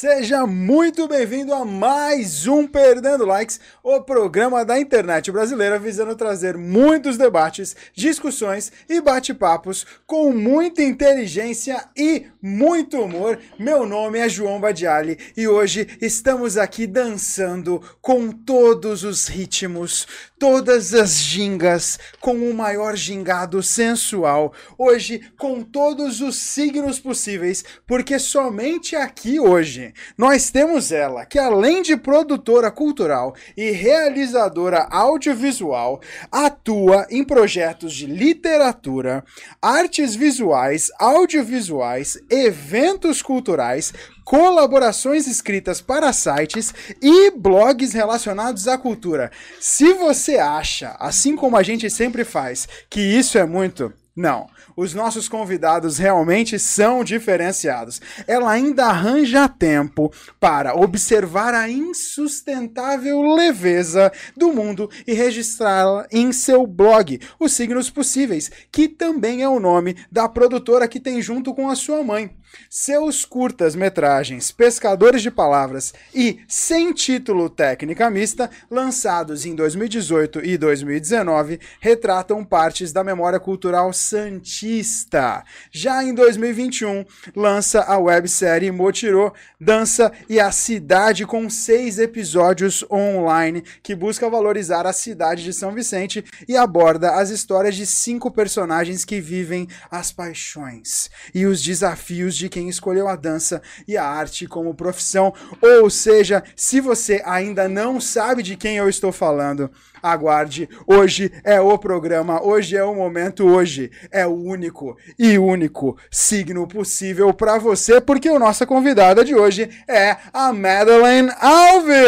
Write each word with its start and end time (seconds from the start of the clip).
Seja 0.00 0.46
muito 0.46 1.06
bem-vindo 1.06 1.52
a 1.52 1.62
mais 1.62 2.46
um 2.46 2.66
Perdendo 2.66 3.26
Likes, 3.26 3.60
o 3.82 4.00
programa 4.00 4.64
da 4.64 4.80
internet 4.80 5.30
brasileira 5.30 5.78
visando 5.78 6.16
trazer 6.16 6.56
muitos 6.56 7.18
debates, 7.18 7.76
discussões 7.92 8.72
e 8.88 8.98
bate-papos 8.98 9.86
com 10.06 10.32
muita 10.32 10.82
inteligência 10.82 11.86
e 11.94 12.28
muito 12.40 12.98
humor. 12.98 13.38
Meu 13.58 13.84
nome 13.84 14.18
é 14.18 14.26
João 14.26 14.58
Badiali 14.58 15.18
e 15.36 15.46
hoje 15.46 15.86
estamos 16.00 16.56
aqui 16.56 16.86
dançando 16.86 17.82
com 18.00 18.32
todos 18.32 19.04
os 19.04 19.28
ritmos, 19.28 20.08
todas 20.38 20.94
as 20.94 21.18
gingas, 21.18 21.98
com 22.22 22.36
o 22.36 22.54
maior 22.54 22.96
gingado 22.96 23.62
sensual. 23.62 24.54
Hoje 24.78 25.30
com 25.36 25.62
todos 25.62 26.22
os 26.22 26.36
signos 26.36 26.98
possíveis, 26.98 27.62
porque 27.86 28.18
somente 28.18 28.96
aqui 28.96 29.38
hoje 29.38 29.89
hoje 29.89 29.89
nós 30.16 30.50
temos 30.50 30.92
ela, 30.92 31.24
que 31.24 31.38
além 31.38 31.82
de 31.82 31.96
produtora 31.96 32.70
cultural 32.70 33.34
e 33.56 33.70
realizadora 33.70 34.86
audiovisual, 34.90 36.00
atua 36.30 37.06
em 37.10 37.24
projetos 37.24 37.94
de 37.94 38.06
literatura, 38.06 39.24
artes 39.60 40.14
visuais, 40.14 40.90
audiovisuais, 40.98 42.18
eventos 42.30 43.22
culturais, 43.22 43.92
colaborações 44.24 45.26
escritas 45.26 45.80
para 45.80 46.12
sites 46.12 46.72
e 47.02 47.30
blogs 47.30 47.92
relacionados 47.92 48.68
à 48.68 48.78
cultura. 48.78 49.30
Se 49.58 49.92
você 49.94 50.36
acha, 50.36 50.96
assim 51.00 51.34
como 51.34 51.56
a 51.56 51.62
gente 51.62 51.90
sempre 51.90 52.24
faz, 52.24 52.68
que 52.88 53.00
isso 53.00 53.38
é 53.38 53.44
muito, 53.44 53.92
não 54.14 54.46
os 54.76 54.94
nossos 54.94 55.28
convidados 55.28 55.98
realmente 55.98 56.58
são 56.58 57.04
diferenciados. 57.04 58.00
Ela 58.26 58.50
ainda 58.50 58.86
arranja 58.86 59.48
tempo 59.48 60.12
para 60.38 60.74
observar 60.74 61.54
a 61.54 61.68
insustentável 61.68 63.22
leveza 63.34 64.12
do 64.36 64.52
mundo 64.52 64.90
e 65.06 65.12
registrá-la 65.12 66.06
em 66.10 66.32
seu 66.32 66.66
blog, 66.66 67.20
Os 67.38 67.52
Signos 67.52 67.90
Possíveis, 67.90 68.50
que 68.70 68.88
também 68.88 69.42
é 69.42 69.48
o 69.48 69.60
nome 69.60 69.96
da 70.10 70.28
produtora 70.28 70.88
que 70.88 71.00
tem 71.00 71.20
junto 71.20 71.54
com 71.54 71.68
a 71.68 71.76
sua 71.76 72.02
mãe. 72.02 72.39
Seus 72.68 73.24
curtas-metragens 73.24 74.52
Pescadores 74.52 75.22
de 75.22 75.30
Palavras 75.30 75.92
e 76.14 76.40
Sem 76.48 76.92
Título 76.92 77.48
Técnica 77.48 78.10
Mista, 78.10 78.50
lançados 78.70 79.44
em 79.44 79.54
2018 79.54 80.44
e 80.44 80.56
2019, 80.56 81.60
retratam 81.80 82.44
partes 82.44 82.92
da 82.92 83.02
memória 83.02 83.40
cultural 83.40 83.92
santista. 83.92 85.44
Já 85.70 86.02
em 86.04 86.14
2021, 86.14 87.04
lança 87.34 87.82
a 87.82 87.98
websérie 87.98 88.70
Motirô, 88.70 89.32
Dança 89.60 90.12
e 90.28 90.38
a 90.40 90.50
Cidade 90.50 91.26
com 91.26 91.48
seis 91.50 91.98
episódios 91.98 92.84
online 92.90 93.62
que 93.82 93.94
busca 93.94 94.28
valorizar 94.28 94.86
a 94.86 94.92
cidade 94.92 95.44
de 95.44 95.52
São 95.52 95.72
Vicente 95.72 96.24
e 96.48 96.56
aborda 96.56 97.16
as 97.16 97.30
histórias 97.30 97.76
de 97.76 97.86
cinco 97.86 98.30
personagens 98.30 99.04
que 99.04 99.20
vivem 99.20 99.68
as 99.90 100.12
paixões 100.12 101.10
e 101.34 101.46
os 101.46 101.62
desafios 101.62 102.39
de 102.40 102.48
quem 102.48 102.68
escolheu 102.68 103.06
a 103.06 103.14
dança 103.14 103.62
e 103.86 103.96
a 103.96 104.04
arte 104.04 104.46
como 104.46 104.74
profissão. 104.74 105.32
Ou 105.62 105.88
seja, 105.88 106.42
se 106.56 106.80
você 106.80 107.22
ainda 107.24 107.68
não 107.68 108.00
sabe 108.00 108.42
de 108.42 108.56
quem 108.56 108.76
eu 108.76 108.88
estou 108.88 109.12
falando, 109.12 109.70
aguarde. 110.02 110.68
Hoje 110.86 111.30
é 111.44 111.60
o 111.60 111.78
programa, 111.78 112.42
hoje 112.42 112.76
é 112.76 112.82
o 112.82 112.94
momento, 112.94 113.46
hoje 113.46 113.90
é 114.10 114.26
o 114.26 114.34
único 114.34 114.96
e 115.18 115.38
único 115.38 115.96
signo 116.10 116.66
possível 116.66 117.32
para 117.32 117.58
você, 117.58 118.00
porque 118.00 118.28
o 118.30 118.38
nossa 118.38 118.66
convidada 118.66 119.24
de 119.24 119.34
hoje 119.34 119.70
é 119.86 120.16
a 120.32 120.52
Madeleine 120.52 121.30
Alves. 121.38 122.00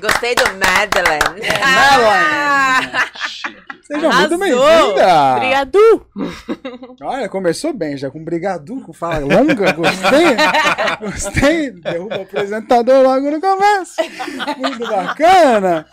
Gostei 0.00 0.34
do 0.34 0.44
Madeleine. 0.54 1.40
É, 1.46 1.60
Madeleine. 1.60 3.10
Seja 3.82 4.10
muito 4.10 4.38
bem-vinda! 4.38 5.34
Obrigado! 5.36 6.06
Olha, 7.02 7.28
começou 7.28 7.72
bem, 7.72 7.96
já 7.98 8.10
com 8.10 8.24
brigadu, 8.24 8.80
com 8.80 8.92
fala 8.92 9.18
longa, 9.18 9.72
gostei. 9.72 10.36
gostei. 11.00 11.70
Derruba 11.70 12.18
o 12.18 12.22
apresentador 12.22 13.02
logo 13.02 13.30
no 13.30 13.40
começo. 13.40 13.96
Muito 14.56 14.88
bacana. 14.88 15.86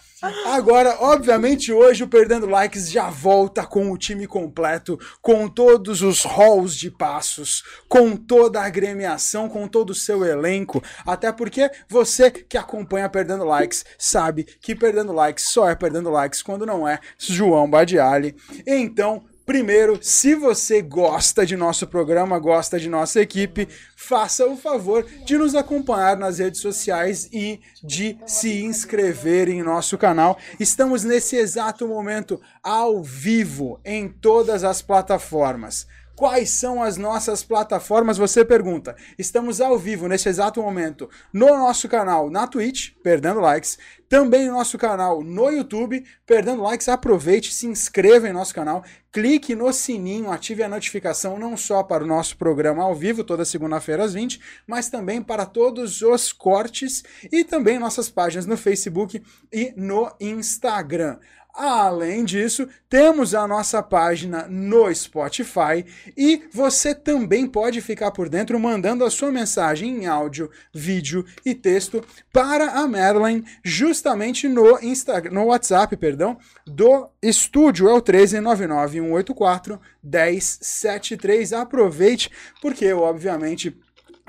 Agora, 0.46 0.98
obviamente, 1.00 1.74
hoje 1.74 2.04
o 2.04 2.08
Perdendo 2.08 2.46
Likes 2.46 2.92
já 2.92 3.10
volta 3.10 3.66
com 3.66 3.92
o 3.92 3.98
time 3.98 4.28
completo, 4.28 5.00
com 5.20 5.48
todos 5.48 6.04
os 6.04 6.24
halls 6.24 6.76
de 6.76 6.92
passos, 6.92 7.64
com 7.90 8.16
toda 8.16 8.62
a 8.62 8.66
agremiação, 8.66 9.50
com 9.50 9.68
todo 9.68 9.90
o 9.90 9.96
seu 9.96 10.24
elenco. 10.24 10.84
Até 11.06 11.32
porque 11.32 11.72
você 11.90 12.30
que 12.30 12.58
acompanha 12.58 13.10
Perdendo 13.10 13.44
Likes 13.44 13.84
sabe 13.98 14.44
que 14.44 14.76
Perdendo 14.76 15.12
Likes 15.12 15.46
só 15.46 15.68
é 15.68 15.76
Perdendo 15.76 16.12
Likes 16.12 16.44
quando 16.44 16.68
não 16.68 16.88
é 16.88 17.00
João 17.18 17.68
Badiali. 17.68 18.36
Então, 18.68 19.24
Primeiro, 19.46 19.98
se 20.02 20.36
você 20.36 20.82
gosta 20.82 21.46
de 21.46 21.58
nosso 21.58 21.88
programa, 21.88 22.38
gosta 22.38 22.80
de 22.80 22.88
nossa 22.88 23.20
equipe, 23.20 23.68
faça 23.96 24.46
o 24.46 24.56
favor 24.56 25.04
de 25.26 25.38
nos 25.38 25.56
acompanhar 25.56 26.16
nas 26.16 26.38
redes 26.38 26.62
sociais 26.62 27.28
e 27.34 27.60
de 27.84 28.18
se 28.26 28.62
inscrever 28.64 29.50
em 29.50 29.64
nosso 29.64 29.98
canal. 29.98 30.38
Estamos 30.60 31.04
nesse 31.04 31.36
exato 31.36 31.88
momento 31.88 32.40
ao 32.62 33.02
vivo 33.02 33.80
em 33.84 34.08
todas 34.08 34.64
as 34.64 34.82
plataformas. 34.82 35.88
Quais 36.22 36.52
são 36.52 36.84
as 36.84 36.98
nossas 36.98 37.44
plataformas? 37.44 38.16
Você 38.16 38.46
pergunta. 38.46 38.96
Estamos 39.18 39.60
ao 39.60 39.76
vivo 39.76 40.08
nesse 40.08 40.30
exato 40.30 40.62
momento 40.62 41.10
no 41.34 41.48
nosso 41.48 41.90
canal 41.90 42.30
na 42.30 42.46
Twitch, 42.46 42.92
Perdendo 43.02 43.40
Likes, 43.40 43.80
também 44.08 44.46
no 44.46 44.54
nosso 44.54 44.78
canal 44.78 45.24
no 45.24 45.50
YouTube, 45.50 46.06
Perdendo 46.28 46.62
Likes. 46.62 46.88
Aproveite, 46.90 47.52
se 47.52 47.66
inscreva 47.66 48.30
em 48.30 48.34
nosso 48.34 48.54
canal, 48.54 48.84
clique 49.12 49.56
no 49.56 49.74
sininho, 49.74 50.32
ative 50.32 50.62
a 50.62 50.70
notificação 50.70 51.40
não 51.40 51.58
só 51.58 51.82
para 51.82 52.04
o 52.04 52.08
nosso 52.08 52.38
programa 52.38 52.84
ao 52.84 52.94
vivo, 52.94 53.24
toda 53.24 53.44
segunda-feira 53.44 54.04
às 54.04 54.14
20, 54.14 54.40
mas 54.68 54.92
também 54.92 55.24
para 55.24 55.48
todos 55.48 56.04
os 56.04 56.32
cortes 56.32 57.04
e 57.32 57.44
também 57.44 57.80
nossas 57.80 58.12
páginas 58.12 58.46
no 58.46 58.56
Facebook 58.56 59.24
e 59.52 59.74
no 59.76 60.14
Instagram. 60.20 61.18
Além 61.54 62.24
disso, 62.26 62.68
temos 62.90 63.34
a 63.34 63.48
nossa 63.48 63.82
página 63.82 64.48
no 64.48 64.94
Spotify 64.94 65.86
e 66.18 66.44
você 66.52 66.96
também 66.96 67.48
pode 67.48 67.82
ficar 67.82 68.12
por 68.12 68.30
dentro 68.30 68.60
mandando 68.60 69.04
a 69.04 69.10
sua 69.10 69.32
mensagem 69.32 70.04
em 70.04 70.08
áudio, 70.08 70.50
vídeo 70.74 71.26
e 71.46 71.54
texto 71.54 72.04
para 72.32 72.72
a 72.72 72.88
Madeline 72.88 73.46
justamente 73.64 74.48
no 74.48 74.80
Instagram, 74.82 75.32
no 75.34 75.46
WhatsApp, 75.46 75.96
perdão, 75.98 76.38
do 76.66 77.10
estúdio 77.22 77.90
é 77.90 77.94
o 77.94 78.02
1399184 78.02 79.32
184 79.32 79.80
1073. 80.04 81.54
Aproveite 81.54 82.32
porque 82.62 82.86
eu 82.86 83.00
obviamente 83.02 83.76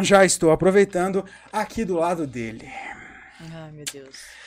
já 0.00 0.25
estou 0.25 0.50
aproveitando 0.50 1.25
aqui 1.53 1.84
do 1.84 1.94
lado 1.94 2.27
dele. 2.27 2.71
Ai, 3.41 3.72
meu 3.72 3.84
Deus. 3.93 4.41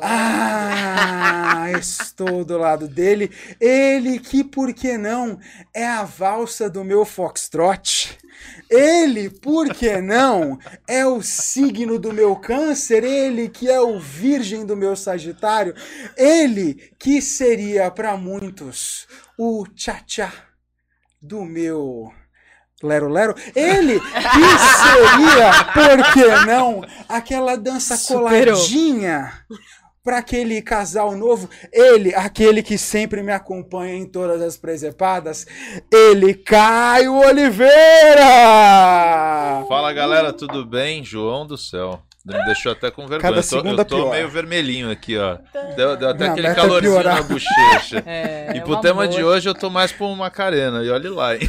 Ah, 0.00 1.66
estou 1.78 2.44
do 2.44 2.58
lado 2.58 2.88
dele. 2.88 3.30
Ele 3.60 4.18
que, 4.18 4.44
por 4.44 4.72
que 4.72 4.96
não, 4.96 5.38
é 5.72 5.86
a 5.86 6.04
valsa 6.04 6.68
do 6.68 6.84
meu 6.84 7.04
foxtrot. 7.04 8.18
Ele, 8.68 9.30
por 9.30 9.72
que 9.72 10.00
não, 10.00 10.58
é 10.88 11.06
o 11.06 11.22
signo 11.22 11.98
do 11.98 12.12
meu 12.12 12.36
câncer. 12.36 13.04
Ele 13.04 13.48
que 13.48 13.70
é 13.70 13.80
o 13.80 13.98
virgem 13.98 14.66
do 14.66 14.76
meu 14.76 14.96
sagitário. 14.96 15.74
Ele 16.16 16.92
que 16.98 17.20
seria 17.22 17.90
para 17.90 18.16
muitos 18.16 19.06
o 19.38 19.66
tchá-tchá 19.74 20.32
do 21.20 21.44
meu 21.44 22.12
Lero 22.82 23.08
Lero, 23.08 23.34
ele 23.54 23.98
que 23.98 24.58
seria, 24.82 25.64
por 25.72 26.12
que 26.12 26.46
não, 26.46 26.84
aquela 27.08 27.56
dança 27.56 27.96
Superou. 27.96 28.54
coladinha 28.54 29.32
para 30.04 30.18
aquele 30.18 30.60
casal 30.60 31.16
novo, 31.16 31.48
ele, 31.72 32.14
aquele 32.14 32.62
que 32.62 32.76
sempre 32.76 33.22
me 33.22 33.32
acompanha 33.32 33.94
em 33.94 34.04
todas 34.04 34.42
as 34.42 34.54
presepadas, 34.54 35.46
ele, 35.90 36.34
Caio 36.34 37.14
Oliveira! 37.14 38.22
Fala 39.66 39.94
galera, 39.94 40.30
tudo 40.30 40.66
bem? 40.66 41.02
João 41.02 41.46
do 41.46 41.56
céu. 41.56 42.02
Me 42.24 42.42
deixou 42.46 42.72
até 42.72 42.90
com 42.90 43.06
vergonha. 43.06 43.20
Cada 43.20 43.36
eu 43.38 43.62
tô, 43.62 43.68
eu 43.68 43.84
tô 43.84 44.10
meio 44.10 44.30
vermelhinho 44.30 44.90
aqui, 44.90 45.18
ó. 45.18 45.36
Deu, 45.76 45.94
deu 45.94 46.08
até 46.08 46.24
Não, 46.24 46.32
aquele 46.32 46.54
calorzinho 46.54 46.92
piorar. 46.92 47.16
na 47.16 47.22
bochecha. 47.22 48.02
É, 48.14 48.56
e 48.56 48.60
pro 48.60 48.80
tema 48.80 49.06
de 49.08 49.22
hoje 49.22 49.48
eu 49.48 49.54
tô 49.54 49.68
mais 49.68 49.90
pra 49.92 50.06
uma 50.06 50.16
Macarena. 50.16 50.82
E 50.82 50.90
olhe 50.90 51.08
lá, 51.08 51.34
hein? 51.34 51.42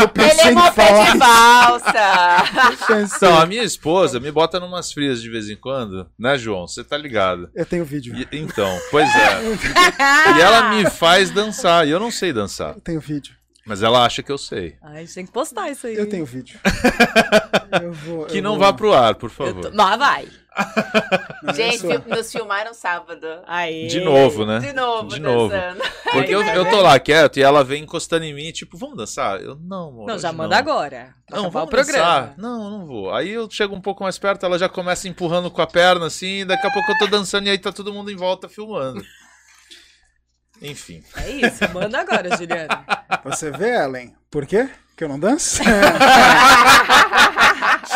Eu 0.00 0.08
pensei 0.08 0.48
Ele 0.48 0.50
é 0.50 0.52
uma 0.52 0.72
falar... 0.72 1.12
de 1.12 1.18
valsa. 1.18 3.16
então, 3.16 3.38
a 3.38 3.46
minha 3.46 3.62
esposa 3.62 4.20
me 4.20 4.30
bota 4.30 4.60
numas 4.60 4.92
frias 4.92 5.20
de 5.20 5.28
vez 5.30 5.48
em 5.48 5.56
quando, 5.56 6.08
né, 6.18 6.36
João? 6.38 6.66
Você 6.66 6.84
tá 6.84 6.96
ligado? 6.96 7.50
Eu 7.54 7.66
tenho 7.66 7.84
vídeo. 7.84 8.14
E, 8.16 8.28
então, 8.38 8.78
pois 8.90 9.08
é. 9.14 9.40
e 10.36 10.40
ela 10.40 10.70
me 10.70 10.88
faz 10.90 11.30
dançar. 11.30 11.86
E 11.86 11.90
eu 11.90 12.00
não 12.00 12.10
sei 12.10 12.32
dançar. 12.32 12.74
Eu 12.74 12.80
tenho 12.80 13.00
vídeo. 13.00 13.34
Mas 13.68 13.82
ela 13.82 14.02
acha 14.02 14.22
que 14.22 14.32
eu 14.32 14.38
sei. 14.38 14.76
Ai, 14.80 14.96
a 14.96 15.00
gente 15.00 15.14
tem 15.14 15.26
que 15.26 15.30
postar 15.32 15.70
isso 15.70 15.86
aí. 15.86 15.94
Eu 15.94 16.08
tenho 16.08 16.24
vídeo. 16.24 16.58
eu 17.82 17.92
vou, 17.92 18.24
que 18.24 18.38
eu 18.38 18.42
não 18.42 18.52
vou... 18.52 18.60
vá 18.60 18.72
pro 18.72 18.94
ar, 18.94 19.14
por 19.14 19.28
favor. 19.28 19.60
Tô... 19.60 19.70
Não, 19.76 19.98
vai. 19.98 20.26
Não, 21.42 21.54
gente, 21.54 21.78
sou... 21.78 22.02
nos 22.08 22.32
filmaram 22.32 22.72
sábado. 22.72 23.26
Aí. 23.46 23.86
De 23.86 24.00
novo, 24.00 24.46
né? 24.46 24.58
De 24.58 24.72
novo, 24.72 25.08
De 25.08 25.20
novo. 25.20 25.54
Porque 26.10 26.34
eu, 26.34 26.42
eu 26.42 26.68
tô 26.70 26.80
lá 26.80 26.98
quieto 26.98 27.36
e 27.36 27.42
ela 27.42 27.62
vem 27.62 27.82
encostando 27.82 28.24
em 28.24 28.32
mim, 28.32 28.50
tipo, 28.52 28.78
vamos 28.78 28.96
dançar? 28.96 29.38
Eu, 29.40 29.54
não, 29.56 29.88
amor, 29.88 30.06
Não, 30.06 30.18
já 30.18 30.32
manda 30.32 30.54
não. 30.54 30.58
agora. 30.58 31.14
Não, 31.30 31.50
vamos 31.50 31.68
o 31.68 31.70
programa. 31.70 32.20
Dançar. 32.20 32.34
Não, 32.38 32.70
não 32.70 32.86
vou. 32.86 33.12
Aí 33.12 33.28
eu 33.28 33.48
chego 33.50 33.76
um 33.76 33.82
pouco 33.82 34.02
mais 34.02 34.18
perto, 34.18 34.46
ela 34.46 34.58
já 34.58 34.68
começa 34.68 35.06
empurrando 35.06 35.50
com 35.50 35.60
a 35.60 35.66
perna, 35.66 36.06
assim, 36.06 36.46
daqui 36.46 36.66
a 36.66 36.70
pouco 36.70 36.90
eu 36.90 36.98
tô 36.98 37.06
dançando 37.06 37.46
e 37.46 37.50
aí 37.50 37.58
tá 37.58 37.70
todo 37.70 37.92
mundo 37.92 38.10
em 38.10 38.16
volta 38.16 38.48
filmando. 38.48 39.04
Enfim. 40.60 41.02
É 41.16 41.30
isso, 41.30 41.68
manda 41.72 42.00
agora, 42.00 42.36
Juliana. 42.36 42.84
Você 43.24 43.50
vê, 43.50 43.76
Ellen? 43.82 44.14
Por 44.30 44.46
quê 44.46 44.68
que 44.96 45.04
eu 45.04 45.08
não 45.08 45.18
danço? 45.18 45.62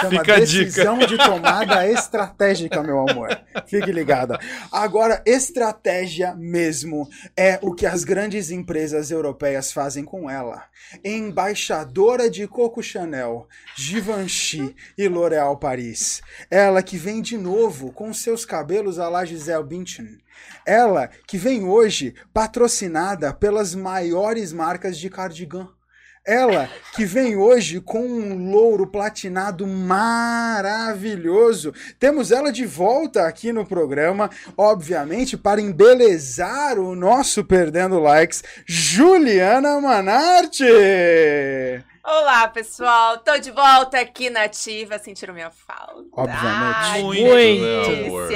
Chama 0.02 0.18
Fica 0.18 0.40
decisão 0.40 0.98
de 0.98 1.16
tomada 1.16 1.88
estratégica, 1.88 2.82
meu 2.82 3.08
amor. 3.08 3.28
Fique 3.66 3.92
ligada. 3.92 4.36
Agora, 4.72 5.22
estratégia 5.24 6.34
mesmo 6.34 7.08
é 7.36 7.58
o 7.62 7.72
que 7.72 7.86
as 7.86 8.02
grandes 8.02 8.50
empresas 8.50 9.12
europeias 9.12 9.70
fazem 9.70 10.04
com 10.04 10.28
ela. 10.28 10.64
Embaixadora 11.04 12.28
de 12.28 12.48
Coco 12.48 12.82
Chanel, 12.82 13.46
Givenchy 13.76 14.74
e 14.98 15.06
L'Oréal 15.06 15.56
Paris. 15.56 16.20
Ela 16.50 16.82
que 16.82 16.96
vem 16.96 17.22
de 17.22 17.38
novo 17.38 17.92
com 17.92 18.12
seus 18.12 18.44
cabelos 18.44 18.98
à 18.98 19.08
la 19.08 19.24
Gisele 19.24 19.62
Bündchen. 19.62 20.18
Ela 20.66 21.08
que 21.28 21.38
vem 21.38 21.64
hoje 21.64 22.14
patrocinada 22.32 23.32
pelas 23.32 23.74
maiores 23.74 24.52
marcas 24.52 24.98
de 24.98 25.08
cardigan. 25.08 25.68
Ela 26.24 26.70
que 26.94 27.04
vem 27.04 27.34
hoje 27.34 27.80
com 27.80 28.06
um 28.06 28.48
louro 28.52 28.86
platinado 28.86 29.66
maravilhoso. 29.66 30.14
Temos 31.98 32.30
ela 32.30 32.52
de 32.52 32.64
volta 32.64 33.26
aqui 33.26 33.52
no 33.52 33.66
programa, 33.66 34.30
obviamente, 34.56 35.36
para 35.36 35.60
embelezar 35.60 36.78
o 36.78 36.94
nosso 36.94 37.44
Perdendo 37.44 37.98
Likes, 37.98 38.44
Juliana 38.64 39.80
Manarte. 39.80 40.64
Olá, 42.04 42.48
pessoal. 42.48 43.18
Tô 43.18 43.38
de 43.38 43.52
volta 43.52 44.00
aqui 44.00 44.28
na 44.28 44.42
Ativa. 44.42 44.98
Sentiram 44.98 45.32
minha 45.32 45.52
falta? 45.52 46.04
Obviamente. 46.12 47.02
Muito. 47.04 48.28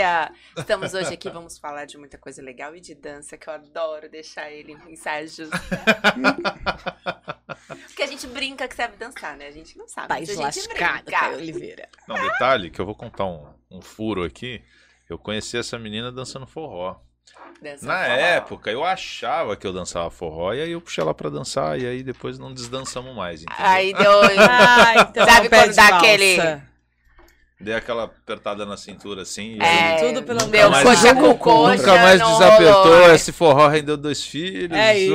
Estamos 0.56 0.94
hoje 0.94 1.12
aqui, 1.12 1.28
vamos 1.28 1.58
falar 1.58 1.84
de 1.84 1.98
muita 1.98 2.16
coisa 2.16 2.40
legal 2.40 2.76
e 2.76 2.80
de 2.80 2.94
dança, 2.94 3.36
que 3.36 3.48
eu 3.48 3.54
adoro 3.54 4.08
deixar 4.08 4.52
ele 4.52 4.72
em 4.72 4.92
ensaios. 4.92 5.36
Porque 7.88 8.02
a 8.04 8.06
gente 8.06 8.28
brinca 8.28 8.68
que 8.68 8.76
sabe 8.76 8.96
dançar, 8.96 9.36
né? 9.36 9.48
A 9.48 9.52
gente 9.52 9.76
não 9.76 9.88
sabe. 9.88 10.08
Mas 10.10 10.30
a 10.30 10.50
gente 10.50 10.68
brinca. 10.68 11.30
Oliveira. 11.30 11.88
Não, 12.06 12.14
detalhe 12.14 12.70
que 12.70 12.80
eu 12.80 12.86
vou 12.86 12.94
contar 12.94 13.24
um, 13.24 13.52
um 13.68 13.82
furo 13.82 14.22
aqui. 14.22 14.62
Eu 15.08 15.18
conheci 15.18 15.58
essa 15.58 15.76
menina 15.76 16.12
dançando 16.12 16.46
forró. 16.46 17.00
Na 17.82 18.04
forró. 18.04 18.14
época, 18.14 18.70
eu 18.70 18.84
achava 18.84 19.56
que 19.56 19.66
eu 19.66 19.72
dançava 19.72 20.10
forró, 20.10 20.52
e 20.52 20.62
aí 20.62 20.72
eu 20.72 20.80
puxei 20.80 21.02
ela 21.02 21.14
pra 21.14 21.30
dançar, 21.30 21.78
e 21.78 21.86
aí 21.86 22.02
depois 22.02 22.38
não 22.38 22.52
desdançamos 22.52 23.14
mais. 23.14 23.42
Entendeu? 23.42 23.66
Aí 23.66 23.94
deu. 23.94 24.20
ah, 24.50 24.94
então 25.08 25.26
Sabe 25.26 25.48
quando 25.48 25.74
dá 25.74 25.88
aquele. 25.96 26.60
Dei 27.58 27.74
aquela 27.74 28.04
apertada 28.04 28.66
na 28.66 28.76
cintura 28.76 29.22
assim. 29.22 29.58
É, 29.62 29.96
tudo 29.96 30.22
pelo 30.22 30.46
meu 30.48 30.70
coxa 30.70 31.14
com 31.14 31.38
coxa. 31.38 31.76
Nunca 31.78 31.94
mais 31.94 32.20
desapertou. 32.20 33.14
Esse 33.14 33.32
forró 33.32 33.66
rendeu 33.68 33.96
dois 33.96 34.22
filhos. 34.22 34.76
É 34.76 34.98
isso. 34.98 35.14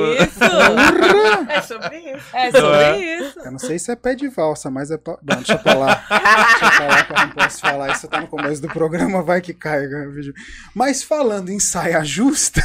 é 1.48 1.62
sobre 1.62 1.98
isso. 1.98 2.26
É 2.32 2.50
sobre 2.50 2.76
é? 2.82 3.18
isso. 3.18 3.38
Eu 3.38 3.52
não 3.52 3.58
sei 3.60 3.78
se 3.78 3.92
é 3.92 3.96
pé 3.96 4.16
de 4.16 4.26
valsa, 4.26 4.72
mas 4.72 4.90
é. 4.90 4.98
Bom, 4.98 5.16
deixa 5.22 5.56
pra 5.56 5.74
lá. 5.74 6.04
deixa 6.08 6.70
pra 6.76 6.86
lá 6.88 7.04
que 7.04 7.12
eu 7.12 7.18
não 7.18 7.30
posso 7.30 7.60
falar. 7.60 7.92
Isso 7.92 8.08
tá 8.08 8.20
no 8.20 8.26
começo 8.26 8.60
do 8.60 8.68
programa, 8.68 9.22
vai 9.22 9.40
que 9.40 9.54
cai 9.54 9.86
o 9.86 10.12
vídeo. 10.12 10.34
Mas 10.74 11.00
falando 11.00 11.48
em 11.48 11.60
saia 11.60 12.02
justa, 12.02 12.60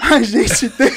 a 0.00 0.22
gente 0.22 0.70
tem 0.70 0.92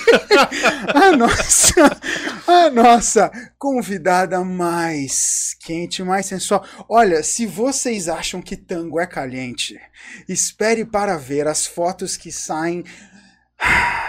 a 0.93 1.17
nossa, 1.17 1.99
a 2.45 2.69
nossa 2.69 3.31
convidada 3.57 4.43
mais 4.43 5.55
quente, 5.59 6.03
mais 6.03 6.27
sensual. 6.27 6.63
Olha, 6.87 7.23
se 7.23 7.47
vocês 7.47 8.10
acham 8.11 8.41
que 8.41 8.55
tango 8.55 8.99
é 8.99 9.07
caliente, 9.07 9.79
espere 10.27 10.85
para 10.85 11.17
ver 11.17 11.47
as 11.47 11.65
fotos 11.65 12.15
que 12.15 12.31
saem 12.31 12.83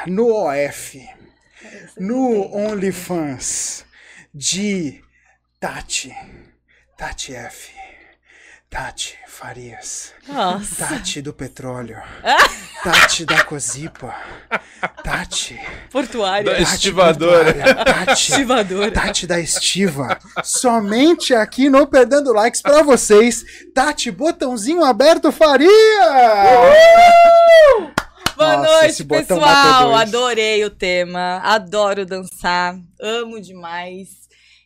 no 0.06 0.28
OF, 0.28 1.08
no 1.96 2.54
OnlyFans 2.54 3.84
de 4.34 5.02
Tati, 5.58 6.14
Tati 6.96 7.34
F. 7.34 7.91
Tati 8.72 9.18
Farias. 9.26 10.14
Nossa. 10.26 10.86
Tati 10.86 11.20
do 11.20 11.34
petróleo. 11.34 12.00
Tati 12.82 13.26
da 13.26 13.44
Cozipa. 13.44 14.16
Tati. 15.04 15.60
Portuária. 15.90 16.50
Da 16.50 16.58
estivadora. 16.58 17.52
Tati. 17.84 18.12
Estivadora. 18.12 18.90
Tati 18.90 19.26
da 19.26 19.38
estiva. 19.38 20.18
Somente 20.42 21.34
aqui 21.34 21.68
no 21.68 21.86
Perdendo 21.86 22.32
Likes 22.32 22.62
pra 22.62 22.82
vocês. 22.82 23.44
Tati, 23.74 24.10
botãozinho 24.10 24.82
aberto 24.82 25.30
Faria. 25.30 25.68
Uhul! 27.76 27.92
Boa 28.34 28.56
Nossa, 28.56 28.80
noite, 28.80 29.04
pessoal. 29.04 29.94
Adorei 29.94 30.64
o 30.64 30.70
tema. 30.70 31.42
Adoro 31.44 32.06
dançar. 32.06 32.74
Amo 32.98 33.38
demais. 33.38 34.08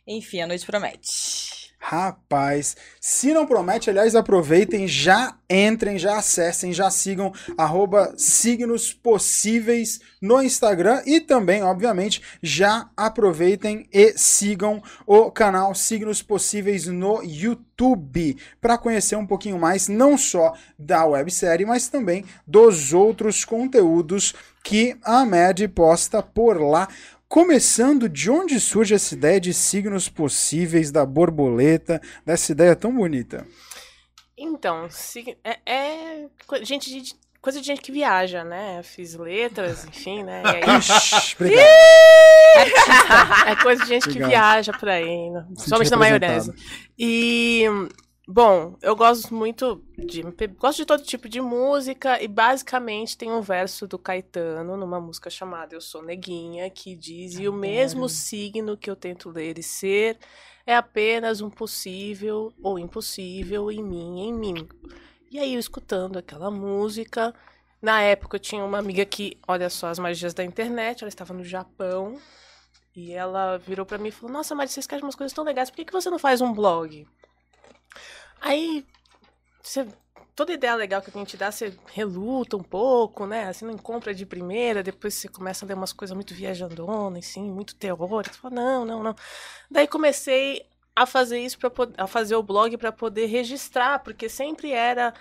Enfim, 0.07 0.39
a 0.39 0.47
noite 0.47 0.65
promete. 0.65 1.56
Rapaz, 1.79 2.75
se 2.99 3.33
não 3.33 3.45
promete, 3.45 3.89
aliás, 3.89 4.15
aproveitem, 4.15 4.87
já 4.87 5.37
entrem, 5.49 5.97
já 5.97 6.17
acessem, 6.17 6.73
já 6.73 6.89
sigam 6.89 7.31
arroba 7.57 8.13
signos 8.17 8.91
possíveis 8.91 9.99
no 10.21 10.41
Instagram 10.41 11.01
e 11.05 11.21
também, 11.21 11.61
obviamente, 11.63 12.21
já 12.41 12.89
aproveitem 12.97 13.87
e 13.93 14.17
sigam 14.17 14.81
o 15.05 15.31
canal 15.31 15.73
Signos 15.75 16.21
Possíveis 16.21 16.87
no 16.87 17.21
YouTube 17.23 18.35
para 18.59 18.77
conhecer 18.77 19.15
um 19.15 19.27
pouquinho 19.27 19.59
mais, 19.59 19.87
não 19.87 20.17
só 20.17 20.53
da 20.77 21.05
websérie, 21.05 21.65
mas 21.65 21.87
também 21.87 22.25
dos 22.45 22.91
outros 22.91 23.45
conteúdos 23.45 24.33
que 24.63 24.97
a 25.03 25.25
MED 25.25 25.69
posta 25.69 26.21
por 26.21 26.59
lá. 26.59 26.89
Começando, 27.27 28.07
de 28.07 28.31
onde 28.31 28.57
surge 28.59 28.95
essa 28.95 29.13
ideia 29.13 29.39
de 29.39 29.53
signos 29.53 30.07
possíveis 30.07 30.91
da 30.91 31.05
borboleta, 31.05 32.01
dessa 32.25 32.53
ideia 32.53 32.75
tão 32.75 32.95
bonita? 32.95 33.45
Então, 34.37 34.87
é, 35.43 35.59
é 35.65 36.29
gente 36.63 36.89
de, 36.89 37.13
coisa 37.41 37.59
de 37.59 37.67
gente 37.67 37.81
que 37.81 37.91
viaja, 37.91 38.45
né? 38.45 38.81
Fiz 38.81 39.13
letras, 39.15 39.85
enfim, 39.85 40.23
né? 40.23 40.41
E 40.43 40.47
aí... 40.47 40.61
Ixi, 40.79 41.35
é 43.45 43.55
coisa 43.61 43.83
de 43.83 43.89
gente 43.89 44.07
Obrigado. 44.07 44.29
que 44.29 44.35
viaja 44.35 44.71
por 44.73 44.87
aí, 44.87 45.29
né? 45.29 45.45
principalmente 45.53 45.91
na 45.91 45.97
maionese. 45.97 46.53
E 46.97 47.65
Bom, 48.29 48.75
eu 48.81 48.93
gosto 48.93 49.33
muito 49.33 49.81
de 49.97 50.21
gosto 50.59 50.79
de 50.79 50.85
todo 50.85 51.01
tipo 51.01 51.29
de 51.29 51.39
música 51.39 52.21
e 52.21 52.27
basicamente 52.27 53.17
tem 53.17 53.31
um 53.31 53.41
verso 53.41 53.87
do 53.87 53.97
Caetano 53.97 54.75
numa 54.75 54.99
música 54.99 55.29
chamada 55.29 55.73
Eu 55.73 55.79
Sou 55.79 56.03
Neguinha 56.03 56.69
que 56.69 56.93
diz 56.93 57.39
e 57.39 57.47
o 57.47 57.53
mesmo 57.53 58.09
signo 58.09 58.75
que 58.75 58.89
eu 58.89 58.97
tento 58.97 59.29
ler 59.29 59.57
e 59.57 59.63
ser 59.63 60.17
é 60.65 60.75
apenas 60.75 61.39
um 61.39 61.49
possível 61.49 62.53
ou 62.61 62.77
impossível 62.77 63.71
em 63.71 63.81
mim, 63.81 64.19
em 64.19 64.33
mim. 64.33 64.67
E 65.31 65.39
aí 65.39 65.53
eu 65.53 65.59
escutando 65.59 66.19
aquela 66.19 66.51
música, 66.51 67.33
na 67.81 68.01
época 68.01 68.35
eu 68.35 68.41
tinha 68.41 68.63
uma 68.65 68.77
amiga 68.79 69.05
que, 69.05 69.39
olha 69.47 69.69
só 69.69 69.87
as 69.87 69.99
magias 69.99 70.33
da 70.33 70.43
internet, 70.43 71.01
ela 71.01 71.09
estava 71.09 71.33
no 71.33 71.45
Japão 71.45 72.19
e 72.93 73.13
ela 73.13 73.57
virou 73.57 73.85
para 73.85 73.97
mim 73.97 74.09
e 74.09 74.11
falou: 74.11 74.33
"Nossa, 74.33 74.53
mas 74.53 74.71
você 74.71 74.81
escreve 74.81 75.03
umas 75.03 75.15
coisas 75.15 75.33
tão 75.33 75.45
legais, 75.45 75.69
por 75.69 75.77
que, 75.77 75.85
que 75.85 75.93
você 75.93 76.09
não 76.09 76.19
faz 76.19 76.41
um 76.41 76.53
blog?" 76.53 77.07
Aí, 78.41 78.85
você, 79.61 79.87
toda 80.35 80.53
ideia 80.53 80.75
legal 80.75 81.01
que 81.01 81.09
a 81.09 81.13
gente 81.13 81.35
dá, 81.35 81.51
você 81.51 81.77
reluta 81.87 82.55
um 82.55 82.63
pouco, 82.63 83.25
né? 83.25 83.45
Assim, 83.45 83.65
não 83.65 83.77
compra 83.77 84.13
de 84.13 84.25
primeira, 84.25 84.83
depois 84.83 85.13
você 85.15 85.27
começa 85.27 85.65
a 85.65 85.67
ler 85.67 85.73
umas 85.73 85.93
coisas 85.93 86.15
muito 86.15 86.33
viajandonas, 86.33 87.25
assim, 87.25 87.49
muito 87.49 87.75
teóricas. 87.75 88.35
Você 88.35 88.41
fala, 88.41 88.55
não, 88.55 88.85
não, 88.85 89.03
não. 89.03 89.15
Daí 89.69 89.87
comecei 89.87 90.65
a 90.95 91.05
fazer 91.05 91.39
isso, 91.39 91.59
pra, 91.59 91.71
a 91.97 92.07
fazer 92.07 92.35
o 92.35 92.43
blog 92.43 92.75
para 92.77 92.91
poder 92.91 93.27
registrar, 93.27 93.99
porque 93.99 94.29
sempre 94.29 94.71
era 94.71 95.13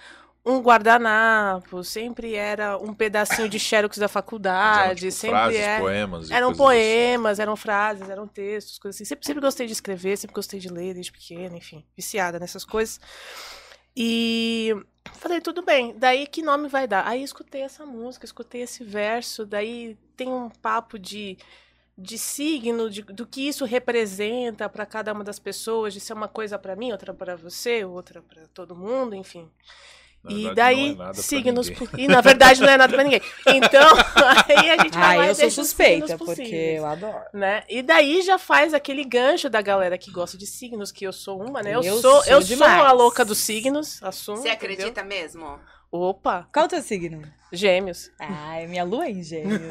um 0.47 0.61
guardanapo, 0.61 1.83
sempre 1.83 2.37
era 2.37 2.79
um 2.79 2.95
pedacinho 2.95 3.49
de 3.49 3.59
xerox 3.59 3.99
da 3.99 4.07
faculdade, 4.07 5.01
tipo, 5.01 5.13
sempre 5.13 5.37
frases, 5.37 5.61
era, 5.61 5.81
poemas, 5.81 6.31
eram 6.31 6.55
poemas, 6.55 7.33
assim. 7.33 7.43
eram 7.43 7.57
frases, 7.57 8.09
eram 8.09 8.29
textos, 8.29 8.79
coisas 8.79 8.97
assim. 8.97 9.05
Sempre, 9.05 9.27
sempre 9.27 9.41
gostei 9.43 9.67
de 9.67 9.73
escrever, 9.73 10.17
sempre 10.17 10.35
gostei 10.35 10.61
de 10.61 10.69
ler 10.69 10.95
desde 10.95 11.11
pequena, 11.11 11.57
enfim, 11.57 11.85
viciada 11.97 12.39
nessas 12.39 12.65
coisas. 12.65 13.01
E 13.97 14.73
falei, 15.15 15.41
tudo 15.41 15.63
bem, 15.63 15.97
daí 15.99 16.29
que 16.29 16.43
nome 16.43 16.69
vai 16.69 16.87
dar? 16.87 17.05
Aí 17.09 17.25
escutei 17.25 17.63
essa 17.63 17.85
música, 17.85 18.25
escutei 18.25 18.63
esse 18.63 18.85
verso, 18.85 19.45
daí 19.45 19.99
tem 20.17 20.29
um 20.29 20.49
papo 20.49 20.97
de 20.97 21.37
de 21.99 22.19
signo, 22.19 22.91
de, 22.91 23.01
do 23.01 23.27
que 23.27 23.49
isso 23.49 23.65
representa 23.65 24.69
para 24.69 24.85
cada 24.85 25.15
uma 25.15 25.25
das 25.25 25.39
pessoas, 25.39 25.95
de 25.95 26.01
ser 26.01 26.13
uma 26.13 26.29
coisa 26.29 26.59
para 26.59 26.77
mim, 26.77 26.93
outra 26.93 27.15
para 27.15 27.37
você, 27.37 27.87
outra 27.87 28.21
para 28.21 28.47
todo 28.49 28.77
mundo, 28.77 29.15
enfim. 29.15 29.51
Na 30.27 30.33
e 30.33 30.43
verdade, 30.45 30.55
daí, 30.55 30.97
é 31.11 31.15
signos. 31.15 31.69
E 31.97 32.09
na 32.09 32.21
verdade 32.21 32.61
não 32.61 32.69
é 32.69 32.77
nada 32.77 32.93
pra 32.93 33.05
ninguém. 33.05 33.21
Então, 33.47 33.89
aí 34.49 34.71
a 34.71 34.83
gente 34.83 34.99
vai 34.99 35.19
Ah, 35.21 35.27
eu 35.29 35.35
sou 35.35 35.51
suspeita, 35.51 36.07
signos 36.09 36.19
porque 36.27 36.43
possíveis, 36.43 36.79
eu 36.79 36.87
adoro. 36.87 37.19
né? 37.33 37.63
E 37.69 37.81
daí 37.83 38.23
já 38.23 38.39
faz 38.39 38.75
aquele 38.75 39.05
gancho 39.05 39.49
da 39.49 39.63
galera 39.63 39.97
que 39.97 40.11
gosta 40.11 40.37
de 40.37 40.47
signos, 40.47 40.91
que 40.91 41.07
eu 41.07 41.13
sou 41.13 41.41
uma, 41.41 41.63
né? 41.63 41.71
Eu, 41.75 41.83
Eu 41.83 42.01
sou, 42.01 42.23
sou 42.23 42.33
eu 42.33 42.43
sou 42.43 42.57
demais. 42.57 42.85
a 42.85 42.93
louca 42.93 43.25
dos 43.25 43.39
signos, 43.39 44.03
assumo. 44.03 44.39
Você 44.39 44.49
entendeu? 44.49 44.73
acredita 44.73 45.03
mesmo? 45.05 45.59
Opa, 45.91 46.49
Qual 46.53 46.67
o 46.67 46.69
teu 46.69 46.83
signo? 46.83 47.23
gêmeos. 47.53 48.11
Ah, 48.19 48.59
é 48.61 48.67
minha 48.67 48.83
lua 48.85 49.09
em 49.09 49.23
gêmeos. 49.23 49.63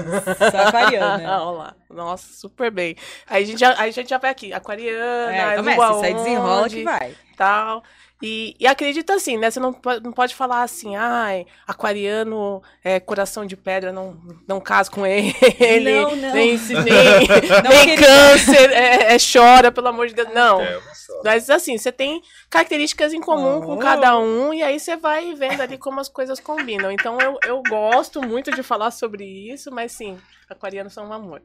Sou 0.50 0.60
aquariana. 0.62 1.44
Olha 1.44 1.58
lá. 1.58 1.76
Nossa, 1.90 2.34
super 2.34 2.72
bem. 2.72 2.96
Aí 3.28 3.44
a 3.44 3.46
gente 3.46 3.60
já, 3.60 3.72
aí 3.80 3.90
a 3.90 3.92
gente 3.94 4.10
já 4.10 4.18
vai 4.18 4.32
aqui, 4.32 4.54
aquariana, 4.54 5.32
É, 5.54 5.56
começa, 5.58 6.06
aí 6.06 6.14
desenrola 6.14 6.70
que 6.70 6.84
vai. 6.84 7.14
tal. 7.38 7.84
E, 8.22 8.56
e 8.60 8.66
acredita 8.66 9.14
assim, 9.14 9.38
né? 9.38 9.52
Você 9.52 9.60
não, 9.60 9.76
não 10.02 10.12
pode 10.12 10.34
falar 10.34 10.64
assim, 10.64 10.96
ai, 10.96 11.46
aquariano 11.68 12.62
é 12.84 13.00
coração 13.00 13.46
de 13.46 13.58
pedra, 13.58 13.92
não, 13.92 14.18
não 14.48 14.60
caso 14.62 14.90
com 14.92 15.06
ele. 15.06 15.34
Não, 15.84 16.16
não. 16.16 16.34
Nem, 16.34 16.58
se- 16.58 16.74
nem, 16.74 16.84
Não, 17.64 17.70
nem 17.86 17.96
câncer, 17.98 18.72
é, 18.72 19.14
é 19.14 19.18
chora, 19.20 19.72
pelo 19.72 19.88
amor 19.90 20.08
de 20.08 20.14
Deus. 20.14 20.30
Não. 20.34 20.62
É, 20.62 20.76
olha 20.78 20.82
só. 20.94 21.22
Mas 21.24 21.50
assim, 21.50 21.78
você 21.78 21.92
tem 21.92 22.22
características 22.50 23.14
em 23.14 23.20
comum 23.22 23.62
com 23.62 23.78
cada 23.78 24.18
um, 24.18 24.54
e 24.54 24.64
aí 24.64 24.80
você 24.80 24.96
vai 24.96 25.34
vendo 25.34 25.62
ali 25.62 25.78
como 25.78 26.00
as 26.00 26.08
coisas 26.10 26.40
combinam. 26.40 26.92
Então 26.92 27.18
eu, 27.20 27.38
eu 27.46 27.62
gosto 27.68 28.22
muito 28.22 28.52
de 28.52 28.64
falar 28.64 28.92
sobre 28.92 29.24
isso, 29.26 29.72
mas 29.72 29.92
sim, 29.92 30.18
aquarianos 30.50 30.94
são 30.94 31.08
um 31.08 31.14
amor. 31.14 31.42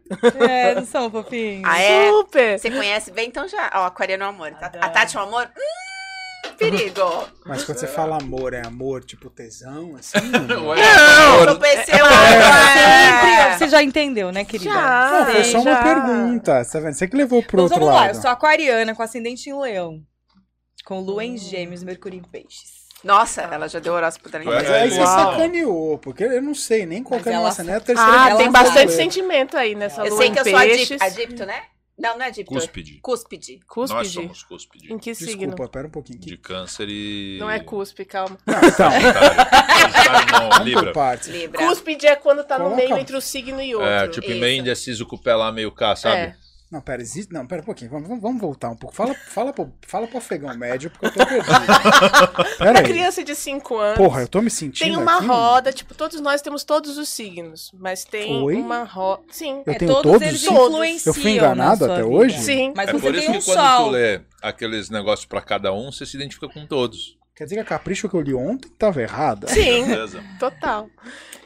É, 0.49 0.75
não 0.75 0.85
são 0.87 1.11
fofinhos. 1.11 1.65
Ah, 1.69 1.81
é? 1.81 2.09
Super! 2.11 2.59
Você 2.59 2.71
conhece 2.71 3.11
bem, 3.11 3.29
então 3.29 3.47
já. 3.49 3.71
Ó, 3.75 3.85
aquariano 3.87 4.25
é 4.25 4.27
um 4.27 4.31
amor. 4.31 4.55
A- 4.61 4.67
Adoro. 4.67 4.85
A 4.85 4.89
Tati 4.89 5.17
é 5.17 5.21
um 5.21 5.25
amor? 5.25 5.51
Hum, 5.57 5.90
perigo. 6.61 7.29
Mas 7.47 7.65
quando 7.65 7.79
você 7.79 7.87
fala 7.87 8.17
amor, 8.19 8.53
é 8.55 8.65
amor 8.67 9.03
tipo 9.05 9.29
tesão, 9.31 9.97
assim? 9.97 10.19
Não, 10.49 10.69
Ué, 10.69 10.77
Não, 10.77 11.43
amor, 11.49 11.65
é- 11.65 13.51
é. 13.53 13.59
Você 13.59 13.69
já 13.69 13.83
entendeu, 13.83 14.31
né, 14.33 14.45
querida? 14.45 14.71
Já. 14.71 15.11
Não, 15.27 15.33
foi 15.33 15.45
só 15.45 15.59
uma 15.61 15.73
já. 15.73 15.83
pergunta, 15.83 16.65
tá 16.65 16.81
vendo? 16.81 16.95
Você 16.95 17.09
que 17.09 17.17
levou 17.17 17.43
pro 17.43 17.57
Então 17.57 17.65
outro 17.65 17.79
vamos 17.81 17.95
lá, 17.95 18.01
lado. 18.07 18.17
eu 18.17 18.21
sou 18.21 18.31
aquariana 18.31 18.95
com 18.95 19.03
ascendente 19.03 19.49
em 19.51 19.59
leão. 19.61 20.01
Com 20.85 21.01
lua 21.01 21.25
em 21.25 21.37
gêmeos, 21.37 21.83
mercúrio 21.83 22.19
em 22.19 22.23
peixes. 22.23 22.81
Nossa, 23.03 23.43
ela 23.43 23.67
já 23.69 23.79
deu 23.79 23.95
horóscopo 23.95 24.29
da 24.29 24.39
Ué, 24.39 24.45
Mas 24.45 24.71
aí 24.71 24.91
você 24.91 25.01
Uau. 25.01 25.33
sacaneou, 25.33 25.99
porque 25.99 26.25
eu 26.25 26.43
não 26.43 26.55
sei 26.55 26.85
nem 26.85 27.03
qual 27.03 27.19
Mas 27.19 27.23
que 27.25 27.29
é 27.31 27.33
a 27.33 27.37
ela 27.37 27.45
nossa, 27.47 27.65
né? 27.65 27.77
A 27.77 27.81
terceira 27.81 28.13
Ah, 28.13 28.37
tem 28.37 28.51
bastante 28.51 28.91
eu- 28.93 28.97
sentimento 28.97 29.57
aí 29.57 29.75
nessa 29.75 30.03
Eu 30.03 30.11
lua 30.11 30.19
sei 30.19 30.29
em 30.29 30.33
que 30.35 30.41
eu 30.41 30.45
sou 30.45 30.59
peixes. 30.61 31.01
adip- 31.01 31.03
adipto, 31.21 31.47
né? 31.47 31.63
Não, 32.01 32.17
não 32.17 32.25
é 32.25 32.29
adipto. 32.29 32.53
Cúspide. 32.53 32.99
Cúspide. 33.03 33.61
Cúspide. 33.69 33.95
Nós 33.99 34.09
somos 34.09 34.43
cúspide. 34.43 34.93
Em 34.93 34.99
que 34.99 35.15
signo? 35.15 35.37
Desculpa, 35.37 35.69
pera 35.69 35.87
um 35.87 35.91
pouquinho. 35.91 36.19
De 36.19 36.37
câncer 36.37 36.89
e. 36.89 37.37
Não 37.39 37.51
é 37.51 37.61
cúspide, 37.61 38.07
calma. 38.09 38.39
Não, 38.47 38.59
então, 38.59 38.91
Sagitário 38.91 40.33
não, 40.59 40.65
Libra. 40.65 40.93
partes. 40.93 41.29
Libra. 41.29 41.59
Cúspide 41.67 42.07
é 42.07 42.17
quando 42.17 42.43
tá 42.45 42.59
no 42.59 42.65
Coloca- 42.65 42.83
meio 42.83 42.97
entre 42.97 43.17
o 43.17 43.21
signo 43.21 43.61
e 43.61 43.75
outro. 43.75 43.89
É, 43.89 44.09
tipo, 44.09 44.31
Isso. 44.31 44.41
meio 44.41 44.61
indeciso 44.61 45.05
com 45.07 45.17
o 45.17 45.19
pé 45.23 45.35
lá 45.35 45.53
meio 45.53 45.71
cá, 45.71 45.95
sabe? 45.95 46.17
É. 46.17 46.37
Não, 46.71 46.81
pera, 46.81 47.03
existe... 47.03 47.33
Não, 47.33 47.45
pera 47.47 47.63
um 47.63 47.65
pouquinho. 47.65 47.91
Vamos, 47.91 48.09
vamos- 48.21 48.41
voltar 48.41 48.71
um 48.71 48.77
pouco. 48.77 48.95
Fala, 48.95 49.13
fala, 49.15 49.53
pro, 49.53 49.73
fala 49.87 50.07
pro 50.07 50.19
afegão 50.19 50.57
médio, 50.57 50.89
porque 50.91 51.07
eu 51.07 51.13
tô 51.13 51.27
perdido. 51.27 51.47
Pera 52.59 52.79
aí. 52.79 52.85
criança 52.85 53.25
de 53.25 53.35
5 53.35 53.77
anos. 53.77 53.97
Porra, 53.99 54.21
eu 54.23 54.29
tô 54.29 54.41
me 54.41 54.51
sentindo 54.51 54.87
Tem 54.87 54.97
uma 54.97 55.17
aqui, 55.17 55.27
roda, 55.27 55.73
tipo, 55.73 55.95
todos 55.95 56.21
nós 56.21 56.41
temos 56.41 56.63
todos 56.63 56.97
os 56.97 57.09
signos, 57.09 57.73
mas 57.75 58.05
tem 58.05 58.41
Foi? 58.41 58.55
uma 58.55 58.85
roda. 58.85 59.23
Sim. 59.33 59.63
Eu 59.67 59.73
é, 59.73 59.79
tenho 59.79 59.91
todos 59.93 60.13
todos 60.13 60.27
eles 60.29 60.43
influenciam 60.45 61.11
Eu 61.15 61.21
fui 61.21 61.31
enganado 61.33 61.85
até 61.87 61.97
vida. 61.97 62.07
hoje? 62.07 62.39
Sim. 62.39 62.73
Mas 62.77 62.89
é 62.89 62.93
você 62.93 63.01
por 63.07 63.15
isso 63.17 63.25
tem 63.27 63.33
que 63.33 63.39
um 63.39 63.43
quando 63.55 63.67
sol. 63.67 63.85
tu 63.87 63.91
lê 63.91 64.21
aqueles 64.41 64.91
negócios 64.91 65.27
pra 65.27 65.41
cada 65.41 65.73
um, 65.73 65.91
você 65.91 66.07
se 66.07 66.17
identifica 66.17 66.49
com 66.49 66.65
todos. 66.67 67.19
Quer 67.35 67.45
dizer 67.45 67.57
que 67.57 67.63
a 67.63 67.65
capricho 67.65 68.09
que 68.09 68.15
eu 68.15 68.21
li 68.21 68.33
ontem 68.35 68.69
tava 68.79 69.03
errada? 69.03 69.49
Sim, 69.49 69.87
Beleza? 69.87 70.23
total. 70.39 70.89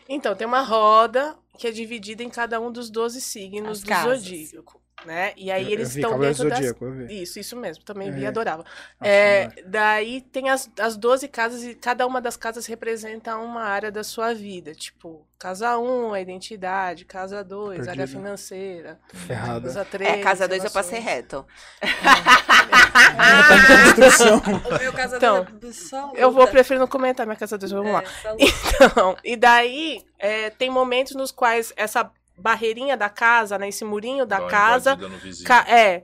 Então, 0.08 0.34
tem 0.36 0.46
uma 0.46 0.60
roda 0.60 1.34
que 1.56 1.66
é 1.66 1.70
dividida 1.70 2.22
em 2.22 2.28
cada 2.28 2.60
um 2.60 2.70
dos 2.70 2.90
12 2.90 3.20
signos 3.20 3.78
As 3.78 3.80
do 3.80 3.86
casas. 3.86 4.18
zodíaco. 4.22 4.83
Né? 5.04 5.34
E 5.36 5.50
aí 5.50 5.64
Eu- 5.66 5.70
eles 5.72 5.88
eu 5.88 5.94
vi, 5.94 6.00
estão 6.00 6.18
dentro 6.18 6.48
das. 6.48 6.58
Zodíaco, 6.58 6.84
eu 6.86 6.92
vi. 6.92 7.22
Isso, 7.22 7.38
isso 7.38 7.54
mesmo. 7.56 7.84
Também 7.84 8.10
vi 8.10 8.20
É. 8.20 8.22
e 8.22 8.26
adorava. 8.26 8.64
Nossa, 8.98 9.12
É, 9.12 9.50
daí 9.66 10.22
tem 10.22 10.48
as, 10.48 10.70
as 10.80 10.96
12 10.96 11.28
casas 11.28 11.62
e 11.62 11.74
cada 11.74 12.06
uma 12.06 12.22
das 12.22 12.38
casas 12.38 12.64
representa 12.66 13.36
uma 13.36 13.64
área 13.64 13.92
da 13.92 14.02
sua 14.02 14.32
vida. 14.32 14.74
Tipo, 14.74 15.26
casa 15.38 15.76
1, 15.78 16.14
a 16.14 16.20
identidade, 16.22 17.04
casa 17.04 17.44
2, 17.44 17.86
área 17.86 18.06
financeira, 18.06 18.98
Ferrada. 19.26 19.66
casa 19.66 19.84
3. 19.84 20.10
É, 20.10 20.22
casa 20.22 20.48
2 20.48 20.64
eu 20.64 20.70
passei 20.70 21.00
reto. 21.00 21.44
Ah, 21.82 23.94
tá. 23.96 24.04
O 24.74 24.78
meu 24.78 24.92
Então, 25.16 25.46
é 26.14 26.22
Eu 26.24 26.30
vou 26.30 26.40
luta. 26.42 26.52
preferir 26.52 26.80
não 26.80 26.86
comentar 26.86 27.26
minha 27.26 27.36
casa 27.36 27.58
2, 27.58 27.70
vamos 27.72 27.92
lá. 27.92 28.02
É, 28.24 28.30
luta. 28.32 28.44
Então, 28.86 29.16
e 29.24 29.36
daí 29.36 30.02
é, 30.18 30.50
tem 30.50 30.70
momentos 30.70 31.14
nos 31.14 31.30
quais 31.30 31.72
essa 31.76 32.10
barreirinha 32.36 32.96
da 32.96 33.08
casa, 33.08 33.58
né, 33.58 33.68
esse 33.68 33.84
murinho 33.84 34.26
da 34.26 34.38
uma 34.40 34.48
casa, 34.50 34.96
ca- 35.44 35.64
é, 35.68 36.02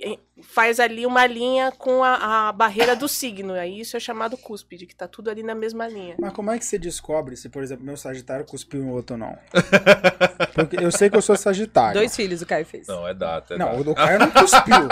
é, 0.00 0.18
faz 0.42 0.80
ali 0.80 1.06
uma 1.06 1.26
linha 1.26 1.72
com 1.78 2.02
a, 2.02 2.48
a 2.48 2.52
barreira 2.52 2.96
do 2.96 3.06
signo. 3.08 3.54
Aí 3.54 3.80
isso 3.80 3.96
é 3.96 4.00
chamado 4.00 4.36
cúspide, 4.36 4.84
que 4.86 4.94
tá 4.94 5.06
tudo 5.06 5.30
ali 5.30 5.42
na 5.42 5.54
mesma 5.54 5.86
linha. 5.86 6.16
Mas 6.18 6.32
como 6.32 6.50
é 6.50 6.58
que 6.58 6.64
você 6.64 6.76
descobre 6.78 7.36
se, 7.36 7.48
por 7.48 7.62
exemplo, 7.62 7.84
meu 7.84 7.96
Sagitário 7.96 8.44
cuspiu 8.44 8.82
em 8.82 8.90
outro 8.90 9.14
ou 9.14 9.20
não? 9.20 9.38
Porque 10.54 10.76
eu 10.80 10.90
sei 10.90 11.08
que 11.10 11.16
eu 11.16 11.22
sou 11.22 11.36
Sagitário. 11.36 11.94
Dois 12.00 12.14
filhos 12.14 12.42
o 12.42 12.46
Caio 12.46 12.64
fez. 12.66 12.86
Não, 12.86 13.06
é 13.06 13.14
data. 13.14 13.54
É 13.54 13.58
Não, 13.58 13.66
data. 13.66 13.80
o 13.80 13.84
do 13.84 13.94
Caio 13.94 14.18
não 14.18 14.30
cuspiu. 14.30 14.88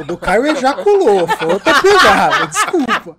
O 0.00 0.04
do 0.04 0.18
Caio 0.18 0.46
ejaculou. 0.46 1.26
Foi 1.28 1.48
outra 1.52 1.74
pegada. 1.82 2.46
Desculpa. 2.46 3.16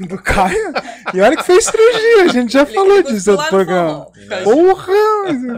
O 0.00 0.06
do 0.06 0.22
Caio. 0.22 0.72
E 1.14 1.20
olha 1.20 1.36
que 1.36 1.42
fez 1.42 1.64
cirurgia. 1.64 2.24
A 2.24 2.28
gente 2.28 2.52
já 2.52 2.64
falou 2.66 3.02
cuspiu 3.02 3.14
disso 3.14 3.32
no 3.32 3.44
programa. 3.48 4.06
forró. 4.44 4.44
Porra! 4.44 4.92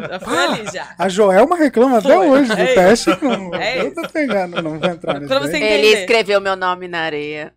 Já 0.08 0.20
foi 0.20 0.38
ali 0.38 0.72
já. 0.72 0.94
A 0.98 1.08
Joelma 1.08 1.56
reclama 1.56 1.98
até 1.98 2.08
Foi. 2.14 2.28
hoje 2.28 2.54
do 2.54 2.60
É 2.60 2.74
teste. 2.74 3.10
Não, 3.22 3.54
É 3.54 3.82
outra 3.84 4.08
pegada. 4.08 4.62
Não 4.62 4.78
vou 4.78 4.88
entrar 4.90 5.14
nisso. 5.20 5.28
Pra 5.28 5.38
você. 5.40 5.59
Entender. 5.64 5.86
Ele 5.86 6.00
escreveu 6.00 6.40
meu 6.40 6.56
nome 6.56 6.88
na 6.88 7.00
areia. 7.00 7.52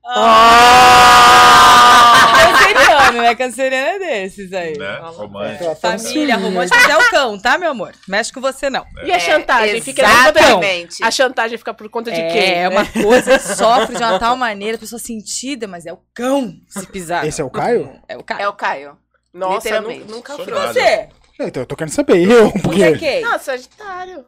Canceriano, 2.34 3.22
né? 3.22 3.36
Canceriano 3.36 3.88
é 3.88 4.00
desses 4.00 4.54
aí. 4.54 4.78
Né? 4.78 5.00
Romântico. 5.04 5.76
Tá 5.76 5.98
Família, 5.98 6.38
no 6.38 6.46
romântica, 6.48 6.78
mas 6.80 6.90
é 6.90 6.98
o 6.98 7.10
cão, 7.10 7.40
tá, 7.40 7.58
meu 7.58 7.72
amor? 7.72 7.94
Mexe 8.08 8.32
com 8.34 8.42
você, 8.42 8.70
não. 8.70 8.86
E 9.04 9.12
a 9.12 9.20
chantagem? 9.20 9.82
Fica 9.82 10.06
ali 10.06 10.26
toda- 10.26 10.40
Exatamente. 10.40 11.04
A 11.04 11.12
chantagem 11.12 11.58
fica 11.58 11.74
por 11.74 11.90
conta 11.90 12.12
de 12.12 12.20
é, 12.20 12.32
quem? 12.32 12.54
É 12.64 12.70
uma 12.70 12.86
coisa 12.86 13.38
que 13.40 13.46
sofre 13.56 13.96
de 13.96 14.04
uma 14.04 14.20
tal 14.20 14.36
maneira, 14.36 14.76
a 14.78 14.80
pessoa 14.80 15.00
sentida, 15.00 15.68
mas 15.68 15.86
é 15.86 15.94
o 15.94 16.00
cão 16.14 16.54
se 16.68 16.86
pisar. 16.88 17.26
Esse 17.26 17.42
é 17.42 17.44
o 17.44 17.50
Caio? 17.50 17.92
É 18.08 18.18
o 18.18 18.24
Caio. 18.24 18.42
É 18.42 18.48
o 18.48 18.54
Caio. 18.54 18.98
Nossa, 19.34 19.82
nunca 19.82 20.34
E 20.34 20.46
foi. 20.46 20.54
nada. 20.54 20.74
você? 20.74 21.10
Então, 21.40 21.64
eu 21.64 21.68
tô 21.68 21.76
querendo 21.76 21.94
saber. 21.94 22.22
Eu, 22.30 22.50
Você 22.52 22.58
é 22.58 22.62
porque. 22.62 22.98
quem? 22.98 23.26
Ah, 23.26 23.40
Sagitário. 23.40 24.24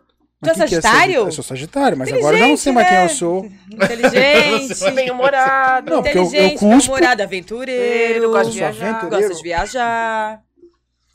Tu 0.54 0.62
é 0.62 0.66
que 0.66 0.70
Sagitário? 0.70 1.16
Eu 1.16 1.32
sou 1.32 1.44
Sagitário, 1.44 1.98
mas 1.98 2.12
agora 2.14 2.36
eu 2.36 2.40
já 2.40 2.48
não 2.48 2.58
sei 2.58 2.72
mais 2.74 2.88
quem 2.88 2.98
eu 2.98 3.10
sou. 3.10 3.46
Inteligente. 3.72 4.76
É. 4.86 4.92
Bem-humorado. 4.92 5.90
Não, 5.92 6.04
porque 6.04 6.18
eu- 6.18 6.22
eu 6.24 6.28
inteligente, 6.28 6.60
cuspo. 6.60 6.92
namorado, 6.94 7.24
aventureiro. 7.24 8.30
Gosta 8.30 8.52
de 8.52 8.58
viajar. 8.60 8.90
aventureiro. 8.90 9.28
Gosta 9.28 9.36
de 9.36 9.44
viajar. 9.44 10.42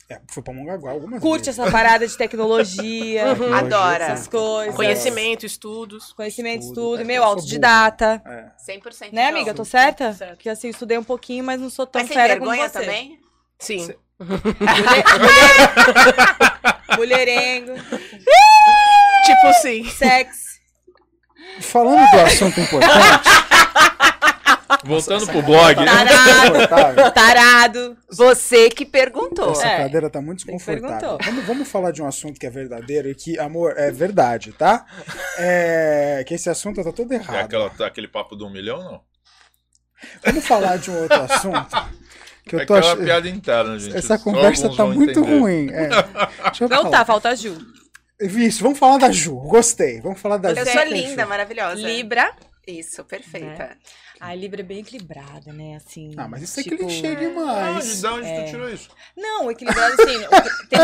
É, 0.08 0.20
fui 0.28 0.42
pra 0.42 0.52
Mongaguá 0.52 0.90
algumas 0.90 1.20
Curte 1.20 1.44
vezes. 1.46 1.58
essa 1.60 1.70
parada 1.70 2.04
de 2.06 2.16
tecnologia. 2.16 3.26
Tecnologia, 3.30 3.56
Adora. 3.58 4.04
Essas 4.06 4.26
coisas. 4.26 4.74
Conhecimento, 4.74 5.46
estudos. 5.46 6.12
Conhecimento, 6.12 6.62
Estudo, 6.62 6.80
estudo. 6.96 7.02
é, 7.02 7.04
Meu 7.04 7.22
autodidata. 7.22 8.20
É. 8.26 8.46
100% 8.72 9.12
Né, 9.12 9.28
amiga? 9.28 9.54
Tô 9.54 9.64
certa? 9.64 10.12
Certo. 10.12 10.30
Porque 10.32 10.48
assim, 10.48 10.66
eu 10.66 10.72
estudei 10.72 10.98
um 10.98 11.04
pouquinho, 11.04 11.44
mas 11.44 11.60
não 11.60 11.70
sou 11.70 11.86
tão 11.86 12.02
Mas 12.02 12.10
fera 12.12 12.36
como 12.38 12.50
vergonha 12.50 12.68
você. 12.68 12.80
também? 12.80 13.20
Sim. 13.58 13.88
Mulherengo, 16.96 17.72
Tipo 19.40 19.52
sim. 19.62 19.84
sexo. 19.90 20.50
Falando 21.60 22.08
do 22.10 22.20
assunto 22.20 22.60
importante, 22.60 23.28
Voltando 24.84 25.26
pro 25.26 25.42
blog. 25.42 25.74
Tarado, 25.84 26.52
confortável, 26.52 27.10
tarado. 27.10 27.96
Você 28.10 28.70
que 28.70 28.84
perguntou. 28.86 29.52
essa 29.52 29.66
É. 29.66 29.76
cadeira 29.78 30.08
tá 30.08 30.20
muito 30.22 30.40
Você 30.40 30.46
que 30.46 30.52
desconfortável. 30.56 30.98
perguntou. 30.98 31.18
Vamos, 31.26 31.44
vamos 31.46 31.68
falar 31.68 31.90
de 31.90 32.00
um 32.02 32.06
assunto 32.06 32.38
que 32.38 32.46
é 32.46 32.50
verdadeiro 32.50 33.08
e 33.10 33.14
que, 33.14 33.38
amor, 33.38 33.74
é 33.76 33.90
verdade, 33.90 34.52
tá? 34.52 34.86
É, 35.38 36.24
que 36.26 36.34
esse 36.34 36.48
assunto 36.48 36.82
tá 36.84 36.92
todo 36.92 37.12
É 37.12 37.16
errado. 37.16 37.44
aquela, 37.44 37.70
aquele 37.86 38.08
papo 38.08 38.36
do 38.36 38.46
um 38.46 38.50
milhão, 38.50 38.78
não? 38.82 39.00
Vamos 40.24 40.46
falar 40.46 40.76
de 40.78 40.90
um 40.90 41.02
outro 41.02 41.20
assunto 41.22 41.88
que 42.46 42.54
eu 42.56 42.60
é 42.60 42.64
tô 42.64 42.74
aquela 42.74 42.92
achando. 42.92 43.04
piada 43.04 43.28
interna, 43.28 43.78
gente. 43.78 43.96
Essa 43.96 44.18
conversa 44.18 44.74
tá 44.74 44.86
muito 44.86 45.10
entender. 45.20 45.38
ruim. 45.40 45.68
É. 45.70 45.88
Deixa 46.44 46.64
eu 46.64 46.68
Não 46.68 46.82
falar. 46.84 46.90
tá, 46.90 47.04
falta 47.04 47.28
a 47.30 47.34
Ju. 47.34 47.58
Isso, 48.20 48.62
vamos 48.62 48.78
falar 48.78 48.98
da 48.98 49.10
Ju. 49.10 49.34
Gostei. 49.36 50.00
Vamos 50.00 50.20
falar 50.20 50.36
da 50.36 50.50
Eu 50.50 50.56
Ju. 50.56 50.64
sou 50.64 50.72
Perfeito. 50.72 51.08
linda, 51.08 51.26
maravilhosa. 51.26 51.80
Libra. 51.80 52.34
Isso, 52.66 53.02
perfeita. 53.04 53.76
A 54.20 54.34
Libra 54.34 54.60
é 54.60 54.64
bem 54.64 54.80
equilibrada, 54.80 55.52
né? 55.52 55.76
Assim. 55.76 56.12
Ah, 56.16 56.28
mas 56.28 56.42
isso 56.42 56.60
é 56.60 56.62
tipo- 56.62 56.76
clichê 56.76 57.06
Ah, 57.08 57.14
demais. 57.14 58.00
de 58.00 58.06
onde 58.06 58.28
tu 58.44 58.50
tirou 58.50 58.68
isso? 58.68 58.90
Não, 59.16 59.50
equilibrada 59.50 59.94
assim. 59.94 60.18
tem 60.68 60.78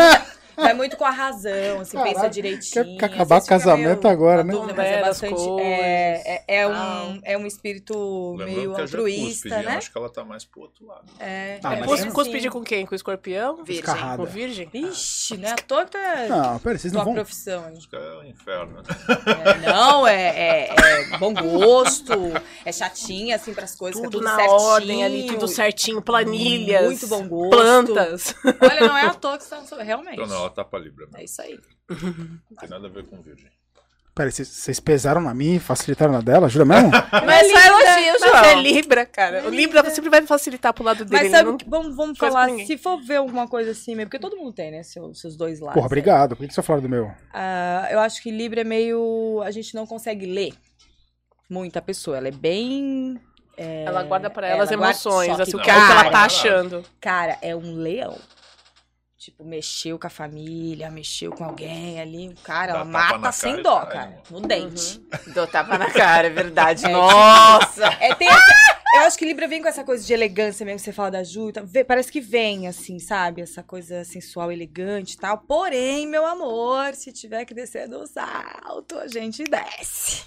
vai 0.57 0.73
muito 0.73 0.97
com 0.97 1.05
a 1.05 1.11
razão, 1.11 1.79
assim, 1.81 1.97
Caraca, 1.97 2.13
pensa 2.13 2.29
direitinho. 2.29 2.97
Quer 2.97 3.05
acabar 3.05 3.41
casamento 3.41 4.07
agora, 4.07 4.43
né? 4.43 4.53
Dúvida, 4.53 4.73
mas 4.75 4.87
é 4.87 5.01
bastante. 5.01 5.41
É, 5.61 6.43
é, 6.47 6.61
é, 6.61 6.67
um, 6.67 7.19
é 7.23 7.37
um 7.37 7.45
espírito 7.45 8.35
Lembrando 8.37 8.55
meio 8.55 8.81
altruísta, 8.81 9.49
né? 9.49 9.63
Eu 9.65 9.77
acho 9.77 9.91
que 9.91 9.97
ela 9.97 10.09
tá 10.09 10.23
mais 10.23 10.43
pro 10.45 10.61
outro 10.61 10.85
lado. 10.85 11.05
É, 11.19 11.59
ah, 11.63 11.75
é 11.75 11.85
mas 11.85 12.05
cúspide 12.05 12.49
com 12.49 12.63
quem? 12.63 12.85
Com 12.85 12.93
o 12.93 12.95
escorpião? 12.95 13.63
Virgem. 13.63 14.17
Com 14.17 14.25
virgem? 14.25 14.69
Ixi, 14.73 15.37
né? 15.37 15.53
Que 15.55 15.63
tá. 15.63 15.85
Não, 16.29 16.59
pera, 16.59 16.77
vocês 16.77 16.93
não 16.93 17.03
vão. 17.03 17.13
profissão. 17.13 17.65
Acho 17.65 17.89
que 17.89 17.95
é 17.95 17.99
o 17.99 18.23
inferno. 18.23 18.81
É, 19.27 19.67
não, 19.67 20.07
é, 20.07 20.13
é, 20.13 20.75
é, 20.75 21.17
bom 21.17 21.33
gosto, 21.33 22.13
é 22.65 22.71
chatinha, 22.71 23.35
assim, 23.35 23.53
pras 23.53 23.75
coisas. 23.75 24.01
Tudo, 24.01 24.11
tudo 24.11 24.23
na 24.23 24.35
certinho, 24.35 24.59
ordem 24.59 25.03
ali, 25.03 25.27
tudo 25.27 25.47
certinho, 25.47 26.01
planilhas. 26.01 26.85
Muito 26.85 27.07
bom 27.07 27.27
gosto. 27.27 27.49
Plantas. 27.49 28.35
Olha, 28.61 28.87
não 28.87 28.97
é 28.97 29.05
à 29.05 29.13
toa 29.13 29.37
que 29.37 29.43
você 29.43 29.55
tá 29.55 29.83
realmente. 29.83 30.21
Então 30.21 30.27
não, 30.27 30.46
ela 30.47 30.55
tá 30.55 30.63
pra 30.63 30.79
Libra. 30.79 31.07
É 31.15 31.23
isso 31.23 31.41
aí. 31.41 31.59
Não 31.89 32.57
tem 32.59 32.69
nada 32.69 32.87
a 32.87 32.89
ver 32.89 33.05
com 33.05 33.21
Virgem. 33.21 33.51
Peraí, 34.17 34.31
vocês 34.31 34.79
pesaram 34.79 35.21
na 35.21 35.31
minha 35.31 35.57
e 35.57 35.59
facilitaram 35.59 36.11
na 36.11 36.21
dela? 36.21 36.49
Jura 36.49 36.65
mesmo? 36.65 36.89
Mas 37.23 37.51
só 37.51 37.59
elogio, 37.59 38.19
João. 38.19 38.45
é 38.45 38.55
Libra, 38.55 39.05
cara. 39.05 39.45
O 39.45 39.49
Libra 39.51 39.87
sempre 39.91 40.09
vai 40.09 40.25
facilitar 40.25 40.73
pro 40.73 40.83
lado 40.83 41.05
dele. 41.05 41.21
Mas 41.21 41.31
sabe, 41.31 41.51
não... 41.51 41.57
vamos, 41.67 41.95
vamos 41.95 42.17
falar, 42.17 42.49
se 42.65 42.79
for 42.79 42.99
ver 42.99 43.17
alguma 43.17 43.47
coisa 43.47 43.71
assim, 43.71 43.95
porque 43.95 44.17
todo 44.17 44.35
mundo 44.35 44.51
tem, 44.53 44.71
né, 44.71 44.81
seus, 44.81 45.21
seus 45.21 45.37
dois 45.37 45.59
lados. 45.59 45.75
Porra, 45.75 45.85
obrigado. 45.85 46.35
Por 46.35 46.47
que 46.47 46.51
você 46.51 46.63
falou 46.63 46.81
do 46.81 46.89
meu? 46.89 47.05
Uh, 47.05 47.91
eu 47.91 47.99
acho 47.99 48.23
que 48.23 48.31
Libra 48.31 48.61
é 48.61 48.63
meio... 48.63 49.39
A 49.45 49.51
gente 49.51 49.75
não 49.75 49.85
consegue 49.85 50.25
ler 50.25 50.53
muita 51.47 51.79
pessoa. 51.79 52.17
Ela 52.17 52.29
é 52.29 52.31
bem... 52.31 53.21
É... 53.55 53.83
Ela 53.83 54.01
guarda 54.01 54.31
para 54.31 54.47
ela, 54.47 54.63
as 54.63 54.71
emoções, 54.71 55.39
assim, 55.39 55.55
o 55.55 55.61
que 55.61 55.69
ela 55.69 56.09
tá 56.09 56.25
achando. 56.25 56.83
Cara, 56.99 57.37
é 57.39 57.55
um 57.55 57.75
leão. 57.75 58.17
Tipo, 59.27 59.43
mexeu 59.43 59.99
com 59.99 60.07
a 60.07 60.09
família, 60.09 60.89
mexeu 60.89 61.33
com 61.33 61.43
alguém 61.43 61.99
ali. 61.99 62.29
O 62.29 62.35
cara, 62.35 62.71
ela 62.71 62.85
mata 62.85 63.29
sem 63.33 63.61
dó, 63.61 63.85
cara. 63.85 64.23
No 64.31 64.39
dente. 64.39 64.99
Uhum. 64.99 65.33
Dou 65.33 65.45
tapa 65.45 65.77
na 65.77 65.91
cara, 65.91 66.27
é 66.27 66.29
verdade. 66.29 66.85
É, 66.87 66.89
Nossa! 66.89 67.89
Tipo, 67.89 68.03
é, 68.03 68.15
tem 68.15 68.29
essa, 68.29 68.53
eu 68.93 69.01
acho 69.01 69.17
que 69.17 69.25
Libra 69.25 69.49
vem 69.49 69.61
com 69.61 69.67
essa 69.67 69.83
coisa 69.83 70.05
de 70.05 70.13
elegância 70.13 70.65
mesmo, 70.65 70.77
que 70.77 70.85
você 70.85 70.93
fala 70.93 71.11
da 71.11 71.23
Ju. 71.25 71.51
Tá, 71.51 71.61
parece 71.85 72.09
que 72.09 72.21
vem, 72.21 72.69
assim, 72.69 72.99
sabe? 72.99 73.41
Essa 73.41 73.61
coisa 73.61 74.05
sensual, 74.05 74.49
elegante 74.49 75.15
e 75.15 75.17
tal. 75.17 75.39
Porém, 75.39 76.07
meu 76.07 76.25
amor, 76.25 76.93
se 76.93 77.11
tiver 77.11 77.43
que 77.43 77.53
descer 77.53 77.89
do 77.89 78.07
salto, 78.07 78.97
a 78.97 79.07
gente 79.09 79.43
desce. 79.43 80.23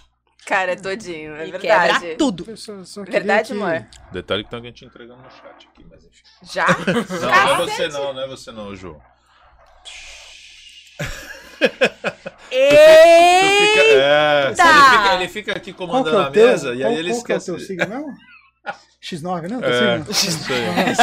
Cara, 0.47 0.73
é 0.73 0.77
todinho, 0.77 1.37
é 1.37 1.47
e 1.47 1.51
verdade. 1.53 2.01
Quebra 2.01 2.17
tudo. 2.17 2.57
Só, 2.57 2.85
só 2.85 3.05
verdade, 3.05 3.49
que... 3.49 3.53
amor. 3.53 3.87
Detalhe 4.11 4.43
que 4.43 4.51
tem 4.51 4.57
alguém 4.57 4.73
te 4.73 4.85
entregando 4.85 5.23
no 5.23 5.31
chat 5.31 5.69
aqui, 5.69 5.87
mas 5.89 6.05
enfim. 6.05 6.23
Já? 6.43 6.67
Não, 7.21 7.29
não 7.29 7.55
é 7.55 7.57
você 7.57 7.89
não, 7.89 8.13
não 8.13 8.23
é 8.23 8.27
você 8.27 8.51
não, 8.51 8.75
Ju. 8.75 9.01
Eita! 12.51 12.75
Fica, 13.61 13.81
é, 13.83 14.47
ele, 14.47 14.57
fica, 14.57 15.15
ele 15.15 15.29
fica 15.29 15.53
aqui 15.53 15.73
comandando 15.73 16.19
é 16.19 16.27
a 16.27 16.31
mesa 16.31 16.75
e 16.75 16.85
aí 16.85 16.97
ele 16.97 17.11
qual 17.11 17.19
esquece. 17.19 17.51
Qual 17.51 17.57
é 17.57 17.61
o 17.61 17.67
teu 17.67 17.67
signo 17.67 17.89
mesmo? 17.89 18.30
X9, 19.03 19.49
né? 19.49 19.59
É, 19.63 19.99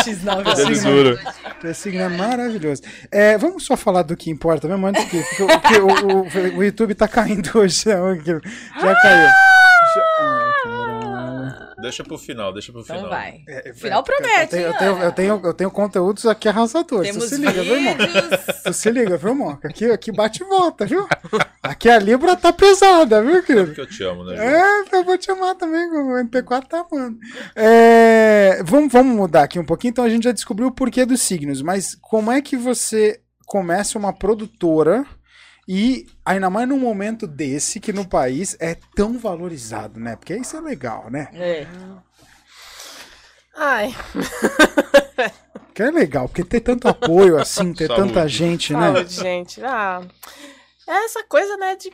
X9 0.03 0.47
é 0.47 0.55
signo. 0.55 1.17
Teu 1.59 1.73
signo 1.75 2.01
é 2.01 2.09
maravilhoso. 2.09 2.83
É, 3.11 3.37
vamos 3.37 3.65
só 3.65 3.75
falar 3.75 4.03
do 4.03 4.15
que 4.15 4.29
importa 4.29 4.67
mesmo 4.67 4.85
antes 4.85 5.03
que. 5.05 5.23
Porque 5.23 5.79
o, 5.79 5.87
o, 5.87 6.55
o, 6.55 6.57
o 6.59 6.63
YouTube 6.63 6.93
tá 6.93 7.07
caindo 7.07 7.49
hoje. 7.57 7.85
Já 7.85 8.95
caiu. 8.95 9.27
Já, 9.95 10.46
Deixa 11.79 12.03
pro 12.03 12.17
final, 12.17 12.51
deixa 12.51 12.71
pro 12.71 12.83
final. 12.83 12.99
Então 12.99 13.09
vai. 13.09 13.43
É, 13.47 13.73
final 13.73 14.03
promete. 14.03 14.41
Eu 14.41 14.47
tenho, 14.47 14.67
eu, 14.67 14.77
tenho, 14.77 14.97
eu, 15.03 15.11
tenho, 15.11 15.41
eu 15.43 15.53
tenho 15.53 15.71
conteúdos 15.71 16.25
aqui 16.25 16.49
arrasadores. 16.49 17.11
Temos 17.11 17.25
tu 17.25 17.35
se 17.35 17.37
liga, 17.37 17.51
vídeos. 17.51 17.67
viu, 17.67 17.75
irmão? 17.77 18.29
Tu 18.63 18.73
se 18.73 18.91
liga, 18.91 19.17
viu, 19.17 19.35
Moca? 19.35 19.67
Aqui, 19.67 19.85
aqui 19.85 20.11
bate 20.11 20.41
e 20.41 20.45
volta, 20.45 20.85
viu? 20.85 21.07
Aqui 21.61 21.89
a 21.89 21.99
Libra 21.99 22.35
tá 22.35 22.51
pesada, 22.51 23.21
viu, 23.21 23.43
querido? 23.43 23.67
Porque 23.67 23.81
eu 23.81 23.87
te 23.87 24.03
amo, 24.03 24.23
né, 24.23 24.35
Ju? 24.35 24.41
É, 24.41 24.85
eu 24.91 25.03
vou 25.03 25.17
te 25.17 25.29
amar 25.29 25.53
também, 25.55 25.87
o 25.87 26.15
MP4 26.23 26.65
tá 26.65 26.85
amando. 26.89 27.19
É, 27.55 28.61
vamos, 28.63 28.91
vamos 28.91 29.15
mudar 29.15 29.43
aqui 29.43 29.59
um 29.59 29.65
pouquinho. 29.65 29.91
Então 29.91 30.03
a 30.03 30.09
gente 30.09 30.23
já 30.23 30.31
descobriu 30.31 30.67
o 30.67 30.71
porquê 30.71 31.05
dos 31.05 31.21
signos, 31.21 31.61
mas 31.61 31.95
como 32.01 32.31
é 32.31 32.41
que 32.41 32.57
você 32.57 33.21
começa 33.45 33.99
uma 33.99 34.11
produtora 34.11 35.05
e 35.67 36.07
ainda 36.23 36.49
mais 36.49 36.67
num 36.67 36.79
momento 36.79 37.27
desse 37.27 37.79
que 37.79 37.91
no 37.91 38.07
país 38.07 38.55
é 38.59 38.75
tão 38.95 39.17
valorizado, 39.17 39.99
né? 39.99 40.15
Porque 40.15 40.35
isso 40.35 40.55
é 40.55 40.61
legal, 40.61 41.09
né? 41.09 41.29
É. 41.33 41.67
Ai. 43.55 43.95
Que 45.77 45.83
é 45.83 45.91
legal, 45.91 46.27
porque 46.27 46.43
ter 46.43 46.61
tanto 46.61 46.87
apoio 46.87 47.37
assim, 47.37 47.71
ter 47.71 47.85
Saúde. 47.85 48.07
tanta 48.07 48.27
gente, 48.27 48.73
né? 48.73 48.93
Saúde, 48.93 49.13
gente. 49.13 49.63
Ah, 49.63 50.01
é 50.87 51.05
essa 51.05 51.23
coisa, 51.23 51.55
né, 51.55 51.75
de, 51.75 51.93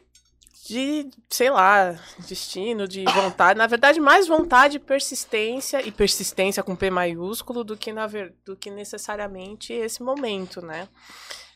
de, 0.70 1.10
sei 1.30 1.50
lá, 1.50 1.94
destino, 2.26 2.88
de 2.88 3.04
vontade. 3.04 3.58
Na 3.60 3.68
verdade, 3.68 4.00
mais 4.00 4.26
vontade, 4.26 4.80
persistência, 4.80 5.86
e 5.86 5.92
persistência 5.92 6.64
com 6.64 6.78
P 6.78 6.90
maiúsculo, 6.90 7.62
do 7.62 7.76
que, 7.76 7.92
na 7.92 8.08
do 8.46 8.56
que 8.56 8.72
necessariamente 8.72 9.74
esse 9.74 10.02
momento, 10.02 10.66
né? 10.66 10.88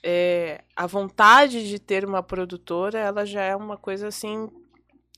É, 0.03 0.63
a 0.75 0.86
vontade 0.86 1.67
de 1.67 1.79
ter 1.79 2.05
uma 2.05 2.21
produtora, 2.21 2.99
ela 2.99 3.25
já 3.25 3.41
é 3.41 3.55
uma 3.55 3.77
coisa 3.77 4.07
assim 4.07 4.49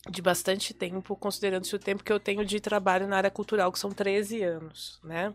de 0.10 0.22
bastante 0.22 0.74
tempo, 0.74 1.16
considerando-se 1.16 1.76
o 1.76 1.80
tempo 1.80 2.04
que 2.04 2.12
eu 2.12 2.20
tenho 2.20 2.46
de 2.46 2.60
trabalho 2.60 3.08
na 3.08 3.18
área 3.18 3.30
cultural, 3.30 3.72
que 3.72 3.80
são 3.80 3.92
13 3.92 4.42
anos, 4.44 5.00
né? 5.04 5.34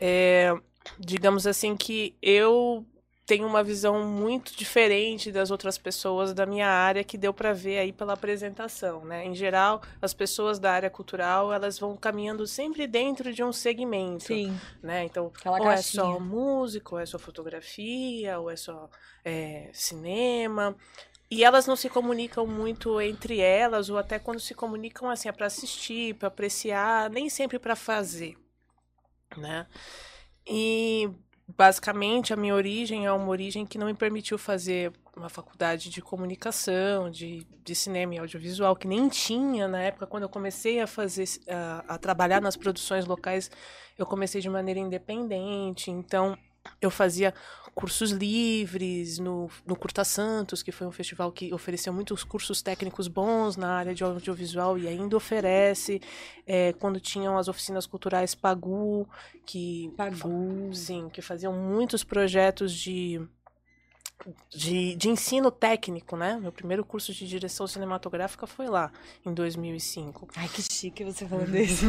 É, 0.00 0.52
digamos 0.98 1.46
assim 1.46 1.76
que 1.76 2.16
eu 2.20 2.84
tenho 3.28 3.46
uma 3.46 3.62
visão 3.62 4.06
muito 4.06 4.56
diferente 4.56 5.30
das 5.30 5.50
outras 5.50 5.76
pessoas 5.76 6.32
da 6.32 6.46
minha 6.46 6.66
área 6.66 7.04
que 7.04 7.18
deu 7.18 7.34
para 7.34 7.52
ver 7.52 7.78
aí 7.78 7.92
pela 7.92 8.14
apresentação, 8.14 9.04
né? 9.04 9.26
Em 9.26 9.34
geral, 9.34 9.82
as 10.00 10.14
pessoas 10.14 10.58
da 10.58 10.72
área 10.72 10.88
cultural, 10.88 11.52
elas 11.52 11.78
vão 11.78 11.94
caminhando 11.94 12.46
sempre 12.46 12.86
dentro 12.86 13.30
de 13.30 13.44
um 13.44 13.52
segmento, 13.52 14.28
Sim. 14.28 14.58
né? 14.82 15.04
Então, 15.04 15.26
Aquela 15.26 15.58
ou 15.58 15.66
é 15.66 15.74
caixinha. 15.74 16.04
só 16.04 16.18
música, 16.18 16.94
ou 16.94 16.98
é 16.98 17.04
só 17.04 17.18
fotografia, 17.18 18.38
ou 18.40 18.50
é 18.50 18.56
só 18.56 18.88
é, 19.22 19.68
cinema. 19.74 20.74
E 21.30 21.44
elas 21.44 21.66
não 21.66 21.76
se 21.76 21.90
comunicam 21.90 22.46
muito 22.46 22.98
entre 22.98 23.40
elas, 23.40 23.90
ou 23.90 23.98
até 23.98 24.18
quando 24.18 24.40
se 24.40 24.54
comunicam 24.54 25.10
assim, 25.10 25.28
é 25.28 25.32
para 25.32 25.48
assistir, 25.48 26.14
para 26.14 26.28
apreciar, 26.28 27.10
nem 27.10 27.28
sempre 27.28 27.58
para 27.58 27.76
fazer, 27.76 28.38
né? 29.36 29.66
E 30.46 31.10
basicamente 31.56 32.32
a 32.32 32.36
minha 32.36 32.54
origem 32.54 33.06
é 33.06 33.12
uma 33.12 33.28
origem 33.28 33.64
que 33.64 33.78
não 33.78 33.86
me 33.86 33.94
permitiu 33.94 34.36
fazer 34.36 34.92
uma 35.16 35.28
faculdade 35.28 35.88
de 35.88 36.02
comunicação, 36.02 37.10
de, 37.10 37.46
de 37.64 37.74
cinema 37.74 38.14
e 38.14 38.18
audiovisual, 38.18 38.76
que 38.76 38.86
nem 38.86 39.08
tinha 39.08 39.66
na 39.66 39.80
época. 39.80 40.06
Quando 40.06 40.24
eu 40.24 40.28
comecei 40.28 40.80
a 40.80 40.86
fazer 40.86 41.24
a, 41.48 41.94
a 41.94 41.98
trabalhar 41.98 42.40
nas 42.40 42.56
produções 42.56 43.06
locais, 43.06 43.50
eu 43.96 44.04
comecei 44.04 44.40
de 44.40 44.48
maneira 44.48 44.78
independente, 44.78 45.90
então 45.90 46.36
eu 46.80 46.90
fazia 46.90 47.34
cursos 47.78 48.10
livres 48.10 49.20
no, 49.20 49.48
no 49.64 49.76
Curta 49.76 50.02
Santos, 50.02 50.64
que 50.64 50.72
foi 50.72 50.84
um 50.84 50.90
festival 50.90 51.30
que 51.30 51.54
ofereceu 51.54 51.92
muitos 51.92 52.24
cursos 52.24 52.60
técnicos 52.60 53.06
bons 53.06 53.56
na 53.56 53.68
área 53.68 53.94
de 53.94 54.02
audiovisual 54.02 54.76
e 54.76 54.88
ainda 54.88 55.16
oferece. 55.16 56.02
É, 56.44 56.72
quando 56.72 56.98
tinham 56.98 57.38
as 57.38 57.46
oficinas 57.46 57.86
culturais 57.86 58.34
Pagu, 58.34 59.08
que 59.46 59.92
Pagu. 59.96 60.74
sim, 60.74 61.08
que 61.08 61.22
faziam 61.22 61.52
muitos 61.52 62.02
projetos 62.02 62.72
de 62.72 63.24
de, 64.50 64.94
de 64.96 65.08
ensino 65.08 65.50
técnico, 65.50 66.16
né? 66.16 66.38
Meu 66.40 66.52
primeiro 66.52 66.84
curso 66.84 67.12
de 67.12 67.26
direção 67.26 67.66
cinematográfica 67.66 68.46
foi 68.46 68.66
lá, 68.66 68.90
em 69.24 69.32
2005. 69.32 70.28
Ai, 70.36 70.48
que 70.48 70.62
chique 70.62 71.04
você 71.04 71.26
falando 71.26 71.56
isso. 71.56 71.86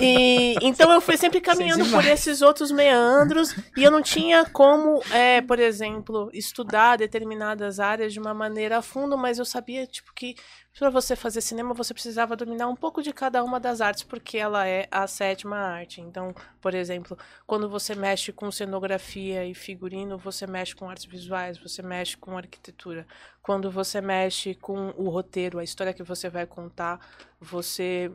E, 0.00 0.56
então 0.60 0.90
eu 0.92 1.00
fui 1.00 1.16
sempre 1.16 1.40
caminhando 1.40 1.88
por 1.88 2.04
esses 2.04 2.42
outros 2.42 2.70
meandros 2.70 3.54
e 3.76 3.82
eu 3.82 3.90
não 3.90 4.02
tinha 4.02 4.44
como, 4.44 5.00
é, 5.12 5.40
por 5.40 5.58
exemplo, 5.58 6.30
estudar 6.32 6.96
determinadas 6.96 7.78
áreas 7.78 8.12
de 8.12 8.18
uma 8.18 8.34
maneira 8.34 8.78
a 8.78 8.82
fundo, 8.82 9.16
mas 9.16 9.38
eu 9.38 9.44
sabia 9.44 9.86
tipo 9.86 10.12
que 10.12 10.34
para 10.78 10.90
você 10.90 11.14
fazer 11.14 11.40
cinema 11.40 11.72
você 11.72 11.94
precisava 11.94 12.36
dominar 12.36 12.68
um 12.68 12.74
pouco 12.74 13.02
de 13.02 13.12
cada 13.12 13.42
uma 13.44 13.60
das 13.60 13.80
artes 13.80 14.02
porque 14.02 14.36
ela 14.36 14.66
é 14.66 14.88
a 14.90 15.06
sétima 15.06 15.56
arte. 15.56 16.00
Então, 16.00 16.34
por 16.60 16.74
exemplo, 16.74 17.16
quando 17.46 17.68
você 17.68 17.94
mexe 17.94 18.32
com 18.32 18.50
cenografia 18.50 19.46
e 19.46 19.54
figurino, 19.54 20.18
você 20.18 20.46
mexe 20.46 20.74
com 20.74 20.88
artes 20.88 21.04
visuais, 21.04 21.58
você 21.58 21.80
mexe 21.80 22.16
com 22.16 22.36
arquitetura. 22.36 23.06
Quando 23.40 23.70
você 23.70 24.00
mexe 24.00 24.54
com 24.54 24.92
o 24.96 25.08
roteiro, 25.08 25.58
a 25.58 25.64
história 25.64 25.94
que 25.94 26.02
você 26.02 26.28
vai 26.28 26.46
contar, 26.46 26.98
você 27.40 28.10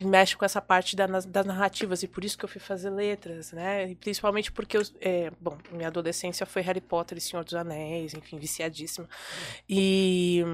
mexe 0.00 0.36
com 0.36 0.44
essa 0.44 0.60
parte 0.60 0.96
da, 0.96 1.06
das 1.06 1.46
narrativas 1.46 2.02
e 2.02 2.08
por 2.08 2.24
isso 2.24 2.36
que 2.36 2.44
eu 2.44 2.48
fui 2.48 2.60
fazer 2.60 2.90
letras, 2.90 3.52
né? 3.52 3.90
E 3.90 3.94
principalmente 3.94 4.50
porque 4.50 4.76
eu, 4.76 4.82
é, 5.00 5.30
bom, 5.40 5.56
minha 5.70 5.88
adolescência 5.88 6.44
foi 6.46 6.62
Harry 6.62 6.80
Potter 6.80 7.18
e 7.18 7.20
Senhor 7.20 7.44
dos 7.44 7.54
Anéis, 7.54 8.14
enfim, 8.14 8.38
viciadíssima. 8.38 9.08
E 9.68 10.44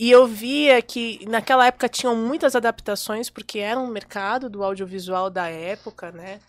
e 0.00 0.10
eu 0.10 0.26
via 0.26 0.80
que 0.80 1.26
naquela 1.28 1.66
época 1.66 1.86
tinham 1.86 2.16
muitas 2.16 2.56
adaptações 2.56 3.28
porque 3.28 3.58
era 3.58 3.78
um 3.78 3.86
mercado 3.86 4.48
do 4.48 4.64
audiovisual 4.64 5.28
da 5.28 5.46
época, 5.48 6.10
né? 6.10 6.40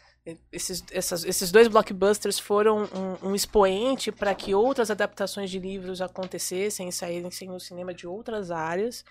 Esses, 0.51 0.84
essas, 0.91 1.25
esses 1.25 1.51
dois 1.51 1.67
blockbusters 1.67 2.38
foram 2.38 2.84
um, 2.84 3.29
um 3.29 3.36
expoente 3.36 4.12
para 4.12 4.36
que 4.36 4.53
outras 4.53 4.91
adaptações 4.91 5.49
de 5.49 5.57
livros 5.57 5.99
acontecessem 5.99 6.88
e 6.88 6.91
saíssem 6.91 7.49
no 7.49 7.60
cinema 7.60 7.91
de 7.91 8.05
outras 8.05 8.51
áreas. 8.51 9.03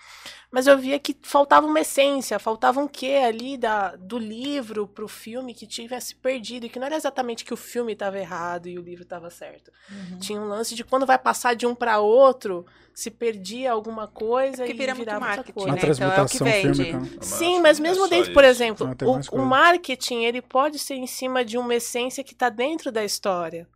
Mas 0.49 0.67
eu 0.67 0.77
via 0.77 0.97
que 0.99 1.15
faltava 1.21 1.67
uma 1.67 1.81
essência, 1.81 2.39
faltava 2.39 2.79
um 2.79 2.87
quê 2.87 3.21
ali 3.25 3.57
da, 3.57 3.95
do 3.97 4.17
livro 4.17 4.87
para 4.87 5.03
o 5.03 5.07
filme 5.09 5.53
que 5.53 5.67
tivesse 5.67 6.15
perdido. 6.15 6.65
E 6.65 6.69
que 6.69 6.79
não 6.79 6.87
era 6.87 6.95
exatamente 6.95 7.43
que 7.43 7.53
o 7.53 7.57
filme 7.57 7.91
estava 7.91 8.17
errado 8.17 8.69
e 8.69 8.79
o 8.79 8.81
livro 8.81 9.03
estava 9.03 9.29
certo. 9.29 9.69
Uhum. 9.89 10.19
Tinha 10.19 10.39
um 10.39 10.47
lance 10.47 10.73
de 10.75 10.83
quando 10.85 11.05
vai 11.05 11.19
passar 11.19 11.55
de 11.55 11.67
um 11.67 11.75
para 11.75 11.99
outro, 11.99 12.65
se 12.93 13.09
perdia 13.09 13.71
alguma 13.71 14.07
coisa 14.07 14.63
que 14.65 14.71
e 14.71 14.75
vira 14.75 14.93
virava 14.93 15.19
muito 15.19 15.35
marketing, 15.35 15.59
coisa. 15.59 15.71
Né? 15.71 15.93
Então 15.93 16.11
é 16.11 16.21
o 16.21 16.25
que 16.25 16.43
vende. 16.43 16.83
Fílmica. 16.83 17.21
Sim, 17.21 17.59
mas 17.59 17.79
mesmo 17.79 18.05
é 18.05 18.09
dentro, 18.09 18.33
por 18.33 18.43
exemplo, 18.43 18.95
o, 19.03 19.41
o 19.41 19.45
marketing 19.45 20.23
ele 20.23 20.41
pode 20.41 20.77
ser 20.77 20.95
em 21.01 21.07
cima 21.07 21.43
de 21.43 21.57
uma 21.57 21.75
essência 21.75 22.23
que 22.23 22.33
está 22.33 22.49
dentro 22.49 22.91
da 22.91 23.03
história. 23.03 23.67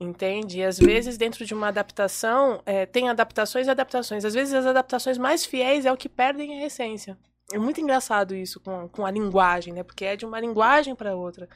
Entende? 0.00 0.58
E 0.60 0.64
às 0.64 0.78
vezes, 0.78 1.18
dentro 1.18 1.44
de 1.44 1.52
uma 1.52 1.68
adaptação, 1.68 2.62
é, 2.64 2.86
tem 2.86 3.08
adaptações 3.08 3.66
e 3.66 3.70
adaptações. 3.70 4.24
Às 4.24 4.34
vezes, 4.34 4.54
as 4.54 4.66
adaptações 4.66 5.18
mais 5.18 5.44
fiéis 5.44 5.84
é 5.84 5.92
o 5.92 5.96
que 5.96 6.08
perdem 6.08 6.62
a 6.62 6.66
essência. 6.66 7.18
É 7.52 7.58
muito 7.58 7.80
engraçado 7.80 8.34
isso 8.34 8.60
com, 8.60 8.88
com 8.88 9.04
a 9.04 9.10
linguagem, 9.10 9.72
né? 9.72 9.82
Porque 9.82 10.04
é 10.04 10.14
de 10.14 10.24
uma 10.24 10.38
linguagem 10.38 10.94
para 10.94 11.16
outra. 11.16 11.48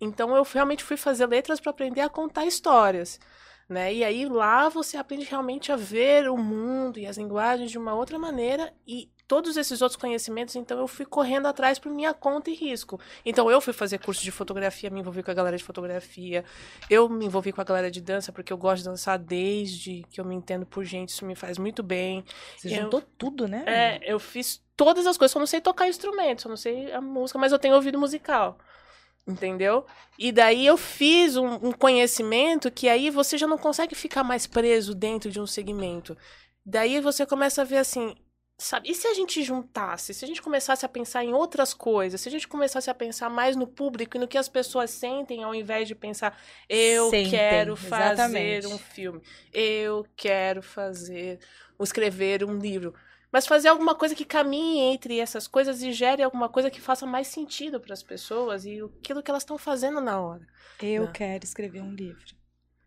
Então, 0.00 0.34
eu 0.34 0.42
realmente 0.44 0.82
fui 0.82 0.96
fazer 0.96 1.26
letras 1.26 1.60
para 1.60 1.70
aprender 1.70 2.00
a 2.00 2.08
contar 2.08 2.46
histórias. 2.46 3.20
Né? 3.70 3.94
E 3.94 4.02
aí 4.02 4.26
lá 4.26 4.68
você 4.68 4.96
aprende 4.96 5.24
realmente 5.24 5.70
a 5.70 5.76
ver 5.76 6.28
o 6.28 6.36
mundo 6.36 6.98
e 6.98 7.06
as 7.06 7.16
linguagens 7.16 7.70
de 7.70 7.78
uma 7.78 7.94
outra 7.94 8.18
maneira 8.18 8.74
e 8.84 9.08
todos 9.30 9.56
esses 9.56 9.80
outros 9.80 9.96
conhecimentos, 9.96 10.56
então 10.56 10.76
eu 10.80 10.88
fui 10.88 11.06
correndo 11.06 11.46
atrás 11.46 11.78
por 11.78 11.88
minha 11.92 12.12
conta 12.12 12.50
e 12.50 12.54
risco. 12.54 12.98
Então 13.24 13.48
eu 13.48 13.60
fui 13.60 13.72
fazer 13.72 13.98
curso 13.98 14.24
de 14.24 14.32
fotografia, 14.32 14.90
me 14.90 14.98
envolvi 14.98 15.22
com 15.22 15.30
a 15.30 15.34
galera 15.34 15.56
de 15.56 15.62
fotografia. 15.62 16.44
Eu 16.90 17.08
me 17.08 17.26
envolvi 17.26 17.52
com 17.52 17.60
a 17.60 17.64
galera 17.64 17.88
de 17.92 18.00
dança 18.00 18.32
porque 18.32 18.52
eu 18.52 18.56
gosto 18.58 18.78
de 18.82 18.88
dançar 18.88 19.20
desde 19.20 20.04
que 20.10 20.20
eu 20.20 20.24
me 20.24 20.34
entendo 20.34 20.66
por 20.66 20.84
gente, 20.84 21.10
isso 21.10 21.24
me 21.24 21.36
faz 21.36 21.58
muito 21.58 21.80
bem. 21.80 22.24
Você 22.58 22.70
Eu- 22.76 22.82
juntou 22.82 23.00
tudo, 23.16 23.46
né? 23.46 23.62
É, 23.68 24.12
eu 24.12 24.18
fiz 24.18 24.60
todas 24.76 25.06
as 25.06 25.16
coisas, 25.16 25.30
só 25.32 25.38
não 25.38 25.46
sei 25.46 25.60
tocar 25.60 25.86
instrumento, 25.88 26.42
só 26.42 26.48
não 26.48 26.56
sei 26.56 26.92
a 26.92 27.00
música, 27.00 27.38
mas 27.38 27.52
eu 27.52 27.58
tenho 27.60 27.76
ouvido 27.76 28.00
musical. 28.00 28.58
Entendeu? 29.28 29.86
E 30.18 30.32
daí 30.32 30.66
eu 30.66 30.76
fiz 30.76 31.36
um, 31.36 31.68
um 31.68 31.70
conhecimento 31.72 32.68
que 32.68 32.88
aí 32.88 33.10
você 33.10 33.38
já 33.38 33.46
não 33.46 33.58
consegue 33.58 33.94
ficar 33.94 34.24
mais 34.24 34.44
preso 34.48 34.92
dentro 34.92 35.30
de 35.30 35.40
um 35.40 35.46
segmento. 35.46 36.16
Daí 36.66 37.00
você 37.00 37.24
começa 37.24 37.62
a 37.62 37.64
ver 37.64 37.76
assim, 37.76 38.16
sabe? 38.60 38.90
E 38.90 38.94
se 38.94 39.06
a 39.06 39.14
gente 39.14 39.42
juntasse, 39.42 40.14
se 40.14 40.24
a 40.24 40.28
gente 40.28 40.42
começasse 40.42 40.84
a 40.84 40.88
pensar 40.88 41.24
em 41.24 41.32
outras 41.32 41.74
coisas, 41.74 42.20
se 42.20 42.28
a 42.28 42.32
gente 42.32 42.46
começasse 42.46 42.90
a 42.90 42.94
pensar 42.94 43.28
mais 43.30 43.56
no 43.56 43.66
público 43.66 44.16
e 44.16 44.20
no 44.20 44.28
que 44.28 44.38
as 44.38 44.48
pessoas 44.48 44.90
sentem, 44.90 45.42
ao 45.42 45.54
invés 45.54 45.88
de 45.88 45.94
pensar, 45.94 46.38
eu 46.68 47.10
Sentem, 47.10 47.30
quero 47.30 47.76
fazer 47.76 48.12
exatamente. 48.12 48.66
um 48.66 48.78
filme, 48.78 49.20
eu 49.52 50.06
quero 50.16 50.62
fazer, 50.62 51.40
escrever 51.80 52.44
um 52.44 52.58
livro. 52.58 52.94
Mas 53.32 53.46
fazer 53.46 53.68
alguma 53.68 53.94
coisa 53.94 54.14
que 54.14 54.24
caminhe 54.24 54.80
entre 54.92 55.18
essas 55.20 55.46
coisas 55.46 55.82
e 55.82 55.92
gere 55.92 56.22
alguma 56.22 56.48
coisa 56.48 56.70
que 56.70 56.80
faça 56.80 57.06
mais 57.06 57.28
sentido 57.28 57.80
para 57.80 57.92
as 57.94 58.02
pessoas 58.02 58.64
e 58.64 58.80
aquilo 58.80 59.22
que 59.22 59.30
elas 59.30 59.42
estão 59.42 59.56
fazendo 59.56 60.00
na 60.00 60.20
hora. 60.20 60.46
Eu 60.80 61.06
Não. 61.06 61.12
quero 61.12 61.44
escrever 61.44 61.80
um 61.82 61.94
livro. 61.94 62.39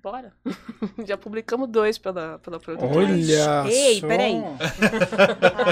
Bora. 0.03 0.33
Já 1.07 1.15
publicamos 1.15 1.69
dois 1.69 1.97
pela, 1.97 2.37
pela 2.39 2.59
produtora. 2.59 2.93
Olha 2.93 3.71
Ei, 3.71 4.01
só. 4.01 4.07
peraí. 4.07 4.35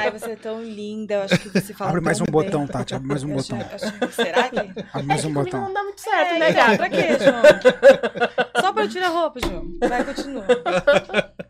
Ai, 0.01 0.09
você 0.11 0.31
é 0.31 0.35
tão 0.37 0.63
linda. 0.63 1.15
Eu 1.15 1.21
acho 1.23 1.37
que 1.37 1.49
você 1.49 1.73
fala 1.73 1.89
Abre 1.91 2.01
mais 2.01 2.21
um 2.21 2.23
bem. 2.23 2.31
botão, 2.31 2.65
Tati. 2.65 2.95
Abre 2.95 3.07
mais 3.09 3.23
um 3.25 3.31
Eu 3.33 3.39
acho- 3.39 3.53
botão. 3.53 3.67
acho 3.73 3.99
que- 3.99 4.07
será 4.13 4.47
que? 4.47 4.57
Abre 4.93 5.03
mais 5.07 5.25
um 5.25 5.33
Comigo 5.33 5.43
botão. 5.43 5.61
não 5.65 5.73
dá 5.73 5.83
muito 5.83 5.99
certo, 5.99 6.33
É, 6.35 6.39
né, 6.39 6.49
então, 6.51 6.65
gata? 6.65 6.77
pra 6.77 6.89
quê, 6.89 7.07
João? 7.19 8.61
Só 8.61 8.71
pra 8.73 8.83
eu 8.83 8.89
tirar 8.89 9.07
a 9.07 9.09
roupa, 9.09 9.39
João. 9.45 9.65
Vai, 9.81 10.05
continua. 10.05 10.45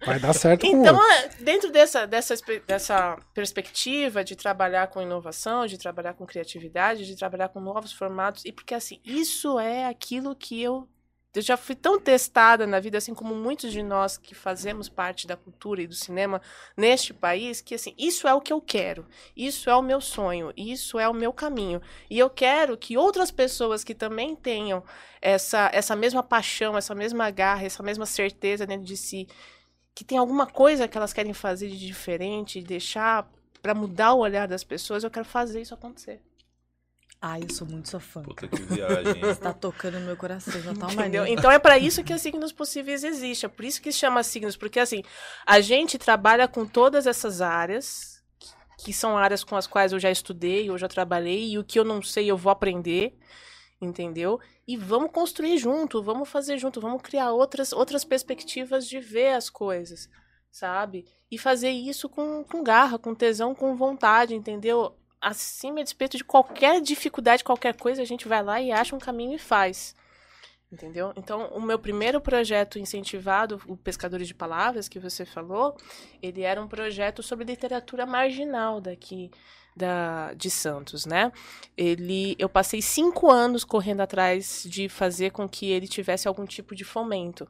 Vai 0.03 0.19
dar 0.19 0.33
certo 0.33 0.65
Então, 0.65 1.11
é, 1.11 1.29
dentro 1.39 1.71
dessa, 1.71 2.07
dessa, 2.07 2.33
dessa 2.65 3.15
perspectiva 3.35 4.23
de 4.23 4.35
trabalhar 4.35 4.87
com 4.87 4.99
inovação, 5.03 5.67
de 5.67 5.77
trabalhar 5.77 6.13
com 6.15 6.25
criatividade, 6.25 7.05
de 7.05 7.15
trabalhar 7.15 7.49
com 7.49 7.59
novos 7.59 7.93
formatos, 7.93 8.43
e 8.43 8.51
porque 8.51 8.73
assim, 8.73 8.99
isso 9.05 9.59
é 9.59 9.85
aquilo 9.85 10.35
que 10.35 10.59
eu. 10.59 10.87
Eu 11.33 11.41
já 11.41 11.55
fui 11.55 11.75
tão 11.75 11.97
testada 11.97 12.67
na 12.67 12.79
vida, 12.81 12.97
assim 12.97 13.13
como 13.13 13.33
muitos 13.33 13.71
de 13.71 13.81
nós 13.81 14.17
que 14.17 14.35
fazemos 14.35 14.89
parte 14.89 15.25
da 15.25 15.37
cultura 15.37 15.81
e 15.81 15.87
do 15.87 15.95
cinema 15.95 16.41
neste 16.75 17.13
país, 17.13 17.61
que 17.61 17.73
assim, 17.73 17.93
isso 17.97 18.27
é 18.27 18.33
o 18.33 18.41
que 18.41 18.51
eu 18.51 18.59
quero, 18.59 19.05
isso 19.35 19.69
é 19.69 19.75
o 19.75 19.81
meu 19.81 20.01
sonho, 20.01 20.51
isso 20.57 20.99
é 20.99 21.07
o 21.07 21.13
meu 21.13 21.31
caminho. 21.31 21.81
E 22.09 22.19
eu 22.19 22.29
quero 22.29 22.77
que 22.77 22.97
outras 22.97 23.31
pessoas 23.31 23.81
que 23.81 23.95
também 23.95 24.35
tenham 24.35 24.83
essa, 25.21 25.69
essa 25.73 25.95
mesma 25.95 26.21
paixão, 26.21 26.77
essa 26.77 26.93
mesma 26.93 27.29
garra, 27.31 27.65
essa 27.65 27.81
mesma 27.81 28.05
certeza 28.05 28.67
dentro 28.67 28.85
de 28.85 28.97
si, 28.97 29.25
que 29.95 30.03
tem 30.03 30.17
alguma 30.17 30.45
coisa 30.45 30.85
que 30.85 30.97
elas 30.97 31.13
querem 31.13 31.33
fazer 31.33 31.69
de 31.69 31.79
diferente, 31.79 32.61
deixar 32.61 33.31
para 33.61 33.73
mudar 33.73 34.13
o 34.13 34.19
olhar 34.19 34.47
das 34.47 34.65
pessoas, 34.65 35.03
eu 35.03 35.11
quero 35.11 35.25
fazer 35.25 35.61
isso 35.61 35.73
acontecer. 35.73 36.21
Ai, 37.23 37.41
eu 37.43 37.53
sou 37.53 37.67
muito 37.67 37.87
sua 37.87 37.99
fã. 37.99 38.23
Puta 38.23 38.47
que 38.47 38.59
viagem. 38.63 39.21
Tá 39.39 39.53
tocando 39.53 39.99
no 39.99 40.07
meu 40.07 40.17
coração, 40.17 40.59
já 40.59 40.73
tá 40.73 40.87
mania. 40.91 41.29
Então 41.29 41.51
é 41.51 41.59
para 41.59 41.77
isso 41.77 42.03
que 42.03 42.11
a 42.11 42.17
Signos 42.17 42.51
Possíveis 42.51 43.03
existe. 43.03 43.45
É 43.45 43.49
por 43.49 43.63
isso 43.63 43.79
que 43.79 43.91
se 43.91 43.99
chama 43.99 44.23
Signos, 44.23 44.57
porque 44.57 44.79
assim, 44.79 45.03
a 45.45 45.61
gente 45.61 45.99
trabalha 45.99 46.47
com 46.47 46.65
todas 46.65 47.05
essas 47.05 47.39
áreas, 47.39 48.23
que 48.83 48.91
são 48.91 49.15
áreas 49.15 49.43
com 49.43 49.55
as 49.55 49.67
quais 49.67 49.93
eu 49.93 49.99
já 49.99 50.09
estudei, 50.09 50.67
eu 50.67 50.77
já 50.79 50.87
trabalhei, 50.87 51.51
e 51.51 51.59
o 51.59 51.63
que 51.63 51.77
eu 51.77 51.85
não 51.85 52.01
sei 52.01 52.31
eu 52.31 52.37
vou 52.37 52.51
aprender, 52.51 53.15
entendeu? 53.79 54.39
E 54.67 54.75
vamos 54.75 55.11
construir 55.11 55.59
junto, 55.59 56.01
vamos 56.01 56.27
fazer 56.27 56.57
junto, 56.57 56.81
vamos 56.81 57.03
criar 57.03 57.31
outras, 57.31 57.71
outras 57.71 58.03
perspectivas 58.03 58.87
de 58.87 58.99
ver 58.99 59.33
as 59.33 59.47
coisas, 59.47 60.09
sabe? 60.51 61.05
E 61.29 61.37
fazer 61.37 61.69
isso 61.69 62.09
com, 62.09 62.43
com 62.43 62.63
garra, 62.63 62.97
com 62.97 63.13
tesão, 63.13 63.53
com 63.53 63.75
vontade, 63.75 64.33
entendeu? 64.33 64.95
Acima 65.21 65.81
a 65.81 65.83
despeito 65.83 66.17
de 66.17 66.23
qualquer 66.23 66.81
dificuldade, 66.81 67.43
qualquer 67.43 67.75
coisa, 67.75 68.01
a 68.01 68.05
gente 68.05 68.27
vai 68.27 68.43
lá 68.43 68.59
e 68.59 68.71
acha 68.71 68.95
um 68.95 68.99
caminho 68.99 69.35
e 69.35 69.39
faz. 69.39 69.95
Entendeu? 70.71 71.11
Então, 71.17 71.47
o 71.49 71.61
meu 71.61 71.77
primeiro 71.77 72.21
projeto 72.21 72.79
incentivado, 72.79 73.61
o 73.67 73.75
Pescadores 73.75 74.27
de 74.27 74.33
Palavras, 74.33 74.87
que 74.87 74.99
você 74.99 75.25
falou, 75.25 75.75
ele 76.21 76.41
era 76.43 76.61
um 76.61 76.67
projeto 76.67 77.21
sobre 77.21 77.45
literatura 77.45 78.05
marginal 78.05 78.79
daqui 78.79 79.29
da, 79.75 80.33
de 80.33 80.49
Santos, 80.49 81.05
né? 81.05 81.31
Ele, 81.77 82.35
eu 82.39 82.47
passei 82.47 82.81
cinco 82.81 83.29
anos 83.29 83.65
correndo 83.65 84.01
atrás 84.01 84.63
de 84.65 84.87
fazer 84.87 85.31
com 85.31 85.47
que 85.47 85.69
ele 85.69 85.87
tivesse 85.87 86.27
algum 86.27 86.45
tipo 86.45 86.73
de 86.73 86.85
fomento. 86.85 87.47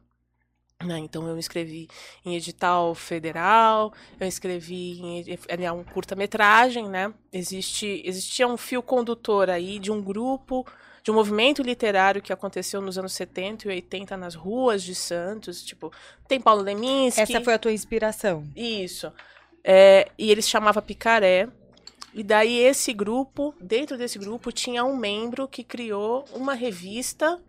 Né? 0.84 0.98
Então, 1.00 1.28
eu 1.28 1.38
escrevi 1.38 1.88
em 2.26 2.36
edital 2.36 2.94
federal, 2.96 3.94
eu 4.20 4.28
escrevi 4.28 5.00
em 5.00 5.20
edi- 5.20 5.40
ele 5.48 5.64
é 5.64 5.72
um 5.72 5.84
curta-metragem, 5.84 6.88
né? 6.90 7.14
Existe, 7.32 8.02
existia 8.06 8.48
um 8.48 8.58
fio 8.58 8.82
condutor 8.82 9.50
aí 9.50 9.80
de 9.80 9.92
um 9.92 10.02
grupo 10.02 10.66
de 11.04 11.10
um 11.10 11.16
movimento 11.16 11.64
literário 11.64 12.22
que 12.22 12.32
aconteceu 12.32 12.80
nos 12.80 12.96
anos 12.98 13.14
70 13.14 13.68
e 13.68 13.72
80 13.72 14.16
nas 14.16 14.36
ruas 14.36 14.84
de 14.84 14.94
Santos, 14.94 15.64
tipo, 15.64 15.92
tem 16.28 16.40
Paulo 16.40 16.62
Leminski. 16.62 17.22
Essa 17.22 17.42
foi 17.42 17.56
a 17.56 17.60
tua 17.60 17.72
inspiração. 17.72 18.48
Isso. 18.56 19.12
É, 19.64 20.12
e 20.18 20.30
ele 20.30 20.42
se 20.44 20.50
chamava 20.50 20.80
Picaré. 20.82 21.48
E 22.14 22.22
daí 22.24 22.60
esse 22.60 22.94
grupo, 22.94 23.56
dentro 23.60 23.98
desse 23.98 24.20
grupo, 24.20 24.52
tinha 24.52 24.84
um 24.84 24.96
membro 24.96 25.48
que 25.48 25.64
criou 25.64 26.26
uma 26.34 26.54
revista 26.54 27.42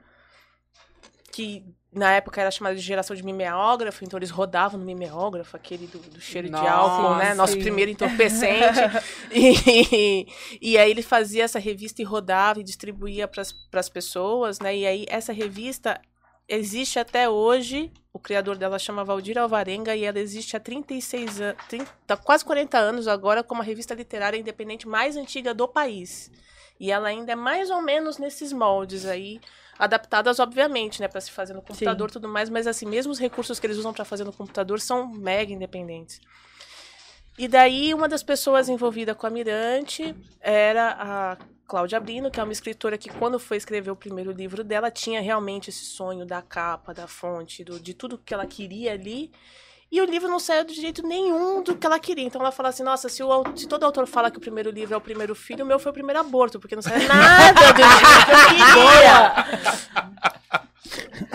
que 1.30 1.64
na 1.92 2.12
época 2.14 2.40
era 2.40 2.50
chamada 2.50 2.74
de 2.74 2.80
geração 2.80 3.14
de 3.14 3.22
mimeógrafo, 3.22 4.02
então 4.02 4.18
eles 4.18 4.30
rodavam 4.30 4.80
no 4.80 4.86
mimeógrafo, 4.86 5.54
aquele 5.54 5.86
do, 5.86 5.98
do 5.98 6.20
cheiro 6.20 6.46
de 6.46 6.52
Nossa, 6.52 6.70
álcool, 6.70 7.16
né? 7.16 7.34
Nosso 7.34 7.52
sim. 7.52 7.60
primeiro 7.60 7.90
entorpecente. 7.90 8.80
e, 9.30 10.26
e 10.60 10.78
aí 10.78 10.90
ele 10.90 11.02
fazia 11.02 11.44
essa 11.44 11.58
revista 11.58 12.00
e 12.00 12.04
rodava 12.04 12.60
e 12.60 12.64
distribuía 12.64 13.28
para 13.28 13.42
as 13.74 13.88
pessoas, 13.90 14.58
né? 14.58 14.74
E 14.74 14.86
aí 14.86 15.04
essa 15.06 15.34
revista 15.34 16.00
existe 16.48 16.98
até 16.98 17.28
hoje. 17.28 17.92
O 18.10 18.18
criador 18.18 18.56
dela 18.56 18.78
chama 18.78 19.04
Valdir 19.04 19.36
Alvarenga 19.36 19.94
e 19.94 20.04
ela 20.04 20.18
existe 20.18 20.56
há 20.56 20.60
36 20.60 21.40
anos, 21.42 21.62
30, 21.68 22.16
quase 22.24 22.42
40 22.42 22.78
anos 22.78 23.06
agora, 23.06 23.42
como 23.42 23.60
a 23.60 23.64
revista 23.64 23.94
literária 23.94 24.38
independente 24.38 24.88
mais 24.88 25.14
antiga 25.14 25.52
do 25.52 25.68
país. 25.68 26.30
E 26.80 26.90
ela 26.90 27.08
ainda 27.08 27.32
é 27.32 27.36
mais 27.36 27.70
ou 27.70 27.82
menos 27.82 28.16
nesses 28.16 28.52
moldes 28.52 29.04
aí, 29.04 29.40
adaptadas 29.78 30.38
obviamente, 30.38 31.00
né, 31.00 31.08
para 31.08 31.20
se 31.20 31.30
fazer 31.30 31.54
no 31.54 31.62
computador 31.62 32.08
e 32.08 32.12
tudo 32.12 32.28
mais, 32.28 32.48
mas 32.48 32.66
assim, 32.66 32.86
mesmo 32.86 33.12
os 33.12 33.18
recursos 33.18 33.58
que 33.58 33.66
eles 33.66 33.78
usam 33.78 33.92
para 33.92 34.04
fazer 34.04 34.24
no 34.24 34.32
computador 34.32 34.80
são 34.80 35.08
mega 35.08 35.52
independentes. 35.52 36.20
E 37.38 37.48
daí 37.48 37.94
uma 37.94 38.08
das 38.08 38.22
pessoas 38.22 38.68
envolvida 38.68 39.14
com 39.14 39.26
a 39.26 39.30
Mirante 39.30 40.14
era 40.40 40.96
a 40.98 41.36
Cláudia 41.66 41.98
Brino, 41.98 42.30
que 42.30 42.38
é 42.38 42.42
uma 42.42 42.52
escritora 42.52 42.98
que 42.98 43.08
quando 43.08 43.38
foi 43.38 43.56
escrever 43.56 43.90
o 43.90 43.96
primeiro 43.96 44.30
livro 44.30 44.62
dela 44.62 44.90
tinha 44.90 45.20
realmente 45.22 45.70
esse 45.70 45.84
sonho 45.86 46.26
da 46.26 46.42
capa, 46.42 46.92
da 46.92 47.06
fonte, 47.06 47.64
do, 47.64 47.80
de 47.80 47.94
tudo 47.94 48.18
que 48.18 48.34
ela 48.34 48.46
queria 48.46 48.92
ali. 48.92 49.32
E 49.92 50.00
o 50.00 50.06
livro 50.06 50.26
não 50.26 50.38
saiu 50.40 50.64
de 50.64 50.72
jeito 50.72 51.06
nenhum 51.06 51.62
do 51.62 51.76
que 51.76 51.86
ela 51.86 52.00
queria. 52.00 52.24
Então 52.24 52.40
ela 52.40 52.50
fala 52.50 52.70
assim: 52.70 52.82
nossa, 52.82 53.10
se, 53.10 53.22
o, 53.22 53.44
se 53.54 53.68
todo 53.68 53.84
autor 53.84 54.06
fala 54.06 54.30
que 54.30 54.38
o 54.38 54.40
primeiro 54.40 54.70
livro 54.70 54.94
é 54.94 54.96
o 54.96 55.00
primeiro 55.02 55.34
filho, 55.34 55.66
o 55.66 55.68
meu 55.68 55.78
foi 55.78 55.90
o 55.90 55.92
primeiro 55.92 56.18
aborto, 56.18 56.58
porque 56.58 56.74
não 56.74 56.80
saiu 56.80 57.06
nada 57.06 57.72
do 57.74 57.82
jeito 57.82 58.24
que 58.24 58.32
eu 58.32 58.38
queria. 58.48 59.44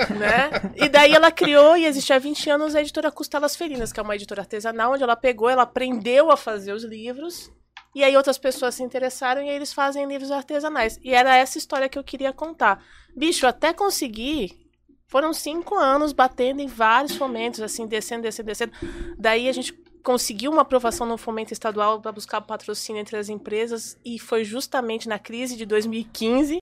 né? 0.18 0.50
E 0.76 0.90
daí 0.90 1.14
ela 1.14 1.32
criou, 1.32 1.78
e 1.78 1.86
existe 1.86 2.12
há 2.12 2.18
20 2.18 2.50
anos, 2.50 2.74
a 2.74 2.82
editora 2.82 3.12
Costelas 3.12 3.56
Felinas, 3.56 3.94
que 3.94 4.00
é 4.00 4.04
uma 4.04 4.16
editora 4.16 4.42
artesanal, 4.42 4.92
onde 4.92 5.04
ela 5.04 5.16
pegou, 5.16 5.50
ela 5.50 5.62
aprendeu 5.62 6.32
a 6.32 6.38
fazer 6.38 6.74
os 6.74 6.84
livros. 6.84 7.52
E 7.94 8.04
aí 8.04 8.18
outras 8.18 8.40
pessoas 8.40 8.74
se 8.74 8.82
interessaram 8.82 9.44
e 9.44 9.50
aí 9.50 9.56
eles 9.56 9.72
fazem 9.72 10.08
livros 10.08 10.32
artesanais. 10.32 11.00
E 11.04 11.14
era 11.14 11.36
essa 11.36 11.60
história 11.60 11.88
que 11.88 11.98
eu 11.98 12.04
queria 12.04 12.34
contar. 12.34 12.84
Bicho, 13.16 13.46
até 13.46 13.72
conseguir 13.72 14.67
foram 15.08 15.34
cinco 15.34 15.76
anos 15.76 16.12
batendo 16.12 16.62
em 16.62 16.68
vários 16.68 17.16
fomentos, 17.16 17.62
assim, 17.62 17.88
descendo, 17.88 18.24
descendo, 18.24 18.48
descendo. 18.48 18.74
Daí 19.18 19.48
a 19.48 19.52
gente 19.52 19.74
conseguiu 20.04 20.52
uma 20.52 20.62
aprovação 20.62 21.08
no 21.08 21.18
fomento 21.18 21.52
estadual 21.52 22.00
para 22.00 22.12
buscar 22.12 22.42
patrocínio 22.42 23.02
entre 23.02 23.18
as 23.18 23.30
empresas 23.30 23.98
e 24.06 24.20
foi 24.20 24.44
justamente 24.44 25.10
na 25.10 25.20
crise 25.20 25.56
de 25.58 25.66
2015 25.66 26.62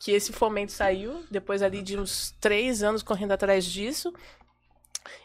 que 0.00 0.12
esse 0.12 0.32
fomento 0.32 0.72
saiu, 0.72 1.24
depois 1.30 1.62
ali 1.62 1.82
de 1.82 1.98
uns 1.98 2.34
três 2.40 2.82
anos 2.82 3.02
correndo 3.02 3.32
atrás 3.32 3.66
disso. 3.66 4.12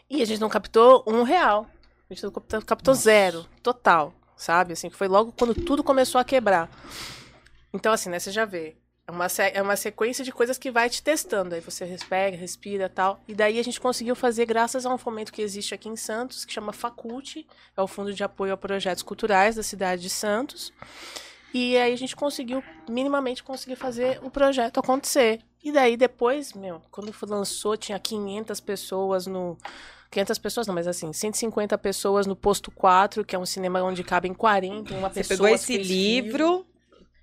E 0.08 0.20
a 0.20 0.24
gente 0.26 0.40
não 0.40 0.50
captou 0.50 1.02
um 1.06 1.22
real. 1.22 1.66
A 2.08 2.14
gente 2.14 2.22
não 2.24 2.30
captou, 2.30 2.62
captou 2.62 2.94
zero, 2.94 3.46
total, 3.62 4.12
sabe? 4.36 4.74
Assim, 4.74 4.90
foi 4.90 5.08
logo 5.08 5.32
quando 5.32 5.54
tudo 5.54 5.82
começou 5.82 6.20
a 6.20 6.24
quebrar. 6.24 6.70
Então, 7.72 7.90
assim, 7.90 8.10
né, 8.10 8.18
você 8.18 8.30
já 8.30 8.44
vê. 8.44 8.76
É 9.08 9.12
uma, 9.12 9.26
é 9.52 9.62
uma 9.62 9.76
sequência 9.76 10.24
de 10.24 10.32
coisas 10.32 10.58
que 10.58 10.68
vai 10.68 10.90
te 10.90 11.00
testando. 11.00 11.54
Aí 11.54 11.60
você 11.60 11.84
respira, 11.84 12.34
respira 12.34 12.88
tal. 12.88 13.20
E 13.28 13.34
daí 13.34 13.56
a 13.60 13.62
gente 13.62 13.80
conseguiu 13.80 14.16
fazer, 14.16 14.44
graças 14.46 14.84
a 14.84 14.92
um 14.92 14.98
fomento 14.98 15.32
que 15.32 15.40
existe 15.40 15.72
aqui 15.72 15.88
em 15.88 15.94
Santos, 15.94 16.44
que 16.44 16.52
chama 16.52 16.72
Faculte, 16.72 17.46
é 17.76 17.80
o 17.80 17.86
Fundo 17.86 18.12
de 18.12 18.24
Apoio 18.24 18.52
a 18.52 18.56
Projetos 18.56 19.04
Culturais 19.04 19.54
da 19.54 19.62
cidade 19.62 20.02
de 20.02 20.10
Santos. 20.10 20.72
E 21.54 21.76
aí 21.76 21.92
a 21.92 21.96
gente 21.96 22.16
conseguiu, 22.16 22.64
minimamente, 22.88 23.44
conseguir 23.44 23.76
fazer 23.76 24.18
o 24.24 24.30
projeto 24.30 24.80
acontecer. 24.80 25.40
E 25.62 25.70
daí 25.70 25.96
depois, 25.96 26.52
meu, 26.52 26.82
quando 26.90 27.14
lançou, 27.28 27.76
tinha 27.76 27.98
500 28.00 28.58
pessoas 28.60 29.26
no. 29.28 29.56
500 30.10 30.38
pessoas 30.38 30.66
não, 30.66 30.74
mas 30.74 30.86
assim, 30.88 31.12
150 31.12 31.78
pessoas 31.78 32.26
no 32.26 32.34
Posto 32.34 32.72
4, 32.72 33.24
que 33.24 33.36
é 33.36 33.38
um 33.38 33.46
cinema 33.46 33.82
onde 33.82 34.02
cabem 34.02 34.34
41 34.34 34.84
pessoas. 34.84 35.14
Você 35.14 35.24
pegou 35.24 35.48
esse 35.48 35.78
livro 35.78 36.66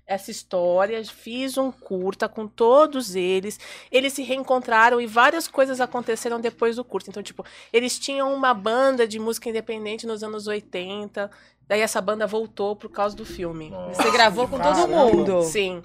essa 0.06 0.30
história, 0.30 1.02
fiz 1.04 1.56
um 1.56 1.70
curta 1.70 2.28
com 2.28 2.46
todos 2.46 3.14
eles. 3.14 3.58
Eles 3.90 4.12
se 4.12 4.22
reencontraram 4.22 5.00
e 5.00 5.06
várias 5.06 5.48
coisas 5.48 5.80
aconteceram 5.80 6.40
depois 6.40 6.76
do 6.76 6.84
curta. 6.84 7.10
Então, 7.10 7.22
tipo, 7.22 7.44
eles 7.72 7.98
tinham 7.98 8.32
uma 8.34 8.52
banda 8.52 9.08
de 9.08 9.18
música 9.18 9.48
independente 9.48 10.06
nos 10.06 10.22
anos 10.22 10.46
80. 10.46 11.30
Daí 11.66 11.80
essa 11.80 12.00
banda 12.00 12.26
voltou 12.26 12.76
por 12.76 12.90
causa 12.90 13.16
do 13.16 13.24
filme. 13.24 13.70
Nossa, 13.70 14.02
Você 14.02 14.10
gravou 14.10 14.46
com 14.46 14.58
todo 14.58 14.86
mundo? 14.86 15.42
Sim. 15.42 15.82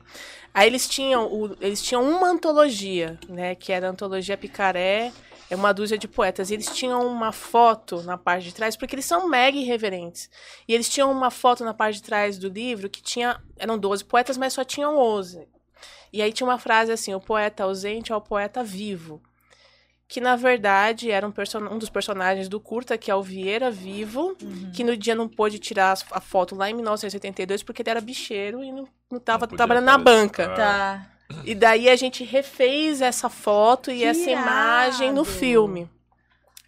Aí 0.53 0.67
eles 0.67 0.87
tinham, 0.87 1.31
o, 1.31 1.55
eles 1.61 1.81
tinham 1.81 2.03
uma 2.03 2.27
antologia, 2.27 3.17
né? 3.29 3.55
Que 3.55 3.71
era 3.71 3.87
a 3.87 3.91
antologia 3.91 4.35
Picaré 4.35 5.13
é 5.49 5.55
uma 5.55 5.73
dúzia 5.73 5.97
de 5.97 6.07
poetas. 6.07 6.49
E 6.49 6.53
eles 6.53 6.67
tinham 6.67 7.05
uma 7.05 7.31
foto 7.31 8.01
na 8.03 8.17
parte 8.17 8.45
de 8.45 8.53
trás, 8.53 8.75
porque 8.75 8.95
eles 8.95 9.05
são 9.05 9.27
mega 9.27 9.57
irreverentes. 9.57 10.29
E 10.67 10.73
eles 10.73 10.87
tinham 10.87 11.11
uma 11.11 11.31
foto 11.31 11.65
na 11.65 11.73
parte 11.73 11.95
de 11.95 12.03
trás 12.03 12.37
do 12.37 12.49
livro 12.49 12.89
que 12.89 13.01
tinha. 13.01 13.41
Eram 13.57 13.77
12 13.77 14.05
poetas, 14.05 14.37
mas 14.37 14.53
só 14.53 14.63
tinham 14.63 14.97
11. 14.97 15.47
E 16.13 16.21
aí 16.21 16.31
tinha 16.31 16.47
uma 16.47 16.59
frase 16.59 16.91
assim: 16.91 17.13
o 17.13 17.19
poeta 17.19 17.63
ausente 17.63 18.11
é 18.11 18.15
o 18.15 18.21
poeta 18.21 18.63
vivo. 18.63 19.21
Que 20.07 20.19
na 20.19 20.35
verdade 20.35 21.11
era 21.11 21.27
um, 21.27 21.33
um 21.71 21.77
dos 21.77 21.89
personagens 21.89 22.49
do 22.49 22.59
curta, 22.59 22.97
que 22.97 23.11
é 23.11 23.15
o 23.15 23.21
Vieira 23.21 23.69
Vivo, 23.69 24.35
uhum. 24.41 24.71
que 24.73 24.83
no 24.83 24.97
dia 24.97 25.13
não 25.13 25.29
pôde 25.29 25.59
tirar 25.59 25.95
a 26.11 26.19
foto 26.19 26.55
lá 26.55 26.67
em 26.67 26.73
1982 26.73 27.61
porque 27.61 27.83
ele 27.83 27.91
era 27.91 28.01
bicheiro 28.01 28.63
e 28.63 28.71
não, 28.71 28.87
não 29.11 29.19
tava 29.19 29.45
não 29.45 29.55
trabalhando 29.55 29.85
na 29.85 29.99
banca. 29.99 30.49
Tá. 30.49 31.18
E 31.43 31.53
daí 31.53 31.89
a 31.89 31.95
gente 31.95 32.23
refez 32.23 33.01
essa 33.01 33.29
foto 33.29 33.91
e 33.91 33.99
que 33.99 34.03
essa 34.05 34.29
irado. 34.29 34.47
imagem 34.47 35.11
no 35.11 35.23
filme. 35.23 35.89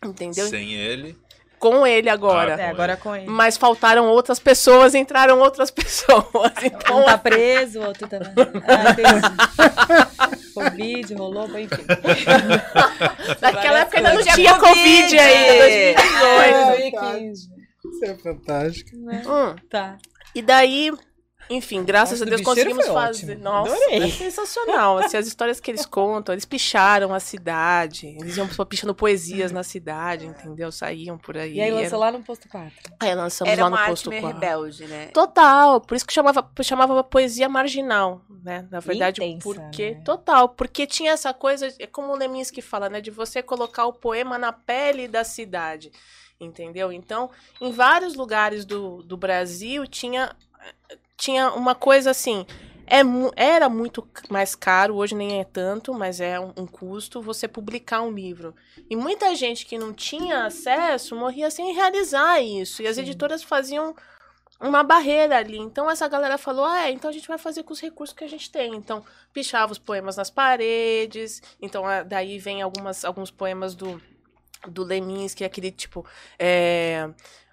Entendeu? 0.04 0.48
Sem 0.48 0.74
ele. 0.74 1.18
Com 1.60 1.86
ele 1.86 2.10
agora. 2.10 2.56
Ah, 2.56 2.62
é, 2.62 2.70
agora 2.70 2.98
com 2.98 3.16
ele. 3.16 3.28
Mas 3.28 3.56
faltaram 3.56 4.08
outras 4.08 4.40
pessoas, 4.40 4.96
entraram 4.96 5.40
outras 5.40 5.70
pessoas. 5.72 6.26
Então, 6.64 7.02
um 7.02 7.06
tá 7.06 7.18
preso, 7.20 7.80
o 7.80 7.86
outro 7.86 8.08
tá. 8.08 8.18
Ah. 8.68 10.32
Covid, 10.56 11.14
rolou, 11.14 11.48
enfim. 11.60 11.84
Naquela 13.40 13.80
época 13.80 13.98
ainda 13.98 14.14
não 14.14 14.24
tinha 14.24 14.58
Covid, 14.58 15.20
aí. 15.20 15.94
2018. 15.94 17.02
2015. 17.02 17.50
Isso 17.86 18.06
é 18.06 18.16
fantástico. 18.16 18.98
Né? 18.98 19.24
Hum. 19.28 19.56
Tá. 19.70 19.98
E 20.34 20.42
daí, 20.42 20.92
enfim, 21.52 21.84
graças 21.84 22.20
Nossa, 22.22 22.32
a 22.32 22.36
Deus 22.36 22.42
conseguimos 22.42 22.88
fazer. 22.88 23.32
Ótimo. 23.32 23.44
Nossa, 23.44 23.74
Adorei. 23.74 24.04
é 24.04 24.10
sensacional. 24.10 24.98
Assim, 25.00 25.18
as 25.18 25.28
histórias 25.28 25.60
que 25.60 25.70
eles 25.70 25.86
contam, 25.86 26.34
eles 26.34 26.46
picharam 26.46 27.14
a 27.14 27.20
cidade. 27.20 28.08
Eles 28.20 28.38
iam 28.38 28.48
pichando 28.48 28.96
poesias 28.96 29.52
na 29.52 29.62
cidade, 29.62 30.28
entendeu? 30.28 30.72
Saíam 30.72 31.18
por 31.18 31.38
aí. 31.38 31.56
E 31.56 31.62
aí 31.62 31.70
lançou 31.70 31.88
era... 31.88 31.98
lá 31.98 32.12
no 32.12 32.24
posto 32.24 32.48
4. 32.48 32.72
Aí 33.00 33.14
lançamos 33.14 33.52
Era 33.52 33.64
lá 33.64 33.70
no 33.70 33.76
uma 33.76 33.86
posto 33.88 34.10
arte 34.10 34.22
4. 34.22 34.40
rebelde, 34.40 34.88
né? 34.88 35.08
Total. 35.08 35.82
Por 35.82 35.96
isso 35.96 36.06
que 36.06 36.14
chamava, 36.14 36.50
chamava 36.62 37.04
poesia 37.04 37.50
marginal, 37.50 38.22
né? 38.44 38.66
Na 38.72 38.80
verdade, 38.80 39.22
Intensa, 39.22 39.44
porque. 39.44 39.92
Né? 39.92 40.02
Total. 40.06 40.48
Porque 40.48 40.88
tinha 40.88 41.12
essa 41.12 41.34
coisa, 41.34 41.74
é 41.80 41.86
como 41.86 42.14
o 42.14 42.16
Leminski 42.16 42.62
fala, 42.62 42.90
né? 42.90 43.02
De 43.02 43.12
você 43.12 43.44
colocar 43.44 43.86
o 43.86 43.94
poema 43.94 44.38
na 44.38 44.54
pele 44.54 45.08
da 45.08 45.26
cidade. 45.26 45.92
Entendeu? 46.40 46.92
Então, 46.92 47.30
em 47.60 47.72
vários 47.72 48.16
lugares 48.16 48.66
do, 48.66 49.04
do 49.04 49.16
Brasil 49.16 49.86
tinha 49.86 50.36
tinha 51.22 51.52
uma 51.52 51.76
coisa 51.76 52.10
assim. 52.10 52.46
É, 52.88 53.02
era 53.36 53.70
muito 53.70 54.06
mais 54.30 54.56
caro, 54.56 54.96
hoje 54.96 55.16
nem 55.16 55.40
é 55.40 55.44
tanto, 55.46 55.94
mas 55.94 56.20
é 56.20 56.40
um, 56.40 56.52
um, 56.58 56.68
custo 56.68 57.22
você 57.22 57.48
publicar 57.48 58.02
um 58.02 58.12
livro. 58.12 58.54
E 58.90 58.96
muita 58.96 59.34
gente 59.36 59.66
que 59.66 59.78
não 59.78 59.94
tinha 59.94 60.46
acesso 60.46 61.16
morria 61.16 61.50
sem 61.52 61.74
realizar 61.74 62.42
isso. 62.42 62.82
E 62.82 62.88
as 62.88 62.96
Sim. 62.96 63.04
editoras 63.04 63.44
faziam 63.44 63.96
uma 64.60 64.84
barreira 64.84 65.38
ali. 65.38 65.60
Então 65.60 65.90
essa 65.90 66.08
galera 66.08 66.40
falou: 66.40 66.66
ah, 66.66 66.88
é, 66.88 66.92
então 66.92 67.10
a 67.10 67.14
gente 67.14 67.28
vai 67.28 67.38
fazer 67.38 67.64
com 67.64 67.72
os 67.72 67.80
recursos 67.80 68.18
que 68.18 68.24
a 68.24 68.30
gente 68.30 68.52
tem. 68.52 68.76
Então, 68.76 69.06
pichava 69.32 69.72
os 69.72 69.80
poemas 69.80 70.18
nas 70.18 70.32
paredes. 70.32 71.42
Então, 71.62 71.84
daí 72.08 72.40
vem 72.40 72.64
algumas, 72.64 73.06
alguns 73.06 73.30
poemas 73.30 73.76
do, 73.76 74.02
do 74.68 74.84
Leminski, 74.84 75.46
aquele 75.46 75.72
tipo. 75.72 76.04
É, 76.38 77.10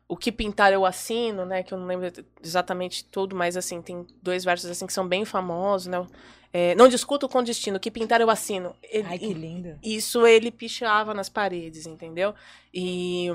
o 0.08 0.16
que 0.16 0.32
pintar 0.32 0.72
eu 0.72 0.86
assino, 0.86 1.44
né? 1.44 1.62
Que 1.62 1.74
eu 1.74 1.78
não 1.78 1.86
lembro 1.86 2.10
exatamente 2.42 3.04
tudo, 3.04 3.36
mas 3.36 3.56
assim, 3.56 3.82
tem 3.82 4.06
dois 4.22 4.42
versos 4.42 4.70
assim 4.70 4.86
que 4.86 4.92
são 4.92 5.06
bem 5.06 5.24
famosos, 5.24 5.86
né? 5.86 6.04
É, 6.50 6.74
não 6.74 6.88
discuto 6.88 7.28
com 7.28 7.42
destino, 7.42 7.76
o 7.76 7.80
que 7.80 7.90
pintar 7.90 8.22
eu 8.22 8.30
assino. 8.30 8.74
Ele, 8.82 9.06
Ai, 9.06 9.18
que 9.18 9.34
lindo. 9.34 9.78
Isso 9.82 10.26
ele 10.26 10.50
pichava 10.50 11.12
nas 11.12 11.28
paredes, 11.28 11.86
entendeu? 11.86 12.34
E 12.72 13.28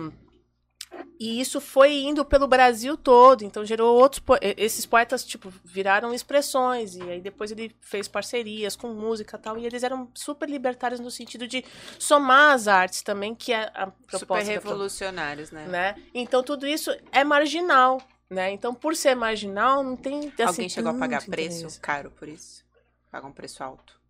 e 1.20 1.40
isso 1.40 1.62
foi 1.62 2.02
indo 2.02 2.26
pelo 2.26 2.48
Brasil 2.48 2.98
todo, 2.98 3.44
então 3.44 3.64
gerou 3.64 3.98
outros 3.98 4.20
po 4.20 4.36
esses 4.42 4.86
poetas 4.86 5.24
tipo 5.24 5.52
viraram 5.64 6.14
expressões 6.14 6.96
e 6.96 7.02
aí 7.04 7.22
depois 7.22 7.52
ele 7.52 7.76
fez 7.82 8.08
parcerias 8.08 8.76
com 8.76 8.90
música 8.90 9.38
tal 9.38 9.58
e 9.58 9.66
eles 9.66 9.84
eram 9.84 10.10
super 10.14 10.50
libertários 10.50 11.00
no 11.00 11.12
sentido 11.12 11.48
de 11.48 11.64
somar 12.00 12.54
as 12.54 12.68
artes 12.68 13.02
também, 13.02 13.34
que 13.34 13.54
é 13.54 13.72
a 13.74 13.88
proposta 13.88 14.18
super 14.20 14.44
revolucionários, 14.44 15.52
né? 15.52 15.68
né? 15.68 15.96
Então 16.14 16.44
tudo 16.44 16.68
isso 16.68 16.92
é 17.12 17.24
marginal, 17.24 18.02
né? 18.30 18.52
Então 18.52 18.74
por 18.74 18.96
ser 18.96 19.16
marginal 19.16 19.84
não 19.84 19.96
tem 19.96 20.28
assim, 20.28 20.44
Alguém 20.44 20.70
chegou 20.70 20.92
a 20.92 20.96
pagar 20.96 21.24
preço 21.26 21.80
caro 21.80 22.12
por 22.12 22.28
isso? 22.28 22.64
Paga 23.12 23.28
um 23.28 23.32
preço 23.32 23.64
alto 23.64 24.02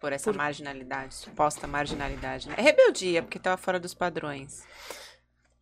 por 0.00 0.12
essa 0.12 0.32
por... 0.32 0.36
marginalidade, 0.36 1.14
suposta 1.14 1.66
marginalidade, 1.66 2.48
né? 2.48 2.54
É 2.56 2.62
rebeldia, 2.62 3.22
porque 3.22 3.36
estava 3.36 3.56
fora 3.58 3.78
dos 3.78 3.92
padrões. 3.92 4.64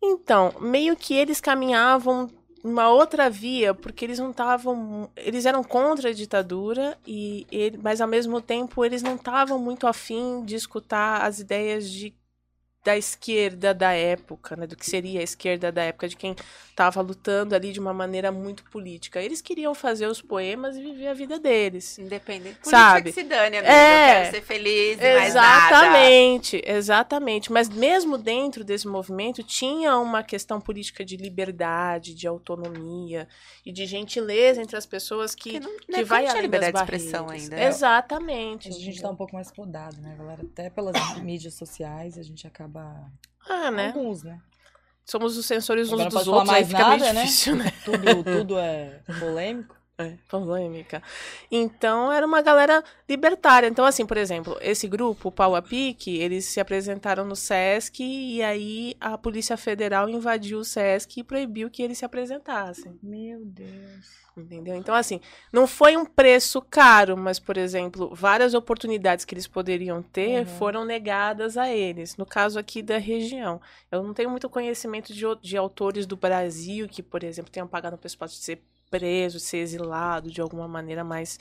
Então, 0.01 0.53
meio 0.59 0.95
que 0.95 1.13
eles 1.13 1.41
caminhavam 1.41 2.29
uma 2.63 2.89
outra 2.89 3.29
via, 3.29 3.73
porque 3.73 4.05
eles 4.05 4.19
não 4.19 4.31
estavam. 4.31 5.09
Eles 5.15 5.45
eram 5.45 5.63
contra 5.63 6.09
a 6.09 6.13
ditadura, 6.13 6.97
e 7.05 7.45
ele, 7.51 7.77
mas 7.77 8.01
ao 8.01 8.07
mesmo 8.07 8.41
tempo 8.41 8.83
eles 8.83 9.01
não 9.01 9.15
estavam 9.15 9.59
muito 9.59 9.87
afim 9.87 10.43
de 10.43 10.55
escutar 10.55 11.21
as 11.23 11.39
ideias 11.39 11.89
de 11.89 12.13
da 12.83 12.97
esquerda 12.97 13.73
da 13.73 13.91
época, 13.91 14.55
né, 14.55 14.65
do 14.65 14.75
que 14.75 14.89
seria 14.89 15.19
a 15.19 15.23
esquerda 15.23 15.71
da 15.71 15.83
época, 15.83 16.07
de 16.07 16.15
quem 16.15 16.33
estava 16.69 17.01
lutando 17.01 17.53
ali 17.53 17.73
de 17.73 17.79
uma 17.79 17.93
maneira 17.93 18.31
muito 18.31 18.63
política. 18.63 19.21
Eles 19.21 19.41
queriam 19.41 19.75
fazer 19.75 20.07
os 20.07 20.21
poemas 20.21 20.77
e 20.77 20.81
viver 20.81 21.07
a 21.07 21.13
vida 21.13 21.37
deles. 21.37 21.99
Independente. 21.99 22.57
Sabe? 22.63 23.11
Que 23.11 23.19
se 23.19 23.23
dane, 23.23 23.57
amiga. 23.57 23.73
É, 23.73 24.11
eu 24.11 24.23
quero 24.23 24.35
ser 24.35 24.41
feliz 24.41 24.97
e 24.97 25.25
Exatamente, 25.25 26.61
exatamente. 26.65 27.51
Mas 27.51 27.67
mesmo 27.67 28.17
dentro 28.17 28.63
desse 28.63 28.87
movimento 28.87 29.43
tinha 29.43 29.97
uma 29.97 30.23
questão 30.23 30.61
política 30.61 31.03
de 31.03 31.17
liberdade, 31.17 32.15
de 32.15 32.27
autonomia 32.27 33.27
e 33.65 33.73
de 33.73 33.85
gentileza 33.85 34.61
entre 34.61 34.77
as 34.77 34.85
pessoas 34.85 35.35
que, 35.35 35.59
não, 35.59 35.77
que 35.79 36.03
vai 36.05 36.25
além 36.27 36.43
liberdade 36.43 36.77
de 36.77 36.79
expressão 36.79 37.29
ainda. 37.29 37.57
Né? 37.57 37.67
Exatamente. 37.67 38.69
A 38.69 38.71
gente 38.71 38.95
está 38.95 39.09
um 39.09 39.17
pouco 39.17 39.35
mais 39.35 39.51
podado, 39.51 39.99
né, 40.01 40.15
galera? 40.17 40.43
Até 40.43 40.69
pelas 40.69 41.17
mídias 41.17 41.55
sociais 41.55 42.17
a 42.17 42.23
gente 42.23 42.47
acaba 42.47 42.68
Ah, 43.47 43.71
né? 43.71 43.87
Alguns, 43.87 44.23
né? 44.23 44.39
Somos 45.05 45.37
os 45.37 45.45
sensores 45.45 45.87
uns 45.87 45.93
Agora 45.93 46.09
dos 46.09 46.27
outros, 46.27 46.49
aí 46.49 46.55
mais 46.55 46.67
fica 46.67 46.87
meio 46.87 46.99
nada, 46.99 47.13
né? 47.13 47.23
difícil, 47.23 47.55
né? 47.55 47.71
Tudo, 47.83 48.23
tudo 48.23 48.57
é 48.59 49.01
polêmico. 49.19 49.78
É, 49.99 50.13
polêmica. 50.29 51.03
Então, 51.51 52.09
era 52.09 52.25
uma 52.25 52.41
galera 52.41 52.81
libertária. 53.07 53.67
Então, 53.67 53.83
assim, 53.83 54.05
por 54.05 54.15
exemplo, 54.15 54.57
esse 54.61 54.87
grupo, 54.87 55.27
o 55.27 55.31
Pau 55.31 55.53
a 55.55 55.61
Pique, 55.61 56.17
eles 56.17 56.45
se 56.45 56.59
apresentaram 56.61 57.25
no 57.25 57.35
SESC 57.35 58.01
e 58.01 58.41
aí 58.41 58.95
a 59.01 59.17
Polícia 59.17 59.57
Federal 59.57 60.07
invadiu 60.07 60.59
o 60.59 60.63
SESC 60.63 61.19
e 61.19 61.23
proibiu 61.23 61.69
que 61.69 61.83
eles 61.83 61.97
se 61.97 62.05
apresentassem. 62.05 62.97
Meu 63.03 63.43
Deus. 63.43 64.19
Entendeu? 64.37 64.77
Então, 64.77 64.95
assim, 64.95 65.19
não 65.51 65.67
foi 65.67 65.97
um 65.97 66.05
preço 66.05 66.61
caro, 66.61 67.17
mas, 67.17 67.37
por 67.37 67.57
exemplo, 67.57 68.15
várias 68.15 68.53
oportunidades 68.53 69.25
que 69.25 69.33
eles 69.33 69.47
poderiam 69.47 70.01
ter 70.01 70.39
Uhum. 70.39 70.45
foram 70.45 70.85
negadas 70.85 71.57
a 71.57 71.67
eles. 71.69 72.15
No 72.15 72.25
caso 72.25 72.57
aqui 72.57 72.81
da 72.81 72.97
região. 72.97 73.59
Eu 73.91 74.01
não 74.01 74.13
tenho 74.13 74.29
muito 74.29 74.49
conhecimento 74.49 75.13
de, 75.13 75.25
de 75.41 75.57
autores 75.57 76.05
do 76.05 76.15
Brasil 76.15 76.87
que, 76.87 77.03
por 77.03 77.21
exemplo, 77.21 77.51
tenham 77.51 77.67
pagado 77.67 77.97
o 77.97 77.99
pessoal 77.99 78.29
de 78.29 78.35
ser 78.35 78.61
preso, 78.89 79.39
ser 79.39 79.57
exilado 79.57 80.31
de 80.31 80.41
alguma 80.41 80.67
maneira 80.67 81.03
mais, 81.03 81.39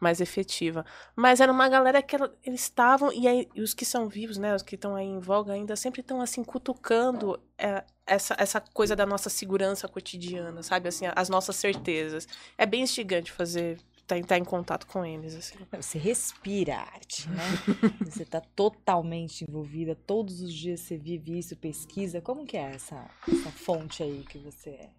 mais 0.00 0.20
efetiva. 0.20 0.84
Mas 1.14 1.40
era 1.40 1.50
uma 1.52 1.68
galera 1.68 2.02
que 2.02 2.16
eles 2.44 2.62
estavam, 2.62 3.12
e 3.12 3.26
aí 3.26 3.48
e 3.54 3.62
os 3.62 3.74
que 3.74 3.84
são 3.84 4.08
vivos, 4.08 4.38
né, 4.38 4.54
os 4.54 4.62
que 4.62 4.74
estão 4.74 4.94
aí 4.94 5.06
em 5.06 5.20
voga 5.20 5.52
ainda, 5.52 5.76
sempre 5.76 6.00
estão 6.00 6.20
assim, 6.20 6.44
cutucando 6.44 7.40
é, 7.56 7.84
essa, 8.06 8.34
essa 8.38 8.60
coisa 8.60 8.96
da 8.96 9.06
nossa 9.06 9.28
segurança 9.28 9.86
cotidiana, 9.86 10.62
sabe? 10.62 10.88
Assim, 10.88 11.04
as 11.14 11.28
nossas 11.28 11.56
certezas. 11.56 12.26
É 12.56 12.64
bem 12.64 12.82
instigante 12.82 13.30
fazer, 13.30 13.78
estar 14.16 14.38
em 14.38 14.44
contato 14.44 14.86
com 14.86 15.04
eles, 15.04 15.34
assim. 15.34 15.56
Você 15.72 15.98
respira 15.98 16.76
arte, 16.76 17.28
né? 17.28 17.42
você 18.04 18.24
tá 18.24 18.40
totalmente 18.40 19.44
envolvida, 19.46 19.94
todos 19.94 20.40
os 20.40 20.52
dias 20.52 20.80
você 20.80 20.96
vive 20.96 21.38
isso, 21.38 21.56
pesquisa. 21.56 22.20
Como 22.20 22.46
que 22.46 22.56
é 22.56 22.74
essa, 22.74 23.08
essa 23.28 23.50
fonte 23.50 24.02
aí 24.02 24.24
que 24.28 24.38
você 24.38 24.70
é? 24.70 24.90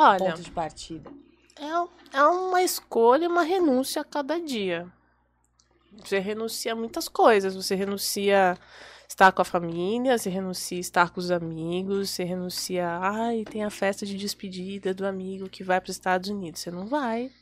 Olha, 0.00 0.30
Ponto 0.30 0.42
de 0.42 0.52
partida. 0.52 1.10
é, 1.58 2.18
é 2.18 2.22
uma 2.22 2.62
escolha, 2.62 3.28
uma 3.28 3.42
renúncia 3.42 4.00
a 4.00 4.04
cada 4.04 4.40
dia. 4.40 4.86
Você 5.92 6.20
renuncia 6.20 6.72
a 6.72 6.76
muitas 6.76 7.08
coisas. 7.08 7.56
Você 7.56 7.74
renuncia 7.74 8.52
a 8.52 8.58
estar 9.08 9.32
com 9.32 9.42
a 9.42 9.44
família, 9.44 10.16
você 10.16 10.30
renuncia 10.30 10.78
a 10.78 10.80
estar 10.80 11.10
com 11.10 11.18
os 11.18 11.32
amigos, 11.32 12.10
você 12.10 12.22
renuncia. 12.22 12.86
Ai, 12.88 13.42
tem 13.44 13.64
a 13.64 13.70
festa 13.70 14.06
de 14.06 14.16
despedida 14.16 14.94
do 14.94 15.04
amigo 15.04 15.48
que 15.48 15.64
vai 15.64 15.80
para 15.80 15.90
os 15.90 15.96
Estados 15.96 16.30
Unidos. 16.30 16.60
Você 16.60 16.70
não 16.70 16.86
vai. 16.86 17.32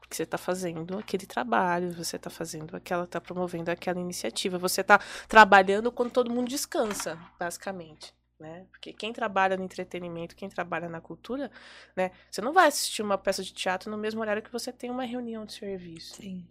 Porque 0.00 0.16
você 0.16 0.22
está 0.22 0.38
fazendo 0.38 0.98
aquele 0.98 1.26
trabalho, 1.26 1.92
você 1.92 2.16
está 2.16 2.30
fazendo 2.30 2.74
aquela, 2.74 3.04
está 3.04 3.20
promovendo 3.20 3.70
aquela 3.70 4.00
iniciativa, 4.00 4.56
você 4.56 4.80
está 4.80 4.98
trabalhando 5.28 5.92
quando 5.92 6.10
todo 6.10 6.30
mundo 6.30 6.48
descansa, 6.48 7.18
basicamente. 7.38 8.14
Né? 8.42 8.66
Porque 8.72 8.92
quem 8.92 9.12
trabalha 9.12 9.56
no 9.56 9.62
entretenimento, 9.62 10.34
quem 10.34 10.48
trabalha 10.48 10.88
na 10.88 11.00
cultura, 11.00 11.48
né? 11.94 12.10
Você 12.28 12.40
não 12.40 12.52
vai 12.52 12.66
assistir 12.66 13.00
uma 13.00 13.16
peça 13.16 13.40
de 13.40 13.52
teatro 13.52 13.88
no 13.88 13.96
mesmo 13.96 14.20
horário 14.20 14.42
que 14.42 14.50
você 14.50 14.72
tem 14.72 14.90
uma 14.90 15.04
reunião 15.04 15.46
de 15.46 15.52
serviço. 15.52 16.16
Sim. 16.16 16.44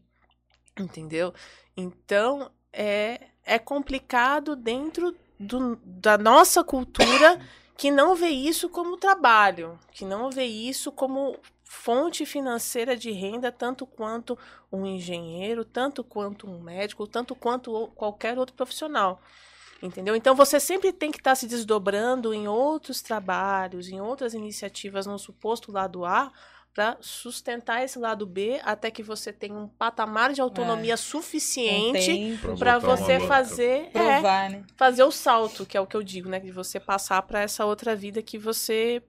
Entendeu? 0.80 1.34
Então, 1.76 2.50
é, 2.72 3.28
é 3.44 3.60
complicado 3.60 4.56
dentro 4.56 5.14
do, 5.38 5.76
da 5.84 6.18
nossa 6.18 6.64
cultura 6.64 7.46
que 7.78 7.92
não 7.92 8.16
vê 8.16 8.30
isso 8.30 8.70
como 8.70 8.96
trabalho, 8.96 9.78
que 9.92 10.06
não 10.06 10.32
vê 10.32 10.46
isso 10.46 10.94
como 10.94 11.38
fonte 11.66 12.26
financeira 12.26 12.96
de 12.96 13.12
renda, 13.12 13.52
tanto 13.52 13.86
quanto 13.86 14.40
um 14.72 14.86
engenheiro, 14.86 15.66
tanto 15.66 16.06
quanto 16.06 16.48
um 16.48 16.62
médico, 16.62 17.06
tanto 17.06 17.36
quanto 17.36 17.88
qualquer 17.96 18.40
outro 18.40 18.56
profissional. 18.56 19.22
Entendeu? 19.82 20.16
Então 20.16 20.36
você 20.36 20.60
sempre 20.60 20.94
tem 20.94 21.12
que 21.12 21.18
estar 21.18 21.36
se 21.36 21.48
desdobrando 21.48 22.34
em 22.34 22.48
outros 22.48 23.02
trabalhos, 23.02 23.90
em 23.90 24.00
outras 24.00 24.34
iniciativas 24.34 25.08
no 25.08 25.18
suposto 25.18 25.72
lado 25.72 26.06
A, 26.06 26.32
para 26.74 26.98
sustentar 27.02 27.84
esse 27.84 28.00
lado 28.00 28.26
B 28.26 28.62
até 28.64 28.90
que 28.90 29.04
você 29.04 29.34
tenha 29.34 29.54
um 29.54 29.68
patamar 29.68 30.32
de 30.32 30.40
autonomia 30.40 30.94
Um 30.94 30.98
suficiente 30.98 32.40
para 32.58 32.80
você 32.80 33.20
fazer 33.20 33.90
é, 33.90 33.90
provar, 33.90 34.50
né? 34.50 34.64
fazer 34.78 35.04
o 35.04 35.12
salto, 35.12 35.66
que 35.66 35.76
é 35.76 35.82
o 35.82 35.88
que 35.88 35.98
eu 35.98 36.04
digo, 36.04 36.30
né, 36.30 36.40
de 36.40 36.52
você 36.52 36.80
passar 36.80 37.22
para 37.24 37.42
essa 37.42 37.66
outra 37.66 37.96
vida 37.96 38.22
que 38.22 38.38
você 38.38 39.04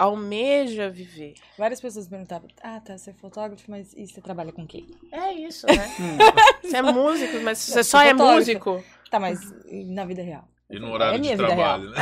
almeja 0.00 0.88
viver. 0.88 1.34
Várias 1.58 1.78
pessoas 1.78 2.08
perguntavam, 2.08 2.48
ah, 2.62 2.80
tá, 2.80 2.96
você 2.96 3.10
é 3.10 3.12
fotógrafo, 3.12 3.64
mas 3.68 3.92
e 3.94 4.06
você 4.06 4.20
trabalha 4.20 4.50
com 4.50 4.62
o 4.62 4.66
quê? 4.66 4.84
É 5.12 5.30
isso, 5.32 5.66
né? 5.66 5.90
você 6.62 6.76
é 6.78 6.82
músico, 6.82 7.40
mas 7.42 7.58
você 7.58 7.84
só 7.84 8.00
é 8.00 8.14
músico. 8.14 8.82
Tá, 9.10 9.20
mas 9.20 9.38
e 9.66 9.84
na 9.84 10.06
vida 10.06 10.22
real? 10.22 10.48
E 10.70 10.78
no 10.78 10.90
horário 10.90 11.14
É 11.14 11.18
de 11.18 11.20
minha 11.20 11.36
vida 11.36 11.46
trabalho, 11.48 11.90
né? 11.90 12.00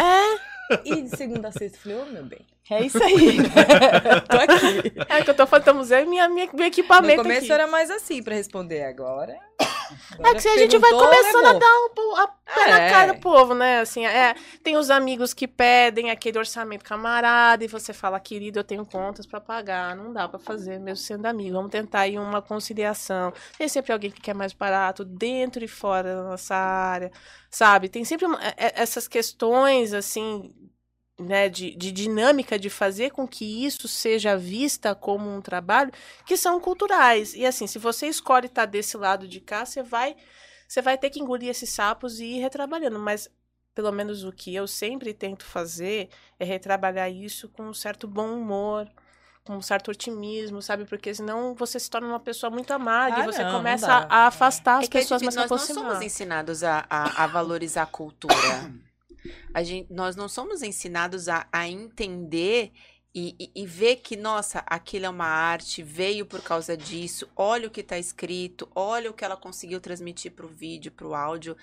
E 0.84 1.02
de 1.02 1.16
segunda 1.16 1.48
a 1.48 1.52
sexta, 1.52 1.78
eu 1.78 1.82
falei, 1.82 1.98
ô 1.98 2.12
meu 2.12 2.24
bem, 2.24 2.46
é 2.70 2.84
isso 2.84 3.02
aí. 3.02 3.38
Tô 4.28 4.36
aqui. 4.36 4.92
É 5.08 5.22
que 5.24 5.30
eu 5.30 5.34
tô 5.34 5.46
falando, 5.46 5.62
estamos 5.62 5.90
eu 5.90 6.00
e 6.00 6.06
minha, 6.06 6.28
minha, 6.28 6.46
meu 6.46 6.56
No 6.56 6.64
equipamento 6.64 7.22
começo 7.22 7.44
aqui. 7.44 7.52
era 7.52 7.66
mais 7.66 7.90
assim 7.90 8.22
pra 8.22 8.34
responder, 8.34 8.84
agora... 8.84 9.36
É 10.18 10.34
que 10.34 10.40
se 10.40 10.48
a 10.48 10.56
gente 10.58 10.76
vai 10.78 10.90
perguntou, 10.90 11.10
começando 11.16 11.44
a 11.46 11.52
levou. 11.52 11.60
dar 11.60 12.02
um, 12.02 12.16
a 12.16 12.28
pé 12.28 12.66
na 12.70 12.80
É. 12.80 12.90
cara 12.90 13.12
do 13.14 13.20
povo, 13.20 13.54
né? 13.54 13.80
Assim, 13.80 14.04
é, 14.06 14.34
tem 14.62 14.76
os 14.76 14.90
amigos 14.90 15.32
que 15.34 15.46
pedem 15.46 16.10
aquele 16.10 16.38
orçamento 16.38 16.84
camarada 16.84 17.64
e 17.64 17.68
você 17.68 17.92
fala, 17.92 18.18
querido, 18.20 18.58
eu 18.58 18.64
tenho 18.64 18.84
contas 18.86 19.26
pra 19.26 19.40
pagar, 19.40 19.94
não 19.96 20.12
dá 20.12 20.28
pra 20.28 20.38
fazer 20.38 20.78
mesmo 20.78 21.04
sendo 21.04 21.26
amigo. 21.26 21.56
Vamos 21.56 21.70
tentar 21.70 22.00
aí 22.00 22.18
uma 22.18 22.40
conciliação. 22.42 23.32
Tem 23.56 23.68
sempre 23.68 23.92
alguém 23.92 24.10
que 24.10 24.20
quer 24.20 24.34
mais 24.34 24.52
barato 24.52 25.04
dentro 25.04 25.64
e 25.64 25.68
fora 25.68 26.14
da 26.16 26.22
nossa 26.22 26.54
área, 26.54 27.10
sabe? 27.50 27.88
Tem 27.88 28.04
sempre 28.04 28.26
é- 28.56 28.66
é- 28.66 28.72
essas 28.82 29.06
questões 29.08 29.92
assim, 29.92 30.52
né, 31.18 31.48
de, 31.48 31.74
de 31.74 31.90
dinâmica 31.90 32.58
de 32.58 32.70
fazer 32.70 33.10
com 33.10 33.26
que 33.26 33.64
isso 33.66 33.88
seja 33.88 34.36
vista 34.36 34.94
como 34.94 35.28
um 35.28 35.40
trabalho 35.40 35.90
que 36.24 36.36
são 36.36 36.60
culturais. 36.60 37.34
E 37.34 37.44
assim, 37.44 37.66
se 37.66 37.78
você 37.78 38.06
escolhe 38.06 38.46
estar 38.46 38.66
desse 38.66 38.96
lado 38.96 39.26
de 39.26 39.40
cá, 39.40 39.64
você 39.66 39.82
vai, 39.82 40.16
você 40.66 40.80
vai 40.80 40.96
ter 40.96 41.10
que 41.10 41.20
engolir 41.20 41.48
esses 41.48 41.70
sapos 41.70 42.20
e 42.20 42.24
ir 42.24 42.40
retrabalhando. 42.40 42.98
Mas, 43.00 43.28
pelo 43.74 43.90
menos 43.92 44.22
o 44.24 44.32
que 44.32 44.54
eu 44.54 44.66
sempre 44.68 45.12
tento 45.12 45.44
fazer 45.44 46.08
é 46.38 46.44
retrabalhar 46.44 47.10
isso 47.10 47.48
com 47.48 47.64
um 47.64 47.74
certo 47.74 48.06
bom 48.06 48.32
humor, 48.32 48.88
com 49.44 49.56
um 49.56 49.62
certo 49.62 49.90
otimismo, 49.90 50.60
sabe? 50.62 50.84
Porque 50.84 51.12
senão 51.14 51.54
você 51.54 51.80
se 51.80 51.88
torna 51.90 52.06
uma 52.06 52.20
pessoa 52.20 52.50
muito 52.50 52.70
amarga 52.72 53.16
Ah, 53.16 53.22
e 53.22 53.26
você 53.26 53.42
não, 53.42 53.52
não 53.52 53.58
começa 53.58 53.86
dá. 53.86 54.06
a 54.08 54.26
afastar 54.26 54.78
as 54.78 54.84
É 54.84 54.88
que 54.88 54.98
é 54.98 55.00
pessoas 55.00 55.22
mais 55.22 55.34
se 55.34 55.40
nós 55.40 55.50
não 55.50 55.58
somos 55.58 56.02
ensinados 56.02 56.62
a, 56.62 56.86
a, 56.88 57.24
a 57.24 57.26
valorizar 57.26 57.82
a 57.82 57.86
cultura. 57.86 58.34
A 59.54 59.62
gente, 59.62 59.92
nós 59.92 60.16
não 60.16 60.28
somos 60.28 60.62
ensinados 60.62 61.28
a, 61.28 61.46
a 61.52 61.68
entender 61.68 62.72
e, 63.14 63.34
e- 63.38 63.62
e 63.62 63.66
ver 63.66 63.96
que, 63.96 64.16
nossa, 64.16 64.62
aquilo 64.66 65.06
é 65.06 65.08
uma 65.08 65.26
arte, 65.26 65.82
veio 65.82 66.26
por 66.26 66.42
causa 66.42 66.76
disso, 66.76 67.28
olha 67.34 67.66
o 67.68 67.70
que 67.70 67.80
está 67.80 67.98
escrito, 67.98 68.68
olha 68.74 69.10
o 69.10 69.14
que 69.14 69.24
ela 69.24 69.36
conseguiu 69.36 69.80
transmitir 69.80 70.32
para 70.32 70.46
o 70.46 70.48
vídeo, 70.48 70.92
para 70.92 71.06
o 71.06 71.14
áudio. 71.14 71.56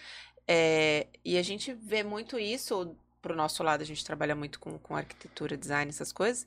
É, 0.48 1.08
e 1.24 1.38
a 1.38 1.42
gente 1.42 1.74
vê 1.74 2.04
muito 2.04 2.38
isso 2.40 2.96
pro 3.22 3.36
nosso 3.36 3.64
lado, 3.64 3.82
a 3.82 3.86
gente 3.86 4.04
trabalha 4.06 4.36
muito 4.36 4.60
com, 4.60 4.78
com 4.78 4.96
arquitetura, 4.96 5.58
design, 5.58 5.90
essas 5.90 6.12
coisas, 6.12 6.46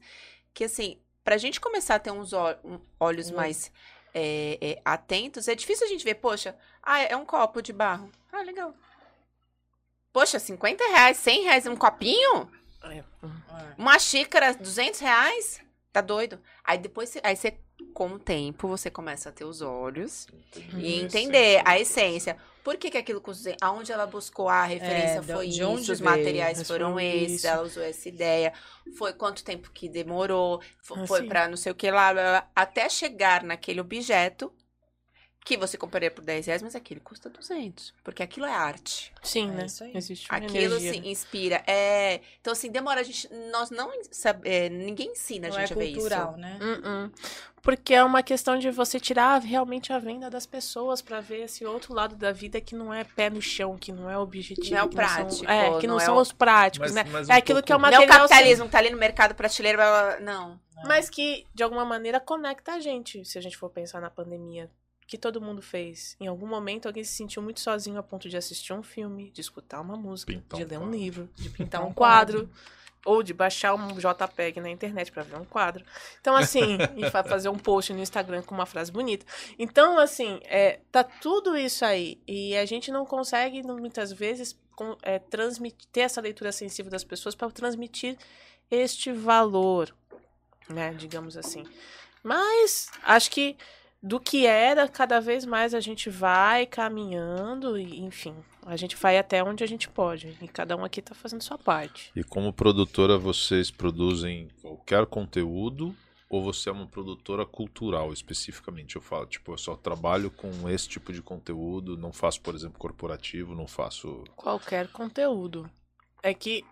que 0.55 0.64
assim, 0.64 0.99
pra 1.25 1.37
gente 1.37 1.61
começar 1.61 1.97
a 1.97 1.99
ter 1.99 2.11
uns 2.12 2.33
olhos 3.01 3.31
Hum. 3.31 3.37
mais 3.37 3.73
é, 4.14 4.59
é, 4.61 4.83
atentos, 4.85 5.49
é 5.49 5.55
difícil 5.55 5.87
a 5.87 5.90
gente 5.90 6.05
ver, 6.05 6.14
poxa, 6.16 6.57
ah, 6.83 7.01
é 7.01 7.16
um 7.16 7.25
copo 7.25 7.61
de 7.61 7.73
barro. 7.73 8.11
Ah, 8.33 8.42
legal. 8.42 8.75
Poxa, 10.18 10.40
50 10.40 10.83
reais, 10.88 11.16
100 11.18 11.44
reais 11.44 11.66
um 11.68 11.76
copinho? 11.76 12.50
É. 12.83 13.04
Uma 13.78 14.00
xícara, 14.00 14.52
200 14.52 14.98
reais? 14.98 15.61
Tá 15.92 16.00
doido? 16.00 16.40
Aí 16.64 16.76
depois, 16.76 17.16
aí 17.22 17.37
você, 17.37 17.57
com 17.94 18.09
o 18.14 18.18
tempo, 18.18 18.66
você 18.66 18.90
começa 18.90 19.28
a 19.28 19.33
ter 19.33 19.44
os 19.44 19.62
olhos 19.62 20.26
Uhum. 20.57 20.81
e 20.81 21.00
entender 21.00 21.62
a 21.64 21.78
essência. 21.78 22.37
Por 22.64 22.76
que, 22.76 22.90
que 22.90 22.98
aquilo 22.98 23.20
custa? 23.20 23.54
Aonde 23.61 23.92
ela 23.92 24.07
buscou 24.09 24.48
a 24.48 24.64
referência 24.64 25.18
É, 25.18 25.20
de- 25.20 25.33
foi 25.33 25.46
de 25.46 25.61
isso, 25.61 25.68
onde 25.68 25.92
os 25.92 26.00
veio, 26.00 26.11
materiais 26.11 26.66
foram 26.66 26.98
esses, 26.98 27.37
isso. 27.37 27.46
ela 27.46 27.62
usou 27.62 27.83
essa 27.85 28.09
ideia, 28.09 28.52
foi 28.98 29.12
quanto 29.12 29.44
tempo 29.44 29.70
que 29.70 29.88
demorou, 29.88 30.61
Ah, 30.96 31.07
foi 31.07 31.20
sim. 31.20 31.28
pra 31.28 31.46
não 31.46 31.57
sei 31.57 31.70
o 31.70 31.76
que 31.76 31.88
lá, 31.92 32.12
blá, 32.12 32.22
blá, 32.22 32.50
até 32.57 32.88
chegar 32.88 33.44
naquele 33.44 33.81
objeto 33.81 34.52
que 35.48 35.56
você 35.56 35.78
compraria 35.78 36.11
por 36.11 36.23
10 36.23 36.46
reais, 36.46 36.62
mas 36.62 36.77
aquele 36.77 37.00
custa 37.00 37.31
200, 37.31 37.94
porque 38.04 38.23
aquilo 38.23 38.44
é 38.44 38.52
arte. 38.52 39.10
Sim, 39.23 39.48
É 39.48 39.52
né? 39.54 39.64
isso 39.66 39.83
aí. 39.83 39.92
Existe 39.96 40.29
uma 40.31 40.37
Aquilo 40.38 40.75
energia, 40.75 40.92
se 40.92 41.00
né? 41.00 41.08
inspira. 41.08 41.62
É... 41.66 42.20
Então, 42.40 42.52
assim, 42.52 42.70
demora 42.70 43.00
a 43.00 43.02
gente. 43.02 43.27
Nós 43.50 43.70
não 43.70 43.90
sabe, 44.10 44.46
é, 44.46 44.68
ninguém 44.68 45.12
ensina 45.12 45.48
a 45.48 45.50
Não 45.50 45.56
é 45.58 45.60
gente 45.66 45.73
a 45.73 45.77
ver 45.77 45.92
cultural, 45.94 46.31
isso. 46.33 46.38
né? 46.38 46.58
Uh-uh. 46.60 47.12
Porque 47.62 47.94
é 47.94 48.04
uma 48.04 48.23
questão 48.23 48.58
de 48.58 48.70
você 48.70 49.00
tirar 49.00 49.40
realmente 49.40 49.92
a 49.92 49.98
venda 49.98 50.29
das 50.31 50.44
pessoas 50.46 51.00
pra 51.02 51.20
ver 51.20 51.44
esse 51.44 51.64
outro 51.64 51.92
lado 51.94 52.14
da 52.14 52.31
vida 52.31 52.60
que 52.60 52.75
não 52.75 52.92
é 52.94 53.02
pé 53.04 53.29
no 53.31 53.40
chão, 53.42 53.77
que 53.77 53.90
não 53.90 54.08
é 54.10 54.16
objetivo. 54.18 54.70
Não 54.70 54.79
é 54.79 54.83
o 54.85 54.88
que 54.88 54.96
são- 54.96 55.04
prático, 55.04 55.50
é, 55.50 55.81
que 55.81 55.87
não, 55.87 55.94
não 55.96 56.00
é 56.00 56.04
são 56.04 56.16
o- 56.16 56.20
os 56.20 56.31
práticos, 56.33 56.92
Mas- 56.92 57.04
né? 57.06 57.10
mas 57.10 57.29
é 57.29 57.35
um 57.35 57.37
aquilo 57.37 57.62
que 57.62 57.73
é 57.73 57.77
o 57.77 57.79
pouco- 57.81 57.90
Não 57.90 58.02
é 58.02 58.04
o 58.04 58.08
material. 58.08 58.29
capitalismo 58.29 58.66
que 58.66 58.70
tá 58.73 58.79
ali 58.79 58.90
no 58.90 58.98
mercado 58.98 59.35
prateleira. 59.35 59.77
blá, 59.79 59.87
blá, 59.90 60.16
blá. 60.16 60.20
Não. 60.20 60.60
Mas 60.85 61.10
que, 61.10 61.44
de 61.52 61.62
alguma 61.64 61.85
maneira, 61.85 62.20
conecta 62.20 62.75
a 62.75 62.81
gente. 62.81 63.25
Se 63.25 63.37
a 63.37 63.40
gente 63.40 63.56
for 63.56 63.68
pensar 63.68 64.00
na 64.00 64.08
pandemia, 64.08 64.70
que 65.09 65.19
todo 65.19 65.40
mundo 65.40 65.61
fez. 65.61 66.15
Em 66.21 66.29
algum 66.29 66.46
momento 66.46 66.87
alguém 66.87 67.02
se 67.02 67.13
sentiu 67.15 67.42
muito 67.42 67.59
sozinho 67.61 67.98
a 67.98 68.02
ponto 68.02 68.29
de 68.29 68.37
assistir 68.37 68.73
um 68.73 68.83
filme, 68.85 69.31
de 69.33 69.40
escutar 69.40 69.81
uma 69.81 69.96
música, 69.96 70.33
Pintar 70.33 70.59
de 70.61 70.65
um 70.65 70.69
ler 70.69 70.77
um 70.77 70.81
quadro. 70.83 70.98
livro, 71.00 71.31
de 71.35 71.48
pintar 71.50 71.85
um 71.85 71.92
quadro. 71.92 72.48
Ou 73.04 73.23
de 73.23 73.33
baixar 73.33 73.75
um 73.75 73.88
JPEG 73.96 74.61
na 74.61 74.69
internet 74.69 75.11
para 75.13 75.23
ver 75.23 75.37
um 75.37 75.44
quadro. 75.44 75.83
Então, 76.21 76.37
assim, 76.37 76.77
e 76.96 77.09
fa- 77.09 77.23
fazer 77.25 77.48
um 77.48 77.56
post 77.56 77.92
no 77.94 78.00
Instagram 78.00 78.42
com 78.42 78.54
uma 78.54 78.67
frase 78.67 78.90
bonita. 78.92 79.25
Então, 79.59 79.98
assim, 79.98 80.40
é, 80.44 80.81
tá 80.90 81.02
tudo 81.04 81.56
isso 81.56 81.85
aí. 81.87 82.21
E 82.27 82.54
a 82.56 82.67
gente 82.67 82.90
não 82.90 83.06
consegue, 83.06 83.63
muitas 83.63 84.13
vezes, 84.13 84.59
com- 84.77 84.96
é, 85.00 85.19
transmitir, 85.21 85.88
ter 85.92 86.00
essa 86.00 86.21
leitura 86.21 86.50
sensível 86.52 86.90
das 86.90 87.04
pessoas 87.04 87.35
para 87.37 87.48
transmitir 87.50 88.19
este 88.71 89.11
valor, 89.13 89.94
né? 90.69 90.92
Digamos 90.92 91.37
assim. 91.37 91.65
Mas 92.23 92.90
acho 93.04 93.31
que 93.31 93.56
do 94.03 94.21
que 94.21 94.46
era, 94.46 94.88
cada 94.88 95.21
vez 95.21 95.44
mais 95.44 95.75
a 95.75 95.81
gente 95.81 96.09
vai 96.09 96.67
caminhando 96.67 97.79
e, 97.79 98.01
enfim, 98.01 98.35
a 98.65 98.77
gente 98.77 98.96
vai 98.96 99.19
até 99.19 99.42
onde 99.42 99.65
a 99.65 99.67
gente 99.67 99.88
pode. 99.88 100.37
E 100.40 100.49
cada 100.49 100.77
um 100.77 100.85
aqui 100.85 101.03
tá 101.03 101.15
fazendo 101.15 101.42
sua 101.42 101.59
parte. 101.59 102.13
E 102.15 102.23
como 102.23 102.53
produtora, 102.53 103.19
vocês 103.19 103.71
produzem 103.71 104.49
qualquer 104.63 105.07
conteúdo 105.07 105.94
ou 106.29 106.42
você 106.42 106.69
é 106.69 106.73
uma 106.73 106.87
produtora 106.87 107.46
cultural 107.46 108.13
especificamente? 108.13 108.96
Eu 108.96 109.03
falo, 109.03 109.27
tipo, 109.27 109.53
eu 109.53 109.59
só 109.59 109.75
trabalho 109.75 110.31
com 110.31 110.69
esse 110.69 110.88
tipo 110.88 111.13
de 111.13 111.23
conteúdo, 111.23 111.96
não 111.96 112.13
faço, 112.13 112.40
por 112.40 112.55
exemplo, 112.55 112.79
corporativo, 112.79 113.55
não 113.55 113.67
faço. 113.67 114.25
Qualquer 114.37 114.88
conteúdo. 114.88 115.69
É 116.23 116.35
que, 116.35 116.64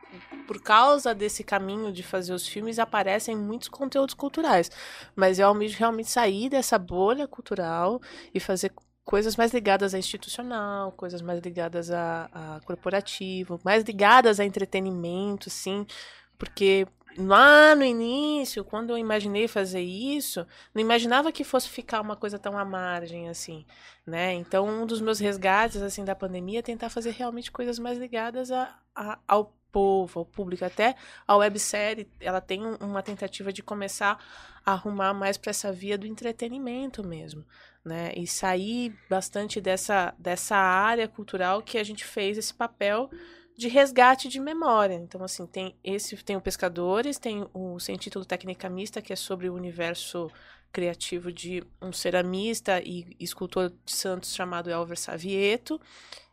por 0.46 0.60
causa 0.60 1.14
desse 1.14 1.44
caminho 1.44 1.92
de 1.92 2.02
fazer 2.02 2.32
os 2.32 2.48
filmes, 2.48 2.78
aparecem 2.78 3.36
muitos 3.36 3.68
conteúdos 3.68 4.14
culturais. 4.14 4.70
Mas 5.14 5.38
eu 5.38 5.46
almejo 5.46 5.78
realmente 5.78 6.10
sair 6.10 6.48
dessa 6.48 6.78
bolha 6.78 7.28
cultural 7.28 8.00
e 8.34 8.40
fazer 8.40 8.72
coisas 9.04 9.36
mais 9.36 9.52
ligadas 9.54 9.94
a 9.94 9.98
institucional, 9.98 10.90
coisas 10.92 11.22
mais 11.22 11.40
ligadas 11.40 11.92
a, 11.92 12.28
a 12.32 12.60
corporativo, 12.64 13.60
mais 13.64 13.84
ligadas 13.84 14.40
a 14.40 14.44
entretenimento, 14.44 15.48
sim. 15.48 15.86
Porque 16.36 16.86
lá 17.18 17.74
no 17.74 17.84
início, 17.84 18.64
quando 18.64 18.90
eu 18.90 18.98
imaginei 18.98 19.48
fazer 19.48 19.80
isso, 19.80 20.46
não 20.74 20.80
imaginava 20.82 21.32
que 21.32 21.44
fosse 21.44 21.68
ficar 21.68 22.00
uma 22.00 22.16
coisa 22.16 22.38
tão 22.38 22.58
à 22.58 22.64
margem 22.64 23.28
assim 23.28 23.64
né? 24.06 24.32
Então, 24.34 24.66
um 24.68 24.86
dos 24.86 25.00
meus 25.00 25.18
resgates 25.18 25.82
assim 25.82 26.04
da 26.04 26.14
pandemia 26.14 26.60
é 26.60 26.62
tentar 26.62 26.88
fazer 26.90 27.10
realmente 27.10 27.50
coisas 27.50 27.78
mais 27.78 27.98
ligadas 27.98 28.50
a, 28.52 28.78
a- 28.94 29.18
ao 29.26 29.52
povo, 29.72 30.20
ao 30.20 30.24
público, 30.24 30.64
até 30.64 30.94
a 31.26 31.36
websérie, 31.36 32.08
ela 32.20 32.40
tem 32.40 32.64
um- 32.64 32.76
uma 32.76 33.02
tentativa 33.02 33.52
de 33.52 33.62
começar 33.62 34.18
a 34.64 34.72
arrumar 34.72 35.12
mais 35.12 35.36
para 35.36 35.50
essa 35.50 35.72
via 35.72 35.98
do 35.98 36.06
entretenimento 36.06 37.04
mesmo, 37.06 37.44
né? 37.84 38.12
E 38.16 38.26
sair 38.26 38.94
bastante 39.10 39.60
dessa 39.60 40.14
dessa 40.18 40.56
área 40.56 41.08
cultural 41.08 41.62
que 41.62 41.78
a 41.78 41.84
gente 41.84 42.04
fez 42.04 42.38
esse 42.38 42.54
papel 42.54 43.10
de 43.56 43.68
resgate 43.68 44.28
de 44.28 44.38
memória. 44.38 44.94
Então, 44.94 45.22
assim, 45.24 45.46
tem 45.46 45.74
esse 45.82 46.16
tem 46.16 46.36
o 46.36 46.40
Pescadores, 46.40 47.18
tem 47.18 47.46
o 47.54 47.78
Sem 47.80 47.96
Título 47.96 48.24
Técnica 48.24 48.68
Mista, 48.68 49.00
que 49.00 49.12
é 49.12 49.16
sobre 49.16 49.48
o 49.48 49.54
universo 49.54 50.30
criativo 50.72 51.32
de 51.32 51.64
um 51.80 51.92
ceramista 51.92 52.80
e 52.80 53.16
escultor 53.18 53.72
de 53.84 53.92
Santos 53.92 54.34
chamado 54.34 54.70
Elver 54.70 54.98
Savieto. 54.98 55.80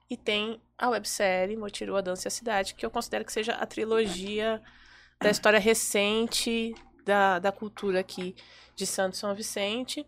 E 0.09 0.17
tem 0.17 0.61
a 0.77 0.89
websérie 0.89 1.55
Motirou 1.55 1.95
a 1.95 2.01
Dança 2.01 2.27
e 2.27 2.29
a 2.29 2.31
Cidade, 2.31 2.75
que 2.75 2.85
eu 2.85 2.91
considero 2.91 3.23
que 3.23 3.31
seja 3.31 3.53
a 3.53 3.65
trilogia 3.65 4.61
da 5.19 5.29
história 5.29 5.59
recente 5.59 6.75
da, 7.05 7.39
da 7.39 7.51
cultura 7.51 8.01
aqui 8.01 8.35
de 8.75 8.85
Santos 8.85 9.19
São 9.19 9.33
Vicente. 9.33 10.05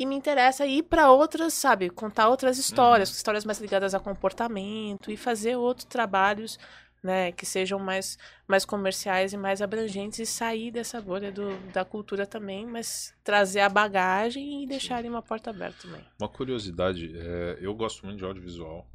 E 0.00 0.06
me 0.06 0.14
interessa 0.16 0.64
ir 0.66 0.84
para 0.84 1.12
outras, 1.12 1.52
sabe, 1.52 1.90
contar 1.90 2.30
outras 2.30 2.56
histórias, 2.56 3.10
histórias 3.10 3.44
mais 3.44 3.60
ligadas 3.60 3.94
a 3.94 4.00
comportamento 4.00 5.10
e 5.10 5.16
fazer 5.16 5.56
outros 5.56 5.84
trabalhos, 5.84 6.58
né, 7.02 7.32
que 7.32 7.44
sejam 7.44 7.78
mais, 7.78 8.16
mais 8.48 8.64
comerciais 8.64 9.34
e 9.34 9.36
mais 9.36 9.60
abrangentes 9.60 10.18
e 10.18 10.24
sair 10.24 10.70
dessa 10.70 11.02
bolha 11.02 11.30
do, 11.30 11.54
da 11.70 11.84
cultura 11.84 12.26
também, 12.26 12.64
mas 12.66 13.12
trazer 13.22 13.60
a 13.60 13.68
bagagem 13.68 14.62
e 14.62 14.66
deixar 14.66 14.96
ali 14.96 15.08
uma 15.08 15.20
porta 15.20 15.50
aberta 15.50 15.82
também. 15.82 16.02
Uma 16.18 16.28
curiosidade, 16.30 17.12
é, 17.18 17.58
eu 17.60 17.74
gosto 17.74 18.06
muito 18.06 18.18
de 18.18 18.24
audiovisual. 18.24 18.86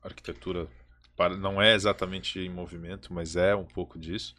Arquitetura 0.00 0.68
para- 1.16 1.36
não 1.36 1.60
é 1.60 1.74
exatamente 1.74 2.38
em 2.38 2.48
movimento, 2.48 3.12
mas 3.12 3.34
é 3.34 3.52
um 3.54 3.64
pouco 3.64 3.98
disso. 3.98 4.34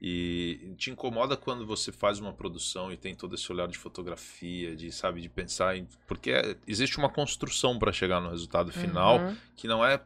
E 0.00 0.74
te 0.76 0.90
incomoda 0.90 1.36
quando 1.36 1.64
você 1.66 1.90
faz 1.90 2.18
uma 2.18 2.32
produção 2.32 2.92
e 2.92 2.96
tem 2.98 3.14
todo 3.14 3.34
esse 3.34 3.50
olhar 3.50 3.66
de 3.66 3.78
fotografia, 3.78 4.76
de 4.76 4.92
sabe, 4.92 5.22
de 5.22 5.28
pensar 5.28 5.76
em 5.76 5.88
porque 6.06 6.30
é- 6.32 6.56
existe 6.66 6.98
uma 6.98 7.08
construção 7.08 7.78
para 7.78 7.92
chegar 7.92 8.20
no 8.20 8.28
resultado 8.30 8.70
final 8.72 9.18
Uhum. 9.18 9.36
que 9.56 9.66
não 9.66 9.84
é 9.84 10.00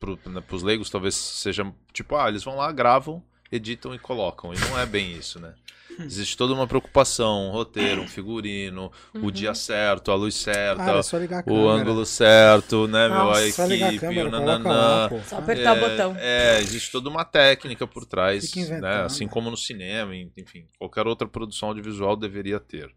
para 0.00 0.56
os 0.56 0.62
leigos 0.62 0.88
talvez 0.90 1.14
seja 1.14 1.70
tipo 1.92 2.16
ah 2.16 2.28
eles 2.28 2.42
vão 2.44 2.56
lá 2.56 2.70
gravam 2.72 3.22
editam 3.52 3.94
e 3.94 3.98
colocam 3.98 4.52
e 4.52 4.58
não 4.58 4.78
é 4.78 4.84
bem 4.86 5.12
isso 5.12 5.38
né 5.38 5.54
existe 6.00 6.36
toda 6.36 6.52
uma 6.54 6.66
preocupação 6.66 7.48
um 7.48 7.50
roteiro 7.50 8.02
um 8.02 8.06
figurino 8.06 8.90
o 9.14 9.30
dia 9.30 9.54
certo 9.54 10.10
a 10.10 10.14
luz 10.14 10.34
certa 10.34 10.84
Cara, 10.84 10.98
é 10.98 11.02
só 11.02 11.18
ligar 11.18 11.44
a 11.46 11.52
o 11.52 11.68
ângulo 11.68 12.04
certo, 12.06 12.86
né, 12.88 13.08
meu? 13.08 13.18
Nossa, 13.18 13.40
A 13.44 13.50
Só 13.52 13.64
ligar 13.66 13.86
a 13.86 13.88
equipe, 13.90 14.00
câmera, 14.00 14.28
o 14.28 14.30
nananã. 14.30 14.70
lá. 14.70 15.10
Só 15.24 15.36
apertar 15.38 15.76
é, 15.76 15.78
o 15.78 15.88
botão. 15.90 16.16
É, 16.18 16.58
existe 16.60 16.90
toda 16.90 17.08
uma 17.08 17.24
técnica 17.24 17.86
por 17.86 18.04
trás, 18.06 18.54
né? 18.54 19.02
Assim 19.04 19.28
como 19.28 19.50
no 19.50 19.56
cinema, 19.56 20.14
em- 20.14 20.32
enfim, 20.36 20.66
qualquer 20.78 21.06
outra 21.06 21.28
produção 21.28 21.68
audiovisual 21.68 22.16
deveria 22.16 22.58
ter. 22.58 22.90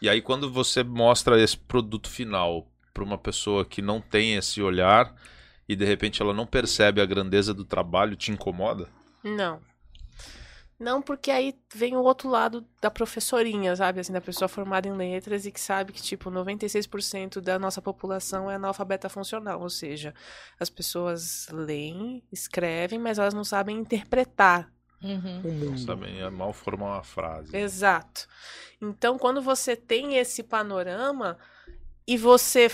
E 0.00 0.08
aí 0.08 0.20
quando 0.22 0.50
você 0.50 0.82
mostra 0.82 1.40
esse 1.40 1.56
produto 1.56 2.08
final 2.08 2.66
para 2.94 3.04
uma 3.04 3.18
pessoa 3.18 3.64
que 3.64 3.80
não 3.82 4.00
tem 4.00 4.34
esse 4.34 4.60
olhar 4.62 5.14
e 5.68 5.76
de 5.76 5.84
repente 5.84 6.22
ela 6.22 6.32
não 6.32 6.46
percebe 6.46 7.00
a 7.00 7.06
grandeza 7.06 7.52
do 7.52 7.64
trabalho, 7.64 8.16
te 8.16 8.30
incomoda? 8.32 8.88
Não. 9.22 9.60
Não, 10.78 11.02
porque 11.02 11.30
aí 11.30 11.58
vem 11.74 11.96
o 11.96 12.02
outro 12.02 12.28
lado 12.28 12.64
da 12.80 12.88
professorinha, 12.88 13.74
sabe? 13.74 13.98
Assim, 13.98 14.12
da 14.12 14.20
pessoa 14.20 14.48
formada 14.48 14.86
em 14.86 14.92
letras 14.92 15.44
e 15.44 15.50
que 15.50 15.60
sabe 15.60 15.92
que, 15.92 16.00
tipo, 16.00 16.30
96% 16.30 17.40
da 17.40 17.58
nossa 17.58 17.82
população 17.82 18.48
é 18.48 18.54
analfabeta 18.54 19.08
funcional. 19.08 19.60
Ou 19.60 19.68
seja, 19.68 20.14
as 20.58 20.70
pessoas 20.70 21.48
leem, 21.50 22.22
escrevem, 22.30 22.98
mas 22.98 23.18
elas 23.18 23.34
não 23.34 23.42
sabem 23.42 23.76
interpretar. 23.76 24.70
Uhum. 25.02 25.76
Sabem 25.78 26.20
é 26.20 26.30
mal 26.30 26.52
formar 26.52 26.94
uma 26.94 27.02
frase. 27.02 27.56
Exato. 27.56 28.28
Então, 28.80 29.18
quando 29.18 29.42
você 29.42 29.74
tem 29.74 30.16
esse 30.16 30.44
panorama 30.44 31.36
e 32.06 32.16
você 32.16 32.70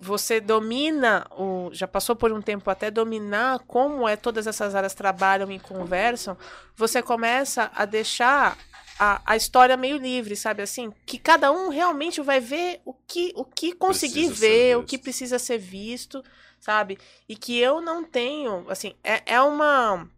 você 0.00 0.40
domina 0.40 1.26
o 1.30 1.70
já 1.72 1.86
passou 1.86 2.14
por 2.14 2.32
um 2.32 2.42
tempo 2.42 2.68
até 2.70 2.90
dominar 2.90 3.60
como 3.60 4.08
é 4.08 4.16
todas 4.16 4.46
essas 4.46 4.74
áreas 4.74 4.94
trabalham 4.94 5.50
e 5.50 5.58
conversam, 5.58 6.36
você 6.76 7.02
começa 7.02 7.70
a 7.74 7.84
deixar 7.84 8.58
a, 8.98 9.20
a 9.24 9.36
história 9.36 9.76
meio 9.76 9.96
livre, 9.96 10.36
sabe 10.36 10.62
assim, 10.62 10.92
que 11.06 11.18
cada 11.18 11.50
um 11.50 11.68
realmente 11.68 12.20
vai 12.20 12.40
ver 12.40 12.80
o 12.84 12.92
que 12.92 13.32
o 13.34 13.44
que 13.44 13.72
conseguir 13.72 14.26
Precisa 14.26 14.46
ver, 14.46 14.76
o 14.76 14.84
que 14.84 14.98
precisa 14.98 15.38
ser 15.38 15.58
visto, 15.58 16.22
sabe? 16.60 16.98
E 17.28 17.34
que 17.34 17.58
eu 17.58 17.80
não 17.80 18.04
tenho, 18.04 18.64
assim, 18.68 18.94
é, 19.02 19.22
é 19.26 19.40
uma 19.40 20.08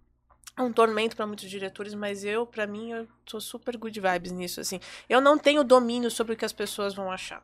um 0.58 0.72
tormento 0.72 1.14
para 1.14 1.26
muitos 1.26 1.50
diretores, 1.50 1.92
mas 1.92 2.24
eu, 2.24 2.46
para 2.46 2.66
mim, 2.66 2.92
eu 2.92 3.06
sou 3.26 3.40
super 3.40 3.76
good 3.76 4.00
vibes 4.00 4.32
nisso, 4.32 4.60
assim. 4.60 4.80
Eu 5.06 5.20
não 5.20 5.36
tenho 5.36 5.62
domínio 5.62 6.10
sobre 6.10 6.32
o 6.32 6.36
que 6.36 6.46
as 6.46 6.52
pessoas 6.52 6.94
vão 6.94 7.10
achar. 7.10 7.42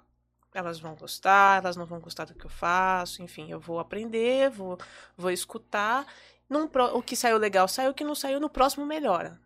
Elas 0.55 0.78
vão 0.78 0.94
gostar, 0.94 1.59
elas 1.62 1.76
não 1.76 1.86
vão 1.86 1.98
gostar 2.00 2.26
do 2.26 2.34
que 2.34 2.44
eu 2.44 2.50
faço, 2.50 3.22
enfim, 3.22 3.50
eu 3.50 3.59
vou 3.59 3.78
aprender, 3.80 4.50
vou, 4.50 4.78
vou 5.16 5.30
escutar. 5.30 6.07
Num 6.48 6.68
pro- 6.68 6.96
o 6.96 7.03
que 7.03 7.16
saiu 7.16 7.38
legal 7.38 7.66
saiu, 7.66 7.90
o 7.90 7.94
que 7.94 8.05
não 8.05 8.14
saiu 8.14 8.38
no 8.38 8.50
próximo 8.50 8.84
melhora. 8.84 9.40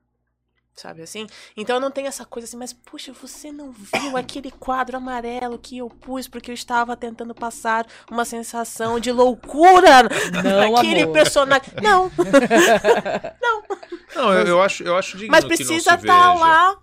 Sabe 0.74 1.00
assim? 1.00 1.26
Então 1.57 1.76
eu 1.76 1.80
não 1.80 1.90
tenho 1.90 2.07
essa 2.07 2.26
coisa 2.26 2.46
assim, 2.46 2.57
mas 2.59 2.72
puxa, 2.72 3.11
você 3.12 3.50
não 3.50 3.72
viu 3.72 4.14
aquele 4.18 4.50
quadro 4.50 4.96
amarelo 4.98 5.59
que 5.59 5.78
eu 5.78 5.88
pus 5.88 6.28
porque 6.28 6.50
eu 6.50 6.54
estava 6.54 6.94
tentando 6.94 7.34
passar 7.34 7.86
uma 8.11 8.26
sensação 8.26 9.00
de 9.00 9.11
loucura 9.11 10.02
Não, 10.44 10.72
naquele 10.72 11.02
amor. 11.02 11.12
personagem. 11.14 11.72
Não, 11.82 12.11
Não, 14.14 14.34
eu, 14.34 14.46
eu 14.48 14.62
acho, 14.62 14.82
eu 14.82 14.96
acho 14.96 15.16
digno 15.16 15.32
Mas 15.32 15.44
que 15.44 15.44
não 15.44 15.57
precisa 15.57 15.94
estar 15.94 16.02
veja. 16.32 16.40
lá, 16.40 16.76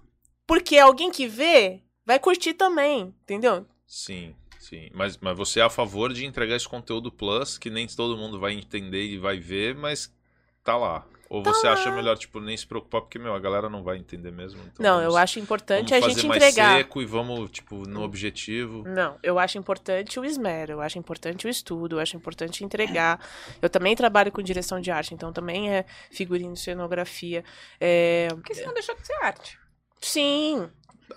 porque 0.47 0.77
alguém 0.77 1.11
que 1.11 1.27
vê 1.27 1.81
vai 2.05 2.19
curtir 2.19 2.53
também, 2.53 3.13
entendeu? 3.23 3.65
Sim, 3.95 4.33
sim. 4.57 4.89
Mas, 4.91 5.17
mas 5.21 5.37
você 5.37 5.59
é 5.59 5.63
a 5.63 5.69
favor 5.69 6.11
de 6.11 6.25
entregar 6.25 6.55
esse 6.55 6.67
conteúdo 6.67 7.11
plus, 7.11 7.59
que 7.59 7.69
nem 7.69 7.85
todo 7.85 8.17
mundo 8.17 8.39
vai 8.39 8.53
entender 8.53 9.03
e 9.03 9.19
vai 9.19 9.37
ver, 9.37 9.75
mas 9.75 10.11
tá 10.63 10.75
lá. 10.75 11.05
Ou 11.29 11.43
Tá 11.43 11.53
você 11.53 11.67
lá. 11.67 11.73
acha 11.73 11.91
melhor, 11.91 12.17
tipo, 12.17 12.39
nem 12.39 12.57
se 12.57 12.65
preocupar, 12.65 13.01
porque, 13.01 13.19
meu, 13.19 13.35
a 13.35 13.39
galera 13.39 13.69
não 13.69 13.83
vai 13.83 13.97
entender 13.97 14.31
mesmo. 14.31 14.59
Então 14.63 14.83
não, 14.83 14.95
vamos, 14.97 15.13
eu 15.13 15.17
acho 15.17 15.39
importante 15.39 15.89
vamos 15.91 16.03
a 16.05 16.07
fazer 16.07 16.21
gente 16.21 16.27
mais 16.27 16.41
entregar. 16.43 16.77
seco 16.77 17.01
e 17.03 17.05
vamos, 17.05 17.51
tipo, 17.51 17.87
no 17.87 18.01
objetivo. 18.01 18.83
Não, 18.87 19.15
eu 19.21 19.37
acho 19.37 19.59
importante 19.59 20.19
o 20.19 20.25
esmero, 20.25 20.71
eu 20.73 20.81
acho 20.81 20.97
importante 20.97 21.45
o 21.45 21.49
estudo, 21.49 21.97
eu 21.97 21.99
acho 21.99 22.17
importante 22.17 22.63
entregar. 22.63 23.23
Eu 23.61 23.69
também 23.69 23.95
trabalho 23.95 24.31
com 24.31 24.41
direção 24.41 24.81
de 24.81 24.89
arte, 24.89 25.13
então 25.13 25.31
também 25.31 25.69
é 25.71 25.85
figurino, 26.11 26.57
cenografia. 26.57 27.43
É, 27.79 28.27
Porque 28.29 28.55
senão 28.55 28.73
deixou 28.73 28.95
de 28.95 29.05
ser 29.05 29.13
arte. 29.21 29.59
Sim. 30.01 30.67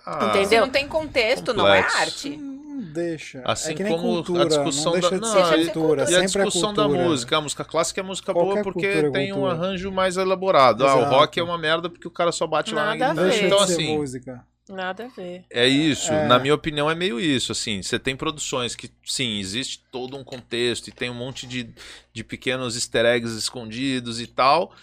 Ah, 0.05 0.27
Entendeu? 0.29 0.47
Se 0.49 0.59
não 0.59 0.69
tem 0.69 0.87
contexto, 0.87 1.53
não 1.53 1.67
é 1.67 1.81
Complexo. 1.83 1.97
arte. 1.97 2.29
Não 2.37 2.81
deixa. 2.93 3.41
Assim 3.45 3.71
é 3.71 3.73
que 3.75 3.83
nem 3.83 3.91
como 3.93 4.03
cultura, 4.13 4.43
a 4.43 4.47
discussão 4.47 4.93
não 4.93 4.99
deixa 4.99 5.09
da- 5.09 5.15
de 5.15 5.21
não, 5.21 5.49
ser 5.49 5.59
e- 5.59 5.65
cultura. 5.65 6.11
E 6.11 6.15
a 6.15 6.21
discussão 6.21 6.71
é 6.71 6.73
da 6.73 6.87
música. 6.87 7.37
A 7.37 7.41
música 7.41 7.65
clássica 7.65 7.99
é 8.01 8.03
música 8.03 8.33
Qualquer 8.33 8.61
boa 8.61 8.63
porque 8.63 8.87
cultura 8.87 9.07
é 9.07 9.11
tem 9.11 9.31
um 9.31 9.35
cultura. 9.41 9.53
arranjo 9.53 9.91
mais 9.91 10.15
elaborado. 10.17 10.85
Ah, 10.85 10.95
o 10.95 11.03
rock 11.05 11.39
é 11.39 11.43
uma 11.43 11.57
merda 11.57 11.89
porque 11.89 12.07
o 12.07 12.11
cara 12.11 12.31
só 12.31 12.45
bate 12.47 12.73
lá 12.73 12.95
Nada 12.95 13.13
na 13.13 13.21
a 13.21 13.25
ver. 13.25 13.29
Deixa 13.31 13.45
Então, 13.45 13.59
de 13.59 13.67
ser 13.67 13.73
assim, 13.73 13.97
música. 13.97 14.45
Nada 14.69 15.05
a 15.05 15.07
ver. 15.07 15.45
é 15.49 15.65
isso. 15.67 16.11
É. 16.11 16.27
Na 16.27 16.37
minha 16.39 16.53
opinião, 16.53 16.91
é 16.91 16.93
meio 16.95 17.19
isso. 17.19 17.51
Assim, 17.53 17.81
você 17.81 17.97
tem 17.97 18.15
produções 18.17 18.75
que, 18.75 18.91
sim, 19.05 19.39
existe 19.39 19.81
todo 19.91 20.17
um 20.17 20.23
contexto 20.25 20.89
e 20.89 20.91
tem 20.91 21.09
um 21.09 21.13
monte 21.13 21.47
de, 21.47 21.69
de 22.13 22.23
pequenos 22.23 22.75
easter 22.75 23.05
eggs 23.05 23.37
escondidos 23.37 24.19
e 24.19 24.27
tal. 24.27 24.73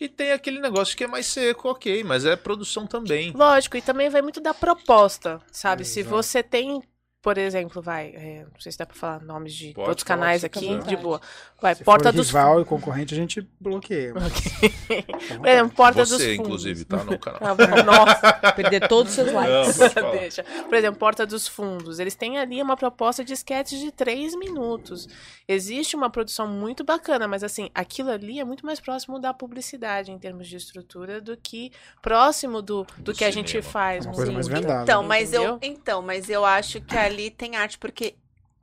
E 0.00 0.08
tem 0.08 0.32
aquele 0.32 0.60
negócio 0.60 0.96
que 0.96 1.04
é 1.04 1.06
mais 1.06 1.26
seco, 1.26 1.68
ok, 1.68 2.02
mas 2.02 2.24
é 2.24 2.34
produção 2.34 2.86
também. 2.86 3.30
Lógico, 3.32 3.76
e 3.76 3.82
também 3.82 4.10
vai 4.10 4.22
muito 4.22 4.40
da 4.40 4.52
proposta, 4.52 5.40
sabe? 5.52 5.84
Se 5.84 6.00
Exato. 6.00 6.16
você 6.16 6.42
tem, 6.42 6.82
por 7.24 7.38
exemplo, 7.38 7.80
vai, 7.80 8.08
é, 8.14 8.44
não 8.52 8.60
sei 8.60 8.70
se 8.70 8.76
dá 8.76 8.84
pra 8.84 8.94
falar 8.94 9.20
nomes 9.22 9.54
de 9.54 9.72
Pode 9.72 9.88
outros 9.88 10.04
canais 10.04 10.44
à 10.44 10.46
aqui, 10.46 10.76
de 10.86 10.94
boa. 10.94 11.18
Vai, 11.58 11.74
Se 11.74 11.82
Porta 11.82 12.10
for 12.10 12.16
dos 12.16 12.26
rival 12.26 12.60
e 12.60 12.64
concorrente, 12.66 13.14
a 13.14 13.16
gente 13.16 13.48
bloqueia. 13.58 14.12
mas- 14.12 15.38
Por 15.38 15.48
exemplo, 15.48 15.74
Porta 15.74 16.00
dos 16.02 16.10
Você, 16.10 16.36
Fundos. 16.36 16.46
inclusive, 16.46 16.84
tá 16.84 17.02
no 17.02 17.18
canal. 17.18 17.40
Ah, 17.42 17.54
bom, 17.54 17.64
Nossa, 17.82 18.52
Perder 18.52 18.86
todos 18.88 19.08
os 19.10 19.14
seus 19.16 19.32
likes. 19.32 19.78
Não, 19.78 19.88
pode 19.90 20.18
deixa. 20.18 20.44
Por 20.44 20.74
exemplo, 20.74 20.98
Porta 21.00 21.24
dos 21.24 21.48
Fundos. 21.48 21.98
Eles 21.98 22.14
têm 22.14 22.36
ali 22.38 22.60
uma 22.60 22.76
proposta 22.76 23.24
de 23.24 23.32
sketches 23.32 23.80
de 23.80 23.90
três 23.90 24.36
minutos. 24.36 25.08
Existe 25.48 25.96
uma 25.96 26.10
produção 26.10 26.46
muito 26.46 26.84
bacana, 26.84 27.26
mas 27.26 27.42
assim, 27.42 27.70
aquilo 27.74 28.10
ali 28.10 28.38
é 28.38 28.44
muito 28.44 28.66
mais 28.66 28.80
próximo 28.80 29.18
da 29.18 29.32
publicidade 29.32 30.12
em 30.12 30.18
termos 30.18 30.46
de 30.46 30.56
estrutura 30.56 31.22
do 31.22 31.38
que 31.38 31.72
próximo 32.02 32.60
do, 32.60 32.84
do, 32.98 33.02
Do 33.04 33.14
que 33.14 33.24
a 33.24 33.30
gente 33.30 33.52
cinema. 33.52 33.70
faz. 33.70 34.04
É 34.04 34.08
uma 34.10 34.14
coisa 34.14 34.30
mais 34.32 34.44
cinema. 34.44 34.60
vendável. 34.62 34.82
Então, 34.84 35.02
mas 35.02 35.32
eu, 35.32 35.58
então, 35.62 36.02
mas 36.02 36.28
eu 36.28 36.44
acho 36.44 36.82
que 36.82 36.94
ali 36.96 37.13
tem 37.30 37.56
arte 37.56 37.78
porque 37.78 38.14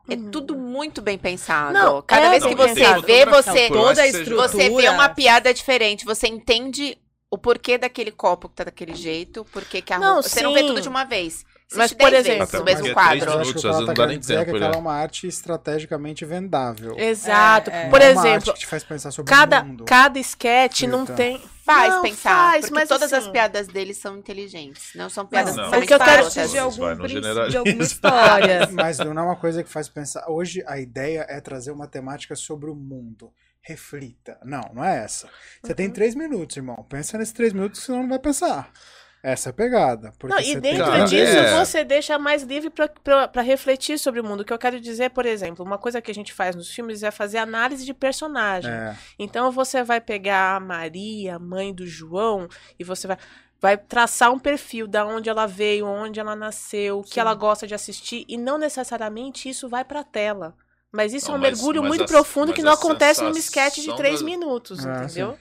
é 0.10 0.16
Uhum. 0.16 0.32
tudo 0.32 0.56
muito 0.58 1.02
bem 1.02 1.18
pensado. 1.18 1.74
Não, 1.74 2.02
Cada 2.02 2.28
é 2.28 2.30
vez 2.32 2.46
que 2.46 2.56
você 2.56 2.74
pensado. 2.76 3.02
vê, 3.04 3.26
Não, 3.26 3.34
você 3.34 3.68
toda 3.70 4.02
a 4.02 4.08
estrutura- 4.08 4.48
você 4.48 4.70
vê 4.70 4.90
uma 4.90 5.10
piada 5.10 5.54
diferente, 5.54 6.06
você 6.06 6.28
entende 6.28 6.98
o 7.30 7.38
porquê 7.38 7.78
daquele 7.78 8.12
copo 8.12 8.50
que 8.50 8.56
tá 8.56 8.64
daquele 8.66 8.94
jeito, 8.96 9.46
porque 9.54 9.82
que 9.82 9.94
a 9.94 10.00
Não, 10.00 10.14
roupa- 10.16 10.28
você 10.30 10.42
não 10.42 10.54
vê 10.54 10.64
tudo 10.64 10.82
de 10.82 10.90
uma 10.90 11.06
vez. 11.06 11.46
Mas, 11.76 11.94
por 11.94 12.14
exemplo- 12.14 12.44
Até 12.44 12.60
o 12.60 12.64
mesmo 12.64 12.94
quadro. 12.94 13.18
Eu 13.18 13.30
acho 13.30 13.40
minutos, 13.40 13.62
que 13.62 13.68
o 13.68 13.70
às 13.70 13.76
que 13.78 13.84
ela 13.84 13.94
tá 13.94 14.02
não 14.02 14.08
querendo 14.08 14.20
dizer 14.20 14.34
é 14.34 14.40
que 14.40 14.46
tempo, 14.46 14.58
aquela 14.58 14.76
é 14.76 14.78
uma 14.80 14.94
arte 14.94 15.28
estrategicamente 15.28 16.26
vendável. 16.26 16.96
Exato. 16.98 17.70
É, 17.70 17.84
é. 17.86 17.90
Por 17.90 18.00
Não 18.00 18.06
é 18.06 18.12
uma 18.12 18.22
arte 18.22 18.28
exemplo, 18.30 18.54
que 18.54 18.60
te 18.60 18.68
faz 18.68 18.84
pensar 18.84 19.12
sobre 19.12 19.30
cada, 19.34 19.62
o 19.62 19.66
mundo. 19.66 19.86
cada 19.86 20.20
sketch 20.20 20.82
não 20.84 21.06
tem. 21.06 21.42
Faz 21.64 21.94
Não, 21.94 22.02
pensar, 22.02 22.52
faz, 22.52 22.70
mas 22.72 22.90
todas 22.90 23.14
as 23.14 23.24
assim- 23.24 23.32
piadas 23.32 23.68
deles 23.68 23.96
são 23.96 24.18
inteligentes, 24.18 24.92
não 24.96 25.10
são 25.10 25.26
piadas 25.26 25.56
Não. 25.56 25.66
que 25.66 25.70
são 25.70 25.80
O 25.80 25.86
que 25.88 25.94
eu 25.94 26.00
quero 26.00 26.28
escrotas. 26.28 26.52
de 26.52 26.58
algum 26.58 26.82
não 26.88 26.96
princípio, 26.98 27.22
generaliza. 27.24 27.50
de 27.52 27.58
alguma 27.58 27.84
história. 27.86 28.70
Mas 28.72 28.98
não 28.98 29.12
é 29.18 29.22
uma 29.22 29.36
coisa 29.36 29.64
que 29.64 29.70
faz 29.70 29.88
pensar. 29.88 30.26
Hoje 30.28 30.64
a 30.68 30.80
ideia 30.80 31.26
é 31.30 31.40
trazer 31.40 31.72
uma 31.72 31.88
temática 31.88 32.36
sobre 32.36 32.70
o 32.70 32.76
mundo. 32.76 33.32
Reflita. 33.62 34.40
Não, 34.44 34.72
não 34.74 34.84
é 34.84 35.04
essa. 35.04 35.30
Você 35.64 35.72
Uhum. 35.72 35.76
tem 35.76 35.90
três 35.92 36.16
minutos, 36.16 36.58
irmão. 36.58 36.84
Pensa 36.90 37.16
nesses 37.18 37.34
três 37.34 37.54
minutos, 37.54 37.84
senão 37.84 38.02
não 38.02 38.10
vai 38.10 38.18
pensar. 38.20 38.70
Essa 39.24 39.50
é 39.50 39.52
a 39.52 39.54
pegada. 39.54 40.12
Porque 40.18 40.34
Não, 40.36 40.42
e 40.42 40.54
você 40.54 40.60
dentro 40.60 40.92
tem... 40.92 41.06
Disso 41.06 41.38
é. 41.38 41.64
você 41.66 41.84
deixa 41.84 42.18
mais 42.18 42.42
livre 42.42 42.72
para 43.04 43.42
refletir 43.44 44.00
sobre 44.00 44.20
o 44.20 44.24
mundo. 44.24 44.42
O 44.42 44.46
que 44.46 44.52
eu 44.52 44.58
quero 44.58 44.82
dizer, 44.82 45.12
por 45.12 45.26
exemplo, 45.28 45.64
uma 45.64 45.78
coisa 45.78 46.02
que 46.02 46.10
a 46.10 46.14
gente 46.14 46.34
faz 46.34 46.56
nos 46.56 46.72
filmes 46.74 47.04
é 47.04 47.12
fazer 47.12 47.38
análise 47.38 47.86
de 47.86 47.94
personagem. 47.94 48.72
É, 48.72 48.96
Então 49.20 49.52
você 49.52 49.84
vai 49.84 50.02
pegar 50.02 50.56
a 50.56 50.60
Maria, 50.60 51.36
a 51.36 51.40
mãe 51.40 51.72
do 51.72 51.86
João, 51.86 52.48
e 52.80 52.84
você 52.84 53.06
vai, 53.08 53.18
vai 53.62 53.78
traçar 53.78 54.32
um 54.32 54.40
perfil 54.40 54.88
da 54.88 55.06
onde 55.06 55.30
ela 55.30 55.46
veio, 55.46 55.86
onde 55.86 56.20
ela 56.20 56.36
nasceu, 56.36 57.00
o 57.00 57.04
que 57.04 57.14
Sim. 57.14 57.20
ela 57.20 57.36
gosta 57.36 57.68
de 57.68 57.76
assistir, 57.76 58.26
e 58.28 58.38
não 58.38 58.58
necessariamente 58.58 59.48
isso 59.48 59.70
vai 59.70 59.86
pra 59.86 60.04
tela. 60.04 60.56
Mas 60.92 61.14
isso 61.14 61.28
Não, 61.28 61.36
é 61.36 61.38
um 61.38 61.42
mas- 61.42 61.52
mergulho 61.60 61.82
mas 61.84 61.90
muito 61.90 62.04
a- 62.04 62.08
profundo 62.08 62.52
que 62.54 62.64
não 62.64 62.74
acontece 62.74 63.24
num 63.24 63.30
sketch 63.38 63.78
de 63.80 63.96
três 63.96 64.20
da- 64.20 64.26
minutos, 64.26 64.84
Ah, 64.86 65.04
entendeu? 65.04 65.38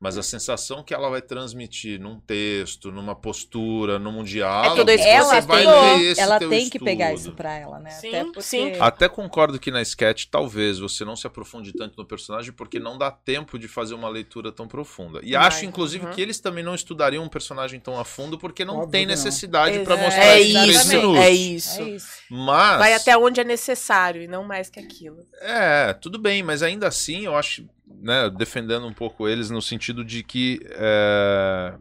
Mas 0.00 0.16
a 0.16 0.22
sensação 0.22 0.82
que 0.82 0.94
ela 0.94 1.10
vai 1.10 1.20
transmitir 1.20 2.00
num 2.00 2.18
texto, 2.18 2.90
numa 2.90 3.14
postura, 3.14 3.98
num 3.98 4.24
diálogo, 4.24 4.76
tudo 4.76 4.90
isso 4.92 5.04
que 5.04 5.08
ela 5.10 5.24
você 5.28 5.40
você 5.42 5.46
vai 5.46 5.64
falou. 5.64 5.96
ler 5.98 6.04
esse 6.12 6.20
ela 6.22 6.38
teu 6.38 6.48
tem 6.48 6.70
que 6.70 6.78
pegar 6.78 7.12
estudo. 7.12 7.28
isso 7.28 7.36
pra 7.36 7.52
ela, 7.54 7.78
né? 7.78 7.90
Sim, 7.90 8.08
Até 8.08 8.24
porque... 8.24 8.42
sim. 8.42 8.72
Até 8.80 9.08
concordo 9.10 9.58
que 9.60 9.70
na 9.70 9.82
sketch 9.82 10.24
talvez 10.30 10.78
você 10.78 11.04
não 11.04 11.14
se 11.14 11.26
aprofunde 11.26 11.74
tanto 11.74 11.98
no 11.98 12.06
personagem 12.06 12.50
porque 12.50 12.78
não 12.80 12.96
dá 12.96 13.10
tempo 13.10 13.58
de 13.58 13.68
fazer 13.68 13.94
uma 13.94 14.08
leitura 14.08 14.50
tão 14.50 14.66
profunda. 14.66 15.20
E 15.22 15.32
Vai, 15.32 15.46
acho, 15.46 15.66
inclusive, 15.66 16.06
uhum. 16.06 16.12
que 16.12 16.20
eles 16.22 16.40
também 16.40 16.64
não 16.64 16.74
estudariam 16.74 17.22
um 17.22 17.28
personagem 17.28 17.78
tão 17.78 18.00
a 18.00 18.04
fundo 18.04 18.38
porque 18.38 18.64
não 18.64 18.76
Óbvio 18.76 18.90
tem 18.92 19.04
não. 19.04 19.10
necessidade 19.10 19.80
pra 19.80 19.98
É, 19.98 20.02
mostrar 20.02 20.24
é 20.24 20.40
isso, 20.40 20.92
é 21.18 21.30
isso. 21.30 21.80
É 21.82 21.82
isso. 21.90 22.08
Mas 22.30 22.78
Vai 22.78 22.94
até 22.94 23.18
onde 23.18 23.38
é 23.38 23.44
necessário 23.44 24.22
e 24.22 24.26
não 24.26 24.44
mais 24.44 24.70
que 24.70 24.80
aquilo. 24.80 25.18
É, 25.42 25.92
tudo 25.92 26.18
bem, 26.18 26.42
mas 26.42 26.62
ainda 26.62 26.88
assim 26.88 27.26
eu 27.26 27.36
acho, 27.36 27.68
né, 27.90 28.30
defendendo 28.30 28.86
um 28.86 28.94
pouco 28.94 29.28
eles 29.28 29.50
no 29.50 29.62
sentido 29.62 30.04
de 30.04 30.22
que. 30.22 30.60
é, 30.72 31.74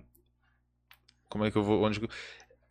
Como 1.29 1.45
é 1.45 1.51
que 1.51 1.57
eu 1.57 1.63
vou. 1.63 1.83
Onde... 1.83 1.99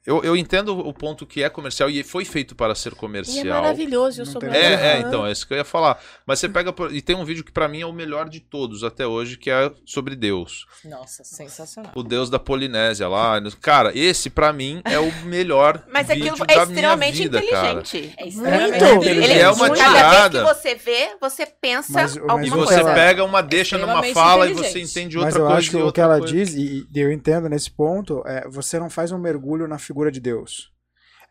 eu- 0.08 0.24
Eu, 0.24 0.36
entendo 0.36 0.76
o 0.78 0.92
ponto 0.92 1.24
que 1.26 1.42
é 1.42 1.48
comercial 1.48 1.88
e 1.90 2.02
foi 2.02 2.24
feito 2.24 2.54
para 2.54 2.74
ser 2.74 2.90
E 2.90 2.92
é 2.92 2.96
comercial. 2.96 3.62
maravilhoso, 3.62 4.20
eu 4.22 4.26
sou 4.26 4.40
muito 4.40 4.54
É, 4.54 4.96
é, 4.96 5.00
então, 5.00 5.24
é 5.26 5.30
isso 5.32 5.46
que 5.46 5.52
eu 5.54 5.58
ia 5.58 5.64
falar. 5.64 6.00
Mas 6.26 6.38
você 6.38 6.48
pega. 6.48 6.72
por- 6.72 6.94
E 6.94 7.00
tem 7.00 7.14
um 7.16 7.24
vídeo 7.24 7.44
que 7.44 7.52
pra 7.52 7.68
mim 7.68 7.80
é 7.82 7.86
o 7.86 7.92
melhor 7.92 8.28
de 8.28 8.40
todos 8.40 8.82
até 8.84 9.06
hoje, 9.06 9.36
que 9.36 9.50
é 9.50 9.70
sobre 9.86 10.16
Deus. 10.16 10.66
Nossa, 10.84 11.22
sensacional. 11.24 11.92
O 11.94 12.02
Deus 12.02 12.28
da 12.30 12.38
Polinésia 12.38 13.08
lá. 13.08 13.38
Cara, 13.60 13.92
esse 13.96 14.28
pra 14.30 14.52
mim 14.52 14.80
é 14.84 14.98
o 14.98 15.10
melhor. 15.24 15.84
Mas 15.92 16.08
vídeo 16.08 16.32
aquilo 16.32 16.46
é 16.48 16.62
extremamente 16.64 17.22
vida, 17.22 17.42
cara. 17.42 17.80
inteligente. 17.80 18.14
É 18.18 18.26
extremamente 18.28 18.84
Ele, 19.08 19.24
Ele 19.24 19.32
é 19.38 19.50
uma 19.50 19.68
cada 19.70 19.74
vez 19.74 19.86
tirada. 19.96 20.38
que 20.44 20.54
você 20.54 20.74
vê, 20.74 21.08
você 21.20 21.46
pensa 21.46 21.92
Mas- 21.92 22.14
mas 22.14 22.16
E 22.16 22.18
alguma 22.20 22.38
o 22.38 22.42
que 22.44 22.50
você 22.50 22.74
coisa. 22.80 22.94
pega 22.94 23.24
uma, 23.24 23.42
deixa 23.42 23.76
numa 23.76 23.94
extremamente 23.94 24.14
fala 24.14 24.46
e 24.46 24.52
inteligente. 24.52 24.72
você 24.88 25.00
entende 25.00 25.16
Mas 25.16 25.24
outra 25.26 25.38
eu 25.40 25.44
coisa. 25.46 25.58
acho 25.58 25.70
que 25.70 25.76
e 25.76 25.82
o 25.82 25.92
que 25.92 26.00
ela 26.00 26.18
coisa. 26.18 26.32
diz, 26.34 26.54
e 26.54 26.86
e 26.94 27.00
eu 27.00 27.12
entendo 27.12 27.48
nesse 27.48 27.70
ponto, 27.70 28.22
é 28.26 28.48
você 28.48 28.78
não 28.78 28.88
faz 28.88 29.12
um 29.12 29.18
mergulho 29.18 29.66
na 29.68 29.78
figura 29.78 29.97
de 30.10 30.20
Deus. 30.20 30.72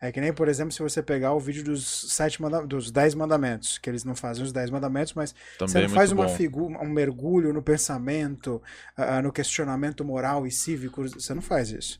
É 0.00 0.12
que 0.12 0.20
nem, 0.20 0.32
por 0.32 0.46
exemplo, 0.46 0.70
se 0.70 0.80
você 0.80 1.02
pegar 1.02 1.32
o 1.32 1.40
vídeo 1.40 1.64
dos 1.64 2.12
sete 2.12 2.40
manda 2.40 2.64
dos 2.64 2.90
dez 2.90 3.14
mandamentos, 3.16 3.78
que 3.78 3.90
eles 3.90 4.04
não 4.04 4.14
fazem 4.14 4.44
os 4.44 4.52
dez 4.52 4.70
mandamentos, 4.70 5.12
mas 5.12 5.34
Também 5.58 5.72
você 5.72 5.78
é 5.78 5.82
não 5.82 5.88
faz 5.88 6.12
uma 6.12 6.28
figura, 6.28 6.78
um 6.80 6.88
mergulho 6.88 7.52
no 7.52 7.60
pensamento, 7.60 8.62
ah, 8.96 9.20
no 9.20 9.32
questionamento 9.32 10.04
moral 10.04 10.46
e 10.46 10.52
cívico, 10.52 11.02
você 11.08 11.34
não 11.34 11.42
faz 11.42 11.70
isso. 11.72 11.98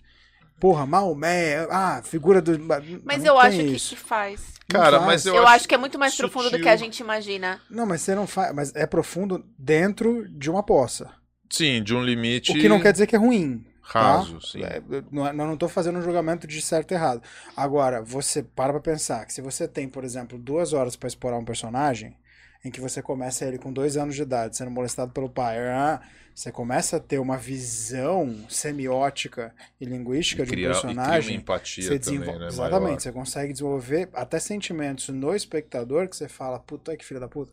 Porra, 0.60 0.86
Maomé, 0.86 1.66
ah, 1.70 2.00
figura 2.04 2.40
do. 2.40 2.58
Mas 3.04 3.24
eu 3.24 3.38
acho 3.38 3.58
que, 3.58 3.62
isso. 3.64 3.96
que 3.96 4.00
faz. 4.00 4.42
Cara, 4.68 4.98
faz. 4.98 5.06
mas 5.06 5.26
eu, 5.26 5.34
Eu, 5.34 5.42
acho, 5.42 5.54
acho 5.56 5.68
que 5.68 5.74
é 5.74 5.78
muito 5.78 5.98
mais 5.98 6.16
profundo 6.16 6.50
do 6.50 6.58
que 6.58 6.68
a 6.68 6.72
sutil. 6.72 6.84
gente 6.86 7.00
imagina. 7.00 7.60
Não, 7.70 7.86
mas 7.86 8.02
você 8.02 8.14
não 8.14 8.26
faz. 8.26 8.54
Mas 8.54 8.74
é 8.74 8.86
profundo 8.86 9.44
dentro 9.58 10.28
de 10.28 10.50
uma 10.50 10.62
poça. 10.62 11.10
Sim, 11.50 11.82
de 11.82 11.94
um 11.94 12.02
limite 12.02 12.52
O 12.52 12.54
que 12.54 12.68
não 12.68 12.80
quer 12.80 12.92
dizer 12.92 13.06
que 13.06 13.16
é 13.16 13.18
ruim. 13.18 13.64
Raso, 13.94 14.40
sim. 14.40 14.62
É, 14.62 14.78
eu 14.90 15.04
não, 15.10 15.26
é- 15.26 15.32
não 15.32 15.54
estou 15.54 15.68
fazendo 15.68 15.98
um 15.98 16.02
julgamento 16.02 16.46
de 16.46 16.60
certo 16.62 16.92
e 16.92 16.94
errado. 16.94 17.22
Agora, 17.56 18.02
você 18.02 18.42
para 18.42 18.72
pra 18.72 18.80
pensar 18.82 19.24
que 19.26 19.32
se 19.32 19.40
você 19.40 19.68
tem, 19.68 19.88
por 19.88 20.04
exemplo, 20.04 20.38
duas 20.38 20.72
horas 20.72 20.96
para 20.96 21.08
explorar 21.08 21.38
um 21.38 21.44
personagem, 21.44 22.16
em 22.64 22.70
que 22.70 22.80
você 22.80 23.00
começa 23.00 23.44
ele 23.44 23.58
com 23.58 23.72
dois 23.72 23.96
anos 23.96 24.14
de 24.16 24.22
idade, 24.22 24.56
sendo 24.56 24.70
molestado 24.70 25.12
pelo 25.12 25.30
pai, 25.30 25.58
ah, 25.68 26.00
você 26.34 26.50
começa 26.52 26.96
a 26.96 27.00
ter 27.00 27.18
uma 27.18 27.36
visão 27.36 28.46
semiótica 28.48 29.54
e 29.80 29.84
linguística 29.84 30.44
de 30.44 30.52
um 30.52 30.56
criar, 30.56 30.88
e 30.88 30.96
cria 30.96 31.20
uma 31.20 31.32
personagem. 31.32 31.36
empatia 31.36 31.84
Você 31.86 31.98
também, 31.98 32.36
desenvolve, 32.36 32.40
né? 32.40 32.46
exatamente, 32.48 32.76
maior. 32.76 33.04
você 33.04 33.12
consegue 33.12 33.52
desenvolver 33.52 34.08
até 34.12 34.38
sentimentos 34.40 35.08
no 35.08 35.34
espectador 35.34 36.08
que 36.08 36.16
você 36.16 36.28
fala, 36.28 36.58
puta 36.58 36.96
que 36.96 37.04
filha 37.04 37.20
da 37.20 37.28
puta, 37.28 37.52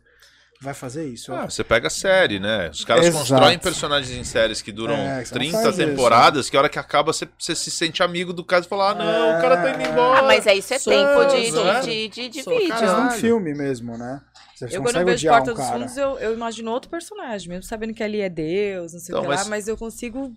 vai 0.60 0.72
fazer 0.74 1.06
isso. 1.08 1.32
Ah, 1.34 1.44
você 1.48 1.62
pega 1.62 1.86
a 1.88 1.90
série, 1.90 2.38
né? 2.40 2.68
Os 2.70 2.84
caras 2.84 3.06
Exato. 3.06 3.18
constroem 3.26 3.58
personagens 3.58 4.16
em 4.16 4.24
séries 4.24 4.62
que 4.62 4.72
duram 4.72 4.94
É, 4.94 5.24
você 5.24 5.34
não 5.34 5.40
30 5.40 5.52
faz 5.62 5.78
isso, 5.78 5.86
temporadas, 5.86 6.50
que 6.50 6.56
a 6.56 6.60
hora 6.60 6.68
que 6.68 6.78
acaba 6.78 7.12
você, 7.12 7.28
você 7.38 7.54
se 7.54 7.70
sente 7.70 8.02
amigo 8.02 8.32
do 8.32 8.44
caso 8.44 8.66
e 8.66 8.68
fala: 8.68 8.90
ah, 8.90 8.94
não, 8.94 9.38
o 9.38 9.40
cara 9.42 9.56
tá 9.58 9.70
indo 9.70 9.82
É. 9.82 9.88
embora. 9.90 10.18
Ah, 10.20 10.22
mas 10.22 10.46
é 10.46 10.54
isso 10.54 10.72
é 10.74 10.78
Sou, 10.78 10.92
tempo 10.92 11.24
de, 11.26 11.50
de, 11.50 11.80
de, 11.82 12.08
de, 12.08 12.28
de 12.28 12.42
vídeo. 12.42 12.68
Mas 12.70 12.92
num 12.92 13.10
filme 13.10 13.54
mesmo, 13.54 13.96
né? 13.98 14.20
Você 14.54 14.76
Eu, 14.76 14.82
quando 14.82 14.96
eu 14.96 15.04
vejo 15.04 15.28
Porta 15.28 15.50
um 15.50 15.54
dos 15.54 15.62
cara. 15.64 15.78
Fundos, 15.78 15.96
eu, 15.98 16.18
eu 16.18 16.32
imagino 16.32 16.70
outro 16.70 16.90
personagem, 16.90 17.46
mesmo 17.48 17.62
sabendo 17.64 17.92
que 17.92 18.02
ali 18.02 18.22
é 18.22 18.28
Deus, 18.30 18.94
não 18.94 19.00
sei 19.00 19.14
o 19.14 19.18
Então, 19.18 19.22
que 19.22 19.28
lá, 19.28 19.36
mas- 19.36 19.48
mas 19.48 19.68
eu 19.68 19.76
consigo 19.76 20.34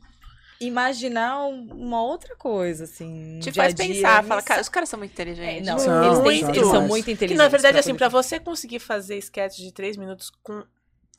imaginar 0.60 1.46
um- 1.48 1.68
uma 1.72 2.04
outra 2.04 2.36
coisa, 2.36 2.84
assim. 2.84 3.40
Te 3.40 3.52
dia 3.52 3.64
faz 3.64 3.74
a 3.74 3.76
dia, 3.84 3.94
pensar, 3.96 4.24
fala, 4.26 4.42
cara, 4.42 4.62
os 4.62 4.70
caras 4.70 4.90
são 4.90 5.00
muito 5.00 5.12
É, 5.12 5.14
inteligentes. 5.14 5.68
não, 5.68 5.80
São, 5.80 6.04
eles, 6.04 6.20
têm- 6.20 6.40
são 6.42 6.50
eles 6.54 6.68
são 6.68 6.88
muito 6.88 7.06
Que 7.06 7.12
inteligentes. 7.12 7.38
na 7.44 7.48
verdade, 7.48 7.74
pra 7.74 7.80
assim, 7.80 7.90
poder 7.92 8.00
pra 8.00 8.10
você 8.10 8.40
conseguir 8.40 8.80
fazer 8.80 9.18
sketch 9.18 9.58
de 9.58 9.72
três 9.72 9.96
minutos 9.96 10.32
com 10.44 10.64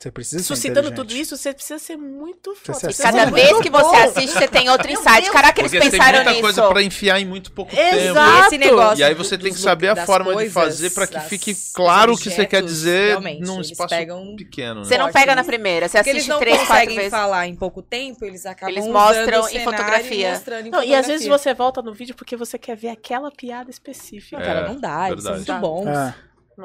Você 0.01 0.09
precisa 0.09 0.43
suscitando 0.43 0.89
tudo 0.91 1.13
isso, 1.13 1.37
você 1.37 1.53
precisa 1.53 1.77
ser 1.77 1.95
muito 1.95 2.55
foda. 2.55 2.91
Você 2.91 3.03
Cada 3.03 3.19
Muito 3.27 3.35
vez 3.35 3.59
que 3.59 3.69
você 3.69 3.95
assiste, 3.97 4.33
você 4.33 4.47
tem 4.47 4.67
outro 4.67 4.89
insight. 4.91 5.29
Caraca, 5.29 5.61
eles 5.61 5.71
Porque 5.71 5.79
tem 5.79 5.91
pensaram 5.91 6.15
muita 6.15 6.29
nisso. 6.31 6.41
coisa 6.41 6.67
pra 6.69 6.81
enfiar 6.81 7.19
em 7.21 7.25
muito 7.25 7.51
pouco 7.51 7.75
tempo. 7.75 7.95
Exato. 7.97 8.47
Esse 8.47 8.57
negócio 8.57 8.99
E 8.99 9.03
aí 9.03 9.13
você 9.13 9.37
do- 9.37 9.43
tem 9.43 9.53
que 9.53 9.59
saber 9.59 9.89
a 9.89 10.03
forma 10.03 10.29
de 10.31 10.33
coisas, 10.33 10.53
fazer 10.53 10.89
pra 10.89 11.05
que 11.05 11.19
fique 11.29 11.55
claro 11.71 12.13
o 12.13 12.17
que 12.17 12.31
você 12.31 12.47
quer 12.47 12.63
dizer 12.63 13.19
num 13.41 13.57
eles 13.57 13.69
espaço 13.69 13.89
pegam- 13.89 14.35
pequeno. 14.35 14.79
Né? 14.79 14.85
Você 14.87 14.97
não 14.97 15.05
Forte, 15.05 15.13
pega 15.13 15.35
na 15.35 15.41
eles- 15.41 15.47
primeira, 15.47 15.87
você 15.87 15.97
Porque 15.99 16.09
eles 16.09 16.21
assiste 16.21 16.29
não 16.31 16.39
três, 16.39 16.57
quatro 16.57 16.73
conseguem 16.73 16.95
vezes. 16.95 17.11
falar 17.11 17.47
em 17.47 17.55
pouco 17.55 17.81
tempo, 17.83 18.25
eles 18.25 18.45
acabam 18.47 18.75
Eles 18.75 18.87
mostram 18.87 19.49
em 19.49 19.63
fotografia. 19.63 20.29
E, 20.29 20.31
mostrando 20.31 20.65
em 20.65 20.71
Não, 20.71 20.83
e 20.83 20.95
às 20.95 21.05
vezes 21.05 21.21
fotografia. 21.27 21.37
você 21.37 21.53
volta 21.53 21.81
no 21.83 21.93
vídeo 21.93 22.15
porque 22.15 22.35
você 22.35 22.57
quer 22.57 22.75
ver 22.75 22.89
aquela 22.89 23.29
piada 23.29 23.69
específica. 23.69 24.39
Não, 24.39 24.43
cara, 24.47 24.59
É, 24.61 24.67
não 24.67 24.81
dá, 24.81 25.11
eles 25.11 25.23
são 25.23 25.35
muito 25.35 25.53
bons. 25.59 25.85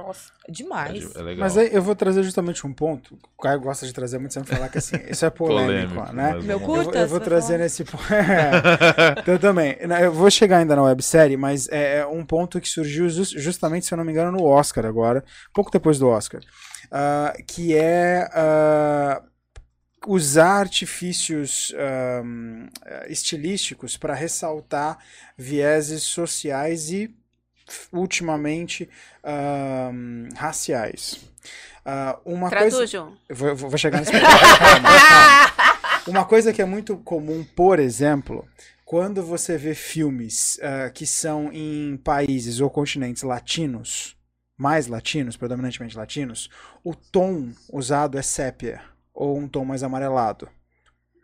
É. 0.00 0.02
Nossa. 0.06 0.32
É 0.48 0.52
demais. 0.52 1.16
É 1.16 1.22
legal. 1.22 1.38
Mas 1.40 1.56
aí 1.56 1.68
eu 1.72 1.82
vou 1.82 1.94
trazer 1.94 2.22
justamente 2.22 2.66
um 2.66 2.72
ponto. 2.72 3.18
O 3.36 3.42
Caio 3.42 3.60
gosta 3.60 3.86
de 3.86 3.92
trazer 3.92 4.18
muito, 4.18 4.34
sempre 4.34 4.54
falar 4.54 4.68
que 4.68 4.78
assim, 4.78 4.96
isso 5.08 5.24
é 5.24 5.30
polêmico, 5.30 5.94
Polêmico, 5.94 6.12
né? 6.16 6.32
Meu 6.34 6.40
vamos 6.40 6.46
lá. 6.48 6.52
Eu 6.52 6.58
vou, 6.58 6.84
curta, 6.84 6.98
eu 6.98 7.08
vou 7.08 7.18
vai 7.18 7.28
trazer 7.28 7.46
falar? 7.46 7.58
nesse 7.58 7.84
ponto. 7.84 8.04
eu 9.26 9.38
também. 9.38 9.76
Eu 10.02 10.12
vou 10.12 10.30
chegar 10.30 10.58
ainda 10.58 10.76
na 10.76 10.82
websérie, 10.82 11.36
mas 11.36 11.68
é 11.68 11.98
é 11.98 12.06
um 12.06 12.24
ponto 12.24 12.60
que 12.60 12.68
surgiu 12.68 13.08
jus- 13.08 13.30
justamente, 13.30 13.86
se 13.86 13.94
eu 13.94 13.98
não 13.98 14.04
me 14.04 14.12
engano, 14.12 14.30
no 14.32 14.44
Oscar 14.44 14.84
agora, 14.86 15.24
pouco 15.54 15.70
depois 15.70 15.98
do 15.98 16.08
Oscar. 16.08 16.40
ah, 16.90 17.32
que 17.46 17.74
é 17.76 18.28
ah, 18.32 19.22
usar 20.06 20.60
artifícios 20.60 21.74
ahm, 21.78 22.66
estilísticos 23.08 23.96
para 23.96 24.14
ressaltar 24.14 24.98
vieses 25.36 26.02
sociais 26.02 26.90
e, 26.90 27.12
ultimamente, 27.92 28.88
raciais. 30.34 31.20
Ah, 31.84 32.18
uma 32.24 32.50
coisa. 32.50 32.68
Traduz, 32.68 32.90
João. 32.90 33.16
Eu 33.28 33.36
vou, 33.36 33.54
vou 33.54 33.78
chegar 33.78 34.00
nesse 34.00 34.10
ponto. 34.10 34.24
Uma 36.10 36.24
coisa 36.24 36.52
que 36.52 36.62
é 36.62 36.64
muito 36.64 36.96
comum, 36.98 37.44
por 37.56 37.80
exemplo, 37.80 38.46
quando 38.84 39.24
você 39.24 39.56
vê 39.56 39.74
filmes 39.74 40.58
ah, 40.62 40.90
que 40.90 41.06
são 41.06 41.50
em 41.52 41.96
países 41.96 42.60
ou 42.60 42.68
continentes 42.68 43.22
latinos, 43.22 44.16
mais 44.56 44.86
latinos, 44.88 45.36
predominantemente 45.36 45.96
latinos, 45.96 46.50
o 46.82 46.94
tom 46.94 47.52
usado 47.72 48.18
é 48.18 48.22
sépia 48.22 48.82
ou 49.14 49.38
um 49.38 49.48
tom 49.48 49.64
mais 49.64 49.82
amarelado. 49.82 50.48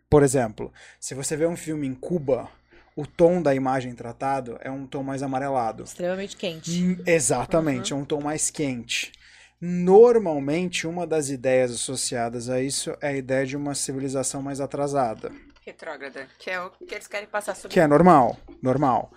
Por 0.09 0.23
exemplo, 0.23 0.73
se 1.01 1.15
você 1.15 1.37
vê 1.37 1.47
um 1.47 1.57
filme 1.57 1.87
em 1.87 1.95
Cuba, 1.95 2.49
o 2.97 3.07
tom 3.07 3.41
da 3.41 3.55
imagem 3.55 3.95
tratado 3.95 4.59
é 4.61 4.71
um 4.71 4.87
tom 4.87 5.03
mais 5.03 5.23
amarelado. 5.23 5.85
Extremamente 5.85 6.37
quente. 6.37 6.83
Hum, 6.83 7.03
Exatamente, 7.07 7.93
é 7.93 7.97
um 7.97 8.05
tom 8.05 8.21
mais 8.21 8.51
quente. 8.51 9.13
Normalmente, 9.61 10.87
uma 10.87 11.07
das 11.07 11.29
ideias 11.31 11.71
associadas 11.71 12.49
a 12.51 12.61
isso 12.61 12.97
é 13.01 13.09
a 13.09 13.17
ideia 13.17 13.47
de 13.47 13.57
uma 13.57 13.75
civilização 13.75 14.43
mais 14.43 14.61
atrasada, 14.61 15.31
Retrógrada, 15.65 16.27
que 16.41 16.51
é 16.51 16.61
o 16.61 16.71
que 16.71 16.93
eles 16.93 17.07
querem 17.07 17.29
passar 17.29 17.55
sobre. 17.55 17.73
que 17.73 17.79
é 17.79 17.87
normal, 17.87 18.37
normal. 18.61 19.13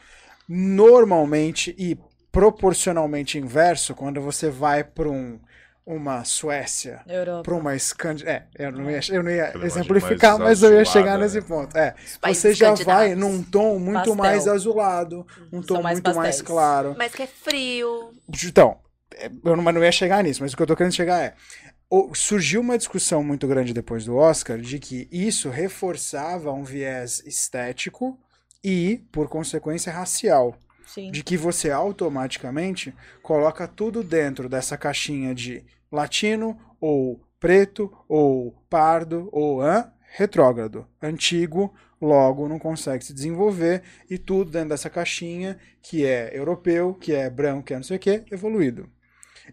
Normalmente 0.47 1.75
e 1.75 1.97
proporcionalmente 2.31 3.39
inverso, 3.39 3.95
quando 3.95 4.21
você 4.21 4.51
vai 4.51 4.83
para 4.83 5.09
um, 5.09 5.39
uma 5.85 6.23
Suécia, 6.23 7.03
para 7.43 7.53
uma 7.53 7.75
Escandinávia. 7.75 8.47
É, 8.57 8.65
eu 8.65 8.71
não 8.71 8.89
ia, 8.89 8.99
eu 9.09 9.21
não 9.23 9.29
ia 9.31 9.45
Aquela 9.45 9.65
exemplificar, 9.67 10.39
mais 10.39 10.61
mas 10.61 10.63
eu 10.63 10.73
ia 10.73 10.81
azulada, 10.81 10.99
chegar 10.99 11.17
né? 11.19 11.23
nesse 11.25 11.41
ponto. 11.41 11.77
É, 11.77 11.93
você 12.27 12.53
já 12.53 12.73
vai 12.73 13.13
num 13.13 13.43
tom 13.43 13.77
muito 13.77 13.93
Pastel. 13.99 14.15
mais 14.15 14.47
azulado, 14.47 15.27
um 15.53 15.61
tom 15.61 15.81
mais 15.81 15.97
muito 15.99 16.15
mais 16.15 16.37
pastéis. 16.37 16.41
claro. 16.41 16.95
Mas 16.97 17.13
que 17.13 17.21
é 17.23 17.27
frio. 17.27 18.11
Então, 18.43 18.77
é, 19.13 19.29
eu 19.43 19.55
não, 19.55 19.63
não 19.63 19.83
ia 19.83 19.91
chegar 19.91 20.23
nisso, 20.23 20.41
mas 20.41 20.53
o 20.53 20.57
que 20.57 20.63
eu 20.63 20.67
tô 20.67 20.75
querendo 20.75 20.93
chegar 20.93 21.21
é. 21.21 21.33
o- 21.89 22.13
surgiu 22.15 22.61
uma 22.61 22.77
discussão 22.77 23.23
muito 23.23 23.47
grande 23.47 23.71
depois 23.73 24.05
do 24.05 24.15
Oscar 24.15 24.57
de 24.57 24.79
que 24.79 25.07
isso 25.11 25.49
reforçava 25.51 26.51
um 26.51 26.63
viés 26.63 27.21
estético 27.27 28.19
e, 28.63 29.03
por 29.11 29.29
consequência, 29.29 29.91
racial. 29.93 30.55
Sim. 30.85 31.11
De 31.11 31.23
que 31.23 31.37
você 31.37 31.71
automaticamente 31.71 32.93
coloca 33.21 33.67
tudo 33.67 34.03
dentro 34.03 34.47
dessa 34.47 34.77
caixinha 34.77 35.33
de 35.33 35.63
latino, 35.91 36.57
ou 36.79 37.21
preto, 37.39 37.91
ou 38.07 38.51
pardo, 38.69 39.29
ou 39.31 39.61
hã? 39.61 39.91
retrógrado, 40.17 40.87
antigo, 41.01 41.73
logo 42.01 42.47
não 42.47 42.57
consegue 42.57 43.03
se 43.03 43.13
desenvolver, 43.13 43.83
e 44.09 44.17
tudo 44.17 44.49
dentro 44.49 44.69
dessa 44.69 44.89
caixinha 44.89 45.57
que 45.81 46.05
é 46.05 46.31
europeu, 46.37 46.93
que 46.93 47.13
é 47.13 47.29
branco, 47.29 47.63
que 47.63 47.73
é 47.73 47.77
não 47.77 47.83
sei 47.83 47.97
o 47.97 47.99
que, 47.99 48.23
evoluído. 48.31 48.89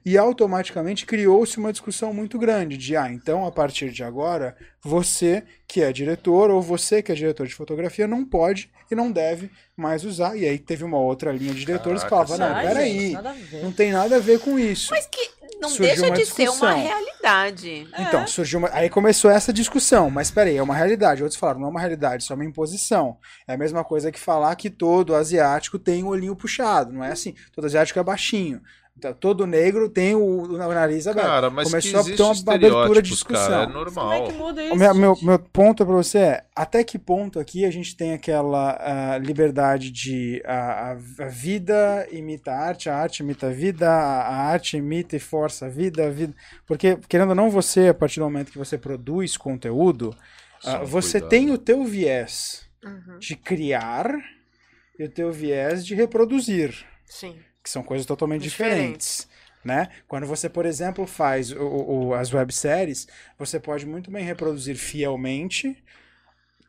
E 0.04 0.18
automaticamente 0.18 1.06
criou-se 1.06 1.58
uma 1.58 1.72
discussão 1.72 2.12
muito 2.12 2.38
grande 2.38 2.76
de, 2.76 2.96
ah, 2.96 3.10
então 3.12 3.46
a 3.46 3.52
partir 3.52 3.90
de 3.90 4.02
agora, 4.02 4.56
você 4.82 5.44
que 5.66 5.82
é 5.82 5.92
diretor 5.92 6.50
ou 6.50 6.60
você 6.60 7.02
que 7.02 7.12
é 7.12 7.14
diretor 7.14 7.46
de 7.46 7.54
fotografia 7.54 8.08
não 8.08 8.24
pode 8.24 8.70
e 8.90 8.94
não 8.94 9.10
deve 9.10 9.50
mais 9.76 10.04
usar. 10.04 10.36
E 10.36 10.46
aí 10.46 10.58
teve 10.58 10.84
uma 10.84 10.98
outra 10.98 11.32
linha 11.32 11.54
de 11.54 11.60
diretores 11.60 12.02
que 12.02 12.10
Caraca, 12.10 12.36
falava, 12.36 12.54
não, 12.54 12.68
peraí, 12.68 13.16
não 13.62 13.72
tem 13.72 13.92
nada 13.92 14.16
a 14.16 14.20
ver 14.20 14.40
com 14.40 14.58
isso. 14.58 14.90
Mas 14.90 15.06
que 15.06 15.42
não 15.62 15.68
Surgiu 15.68 15.86
deixa 15.86 16.06
uma 16.06 16.16
de 16.16 16.26
ser 16.26 16.42
uma 16.42 16.50
discussão. 16.50 16.82
realidade. 16.82 17.88
Então, 17.96 18.26
surgiu 18.26 18.58
uma... 18.58 18.70
Aí 18.72 18.90
começou 18.90 19.30
essa 19.30 19.52
discussão, 19.52 20.10
mas 20.10 20.28
peraí, 20.28 20.56
é 20.56 20.62
uma 20.62 20.74
realidade. 20.74 21.22
Outros 21.22 21.38
falaram, 21.38 21.60
não 21.60 21.68
é 21.68 21.70
uma 21.70 21.78
realidade, 21.78 22.24
isso 22.24 22.32
é 22.32 22.36
uma 22.36 22.44
imposição. 22.44 23.16
É 23.46 23.54
a 23.54 23.56
mesma 23.56 23.84
coisa 23.84 24.10
que 24.10 24.18
falar 24.18 24.56
que 24.56 24.68
todo 24.68 25.14
asiático 25.14 25.78
tem 25.78 26.02
um 26.02 26.08
olhinho 26.08 26.34
puxado, 26.34 26.92
não 26.92 27.04
é 27.04 27.12
assim. 27.12 27.34
Todo 27.52 27.66
asiático 27.66 27.96
é 28.00 28.02
baixinho. 28.02 28.60
Então, 29.02 29.12
todo 29.14 29.48
negro 29.48 29.88
tem 29.88 30.14
o, 30.14 30.20
o 30.44 30.56
nariz 30.56 31.08
aberto. 31.08 31.26
Cara, 31.26 31.50
mas 31.50 31.68
Começou 31.68 32.04
que 32.04 32.12
a 32.12 32.16
ter 32.16 32.22
uma 32.22 32.54
abertura 32.54 33.02
de 33.02 33.12
estereótipos, 33.12 33.22
cara, 33.24 33.42
discussão. 33.42 33.62
é 33.62 33.66
Como 33.66 33.72
é 33.72 33.84
normal. 33.84 34.24
que 34.28 34.32
muda 34.32 34.62
isso? 34.62 34.74
O 34.74 34.76
meu, 34.78 34.94
meu, 34.94 35.18
meu 35.20 35.38
ponto 35.40 35.84
para 35.84 35.94
você 35.96 36.18
é, 36.18 36.44
até 36.54 36.84
que 36.84 37.00
ponto 37.00 37.40
aqui 37.40 37.64
a 37.64 37.70
gente 37.72 37.96
tem 37.96 38.12
aquela 38.12 38.76
ah, 38.80 39.18
liberdade 39.18 39.90
de 39.90 40.40
a, 40.44 40.92
a- 40.92 41.24
a 41.24 41.28
vida 41.28 42.06
imita 42.12 42.52
a 42.52 42.58
arte, 42.60 42.88
a 42.88 42.96
arte 42.96 43.24
imita 43.24 43.48
a 43.48 43.50
vida, 43.50 43.90
a, 43.90 44.20
a 44.28 44.36
arte 44.52 44.76
imita 44.76 45.16
e 45.16 45.18
força 45.18 45.66
a 45.66 45.68
vida, 45.68 46.06
a 46.06 46.10
vida... 46.10 46.32
Porque, 46.64 46.96
querendo 47.08 47.30
ou 47.30 47.34
não, 47.34 47.50
você, 47.50 47.88
a 47.88 47.94
partir 47.94 48.20
do 48.20 48.24
momento 48.26 48.52
que 48.52 48.58
você 48.58 48.78
produz 48.78 49.36
conteúdo, 49.36 50.14
um 50.64 50.84
você 50.86 51.18
cuidado. 51.20 51.28
tem 51.30 51.50
o 51.50 51.58
teu 51.58 51.82
viés 51.84 52.62
Uhum. 52.84 53.18
de 53.20 53.34
criar 53.36 54.06
e 54.98 55.04
o 55.04 55.08
teu 55.08 55.30
viés 55.32 55.86
de 55.86 55.94
reproduzir 55.94 56.74
Sim. 57.06 57.36
Que 57.62 57.70
são 57.70 57.82
coisas 57.82 58.06
totalmente 58.06 58.42
Diferentes. 58.42 59.26
diferentes. 59.26 59.28
Né? 59.64 59.88
Quando 60.08 60.26
você, 60.26 60.48
por 60.48 60.66
exemplo, 60.66 61.06
faz 61.06 61.52
o, 61.52 61.62
o- 62.08 62.14
as 62.14 62.32
webséries, 62.34 63.06
você 63.38 63.60
pode 63.60 63.86
muito 63.86 64.10
bem 64.10 64.24
reproduzir 64.24 64.76
fielmente, 64.76 65.82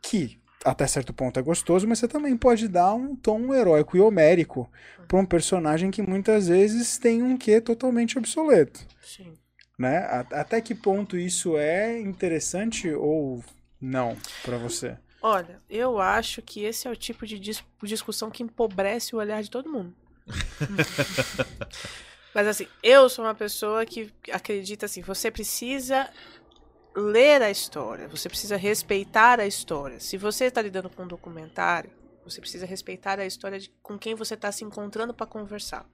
que 0.02 0.40
até 0.64 0.88
certo 0.88 1.14
ponto 1.14 1.40
é 1.40 1.44
gostoso, 1.44 1.88
mas 1.88 2.00
você 2.00 2.08
também 2.08 2.38
pode 2.38 2.68
dar 2.68 2.94
um 2.94 3.16
tom 3.16 3.54
heróico 3.54 3.98
e 3.98 4.02
homérico 4.02 4.70
para 5.08 5.20
um 5.20 5.26
personagem 5.26 5.92
que 5.92 6.02
muitas 6.02 6.48
vezes 6.48 6.98
tem 6.98 7.22
um 7.22 7.38
quê 7.38 7.60
totalmente 7.60 8.18
obsoleto. 8.18 8.86
Sim. 9.02 9.38
Né? 9.78 10.00
Até 10.32 10.62
que 10.62 10.76
ponto 10.76 11.18
isso 11.18 11.58
é 11.58 12.00
interessante 12.00 12.90
ou 12.92 13.44
não 13.82 14.16
para 14.44 14.58
você? 14.58 14.98
Olha, 15.22 15.60
eu 15.70 16.00
acho 16.00 16.40
que 16.42 16.62
esse 16.64 16.88
é 16.88 16.92
o 16.92 16.96
tipo 16.96 17.26
de 17.26 17.40
dis- 17.40 17.64
discussão 17.82 18.30
que 18.30 18.44
empobrece 18.44 19.16
o 19.16 19.20
olhar 19.20 19.42
de 19.42 19.50
todo 19.50 19.72
mundo. 19.72 19.96
Mas 22.34 22.48
assim, 22.48 22.68
eu 22.82 23.08
sou 23.10 23.26
uma 23.26 23.36
pessoa 23.36 23.86
que 23.86 24.12
acredita 24.32 24.86
assim, 24.86 25.02
você 25.02 25.30
precisa 25.30 26.10
ler 26.96 27.42
a 27.42 27.52
história, 27.52 28.08
você 28.08 28.28
precisa 28.28 28.56
respeitar 28.56 29.40
a 29.40 29.46
história. 29.46 30.00
Se 30.00 30.18
você 30.18 30.46
está 30.46 30.62
lidando 30.62 30.90
com 30.90 31.04
um 31.04 31.08
documentário, 31.08 31.92
você 32.24 32.40
precisa 32.40 32.66
respeitar 32.66 33.20
a 33.20 33.26
história 33.26 33.60
de 33.60 33.70
com 33.82 33.98
quem 34.00 34.16
você 34.16 34.34
está 34.34 34.52
se 34.52 34.64
encontrando 34.64 35.14
para 35.14 35.28
conversar. 35.28 35.86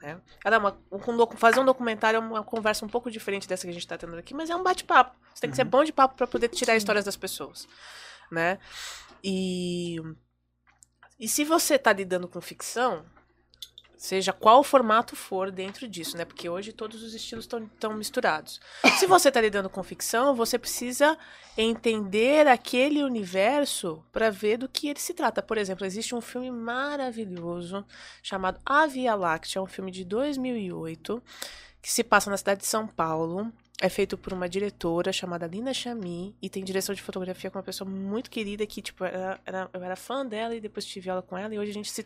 Né? 0.00 0.18
Ela 0.42 0.56
é 0.56 0.58
um 0.94 1.36
fazer 1.36 1.60
um 1.60 1.64
documentário 1.64 2.16
é 2.16 2.20
uma 2.20 2.42
conversa 2.42 2.86
um 2.86 2.88
pouco 2.88 3.10
diferente 3.10 3.46
dessa 3.46 3.64
que 3.64 3.70
a 3.70 3.72
gente 3.72 3.82
está 3.82 3.98
tendo 3.98 4.16
aqui, 4.16 4.32
mas 4.32 4.48
é 4.48 4.56
um 4.56 4.62
bate-papo. 4.62 5.14
Você 5.34 5.42
tem 5.42 5.50
que 5.50 5.56
ser 5.56 5.64
bom 5.64 5.84
de 5.84 5.92
papo 5.92 6.14
para 6.16 6.26
poder 6.26 6.48
tirar 6.48 6.74
histórias 6.74 7.04
das 7.04 7.16
pessoas 7.16 7.68
né? 8.30 8.58
E 9.22 9.96
e 11.18 11.28
se 11.28 11.44
você 11.44 11.74
está 11.74 11.92
lidando 11.92 12.26
com 12.26 12.40
ficção, 12.40 13.04
seja 14.02 14.32
qual 14.32 14.64
formato 14.64 15.14
for 15.14 15.50
dentro 15.50 15.86
disso, 15.86 16.16
né? 16.16 16.24
Porque 16.24 16.48
hoje 16.48 16.72
todos 16.72 17.02
os 17.02 17.12
estilos 17.12 17.44
estão 17.44 17.92
misturados. 17.92 18.58
Se 18.98 19.06
você 19.06 19.28
está 19.28 19.42
lidando 19.42 19.68
com 19.68 19.82
ficção, 19.82 20.34
você 20.34 20.58
precisa 20.58 21.18
entender 21.54 22.48
aquele 22.48 23.04
universo 23.04 24.02
para 24.10 24.30
ver 24.30 24.56
do 24.56 24.66
que 24.70 24.88
ele 24.88 24.98
se 24.98 25.12
trata. 25.12 25.42
Por 25.42 25.58
exemplo, 25.58 25.84
existe 25.84 26.14
um 26.14 26.20
filme 26.22 26.50
maravilhoso 26.50 27.84
chamado 28.22 28.58
A 28.64 28.86
Via 28.86 29.14
Láctea, 29.14 29.58
é 29.58 29.62
um 29.62 29.66
filme 29.66 29.90
de 29.90 30.02
2008 30.04 31.22
que 31.82 31.92
se 31.92 32.02
passa 32.02 32.30
na 32.30 32.38
cidade 32.38 32.60
de 32.60 32.66
São 32.66 32.86
Paulo. 32.86 33.52
É 33.82 33.88
feito 33.90 34.16
por 34.16 34.32
uma 34.32 34.48
diretora 34.48 35.12
chamada 35.12 35.46
Lina 35.46 35.72
Chami 35.74 36.34
e 36.40 36.48
tem 36.48 36.64
direção 36.64 36.94
de 36.94 37.02
fotografia 37.02 37.50
com 37.50 37.58
uma 37.58 37.64
pessoa 37.64 37.88
muito 37.88 38.30
querida 38.30 38.66
que, 38.66 38.80
tipo, 38.80 39.04
era, 39.04 39.38
era- 39.44 39.70
eu 39.74 39.82
era 39.82 39.96
fã 39.96 40.24
dela 40.24 40.54
e 40.54 40.60
depois 40.60 40.84
tive 40.86 41.08
aula 41.10 41.22
com 41.22 41.36
ela 41.36 41.54
e 41.54 41.58
hoje 41.58 41.70
a 41.70 41.74
gente 41.74 41.90
se, 41.90 42.04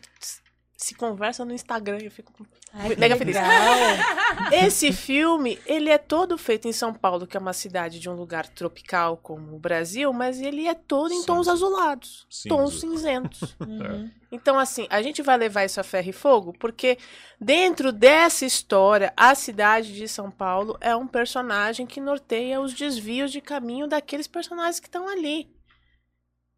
se 0.75 0.93
conversa 0.93 1.45
no 1.45 1.53
Instagram. 1.53 1.99
Eu 2.01 2.11
fico 2.11 2.33
Ai, 2.73 2.95
mega 2.95 3.15
feliz. 3.15 3.37
Esse 4.51 4.91
filme, 4.91 5.57
ele 5.65 5.89
é 5.89 5.97
todo 5.97 6.37
feito 6.37 6.67
em 6.67 6.73
São 6.73 6.93
Paulo, 6.93 7.25
que 7.25 7.37
é 7.37 7.39
uma 7.39 7.53
cidade 7.53 7.99
de 7.99 8.09
um 8.09 8.13
lugar 8.13 8.47
tropical 8.47 9.17
como 9.17 9.55
o 9.55 9.59
Brasil, 9.59 10.11
mas 10.11 10.41
ele 10.41 10.67
é 10.67 10.73
todo 10.73 11.13
em 11.13 11.23
tons 11.23 11.45
Cinza. 11.45 11.53
azulados, 11.53 12.27
tons 12.47 12.79
Cinza. 12.79 12.97
cinzentos. 12.97 13.55
Uhum. 13.59 14.09
Então, 14.31 14.59
assim, 14.59 14.85
a 14.89 15.01
gente 15.01 15.21
vai 15.21 15.37
levar 15.37 15.63
isso 15.63 15.79
a 15.79 15.83
ferro 15.83 16.09
e 16.09 16.11
fogo, 16.11 16.53
porque 16.59 16.97
dentro 17.39 17.93
dessa 17.93 18.45
história, 18.45 19.13
a 19.15 19.33
cidade 19.33 19.93
de 19.93 20.09
São 20.09 20.29
Paulo 20.29 20.77
é 20.81 20.93
um 20.93 21.07
personagem 21.07 21.85
que 21.85 22.01
norteia 22.01 22.59
os 22.59 22.73
desvios 22.73 23.31
de 23.31 23.39
caminho 23.39 23.87
daqueles 23.87 24.27
personagens 24.27 24.79
que 24.79 24.87
estão 24.87 25.07
ali. 25.07 25.47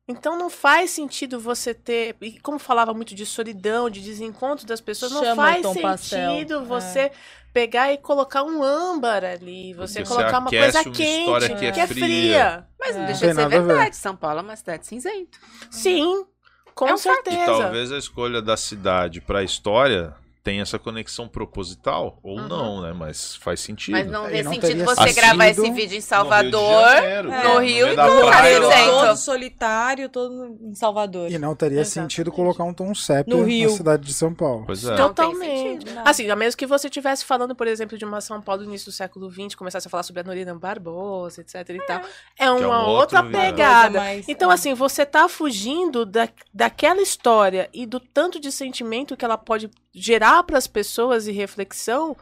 Então 0.08 0.38
não 0.38 0.50
faz 0.50 0.92
sentido 0.92 1.38
você 1.40 1.74
ter, 1.74 2.16
e 2.22 2.40
como 2.40 2.58
falava 2.58 2.94
muito 2.94 3.14
de 3.14 3.26
solidão, 3.26 3.90
de 3.90 4.00
desencontro 4.02 4.66
das 4.66 4.80
pessoas, 4.80 5.12
não 5.12 5.22
Chama 5.22 5.44
o 5.44 5.46
faz 5.46 5.62
sentido 5.66 5.82
pastel, 5.82 6.32
é. 6.32 6.64
você 6.64 7.12
pegar 7.52 7.92
e 7.92 7.98
colocar 7.98 8.44
um 8.44 8.64
âmbar 8.64 9.24
ali, 9.26 9.74
você 9.74 10.00
Porque 10.00 10.06
você 10.06 10.16
colocar 10.16 10.40
uma 10.40 10.50
coisa 10.50 10.82
uma 10.82 10.92
quente, 10.94 11.56
que 11.56 11.66
é 11.66 11.72
que 11.72 11.80
é 11.82 11.88
fria. 11.88 12.06
fria. 12.06 12.68
Mas 12.80 12.96
não 12.96 13.04
É. 13.04 13.06
deixa 13.08 13.28
de 13.28 13.34
ser 13.36 13.42
a 13.42 13.48
verdade. 13.48 13.96
São 13.98 14.16
Paulo 14.16 14.40
é 14.40 14.42
uma 14.44 14.56
cidade 14.56 14.88
cinzenta. 14.88 15.38
Sim, 15.70 16.26
com 16.74 16.88
É 16.88 16.94
um 16.94 16.98
fato. 16.98 17.28
E 17.28 17.32
certeza. 17.32 17.46
talvez 17.46 17.92
a 17.92 17.98
escolha 17.98 18.42
da 18.42 18.56
cidade 18.56 19.20
pra 19.20 19.44
história 19.44 20.16
tenha 20.48 20.62
essa 20.62 20.80
conexão 20.80 21.28
proposital, 21.28 22.20
ou 22.24 22.38
Uhum. 22.40 22.48
não, 22.48 22.82
né? 22.82 22.94
Mas 22.94 23.36
faz 23.36 23.60
sentido. 23.60 23.92
Mas 23.96 24.08
não 24.10 24.28
vê 24.28 24.42
não 24.44 24.54
sentido 24.54 24.86
você 24.86 25.08
sido 25.10 25.16
gravar 25.16 25.48
esse 25.50 25.60
no 25.60 25.74
vídeo 25.74 25.94
em 25.96 25.98
No 25.98 26.02
Salvador. 26.02 26.86
Rio 26.86 26.88
de 26.88 27.02
Janeiro, 27.02 27.32
É. 27.32 27.44
no 27.44 27.54
No 27.54 27.60
Rio 27.60 27.86
meio 27.88 27.92
e 27.92 27.96
praia 27.96 28.60
lá. 28.60 29.08
Todo 29.08 29.18
solitário, 29.18 30.08
todo 30.10 30.58
em 30.62 30.74
Salvador. 30.74 31.30
E 31.30 31.38
não 31.38 31.54
teria 31.54 31.82
Exatamente. 31.82 32.14
sentido 32.14 32.32
colocar 32.32 32.64
um 32.64 32.74
tom 32.74 32.96
sépia 32.96 33.36
No 33.36 33.42
na 33.42 33.48
Rio. 33.48 33.70
cidade 33.72 34.06
de 34.06 34.14
São 34.14 34.34
Paulo. 34.34 34.64
Pois 34.66 34.86
é. 34.86 34.88
Tem 34.88 34.98
Totalmente. 35.06 35.82
sentido? 35.84 36.02
Assim, 36.06 36.30
a 36.30 36.36
menos 36.38 36.56
que 36.56 36.66
você 36.66 36.88
estivesse 36.88 37.26
falando, 37.26 37.54
por 37.54 37.68
exemplo, 37.68 37.98
de 37.98 38.06
uma 38.06 38.22
São 38.22 38.42
Paulo 38.42 38.64
do 38.64 38.70
início 38.70 38.86
do 38.90 38.94
século 38.94 39.30
XX, 39.30 39.54
começasse 39.54 39.86
a 39.88 39.90
falar 39.90 40.04
sobre 40.04 40.22
a 40.22 40.24
Norina 40.24 40.56
Barbosa, 40.56 41.42
etc 41.42 41.56
e 41.72 41.86
tal. 41.86 42.02
É 42.40 42.50
uma 42.50 42.58
Que 42.60 42.64
é 42.64 42.68
um 42.68 42.86
outra 42.90 43.22
pegada. 43.24 44.00
Coisa 44.00 44.00
mais- 44.00 44.30
Então, 44.30 44.50
é. 44.50 44.54
assim, 44.54 44.74
você 44.74 45.06
tá 45.06 45.28
fugindo 45.28 46.06
da, 46.06 46.30
daquela 46.54 47.02
história 47.02 47.70
e 47.74 47.86
do 47.86 48.00
tanto 48.00 48.40
de 48.40 48.50
sentimento 48.50 49.18
que 49.18 49.26
ela 49.26 49.38
pode 49.38 49.70
gerar 49.94 50.44
para 50.44 50.58
as 50.58 50.68
pessoas 50.68 51.28
e 51.28 51.32
reflexão 51.32 52.16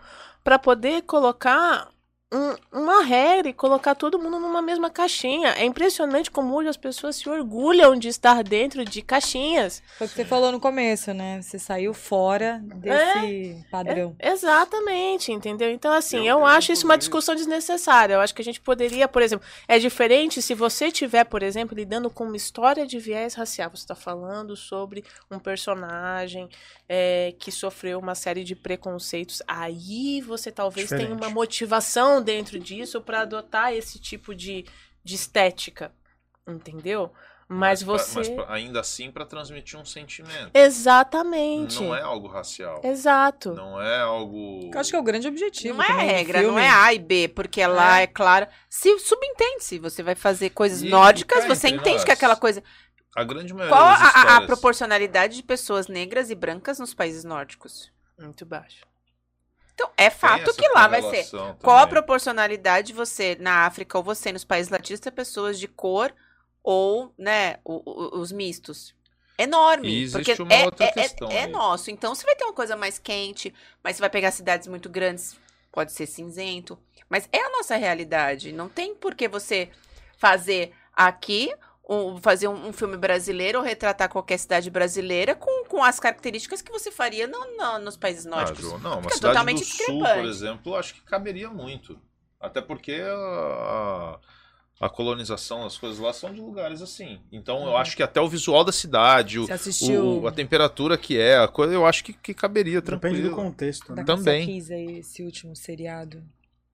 para 0.43 0.57
poder 0.59 1.01
colocar 1.03 1.89
um- 2.34 2.80
uma 2.80 3.03
regra 3.03 3.47
e 3.49 3.53
colocar 3.53 3.95
todo 3.95 4.20
mundo 4.20 4.39
numa 4.39 4.61
mesma 4.61 4.89
caixinha. 4.89 5.49
É 5.49 5.63
impressionante 5.63 6.30
como 6.30 6.53
hoje 6.55 6.68
as 6.68 6.76
pessoas 6.76 7.16
se 7.16 7.30
orgulham 7.30 7.95
de 7.95 8.09
estar 8.09 8.43
dentro 8.43 8.84
de 8.84 9.01
caixinhas. 9.01 9.82
Foi 9.97 10.07
o 10.07 10.09
que 10.09 10.16
você 10.18 10.26
falou 10.26 10.51
no 10.51 10.59
começo, 10.59 11.13
né? 11.13 11.41
Você 11.41 11.57
saiu 11.59 11.93
fora 11.93 12.61
desse 12.63 13.63
padrão. 13.72 14.16
É, 14.20 14.32
exatamente, 14.32 15.32
entendeu? 15.32 15.70
Então, 15.72 15.93
assim, 15.93 16.18
Eu- 16.18 16.24
eu, 16.26 16.39
eu, 16.39 16.45
acho 16.45 16.72
isso 16.74 16.86
uma 16.86 16.97
discussão 16.97 17.36
desnecessária. 17.36 18.16
Eu 18.16 18.22
acho 18.22 18.34
que 18.34 18.41
a 18.41 18.45
gente 18.45 18.59
poderia, 18.59 19.07
por 19.07 19.22
exemplo, 19.22 19.45
é 19.68 19.78
diferente 19.80 20.41
se 20.41 20.53
você 20.55 20.91
tiver, 20.91 21.24
por 21.26 21.41
exemplo, 21.43 21.76
lidando 21.76 22.09
com 22.09 22.26
uma 22.26 22.36
história 22.36 22.86
de 22.88 22.99
viés 22.99 23.36
racial. 23.36 23.70
Você 23.70 23.84
está 23.84 23.95
falando 23.95 24.55
sobre 24.57 25.05
um 25.32 25.39
personagem 25.39 26.49
é, 26.88 27.33
que 27.39 27.51
sofreu 27.51 27.99
uma 27.99 28.15
série 28.15 28.43
de 28.43 28.55
preconceitos. 28.55 29.41
Aí 29.47 30.21
você 30.21 30.51
talvez 30.51 30.89
tenha 30.89 31.01
Diferente. 31.01 31.21
uma 31.23 31.29
motivação 31.29 32.21
dentro 32.21 32.59
disso 32.59 33.01
para 33.01 33.21
adotar 33.21 33.73
esse 33.73 33.99
tipo 33.99 34.33
de, 34.36 34.65
de 35.03 35.15
estética, 35.15 35.91
entendeu? 36.47 37.11
Mas 37.47 37.83
pra- 37.83 37.93
você. 37.93 38.17
mas 38.17 38.29
pra- 38.29 38.51
ainda 38.53 38.79
assim 38.79 39.11
para 39.11 39.23
transmitir 39.23 39.79
um 39.79 39.86
sentimento. 39.86 40.49
Exatamente. 40.53 41.79
Não 41.81 41.95
é 41.95 42.01
algo 42.01 42.27
racial. 42.27 42.81
Exato. 42.83 43.53
Não 43.53 43.79
é 43.79 43.99
algo. 44.01 44.71
Eu 44.73 44.79
acho 44.79 44.89
que 44.89 44.95
é 44.95 44.99
o 44.99 45.03
grande 45.03 45.27
objetivo. 45.27 45.77
Não 45.77 45.83
é 45.83 46.03
regra, 46.05 46.41
não 46.41 46.57
é 46.57 46.67
A 46.67 46.91
e 46.93 46.97
B, 46.97 47.27
porque 47.27 47.65
lá 47.67 48.01
é, 48.01 48.07
claro. 48.07 48.47
Se 48.67 48.97
subentende-se, 48.97 49.77
você 49.77 50.01
vai 50.01 50.15
fazer 50.15 50.49
coisas 50.51 50.81
E- 50.81 50.89
nórdicas, 50.89 51.45
você 51.45 51.67
entende 51.69 51.97
nós, 51.97 52.03
que 52.03 52.11
aquela 52.11 52.36
coisa. 52.36 52.63
A 53.16 53.24
grande 53.24 53.53
maioria 53.53 53.76
Qual 53.76 53.88
a, 53.88 53.91
das 53.93 54.01
a- 54.01 54.05
a 54.05 54.20
histórias- 54.20 54.45
proporcionalidade 54.45 55.36
de 55.38 55.43
pessoas 55.43 55.88
negras 55.88 56.30
e 56.30 56.36
brancas 56.36 56.78
nos 56.80 56.93
países 56.93 57.24
nórdicos? 57.24 57.91
Muito 58.20 58.45
baixo. 58.45 58.86
Então, 59.74 59.89
é 59.97 60.09
fato 60.09 60.53
que 60.53 60.68
lá 60.70 60.88
vai 60.88 61.01
ser. 61.01 61.07
correlação 61.07 61.57
Qual 61.61 61.76
a 61.78 61.80
também. 61.82 61.93
proporcionalidade 61.93 62.88
de 62.88 62.93
você, 62.93 63.36
na 63.39 63.66
África 63.66 63.97
ou 63.97 64.03
você 64.03 64.32
nos 64.32 64.43
países 64.45 64.70
latinos, 64.72 64.99
ter 64.99 65.11
pessoas 65.11 65.59
de 65.59 65.68
cor 65.68 66.13
ou, 66.63 67.13
né, 67.18 67.57
o- 67.63 67.82
o- 67.86 68.20
os 68.20 68.32
mistos? 68.32 68.93
Enorme. 69.38 69.89
E 69.89 70.03
existe 70.03 70.36
porque 70.36 70.41
uma 70.43 70.53
é, 70.53 70.66
outra 70.66 70.86
é- 70.86 70.89
é- 70.89 70.91
questão 70.93 71.30
é 71.30 71.43
aí. 71.43 71.51
nosso. 71.51 71.91
Então, 71.91 72.16
você 72.16 72.26
vai 72.26 72.36
ter 72.36 72.45
uma 72.45 72.53
coisa 72.53 72.76
mais 72.78 72.97
quente, 72.97 73.53
mas 73.84 73.95
você 73.97 74.01
vai 74.01 74.09
pegar 74.09 74.32
cidades 74.32 74.66
muito 74.68 74.89
grandes, 74.89 75.38
pode 75.74 75.91
ser 75.91 76.05
cinzento. 76.05 76.80
Mas 77.09 77.28
é 77.34 77.39
a 77.41 77.49
nossa 77.49 77.76
realidade. 77.76 78.53
Não 78.53 78.70
tem 78.70 78.95
por 78.95 79.13
que 79.13 79.28
você 79.28 79.70
fazer 80.18 80.74
aqui, 80.93 81.53
um- 81.89 82.17
fazer 82.17 82.47
um, 82.47 82.67
um 82.69 82.73
filme 82.73 82.97
brasileiro 82.97 83.59
ou 83.59 83.63
retratar 83.63 84.09
qualquer 84.09 84.38
cidade 84.39 84.69
brasileira 84.69 85.36
com, 85.36 85.65
com 85.65 85.83
as 85.83 85.99
características 85.99 86.61
que 86.61 86.71
você 86.71 86.91
faria 86.91 87.27
no- 87.27 87.57
no- 87.57 87.79
nos 87.79 87.95
países 87.97 88.25
Ah, 88.25 88.29
nórdicos. 88.31 88.61
Ju, 88.61 88.77
não, 88.79 88.99
uma 88.99 89.09
cidade 89.09 89.21
totalmente 89.21 89.59
do 89.59 89.65
sul, 89.65 90.03
por 90.03 90.25
exemplo, 90.25 90.75
acho 90.75 90.95
que 90.95 91.01
caberia 91.01 91.49
muito. 91.49 91.99
Até 92.39 92.61
porque 92.61 93.01
a, 93.07 94.19
a 94.81 94.89
colonização, 94.89 95.65
as 95.65 95.77
coisas 95.77 95.99
lá 95.99 96.11
são 96.11 96.33
de 96.33 96.41
lugares 96.41 96.81
assim. 96.81 97.19
Então 97.31 97.59
Uhum. 97.61 97.67
eu 97.69 97.77
acho 97.77 97.95
que 97.95 98.03
até 98.03 98.19
o 98.19 98.27
visual 98.27 98.63
da 98.63 98.71
cidade, 98.71 99.39
o, 99.39 99.51
assistiu 99.51 100.21
o- 100.23 100.27
a 100.27 100.31
temperatura 100.31 100.97
que 100.97 101.17
é, 101.17 101.38
a 101.38 101.47
coisa, 101.47 101.73
eu 101.73 101.86
acho 101.86 102.03
que, 102.03 102.13
que 102.13 102.33
caberia 102.33 102.81
Depende 102.81 102.99
tranquilo. 102.99 103.29
do 103.29 103.36
contexto, 103.36 103.89
da 103.89 103.95
né? 103.95 104.03
também. 104.03 104.41
Também. 104.41 104.45
Kiss 104.59 104.73
aí, 104.73 104.99
esse 104.99 105.23
último 105.23 105.55
seriado. 105.55 106.23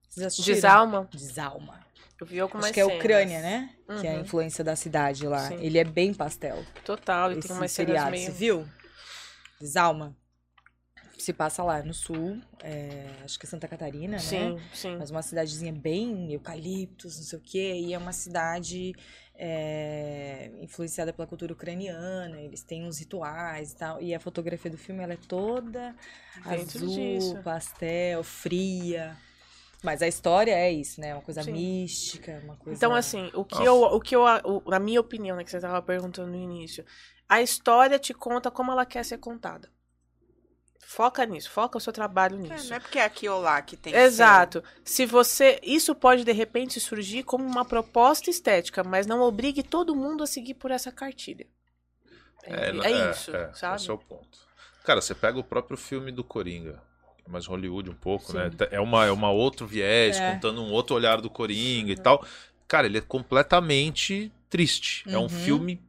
Vocês 0.08 0.26
assistiram? 0.26 0.54
Desalma. 0.56 1.08
Desalma. 1.12 1.80
Eu 2.22 2.26
vi 2.26 2.38
algumas 2.38 2.66
Acho 2.66 2.74
que 2.74 2.80
é 2.80 2.84
cenas. 2.84 2.98
Ucrânia, 3.00 3.40
né? 3.42 3.70
Que 4.00 4.06
é 4.06 4.12
a 4.12 4.14
Uhum. 4.14 4.20
influência 4.20 4.62
da 4.62 4.76
cidade 4.76 5.26
lá. 5.26 5.48
Sim. 5.48 5.56
Ele 5.60 5.76
é 5.76 5.82
bem 5.82 6.14
pastel. 6.14 6.64
Total, 6.84 7.32
e 7.32 7.40
tem 7.40 7.50
umas 7.50 7.72
cenas 7.72 8.08
meio... 8.12 8.26
Você 8.26 8.30
viu? 8.30 8.68
Desalma. 9.60 10.16
Se 11.18 11.32
passa 11.32 11.64
lá 11.64 11.82
no 11.82 11.92
sul, 11.92 12.40
é, 12.62 13.06
acho 13.24 13.36
que 13.40 13.44
é 13.46 13.48
Santa 13.48 13.66
Catarina, 13.66 14.20
Sim, 14.20 14.54
né? 14.54 14.62
sim. 14.72 14.96
Mas 14.98 15.10
uma 15.10 15.20
cidadezinha 15.20 15.72
bem 15.72 16.32
eucaliptos, 16.32 17.16
não 17.16 17.24
sei 17.24 17.38
o 17.40 17.42
quê. 17.42 17.74
E 17.74 17.92
é 17.92 17.98
uma 17.98 18.12
cidade 18.12 18.92
é, 19.34 20.48
influenciada 20.60 21.12
pela 21.12 21.26
cultura 21.26 21.52
ucraniana. 21.52 22.40
Eles 22.40 22.62
têm 22.62 22.84
uns 22.86 22.98
rituais 23.00 23.72
e 23.72 23.76
tal. 23.76 24.00
E 24.00 24.14
a 24.14 24.20
fotografia 24.20 24.70
do 24.70 24.78
filme 24.78 25.02
ela 25.02 25.14
é 25.14 25.18
toda 25.28 25.94
Dentro 26.48 26.78
azul, 26.84 26.88
disso. 26.96 27.40
pastel, 27.42 28.22
fria. 28.22 29.16
Mas 29.82 30.00
a 30.00 30.06
história 30.08 30.52
é 30.52 30.70
isso, 30.70 31.00
né? 31.00 31.14
Uma 31.14 31.22
coisa 31.22 31.42
Sim. 31.42 31.52
mística, 31.52 32.40
uma 32.44 32.56
coisa... 32.56 32.76
Então, 32.76 32.94
assim, 32.94 33.30
o 33.34 33.44
que 33.44 33.56
Nossa. 33.56 33.66
eu, 33.66 33.82
o 33.82 34.00
que 34.00 34.14
eu, 34.14 34.22
o- 34.44 34.70
na 34.70 34.78
minha 34.78 35.00
opinião, 35.00 35.36
né, 35.36 35.44
que 35.44 35.50
você 35.50 35.56
estava 35.56 35.82
perguntando 35.82 36.30
no 36.30 36.36
início, 36.36 36.84
a 37.28 37.42
história 37.42 37.98
te 37.98 38.14
conta 38.14 38.50
como 38.50 38.70
ela 38.70 38.86
quer 38.86 39.04
ser 39.04 39.18
contada. 39.18 39.68
Foca 40.84 41.24
nisso, 41.24 41.50
foca 41.50 41.78
o 41.78 41.80
seu 41.80 41.92
trabalho 41.92 42.36
É, 42.36 42.38
nisso. 42.40 42.68
não 42.68 42.76
é 42.76 42.80
porque 42.80 42.98
é 42.98 43.04
aqui 43.04 43.26
ou 43.28 43.40
lá 43.40 43.62
que 43.62 43.76
tem 43.76 43.92
que 43.92 43.98
Exato. 43.98 44.62
Se 44.84 45.06
você, 45.06 45.58
isso 45.62 45.94
pode 45.94 46.22
de 46.22 46.32
repente 46.32 46.78
surgir 46.78 47.22
como 47.22 47.44
uma 47.44 47.64
proposta 47.64 48.28
estética, 48.28 48.84
mas 48.84 49.06
não 49.06 49.20
obrigue 49.22 49.62
todo 49.62 49.96
mundo 49.96 50.22
a 50.22 50.26
seguir 50.26 50.54
por 50.54 50.70
essa 50.70 50.92
cartilha. 50.92 51.46
É, 52.44 52.70
é 52.70 53.10
isso, 53.10 53.34
é, 53.34 53.52
sabe? 53.54 53.76
Esse 53.76 53.90
é 53.90 53.92
o 53.94 53.98
ponto. 53.98 54.38
Cara, 54.84 55.00
você 55.00 55.14
pega 55.14 55.38
o 55.38 55.44
próprio 55.44 55.78
filme 55.78 56.10
do 56.12 56.24
Coringa, 56.24 56.82
que 56.82 56.82
é 56.82 56.91
mais 57.28 57.46
Hollywood 57.46 57.90
um 57.90 57.94
pouco, 57.94 58.32
Sim. 58.32 58.38
né? 58.38 58.50
É 58.70 58.80
uma, 58.80 59.06
é 59.06 59.10
uma 59.12 59.30
outro 59.30 59.66
viés, 59.66 60.18
É. 60.18 60.32
contando 60.32 60.62
um 60.62 60.70
outro 60.72 60.94
olhar 60.96 61.20
do 61.20 61.30
Coringa 61.30 61.92
e 61.92 61.96
tal. 61.96 62.24
Cara, 62.68 62.86
ele 62.86 62.98
é 62.98 63.00
completamente 63.00 64.32
triste. 64.48 65.04
É 65.08 65.18
um 65.18 65.22
Uhum. 65.22 65.28
filme 65.28 65.80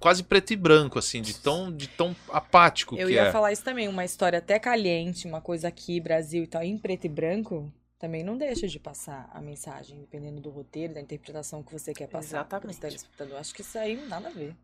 quase 0.00 0.22
preto 0.22 0.52
e 0.52 0.56
branco, 0.56 0.98
assim, 0.98 1.20
de 1.20 1.34
tão, 1.34 1.70
de 1.70 1.86
tão 1.86 2.16
apático 2.30 2.96
Eu 2.96 3.08
que 3.08 3.14
ia 3.14 3.24
é. 3.24 3.32
falar 3.32 3.52
isso 3.52 3.62
também, 3.62 3.88
uma 3.88 4.04
história 4.06 4.38
até 4.38 4.58
caliente, 4.58 5.26
uma 5.26 5.40
coisa 5.40 5.68
aqui, 5.68 6.00
Brasil 6.00 6.44
e 6.44 6.46
tal, 6.46 6.62
em 6.62 6.78
preto 6.78 7.04
e 7.04 7.08
branco, 7.10 7.70
também 7.98 8.22
não 8.24 8.38
deixa 8.38 8.66
de 8.66 8.78
passar 8.78 9.28
a 9.34 9.40
mensagem, 9.40 9.98
dependendo 10.00 10.40
do 10.40 10.48
roteiro, 10.48 10.94
da 10.94 11.00
interpretação 11.00 11.62
que 11.62 11.72
você 11.72 11.92
quer 11.92 12.06
passar 12.08 12.44
para 12.46 12.58
Exatamente. 12.58 12.80
telespectador. 12.80 13.38
Acho 13.38 13.54
que 13.54 13.60
isso 13.60 13.78
aí 13.78 13.96
não 13.96 14.08
nada 14.08 14.28
a 14.28 14.32
ver. 14.32 14.54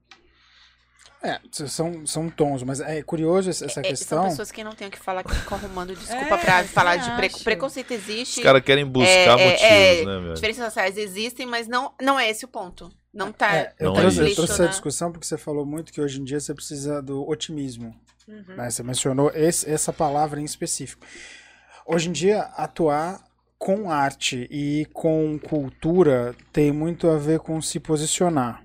É, 1.25 1.39
são, 1.53 2.05
são 2.05 2.29
tons, 2.29 2.65
mas 2.65 2.81
é 2.81 3.01
curioso 3.01 3.49
essa 3.49 3.65
É, 3.67 3.69
São 3.69 3.83
questão. 3.83 4.25
pessoas 4.25 4.51
que 4.51 4.65
não 4.65 4.73
têm 4.73 4.89
o 4.89 4.91
que 4.91 4.99
falar, 4.99 5.23
que 5.23 5.33
ficam 5.33 5.57
arrumando 5.57 5.95
desculpa 5.95 6.35
É, 6.35 6.39
pra 6.39 6.65
falar 6.65 6.97
de 6.97 7.09
pre- 7.15 7.43
preconceito 7.45 7.93
existe. 7.93 8.41
Os 8.41 8.43
caras 8.45 8.61
querem 8.63 8.85
buscar 8.85 9.39
É, 9.39 9.43
é, 9.43 9.51
motivos, 9.51 9.63
é, 9.63 10.05
né, 10.05 10.21
velho? 10.21 10.35
Diferenças 10.35 10.65
raciais 10.65 10.97
existem, 10.99 11.47
mas 11.47 11.69
não, 11.69 11.93
não 12.03 12.19
é 12.19 12.29
esse 12.29 12.45
o 12.45 12.49
ponto. 12.49 12.91
Não 13.15 13.31
tá. 13.31 13.55
É, 13.55 13.73
eu 13.79 13.91
Não 13.91 13.99
é 13.99 14.01
trouxe, 14.01 14.19
eu 14.19 14.35
trouxe 14.35 14.53
essa 14.55 14.63
né? 14.65 14.69
discussão 14.71 15.13
porque 15.13 15.25
você 15.25 15.39
falou 15.39 15.65
muito 15.65 15.93
que 15.93 16.01
hoje 16.01 16.21
em 16.21 16.25
dia 16.25 16.41
você 16.41 16.53
precisa 16.53 17.01
do 17.01 17.25
otimismo. 17.29 17.95
Uhum. 18.27 18.57
né? 18.57 18.69
Você 18.71 18.83
mencionou 18.83 19.31
esse- 19.33 19.69
essa 19.71 19.93
palavra 19.93 20.41
em 20.41 20.45
específico. 20.45 21.07
Hoje 21.87 22.09
em 22.09 22.13
dia, 22.13 22.41
atuar 22.57 23.21
com 23.59 23.91
arte 23.93 24.49
e 24.51 24.87
com 24.93 25.39
cultura 25.39 26.35
tem 26.53 26.73
muito 26.73 27.09
a 27.09 27.17
ver 27.17 27.39
com 27.41 27.61
se 27.63 27.79
posicionar. 27.79 28.61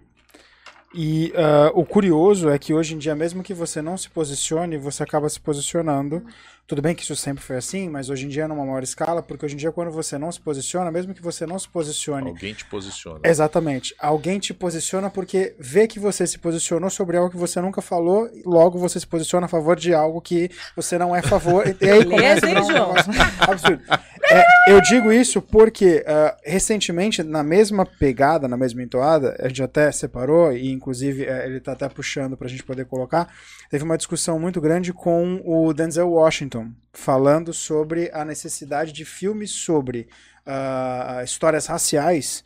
E 0.99 1.31
uh, 1.35 1.79
o 1.79 1.85
curioso 1.85 2.49
é 2.49 2.57
que 2.57 2.73
hoje 2.73 2.95
em 2.95 2.97
dia, 2.97 3.13
mesmo 3.13 3.43
que 3.43 3.53
você 3.53 3.83
não 3.83 3.95
se 3.95 4.09
posicione, 4.09 4.79
você 4.79 5.03
acaba 5.03 5.29
se 5.29 5.39
posicionando. 5.39 6.25
Tudo 6.67 6.81
bem 6.81 6.93
que 6.93 7.01
isso 7.01 7.15
sempre 7.15 7.41
foi 7.41 7.55
assim, 7.55 7.87
mas 7.87 8.09
hoje 8.09 8.25
em 8.25 8.27
dia 8.27 8.43
é 8.43 8.47
numa 8.47 8.65
maior 8.65 8.83
escala, 8.83 9.23
porque 9.23 9.45
hoje 9.45 9.55
em 9.55 9.57
dia, 9.57 9.71
quando 9.71 9.89
você 9.89 10.17
não 10.17 10.29
se 10.29 10.41
posiciona, 10.41 10.91
mesmo 10.91 11.13
que 11.13 11.21
você 11.21 11.45
não 11.45 11.57
se 11.57 11.69
posicione. 11.69 12.27
Alguém 12.27 12.53
te 12.53 12.65
posiciona. 12.65 13.21
Exatamente. 13.23 13.95
Alguém 13.97 14.37
te 14.37 14.53
posiciona 14.53 15.09
porque 15.09 15.55
vê 15.57 15.87
que 15.87 15.97
você 15.97 16.27
se 16.27 16.37
posicionou 16.37 16.89
sobre 16.89 17.15
algo 17.15 17.29
que 17.29 17.37
você 17.37 17.61
nunca 17.61 17.81
falou, 17.81 18.29
logo 18.45 18.77
você 18.77 18.99
se 18.99 19.07
posiciona 19.07 19.45
a 19.45 19.49
favor 19.49 19.77
de 19.77 19.93
algo 19.93 20.19
que 20.19 20.51
você 20.75 20.97
não 20.97 21.15
é 21.15 21.19
a 21.19 21.23
favor. 21.23 21.63
e 21.79 21.89
aí 21.89 22.03
começa 22.03 22.45
a 22.45 22.49
um 22.49 22.53
negócio 22.53 23.13
absurdo. 23.39 23.81
É, 24.29 24.73
eu 24.73 24.81
digo 24.81 25.11
isso 25.11 25.41
porque 25.41 26.03
uh, 26.05 26.35
recentemente, 26.43 27.23
na 27.23 27.43
mesma 27.43 27.85
pegada, 27.85 28.45
na 28.45 28.57
mesma 28.57 28.83
entoada, 28.83 29.37
a 29.39 29.47
gente 29.47 29.63
até 29.63 29.89
separou, 29.89 30.51
e 30.51 30.69
inclusive 30.69 31.23
uh, 31.23 31.45
ele 31.45 31.57
está 31.57 31.71
até 31.71 31.87
puxando 31.87 32.35
para 32.35 32.47
a 32.47 32.49
gente 32.49 32.63
poder 32.63 32.85
colocar, 32.85 33.33
teve 33.69 33.85
uma 33.85 33.97
discussão 33.97 34.37
muito 34.37 34.59
grande 34.59 34.91
com 34.91 35.41
o 35.45 35.73
Denzel 35.73 36.09
Washington, 36.09 36.56
falando 36.93 37.53
sobre 37.53 38.09
a 38.13 38.25
necessidade 38.25 38.91
de 38.91 39.05
filmes 39.05 39.51
sobre 39.51 40.07
uh, 40.45 41.23
histórias 41.23 41.65
raciais 41.67 42.43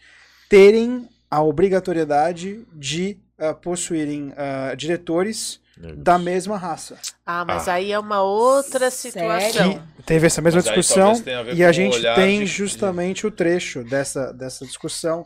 terem 0.50 1.08
a 1.30 1.42
obrigatoriedade 1.42 2.66
de 2.74 3.18
possuírem 3.62 4.34
diretores 4.78 5.62
da 5.96 6.18
mesma 6.20 6.58
raça. 6.58 6.98
Ah, 7.26 7.44
mas 7.46 7.68
ah. 7.68 7.74
aí 7.74 7.92
é 7.92 8.00
uma 8.00 8.22
outra 8.22 8.92
situação. 8.92 9.82
Que 9.96 10.04
teve 10.04 10.28
essa 10.28 10.42
mesma 10.42 10.58
mas 10.58 10.66
discussão 10.66 11.14
a 11.14 11.54
e 11.54 11.64
a 11.64 11.72
gente 11.72 12.02
tem 12.16 12.42
de... 12.42 12.46
justamente 12.46 13.26
o 13.26 13.32
trecho 13.32 13.84
dessa, 13.84 14.32
dessa 14.34 14.66
discussão 14.66 15.26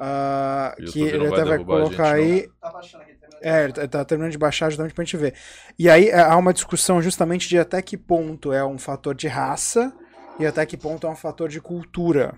uh, 0.00 0.92
que 0.92 1.00
ele 1.00 1.26
até 1.26 1.44
vai 1.44 1.58
colocar 1.58 2.14
aí. 2.14 2.48
Tá 2.60 2.80
é, 3.40 3.64
ele 3.64 3.72
tá, 3.72 3.86
tá 3.86 4.04
terminando 4.04 4.32
de 4.32 4.38
baixar 4.38 4.70
justamente 4.70 4.94
pra 4.94 5.04
gente 5.04 5.16
ver. 5.16 5.34
E 5.78 5.88
aí 5.88 6.08
é, 6.08 6.20
há 6.20 6.36
uma 6.36 6.52
discussão 6.52 7.02
justamente 7.02 7.48
de 7.48 7.58
até 7.58 7.80
que 7.82 7.96
ponto 7.96 8.52
é 8.52 8.64
um 8.64 8.78
fator 8.78 9.14
de 9.14 9.28
raça 9.28 9.92
e 10.38 10.46
até 10.46 10.64
que 10.66 10.76
ponto 10.76 11.06
é 11.06 11.10
um 11.10 11.16
fator 11.16 11.48
de 11.48 11.60
cultura. 11.60 12.34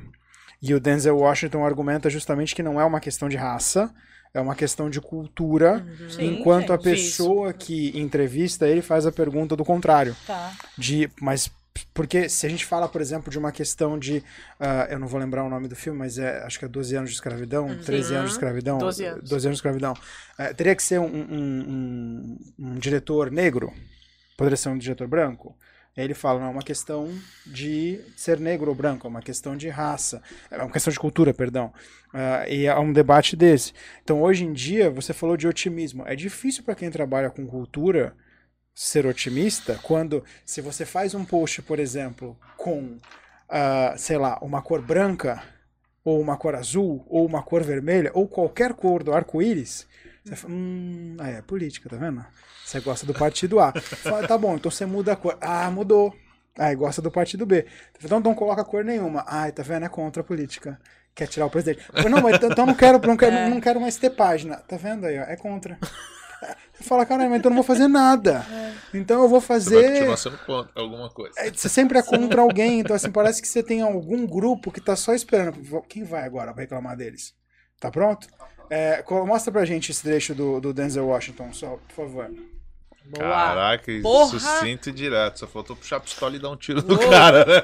E 0.60 0.74
o 0.74 0.80
Denzel 0.80 1.16
Washington 1.16 1.64
argumenta 1.64 2.10
justamente 2.10 2.54
que 2.54 2.62
não 2.62 2.80
é 2.80 2.84
uma 2.84 3.00
questão 3.00 3.28
de 3.28 3.36
raça, 3.36 3.92
é 4.34 4.40
uma 4.40 4.54
questão 4.54 4.90
de 4.90 5.00
cultura, 5.00 5.86
uhum. 6.00 6.10
Sim, 6.10 6.34
enquanto 6.34 6.72
a 6.72 6.78
pessoa 6.78 7.50
isso. 7.50 7.58
que 7.58 7.98
entrevista 7.98 8.66
ele 8.66 8.82
faz 8.82 9.06
a 9.06 9.12
pergunta 9.12 9.56
do 9.56 9.64
contrário. 9.64 10.16
Tá. 10.26 10.52
De, 10.76 11.10
mas 11.20 11.50
porque 11.92 12.28
se 12.28 12.46
a 12.46 12.48
gente 12.48 12.64
fala, 12.64 12.88
por 12.88 13.00
exemplo, 13.00 13.30
de 13.30 13.38
uma 13.38 13.52
questão 13.52 13.98
de. 13.98 14.18
Uh, 14.60 14.90
eu 14.90 14.98
não 14.98 15.06
vou 15.06 15.20
lembrar 15.20 15.44
o 15.44 15.48
nome 15.48 15.68
do 15.68 15.76
filme, 15.76 15.98
mas 15.98 16.18
é, 16.18 16.42
acho 16.44 16.58
que 16.58 16.64
é 16.64 16.68
12 16.68 16.96
anos 16.96 17.10
de 17.10 17.16
escravidão, 17.16 17.66
uhum. 17.66 17.82
13 17.82 18.14
anos 18.14 18.30
de 18.30 18.34
escravidão. 18.34 18.78
12 18.78 19.04
anos. 19.04 19.28
12 19.28 19.46
anos 19.46 19.56
de 19.56 19.58
escravidão. 19.58 19.92
Uh, 19.92 20.54
teria 20.54 20.74
que 20.74 20.82
ser 20.82 20.98
um, 21.00 21.06
um, 21.06 21.38
um, 21.38 22.38
um, 22.58 22.74
diretor 22.74 23.30
negro? 23.30 23.72
Poderia 24.36 24.56
ser 24.56 24.68
um 24.68 24.78
diretor 24.78 25.06
branco? 25.06 25.56
ele 25.96 26.14
fala, 26.14 26.38
não 26.38 26.46
é 26.46 26.50
uma 26.50 26.62
questão 26.62 27.12
de 27.44 28.00
ser 28.16 28.38
negro 28.38 28.68
ou 28.68 28.74
branco, 28.74 29.06
é 29.06 29.10
uma 29.10 29.20
questão 29.20 29.56
de 29.56 29.68
raça, 29.68 30.22
é 30.48 30.56
uma 30.56 30.70
questão 30.70 30.92
de 30.92 30.98
cultura, 30.98 31.34
perdão. 31.34 31.72
Uh, 32.14 32.48
e 32.48 32.66
é 32.66 32.78
um 32.78 32.92
debate 32.92 33.34
desse. 33.34 33.72
Então, 34.04 34.22
hoje 34.22 34.44
em 34.44 34.52
dia, 34.52 34.90
você 34.90 35.12
falou 35.12 35.36
de 35.36 35.48
otimismo. 35.48 36.04
É 36.06 36.14
difícil 36.14 36.62
para 36.62 36.76
quem 36.76 36.88
trabalha 36.88 37.30
com 37.30 37.44
cultura 37.46 38.14
ser 38.78 39.06
otimista 39.06 39.76
quando, 39.82 40.22
se 40.46 40.60
você 40.60 40.86
faz 40.86 41.12
um 41.12 41.24
post, 41.24 41.60
por 41.62 41.80
exemplo, 41.80 42.38
com, 42.56 42.96
uh, 43.50 43.98
sei 43.98 44.16
lá, 44.16 44.38
uma 44.40 44.62
cor 44.62 44.80
branca, 44.80 45.42
ou 46.04 46.20
uma 46.20 46.36
cor 46.36 46.54
azul, 46.54 47.04
ou 47.08 47.26
uma 47.26 47.42
cor 47.42 47.64
vermelha, 47.64 48.12
ou 48.14 48.28
qualquer 48.28 48.74
cor 48.74 49.02
do 49.02 49.12
arco-íris, 49.12 49.84
você 50.24 50.36
fala, 50.36 50.54
hum, 50.54 51.16
ah, 51.18 51.28
é 51.28 51.42
política, 51.42 51.88
tá 51.88 51.96
vendo? 51.96 52.24
Você 52.64 52.78
gosta 52.78 53.04
do 53.04 53.12
partido 53.12 53.58
A. 53.58 53.72
Fala, 53.98 54.28
tá 54.28 54.38
bom, 54.38 54.54
então 54.54 54.70
você 54.70 54.86
muda 54.86 55.14
a 55.14 55.16
cor. 55.16 55.36
Ah, 55.40 55.68
mudou. 55.72 56.14
Ah, 56.56 56.72
gosta 56.74 57.02
do 57.02 57.10
partido 57.10 57.44
B. 57.44 57.66
Então 58.02 58.20
não 58.20 58.34
coloca 58.34 58.64
cor 58.64 58.84
nenhuma. 58.84 59.24
Ai, 59.26 59.50
tá 59.50 59.62
vendo? 59.62 59.86
É 59.86 59.88
contra 59.88 60.22
a 60.22 60.24
política. 60.24 60.78
Quer 61.16 61.26
tirar 61.26 61.46
o 61.46 61.50
presidente. 61.50 61.82
não, 62.08 62.20
mas 62.20 62.36
então 62.36 62.64
não 62.64 62.74
quero, 62.74 63.04
não 63.04 63.16
quero, 63.16 63.34
é. 63.34 63.48
não 63.48 63.60
quero 63.60 63.80
mais 63.80 63.96
ter 63.96 64.10
página. 64.10 64.56
Tá 64.56 64.76
vendo 64.76 65.04
aí, 65.04 65.18
ó? 65.18 65.22
É 65.22 65.34
contra. 65.34 65.78
Fala, 66.80 67.04
caralho, 67.04 67.30
mas 67.30 67.40
então 67.40 67.50
eu 67.50 67.54
não 67.54 67.62
vou 67.62 67.76
fazer 67.76 67.88
nada. 67.88 68.46
É. 68.50 68.74
Então 68.94 69.22
eu 69.22 69.28
vou 69.28 69.40
fazer. 69.40 69.76
Você 69.76 69.82
vai 69.82 69.92
continuar 69.92 70.16
sendo 70.16 70.38
contra 70.38 70.82
alguma 70.82 71.10
coisa. 71.10 71.34
É, 71.38 71.50
você 71.50 71.68
sempre 71.68 71.98
é 71.98 72.02
contra 72.02 72.40
alguém. 72.40 72.80
Então, 72.80 72.94
assim, 72.94 73.10
parece 73.10 73.42
que 73.42 73.48
você 73.48 73.62
tem 73.62 73.82
algum 73.82 74.26
grupo 74.26 74.70
que 74.70 74.80
tá 74.80 74.94
só 74.96 75.12
esperando. 75.12 75.58
Quem 75.88 76.04
vai 76.04 76.24
agora 76.24 76.52
pra 76.52 76.62
reclamar 76.62 76.96
deles? 76.96 77.34
Tá 77.80 77.90
pronto? 77.90 78.28
É, 78.70 79.02
mostra 79.26 79.52
pra 79.52 79.64
gente 79.64 79.90
esse 79.90 80.02
trecho 80.02 80.34
do, 80.34 80.60
do 80.60 80.72
Denzel 80.72 81.06
Washington, 81.06 81.52
só, 81.52 81.78
por 81.88 81.94
favor. 81.94 82.30
Boa. 83.06 83.26
Caraca, 83.26 83.90
Porra. 84.02 84.38
sucinto 84.38 84.90
e 84.90 84.92
direto. 84.92 85.38
Só 85.40 85.46
faltou 85.46 85.74
puxar 85.74 85.96
a 85.96 86.00
pistola 86.00 86.36
e 86.36 86.38
dar 86.38 86.50
um 86.50 86.56
tiro 86.56 86.82
no 86.82 86.98
cara, 86.98 87.44
né? 87.44 87.60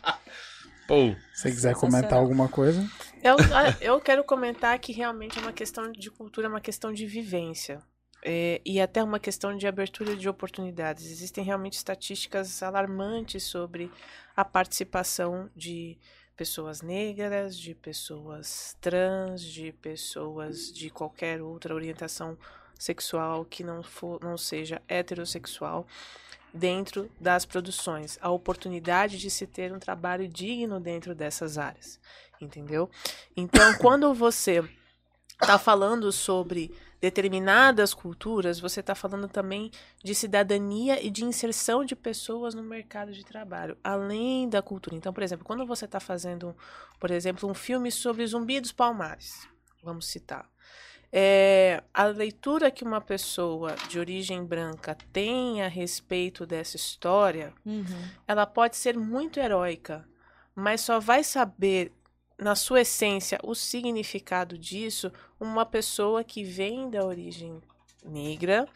Pô. 0.88 1.14
Se 1.34 1.50
quiser 1.50 1.74
comentar 1.74 2.14
alguma 2.14 2.48
coisa. 2.48 2.86
Eu, 3.22 3.36
eu 3.80 4.00
quero 4.00 4.24
comentar 4.24 4.78
que 4.78 4.92
realmente 4.92 5.38
é 5.38 5.42
uma 5.42 5.52
questão 5.52 5.90
de 5.90 6.10
cultura, 6.10 6.46
é 6.46 6.50
uma 6.50 6.60
questão 6.60 6.92
de 6.92 7.06
vivência. 7.06 7.80
É, 8.26 8.60
e 8.64 8.80
até 8.80 9.02
uma 9.02 9.20
questão 9.20 9.54
de 9.54 9.66
abertura 9.66 10.16
de 10.16 10.28
oportunidades. 10.28 11.04
Existem 11.10 11.44
realmente 11.44 11.74
estatísticas 11.74 12.62
alarmantes 12.62 13.42
sobre 13.42 13.92
a 14.34 14.42
participação 14.42 15.50
de 15.54 15.98
pessoas 16.34 16.80
negras, 16.80 17.56
de 17.56 17.74
pessoas 17.74 18.76
trans, 18.80 19.42
de 19.42 19.72
pessoas 19.72 20.72
de 20.72 20.88
qualquer 20.88 21.42
outra 21.42 21.74
orientação 21.74 22.36
sexual 22.78 23.44
que 23.44 23.62
não, 23.62 23.82
for, 23.82 24.18
não 24.22 24.36
seja 24.36 24.82
heterossexual 24.88 25.86
dentro 26.52 27.10
das 27.20 27.44
produções, 27.44 28.16
a 28.22 28.30
oportunidade 28.30 29.18
de 29.18 29.28
se 29.28 29.46
ter 29.46 29.72
um 29.72 29.78
trabalho 29.78 30.28
digno 30.28 30.78
dentro 30.78 31.14
dessas 31.14 31.58
áreas, 31.58 31.98
entendeu? 32.40 32.88
Então, 33.36 33.74
quando 33.78 34.14
você 34.14 34.62
está 35.42 35.58
falando 35.58 36.12
sobre 36.12 36.72
determinadas 37.04 37.92
culturas, 37.92 38.58
você 38.58 38.80
está 38.80 38.94
falando 38.94 39.28
também 39.28 39.70
de 40.02 40.14
cidadania 40.14 41.04
e 41.04 41.10
de 41.10 41.22
inserção 41.22 41.84
de 41.84 41.94
pessoas 41.94 42.54
no 42.54 42.62
mercado 42.62 43.12
de 43.12 43.22
trabalho, 43.22 43.76
além 43.84 44.48
da 44.48 44.62
cultura. 44.62 44.96
Então, 44.96 45.12
por 45.12 45.22
exemplo, 45.22 45.44
quando 45.44 45.66
você 45.66 45.84
está 45.84 46.00
fazendo, 46.00 46.56
por 46.98 47.10
exemplo, 47.10 47.46
um 47.46 47.52
filme 47.52 47.92
sobre 47.92 48.26
Zumbi 48.26 48.58
dos 48.58 48.72
Palmares, 48.72 49.46
vamos 49.82 50.06
citar, 50.06 50.48
é, 51.12 51.84
a 51.92 52.04
leitura 52.06 52.70
que 52.70 52.82
uma 52.82 53.02
pessoa 53.02 53.76
de 53.86 53.98
origem 53.98 54.42
branca 54.42 54.96
tem 55.12 55.60
a 55.60 55.68
respeito 55.68 56.46
dessa 56.46 56.74
história, 56.74 57.52
uhum. 57.66 57.84
ela 58.26 58.46
pode 58.46 58.76
ser 58.76 58.96
muito 58.96 59.38
heróica, 59.38 60.08
mas 60.54 60.80
só 60.80 60.98
vai 60.98 61.22
saber, 61.22 61.92
na 62.38 62.54
sua 62.54 62.80
essência, 62.80 63.38
o 63.42 63.54
significado 63.54 64.58
disso 64.58 65.12
uma 65.38 65.64
pessoa 65.64 66.24
que 66.24 66.44
vem 66.44 66.90
da 66.90 67.04
origem 67.04 67.60
negra 68.04 68.66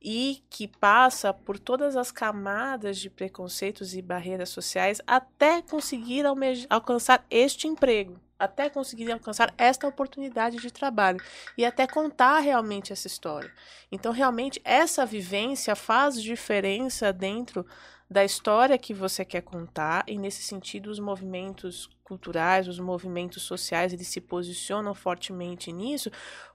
e 0.00 0.42
que 0.50 0.68
passa 0.68 1.32
por 1.32 1.58
todas 1.58 1.96
as 1.96 2.10
camadas 2.10 2.98
de 2.98 3.08
preconceitos 3.08 3.94
e 3.94 4.02
barreiras 4.02 4.50
sociais 4.50 5.00
até 5.06 5.62
conseguir 5.62 6.24
alcançar 6.68 7.24
este 7.30 7.66
emprego 7.66 8.20
até 8.38 8.68
conseguir 8.68 9.10
alcançar 9.10 9.52
esta 9.56 9.88
oportunidade 9.88 10.58
de 10.58 10.70
trabalho 10.70 11.20
e 11.56 11.64
até 11.64 11.86
contar 11.86 12.40
realmente 12.40 12.92
essa 12.92 13.06
história. 13.06 13.50
Então, 13.90 14.12
realmente, 14.12 14.60
essa 14.64 15.06
vivência 15.06 15.74
faz 15.74 16.20
diferença 16.20 17.12
dentro 17.12 17.66
da 18.08 18.24
história 18.24 18.78
que 18.78 18.94
você 18.94 19.24
quer 19.24 19.42
contar 19.42 20.04
e, 20.06 20.16
nesse 20.16 20.42
sentido, 20.42 20.90
os 20.90 20.98
movimentos 20.98 21.88
culturais, 22.04 22.68
os 22.68 22.78
movimentos 22.78 23.42
sociais, 23.42 23.92
eles 23.92 24.08
se 24.08 24.20
posicionam 24.20 24.94
fortemente 24.94 25.72
nisso, 25.72 26.10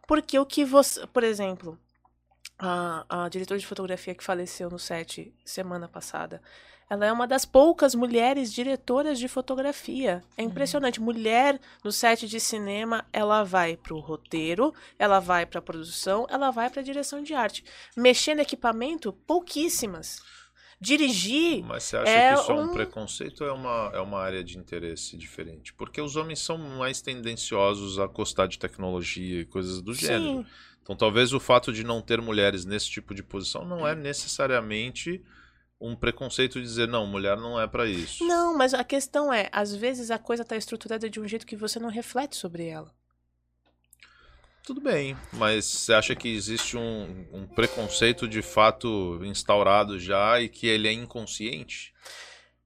porque 0.07 0.39
o 0.39 0.45
que 0.45 0.63
você, 0.63 1.05
por 1.07 1.23
exemplo, 1.23 1.77
a, 2.57 3.23
a 3.25 3.29
diretora 3.29 3.59
de 3.59 3.67
fotografia 3.67 4.15
que 4.15 4.23
faleceu 4.23 4.69
no 4.69 4.79
set 4.79 5.33
semana 5.43 5.87
passada, 5.87 6.41
ela 6.91 7.05
é 7.05 7.11
uma 7.11 7.25
das 7.25 7.45
poucas 7.45 7.95
mulheres 7.95 8.53
diretoras 8.53 9.17
de 9.17 9.29
fotografia. 9.29 10.21
É 10.37 10.43
impressionante. 10.43 10.99
Uhum. 10.99 11.05
Mulher 11.05 11.57
no 11.85 11.91
set 11.91 12.27
de 12.27 12.37
cinema, 12.37 13.05
ela 13.13 13.43
vai 13.43 13.77
para 13.77 13.93
o 13.93 13.99
roteiro, 13.99 14.73
ela 14.99 15.21
vai 15.21 15.45
para 15.45 15.59
a 15.59 15.61
produção, 15.61 16.27
ela 16.29 16.51
vai 16.51 16.69
para 16.69 16.81
a 16.81 16.83
direção 16.83 17.23
de 17.23 17.33
arte. 17.33 17.63
Mexer 17.95 18.35
no 18.35 18.41
equipamento, 18.41 19.13
pouquíssimas. 19.25 20.19
Dirigir. 20.81 21.63
Mas 21.63 21.83
você 21.83 21.97
acha 21.97 22.11
é 22.11 22.33
que 22.33 22.41
isso 22.41 22.51
é 22.51 22.55
um, 22.55 22.63
um 22.63 22.73
preconceito 22.73 23.41
ou 23.41 23.47
é 23.47 23.53
uma, 23.53 23.91
é 23.93 23.99
uma 23.99 24.19
área 24.19 24.43
de 24.43 24.57
interesse 24.57 25.15
diferente? 25.15 25.71
Porque 25.73 26.01
os 26.01 26.15
homens 26.15 26.39
são 26.39 26.57
mais 26.57 27.03
tendenciosos 27.03 27.99
a 27.99 28.07
gostar 28.07 28.47
de 28.47 28.57
tecnologia 28.57 29.41
e 29.41 29.45
coisas 29.45 29.79
do 29.79 29.93
Sim. 29.93 30.07
gênero. 30.07 30.45
Então 30.81 30.95
talvez 30.95 31.33
o 31.33 31.39
fato 31.39 31.71
de 31.71 31.83
não 31.83 32.01
ter 32.01 32.19
mulheres 32.19 32.65
nesse 32.65 32.89
tipo 32.89 33.13
de 33.13 33.21
posição 33.21 33.63
não 33.63 33.87
é 33.87 33.93
necessariamente 33.93 35.23
um 35.79 35.95
preconceito 35.95 36.59
de 36.59 36.65
dizer, 36.65 36.87
não, 36.87 37.05
mulher 37.05 37.37
não 37.37 37.61
é 37.61 37.67
para 37.67 37.85
isso. 37.85 38.25
Não, 38.25 38.57
mas 38.57 38.73
a 38.73 38.83
questão 38.83 39.31
é, 39.31 39.49
às 39.51 39.75
vezes 39.75 40.09
a 40.09 40.17
coisa 40.17 40.41
está 40.41 40.55
estruturada 40.55 41.07
de 41.07 41.19
um 41.19 41.27
jeito 41.27 41.45
que 41.45 41.55
você 41.55 41.79
não 41.79 41.89
reflete 41.89 42.35
sobre 42.35 42.65
ela. 42.65 42.91
Tudo 44.71 44.79
bem, 44.79 45.17
mas 45.33 45.65
você 45.65 45.93
acha 45.93 46.15
que 46.15 46.33
existe 46.33 46.77
um, 46.77 47.25
um 47.33 47.45
preconceito 47.45 48.25
de 48.25 48.41
fato 48.41 49.19
instaurado 49.21 49.99
já 49.99 50.39
e 50.39 50.47
que 50.47 50.65
ele 50.65 50.87
é 50.87 50.93
inconsciente? 50.93 51.93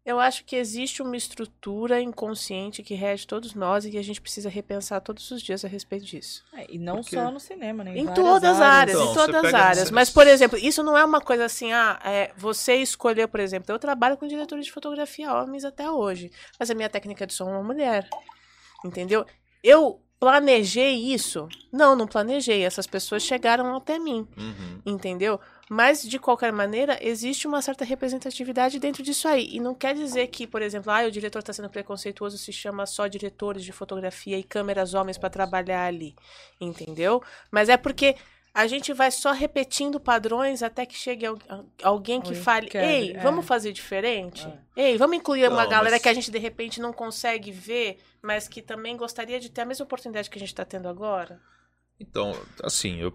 Eu 0.05 0.19
acho 0.19 0.45
que 0.45 0.55
existe 0.55 1.01
uma 1.01 1.17
estrutura 1.17 1.99
inconsciente 1.99 2.83
que 2.83 2.93
rege 2.93 3.25
todos 3.25 3.55
nós 3.55 3.85
e 3.85 3.89
que 3.89 3.97
a 3.97 4.03
gente 4.03 4.21
precisa 4.21 4.49
repensar 4.49 5.01
todos 5.01 5.31
os 5.31 5.41
dias 5.41 5.65
a 5.65 5.67
respeito 5.67 6.05
disso. 6.05 6.45
É, 6.53 6.67
e 6.69 6.77
não 6.77 6.97
Porque- 6.97 7.15
só 7.15 7.31
no 7.31 7.39
cinema, 7.39 7.83
né? 7.83 7.97
Em 7.97 8.05
várias 8.05 8.23
todas 8.23 8.51
as 8.51 8.61
áreas, 8.61 8.99
Então, 8.99 9.11
em 9.11 9.15
todas 9.15 9.45
as 9.45 9.53
áreas. 9.55 9.89
Mas, 9.89 10.11
por 10.11 10.27
exemplo, 10.27 10.59
isso 10.59 10.83
não 10.83 10.95
é 10.95 11.03
uma 11.03 11.21
coisa 11.21 11.45
assim, 11.45 11.73
ah, 11.73 11.99
é, 12.05 12.31
você 12.37 12.75
escolheu, 12.75 13.27
por 13.27 13.39
exemplo, 13.39 13.73
eu 13.73 13.79
trabalho 13.79 14.15
com 14.15 14.27
diretores 14.27 14.65
de 14.65 14.71
fotografia 14.71 15.33
homens 15.33 15.65
até 15.65 15.89
hoje, 15.89 16.31
mas 16.59 16.69
a 16.69 16.75
minha 16.75 16.87
técnica 16.87 17.25
de 17.25 17.33
som 17.33 17.49
é 17.49 17.53
uma 17.53 17.63
mulher. 17.63 18.07
Entendeu? 18.85 19.25
Eu 19.63 20.04
planejei 20.19 20.95
isso? 21.13 21.47
Não, 21.71 21.95
não 21.95 22.07
planejei. 22.07 22.63
Essas 22.63 22.87
pessoas 22.87 23.23
chegaram 23.23 23.75
até 23.75 23.99
mim, 23.99 24.27
Uhum. 24.37 24.81
entendeu? 24.85 25.39
Mas, 25.69 26.03
de 26.07 26.19
qualquer 26.19 26.51
maneira, 26.53 26.97
existe 27.01 27.47
uma 27.47 27.61
certa 27.61 27.83
representatividade 27.83 28.79
dentro 28.79 29.01
disso 29.01 29.27
aí. 29.27 29.49
E 29.51 29.59
não 29.59 29.73
quer 29.73 29.95
dizer 29.95 30.27
que, 30.27 30.45
por 30.45 30.61
exemplo, 30.61 30.91
ah, 30.91 31.05
o 31.05 31.11
diretor 31.11 31.39
está 31.39 31.51
sendo 31.51 31.69
preconceituoso 31.69 32.37
se 32.37 32.53
chama 32.53 32.85
só 32.85 33.07
diretores 33.07 33.63
de 33.63 33.71
fotografia 33.71 34.37
e 34.37 34.43
câmeras 34.43 34.93
homens 34.93 35.17
para 35.17 35.29
trabalhar 35.29 35.85
ali, 35.85 36.15
entendeu? 36.61 37.21
Mas 37.51 37.67
é 37.67 37.77
porque 37.77 38.15
a 38.55 38.65
gente 38.67 38.93
vai 38.93 39.11
só 39.11 39.33
repetindo 39.33 39.99
padrões 39.99 40.63
até 40.63 40.85
que 40.85 40.95
chegue 40.95 41.25
al- 41.25 41.37
alguém 41.83 42.21
que 42.21 42.29
Alguém 42.29 42.41
fale, 42.41 42.67
quebre, 42.69 42.87
ei, 42.89 43.11
é. 43.11 43.19
vamos 43.19 43.45
fazer 43.45 43.73
diferente? 43.73 44.47
Ei, 44.75 44.97
vamos 44.97 45.17
incluir 45.17 45.47
uma 45.49 45.63
Não, 45.63 45.69
galera 45.69 45.95
mas- 45.95 46.01
que 46.01 46.07
a 46.09 46.13
gente 46.13 46.31
de 46.31 46.39
repente 46.39 46.79
não 46.79 46.93
consegue 46.93 47.51
ver, 47.51 47.97
mas 48.21 48.47
que 48.47 48.61
também 48.61 48.95
gostaria 48.95 49.39
de 49.39 49.49
ter 49.51 49.61
a 49.61 49.65
mesma 49.65 49.83
oportunidade 49.83 50.29
que 50.29 50.37
a 50.37 50.39
gente 50.39 50.49
está 50.53 50.63
tendo 50.63 50.87
agora? 50.87 51.39
Então, 51.99 52.33
assim, 52.63 52.99
eu, 52.99 53.11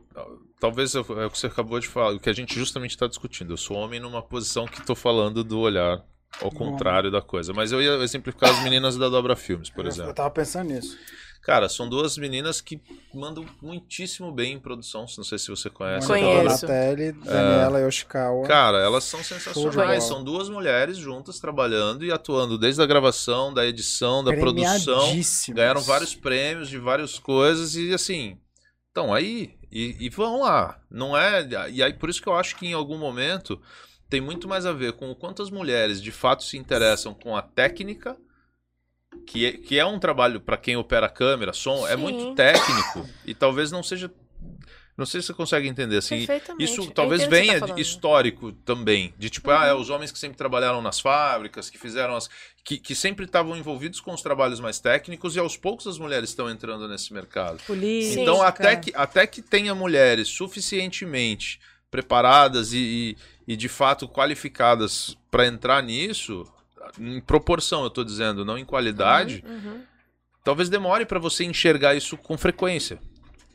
talvez 0.59 0.95
eu- 0.95 1.05
é 1.21 1.27
o 1.27 1.31
que 1.31 1.39
você 1.39 1.47
acabou 1.47 1.81
de 1.81 1.89
falar, 1.89 2.15
o 2.15 2.21
que 2.21 2.31
a 2.31 2.35
gente 2.35 2.55
justamente 2.55 2.93
está 2.93 3.07
discutindo. 3.07 3.53
Eu 3.53 3.57
sou 3.57 3.77
homem 3.77 3.99
numa 4.01 4.23
posição 4.23 4.67
que 4.67 4.81
estou 4.81 4.95
falando 4.97 5.43
do 5.43 5.59
olhar 5.59 6.05
ao 6.41 6.51
contrário 6.51 7.11
da 7.11 7.21
coisa. 7.21 7.53
Mas 7.53 7.73
eu 7.73 7.83
ia 7.83 7.93
exemplificar 8.03 8.51
as 8.51 8.63
meninas 8.63 8.97
da 8.97 9.09
Dobra 9.09 9.37
Filmes, 9.37 9.69
por 9.69 9.81
Eu- 9.81 9.85
Eu 9.85 9.89
exemplo. 9.93 10.15
tava 10.15 10.31
pensando 10.31 10.69
nisso. 10.69 10.97
Cara, 11.43 11.69
são 11.69 11.89
duas 11.89 12.19
meninas 12.19 12.61
que 12.61 12.81
mandam 13.15 13.47
muitíssimo 13.63 14.31
bem 14.31 14.55
em 14.55 14.61
produção. 14.61 15.07
Não 15.17 15.25
sei 15.25 15.39
se 15.39 15.49
você 15.49 15.71
conhece. 15.71 16.07
Conheço. 16.07 16.67
Donatelli, 16.67 17.13
Daniela 17.13 17.81
Yoshikawa. 17.81 18.47
Cara, 18.47 18.79
elas 18.79 19.05
são 19.05 19.25
sensacionais. 19.25 20.05
São 20.05 20.23
duas 20.23 20.49
mulheres 20.51 20.99
juntas 20.99 21.41
trabalhando 21.41 22.05
e 22.05 22.13
atuando 22.13 22.59
desde 22.59 22.83
a 22.83 22.87
gravação, 22.87 23.53
da 23.55 23.67
edição, 23.67 24.23
da 24.23 24.33
produção. 24.33 25.09
Ganharam 25.49 25.81
vários 25.81 26.15
prêmios 26.15 26.69
de 26.69 26.79
várias 26.79 27.19
coisas 27.19 27.75
e 27.75 27.93
assim, 27.95 28.39
estão 28.89 29.13
aí 29.15 29.55
e, 29.73 29.97
e 29.99 30.09
vão 30.11 30.43
lá. 30.43 30.79
Não 30.91 31.17
é. 31.17 31.49
E 31.71 31.83
aí 31.83 31.95
por 31.95 32.11
isso 32.11 32.21
que 32.21 32.29
eu 32.29 32.35
acho 32.35 32.57
que 32.57 32.67
em 32.67 32.75
algum 32.75 32.99
momento 32.99 33.61
tem 34.11 34.21
muito 34.21 34.47
mais 34.47 34.67
a 34.67 34.73
ver 34.73 34.93
com 34.93 35.11
o 35.11 35.15
quanto 35.15 35.43
as 35.43 35.51
mulheres 35.51 36.03
de 36.03 36.13
fato 36.13 36.45
se 36.45 36.59
interessam 36.59 37.15
com 37.15 37.35
a 37.35 37.41
técnica. 37.41 38.17
Que 39.27 39.47
é, 39.47 39.53
que 39.53 39.79
é 39.79 39.85
um 39.85 39.99
trabalho 39.99 40.41
para 40.41 40.57
quem 40.57 40.77
opera 40.77 41.09
câmera, 41.09 41.53
som, 41.53 41.87
é 41.87 41.97
Sim. 41.97 42.03
muito 42.03 42.35
técnico 42.35 43.09
e 43.25 43.35
talvez 43.35 43.71
não 43.71 43.83
seja. 43.83 44.11
Não 44.97 45.07
sei 45.07 45.23
se 45.23 45.29
você 45.29 45.35
consegue 45.35 45.67
entender 45.67 45.97
assim. 45.97 46.27
Isso 46.59 46.91
talvez 46.91 47.25
venha 47.25 47.59
tá. 47.59 47.67
Uhum. 47.67 47.79
histórico 47.79 48.53
também. 48.53 49.15
De 49.17 49.31
tipo, 49.31 49.51
ah, 49.51 49.65
é 49.65 49.73
os 49.73 49.89
homens 49.89 50.13
que 50.13 50.19
sempre 50.19 50.37
trabalharam 50.37 50.83
nas 50.83 51.01
fábricas, 51.01 51.71
que 51.71 51.79
fizeram 51.79 52.15
as. 52.15 52.29
que, 52.63 52.77
que 52.77 52.95
sempre 52.95 53.25
estavam 53.25 53.57
envolvidos 53.57 53.99
com 53.99 54.13
os 54.13 54.21
trabalhos 54.21 54.61
mais 54.61 54.79
técnicos, 54.79 55.37
e 55.37 55.39
aos 55.39 55.57
poucos 55.57 55.87
as 55.87 55.97
mulheres 55.97 56.31
estão 56.31 56.51
entrando 56.51 56.87
nesse 56.87 57.15
mercado. 57.15 57.63
Política. 57.67 58.21
Então, 58.21 58.43
até 58.43 58.77
que, 58.77 58.93
até 58.95 59.27
que 59.27 59.41
tenha 59.41 59.75
mulheres 59.75 60.29
suficientemente 60.29 61.61
preparadas 61.91 62.73
e, 62.73 63.17
e, 63.47 63.53
e, 63.55 63.57
de 63.57 63.69
fato 63.69 64.07
qualificadas 64.07 65.17
para 65.31 65.47
entrar 65.47 65.83
nisso, 65.83 66.47
em 66.99 67.21
proporção, 67.21 67.83
eu 67.85 67.91
tô 67.91 68.03
dizendo, 68.05 68.45
não 68.45 68.57
em 68.59 68.65
qualidade, 68.65 69.45
Uhum. 69.47 69.83
talvez 70.45 70.69
demore 70.69 71.05
para 71.07 71.19
você 71.19 71.45
enxergar 71.45 71.95
isso 71.95 72.17
com 72.17 72.37
frequência. 72.39 72.99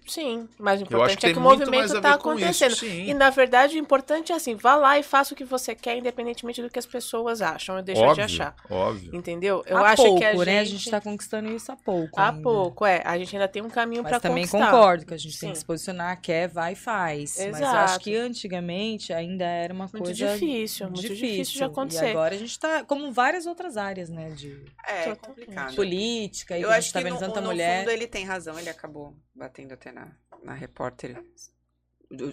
Sim, 0.07 0.47
mas 0.59 0.79
o 0.79 0.83
Eu 0.83 0.85
importante 0.87 1.17
que 1.17 1.25
é 1.25 1.29
tem 1.29 1.33
que 1.33 1.39
o 1.39 1.41
movimento 1.41 1.85
está 1.95 1.99
isso. 2.09 2.17
acontecendo. 2.19 2.75
Sim. 2.75 3.05
E 3.09 3.13
na 3.13 3.29
verdade 3.29 3.75
o 3.75 3.79
importante 3.79 4.31
é 4.31 4.35
assim, 4.35 4.55
vá 4.55 4.75
lá 4.75 4.99
e 4.99 5.03
faça 5.03 5.33
o 5.33 5.37
que 5.37 5.43
você 5.43 5.73
quer, 5.75 5.97
independentemente 5.97 6.61
do 6.61 6.69
que 6.69 6.77
as 6.79 6.85
pessoas 6.85 7.41
acham 7.41 7.75
ou 7.77 7.81
deixam 7.81 8.03
de 8.05 8.09
óbvio, 8.09 8.25
achar. 8.25 8.55
óbvio. 8.69 9.15
Entendeu? 9.15 9.63
Eu 9.65 9.77
há 9.77 9.89
acho 9.91 10.03
pouco, 10.03 10.19
que 10.19 10.25
a 10.25 10.33
gente... 10.33 10.45
né? 10.45 10.59
A 10.59 10.63
gente 10.63 10.89
tá 10.91 11.01
conquistando 11.01 11.49
isso 11.51 11.71
há 11.71 11.75
pouco. 11.75 12.19
Há 12.19 12.29
ainda. 12.29 12.41
pouco, 12.41 12.85
é. 12.85 13.01
A 13.05 13.17
gente 13.17 13.35
ainda 13.35 13.47
tem 13.47 13.61
um 13.61 13.69
caminho 13.69 14.03
Mas 14.03 14.11
para 14.11 14.19
também 14.19 14.47
conquistar. 14.47 14.71
concordo 14.71 15.05
que 15.05 15.13
a 15.13 15.17
gente 15.17 15.39
tem 15.39 15.49
Sim. 15.49 15.53
que 15.53 15.59
se 15.59 15.65
posicionar, 15.65 16.21
quer, 16.21 16.47
vai 16.47 16.73
e 16.73 16.75
faz. 16.75 17.35
Mas 17.37 17.45
eu 17.45 17.49
Exato. 17.67 17.75
acho 17.77 17.99
que 17.99 18.15
antigamente 18.15 19.11
ainda 19.13 19.45
era 19.45 19.73
uma 19.73 19.85
Muito 19.91 20.03
coisa 20.05 20.33
difícil, 20.33 20.85
muito 20.87 21.01
difícil 21.01 21.55
de 21.57 21.63
acontecer. 21.63 22.05
E 22.07 22.09
agora 22.11 22.35
a 22.35 22.37
gente 22.37 22.59
tá, 22.59 22.83
como 22.83 23.11
várias 23.11 23.45
outras 23.45 23.75
áreas, 23.77 24.09
né? 24.09 24.29
De 24.31 24.63
É, 24.87 25.05
Totalmente. 25.05 25.19
complicado. 25.25 25.75
política, 25.75 26.57
e 26.57 26.61
Eu 26.61 26.69
a 26.69 26.73
acho 26.73 26.81
gente 26.83 26.93
tá 26.93 26.99
que 26.99 27.03
vendo 27.05 27.13
no, 27.13 27.19
tanta 27.19 27.41
no 27.41 27.47
mulher. 27.47 27.79
fundo 27.79 27.91
ele 27.91 28.07
tem 28.07 28.23
razão, 28.25 28.57
ele 28.59 28.69
acabou 28.69 29.15
batendo 29.33 29.73
até 29.73 29.91
na, 29.95 30.11
na 30.43 30.53
repórter 30.53 31.23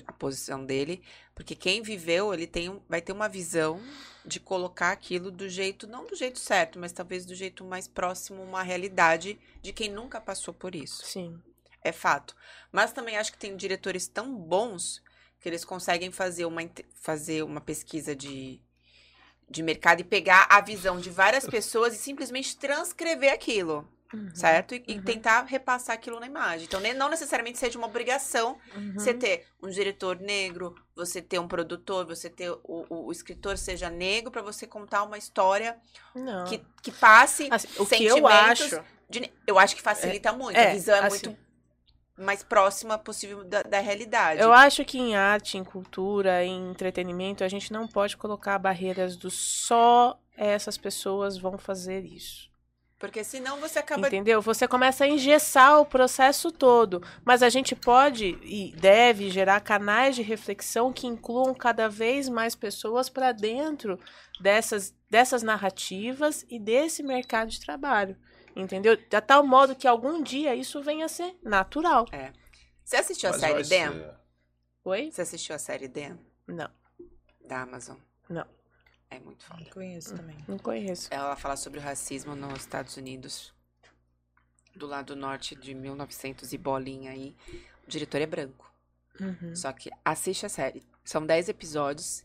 a 0.06 0.12
posição 0.12 0.64
dele, 0.64 1.02
porque 1.34 1.54
quem 1.54 1.80
viveu, 1.80 2.34
ele 2.34 2.46
tem, 2.46 2.82
vai 2.88 3.00
ter 3.00 3.12
uma 3.12 3.28
visão 3.28 3.80
de 4.24 4.38
colocar 4.38 4.92
aquilo 4.92 5.30
do 5.30 5.48
jeito, 5.48 5.86
não 5.86 6.06
do 6.06 6.14
jeito 6.14 6.38
certo, 6.38 6.78
mas 6.78 6.92
talvez 6.92 7.24
do 7.24 7.34
jeito 7.34 7.64
mais 7.64 7.88
próximo 7.88 8.42
uma 8.42 8.62
realidade 8.62 9.38
de 9.62 9.72
quem 9.72 9.90
nunca 9.90 10.20
passou 10.20 10.52
por 10.52 10.74
isso. 10.74 11.06
Sim. 11.06 11.40
É 11.82 11.90
fato. 11.90 12.36
Mas 12.70 12.92
também 12.92 13.16
acho 13.16 13.32
que 13.32 13.38
tem 13.38 13.56
diretores 13.56 14.06
tão 14.06 14.36
bons 14.36 15.02
que 15.40 15.48
eles 15.48 15.64
conseguem 15.64 16.12
fazer 16.12 16.44
uma, 16.44 16.60
fazer 16.94 17.42
uma 17.42 17.60
pesquisa 17.60 18.14
de, 18.14 18.60
de 19.50 19.62
mercado 19.62 20.00
e 20.00 20.04
pegar 20.04 20.46
a 20.48 20.60
visão 20.60 21.00
de 21.00 21.10
várias 21.10 21.46
pessoas 21.46 21.94
e 21.94 21.98
simplesmente 21.98 22.56
transcrever 22.56 23.32
aquilo, 23.32 23.88
Uhum. 24.12 24.34
certo? 24.34 24.74
E, 24.74 24.84
e 24.86 24.94
Uhum. 24.96 25.02
tentar 25.02 25.42
repassar 25.44 25.94
aquilo 25.94 26.20
na 26.20 26.26
imagem. 26.26 26.66
Então, 26.66 26.80
não 26.94 27.08
necessariamente 27.08 27.58
seja 27.58 27.78
uma 27.78 27.86
obrigação 27.86 28.58
Uhum. 28.74 28.92
você 28.94 29.14
ter 29.14 29.46
um 29.62 29.68
diretor 29.68 30.18
negro, 30.20 30.74
você 30.94 31.22
ter 31.22 31.38
um 31.38 31.48
produtor, 31.48 32.04
você 32.06 32.28
ter 32.28 32.50
o, 32.50 32.60
o- 32.90 33.12
escritor 33.12 33.56
seja 33.56 33.88
negro 33.88 34.30
para 34.30 34.42
você 34.42 34.66
contar 34.66 35.02
uma 35.04 35.16
história 35.16 35.76
Não. 36.14 36.44
que, 36.44 36.60
que 36.82 36.92
passe 36.92 37.48
Assim, 37.50 37.68
o 37.78 37.86
que 37.86 38.04
eu 38.04 38.26
acho. 38.26 38.82
de 39.08 39.32
eu 39.46 39.58
acho 39.58 39.74
que 39.76 39.82
facilita 39.82 40.32
muito. 40.32 40.56
é, 40.56 40.70
a 40.70 40.74
visão 40.74 40.94
é 40.96 41.06
assim- 41.06 41.28
muito 41.28 41.42
mais 42.18 42.42
próxima 42.42 42.98
possível 42.98 43.42
da, 43.42 43.62
da 43.62 43.80
realidade. 43.80 44.40
Eu 44.40 44.52
acho 44.52 44.84
que 44.84 44.98
em 44.98 45.16
arte, 45.16 45.56
em 45.56 45.64
cultura, 45.64 46.44
em 46.44 46.70
entretenimento, 46.70 47.42
a 47.42 47.48
gente 47.48 47.72
não 47.72 47.88
pode 47.88 48.16
colocar 48.16 48.58
barreiras 48.58 49.16
do 49.16 49.30
só 49.30 50.18
essas 50.36 50.76
pessoas 50.76 51.38
vão 51.38 51.56
fazer 51.56 52.04
isso. 52.04 52.51
Porque 53.02 53.24
senão 53.24 53.58
você 53.58 53.80
acaba. 53.80 54.06
Entendeu? 54.06 54.40
Você 54.40 54.68
começa 54.68 55.02
a 55.02 55.08
engessar 55.08 55.80
o 55.80 55.84
processo 55.84 56.52
todo. 56.52 57.02
Mas 57.24 57.42
a 57.42 57.48
gente 57.48 57.74
pode 57.74 58.38
e 58.44 58.72
deve 58.76 59.28
gerar 59.28 59.58
canais 59.60 60.14
de 60.14 60.22
reflexão 60.22 60.92
que 60.92 61.08
incluam 61.08 61.52
cada 61.52 61.88
vez 61.88 62.28
mais 62.28 62.54
pessoas 62.54 63.08
para 63.08 63.32
dentro 63.32 63.98
dessas, 64.40 64.94
dessas 65.10 65.42
narrativas 65.42 66.46
e 66.48 66.60
desse 66.60 67.02
mercado 67.02 67.48
de 67.50 67.58
trabalho. 67.58 68.16
Entendeu? 68.54 68.94
De 68.96 69.20
tal 69.20 69.44
modo 69.44 69.74
que 69.74 69.88
algum 69.88 70.22
dia 70.22 70.54
isso 70.54 70.80
venha 70.80 71.06
a 71.06 71.08
ser 71.08 71.34
natural. 71.42 72.06
Você 72.84 72.96
assistiu 72.98 73.30
a 73.30 73.32
Mas 73.32 73.40
série 73.40 73.52
vai 73.54 73.62
Dan? 73.64 73.92
ser- 73.98 74.14
Oi? 74.84 75.10
Você 75.10 75.22
assistiu 75.22 75.56
a 75.56 75.58
série 75.58 75.88
Dan 75.88 76.18
Não, 76.46 76.70
da 77.48 77.62
Amazon? 77.62 77.96
Não. 78.28 78.46
É 79.14 79.20
muito 79.20 79.44
foda. 79.44 79.64
Conheço 79.70 80.14
também. 80.16 80.36
não 80.48 80.58
conheço. 80.58 81.08
Ela 81.12 81.36
fala 81.36 81.56
sobre 81.56 81.78
o 81.78 81.82
racismo 81.82 82.34
nos 82.34 82.60
Estados 82.60 82.96
Unidos, 82.96 83.52
do 84.74 84.86
lado 84.86 85.14
norte 85.14 85.54
de 85.54 85.74
1900 85.74 86.52
e 86.52 86.58
bolinha 86.58 87.10
aí. 87.12 87.36
O 87.86 87.90
diretor 87.90 88.20
é 88.20 88.26
branco. 88.26 88.72
Uhum. 89.20 89.54
Só 89.54 89.72
que 89.72 89.90
assiste 90.04 90.46
a 90.46 90.48
série. 90.48 90.82
São 91.04 91.24
10 91.26 91.48
episódios 91.50 92.24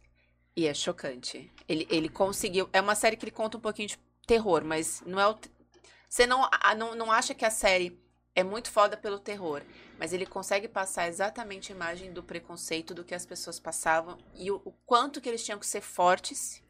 e 0.56 0.66
é 0.68 0.74
chocante. 0.74 1.52
Ele, 1.68 1.86
ele 1.90 2.10
conseguiu. 2.10 2.70
É 2.72 2.80
uma 2.80 2.96
série 2.96 3.18
que 3.18 3.26
ele 3.26 3.32
conta 3.32 3.58
um 3.58 3.62
pouquinho 3.62 3.90
de 3.90 3.98
terror, 4.26 4.64
mas 4.64 5.02
não 5.06 5.20
é 5.20 5.28
o. 5.28 5.38
Você 6.08 6.26
não, 6.26 6.48
a- 6.52 6.74
não, 6.74 6.96
não 6.96 7.12
acha 7.12 7.34
que 7.36 7.44
a 7.44 7.52
série 7.52 8.00
é 8.34 8.44
muito 8.44 8.72
foda 8.72 8.96
pelo 8.96 9.20
terror, 9.20 9.62
mas 10.00 10.14
ele 10.14 10.26
consegue 10.26 10.68
passar 10.68 11.08
exatamente 11.10 11.72
a 11.74 11.76
imagem 11.76 12.14
do 12.14 12.24
preconceito 12.24 12.94
do 12.94 13.04
que 13.04 13.14
as 13.16 13.26
pessoas 13.26 13.60
passavam 13.60 14.18
e 14.36 14.50
o, 14.52 14.62
o 14.64 14.72
quanto 14.86 15.20
que 15.20 15.28
eles 15.28 15.44
tinham 15.44 15.60
que 15.60 15.66
ser 15.66 15.82
fortes 15.82 16.62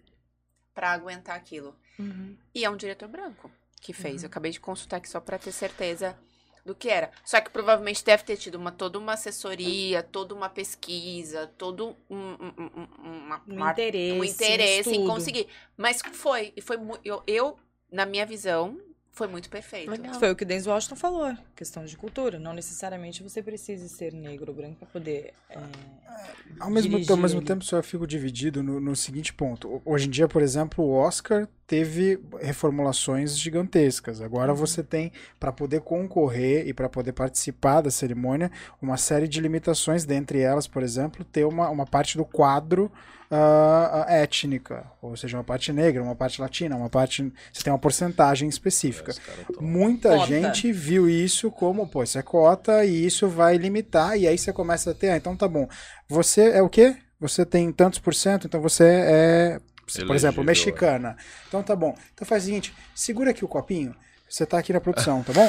pra 0.78 0.92
aguentar 0.92 1.36
aquilo. 1.36 1.76
Uhum. 1.98 2.38
E 2.54 2.64
é 2.64 2.70
um 2.70 2.78
diretor 2.78 3.08
branco 3.08 3.50
que 3.82 3.94
fez. 3.94 4.22
Eu 4.22 4.28
acabei 4.28 4.52
de 4.52 4.60
consultar 4.60 4.98
aqui 4.98 5.10
só 5.10 5.20
pra 5.20 5.40
ter 5.40 5.52
certeza 5.52 6.16
do 6.64 6.76
que 6.76 6.88
era. 6.88 7.10
Só 7.26 7.42
que 7.42 7.50
provavelmente 7.50 8.06
deve 8.06 8.22
ter 8.24 8.38
tido 8.38 8.56
uma, 8.56 8.72
toda 8.72 9.00
uma 9.00 9.14
assessoria, 9.14 10.04
toda 10.04 10.36
uma 10.36 10.50
pesquisa, 10.50 11.48
todo 11.58 11.98
um, 12.08 12.16
um, 12.16 12.54
um- 12.60 12.72
um- 13.04 13.18
uma, 13.26 13.42
Um 13.48 13.70
interesse. 13.72 14.20
um 14.20 14.24
interesse 14.24 14.90
em 14.96 15.08
conseguir. 15.08 15.48
Mas 15.76 16.00
foi. 16.14 16.54
E 16.56 16.62
foi 16.62 16.78
eu, 17.04 17.24
eu, 17.26 17.58
na 17.92 18.06
minha 18.06 18.26
visão, 18.26 18.78
Foi 19.18 19.28
muito 19.28 19.50
perfeito. 19.50 19.90
Legal. 19.90 20.14
Foi 20.14 20.32
o 20.32 20.36
que 20.36 20.44
o 20.44 20.46
Denzel 20.46 20.72
Washington 20.74 20.96
falou, 20.96 21.36
questão 21.56 21.84
de 21.84 21.98
cultura. 21.98 22.38
Não 22.38 22.54
necessariamente 22.54 23.24
você 23.24 23.42
precisa 23.42 23.88
ser 23.88 24.14
negro 24.14 24.52
ou 24.52 24.56
branco 24.56 24.76
pra 24.76 24.88
poder. 24.88 25.34
é, 25.50 25.58
Ao 26.60 26.70
mesmo, 26.70 26.92
dirigir 26.92 27.12
ao 27.12 27.18
mesmo 27.18 27.42
tempo, 27.42 27.64
só 27.64 27.78
eu 27.78 27.84
fico 27.84 28.06
dividido 28.06 28.62
no, 28.62 28.80
no 28.80 28.96
seguinte 28.96 29.34
ponto. 29.34 29.82
Hoje 29.84 30.08
em 30.08 30.12
dia, 30.12 30.28
por 30.28 30.42
exemplo, 30.44 30.84
o 30.86 30.92
Oscar 30.94 31.48
teve 31.66 32.20
reformulações 32.40 33.38
gigantescas. 33.38 34.22
Agora 34.22 34.52
Uhum. 34.52 34.58
você 34.58 34.84
tem, 34.84 35.12
para 35.40 35.52
poder 35.52 35.82
concorrer 35.82 36.68
e 36.68 36.74
para 36.74 36.88
poder 36.88 37.14
participar 37.14 37.82
da 37.82 37.90
cerimônia, 37.90 38.52
uma 38.82 38.98
série 38.98 39.28
de 39.28 39.42
limitações, 39.42 40.06
dentre 40.06 40.40
elas, 40.40 40.68
por 40.68 40.84
exemplo, 40.84 41.26
ter 41.26 41.44
uma, 41.46 41.70
uma 41.70 41.86
parte 41.86 42.18
do 42.18 42.24
quadro 42.26 42.92
ah, 43.30 44.06
étnica, 44.10 44.86
ou 45.02 45.16
seja, 45.18 45.38
uma 45.38 45.44
parte 45.44 45.72
negra, 45.74 46.02
uma 46.02 46.16
parte 46.16 46.40
latina, 46.42 46.76
uma 46.76 46.90
parte. 46.90 47.32
Você 47.52 47.64
tem 47.64 47.72
uma 47.74 47.80
porcentagem 47.80 48.48
específica. 48.48 49.14
Tão- 49.54 49.62
Muita 49.64 50.10
Cota. 50.10 50.26
gente 50.28 50.72
viu 50.72 51.10
isso 51.10 51.52
como, 51.52 51.88
pô, 51.88 52.04
isso 52.04 52.18
é 52.18 52.22
cota 52.22 52.86
e 52.86 53.06
isso 53.06 53.28
vai 53.28 53.58
limitar, 53.58 54.18
e 54.18 54.28
aí 54.28 54.38
você 54.38 54.54
começa 54.54 54.92
a 54.92 54.94
ter, 54.94 55.10
ah, 55.10 55.18
então 55.18 55.36
tá 55.36 55.48
bom. 55.48 55.68
Você 56.08 56.50
é 56.52 56.62
o 56.62 56.70
quê? 56.70 56.96
Você 57.20 57.46
tem 57.46 57.72
tantos 57.72 58.00
por 58.00 58.14
cento, 58.14 58.48
então 58.48 58.62
você 58.62 58.84
é, 58.86 59.60
por 60.06 60.16
exemplo, 60.16 60.42
Elegível, 60.42 60.44
mexicana. 60.44 61.18
Então 61.48 61.64
tá 61.64 61.76
bom. 61.76 61.96
Então 62.14 62.26
faz 62.28 62.44
o 62.44 62.46
seguinte, 62.46 62.74
segura 62.96 63.32
aqui 63.32 63.44
o 63.44 63.48
copinho, 63.48 63.96
você 64.30 64.46
tá 64.46 64.58
aqui 64.60 64.74
na 64.74 64.82
produção, 64.82 65.24
tá 65.24 65.32
bom? 65.34 65.48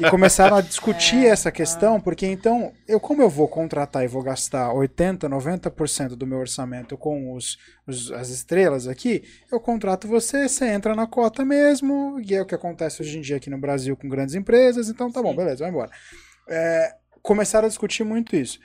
E 0.00 0.10
começaram 0.10 0.56
a 0.56 0.60
discutir 0.60 1.24
essa 1.26 1.50
questão, 1.52 2.00
porque 2.00 2.26
então, 2.26 2.72
eu 2.88 2.98
como 2.98 3.22
eu 3.22 3.30
vou 3.30 3.46
contratar 3.48 4.04
e 4.04 4.08
vou 4.08 4.22
gastar 4.22 4.72
80, 4.72 5.28
90% 5.28 6.16
do 6.16 6.26
meu 6.26 6.38
orçamento 6.38 6.96
com 6.96 7.32
os, 7.34 7.56
os- 7.86 8.10
as 8.12 8.28
estrelas 8.28 8.88
aqui, 8.88 9.22
eu 9.50 9.60
contrato 9.60 10.08
você, 10.08 10.48
você 10.48 10.66
entra 10.66 10.94
na 10.94 11.06
cota 11.06 11.44
mesmo, 11.44 12.18
e 12.20 12.34
é 12.34 12.42
o 12.42 12.46
que 12.46 12.54
acontece 12.54 13.00
hoje 13.02 13.18
em 13.18 13.20
dia 13.20 13.36
aqui 13.36 13.48
no 13.50 13.58
Brasil 13.58 13.96
com 13.96 14.08
grandes 14.08 14.34
empresas, 14.34 14.88
então 14.88 15.10
tá 15.10 15.22
bom, 15.22 15.34
beleza, 15.34 15.58
vai 15.60 15.70
embora. 15.70 15.90
É, 16.48 16.94
começaram 17.22 17.66
a 17.66 17.68
discutir 17.68 18.04
muito 18.04 18.36
isso. 18.36 18.58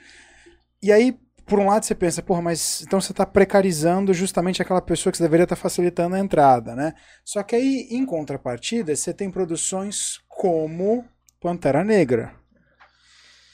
E 0.82 0.90
aí, 0.92 1.16
por 1.46 1.58
um 1.58 1.66
lado, 1.66 1.84
você 1.84 1.94
pensa, 1.94 2.22
porra, 2.22 2.42
mas 2.42 2.82
então 2.82 3.00
você 3.00 3.12
está 3.12 3.26
precarizando 3.26 4.12
justamente 4.14 4.62
aquela 4.62 4.80
pessoa 4.80 5.10
que 5.10 5.18
você 5.18 5.24
deveria 5.24 5.44
estar 5.44 5.56
facilitando 5.56 6.14
a 6.14 6.18
entrada, 6.18 6.74
né? 6.74 6.94
Só 7.24 7.42
que 7.42 7.54
aí, 7.54 7.88
em 7.90 8.04
contrapartida, 8.06 8.94
você 8.94 9.12
tem 9.12 9.30
produções 9.30 10.20
como 10.28 11.04
Pantera 11.40 11.84
Negra, 11.84 12.34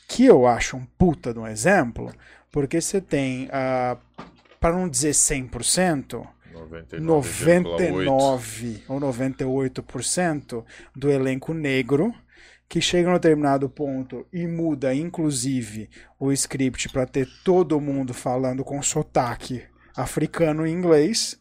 que 0.09 0.24
eu 0.24 0.47
acho 0.47 0.76
um 0.76 0.84
puta 0.84 1.32
de 1.32 1.39
um 1.39 1.47
exemplo, 1.47 2.14
porque 2.51 2.80
você 2.80 3.01
tem, 3.01 3.49
ah, 3.53 3.97
para 4.61 4.74
não 4.74 4.89
dizer 4.89 5.12
100%, 5.12 6.26
99,8. 6.55 7.01
99 7.01 8.84
ou 8.89 9.01
98% 9.01 10.64
do 10.95 11.11
elenco 11.11 11.55
negro 11.55 12.14
que 12.69 12.81
chega 12.81 13.09
num 13.09 13.14
determinado 13.14 13.69
ponto 13.69 14.27
e 14.33 14.47
muda, 14.47 14.95
inclusive, 14.95 15.89
o 16.19 16.31
script 16.33 16.89
para 16.91 17.07
ter 17.07 17.27
todo 17.43 17.81
mundo 17.81 18.12
falando 18.12 18.62
com 18.62 18.83
sotaque 18.83 19.64
africano 19.97 20.66
e 20.66 20.71
inglês 20.71 21.39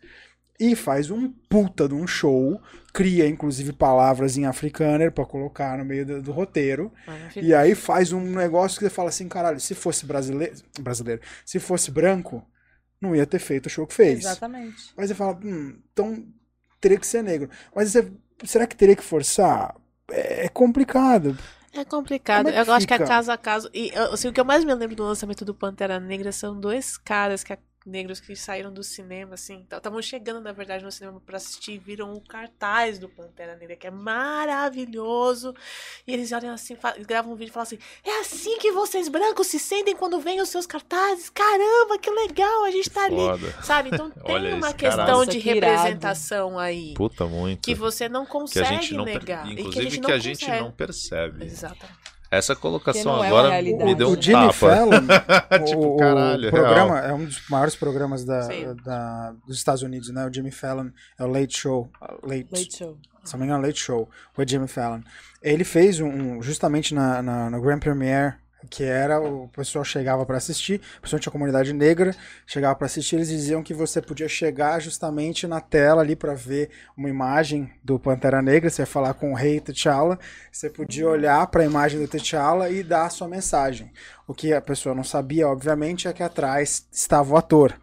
e 0.60 0.76
faz 0.76 1.12
um 1.12 1.32
puta 1.50 1.88
de 1.88 1.94
um 1.94 2.08
show, 2.08 2.60
cria 2.92 3.28
inclusive 3.28 3.74
palavras 3.74 4.38
em 4.38 4.46
africâner 4.46 5.12
para 5.12 5.26
colocar 5.26 5.78
no 5.78 5.86
meio 5.86 6.06
do, 6.06 6.22
do 6.22 6.32
roteiro 6.32 6.92
e 7.36 7.54
aí 7.54 7.76
faz 7.76 8.12
um 8.12 8.22
negócio 8.22 8.80
que 8.80 8.86
você 8.86 8.90
fala 8.90 9.10
assim, 9.10 9.28
caralho, 9.28 9.60
se 9.60 9.76
fosse 9.76 10.06
brasileiro, 10.06 10.56
brasileiro, 10.80 11.22
se 11.46 11.60
fosse 11.60 11.92
branco, 11.92 12.44
não 13.00 13.16
ia 13.16 13.28
ter 13.28 13.40
feito 13.40 13.68
o 13.68 13.70
show 13.70 13.86
que 13.86 13.94
fez. 13.94 14.20
Exatamente. 14.20 14.94
Aí 14.98 15.08
você 15.08 15.14
fala, 15.14 15.38
hum, 15.44 15.78
então 15.92 16.26
teria 16.82 16.98
que 16.98 17.06
ser 17.06 17.22
negro. 17.22 17.50
Mas 17.76 17.92
você, 17.92 18.12
será 18.44 18.66
que 18.66 18.76
teria 18.76 18.96
que 18.96 19.04
forçar? 19.04 19.76
É 20.10 20.48
complicado. 20.50 21.38
É 21.74 21.84
complicado. 21.86 22.48
É 22.50 22.62
eu 22.62 22.74
acho 22.74 22.88
que 22.88 22.94
é 22.94 22.98
fica? 22.98 23.08
caso 23.08 23.32
a 23.32 23.38
caso. 23.38 23.70
E 23.74 23.92
assim, 23.96 24.30
o 24.30 24.34
que 24.34 24.40
eu 24.40 24.46
mais 24.46 24.64
me 24.64 24.74
lembro 24.74 24.96
do 24.96 25.04
lançamento 25.04 25.46
do 25.46 25.54
Pantera 25.54 26.00
Negra 26.00 26.32
são 26.32 26.60
dois 26.60 26.98
caras 26.98 27.44
que 27.44 27.54
negros 27.88 28.20
que 28.20 28.36
saíram 28.36 28.72
do 28.72 28.84
cinema, 28.84 29.36
assim. 29.36 29.66
Estavam 29.72 30.02
chegando, 30.02 30.42
na 30.42 30.52
verdade, 30.52 30.84
no 30.84 30.92
cinema 30.92 31.20
pra 31.26 31.38
assistir 31.38 31.74
e 31.74 31.78
viram 31.80 32.14
o 32.14 32.22
cartaz 32.22 33.00
do 33.00 33.08
Pantera 33.10 33.56
Negra, 33.56 33.76
que 33.76 33.88
é 33.88 33.92
maravilhoso. 33.92 35.56
E 36.06 36.14
eles 36.14 36.32
olham 36.32 36.54
assim, 36.54 36.78
gravam 37.08 37.34
um 37.34 37.36
vídeo 37.36 37.50
e 37.52 37.54
falam 37.54 37.64
assim: 37.64 37.80
é 38.04 38.20
assim 38.20 38.58
que 38.58 38.72
vocês 38.72 39.08
brancos 39.08 39.48
se 39.48 39.58
sentem 39.60 39.96
quando 39.96 40.20
veem 40.20 40.42
os 40.42 40.50
seus 40.50 40.66
cartazes? 40.66 41.30
Caramba, 41.30 41.98
que 41.98 42.10
legal, 42.10 42.66
a 42.66 42.72
gente 42.72 42.90
tá 42.90 43.06
ali. 43.06 43.16
Foda. 43.16 43.64
Sabe? 43.64 43.90
Então 43.94 44.10
tem 44.26 44.36
Olha 44.36 44.56
uma 44.56 44.74
questão 44.74 45.06
caralho. 45.06 45.26
de 45.30 45.40
que 45.40 45.50
irado. 45.50 45.72
representação 45.78 46.60
aí. 46.60 46.94
Puta 46.94 47.26
muito. 47.26 47.62
Que 47.62 47.74
você 47.74 48.10
não 48.10 48.26
que 48.26 48.32
consegue 48.32 48.68
a 48.68 48.72
gente 48.74 48.94
não 48.94 49.06
per- 49.06 49.20
negar. 49.20 49.46
e 49.50 49.56
que 49.56 49.62
a 49.62 49.62
Inclusive 49.62 49.84
gente 49.90 49.96
que 50.02 50.08
não 50.08 50.14
a 50.16 50.20
gente 50.20 50.48
não 50.50 50.72
percebe. 50.72 51.46
Exatamente. 51.46 52.17
Essa 52.30 52.56
colocação 52.56 53.24
é 53.24 53.28
agora 53.28 53.62
me 53.62 53.96
deu 53.96 54.10
um 54.10 54.12
o 54.14 54.22
Jimmy 54.22 54.42
tapa. 54.48 54.54
Fallon, 54.54 55.08
Tipo, 55.66 55.80
o, 55.80 55.96
o 55.96 55.98
caralho, 55.98 56.50
programa 56.52 57.00
é 57.00 57.14
um 57.14 57.26
dos 57.26 57.48
maiores 57.50 57.76
programas 57.76 58.26
da, 58.26 58.48
da- 58.84 59.34
dos 59.46 59.58
Estados 59.58 59.82
Unidos, 59.82 60.10
né? 60.10 60.26
O 60.26 60.34
Jimmy 60.34 60.52
Fallon 60.52 60.90
é 61.18 61.24
o 61.24 61.28
Late 61.28 61.58
Show, 61.58 61.90
Late, 62.24 62.48
Late 62.52 62.78
show. 62.78 62.98
se 63.24 63.34
não 63.34 63.40
me 63.40 63.46
engano, 63.46 63.66
Late 63.66 63.80
Show, 63.80 64.10
o 64.38 64.48
Jimmy 64.48 64.68
Fallon. 64.68 65.02
Ele 65.42 65.64
fez 65.64 66.00
um, 66.02 66.08
um- 66.10 66.42
justamente 66.42 66.94
na, 66.94 67.22
na- 67.22 67.50
no 67.50 67.62
Grand 67.62 67.80
Premiere, 67.80 68.36
que 68.70 68.84
era 68.84 69.20
o 69.22 69.48
pessoal 69.50 69.86
chegava 69.86 70.26
para 70.26 70.38
assistir, 70.38 70.82
principalmente 71.00 71.30
a 71.30 71.32
comunidade 71.32 71.74
negra, 71.74 72.16
chegava 72.46 72.76
para 72.76 72.88
assistir, 72.88 73.16
eles 73.16 73.30
diziam 73.30 73.62
que 73.62 73.74
você 73.74 74.02
podia 74.02 74.28
chegar 74.28 74.80
justamente 74.82 75.46
na 75.46 75.62
tela 75.62 76.02
ali 76.02 76.16
para 76.16 76.34
ver 76.34 76.70
uma 76.96 77.10
imagem 77.10 77.72
do 77.84 78.00
Pantera 78.00 78.42
Negra, 78.42 78.70
você 78.70 78.82
ia 78.82 78.86
falar 78.88 79.14
com 79.14 79.32
o 79.32 79.36
rei 79.36 79.60
T'Challa, 79.60 80.18
você 80.52 80.70
podia 80.70 81.08
olhar 81.08 81.46
para 81.48 81.62
a 81.62 81.66
imagem 81.66 82.00
do 82.00 82.08
T'Challa 82.08 82.70
e 82.70 82.84
dar 82.84 83.06
a 83.06 83.10
sua 83.10 83.28
mensagem. 83.28 83.92
O 84.28 84.34
que 84.34 84.52
a 84.54 84.62
pessoa 84.62 84.96
não 84.96 85.04
sabia, 85.04 85.48
obviamente, 85.48 86.08
é 86.08 86.14
que 86.14 86.24
atrás 86.24 86.88
estava 86.92 87.34
o 87.34 87.38
ator, 87.38 87.74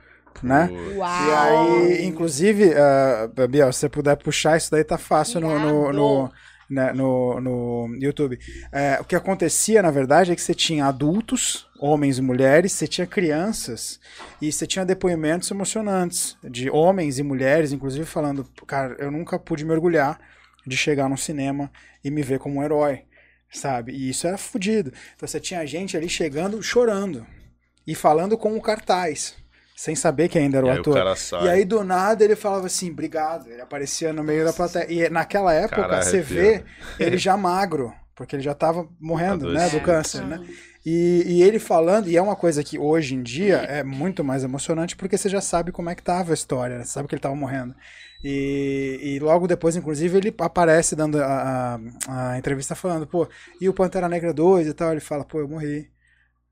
né? 0.42 0.68
Uau! 0.96 1.08
E 1.08 1.32
aí, 1.32 2.04
inclusive, 2.04 2.72
uh, 2.74 3.48
Biel, 3.48 3.72
se 3.72 3.80
você 3.80 3.88
puder 3.88 4.16
puxar, 4.16 4.56
isso 4.56 4.70
daí 4.70 4.84
tá 4.84 4.98
fácil 4.98 5.40
no, 5.40 5.58
no, 5.58 5.92
no, 5.92 6.32
né, 6.68 6.92
no, 6.92 7.40
no 7.40 7.96
YouTube. 7.98 8.38
É, 8.72 8.98
o 9.00 9.04
que 9.04 9.16
acontecia, 9.16 9.82
na 9.82 9.90
verdade, 9.90 10.32
é 10.32 10.34
que 10.34 10.42
você 10.42 10.54
tinha 10.54 10.86
adultos, 10.86 11.66
homens 11.78 12.18
e 12.18 12.22
mulheres, 12.22 12.72
você 12.72 12.86
tinha 12.86 13.06
crianças 13.06 14.00
e 14.40 14.50
você 14.50 14.66
tinha 14.66 14.84
depoimentos 14.84 15.50
emocionantes 15.50 16.36
de 16.42 16.70
homens 16.70 17.18
e 17.18 17.22
mulheres, 17.22 17.72
inclusive 17.72 18.04
falando, 18.04 18.44
cara, 18.66 18.96
eu 18.98 19.10
nunca 19.10 19.38
pude 19.38 19.64
me 19.64 19.72
orgulhar 19.72 20.18
de 20.66 20.76
chegar 20.76 21.08
no 21.08 21.18
cinema 21.18 21.70
e 22.02 22.10
me 22.10 22.22
ver 22.22 22.38
como 22.38 22.58
um 22.58 22.62
herói, 22.62 23.02
sabe? 23.50 23.92
E 23.92 24.08
isso 24.10 24.26
era 24.26 24.38
fodido. 24.38 24.92
Então 25.14 25.28
você 25.28 25.38
tinha 25.38 25.66
gente 25.66 25.96
ali 25.96 26.08
chegando, 26.08 26.62
chorando 26.62 27.26
e 27.86 27.94
falando 27.94 28.38
com 28.38 28.56
o 28.56 28.62
cartaz, 28.62 29.36
sem 29.74 29.94
saber 29.96 30.28
que 30.28 30.38
ainda 30.38 30.58
era 30.58 30.66
E 30.66 30.68
o 30.68 30.70
aí 30.70 30.78
o 30.78 30.80
ator. 30.80 30.94
cara 30.94 31.14
sai. 31.16 31.46
E 31.46 31.48
aí, 31.48 31.64
do 31.64 31.82
nada, 31.84 32.24
ele 32.24 32.36
falava 32.36 32.66
assim, 32.66 32.90
obrigado. 32.90 33.48
Ele 33.50 33.60
aparecia 33.60 34.12
no 34.12 34.22
meio 34.24 34.44
da 34.44 34.52
plateia. 34.52 34.86
E 35.06 35.10
naquela 35.10 35.52
época, 35.52 35.84
você 35.88 36.18
arrepia. 36.18 36.22
vê 36.22 36.64
ele 36.98 37.18
já 37.18 37.36
magro, 37.38 37.92
porque 38.14 38.36
ele 38.36 38.42
já 38.42 38.54
tava 38.54 38.88
morrendo, 39.00 39.48
né, 39.50 39.68
do 39.70 39.80
câncer, 39.80 40.26
né? 40.26 40.40
E, 40.86 41.24
e 41.26 41.42
ele 41.42 41.58
falando, 41.58 42.08
e 42.08 42.16
é 42.16 42.22
uma 42.22 42.36
coisa 42.36 42.62
que 42.62 42.78
hoje 42.78 43.14
em 43.14 43.22
dia 43.22 43.56
é 43.58 43.82
muito 43.82 44.22
mais 44.22 44.44
emocionante, 44.44 44.96
porque 44.96 45.16
você 45.16 45.28
já 45.30 45.40
sabe 45.40 45.72
como 45.72 45.88
é 45.90 45.94
que 45.94 46.02
tava 46.02 46.32
a 46.32 46.34
história, 46.34 46.78
né? 46.78 46.84
você 46.84 46.92
sabe 46.92 47.08
que 47.08 47.14
ele 47.14 47.22
tava 47.22 47.34
morrendo. 47.34 47.74
E, 48.22 49.00
e 49.02 49.18
logo 49.18 49.46
depois, 49.46 49.76
inclusive, 49.76 50.16
ele 50.18 50.34
aparece 50.38 50.94
dando 50.96 51.22
a, 51.22 51.78
a, 52.06 52.32
a 52.32 52.38
entrevista 52.38 52.74
falando, 52.74 53.06
pô, 53.06 53.28
e 53.60 53.68
o 53.68 53.74
Pantera 53.74 54.08
Negra 54.08 54.32
2 54.32 54.66
e 54.68 54.74
tal, 54.74 54.92
ele 54.92 55.00
fala, 55.00 55.24
pô, 55.24 55.40
eu 55.40 55.48
morri, 55.48 55.90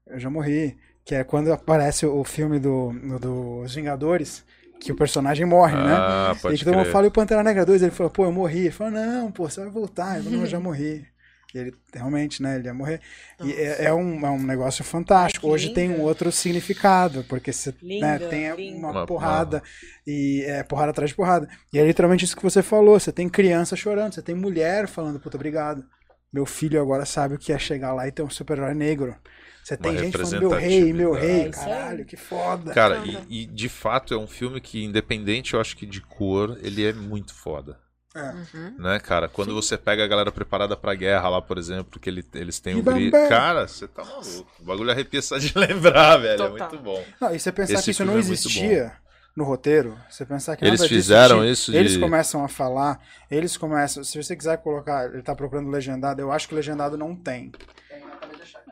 eu 0.06 0.18
já 0.20 0.30
morri. 0.30 0.76
Que 1.04 1.14
é 1.16 1.24
quando 1.24 1.52
aparece 1.52 2.06
o 2.06 2.22
filme 2.24 2.58
do, 2.58 2.92
no- 2.92 3.18
dos 3.18 3.74
Vingadores, 3.74 4.44
que 4.78 4.92
o 4.92 4.96
personagem 4.96 5.44
morre, 5.46 5.80
né? 5.82 6.04
Ah, 6.04 6.32
E 6.34 6.40
pode 6.40 6.58
que 6.58 6.64
todo 6.64 6.74
mundo 6.76 6.86
fala, 6.86 7.06
e 7.06 7.08
o 7.08 7.12
Pantera 7.12 7.42
Negra 7.42 7.64
2? 7.66 7.82
Ele 7.82 7.90
falou, 7.90 8.10
pô, 8.10 8.24
eu 8.24 8.32
morri. 8.32 8.60
Ele 8.60 8.70
falou, 8.70 8.92
não, 8.92 9.30
pô, 9.32 9.48
você 9.48 9.60
vai 9.60 9.70
voltar. 9.70 10.14
Ele 10.14 10.24
falou, 10.24 10.38
não, 10.38 10.44
eu 10.44 10.46
já 10.50 10.58
morri. 10.60 11.06
E 11.54 11.58
ele, 11.58 11.74
realmente, 11.92 12.42
né, 12.42 12.56
ele 12.56 12.66
ia 12.66 12.74
morrer. 12.74 13.00
E 13.42 13.52
é, 13.52 13.84
é 13.86 13.94
um, 13.94 14.24
é 14.26 14.30
um 14.30 14.42
negócio 14.42 14.82
fantástico. 14.84 15.48
Hoje 15.48 15.68
tem 15.70 15.90
um 15.90 16.00
outro 16.00 16.32
significado, 16.32 17.24
porque 17.24 17.52
você 17.52 17.74
né, 17.98 18.18
tem 18.18 18.54
lindo. 18.54 18.78
uma 18.78 18.90
Uma- 18.90 19.06
porrada, 19.06 19.62
e 20.06 20.42
é 20.46 20.62
porrada 20.62 20.90
atrás 20.92 21.10
de 21.10 21.16
porrada. 21.16 21.48
E 21.72 21.78
é 21.78 21.84
literalmente 21.86 22.24
isso 22.24 22.36
que 22.36 22.42
você 22.42 22.62
falou. 22.62 22.98
Você 22.98 23.12
tem 23.12 23.28
criança 23.28 23.76
chorando, 23.76 24.14
você 24.14 24.22
tem 24.22 24.34
mulher 24.34 24.88
falando, 24.88 25.20
puta, 25.20 25.36
obrigado. 25.36 25.84
Meu 26.32 26.46
filho 26.46 26.80
agora 26.80 27.04
sabe 27.04 27.34
o 27.34 27.38
que 27.38 27.52
é 27.52 27.58
chegar 27.58 27.92
lá 27.92 28.08
e 28.08 28.12
ter 28.12 28.22
um 28.22 28.30
super-herói 28.30 28.72
negro. 28.74 29.14
Você 29.62 29.76
tem 29.76 29.96
gente 29.96 30.18
falando, 30.18 30.40
meu 30.40 30.50
rei, 30.50 30.92
meu 30.92 31.12
rei, 31.12 31.42
É 31.42 31.48
caralho, 31.50 32.04
que 32.04 32.16
foda. 32.16 32.72
Cara, 32.72 32.98
e, 33.06 33.42
e 33.42 33.46
de 33.46 33.68
fato 33.68 34.12
é 34.12 34.16
um 34.18 34.26
filme 34.26 34.60
que, 34.60 34.82
independente, 34.84 35.54
eu 35.54 35.60
acho 35.60 35.76
que 35.76 35.86
de 35.86 36.00
cor, 36.00 36.58
ele 36.62 36.84
é 36.84 36.92
muito 36.92 37.32
foda. 37.34 37.78
Uhum. 38.14 38.74
Né, 38.78 38.98
cara? 39.00 39.26
Quando 39.28 39.54
você 39.54 39.78
pega 39.78 40.04
a 40.04 40.06
galera 40.06 40.30
preparada 40.30 40.76
pra 40.76 40.94
guerra 40.94 41.28
lá, 41.30 41.40
por 41.40 41.56
exemplo, 41.56 41.98
que 41.98 42.10
ele- 42.10 42.24
eles 42.34 42.60
têm 42.60 42.74
um 42.76 42.82
grito. 42.82 43.16
Cara, 43.28 43.66
você 43.66 43.88
tá 43.88 44.04
maluco. 44.04 44.46
O 44.60 44.64
bagulho 44.64 44.90
arrepia 44.90 45.22
só 45.22 45.38
de 45.38 45.50
lembrar, 45.56 46.18
velho. 46.18 46.34
É 46.42 46.48
Total. 46.48 46.68
muito 46.70 46.78
bom. 46.84 47.02
Não, 47.20 47.34
e 47.34 47.38
você 47.38 47.50
pensar 47.50 47.74
Esse 47.74 47.84
que 47.84 47.90
isso 47.92 48.04
não 48.04 48.16
é 48.16 48.18
existia 48.18 48.92
no 49.34 49.44
roteiro, 49.44 49.96
você 50.10 50.26
pensar 50.26 50.56
que 50.56 50.64
Eles 50.64 50.80
nada 50.80 50.88
disso 50.90 51.00
fizeram 51.00 51.38
tinha. 51.40 51.52
isso 51.52 51.70
de- 51.72 51.78
Eles 51.78 51.96
começam 51.96 52.44
a 52.44 52.48
falar, 52.48 53.00
eles 53.30 53.56
começam. 53.56 54.04
Se 54.04 54.22
você 54.22 54.36
quiser 54.36 54.58
colocar, 54.58 55.06
ele 55.06 55.22
tá 55.22 55.34
procurando 55.34 55.70
legendado, 55.70 56.20
eu 56.20 56.30
acho 56.30 56.46
que 56.48 56.54
legendado 56.54 56.98
não 56.98 57.16
tem. 57.16 57.50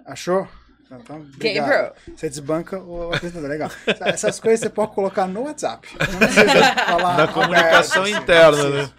Achou? 0.05 0.47
Então, 0.91 1.21
obrigado. 1.21 1.67
Gabriel. 1.67 1.95
Você 2.17 2.29
desbanca 2.29 2.79
o 2.81 3.13
apresentador, 3.13 3.49
legal. 3.49 3.71
Essas 4.07 4.41
coisas 4.41 4.61
você 4.61 4.71
pode 4.71 4.93
colocar 4.93 5.27
no 5.27 5.43
WhatsApp. 5.43 5.89
Não 6.13 6.19
precisa 6.19 6.75
falar 6.75 7.17
Na 7.17 7.29
comunicação 7.29 8.03
aberto, 8.03 8.17
assim, 8.17 8.23
interna, 8.23 8.69
né? 8.71 8.91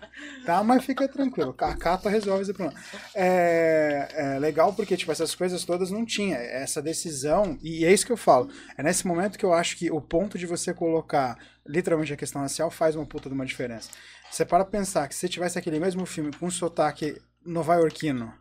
Tá, 0.45 0.63
mas 0.63 0.83
fica 0.83 1.07
tranquilo. 1.07 1.53
A 1.57 1.75
capa 1.75 2.09
resolve 2.09 2.43
esse 2.43 2.53
problema. 2.53 2.79
É, 3.13 4.07
é 4.13 4.39
legal 4.39 4.73
porque, 4.73 4.97
tipo, 4.97 5.11
essas 5.11 5.35
coisas 5.35 5.63
todas 5.65 5.91
não 5.91 6.05
tinha. 6.05 6.37
Essa 6.37 6.81
decisão, 6.81 7.57
e 7.61 7.85
é 7.85 7.91
isso 7.91 8.05
que 8.05 8.11
eu 8.11 8.17
falo. 8.17 8.49
É 8.77 8.81
nesse 8.81 9.05
momento 9.05 9.37
que 9.37 9.45
eu 9.45 9.53
acho 9.53 9.77
que 9.77 9.91
o 9.91 10.01
ponto 10.01 10.37
de 10.37 10.45
você 10.45 10.73
colocar 10.73 11.37
literalmente 11.67 12.13
a 12.13 12.17
questão 12.17 12.41
racial 12.41 12.71
faz 12.71 12.95
uma 12.95 13.05
puta 13.05 13.29
de 13.29 13.35
uma 13.35 13.45
diferença. 13.45 13.89
Você 14.31 14.45
para 14.45 14.65
pensar 14.65 15.07
que 15.07 15.15
se 15.15 15.29
tivesse 15.29 15.59
aquele 15.59 15.79
mesmo 15.79 16.05
filme 16.05 16.31
com 16.31 16.47
um 16.47 16.51
sotaque 16.51 17.21
nova-iorquino. 17.45 18.33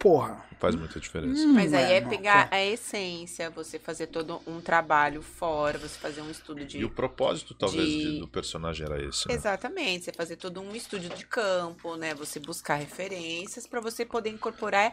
Porra. 0.00 0.42
Faz 0.58 0.74
muita 0.74 0.98
diferença. 0.98 1.42
hum, 1.42 1.52
Mas 1.52 1.72
aí 1.74 1.92
é 1.92 2.00
não, 2.00 2.08
pegar 2.08 2.48
a 2.50 2.62
essência, 2.64 3.50
você 3.50 3.78
fazer 3.78 4.06
todo 4.08 4.40
um 4.46 4.60
trabalho 4.60 5.22
fora, 5.22 5.78
você 5.78 5.98
fazer 5.98 6.22
um 6.22 6.30
estudo 6.30 6.64
de. 6.64 6.78
E 6.78 6.84
o 6.84 6.90
propósito, 6.90 7.54
talvez, 7.54 7.86
de- 7.88 8.12
de- 8.14 8.20
do 8.20 8.26
personagem 8.28 8.86
era 8.86 9.02
esse. 9.02 9.28
Né? 9.28 9.34
Exatamente, 9.34 10.04
você 10.06 10.12
fazer 10.12 10.36
todo 10.36 10.60
um 10.60 10.74
estudo 10.74 11.08
de 11.10 11.24
campo, 11.26 11.96
né? 11.96 12.14
Você 12.14 12.40
buscar 12.40 12.76
referências 12.76 13.66
para 13.66 13.80
você 13.80 14.04
poder 14.04 14.30
incorporar 14.30 14.92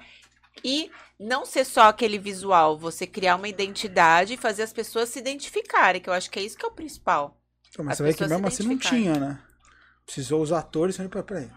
e 0.63 0.91
não 1.19 1.45
ser 1.45 1.63
só 1.65 1.83
aquele 1.83 2.17
visual, 2.19 2.77
você 2.77 3.07
criar 3.07 3.35
uma 3.37 3.47
identidade 3.47 4.33
e 4.33 4.37
fazer 4.37 4.63
as 4.63 4.73
pessoas 4.73 5.07
se 5.09 5.19
identificarem, 5.19 6.01
que 6.01 6.09
eu 6.09 6.13
acho 6.13 6.29
que 6.29 6.39
é 6.39 6.43
isso 6.43 6.57
que 6.57 6.65
é 6.65 6.67
o 6.67 6.71
principal. 6.71 7.37
Mas 7.79 7.89
As 7.93 7.97
você 7.97 8.03
vê 8.03 8.13
que 8.13 8.25
mesmo 8.27 8.47
assim 8.47 8.63
não 8.63 8.77
tinha, 8.77 9.13
né? 9.19 9.39
Precisou 10.05 10.41
os 10.41 10.51
atores. 10.51 10.95
falando, 10.97 11.11
"Pera- 11.11 11.23
Peraí, 11.23 11.51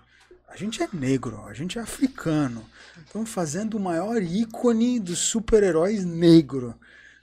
a 0.51 0.57
gente 0.57 0.83
é 0.83 0.89
negro, 0.93 1.45
a 1.47 1.55
gente 1.55 1.79
é 1.79 1.83
africano. 1.83 2.65
Estamos 3.07 3.31
fazendo 3.31 3.77
o 3.77 3.81
maior 3.81 4.21
ícone 4.23 4.99
dos 5.01 5.19
super-heróis 5.19 6.05
negro. 6.05 6.75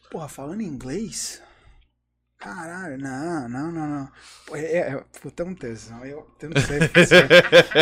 Porra, 0.09 0.27
falando 0.27 0.61
inglês? 0.61 1.41
Caralho, 2.39 2.97
não, 2.99 3.49
não, 3.49 3.71
não, 3.71 3.87
não. 3.87 4.11
Pô, 4.45 4.55
é, 4.55 4.61
é, 4.77 5.03
puta, 5.21 5.43
é 5.43 5.45
um 5.45 5.55
tesão. 5.55 6.05
Eu, 6.05 6.27
eu 6.41 6.49
não 6.49 6.61
sei. 6.61 6.79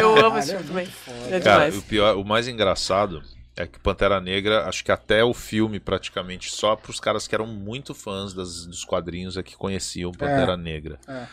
Eu 0.01 0.25
amo 0.25 0.37
esse 0.37 0.51
é 0.53 0.57
filme 0.59 0.67
também. 0.67 0.87
É 1.33 1.39
Cara, 1.41 1.65
demais. 1.65 1.77
o 1.77 1.81
pior, 1.83 2.15
o 2.17 2.23
mais 2.23 2.47
engraçado 2.47 3.21
é 3.57 3.67
que 3.67 3.79
Pantera 3.79 4.19
Negra, 4.21 4.67
acho 4.67 4.83
que 4.83 4.91
até 4.91 5.23
o 5.23 5.33
filme, 5.33 5.79
praticamente, 5.79 6.49
só 6.51 6.75
pros 6.75 6.99
caras 7.01 7.27
que 7.27 7.35
eram 7.35 7.47
muito 7.47 7.93
fãs 7.93 8.33
das- 8.33 8.65
dos 8.65 8.83
quadrinhos 8.85 9.35
é 9.37 9.43
que 9.43 9.55
conheciam 9.57 10.11
Pantera 10.11 10.55
Negra. 10.57 10.99
é. 11.07 11.27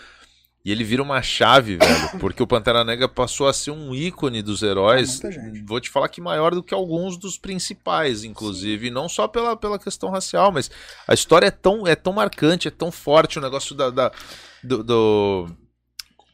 E 0.65 0.71
ele 0.71 0.85
vira 0.85 1.03
uma 1.03 1.21
chave, 1.23 1.77
velho, 1.77 2.19
porque 2.21 2.41
o 2.41 2.47
Pantera 2.47 2.85
Negra 2.85 3.09
passou 3.09 3.49
a 3.49 3.53
ser 3.53 3.73
um 3.73 3.93
ícone 3.93 4.43
dos 4.43 4.63
heróis. 4.63 5.23
É. 5.25 5.31
Vou 5.67 5.81
te 5.81 5.91
falar 5.91 6.09
que 6.09 6.21
maior 6.21 6.55
do 6.55 6.63
que 6.63 6.73
alguns 6.73 7.17
dos 7.17 7.37
principais, 7.37 8.23
inclusive. 8.23 8.87
E 8.87 8.91
não 8.91 9.09
só 9.09 9.27
pela, 9.27 9.57
pela 9.57 9.77
questão 9.79 10.09
racial, 10.11 10.53
mas 10.53 10.71
a 11.09 11.15
história 11.15 11.47
é 11.47 11.51
tão, 11.51 11.85
é 11.87 11.97
tão 11.97 12.13
marcante, 12.13 12.69
é 12.69 12.71
tão 12.71 12.93
forte 12.93 13.39
o 13.39 13.43
negócio 13.43 13.75
da. 13.75 13.91
da- 13.91 14.13
do, 14.63 14.85
do- 14.85 15.47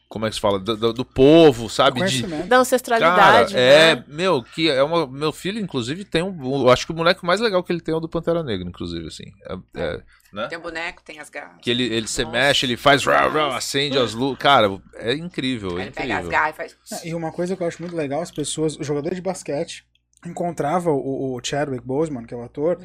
Como 0.07 0.27
é 0.27 0.29
que 0.29 0.35
se 0.35 0.41
fala? 0.41 0.59
Do, 0.59 0.77
do- 0.77 0.93
do 0.93 1.05
povo, 1.05 1.67
sabe? 1.67 2.05
De. 2.05 2.21
Da 2.45 2.57
ancestralidade, 2.59 3.53
Cara, 3.55 3.59
é, 3.59 3.95
né? 3.95 4.03
meu, 4.07 4.43
que 4.43 4.69
é 4.69 4.83
uma. 4.83 5.07
Meu 5.07 5.31
filho, 5.31 5.59
inclusive, 5.59 6.05
tem 6.05 6.21
um. 6.21 6.61
Eu 6.61 6.69
acho 6.69 6.85
que 6.85 6.91
o 6.91 6.95
moleque 6.95 7.25
mais 7.25 7.39
legal 7.41 7.63
que 7.63 7.71
ele 7.73 7.81
tem 7.81 7.93
é 7.95 7.97
o 7.97 7.99
do 7.99 8.07
Pantera 8.07 8.43
Negra, 8.43 8.67
inclusive, 8.69 9.07
assim. 9.07 9.23
É- 9.47 9.57
é, 9.81 10.01
né? 10.33 10.47
Tem 10.47 10.57
o 10.57 10.61
boneco, 10.61 11.01
tem 11.03 11.19
as 11.19 11.29
garras. 11.29 11.57
Que 11.61 11.69
ele, 11.71 11.83
ele 11.83 12.07
se 12.07 12.23
mexe, 12.25 12.65
ele 12.65 12.77
faz. 12.77 13.03
rá, 13.05 13.27
rá, 13.27 13.55
acende 13.57 13.97
as 13.97 14.13
luzes. 14.13 14.37
Cara, 14.39 14.67
é 14.95 15.13
incrível, 15.13 15.79
é 15.79 15.83
Ele 15.83 15.91
pega 15.91 16.13
as 16.13 16.25
incrível. 16.25 16.29
garras 16.31 16.53
e 16.53 16.57
faz. 16.57 16.77
Ah, 16.91 17.07
E 17.07 17.13
uma 17.15 17.31
coisa 17.31 17.55
que 17.55 17.63
eu 17.63 17.67
acho 17.67 17.81
muito 17.81 17.95
legal, 17.95 18.21
as 18.21 18.31
pessoas, 18.31 18.75
o 18.77 18.83
jogador 18.83 19.13
de 19.13 19.21
basquete 19.21 19.85
encontrava 20.25 20.91
o, 20.91 21.35
o 21.35 21.39
Chadwick 21.43 21.85
Boseman, 21.85 22.25
que 22.25 22.33
é 22.33 22.37
o 22.37 22.43
ator, 22.43 22.77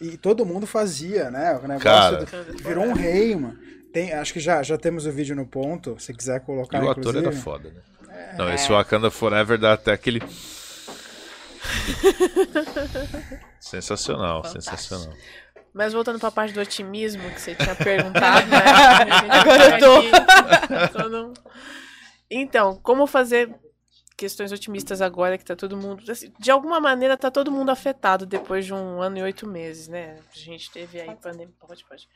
e 0.00 0.16
todo 0.18 0.44
mundo 0.44 0.66
fazia, 0.66 1.30
né? 1.30 1.54
O 1.62 1.66
negócio 1.66 1.80
Cara. 1.80 2.24
do- 2.24 2.58
virou 2.62 2.84
um 2.84 2.92
rei, 2.92 3.34
mano. 3.34 3.58
Tem, 3.92 4.12
acho 4.12 4.32
que 4.32 4.40
já, 4.40 4.62
já 4.62 4.76
temos 4.78 5.04
o 5.06 5.12
vídeo 5.12 5.34
no 5.36 5.46
ponto, 5.46 5.96
se 5.98 6.12
quiser 6.14 6.36
E 6.36 6.40
colocar, 6.40 6.82
o 6.82 6.90
ator 6.90 7.16
era 7.16 7.30
foda, 7.32 7.70
né? 7.70 7.80
Não, 8.38 8.52
esse 8.52 8.68
Wakanda 8.70 9.10
Forever 9.10 9.58
dá 9.58 9.72
até 9.74 9.92
aquele. 9.92 10.20
sensacional, 13.60 14.42
Fantástico. 14.42 14.62
sensacional. 14.76 15.16
Mas 15.72 15.92
voltando 15.92 16.18
pra 16.18 16.30
parte 16.30 16.52
do 16.52 16.60
otimismo 16.60 17.22
que 17.30 17.40
você 17.40 17.54
tinha 17.54 17.74
perguntado, 17.76 18.46
né? 18.48 18.58
Agora 19.30 19.64
eu 19.64 19.78
tô. 19.78 20.92
tô. 20.92 21.02
Todo- 21.02 21.32
Então, 22.30 22.78
como 22.82 23.06
fazer 23.06 23.54
questões 24.14 24.52
otimistas 24.52 25.00
agora 25.00 25.36
que 25.36 25.44
tá 25.44 25.56
todo 25.56 25.76
mundo. 25.76 26.08
assim, 26.10 26.32
De 26.38 26.50
alguma 26.50 26.78
maneira 26.78 27.16
tá 27.16 27.30
todo 27.30 27.50
mundo 27.50 27.70
afetado 27.70 28.24
depois 28.24 28.64
de 28.66 28.72
um 28.72 29.00
ano 29.02 29.18
e 29.18 29.22
oito 29.22 29.48
meses, 29.48 29.88
né? 29.88 30.18
A 30.32 30.38
gente 30.38 30.70
teve 30.70 31.00
aí 31.00 31.16
pandemia. 31.16 31.52
Pode, 31.58 31.84
pode. 31.84 32.08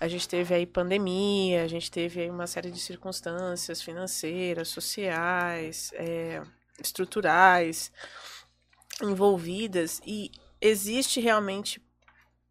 A 0.00 0.08
gente 0.08 0.26
teve 0.28 0.54
aí 0.54 0.64
pandemia, 0.64 1.62
a 1.64 1.68
gente 1.68 1.90
teve 1.90 2.20
aí 2.20 2.30
uma 2.30 2.46
série 2.46 2.70
de 2.70 2.80
circunstâncias 2.80 3.82
financeiras, 3.82 4.68
sociais, 4.68 5.90
é, 5.94 6.40
estruturais 6.80 7.92
envolvidas 9.02 10.00
e 10.06 10.30
existe 10.60 11.20
realmente 11.20 11.82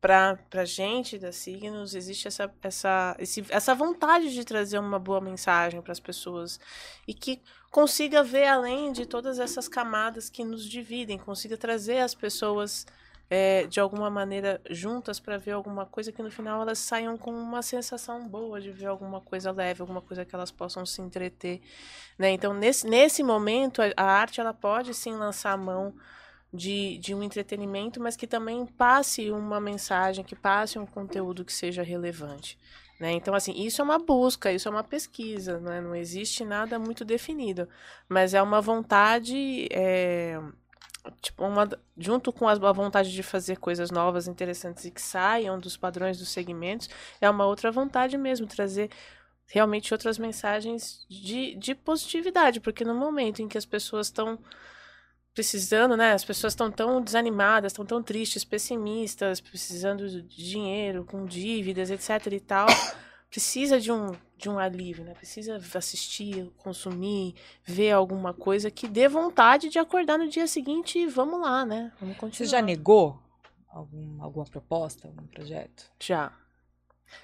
para 0.01 0.38
a 0.53 0.65
gente 0.65 1.17
da 1.17 1.31
Signos 1.31 1.93
existe 1.93 2.27
essa, 2.27 2.49
essa, 2.63 3.15
esse, 3.19 3.45
essa 3.49 3.76
vontade 3.76 4.34
de 4.34 4.45
trazer 4.45 4.80
uma 4.80 4.97
boa 4.97 5.19
mensagem 5.19 5.81
para 5.81 5.91
as 5.91 5.99
pessoas 5.99 6.59
e 7.07 7.13
que 7.13 7.41
consiga 7.69 8.23
ver 8.23 8.47
além 8.47 8.93
de 8.93 9.05
todas 9.05 9.39
essas 9.39 9.67
camadas 9.67 10.30
que 10.30 10.43
nos 10.43 10.63
dividem, 10.63 11.17
consiga 11.17 11.57
trazer 11.57 11.99
as 11.99 12.15
pessoas 12.15 12.85
é, 13.30 13.67
de 13.67 13.80
alguma 13.80 14.09
maneira 14.09 14.59
juntas 14.69 15.19
para 15.19 15.38
ver 15.38 15.51
alguma 15.51 15.85
coisa 15.85 16.11
que 16.11 16.23
no 16.23 16.31
final 16.31 16.61
elas 16.61 16.80
saiam 16.80 17.17
com 17.17 17.31
uma 17.31 17.61
sensação 17.61 18.27
boa 18.27 18.59
de 18.59 18.71
ver 18.71 18.88
alguma 18.88 19.21
coisa 19.21 19.51
leve, 19.51 19.81
alguma 19.81 20.01
coisa 20.01 20.26
que 20.26 20.34
elas 20.34 20.49
possam 20.49 20.85
se 20.85 21.01
entreter, 21.01 21.61
né? 22.17 22.31
Então 22.31 22.53
nesse, 22.53 22.88
nesse 22.88 23.21
momento 23.21 23.81
a, 23.81 23.91
a 23.95 24.05
arte 24.05 24.39
ela 24.41 24.53
pode 24.53 24.93
sim 24.93 25.13
lançar 25.13 25.51
a 25.51 25.57
mão 25.57 25.93
de, 26.53 26.97
de 26.97 27.13
um 27.13 27.21
entretenimento, 27.21 28.01
mas 28.01 28.15
que 28.15 28.26
também 28.27 28.65
passe 28.65 29.30
uma 29.30 29.59
mensagem, 29.59 30.23
que 30.23 30.35
passe 30.35 30.80
um 30.80 30.85
conteúdo 30.85 31.45
que 31.45 31.53
seja 31.53 31.84
relevante. 31.84 32.57
Né? 32.99 33.13
Então, 33.13 33.34
assim, 33.34 33.53
isso 33.53 33.81
é 33.81 33.85
uma 33.85 33.97
busca, 33.97 34.51
isso 34.51 34.67
é 34.67 34.71
uma 34.71 34.84
pesquisa, 34.84 35.59
né? 35.59 35.80
não 35.80 35.95
existe 35.95 36.43
nada 36.43 36.77
muito 36.77 37.05
definido, 37.05 37.67
mas 38.09 38.34
é 38.34 38.41
uma 38.41 38.59
vontade, 38.59 39.69
é, 39.71 40.38
tipo, 41.21 41.45
uma, 41.45 41.69
junto 41.97 42.34
com 42.34 42.47
a 42.47 42.55
vontade 42.73 43.11
de 43.13 43.23
fazer 43.23 43.57
coisas 43.57 43.89
novas, 43.89 44.27
interessantes 44.27 44.84
e 44.84 44.91
que 44.91 45.01
saiam 45.01 45.57
dos 45.57 45.77
padrões 45.77 46.17
dos 46.17 46.30
segmentos, 46.30 46.89
é 47.21 47.30
uma 47.30 47.45
outra 47.45 47.71
vontade 47.71 48.17
mesmo, 48.17 48.45
trazer 48.47 48.89
realmente 49.47 49.93
outras 49.93 50.17
mensagens 50.17 51.05
de, 51.09 51.55
de 51.55 51.73
positividade, 51.73 52.59
porque 52.59 52.84
no 52.84 52.93
momento 52.93 53.41
em 53.41 53.47
que 53.47 53.57
as 53.57 53.65
pessoas 53.65 54.07
estão 54.07 54.38
precisando, 55.34 55.95
né? 55.95 56.14
As 56.14 56.23
pessoas 56.23 56.53
estão 56.53 56.72
tão 56.72 57.01
desanimadas, 57.01 57.72
estão 57.72 57.85
tão 57.85 58.01
tristes, 58.01 58.43
pessimistas, 58.43 59.39
precisando 59.39 60.10
de 60.10 60.22
dinheiro, 60.22 61.06
com 61.06 61.26
dívidas, 61.26 61.89
etc 61.89 62.34
e 62.34 62.39
tal. 62.39 62.68
Precisa 63.30 63.80
de 63.80 63.91
um, 63.91 64.11
de 64.35 64.49
um 64.49 64.57
alívio, 64.57 65.03
né? 65.03 65.14
Precisa 65.14 65.61
assistir, 65.76 66.51
consumir, 66.57 67.35
ver 67.64 67.91
alguma 67.91 68.34
coisa 68.34 68.72
que 68.72 68.88
dê 68.88 69.07
vontade 69.07 69.69
de 69.69 69.77
acordar 69.77 70.18
no 70.18 70.27
dia 70.27 70.47
seguinte 70.47 70.97
e 70.97 71.06
vamos 71.06 71.39
lá, 71.39 71.64
né? 71.64 71.91
Vamos 71.99 72.15
Você 72.15 72.19
continuar. 72.22 72.49
já 72.49 72.61
negou 72.61 73.19
algum, 73.69 74.23
alguma 74.23 74.45
proposta, 74.45 75.07
algum 75.07 75.27
projeto? 75.27 75.85
Já. 75.99 76.31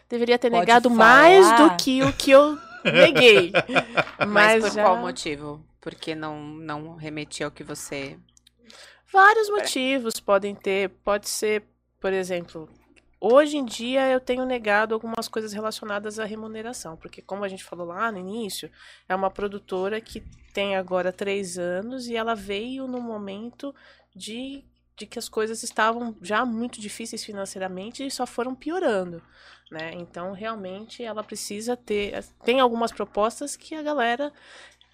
Deveria 0.08 0.38
ter 0.38 0.52
Pode 0.52 0.60
negado 0.60 0.90
falar. 0.90 0.98
mais 0.98 1.60
do 1.60 1.76
que 1.78 2.04
o 2.04 2.14
que 2.14 2.30
eu 2.30 2.56
neguei. 2.84 3.52
Mas, 4.20 4.28
Mas, 4.28 4.64
por 4.64 4.72
já... 4.74 4.84
qual 4.84 4.98
motivo? 4.98 5.66
Porque 5.86 6.16
não, 6.16 6.42
não 6.42 6.96
remetia 6.96 7.46
ao 7.46 7.52
que 7.52 7.64
você. 7.64 8.18
Vários 9.14 9.52
motivos 9.52 10.20
podem 10.20 10.56
ter. 10.56 10.90
Pode 11.04 11.30
ser, 11.30 11.62
por 12.02 12.12
exemplo, 12.12 12.68
hoje 13.22 13.58
em 13.58 13.64
dia 13.64 14.10
eu 14.10 14.20
tenho 14.20 14.44
negado 14.46 14.96
algumas 14.96 15.28
coisas 15.28 15.54
relacionadas 15.54 16.18
à 16.18 16.26
remuneração, 16.26 16.98
porque 16.98 17.22
como 17.22 17.44
a 17.44 17.48
gente 17.48 17.64
falou 17.64 17.86
lá 17.86 18.12
no 18.12 18.18
início, 18.18 18.68
é 19.08 19.14
uma 19.14 19.30
produtora 19.30 20.02
que 20.02 20.22
tem 20.52 20.76
agora 20.76 21.14
três 21.14 21.60
anos 21.60 22.08
e 22.08 22.16
ela 22.16 22.34
veio 22.34 22.88
no 22.88 23.00
momento 23.00 23.72
de, 24.16 24.66
de 24.98 25.06
que 25.06 25.20
as 25.20 25.30
coisas 25.30 25.62
estavam 25.62 26.18
já 26.20 26.44
muito 26.44 26.82
difíceis 26.82 27.24
financeiramente 27.24 28.04
e 28.04 28.10
só 28.10 28.26
foram 28.26 28.56
piorando. 28.56 29.22
Né? 29.70 29.92
Então, 29.94 30.32
realmente, 30.32 31.04
ela 31.04 31.24
precisa 31.24 31.76
ter. 31.76 32.24
Tem 32.44 32.60
algumas 32.60 32.92
propostas 32.92 33.56
que 33.56 33.76
a 33.76 33.82
galera 33.82 34.32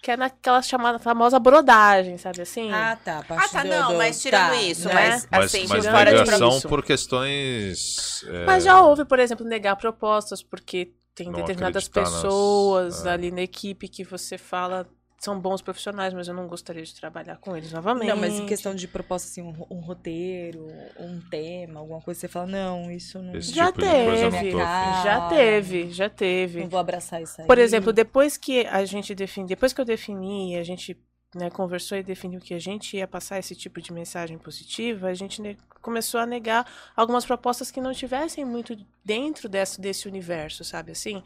quer 0.02 0.18
naquela 0.18 0.60
chamada 0.60 0.98
famosa 0.98 1.38
brodagem, 1.38 2.18
sabe 2.18 2.42
assim? 2.42 2.70
Ah, 2.72 2.96
tá. 3.02 3.24
Ah, 3.30 3.48
tá, 3.48 3.62
do- 3.62 3.68
não, 3.68 3.92
do- 3.92 3.98
mas 3.98 4.20
tirando 4.20 4.50
tá, 4.50 4.62
isso, 4.62 4.88
né? 4.88 4.94
mas, 4.94 5.28
Mas, 5.30 5.44
assim, 5.46 5.66
mas 5.68 5.80
tirando 5.82 5.96
fora 5.96 6.10
de 6.10 6.18
negação 6.18 6.58
isso. 6.58 6.68
por 6.68 6.84
questões. 6.84 8.24
é, 8.28 8.44
Mas 8.44 8.64
já 8.64 8.80
houve, 8.82 9.04
por 9.04 9.18
exemplo, 9.18 9.46
negar 9.46 9.76
propostas 9.76 10.42
porque 10.42 10.92
tem 11.14 11.26
Não 11.28 11.34
determinadas 11.34 11.86
acreditar 11.86 12.00
nas- 12.10 12.22
pessoas 12.22 13.06
é. 13.06 13.10
ali 13.10 13.30
na 13.30 13.42
equipe 13.42 13.88
que 13.88 14.02
você 14.04 14.36
fala 14.36 14.86
são 15.22 15.38
bons 15.38 15.62
profissionais, 15.62 16.12
mas 16.12 16.26
eu 16.26 16.34
não 16.34 16.48
gostaria 16.48 16.82
de 16.82 16.92
trabalhar 16.92 17.36
com 17.36 17.56
eles 17.56 17.70
novamente. 17.70 18.08
Não, 18.08 18.16
mas 18.16 18.34
em 18.34 18.44
questão 18.44 18.74
de 18.74 18.88
proposta, 18.88 19.28
assim, 19.28 19.40
um, 19.40 19.54
um 19.70 19.78
roteiro, 19.78 20.66
um 20.98 21.20
tema, 21.30 21.78
alguma 21.78 22.00
coisa, 22.00 22.18
você 22.18 22.26
fala, 22.26 22.46
não, 22.48 22.90
isso 22.90 23.22
não, 23.22 23.36
Esse 23.36 23.54
Já 23.54 23.66
tipo 23.66 23.82
teve. 23.82 24.50
Já 24.50 25.28
teve, 25.28 25.90
já 25.92 26.10
teve. 26.10 26.60
não 26.62 26.68
vou 26.68 26.80
abraçar 26.80 27.22
isso 27.22 27.40
aí. 27.40 27.46
Por 27.46 27.56
exemplo, 27.56 27.92
depois 27.92 28.36
que 28.36 28.66
a 28.66 28.84
gente 28.84 29.14
define, 29.14 29.46
depois 29.46 29.72
que 29.72 29.80
eu 29.80 29.84
defini, 29.84 30.56
a 30.56 30.64
gente 30.64 31.00
né, 31.36 31.48
conversou 31.50 31.96
e 31.96 32.02
definiu 32.02 32.40
que 32.40 32.52
a 32.52 32.58
gente 32.58 32.96
ia 32.96 33.06
passar 33.06 33.38
esse 33.38 33.54
tipo 33.54 33.80
de 33.80 33.92
mensagem 33.92 34.36
positiva, 34.38 35.06
a 35.06 35.14
gente 35.14 35.56
começou 35.80 36.18
a 36.18 36.26
negar 36.26 36.66
algumas 36.96 37.24
propostas 37.24 37.70
que 37.70 37.80
não 37.80 37.92
tivessem 37.92 38.44
muito 38.44 38.76
dentro 39.04 39.48
desse, 39.48 39.80
desse 39.80 40.08
universo, 40.08 40.64
sabe 40.64 40.90
assim? 40.90 41.22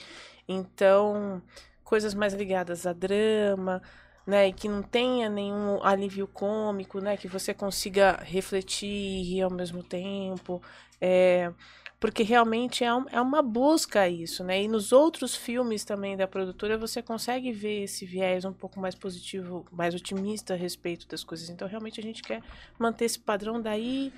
Então, 0.46 1.42
coisas 1.86 2.14
mais 2.14 2.34
ligadas 2.34 2.86
a 2.86 2.92
drama, 2.92 3.80
né, 4.26 4.48
e 4.48 4.52
que 4.52 4.68
não 4.68 4.82
tenha 4.82 5.30
nenhum 5.30 5.82
alívio 5.82 6.26
cômico, 6.26 7.00
né, 7.00 7.16
que 7.16 7.28
você 7.28 7.54
consiga 7.54 8.18
refletir 8.24 8.88
e 8.88 9.22
rir 9.22 9.42
ao 9.42 9.50
mesmo 9.50 9.82
tempo, 9.84 10.60
é, 11.00 11.52
porque 12.00 12.22
realmente 12.24 12.84
é, 12.84 12.92
um- 12.92 13.06
é 13.10 13.20
uma 13.20 13.40
busca 13.40 14.06
isso, 14.08 14.44
né? 14.44 14.62
E 14.62 14.68
nos 14.68 14.92
outros 14.92 15.34
filmes 15.34 15.84
também 15.84 16.16
da 16.16 16.26
produtora 16.26 16.76
você 16.76 17.00
consegue 17.00 17.50
ver 17.52 17.84
esse 17.84 18.04
viés 18.04 18.44
um 18.44 18.52
pouco 18.52 18.78
mais 18.78 18.94
positivo, 18.94 19.64
mais 19.72 19.94
otimista 19.94 20.52
a 20.54 20.56
respeito 20.56 21.08
das 21.08 21.24
coisas. 21.24 21.48
Então 21.48 21.66
realmente 21.66 21.98
a 21.98 22.02
gente 22.02 22.22
quer 22.22 22.42
manter 22.78 23.06
esse 23.06 23.18
padrão 23.18 23.62
daí, 23.62 24.12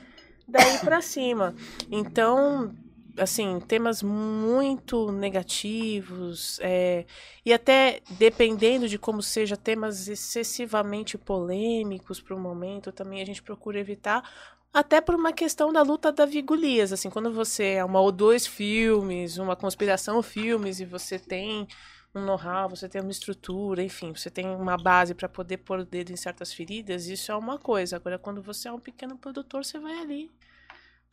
daí 0.47 0.78
para 0.81 1.01
cima. 1.01 1.55
Então 1.90 2.74
assim, 3.19 3.61
temas 3.61 4.03
muito 4.03 5.11
negativos, 5.12 6.59
é, 6.61 7.07
e 7.45 7.53
até 7.53 8.01
dependendo 8.11 8.89
de 8.89 8.99
como 8.99 9.23
seja, 9.23 9.57
temas 9.57 10.09
excessivamente 10.09 11.19
polêmicos 11.19 12.20
para 12.20 12.35
o 12.35 12.40
momento, 12.40 12.93
também 12.93 13.20
a 13.20 13.27
gente 13.27 13.43
procura 13.43 13.78
evitar, 13.78 14.23
até 14.73 15.01
por 15.01 15.15
uma 15.15 15.32
questão 15.32 15.73
da 15.73 15.82
luta 15.82 16.12
da 16.12 16.27
Vigolias, 16.27 16.93
assim, 16.93 17.11
quando 17.11 17.32
você 17.32 17.74
é 17.74 17.85
uma 17.85 18.01
ou 18.01 18.12
dois 18.12 18.47
filmes, 18.47 19.39
uma 19.39 19.57
conspiração 19.57 20.23
filmes, 20.23 20.81
e 20.81 20.85
você 20.85 21.19
tem 21.19 21.66
um 22.15 22.24
know-how, 22.24 22.69
você 22.69 22.89
tem 22.89 23.01
uma 23.01 23.11
estrutura, 23.11 23.82
enfim, 23.82 24.12
você 24.15 24.31
tem 24.31 24.47
uma 24.47 24.77
base 24.77 25.15
para 25.15 25.28
poder 25.28 25.59
pôr 25.59 25.81
o 25.81 25.85
dedo 25.85 26.12
em 26.12 26.16
certas 26.16 26.53
feridas, 26.53 27.07
isso 27.07 27.32
é 27.32 27.36
uma 27.36 27.59
coisa. 27.59 27.97
Agora, 27.97 28.19
quando 28.19 28.43
você 28.43 28.69
é 28.69 28.73
um 28.73 28.81
pequeno 28.81 29.16
produtor, 29.16 29.65
você 29.65 29.78
vai 29.78 29.99
ali 30.01 30.31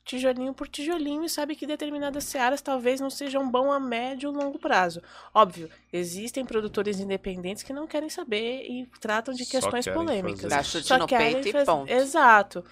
tijolinho 0.06 0.54
por 0.54 0.68
tijolinho 0.68 1.26
e 1.26 1.30
sabe 1.30 1.56
que 1.56 1.66
determinadas 1.66 2.24
searas 2.26 2.62
talvez 2.62 3.02
não 3.02 3.10
sejam 3.10 3.50
bom 3.50 3.72
a 3.72 3.80
médio 3.80 4.30
ou 4.30 4.36
longo 4.36 4.60
prazo. 4.60 5.02
Óbvio, 5.34 5.70
existem 5.92 6.46
produtores 6.46 7.00
independentes 7.00 7.64
que 7.64 7.74
não 7.74 7.88
querem 7.88 8.10
saber 8.10 8.64
e 8.70 8.86
tratam 9.02 9.34
de 9.34 9.46
questões 9.46 9.86
polêmicas. 9.88 10.50
Dá 10.50 10.62
chute 10.62 10.88
Só 10.88 11.00
no 11.00 11.08
querem 11.08 11.42
peito 11.42 11.58
e 11.58 11.66
ponto. 11.66 11.92
Exato. 11.92 12.64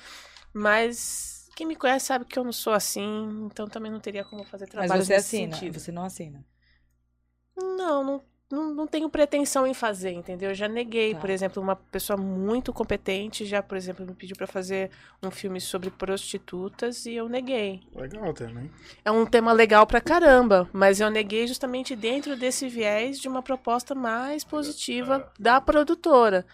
Mas 0.54 1.50
quem 1.56 1.66
me 1.66 1.76
conhece 1.76 2.06
sabe 2.06 2.26
que 2.26 2.38
eu 2.38 2.44
não 2.44 2.54
sou 2.54 2.72
assim, 2.74 3.48
então 3.52 3.68
também 3.68 3.92
não 3.92 4.00
teria 4.00 4.24
como 4.24 4.44
fazer 4.44 4.66
Mas 4.66 4.72
trabalho 4.72 5.04
você 5.04 5.14
nesse 5.16 5.36
assina, 5.36 5.56
sentido. 5.56 5.80
você 5.80 5.92
não 5.92 6.04
assina. 6.04 6.46
Não, 7.58 8.04
não, 8.04 8.24
não, 8.54 8.74
não 8.74 8.88
tenho 8.88 9.10
pretensão 9.10 9.66
em 9.66 9.74
fazer, 9.74 10.12
entendeu? 10.12 10.50
Eu 10.52 10.56
já 10.56 10.68
neguei, 10.68 11.14
Tá. 11.14 11.20
por 11.20 11.30
exemplo, 11.30 11.62
uma 11.62 11.76
pessoa 11.76 12.16
muito 12.16 12.72
competente 12.72 13.46
já, 13.46 13.62
por 13.62 13.76
exemplo, 13.76 14.06
me 14.06 14.14
pediu 14.14 14.36
pra 14.36 14.48
fazer 14.48 14.90
um 15.22 15.32
filme 15.32 15.60
sobre 15.60 15.90
prostitutas 15.90 17.06
e 17.06 17.16
eu 17.16 17.28
neguei. 17.28 17.82
Legal 17.96 18.34
também. 18.34 18.72
É 19.04 19.12
um 19.12 19.26
tema 19.26 19.52
legal 19.52 19.86
pra 19.88 20.00
caramba, 20.00 20.70
mas 20.72 21.00
eu 21.02 21.10
neguei 21.10 21.48
justamente 21.48 21.96
dentro 21.96 22.36
desse 22.38 22.68
viés 22.68 23.20
de 23.20 23.28
uma 23.28 23.42
proposta 23.42 23.94
mais 23.96 24.44
positiva 24.44 25.32
da 25.40 25.60
produtora. 25.60 26.46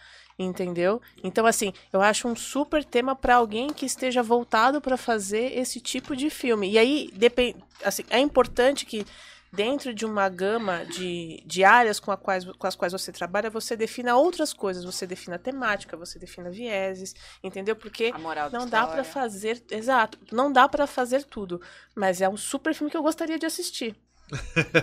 Entendeu? 0.42 1.02
Então, 1.22 1.46
assim, 1.46 1.74
eu 1.92 2.02
acho 2.02 2.26
um 2.26 2.34
super 2.34 2.86
tema 2.86 3.14
pra 3.14 3.36
alguém 3.36 3.74
que 3.74 3.86
esteja 3.86 4.24
voltado 4.24 4.80
pra 4.80 4.96
fazer 4.96 5.52
esse 5.60 5.82
tipo 5.82 6.16
de 6.16 6.30
filme. 6.30 6.72
E 6.72 6.78
aí, 6.78 7.10
depend... 7.14 7.58
assim, 7.84 8.04
é 8.10 8.20
importante 8.20 8.86
que 8.86 9.06
dentro 9.52 9.94
de 9.94 10.06
uma 10.06 10.30
gama 10.30 10.86
de, 10.86 11.44
de 11.46 11.64
áreas 11.64 12.00
com, 12.00 12.12
a 12.12 12.18
quais, 12.18 12.46
com 12.46 12.68
as 12.68 12.76
quais 12.76 12.94
você 12.94 13.12
trabalha, 13.12 13.50
você 13.50 13.76
defina 13.76 14.16
outras 14.16 14.54
coisas. 14.54 14.84
Você 14.84 15.08
defina 15.08 15.40
temática, 15.40 15.98
você 15.98 16.20
defina 16.20 16.50
vieses, 16.50 17.16
entendeu? 17.44 17.76
Porque 17.76 18.12
não 18.52 18.68
dá 18.68 18.82
história. 18.82 19.04
fazer, 19.04 19.64
exato, 19.72 20.20
não 20.32 20.52
dá 20.52 20.68
pra 20.68 20.86
fazer 20.86 21.24
tudo, 21.24 21.62
mas 21.96 22.22
é 22.22 22.30
um 22.30 22.38
super 22.38 22.74
filme 22.74 22.92
que 22.92 22.98
eu 22.98 23.04
gostaria 23.04 23.40
de 23.40 23.46
assistir. 23.46 23.96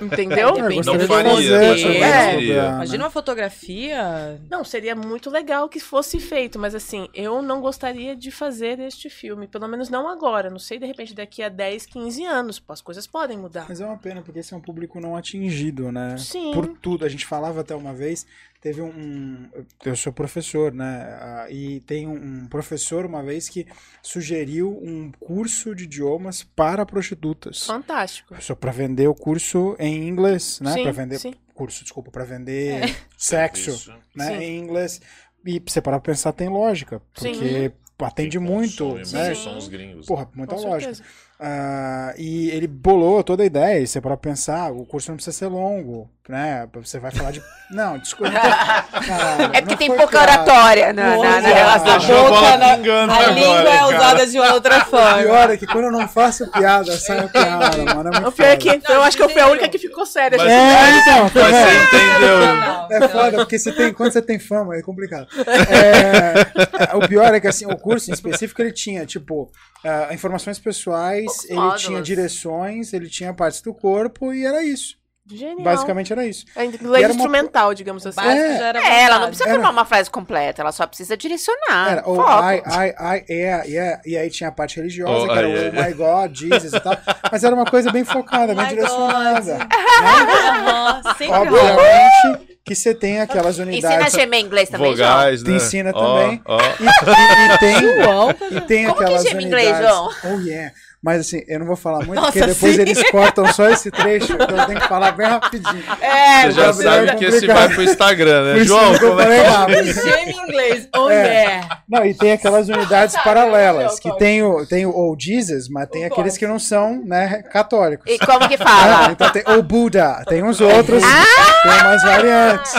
Entendeu? 0.02 0.48
É, 0.56 0.82
Não 0.82 0.96
de 0.98 1.06
faria, 1.06 1.30
fazer 1.34 1.78
sobre 1.78 2.02
a- 2.04 2.68
Imagina 2.76 3.04
uma 3.04 3.10
fotografia. 3.10 4.40
Não, 4.50 4.64
seria 4.64 4.94
muito 4.94 5.30
legal 5.30 5.68
que 5.68 5.80
fosse 5.80 6.18
feito, 6.18 6.58
mas 6.58 6.74
assim, 6.74 7.08
eu 7.14 7.40
não 7.42 7.60
gostaria 7.60 8.16
de 8.16 8.30
fazer 8.30 8.78
este 8.80 9.08
filme, 9.08 9.46
pelo 9.46 9.68
menos 9.68 9.88
não 9.88 10.08
agora, 10.08 10.50
não 10.50 10.58
sei 10.58 10.78
de 10.78 10.86
repente 10.86 11.14
daqui 11.14 11.42
a 11.42 11.48
10, 11.48 11.86
15 11.86 12.24
anos, 12.24 12.62
as 12.68 12.80
coisas 12.80 13.06
podem 13.06 13.36
mudar. 13.38 13.66
Mas 13.68 13.80
é 13.80 13.86
uma 13.86 13.96
pena, 13.98 14.22
porque 14.22 14.40
esse 14.40 14.52
é 14.52 14.56
um 14.56 14.60
público 14.60 15.00
não 15.00 15.16
atingido, 15.16 15.90
né? 15.92 16.16
Sim. 16.18 16.52
Por 16.52 16.66
tudo. 16.66 17.04
A 17.04 17.08
gente 17.08 17.26
falava 17.26 17.60
até 17.60 17.74
uma 17.74 17.92
vez, 17.94 18.26
teve 18.66 18.82
um. 18.82 18.88
um- 18.88 19.48
eu 19.84 19.94
sou 19.94 20.12
professor, 20.12 20.72
né? 20.72 21.16
Ah, 21.20 21.46
E 21.50 21.78
tem 21.80 22.06
um, 22.08 22.48
professor 22.48 23.06
uma 23.06 23.22
vez 23.22 23.48
que 23.48 23.64
sugeriu 24.02 24.76
um 24.82 25.12
curso 25.20 25.72
de 25.74 25.84
idiomas 25.84 26.42
para 26.42 26.84
prostitutas. 26.84 27.64
Fantástico. 27.64 28.34
Só 28.42 28.54
para 28.56 28.72
vender 28.72 29.06
o 29.06 29.14
curso 29.14 29.76
em 29.78 30.08
inglês, 30.08 30.58
né? 30.60 30.72
Sim, 30.72 30.82
Para 30.82 30.92
vender 30.92 31.18
sim. 31.20 31.34
curso, 31.54 31.84
desculpa, 31.84 32.10
para 32.10 32.24
vender 32.24 32.96
sexo, 33.16 33.70
Isso. 33.70 33.94
né? 34.14 34.26
Sim. 34.30 34.42
Em 34.42 34.58
inglês. 34.58 35.00
E 35.44 35.60
pra 35.60 35.72
você 35.72 35.80
parar 35.80 36.00
pra 36.00 36.12
pensar, 36.12 36.32
tem 36.32 36.48
lógica. 36.48 37.00
Sim. 37.14 37.32
Porque 37.32 37.72
atende 38.00 38.38
Quem 38.38 38.46
muito, 38.46 38.84
consome 38.84 39.12
né? 39.12 39.26
muito 39.28 39.38
São 39.42 39.58
os 39.58 39.68
gringos. 39.68 40.06
Porra, 40.06 40.28
muita 40.34 40.56
Com 40.56 40.62
lógica. 40.62 40.92
certeza. 40.94 41.25
Ah, 41.38 42.14
e 42.16 42.48
ele 42.50 42.66
bolou 42.66 43.22
toda 43.22 43.42
a 43.42 43.46
ideia, 43.46 43.78
e 43.80 43.86
você 43.86 44.00
para 44.00 44.16
pensar, 44.16 44.72
o 44.72 44.86
curso 44.86 45.10
não 45.10 45.16
precisa 45.16 45.36
ser 45.36 45.48
longo, 45.48 46.08
né? 46.26 46.66
Você 46.74 46.98
vai 46.98 47.10
falar 47.10 47.30
de. 47.30 47.42
Não, 47.68 47.98
desculpa. 47.98 48.30
Caralho, 48.32 49.50
É 49.52 49.60
porque 49.60 49.70
não 49.72 49.76
tem 49.76 49.88
pouca 49.88 50.06
piada. 50.06 50.32
oratória 50.32 50.92
na, 50.92 51.02
na, 51.02 51.16
na 51.16 51.16
Boa. 51.16 51.40
relação. 51.40 51.94
A 51.96 51.98
boca 52.30 52.56
na- 52.58 52.76
pingando 52.76 53.12
A 53.12 53.16
agora, 53.16 53.32
língua 53.32 53.60
é 53.60 53.64
cara. 53.64 53.86
usada 53.88 54.26
de 54.28 54.38
uma 54.38 54.54
outra 54.54 54.78
O 54.82 54.84
forma. 54.84 55.18
pior 55.18 55.50
é 55.50 55.56
que 55.56 55.66
quando 55.66 55.84
eu 55.86 55.90
não 55.90 56.06
faço 56.08 56.48
piada, 56.52 56.96
sai 56.96 57.18
a 57.18 57.28
piada, 57.28 57.84
mano. 57.92 58.08
É 58.08 58.12
muito 58.20 58.28
O 58.28 58.32
pior 58.32 58.46
é 58.46 58.56
que 58.56 58.68
eu 58.88 59.02
acho 59.02 59.16
que 59.16 59.22
eu 59.24 59.28
fui 59.28 59.40
a 59.40 59.48
única 59.48 59.68
que 59.68 59.78
ficou 59.78 60.06
séria. 60.06 60.38
Mas-. 60.38 60.48
É, 60.48 60.98
então, 61.00 61.28
tá 61.30 61.40
Mas 61.40 61.56
você 61.56 61.96
entendeu. 61.96 62.38
Não, 62.38 62.88
É 62.92 62.98
não. 63.00 63.08
foda, 63.08 63.36
porque 63.38 63.58
você 63.58 63.72
tem, 63.72 63.92
quando 63.92 64.12
você 64.12 64.22
tem 64.22 64.38
fama 64.38 64.76
é 64.76 64.82
complicado. 64.82 65.26
É, 65.36 66.94
o 66.96 67.08
pior 67.08 67.34
é 67.34 67.40
que 67.40 67.48
assim, 67.48 67.66
o 67.66 67.76
curso 67.76 68.10
em 68.10 68.14
específico 68.14 68.62
ele 68.62 68.70
tinha, 68.72 69.04
tipo, 69.04 69.50
ah, 69.84 70.08
informações 70.14 70.60
pessoais, 70.60 71.25
Poucos 71.26 71.44
ele 71.44 71.54
módulos. 71.54 71.82
tinha 71.82 72.02
direções, 72.02 72.92
ele 72.92 73.08
tinha 73.08 73.32
partes 73.34 73.60
do 73.60 73.74
corpo 73.74 74.32
e 74.32 74.44
era 74.46 74.62
isso. 74.64 74.96
Genial. 75.28 75.60
Basicamente 75.62 76.12
era 76.12 76.24
isso. 76.24 76.44
É 76.54 76.64
inglês 76.64 77.02
era 77.02 77.12
uma- 77.12 77.16
instrumental, 77.18 77.74
digamos 77.74 78.06
assim. 78.06 78.20
É. 78.20 78.58
já 78.58 78.66
era 78.68 78.78
É, 78.78 79.02
ela 79.02 79.18
não 79.18 79.26
precisa 79.26 79.48
Era- 79.48 79.54
formar 79.58 79.70
uma 79.72 79.84
frase 79.84 80.08
completa, 80.08 80.62
ela 80.62 80.70
só 80.70 80.86
precisa 80.86 81.16
direcionar. 81.16 81.90
Era 81.90 82.08
o 82.08 82.14
Foco. 82.14 82.30
I, 82.44 82.54
I, 82.58 82.94
I, 83.00 83.32
yeah, 83.32 83.64
yeah, 83.64 84.02
e 84.06 84.16
aí 84.16 84.30
tinha 84.30 84.50
a 84.50 84.52
parte 84.52 84.76
religiosa, 84.76 85.24
Oh, 85.24 85.26
que 85.26 85.36
era 85.36 85.48
Oh 85.48 85.84
my 85.88 85.94
God, 85.94 86.32
Jesus 86.32 86.72
e 86.72 86.78
tal. 86.78 86.96
Mas 87.32 87.42
era 87.42 87.52
uma 87.56 87.64
coisa 87.64 87.90
bem 87.90 88.04
focada, 88.04 88.54
bem 88.54 88.62
My 88.66 88.68
direcionada. 88.70 89.58
Né? 89.58 89.68
Rola. 91.26 91.40
Obviamente 91.40 92.46
que 92.64 92.74
você 92.74 92.94
tem 92.94 93.20
aquelas 93.20 93.58
Ensina 93.58 93.66
a 93.66 93.72
unidades. 93.72 94.12
gemer 94.12 94.40
inglês 94.40 94.68
também, 94.68 94.96
João. 94.96 95.08
Vogais, 95.08 95.42
né? 95.42 95.50
Te 95.50 95.56
ensina 95.56 95.90
Ó, 95.94 96.22
também. 96.22 96.42
ó. 96.44 96.58
E, 96.60 96.84
e- 96.84 97.54
e 97.54 97.58
tem, 97.58 97.78
João, 98.04 98.30
e 98.50 98.60
tem 98.62 98.84
Como 98.86 98.96
que 98.98 99.02
aquelas 99.04 99.22
geme 99.24 99.44
inglês, 99.44 99.68
unidades. 99.70 99.88
João? 99.96 100.10
Oh 100.24 100.40
yeah. 100.40 100.72
Mas 101.06 101.20
assim, 101.20 101.44
eu 101.46 101.60
não 101.60 101.66
vou 101.66 101.76
falar 101.76 101.98
muito, 102.04 102.16
Nossa, 102.20 102.32
porque 102.32 102.46
depois 102.48 102.74
sim. 102.74 102.80
eles 102.82 103.10
cortam 103.12 103.46
só 103.52 103.68
esse 103.68 103.92
trecho, 103.92 104.32
então 104.32 104.56
eu 104.58 104.66
tenho 104.66 104.80
que 104.80 104.88
falar 104.88 105.12
bem 105.12 105.28
rapidinho. 105.28 105.84
É, 106.00 106.42
Você 106.46 106.50
já 106.52 106.72
sabe 106.72 107.08
é 107.10 107.14
que 107.14 107.24
esse 107.26 107.46
vai 107.46 107.68
pro 107.68 107.82
Instagram, 107.84 108.42
né? 108.42 108.56
Isso 108.58 108.64
João, 108.66 108.98
que 108.98 109.04
eu 109.04 109.08
como 109.10 109.20
é 109.20 109.24
falei 109.24 109.42
rápido. 109.42 109.92
geme 110.02 110.32
inglês. 110.32 110.88
Oh, 110.96 111.08
É. 111.08 111.42
yeah. 111.44 111.78
Não, 111.88 112.04
e 112.04 112.12
tem 112.12 112.32
aquelas 112.32 112.68
unidades 112.68 113.14
paralelas, 113.22 114.00
que 114.00 114.10
tem 114.18 114.42
o, 114.42 114.66
tem 114.66 114.84
o 114.84 114.90
Oh 114.90 115.14
Jesus, 115.16 115.68
mas 115.68 115.88
tem 115.88 116.02
O 116.02 116.06
aqueles 116.08 116.32
God. 116.32 116.38
que 116.40 116.46
não 116.48 116.58
são, 116.58 117.00
né, 117.04 117.44
católicos. 117.52 118.04
E 118.12 118.18
como 118.18 118.48
que 118.48 118.56
Ah, 118.56 118.58
fala? 118.66 119.12
então 119.12 119.30
tem 119.30 119.44
o 119.46 119.62
Buda, 119.62 120.24
tem 120.28 120.42
uns 120.42 120.60
outros, 120.60 121.04
tem 121.04 121.72
umas 121.82 122.02
variantes. 122.02 122.74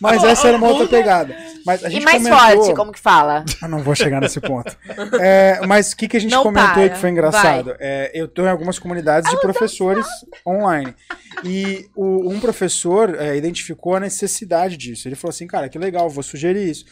Mas 0.00 0.24
essa 0.24 0.48
era 0.48 0.56
uma 0.56 0.66
outra 0.66 0.88
pegada. 0.88 1.32
Mas 1.64 1.84
a 1.84 1.88
E 1.88 1.92
gente 1.92 2.04
mais 2.04 2.22
comentou... 2.22 2.38
forte, 2.64 2.74
como 2.74 2.92
que 2.92 2.98
fala? 3.00 3.44
Eu 3.62 3.68
não 3.68 3.78
vou 3.84 3.94
chegar 3.94 4.20
nesse 4.20 4.40
ponto. 4.40 4.74
É, 5.20 5.60
mas 5.66 5.92
o 5.92 5.96
que, 5.96 6.08
que 6.08 6.16
a 6.16 6.20
gente 6.20 6.32
Não 6.32 6.42
comentou 6.42 6.72
para, 6.72 6.88
que 6.88 6.98
foi 6.98 7.10
engraçado? 7.10 7.67
É, 7.78 8.10
eu 8.14 8.26
estou 8.26 8.44
em 8.44 8.48
algumas 8.48 8.78
comunidades 8.78 9.30
de 9.30 9.40
professores 9.40 10.06
online. 10.46 10.94
E 11.44 11.86
o- 11.94 12.28
um 12.30 12.40
professor 12.40 13.14
é, 13.14 13.36
identificou 13.36 13.94
a 13.94 14.00
necessidade 14.00 14.76
disso. 14.76 15.06
Ele 15.08 15.14
falou 15.14 15.30
assim, 15.30 15.46
cara, 15.46 15.68
que 15.68 15.78
legal, 15.78 16.08
vou 16.10 16.22
sugerir 16.22 16.68
isso. 16.70 16.84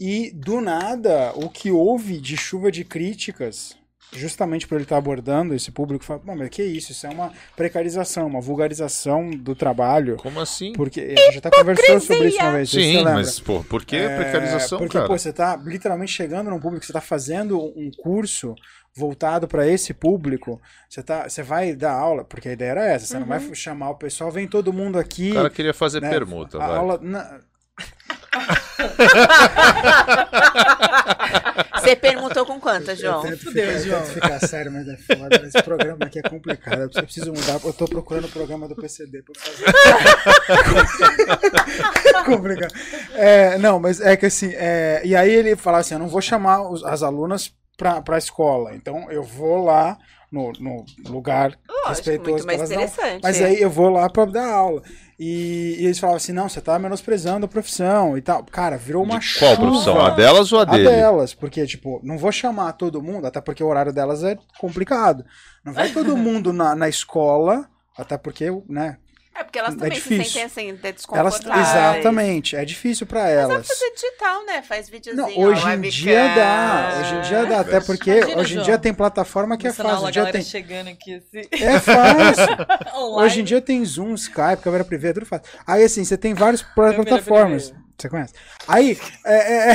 E 0.00 0.30
do 0.34 0.60
nada, 0.60 1.32
o 1.36 1.48
que 1.48 1.70
houve 1.70 2.18
de 2.18 2.36
chuva 2.36 2.70
de 2.70 2.84
críticas 2.84 3.76
justamente 4.12 4.66
por 4.66 4.74
ele 4.74 4.84
estar 4.84 4.96
abordando 4.98 5.54
esse 5.54 5.70
público, 5.70 6.04
fala, 6.04 6.20
"Não, 6.24 6.36
mas 6.36 6.48
que 6.50 6.62
isso? 6.62 6.92
Isso 6.92 7.06
é 7.06 7.10
uma 7.10 7.32
precarização, 7.56 8.26
uma 8.26 8.40
vulgarização 8.40 9.30
do 9.30 9.54
trabalho. 9.54 10.16
Como 10.18 10.38
assim? 10.40 10.72
Porque 10.74 11.00
a 11.00 11.30
gente 11.32 11.40
já 11.42 11.50
conversou 11.50 12.00
sobre 12.00 12.28
isso 12.28 12.38
uma 12.40 12.52
vez, 12.52 12.68
Sim, 12.70 13.02
mas, 13.02 13.40
pô, 13.40 13.64
por 13.64 13.84
que 13.84 13.96
É, 13.96 14.08
precarização, 14.16 14.78
porque, 14.78 14.94
cara? 14.98 15.06
pô, 15.08 15.16
você 15.18 15.32
tá 15.32 15.56
literalmente 15.56 16.12
chegando 16.12 16.50
num 16.50 16.60
público, 16.60 16.84
você 16.84 16.92
tá 16.92 17.00
fazendo 17.00 17.58
um 17.58 17.90
curso 18.02 18.54
voltado 18.94 19.48
para 19.48 19.66
esse 19.66 19.94
público, 19.94 20.60
você 20.88 21.02
tá, 21.02 21.26
você 21.28 21.42
vai 21.42 21.74
dar 21.74 21.92
aula, 21.92 22.24
porque 22.24 22.50
a 22.50 22.52
ideia 22.52 22.70
era 22.72 22.84
essa, 22.84 23.06
você 23.06 23.18
não 23.18 23.26
vai 23.26 23.40
chamar 23.54 23.88
o 23.90 23.94
pessoal, 23.96 24.30
vem 24.30 24.46
todo 24.46 24.72
mundo 24.72 24.98
aqui, 24.98 25.30
O 25.30 25.34
cara 25.34 25.48
queria 25.50 25.72
fazer 25.72 26.02
né, 26.02 26.10
permuta, 26.10 26.58
a 26.62 26.66
vai. 26.66 26.76
aula, 26.76 26.98
na- 27.00 27.40
Você 31.82 31.96
perguntou 31.96 32.46
com 32.46 32.60
quantas, 32.60 33.00
eu 33.00 33.10
João? 33.10 33.22
tento, 33.22 33.38
ficar, 33.50 33.60
eu 33.60 33.82
tento 33.82 34.04
ficar 34.12 34.38
sério, 34.46 34.70
mas 34.72 34.86
é 34.88 34.96
foda, 34.96 35.44
esse 35.46 35.60
programa 35.62 36.04
aqui 36.06 36.18
é 36.20 36.22
complicado, 36.22 36.82
eu 36.82 36.90
preciso 37.02 37.32
mudar, 37.32 37.58
eu 37.64 37.72
tô 37.72 37.86
procurando 37.86 38.26
o 38.26 38.30
programa 38.30 38.68
do 38.68 38.76
PCD 38.76 39.22
pra 39.22 39.34
fazer. 39.42 39.64
complicado. 42.24 42.72
É, 43.14 43.58
não, 43.58 43.80
mas 43.80 44.00
é 44.00 44.16
que 44.16 44.26
assim, 44.26 44.52
é, 44.54 45.02
e 45.04 45.16
aí 45.16 45.30
ele 45.32 45.56
falava 45.56 45.80
assim, 45.80 45.94
eu 45.94 46.00
não 46.00 46.08
vou 46.08 46.20
chamar 46.20 46.70
os- 46.70 46.84
as 46.84 47.02
alunas 47.02 47.52
pra, 47.76 48.00
pra 48.00 48.16
escola, 48.18 48.74
então 48.76 49.10
eu 49.10 49.24
vou 49.24 49.64
lá 49.64 49.98
no, 50.30 50.52
no 50.60 50.84
lugar 51.10 51.58
Lógico, 51.68 51.88
respeitoso 51.88 52.30
muito 52.30 52.46
mais 52.46 52.70
interessante. 52.70 53.20
mas 53.22 53.40
é. 53.40 53.44
aí 53.46 53.60
eu 53.60 53.68
vou 53.68 53.90
lá 53.90 54.08
pra 54.08 54.24
dar 54.24 54.48
aula. 54.50 54.82
E, 55.18 55.76
e 55.80 55.84
eles 55.84 55.98
falavam 55.98 56.16
assim, 56.16 56.32
não, 56.32 56.48
você 56.48 56.60
tá 56.60 56.78
menosprezando 56.78 57.46
a 57.46 57.48
profissão 57.48 58.16
e 58.18 58.22
tal. 58.22 58.44
Cara, 58.44 58.76
virou 58.76 59.02
uma 59.04 59.18
De 59.18 59.26
qual 59.38 59.56
chuva. 59.56 59.56
profissão? 59.56 60.00
A 60.00 60.10
delas 60.10 60.52
ou 60.52 60.60
a 60.60 60.64
A 60.66 60.78
dele? 60.78 60.84
delas, 60.88 61.34
porque, 61.34 61.66
tipo, 61.66 62.00
não 62.02 62.18
vou 62.18 62.32
chamar 62.32 62.72
todo 62.72 63.02
mundo, 63.02 63.26
até 63.26 63.40
porque 63.40 63.62
o 63.62 63.68
horário 63.68 63.92
delas 63.92 64.24
é 64.24 64.36
complicado. 64.58 65.24
Não 65.64 65.72
vai 65.72 65.90
todo 65.90 66.16
mundo 66.16 66.52
na, 66.52 66.74
na 66.74 66.88
escola, 66.88 67.68
até 67.96 68.16
porque, 68.18 68.46
né? 68.68 68.98
É 69.34 69.42
porque 69.44 69.58
elas 69.58 69.74
é 69.74 69.78
também 69.78 69.98
se 69.98 70.08
difícil. 70.08 70.24
sentem 70.24 70.44
assim, 70.44 70.70
até 70.72 70.88
Elas, 70.88 70.94
desconfortáveis. 70.96 71.68
exatamente, 71.68 72.56
é 72.56 72.64
difícil 72.64 73.06
pra 73.06 73.20
Mas 73.22 73.34
vai 73.34 73.42
elas. 73.42 73.66
fazer 73.66 73.90
digital, 73.94 74.44
né? 74.44 74.62
Faz 74.62 74.88
videozinho. 74.88 75.26
Não, 75.26 75.38
hoje 75.38 75.68
em 75.68 75.80
dia 75.80 76.34
dá, 76.34 76.98
hoje 77.00 77.14
em 77.14 77.20
dia 77.22 77.46
dá, 77.46 77.60
até 77.60 77.80
porque 77.80 78.10
Imagina, 78.10 78.40
hoje 78.40 78.50
em 78.52 78.54
João. 78.56 78.64
dia 78.66 78.78
tem 78.78 78.92
plataforma 78.94 79.56
que 79.56 79.66
é 79.66 79.72
fácil. 79.72 80.02
Hoje 80.04 80.12
dia 80.12 80.22
galera 80.22 80.32
tem, 80.38 80.42
chegando 80.42 80.88
aqui 80.88 81.14
assim. 81.14 81.48
é 81.64 81.80
fácil. 81.80 82.56
Hoje 83.16 83.40
em 83.40 83.44
dia 83.44 83.60
tem 83.60 83.84
Zoom, 83.84 84.14
Skype, 84.14 84.62
câmera 84.62 84.84
privada, 84.84 85.14
tudo 85.14 85.26
fácil. 85.26 85.46
Aí 85.66 85.82
assim, 85.82 86.04
você 86.04 86.16
tem 86.16 86.34
várias 86.34 86.62
Câmera 86.62 86.94
plataformas. 87.02 87.72
Você 87.98 88.08
conhece? 88.08 88.34
Aí, 88.66 88.98
é, 89.24 89.34
é, 89.34 89.72
é, 89.72 89.74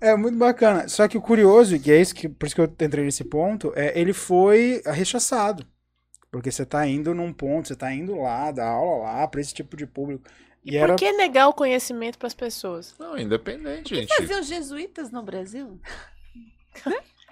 é 0.12 0.16
muito 0.16 0.36
bacana. 0.36 0.86
Só 0.88 1.08
que 1.08 1.16
o 1.16 1.20
curioso, 1.20 1.76
e 1.76 1.90
é 1.90 2.00
isso 2.00 2.14
que, 2.14 2.28
por 2.28 2.46
isso 2.46 2.54
que 2.54 2.60
eu 2.60 2.64
entrei 2.80 3.04
nesse 3.04 3.24
ponto, 3.24 3.72
é 3.74 3.98
ele 3.98 4.12
foi 4.12 4.82
rechaçado. 4.84 5.64
Porque 6.30 6.50
você 6.50 6.64
tá 6.64 6.86
indo 6.86 7.12
num 7.14 7.32
ponto, 7.32 7.68
você 7.68 7.74
tá 7.76 7.92
indo 7.92 8.16
lá, 8.20 8.50
dar 8.52 8.68
aula 8.68 9.02
lá, 9.04 9.26
pra 9.28 9.40
esse 9.40 9.52
tipo 9.52 9.76
de 9.76 9.86
público. 9.86 10.24
E 10.64 10.76
era. 10.76 10.92
Por 10.92 10.98
que 10.98 11.10
negar 11.12 11.48
o 11.48 11.52
conhecimento 11.54 12.18
pras 12.18 12.34
pessoas? 12.34 12.94
Não, 12.98 13.18
independente, 13.18 13.94
gente. 13.96 14.22
Os 14.22 14.46
jesuítas 14.46 15.10
no 15.10 15.22
Brasil? 15.22 15.80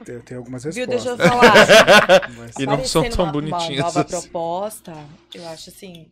Eu 0.07 0.23
tenho 0.23 0.41
algumas 0.41 0.65
Viu, 0.65 0.87
respostas. 0.87 1.05
deixa 1.05 1.09
eu 1.11 1.29
falar. 1.29 2.31
mas- 2.39 2.57
E 2.59 2.67
não 2.67 2.85
são 2.85 3.09
tão 3.11 3.25
uma- 3.27 3.33
bonitinhos 3.33 3.69
Uma 3.81 3.83
nova 3.85 4.01
assim. 4.01 4.09
proposta, 4.23 4.95
eu 5.35 5.47
acho 5.49 5.71
assim. 5.71 6.09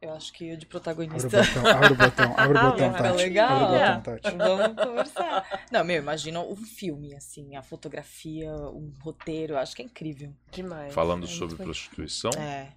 Eu 0.00 0.12
acho 0.12 0.32
que 0.32 0.44
o 0.52 0.56
de 0.56 0.64
Abre 0.64 0.66
o 0.66 0.68
protagonista. 0.68 1.28
botão, 1.28 1.66
abre 1.66 1.92
o 1.92 1.96
botão, 1.96 2.34
abre 2.36 2.56
o 2.56 2.60
Ah, 2.60 2.70
botão, 2.70 2.92
Tati. 2.92 3.16
legal. 3.16 3.50
Abre 3.50 3.64
o 3.64 3.96
botão. 3.96 4.00
Tati. 4.02 4.36
Vamos 4.36 4.84
conversar. 4.84 5.64
Não, 5.72 5.84
meu, 5.84 5.96
imagina 5.96 6.40
um 6.40 6.54
filme, 6.56 7.14
assim, 7.16 7.56
a 7.56 7.62
fotografia, 7.62 8.52
um 8.52 8.92
roteiro, 9.00 9.54
eu 9.54 9.58
acho 9.58 9.74
que 9.74 9.82
é 9.82 9.84
incrível. 9.84 10.32
Demais. 10.52 10.94
Falando 10.94 11.24
É 11.24 11.28
sobre 11.28 11.56
prostituição. 11.56 12.30
É. 12.38 12.68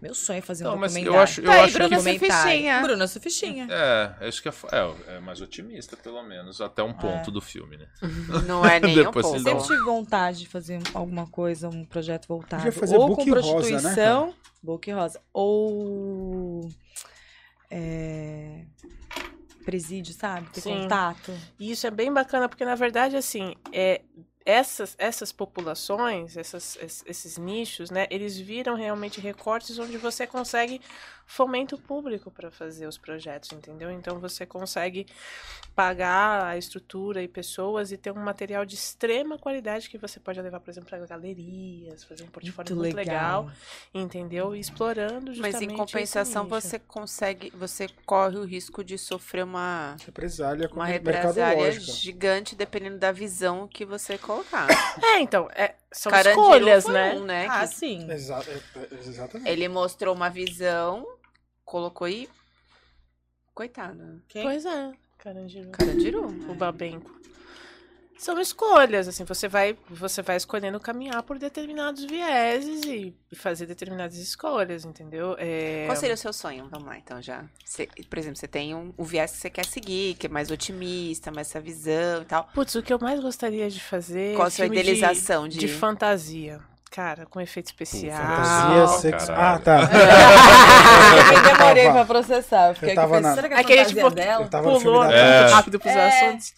Meu 0.00 0.14
sonho 0.14 0.38
é 0.38 0.40
fazer 0.40 0.64
Não, 0.64 0.74
um 0.74 0.78
mas 0.78 0.94
eu 0.96 1.02
documentário. 1.02 1.22
acho, 1.22 1.40
eu 1.40 1.46
Tá 1.46 1.62
acho 1.64 1.72
Bruna 1.74 1.96
que. 2.18 2.82
Bruna 2.82 3.06
Surfichinha. 3.06 3.66
É, 3.70 4.14
é 4.20 4.28
isso 4.28 4.40
que 4.42 4.48
é, 4.48 4.52
é, 4.72 5.16
é 5.16 5.20
mais 5.20 5.40
otimista, 5.40 5.96
pelo 5.96 6.22
menos, 6.22 6.60
até 6.60 6.82
um 6.82 6.92
ponto 6.94 7.30
do 7.30 7.40
filme, 7.40 7.76
né? 7.76 7.86
Não 8.46 8.64
é 8.64 8.80
nem 8.80 8.98
um 8.98 9.02
dão- 9.02 9.12
Sempre 9.22 9.66
tive 9.66 9.82
vontade 9.84 10.38
de 10.40 10.46
fazer 10.48 10.78
alguma 10.94 11.26
coisa, 11.26 11.68
um 11.68 11.84
projeto 11.84 12.26
voltado. 12.26 12.62
Podia 12.62 12.80
fazer 12.80 12.96
ou 12.96 13.08
book 13.08 13.24
com 13.24 13.30
rosa, 13.30 13.40
né, 13.42 13.52
prostituição, 13.52 14.34
book 14.62 14.90
rosa, 14.92 15.20
ou 15.32 16.68
é, 17.70 18.64
presídio, 19.64 20.14
sabe? 20.14 20.48
Ter 20.50 20.60
Sim. 20.60 20.82
contato. 20.82 21.32
E 21.58 21.70
isso 21.70 21.86
é 21.86 21.90
bem 21.90 22.12
bacana, 22.12 22.48
porque 22.48 22.64
na 22.64 22.74
verdade, 22.74 23.16
assim, 23.16 23.54
é, 23.72 24.00
essas, 24.44 24.94
essas 24.98 25.32
populações, 25.32 26.36
essas, 26.36 26.76
es- 26.80 27.04
esses 27.06 27.38
nichos, 27.38 27.90
né, 27.90 28.06
eles 28.10 28.38
viram 28.38 28.74
realmente 28.74 29.20
recortes 29.20 29.78
onde 29.78 29.96
você 29.98 30.26
consegue 30.26 30.80
fomento 31.30 31.78
público 31.78 32.28
para 32.28 32.50
fazer 32.50 32.88
os 32.88 32.98
projetos, 32.98 33.52
entendeu? 33.52 33.88
Então 33.88 34.18
você 34.18 34.44
consegue 34.44 35.06
pagar 35.76 36.44
a 36.44 36.58
estrutura 36.58 37.22
e 37.22 37.28
pessoas 37.28 37.92
e 37.92 37.96
ter 37.96 38.10
um 38.10 38.16
material 38.20 38.66
de 38.66 38.74
extrema 38.74 39.38
qualidade 39.38 39.88
que 39.88 39.96
você 39.96 40.18
pode 40.18 40.40
levar, 40.42 40.58
por 40.58 40.70
exemplo, 40.70 40.90
para 40.90 41.06
galerias, 41.06 42.02
fazer 42.02 42.24
um 42.24 42.26
portfólio 42.26 42.74
muito, 42.74 42.96
legal. 42.96 43.48
entendeu? 43.94 44.56
E 44.56 44.60
explorando 44.60 45.32
justamente 45.32 45.52
Mas 45.52 45.62
em 45.62 45.76
compensação, 45.76 46.48
você 46.48 46.80
consegue, 46.80 47.50
você 47.50 47.88
corre 48.04 48.36
o 48.36 48.44
risco 48.44 48.82
de 48.82 48.98
sofrer 48.98 49.44
uma, 49.44 49.96
Represália 50.04 50.66
uma 50.66 50.84
com 50.86 50.90
represália 50.92 51.46
mercadológica. 51.46 51.92
gigante, 51.92 52.56
dependendo 52.56 52.98
da 52.98 53.12
visão 53.12 53.68
que 53.68 53.84
você 53.84 54.18
colocar. 54.18 54.66
É, 55.02 55.20
então, 55.20 55.48
é, 55.54 55.76
são 55.92 56.10
Carandiru 56.10 56.42
escolhas, 56.42 56.84
foi 56.84 56.92
né? 56.92 57.14
um, 57.14 57.24
né? 57.24 57.46
Ah, 57.48 57.60
que 57.60 57.74
sim. 57.74 58.10
Exa- 58.10 58.42
é- 58.46 58.78
é- 58.80 59.08
exatamente. 59.08 59.48
ele 59.48 59.68
mostrou 59.68 60.14
uma 60.14 60.28
visão, 60.28 61.06
colocou 61.70 62.04
aí. 62.06 62.28
Coitado. 63.54 64.22
Quem? 64.28 64.42
Pois 64.42 64.64
é, 64.64 64.92
Carandiru. 65.18 65.70
Carandiru. 65.70 66.26
o 66.50 66.54
Babenco. 66.54 67.18
São 68.18 68.38
escolhas, 68.38 69.08
assim, 69.08 69.24
você 69.24 69.48
vai, 69.48 69.74
você 69.88 70.20
vai 70.20 70.36
escolhendo 70.36 70.78
caminhar 70.78 71.22
por 71.22 71.38
determinados 71.38 72.04
vieses 72.04 72.84
e 72.84 73.14
fazer 73.34 73.64
determinadas 73.64 74.18
escolhas, 74.18 74.84
entendeu? 74.84 75.36
É, 75.38 75.86
Qual 75.86 75.96
seria 75.96 76.14
o 76.14 76.18
seu 76.18 76.30
sonho? 76.30 76.68
Vamos 76.70 76.86
lá, 76.86 76.98
então 76.98 77.22
já. 77.22 77.46
Você- 77.64 77.86
por 78.10 78.18
exemplo, 78.18 78.36
você 78.38 78.46
tem 78.46 78.74
um, 78.74 78.92
um 78.98 79.04
viés 79.04 79.30
que 79.32 79.38
você 79.38 79.48
quer 79.48 79.64
seguir, 79.64 80.16
que 80.16 80.26
é 80.26 80.28
mais 80.30 80.50
otimista, 80.50 81.30
mais 81.32 81.48
essa 81.48 81.60
visão 81.60 82.20
e 82.20 82.24
tal. 82.26 82.44
Putz, 82.52 82.74
o 82.74 82.82
que 82.82 82.92
eu 82.92 82.98
mais 83.00 83.18
gostaria 83.20 83.70
de 83.70 83.80
fazer 83.80 84.34
Qual 84.36 84.44
é 84.44 84.48
a 84.48 84.50
sua 84.50 84.68
de- 84.68 84.72
idealização 84.78 85.48
de. 85.48 85.56
de, 85.58 85.68
fantasia. 85.68 86.60
Cara, 86.90 87.24
com 87.26 87.40
efeito 87.40 87.66
especial. 87.66 88.16
Fantasia 88.16 88.82
Ah, 88.82 88.86
sexual. 88.88 89.38
Ah, 89.40 89.58
tá. 89.62 89.78
Eu 91.36 91.42
demorei 91.42 91.84
tava- 91.84 91.94
pra 91.98 92.04
processar. 92.04 92.68
Eu 92.70 92.74
fiquei 92.74 92.90
eu 92.90 92.94
tava 92.96 93.14
aqui 93.18 93.22
na- 93.22 93.30
é 93.30 93.32
Aquele, 93.60 93.78
fantasia 93.84 93.84
tipo, 93.86 94.10
dela? 94.10 94.44
Eu 94.44 94.48
tava 94.48 94.64
no 94.64 94.80
filme 94.80 94.84
Pulou 94.84 95.02
da 95.04 95.08
né, 95.08 95.46
É. 95.48 95.52
Rápido 95.52 95.78
pros 95.78 95.94
É. 95.94 96.08
assuntos. 96.08 96.52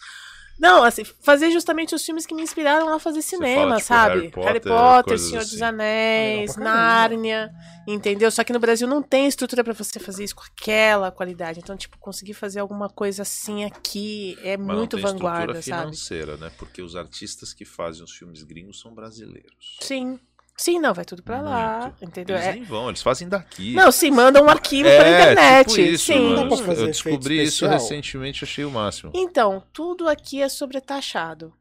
Não, 0.59 0.83
assim, 0.83 1.03
fazer 1.03 1.51
justamente 1.51 1.95
os 1.95 2.05
filmes 2.05 2.25
que 2.25 2.33
me 2.33 2.41
inspiraram 2.43 2.93
a 2.93 2.99
fazer 2.99 3.21
cinema, 3.21 3.79
fala, 3.79 4.21
tipo, 4.21 4.41
sabe? 4.41 4.47
Harry 4.47 4.59
Potter, 4.59 5.03
coisas 5.05 5.27
Senhor 5.27 5.41
dos 5.41 5.53
assim. 5.53 5.63
Anéis, 5.63 6.53
pra 6.53 6.63
caramba. 6.63 6.81
Nárnia, 6.83 7.51
entendeu? 7.87 8.31
Só 8.31 8.43
que 8.43 8.53
no 8.53 8.59
Brasil 8.59 8.87
não 8.87 9.01
tem 9.01 9.27
estrutura 9.27 9.63
pra 9.63 9.73
você 9.73 9.99
fazer 9.99 10.23
isso 10.23 10.35
com 10.35 10.43
aquela 10.43 11.11
qualidade. 11.11 11.59
Então, 11.59 11.75
tipo, 11.75 11.97
conseguir 11.97 12.33
fazer 12.33 12.59
alguma 12.59 12.87
coisa 12.89 13.23
assim 13.23 13.63
aqui 13.63 14.37
é 14.43 14.55
Mas 14.55 14.77
muito 14.77 14.97
não 14.97 15.03
tem 15.03 15.11
vanguarda, 15.11 15.59
estrutura 15.59 15.61
sabe? 15.63 15.81
financeira, 15.95 16.37
né? 16.37 16.51
Porque 16.57 16.81
os 16.81 16.95
artistas 16.95 17.53
que 17.53 17.65
fazem 17.65 18.03
os 18.03 18.11
filmes 18.11 18.43
gringos 18.43 18.79
são 18.79 18.93
brasileiros. 18.93 19.77
Sim. 19.81 20.19
Sim, 20.55 20.79
não, 20.79 20.93
vai 20.93 21.03
tudo 21.03 21.23
pra 21.23 21.41
lá, 21.41 21.79
Muito. 21.81 22.05
entendeu? 22.05 22.35
Eles 22.35 22.47
É- 22.47 22.53
nem 22.53 22.63
vão, 22.63 22.87
eles 22.89 23.01
fazem 23.01 23.27
daqui. 23.27 23.73
Não, 23.73 23.91
sim, 23.91 24.11
manda 24.11 24.41
um 24.41 24.47
arquivo 24.47 24.87
é, 24.87 24.97
pela 24.97 25.09
internet. 25.09 25.67
Tipo 25.69 25.81
isso, 25.81 26.05
sim. 26.05 26.19
mano. 26.35 26.41
Eu 26.53 26.53
efeito 26.53 26.85
descobri 26.87 27.35
isso 27.43 27.65
especial? 27.65 27.71
recentemente, 27.71 28.43
achei 28.43 28.63
o 28.63 28.69
máximo. 28.71 29.11
Então, 29.15 29.63
tudo 29.73 30.07
aqui 30.07 30.41
é 30.41 30.47
sobretaxado. 30.49 31.53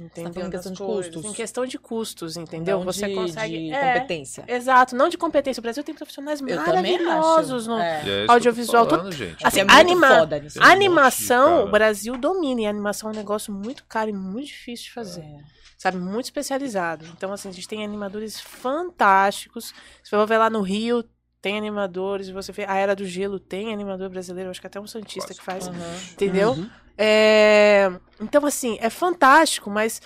Entendeu? 0.00 0.32
falando 0.32 0.48
em 0.48 0.50
questão 0.50 0.72
de 0.72 0.78
custos. 0.78 1.24
Em 1.24 1.32
questão 1.34 1.66
de 1.66 1.78
custos, 1.78 2.36
entendeu? 2.38 2.78
Não 2.78 2.84
Você 2.86 3.06
de, 3.06 3.14
consegue. 3.14 3.58
de 3.68 3.72
é, 3.72 3.92
competência. 3.94 4.44
Exato, 4.48 4.96
não 4.96 5.08
de 5.08 5.18
competência. 5.18 5.60
O 5.60 5.62
Brasil 5.62 5.84
tem 5.84 5.94
profissionais 5.94 6.40
Eu 6.40 6.56
maravilhosos 6.56 7.66
no. 7.66 7.78
É. 7.78 8.02
É 8.02 8.22
eu 8.22 8.26
tô 8.26 8.32
Audiovisual, 8.32 8.88
falando, 8.88 9.12
gente. 9.12 9.46
Assim, 9.46 9.60
É 9.60 9.66
anima- 9.68 10.18
foda 10.20 10.38
nisso. 10.40 10.54
Tem 10.58 10.62
um 10.62 10.66
monte 10.66 10.76
Animação, 10.76 11.64
o 11.64 11.70
Brasil 11.70 12.16
domina. 12.16 12.62
E 12.62 12.66
a 12.66 12.70
animação 12.70 13.10
é 13.10 13.12
um 13.12 13.16
negócio 13.16 13.52
muito 13.52 13.84
caro 13.84 14.08
e 14.08 14.12
muito 14.14 14.46
difícil 14.46 14.86
de 14.86 14.92
fazer. 14.92 15.20
É. 15.20 15.38
Sabe? 15.82 15.98
Muito 15.98 16.26
especializado. 16.26 17.04
Então, 17.06 17.32
assim, 17.32 17.48
a 17.48 17.52
gente 17.52 17.66
tem 17.66 17.84
animadores 17.84 18.40
fantásticos. 18.40 19.74
Se 20.00 20.10
você 20.10 20.16
for 20.16 20.28
ver 20.28 20.38
lá 20.38 20.48
no 20.48 20.60
Rio, 20.60 21.02
tem 21.40 21.58
animadores. 21.58 22.28
Se 22.28 22.32
você 22.32 22.52
vê 22.52 22.64
a 22.64 22.76
Era 22.76 22.94
do 22.94 23.04
Gelo, 23.04 23.40
tem 23.40 23.74
animador 23.74 24.08
brasileiro. 24.08 24.48
Acho 24.48 24.60
que 24.60 24.68
até 24.68 24.78
um 24.78 24.86
Santista 24.86 25.34
Quase 25.34 25.40
que 25.40 25.44
faz. 25.44 25.66
Uhum. 25.66 25.74
Entendeu? 26.12 26.66
É, 26.96 27.90
Então, 28.20 28.46
assim, 28.46 28.78
é 28.80 28.88
fantástico, 28.88 29.68
mas 29.68 30.00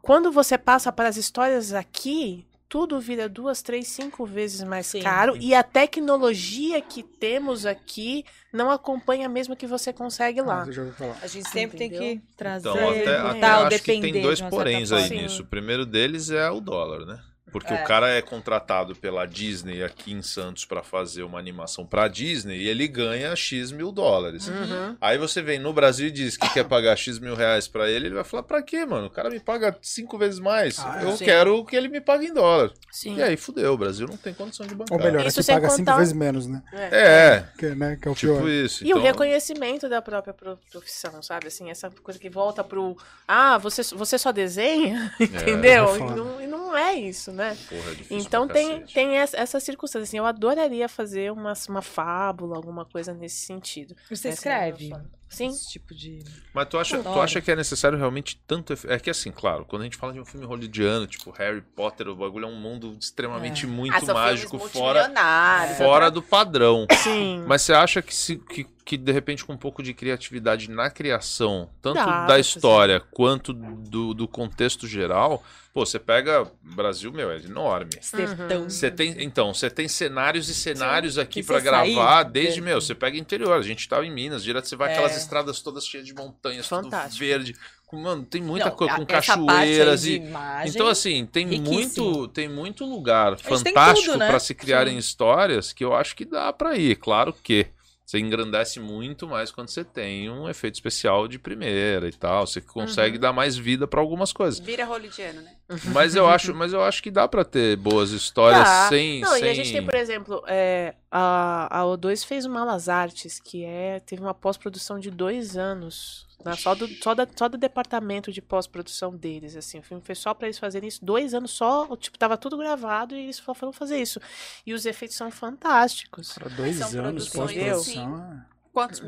quando 0.00 0.32
você 0.32 0.56
passa 0.56 0.90
para 0.90 1.10
as 1.10 1.18
histórias 1.18 1.74
aqui, 1.74 2.47
tudo 2.68 3.00
vira 3.00 3.28
duas, 3.28 3.62
três, 3.62 3.88
cinco 3.88 4.26
vezes 4.26 4.62
mais 4.62 4.86
Sim. 4.86 5.00
caro 5.00 5.36
e 5.40 5.54
a 5.54 5.62
tecnologia 5.62 6.80
que 6.82 7.02
temos 7.02 7.64
aqui 7.64 8.24
não 8.52 8.70
acompanha 8.70 9.28
mesmo 9.28 9.56
que 9.56 9.66
você 9.66 9.92
consegue 9.92 10.42
lá. 10.42 10.66
Ah. 10.66 11.16
A 11.22 11.26
gente 11.26 11.48
sempre 11.48 11.78
tem 11.78 11.88
Entendeu? 11.88 12.16
que 12.20 12.22
trazer 12.36 12.68
Então, 12.68 12.90
até, 12.90 13.16
até 13.16 13.40
tal, 13.40 13.64
acho 13.66 13.82
que 13.82 14.00
tem 14.00 14.22
dois 14.22 14.40
poréns 14.42 14.92
aí 14.92 15.08
forma. 15.08 15.22
nisso. 15.22 15.42
O 15.42 15.46
primeiro 15.46 15.86
deles 15.86 16.30
é 16.30 16.50
o 16.50 16.60
dólar, 16.60 17.06
né? 17.06 17.18
Porque 17.52 17.72
É. 17.72 17.82
o 17.82 17.84
cara 17.84 18.08
é 18.10 18.20
contratado 18.22 18.94
pela 18.96 19.26
Disney 19.26 19.82
aqui 19.82 20.12
em 20.12 20.22
Santos 20.22 20.64
pra 20.64 20.82
fazer 20.82 21.22
uma 21.22 21.38
animação 21.38 21.84
pra 21.86 22.08
Disney 22.08 22.58
e 22.58 22.68
ele 22.68 22.86
ganha 22.88 23.34
X 23.36 23.70
mil 23.72 23.90
dólares. 23.92 24.48
Uhum. 24.48 24.96
Aí 25.00 25.18
você 25.18 25.40
vem 25.42 25.58
no 25.58 25.72
Brasil 25.72 26.08
e 26.08 26.10
diz 26.10 26.36
que 26.36 26.48
quer 26.52 26.64
pagar 26.64 26.96
X 26.96 27.18
mil 27.18 27.34
reais 27.34 27.66
pra 27.68 27.88
ele, 27.90 28.06
ele 28.06 28.14
vai 28.14 28.24
falar, 28.24 28.42
pra 28.42 28.62
quê, 28.62 28.84
mano? 28.84 29.06
O 29.06 29.10
cara 29.10 29.30
me 29.30 29.40
paga 29.40 29.76
cinco 29.82 30.16
vezes 30.18 30.38
mais. 30.40 30.78
Ah, 30.78 31.00
Eu 31.02 31.16
sim. 31.16 31.24
quero 31.24 31.64
que 31.64 31.74
ele 31.76 31.88
me 31.88 32.00
pague 32.00 32.26
em 32.26 32.34
dólar. 32.34 32.72
Sim. 32.90 33.16
E 33.16 33.22
aí, 33.22 33.36
fudeu, 33.36 33.72
o 33.74 33.78
Brasil 33.78 34.06
não 34.08 34.16
tem 34.16 34.32
condição 34.34 34.66
de 34.66 34.74
bancar. 34.74 34.98
Ou 34.98 35.04
melhor, 35.04 35.26
Isso 35.26 35.40
aqui 35.40 35.46
sem 35.46 35.54
paga 35.54 35.70
cinco 35.70 35.78
contar- 35.86 35.98
vezes 35.98 36.12
menos, 36.12 36.46
né? 36.46 36.62
É, 36.72 37.44
Que, 37.58 37.66
né? 37.74 37.98
que 38.00 38.08
é 38.08 38.10
o 38.10 38.14
tipo 38.14 38.34
pior. 38.34 38.48
isso. 38.48 38.84
E 38.84 38.88
o 38.88 38.90
Então, 38.98 39.02
reconhecimento 39.02 39.88
da 39.88 40.00
própria 40.02 40.32
pro- 40.34 40.58
profissão, 40.70 41.22
sabe? 41.22 41.46
Assim, 41.48 41.70
essa 41.70 41.90
coisa 42.02 42.18
que 42.18 42.28
volta 42.28 42.62
pro. 42.64 42.96
Ah, 43.26 43.58
você, 43.58 43.82
você 43.94 44.18
só 44.18 44.32
desenha? 44.32 45.12
Entendeu? 45.20 45.88
é 45.94 45.96
e, 45.96 46.00
não, 46.00 46.40
e 46.42 46.46
não 46.46 46.76
é 46.76 46.94
isso, 46.94 47.32
né? 47.32 47.37
Porra, 47.68 47.90
é 47.92 47.96
Então 48.10 48.48
tem, 48.48 48.84
tem 48.86 49.16
essa, 49.16 49.36
essa 49.36 49.60
circunstância. 49.60 50.04
Assim, 50.04 50.18
eu 50.18 50.26
adoraria 50.26 50.88
fazer 50.88 51.32
uma, 51.32 51.52
uma 51.68 51.82
fábula, 51.82 52.56
alguma 52.56 52.84
coisa 52.84 53.14
nesse 53.14 53.36
sentido. 53.36 53.94
Você 54.08 54.28
Essa 54.28 54.28
é 54.28 54.30
escreve? 54.32 54.88
forma. 54.90 55.10
Sim. 55.28 55.48
Esse 55.48 55.68
tipo 55.70 55.94
de. 55.94 56.20
Mas 56.54 56.68
tu 56.68 56.78
acha, 56.78 57.02
tu 57.02 57.20
acha 57.20 57.40
que 57.40 57.50
é 57.50 57.56
necessário 57.56 57.98
realmente 57.98 58.40
tanto. 58.46 58.72
efe- 58.72 58.88
É 58.90 58.98
que 58.98 59.10
assim, 59.10 59.30
claro, 59.30 59.64
quando 59.66 59.82
a 59.82 59.84
gente 59.84 59.96
fala 59.96 60.12
de 60.12 60.20
um 60.20 60.24
filme 60.24 60.46
hollywoodiano, 60.46 61.06
tipo 61.06 61.30
Harry 61.32 61.60
Potter, 61.60 62.08
o 62.08 62.16
bagulho 62.16 62.46
é 62.46 62.48
um 62.48 62.56
mundo 62.58 62.96
extremamente 62.98 63.64
É. 63.64 63.68
muito 63.68 63.94
Ah, 63.94 64.00
são 64.00 64.14
mágico, 64.14 64.58
fora, 64.58 65.00
multimilionários, 65.00 65.76
fora 65.78 66.10
do 66.10 66.22
padrão. 66.22 66.86
Sim. 67.02 67.44
Mas 67.46 67.62
você 67.62 67.72
acha 67.72 68.00
que, 68.02 68.14
se, 68.14 68.36
que, 68.36 68.64
que 68.84 68.96
de 68.96 69.12
repente 69.12 69.44
com 69.44 69.52
um 69.52 69.56
pouco 69.58 69.82
de 69.82 69.92
criatividade 69.92 70.70
na 70.70 70.88
criação, 70.90 71.68
tanto 71.82 71.96
Dá 71.96 72.26
da 72.26 72.38
história 72.38 73.00
quanto 73.00 73.52
do, 73.52 74.14
do 74.14 74.26
contexto 74.26 74.86
geral, 74.86 75.42
pô, 75.74 75.84
você 75.84 75.98
pega. 75.98 76.50
Brasil, 76.62 77.12
meu, 77.12 77.30
é 77.30 77.36
enorme. 77.38 77.90
Sertão. 78.00 78.68
Você 78.70 78.90
tem, 78.90 79.22
então, 79.22 79.52
você 79.52 79.68
tem 79.68 79.88
cenários 79.88 80.48
e 80.48 80.54
cenários 80.54 81.18
aqui 81.18 81.42
pra 81.42 81.58
você 81.60 81.68
sair 81.68 81.94
gravar, 81.94 82.22
de- 82.24 82.30
desde, 82.32 82.60
meu, 82.60 82.80
você 82.80 82.94
pega 82.94 83.16
interior, 83.18 83.52
a 83.52 83.62
gente 83.62 83.88
tava 83.88 84.06
em 84.06 84.10
Minas, 84.12 84.42
direto 84.44 84.68
você 84.68 84.76
vai 84.76 84.90
É. 84.90 84.92
aquelas 84.92 85.16
estradas 85.22 85.60
todas 85.60 85.86
cheias 85.86 86.06
de 86.06 86.14
montanhas, 86.14 86.68
tudo 86.68 86.82
Fantástico. 86.84 87.18
verde, 87.24 87.54
com, 87.86 87.96
mano, 87.96 88.24
tem 88.24 88.42
muita 88.42 88.70
coisa, 88.70 88.94
com 88.96 89.06
cachoeiras 89.06 90.04
e... 90.04 90.16
imagem, 90.16 90.70
Então, 90.74 90.86
assim, 90.88 91.24
tem 91.26 91.46
riquíssimo. 91.46 92.04
muito, 92.10 92.28
tem 92.28 92.48
muito 92.48 92.84
lugar 92.84 93.38
fantástico 93.38 94.12
tudo, 94.12 94.18
né? 94.18 94.28
pra 94.28 94.38
se 94.38 94.54
criarem 94.54 94.98
histórias 94.98 95.72
que 95.72 95.84
eu 95.84 95.94
acho 95.94 96.14
que 96.16 96.24
dá 96.24 96.52
pra 96.52 96.76
ir. 96.76 96.96
Claro 96.96 97.32
que 97.32 97.66
você 98.04 98.18
engrandece 98.18 98.80
muito 98.80 99.26
mais 99.28 99.50
quando 99.50 99.68
você 99.68 99.84
tem 99.84 100.30
um 100.30 100.48
efeito 100.48 100.74
especial 100.76 101.28
de 101.28 101.38
primeira 101.38 102.08
e 102.08 102.12
tal. 102.12 102.46
Você 102.46 102.58
consegue 102.58 103.16
Uhum. 103.16 103.20
dar 103.20 103.32
mais 103.34 103.54
vida 103.54 103.86
pra 103.86 104.00
algumas 104.00 104.32
coisas. 104.32 104.58
Vira 104.60 104.84
hollywoodiano, 104.86 105.42
né? 105.42 105.50
Mas 105.92 106.14
eu 106.14 106.26
acho, 106.28 106.54
mas 106.54 106.72
eu 106.72 106.82
acho 106.82 107.02
que 107.02 107.10
dá 107.10 107.28
pra 107.28 107.44
ter 107.44 107.76
boas 107.76 108.10
histórias 108.10 108.64
Dá. 108.64 108.88
sem, 108.88 109.20
Não, 109.20 109.32
sem... 109.32 109.44
e 109.44 109.48
a 109.50 109.54
gente 109.54 109.72
tem, 109.72 109.84
por 109.84 109.94
exemplo, 109.94 110.42
é, 110.46 110.94
a, 111.10 111.80
a 111.80 111.84
O2 111.84 112.24
fez 112.24 112.44
o 112.44 112.50
Malas 112.50 112.88
Artes, 112.88 113.40
que 113.40 113.64
é, 113.64 114.00
teve 114.00 114.22
uma 114.22 114.34
pós-produção 114.34 114.98
de 114.98 115.10
dois 115.10 115.56
anos. 115.56 116.26
né, 116.44 116.54
só, 116.54 116.74
do, 116.74 116.86
só, 117.02 117.14
da, 117.14 117.26
só 117.34 117.48
do 117.48 117.56
departamento 117.58 118.30
de 118.32 118.40
pós-produção 118.42 119.14
deles, 119.16 119.56
assim. 119.56 119.78
O 119.78 119.82
filme 119.82 120.02
foi 120.04 120.14
só 120.14 120.34
pra 120.34 120.46
eles 120.46 120.58
fazerem 120.58 120.88
isso. 120.88 121.04
Dois 121.04 121.34
anos 121.34 121.50
só, 121.50 121.96
tipo, 121.96 122.18
tava 122.18 122.36
tudo 122.36 122.56
gravado 122.58 123.14
e 123.14 123.22
eles 123.24 123.36
só 123.36 123.54
foram 123.54 123.72
fazer 123.72 124.00
isso. 124.00 124.20
E 124.66 124.72
os 124.72 124.86
efeitos 124.86 125.16
são 125.16 125.30
fantásticos. 125.30 126.32
Para 126.34 126.48
dois 126.50 126.76
São 126.76 127.04
anos 127.04 127.28
pós-produção. 127.28 128.18
é. 128.32 128.46
Quantos 128.72 129.00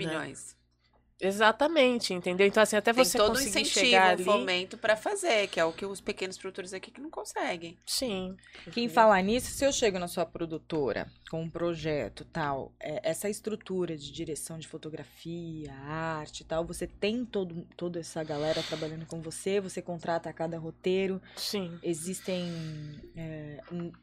Né? 0.55 0.60
Exatamente, 1.21 2.15
entendeu? 2.15 2.47
Então, 2.47 2.63
assim, 2.63 2.77
até 2.77 2.93
Tem 2.93 3.05
você 3.05 3.19
todo 3.19 3.31
um 3.31 3.35
conseguir 3.35 3.51
incentivo, 3.51 3.87
chegar 3.87 4.09
um 4.09 4.11
ali... 4.13 4.25
fomento 4.25 4.79
pra 4.79 4.97
fazer, 4.97 5.49
que 5.49 5.61
é 5.61 5.65
o 5.65 5.73
que 5.73 5.85
os 5.85 6.01
pequenos 6.01 6.39
produtores 6.39 6.73
aqui 6.73 6.91
que 6.91 7.01
não 7.01 7.11
conseguem. 7.11 7.77
Sim. 7.87 8.37
Quem 8.73 8.89
falar 8.89 9.23
nisso, 9.23 9.51
se 9.51 9.65
eu 9.65 9.73
chego 9.73 9.99
na 9.99 10.09
sua 10.09 10.25
produtora 10.25 11.11
com 11.31 11.43
um 11.43 11.51
projeto 11.51 12.25
tal, 12.25 12.73
é, 12.81 13.09
essa 13.09 13.29
estrutura 13.29 13.97
de 13.97 14.11
direção 14.11 14.59
de 14.59 14.67
fotografia, 14.67 15.73
arte 15.87 16.41
e 16.41 16.45
tal, 16.45 16.65
você 16.65 16.87
tem 16.87 17.25
todo, 17.25 17.67
toda 17.77 18.01
essa 18.01 18.23
galera 18.25 18.63
trabalhando 18.63 19.07
com 19.07 19.21
você, 19.21 19.61
você 19.61 19.81
contrata 19.81 20.29
a 20.29 20.33
cada 20.33 20.59
roteiro, 20.59 21.21
Sim. 21.37 21.79
existem 21.83 22.51
é, 23.17 23.61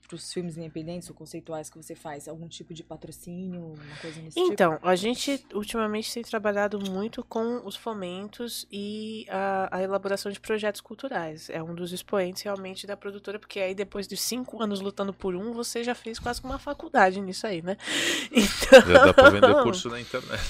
para 0.07 0.15
os 0.15 0.31
filmes 0.31 0.57
independentes 0.57 1.09
ou 1.09 1.15
conceituais 1.15 1.69
que 1.69 1.77
você 1.77 1.95
faz 1.95 2.27
algum 2.27 2.47
tipo 2.47 2.73
de 2.73 2.83
patrocínio, 2.83 3.73
uma 3.73 3.95
coisa 4.01 4.21
nesse 4.21 4.39
tipo? 4.39 4.53
Então, 4.53 4.79
a 4.81 4.95
gente 4.95 5.45
ultimamente 5.53 6.13
tem 6.13 6.23
trabalhado 6.23 6.79
muito 6.79 7.06
com 7.23 7.61
os 7.65 7.75
fomentos 7.75 8.67
e 8.71 9.25
a, 9.29 9.77
a 9.77 9.81
elaboração 9.81 10.31
de 10.31 10.39
projetos 10.39 10.81
culturais. 10.81 11.49
É 11.49 11.61
um 11.61 11.73
dos 11.73 11.91
expoentes 11.93 12.43
realmente 12.43 12.85
da 12.87 12.95
produtora, 12.97 13.39
porque 13.39 13.59
aí 13.59 13.73
depois 13.75 14.07
de 14.07 14.15
cinco 14.17 14.61
anos 14.61 14.81
lutando 14.81 15.13
por 15.13 15.35
um, 15.35 15.53
você 15.53 15.83
já 15.83 15.95
fez 15.95 16.19
quase 16.19 16.41
que 16.41 16.47
uma 16.47 16.59
faculdade 16.59 17.19
nisso 17.21 17.45
aí, 17.47 17.61
né? 17.61 17.77
Então. 18.31 18.81
Já 18.91 19.05
dá 19.05 19.13
pra 19.13 19.29
vender 19.29 19.63
curso 19.63 19.89
na 19.89 19.99
internet. 20.01 20.41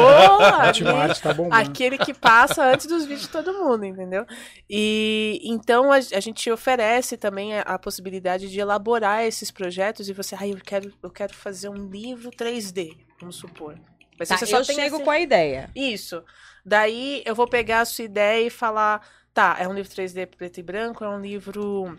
A 0.00 0.68
aquele- 0.68 0.90
tá. 1.48 1.58
Aquele 1.58 1.98
que 1.98 2.12
passa 2.14 2.64
antes 2.64 2.86
dos 2.86 3.02
vídeos 3.04 3.22
de 3.22 3.28
todo 3.28 3.52
mundo, 3.52 3.84
entendeu? 3.84 4.26
E 4.68 5.40
então 5.44 5.92
a, 5.92 5.96
a 5.96 6.20
gente 6.20 6.50
oferece 6.50 7.16
também 7.16 7.58
a, 7.58 7.62
a 7.62 7.78
possibilidade 7.78 8.50
de 8.50 8.58
elaborar 8.60 9.24
esses 9.24 9.50
projetos 9.50 10.08
e 10.08 10.12
você, 10.12 10.34
ai, 10.34 10.52
eu 10.52 10.58
quero, 10.58 10.92
eu 11.02 11.10
quero 11.10 11.34
fazer 11.34 11.68
um 11.68 11.88
livro 11.90 12.30
3D, 12.30 12.96
vamos 13.20 13.36
supor. 13.36 13.76
Mas 14.20 14.28
Tá, 14.28 14.36
você 14.36 14.46
só 14.46 14.58
eu 14.58 14.64
tem 14.66 14.76
chego 14.76 14.96
esse- 14.96 15.04
com 15.04 15.10
a 15.10 15.18
ideia. 15.18 15.68
Isso. 15.74 16.22
Daí 16.64 17.22
eu 17.26 17.34
vou 17.34 17.48
pegar 17.48 17.80
a 17.80 17.84
sua 17.84 18.04
ideia 18.04 18.46
e 18.46 18.50
falar, 18.50 19.04
tá, 19.34 19.56
é 19.58 19.66
um 19.66 19.72
livro 19.72 19.90
3D 19.90 20.26
preto 20.26 20.60
e 20.60 20.62
branco, 20.62 21.02
é 21.02 21.08
um 21.08 21.20
livro 21.20 21.98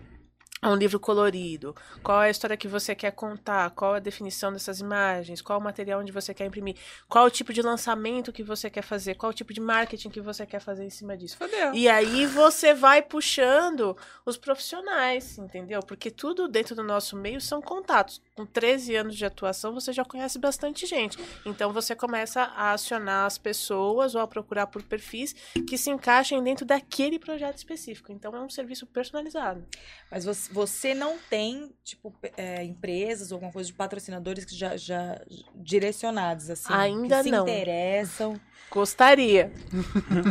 é 0.63 0.67
um 0.67 0.75
livro 0.75 0.99
colorido. 0.99 1.75
Qual 2.03 2.21
é 2.21 2.27
a 2.27 2.29
história 2.29 2.55
que 2.55 2.67
você 2.67 2.93
quer 2.93 3.09
contar? 3.13 3.71
Qual 3.71 3.95
é 3.95 3.97
a 3.97 3.99
definição 3.99 4.53
dessas 4.53 4.79
imagens? 4.79 5.41
Qual 5.41 5.57
é 5.57 5.59
o 5.59 5.63
material 5.63 5.99
onde 6.01 6.11
você 6.11 6.35
quer 6.35 6.45
imprimir? 6.45 6.75
Qual 7.09 7.25
é 7.25 7.27
o 7.27 7.31
tipo 7.31 7.51
de 7.51 7.63
lançamento 7.63 8.31
que 8.31 8.43
você 8.43 8.69
quer 8.69 8.83
fazer? 8.83 9.15
Qual 9.15 9.31
o 9.31 9.33
tipo 9.33 9.51
de 9.55 9.59
marketing 9.59 10.11
que 10.11 10.21
você 10.21 10.45
quer 10.45 10.59
fazer 10.59 10.83
em 10.85 10.91
cima 10.91 11.17
disso? 11.17 11.35
Fodeu. 11.35 11.73
E 11.73 11.89
aí 11.89 12.27
você 12.27 12.75
vai 12.75 13.01
puxando 13.01 13.97
os 14.23 14.37
profissionais, 14.37 15.35
entendeu? 15.39 15.79
Porque 15.81 16.11
tudo 16.11 16.47
dentro 16.47 16.75
do 16.75 16.83
nosso 16.83 17.15
meio 17.17 17.41
são 17.41 17.59
contatos. 17.59 18.21
Com 18.41 18.45
13 18.45 18.95
anos 18.95 19.15
de 19.15 19.23
atuação, 19.23 19.71
você 19.71 19.93
já 19.93 20.03
conhece 20.03 20.39
bastante 20.39 20.87
gente. 20.87 21.15
Então 21.45 21.71
você 21.71 21.95
começa 21.95 22.41
a 22.41 22.71
acionar 22.71 23.27
as 23.27 23.37
pessoas 23.37 24.15
ou 24.15 24.21
a 24.21 24.27
procurar 24.27 24.65
por 24.65 24.81
perfis 24.81 25.35
que 25.67 25.77
se 25.77 25.91
encaixem 25.91 26.41
dentro 26.43 26.65
daquele 26.65 27.19
projeto 27.19 27.57
específico. 27.57 28.11
Então 28.11 28.35
é 28.35 28.41
um 28.41 28.49
serviço 28.49 28.87
personalizado. 28.87 29.63
Mas 30.09 30.25
você, 30.25 30.51
você 30.51 30.93
não 30.95 31.19
tem, 31.29 31.71
tipo, 31.83 32.15
é, 32.35 32.63
empresas 32.63 33.31
ou 33.31 33.35
alguma 33.35 33.51
coisa 33.51 33.67
de 33.67 33.73
patrocinadores 33.75 34.43
que 34.43 34.55
já, 34.55 34.75
já 34.75 35.21
direcionados, 35.53 36.49
assim. 36.49 36.73
Ainda 36.73 37.17
que 37.17 37.23
se 37.25 37.31
não. 37.31 37.43
interessam. 37.43 38.41
Gostaria. 38.71 39.51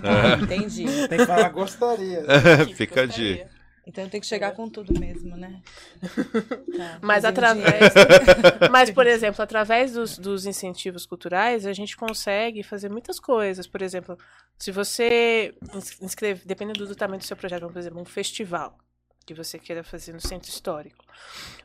Ah, 0.03 0.35
entendi. 0.43 0.85
Tem 1.07 1.19
que 1.19 1.27
falar, 1.27 1.51
gostaria. 1.51 2.24
Fica 2.74 3.03
a 3.03 3.07
Gostaria. 3.07 3.37
dica. 3.37 3.60
Então 3.86 4.09
tem 4.09 4.20
que 4.20 4.27
chegar 4.27 4.52
com 4.52 4.69
tudo 4.69 4.98
mesmo, 4.98 5.36
né? 5.36 5.61
Tá, 6.77 6.98
Mas 7.02 7.24
através. 7.24 7.93
Mas, 8.70 8.90
por 8.90 9.07
exemplo, 9.09 9.43
através 9.43 9.93
dos, 9.93 10.19
dos 10.19 10.47
incentivos 10.47 11.07
culturais, 11.07 11.66
a 11.66 11.73
gente 11.73 11.97
consegue 11.97 12.62
fazer 12.62 12.89
muitas 12.89 13.19
coisas. 13.19 13.66
Por 13.66 13.82
exemplo, 13.82 14.16
se 14.59 14.70
você 14.70 15.55
ins- 15.74 16.01
inscreve, 16.01 16.44
dependendo 16.47 16.86
do 16.86 16.94
tamanho 16.94 17.19
do 17.19 17.24
seu 17.24 17.36
projeto, 17.36 17.66
por 17.69 17.78
exemplo, 17.78 18.01
um 18.01 18.05
festival 18.05 18.78
que 19.27 19.35
você 19.35 19.59
queira 19.59 19.82
fazer 19.85 20.12
no 20.12 20.20
centro 20.20 20.48
histórico, 20.51 21.05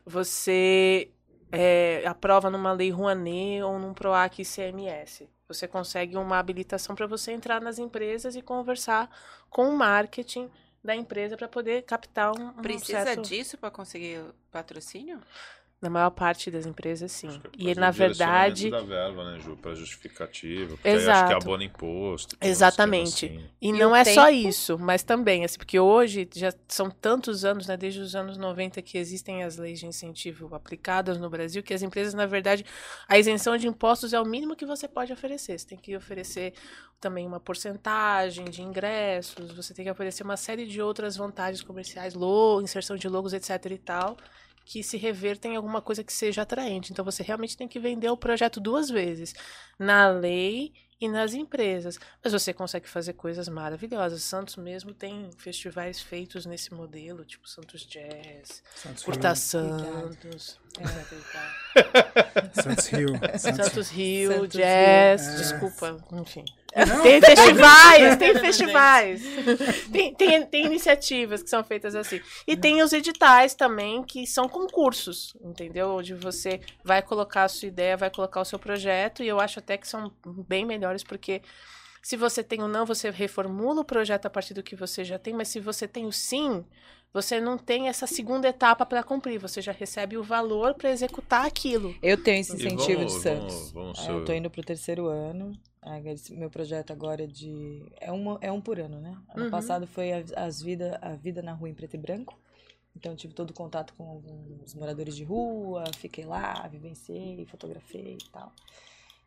você 0.04 1.10
é, 1.50 2.02
aprova 2.06 2.50
numa 2.50 2.72
lei 2.72 2.90
Rouanet 2.90 3.62
ou 3.62 3.78
num 3.78 3.94
PROAC 3.94 4.40
ICMS. 4.40 5.28
Você 5.48 5.68
consegue 5.68 6.16
uma 6.16 6.38
habilitação 6.38 6.94
para 6.96 7.06
você 7.06 7.32
entrar 7.32 7.60
nas 7.60 7.78
empresas 7.78 8.34
e 8.34 8.42
conversar 8.42 9.08
com 9.48 9.68
o 9.68 9.76
marketing 9.76 10.50
da 10.86 10.96
empresa 10.96 11.36
para 11.36 11.48
poder 11.48 11.82
captar 11.82 12.32
um, 12.32 12.48
um 12.48 12.62
Precisa 12.62 13.16
disso 13.16 13.58
pra 13.58 13.70
conseguir 13.70 14.22
patrocínio? 14.50 15.20
Na 15.78 15.90
maior 15.90 16.08
parte 16.10 16.50
das 16.50 16.64
empresas, 16.64 17.12
sim. 17.12 17.28
Acho 17.28 17.40
que 17.40 17.68
E 17.68 17.74
na 17.74 17.90
verdade, 17.90 18.70
da 18.70 18.80
verba, 18.80 19.30
né, 19.30 19.38
Ju, 19.38 19.58
pra 19.58 19.74
justificativa. 19.74 20.74
Porque 20.74 20.88
aí 20.88 20.94
acho 20.94 21.04
que 21.04 21.10
Exato. 21.10 21.34
abona 21.34 21.64
imposto. 21.64 22.34
Exatamente. 22.40 23.26
assim. 23.26 23.44
E 23.60 23.68
E 23.68 23.72
não 23.72 23.94
é 23.94 24.02
só 24.02 24.24
tempo? 24.26 24.48
isso, 24.48 24.78
mas 24.78 25.02
também, 25.02 25.44
assim, 25.44 25.58
porque 25.58 25.78
hoje 25.78 26.26
já 26.34 26.50
são 26.66 26.90
tantos 26.90 27.44
anos, 27.44 27.66
né, 27.66 27.76
desde 27.76 28.00
os 28.00 28.14
anos 28.16 28.38
90 28.38 28.80
que 28.80 28.96
existem 28.96 29.44
as 29.44 29.58
leis 29.58 29.78
de 29.78 29.86
incentivo 29.86 30.54
aplicadas 30.54 31.18
no 31.18 31.28
Brasil, 31.28 31.62
que 31.62 31.74
as 31.74 31.82
empresas, 31.82 32.14
na 32.14 32.24
verdade, 32.24 32.64
a 33.06 33.18
isenção 33.18 33.54
de 33.58 33.68
impostos 33.68 34.14
é 34.14 34.20
o 34.20 34.24
mínimo 34.24 34.56
que 34.56 34.64
você 34.64 34.88
pode 34.88 35.12
oferecer. 35.12 35.58
Você 35.58 35.66
tem 35.66 35.78
que 35.78 35.94
oferecer 35.94 36.54
também 36.98 37.26
uma 37.26 37.38
porcentagem 37.38 38.46
de 38.46 38.62
ingressos, 38.62 39.52
você 39.52 39.74
tem 39.74 39.84
que 39.84 39.90
oferecer 39.90 40.22
uma 40.22 40.38
série 40.38 40.66
de 40.66 40.80
outras 40.80 41.18
vantagens 41.18 41.60
comerciais, 41.62 42.14
lo, 42.14 42.62
inserção 42.62 42.96
de 42.96 43.06
logos, 43.10 43.34
etc 43.34 43.62
e 43.70 43.76
tal. 43.78 44.16
Que 44.66 44.82
se 44.82 44.96
reverta 44.96 45.46
em 45.46 45.54
alguma 45.54 45.80
coisa 45.80 46.02
que 46.02 46.12
seja 46.12 46.42
atraente. 46.42 46.92
Então 46.92 47.04
você 47.04 47.22
realmente 47.22 47.56
tem 47.56 47.68
que 47.68 47.78
vender 47.78 48.10
o 48.10 48.16
projeto 48.16 48.58
duas 48.58 48.90
vezes, 48.90 49.32
na 49.78 50.08
lei 50.08 50.72
e 51.00 51.08
nas 51.08 51.34
empresas. 51.34 52.00
Mas 52.22 52.32
você 52.32 52.52
consegue 52.52 52.88
fazer 52.88 53.12
coisas 53.12 53.48
maravilhosas. 53.48 54.24
Santos 54.24 54.56
mesmo 54.56 54.92
tem 54.92 55.30
festivais 55.38 56.00
feitos 56.00 56.44
nesse 56.44 56.74
modelo, 56.74 57.24
tipo 57.24 57.48
Santos 57.48 57.86
Jazz, 57.86 58.60
Santos 58.74 59.04
Curta 59.04 59.28
Rio. 59.28 59.36
Santos, 59.38 60.58
Santos 62.52 62.86
Rio. 62.88 63.08
Santos 63.38 63.88
Rio, 63.90 64.32
Santos 64.32 64.48
Jazz, 64.48 65.22
Rio. 65.22 65.32
É. 65.32 65.36
desculpa, 65.36 66.04
enfim. 66.12 66.44
Não, 66.76 67.02
Tem 67.02 67.20
festivais, 67.20 68.16
tem 68.18 68.34
festivais. 68.34 69.22
Tem, 69.90 70.14
tem, 70.14 70.46
tem 70.46 70.66
iniciativas 70.66 71.42
que 71.42 71.48
são 71.48 71.64
feitas 71.64 71.94
assim. 71.94 72.20
E 72.46 72.56
tem 72.56 72.82
os 72.82 72.92
editais 72.92 73.54
também, 73.54 74.02
que 74.02 74.26
são 74.26 74.48
concursos, 74.48 75.34
entendeu? 75.40 75.96
Onde 75.96 76.14
você 76.14 76.60
vai 76.84 77.00
colocar 77.02 77.44
a 77.44 77.48
sua 77.48 77.68
ideia, 77.68 77.96
vai 77.96 78.10
colocar 78.10 78.40
o 78.40 78.44
seu 78.44 78.58
projeto, 78.58 79.22
e 79.22 79.28
eu 79.28 79.40
acho 79.40 79.58
até 79.58 79.76
que 79.78 79.88
são 79.88 80.12
bem 80.46 80.64
melhores, 80.66 81.02
porque 81.02 81.40
se 82.02 82.16
você 82.16 82.42
tem 82.42 82.62
o 82.62 82.68
não, 82.68 82.84
você 82.84 83.10
reformula 83.10 83.80
o 83.80 83.84
projeto 83.84 84.26
a 84.26 84.30
partir 84.30 84.52
do 84.54 84.62
que 84.62 84.76
você 84.76 85.04
já 85.04 85.18
tem, 85.18 85.32
mas 85.34 85.48
se 85.48 85.58
você 85.58 85.88
tem 85.88 86.06
o 86.06 86.12
sim, 86.12 86.64
você 87.12 87.40
não 87.40 87.56
tem 87.56 87.88
essa 87.88 88.06
segunda 88.06 88.46
etapa 88.48 88.84
para 88.84 89.02
cumprir, 89.02 89.38
você 89.38 89.62
já 89.62 89.72
recebe 89.72 90.18
o 90.18 90.22
valor 90.22 90.74
para 90.74 90.90
executar 90.90 91.46
aquilo. 91.46 91.96
Eu 92.02 92.22
tenho 92.22 92.40
esse 92.42 92.52
E 92.52 92.56
incentivo 92.56 92.98
vamos- 92.98 93.14
de 93.14 93.20
Santos. 93.22 93.54
vamos- 93.54 93.72
vamos 93.72 93.98
Ah, 93.98 94.02
ser- 94.02 94.10
Eu 94.12 94.24
tô 94.24 94.32
indo 94.34 94.50
pro 94.50 94.62
terceiro 94.62 95.06
ano. 95.06 95.52
Meu 96.32 96.50
projeto 96.50 96.90
agora 96.92 97.24
é 97.24 97.26
de. 97.26 97.84
É, 98.00 98.10
uma, 98.10 98.38
é 98.40 98.50
um 98.50 98.60
por 98.60 98.78
ano, 98.80 99.00
né? 99.00 99.16
Ano 99.34 99.44
Uhum. 99.44 99.50
passado 99.50 99.86
foi 99.86 100.12
a, 100.12 100.24
as 100.36 100.60
vida, 100.60 100.98
a 101.00 101.14
vida 101.14 101.42
na 101.42 101.52
rua 101.52 101.68
em 101.68 101.74
preto 101.74 101.94
e 101.94 101.98
branco. 101.98 102.38
Então 102.96 103.14
tive 103.14 103.34
todo 103.34 103.50
o 103.50 103.54
contato 103.54 103.92
com 103.94 104.08
alguns 104.08 104.74
moradores 104.74 105.14
de 105.14 105.22
rua, 105.22 105.84
fiquei 105.98 106.24
lá, 106.24 106.66
vivenciei, 106.66 107.44
fotografei 107.46 108.14
e 108.20 108.30
tal. 108.32 108.52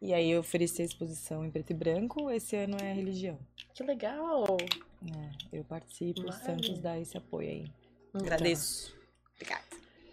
E 0.01 0.13
aí 0.13 0.31
eu 0.31 0.39
ofereci 0.39 0.81
a 0.81 0.85
exposição 0.85 1.45
em 1.45 1.51
preto 1.51 1.71
e 1.71 1.73
branco. 1.75 2.31
Esse 2.31 2.55
ano 2.55 2.77
é 2.81 2.93
religião. 2.93 3.37
Que 3.73 3.83
legal! 3.83 4.45
É, 4.61 5.57
eu 5.57 5.63
participo, 5.63 6.21
o 6.21 6.25
Maravilha. 6.25 6.45
Santos 6.55 6.79
dá 6.79 6.97
esse 6.99 7.17
apoio 7.17 7.49
aí. 7.49 7.71
Agradeço. 8.13 8.93
Obrigada. 9.35 9.63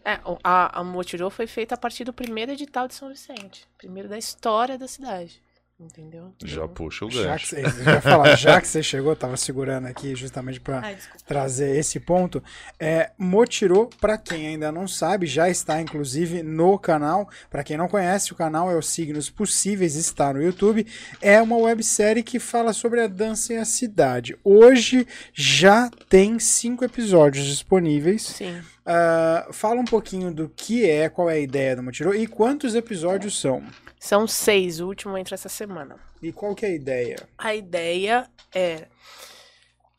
É, 0.05 0.20
a, 0.44 0.81
a 0.81 0.85
Motirô 0.85 1.31
foi 1.31 1.47
feita 1.47 1.74
a 1.74 1.78
partir 1.78 2.05
do 2.05 2.12
primeiro 2.12 2.52
edital 2.52 2.86
de 2.86 2.94
São 2.94 3.09
Vicente. 3.09 3.66
Primeiro 3.78 4.09
da 4.09 4.18
história 4.18 4.77
da 4.78 4.86
cidade. 4.86 5.43
Entendeu? 5.78 6.32
Já 6.43 6.62
Então, 6.62 6.69
puxa 6.69 7.05
o 7.05 7.11
Já 7.11 7.32
gancho. 7.32 7.55
que, 7.55 7.62
você, 7.62 7.81
eu 7.81 7.93
ia 7.93 8.01
falar, 8.01 8.35
já 8.35 8.59
que 8.62 8.66
você 8.69 8.82
chegou, 8.82 9.15
tava 9.15 9.36
segurando 9.36 9.86
aqui 9.86 10.16
justamente 10.16 10.59
para 10.59 10.97
trazer 11.27 11.77
esse 11.77 12.01
ponto. 12.01 12.43
É, 12.81 13.11
Motirô, 13.19 13.90
para 14.01 14.16
quem 14.16 14.47
ainda 14.47 14.73
não 14.73 14.89
sabe, 14.89 15.27
já 15.27 15.51
está 15.51 15.78
inclusive 15.78 16.43
no 16.43 16.78
canal. 16.78 17.28
Para 17.51 17.62
quem 17.62 17.77
não 17.77 17.89
conhece, 17.89 18.32
o 18.32 18.36
canal 18.36 18.70
é 18.70 18.77
os 18.77 18.89
Signos 18.89 19.28
Possíveis, 19.28 19.97
está 19.97 20.32
no 20.32 20.43
YouTube. 20.43 20.86
É 21.20 21.43
uma 21.43 21.59
websérie 21.59 22.23
que 22.23 22.39
fala 22.40 22.73
sobre 22.73 23.03
a 23.03 23.07
dança 23.07 23.53
e 23.53 23.59
a 23.59 23.65
cidade. 23.66 24.35
Hoje 24.43 25.07
já 25.35 25.90
tem 26.09 26.39
cinco 26.39 26.86
episódios 26.86 27.44
disponíveis. 27.44 28.23
Sim. 28.23 28.62
Ah, 28.86 29.48
fala 29.52 29.80
um 29.80 29.84
pouquinho 29.84 30.32
do 30.32 30.48
que 30.48 30.88
é, 30.88 31.08
qual 31.08 31.28
é 31.28 31.34
a 31.34 31.40
ideia 31.40 31.74
do 31.74 31.82
Motirô 31.82 32.14
e 32.14 32.26
quantos 32.26 32.76
episódios 32.76 33.40
são. 33.40 33.64
São 33.98 34.28
seis, 34.28 34.78
o 34.78 34.86
último 34.86 35.18
entra 35.18 35.34
essa 35.34 35.48
semana. 35.48 35.96
E 36.22 36.32
qual 36.32 36.54
que 36.54 36.64
é 36.64 36.68
a 36.68 36.72
ideia? 36.72 37.28
A 37.36 37.54
ideia 37.54 38.30
é 38.54 38.86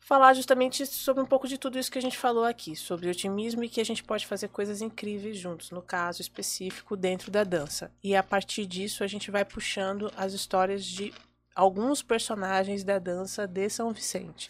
falar 0.00 0.32
justamente 0.32 0.86
sobre 0.86 1.22
um 1.22 1.26
pouco 1.26 1.46
de 1.46 1.58
tudo 1.58 1.78
isso 1.78 1.92
que 1.92 1.98
a 1.98 2.02
gente 2.02 2.16
falou 2.16 2.44
aqui, 2.44 2.74
sobre 2.74 3.10
otimismo 3.10 3.62
e 3.62 3.68
que 3.68 3.78
a 3.78 3.84
gente 3.84 4.02
pode 4.02 4.26
fazer 4.26 4.48
coisas 4.48 4.80
incríveis 4.80 5.36
juntos, 5.36 5.70
no 5.70 5.82
caso 5.82 6.22
específico 6.22 6.96
dentro 6.96 7.30
da 7.30 7.44
dança. 7.44 7.90
E 8.02 8.16
a 8.16 8.22
partir 8.22 8.64
disso 8.64 9.04
a 9.04 9.06
gente 9.06 9.30
vai 9.30 9.44
puxando 9.44 10.10
as 10.16 10.32
histórias 10.32 10.82
de 10.82 11.12
alguns 11.54 12.02
personagens 12.02 12.82
da 12.84 12.98
dança 12.98 13.46
de 13.46 13.68
São 13.68 13.92
Vicente. 13.92 14.48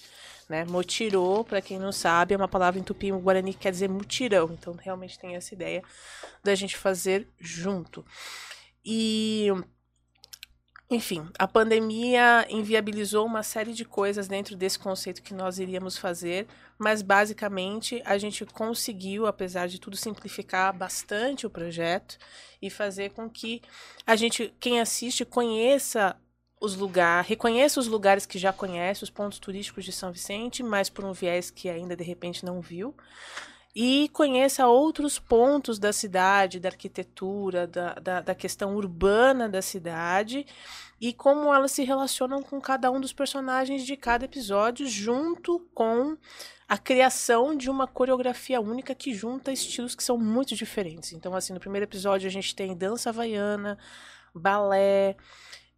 Né? 0.48 0.64
Motirô, 0.64 1.44
para 1.44 1.60
quem 1.60 1.78
não 1.78 1.92
sabe, 1.92 2.32
é 2.32 2.36
uma 2.36 2.48
palavra 2.48 2.80
em 2.80 2.82
tupi 2.82 3.12
guarani 3.12 3.52
que 3.52 3.60
quer 3.60 3.70
dizer 3.70 3.88
mutirão. 3.88 4.50
Então 4.52 4.74
realmente 4.74 5.18
tem 5.18 5.36
essa 5.36 5.54
ideia 5.54 5.82
da 6.42 6.54
gente 6.54 6.76
fazer 6.76 7.28
junto. 7.38 8.04
E 8.84 9.48
enfim, 10.90 11.28
a 11.38 11.46
pandemia 11.46 12.46
inviabilizou 12.48 13.26
uma 13.26 13.42
série 13.42 13.74
de 13.74 13.84
coisas 13.84 14.26
dentro 14.26 14.56
desse 14.56 14.78
conceito 14.78 15.22
que 15.22 15.34
nós 15.34 15.58
iríamos 15.58 15.98
fazer, 15.98 16.46
mas 16.78 17.02
basicamente 17.02 18.00
a 18.06 18.16
gente 18.16 18.46
conseguiu, 18.46 19.26
apesar 19.26 19.68
de 19.68 19.78
tudo, 19.78 19.98
simplificar 19.98 20.74
bastante 20.74 21.46
o 21.46 21.50
projeto 21.50 22.16
e 22.62 22.70
fazer 22.70 23.10
com 23.10 23.28
que 23.28 23.60
a 24.06 24.16
gente, 24.16 24.54
quem 24.58 24.80
assiste, 24.80 25.26
conheça 25.26 26.16
os 26.60 26.76
lugares, 26.76 27.28
reconheça 27.28 27.80
os 27.80 27.86
lugares 27.86 28.26
que 28.26 28.38
já 28.38 28.52
conhece, 28.52 29.04
os 29.04 29.10
pontos 29.10 29.38
turísticos 29.38 29.84
de 29.84 29.92
São 29.92 30.12
Vicente, 30.12 30.62
mas 30.62 30.88
por 30.88 31.04
um 31.04 31.12
viés 31.12 31.50
que 31.50 31.68
ainda 31.68 31.96
de 31.96 32.04
repente 32.04 32.44
não 32.44 32.60
viu 32.60 32.94
e 33.80 34.08
conheça 34.08 34.66
outros 34.66 35.20
pontos 35.20 35.78
da 35.78 35.92
cidade, 35.92 36.58
da 36.58 36.68
arquitetura, 36.68 37.64
da, 37.64 37.94
da, 37.94 38.20
da, 38.20 38.34
questão 38.34 38.74
urbana 38.74 39.48
da 39.48 39.62
cidade 39.62 40.44
e 41.00 41.12
como 41.12 41.54
elas 41.54 41.70
se 41.70 41.84
relacionam 41.84 42.42
com 42.42 42.60
cada 42.60 42.90
um 42.90 43.00
dos 43.00 43.12
personagens 43.12 43.86
de 43.86 43.96
cada 43.96 44.24
episódio, 44.24 44.84
junto 44.88 45.60
com 45.72 46.16
a 46.68 46.76
criação 46.76 47.56
de 47.56 47.70
uma 47.70 47.86
coreografia 47.86 48.60
única 48.60 48.96
que 48.96 49.14
junta 49.14 49.52
estilos 49.52 49.94
que 49.94 50.02
são 50.02 50.18
muito 50.18 50.56
diferentes. 50.56 51.12
Então, 51.12 51.34
assim, 51.36 51.52
no 51.52 51.60
primeiro 51.60 51.84
episódio 51.84 52.26
a 52.26 52.32
gente 52.32 52.54
tem 52.56 52.76
dança 52.76 53.10
havaiana, 53.10 53.78
balé. 54.34 55.16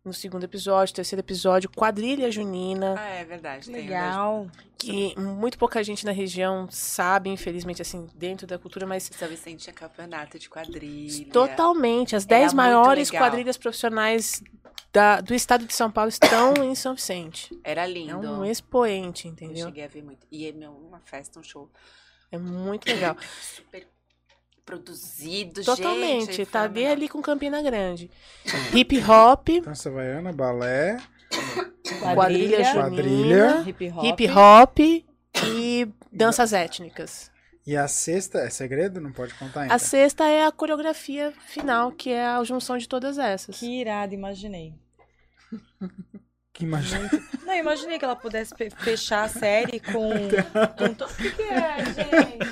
No 0.03 0.15
segundo 0.15 0.45
episódio, 0.45 0.95
terceiro 0.95 1.21
episódio, 1.21 1.69
quadrilha 1.69 2.31
junina. 2.31 2.95
Ah, 2.99 3.09
é 3.09 3.25
verdade. 3.25 3.71
Legal. 3.71 4.51
Que 4.79 5.15
muito 5.21 5.59
pouca 5.59 5.85
gente 5.85 6.07
na 6.07 6.13
região 6.13 6.67
sabe, 6.71 7.29
infelizmente, 7.29 7.83
assim, 7.83 8.09
dentro 8.15 8.47
da 8.47 8.59
cultura, 8.59 8.87
mas. 8.87 9.11
São 9.13 9.29
Vicente 9.29 9.65
tinha 9.65 9.75
campeonato 9.75 10.39
de 10.39 10.49
quadrilha. 10.49 11.31
Totalmente. 11.31 12.17
As 12.17 12.25
dez 12.25 12.55
maiores 12.55 13.11
quadrilhas 13.11 13.59
profissionais 13.59 14.43
da, 14.91 15.21
do 15.21 15.35
estado 15.35 15.67
de 15.67 15.75
São 15.75 15.91
Paulo 15.91 16.09
estão 16.09 16.55
em 16.65 16.75
São 16.75 16.95
Vicente. 16.95 17.55
Era 17.63 17.87
lindo. 17.87 18.27
É 18.27 18.31
um 18.31 18.45
expoente, 18.45 19.29
entendeu? 19.29 19.59
Eu 19.59 19.67
cheguei 19.67 19.85
a 19.85 19.89
ver 19.89 20.03
muito. 20.03 20.27
E 20.31 20.47
é 20.47 20.53
meu, 20.53 20.73
uma 20.73 21.01
festa, 21.01 21.39
um 21.39 21.43
show. 21.43 21.71
É 22.33 22.39
muito 22.39 22.87
legal. 22.89 23.19
Super 23.55 23.87
produzido, 24.65 25.65
Totalmente. 25.65 26.37
gente. 26.37 26.47
tá 26.47 26.69
bem 26.69 26.89
ali 26.89 27.09
com 27.09 27.21
Campina 27.21 27.63
Grande. 27.63 28.11
Hip 28.75 29.03
hop. 29.05 29.49
Dança 29.65 29.89
havaiana, 29.89 30.33
balé. 30.33 30.99
Quadrilha, 32.15 32.73
quadrilha 32.73 33.65
hip 33.67 33.91
hop. 33.91 34.05
Hip 34.05 34.29
hop 34.31 34.79
e 35.45 35.89
danças 36.13 36.53
étnicas. 36.53 37.31
E 37.67 37.77
a 37.77 37.87
sexta 37.87 38.39
é 38.39 38.51
segredo? 38.51 39.01
Não 39.01 39.13
pode 39.13 39.35
contar 39.35 39.63
ainda. 39.63 39.75
A 39.75 39.79
sexta 39.79 40.27
é 40.29 40.45
a 40.45 40.51
coreografia 40.51 41.33
final, 41.47 41.93
que 41.93 42.11
é 42.11 42.27
a 42.27 42.43
junção 42.43 42.77
de 42.79 42.89
todas 42.89 43.19
essas. 43.19 43.59
Que 43.59 43.81
irado, 43.81 44.15
imaginei. 44.15 44.75
Que 46.61 46.67
imagina. 46.67 47.11
Não, 47.47 47.55
eu 47.55 47.61
imaginei 47.61 47.99
que 47.99 48.05
ela 48.05 48.15
pudesse 48.15 48.55
fe- 48.55 48.69
fechar 48.69 49.25
a 49.25 49.29
série 49.29 49.81
com. 49.81 50.11
com 50.77 50.93
to... 50.95 51.05
O 51.07 51.15
que, 51.17 51.31
que 51.31 51.43
é, 51.43 51.85
gente? 51.87 52.51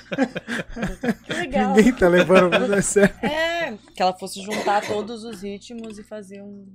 Que 1.24 1.32
legal. 1.34 1.74
Ninguém 1.74 1.92
tá 1.92 2.08
levando 2.08 2.58
muito 2.58 2.72
a 2.72 2.80
sério. 2.80 3.14
É, 3.22 3.74
que 3.94 4.02
ela 4.02 4.14
fosse 4.14 4.40
juntar 4.40 4.80
todos 4.86 5.24
os 5.24 5.42
ritmos 5.42 5.98
e 5.98 6.02
fazer 6.02 6.40
um. 6.40 6.66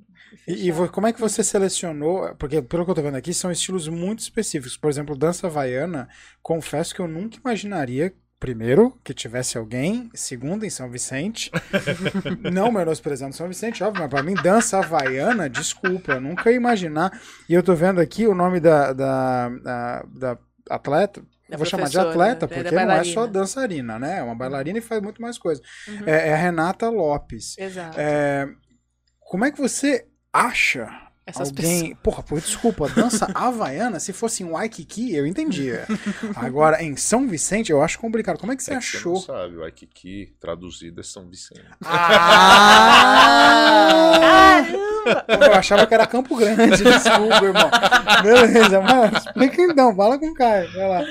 E, 0.47 0.69
e 0.69 0.87
como 0.89 1.07
é 1.07 1.13
que 1.13 1.19
você 1.19 1.43
selecionou? 1.43 2.35
Porque, 2.35 2.61
pelo 2.61 2.85
que 2.85 2.91
eu 2.91 2.95
tô 2.95 3.01
vendo 3.01 3.17
aqui, 3.17 3.33
são 3.33 3.51
estilos 3.51 3.87
muito 3.87 4.19
específicos. 4.19 4.77
Por 4.77 4.91
exemplo, 4.91 5.15
dança 5.17 5.47
havaiana, 5.47 6.07
confesso 6.41 6.93
que 6.93 7.01
eu 7.01 7.07
nunca 7.07 7.37
imaginaria. 7.39 8.13
Primeiro, 8.43 8.99
que 9.05 9.13
tivesse 9.13 9.57
alguém. 9.57 10.09
Segundo, 10.13 10.65
em 10.65 10.69
São 10.69 10.89
Vicente. 10.89 11.49
Não 12.51 12.73
menosprezando 12.73 13.33
São 13.33 13.47
Vicente, 13.47 13.81
óbvio, 13.81 14.01
mas 14.01 14.09
pra 14.09 14.21
mim, 14.21 14.33
dança 14.33 14.79
havaiana, 14.79 15.49
desculpa, 15.49 16.11
eu 16.11 16.19
nunca 16.19 16.51
ia 16.51 16.57
imaginar. 16.57 17.17
E 17.47 17.53
eu 17.53 17.63
tô 17.63 17.73
vendo 17.73 18.01
aqui 18.01 18.27
o 18.27 18.35
nome 18.35 18.59
da, 18.59 18.91
da, 18.91 19.47
da, 19.47 20.05
da 20.13 20.37
atleta. 20.69 21.23
Da 21.49 21.55
vou 21.55 21.65
chamar 21.65 21.87
de 21.87 21.97
atleta, 21.97 22.45
né? 22.45 22.53
Porque 22.53 22.75
não 22.75 22.91
é 22.91 23.03
só 23.05 23.25
dançarina, 23.25 23.97
né? 23.97 24.19
É 24.19 24.23
uma 24.23 24.35
bailarina 24.35 24.77
e 24.77 24.81
faz 24.81 25.01
muito 25.01 25.21
mais 25.21 25.37
coisa. 25.37 25.61
Uhum. 25.87 26.03
É, 26.05 26.27
é 26.27 26.33
a 26.33 26.37
Renata 26.37 26.89
Lopes. 26.89 27.57
Exato. 27.57 27.97
É, 27.97 28.49
como 29.21 29.45
é 29.45 29.51
que 29.51 29.61
você 29.61 30.05
acha 30.33 30.89
Essas 31.25 31.49
alguém. 31.49 31.95
Porra, 32.03 32.21
pô, 32.21 32.35
desculpa, 32.37 32.89
dança 32.89 33.29
havaiana, 33.33 33.97
se 33.99 34.11
fosse 34.11 34.43
em 34.43 34.49
Waikiki, 34.49 35.15
eu 35.15 35.25
entendia. 35.25 35.87
Agora, 36.35 36.83
em 36.83 36.97
São 36.97 37.25
Vicente, 37.27 37.71
eu 37.71 37.81
acho 37.81 37.97
complicado. 37.97 38.37
Como 38.37 38.51
é 38.51 38.57
que 38.57 38.63
você 38.63 38.73
É 38.73 38.77
que 38.77 38.83
você 38.85 38.97
achou? 38.97 39.13
não 39.13 39.21
sabe, 39.21 39.55
o 39.55 39.59
Waikiki 39.61 40.33
traduzido 40.39 40.99
é 40.99 41.03
São 41.03 41.29
Vicente. 41.29 41.63
Ah! 41.85 43.13
Eu 45.27 45.53
achava 45.53 45.85
que 45.85 45.93
era 45.93 46.05
Campo 46.07 46.35
Grande, 46.35 46.83
desculpa, 46.83 47.43
irmão. 47.43 47.69
Beleza, 48.21 48.81
mas 48.81 49.25
explica 49.25 49.61
então, 49.61 49.95
fala 49.95 50.17
com 50.19 50.27
o 50.27 50.33
Caio, 50.33 50.71
vai 50.73 50.89
lá. 50.89 51.03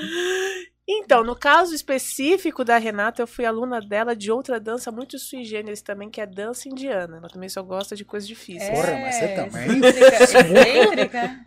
Então, 0.85 1.23
no 1.23 1.33
caso 1.33 1.73
específico 1.73 2.65
da 2.65 2.77
Renata, 2.77 3.21
eu 3.21 3.27
fui 3.27 3.45
aluna 3.45 3.79
dela 3.79 4.13
de 4.13 4.29
outra 4.29 4.59
dança 4.59 4.91
muito 4.91 5.17
sui 5.17 5.45
generis 5.45 5.81
também, 5.81 6.09
que 6.09 6.19
é 6.19 6.25
dança 6.25 6.67
indiana. 6.67 7.17
Ela 7.19 7.29
também 7.29 7.47
só 7.47 7.63
gosta 7.63 7.95
de 7.95 8.03
coisas 8.03 8.27
difíceis. 8.27 8.69
Porra, 8.69 8.91
mas 8.91 9.15
você 9.15 9.27
também? 9.29 9.81
Excêntrica. 10.21 11.39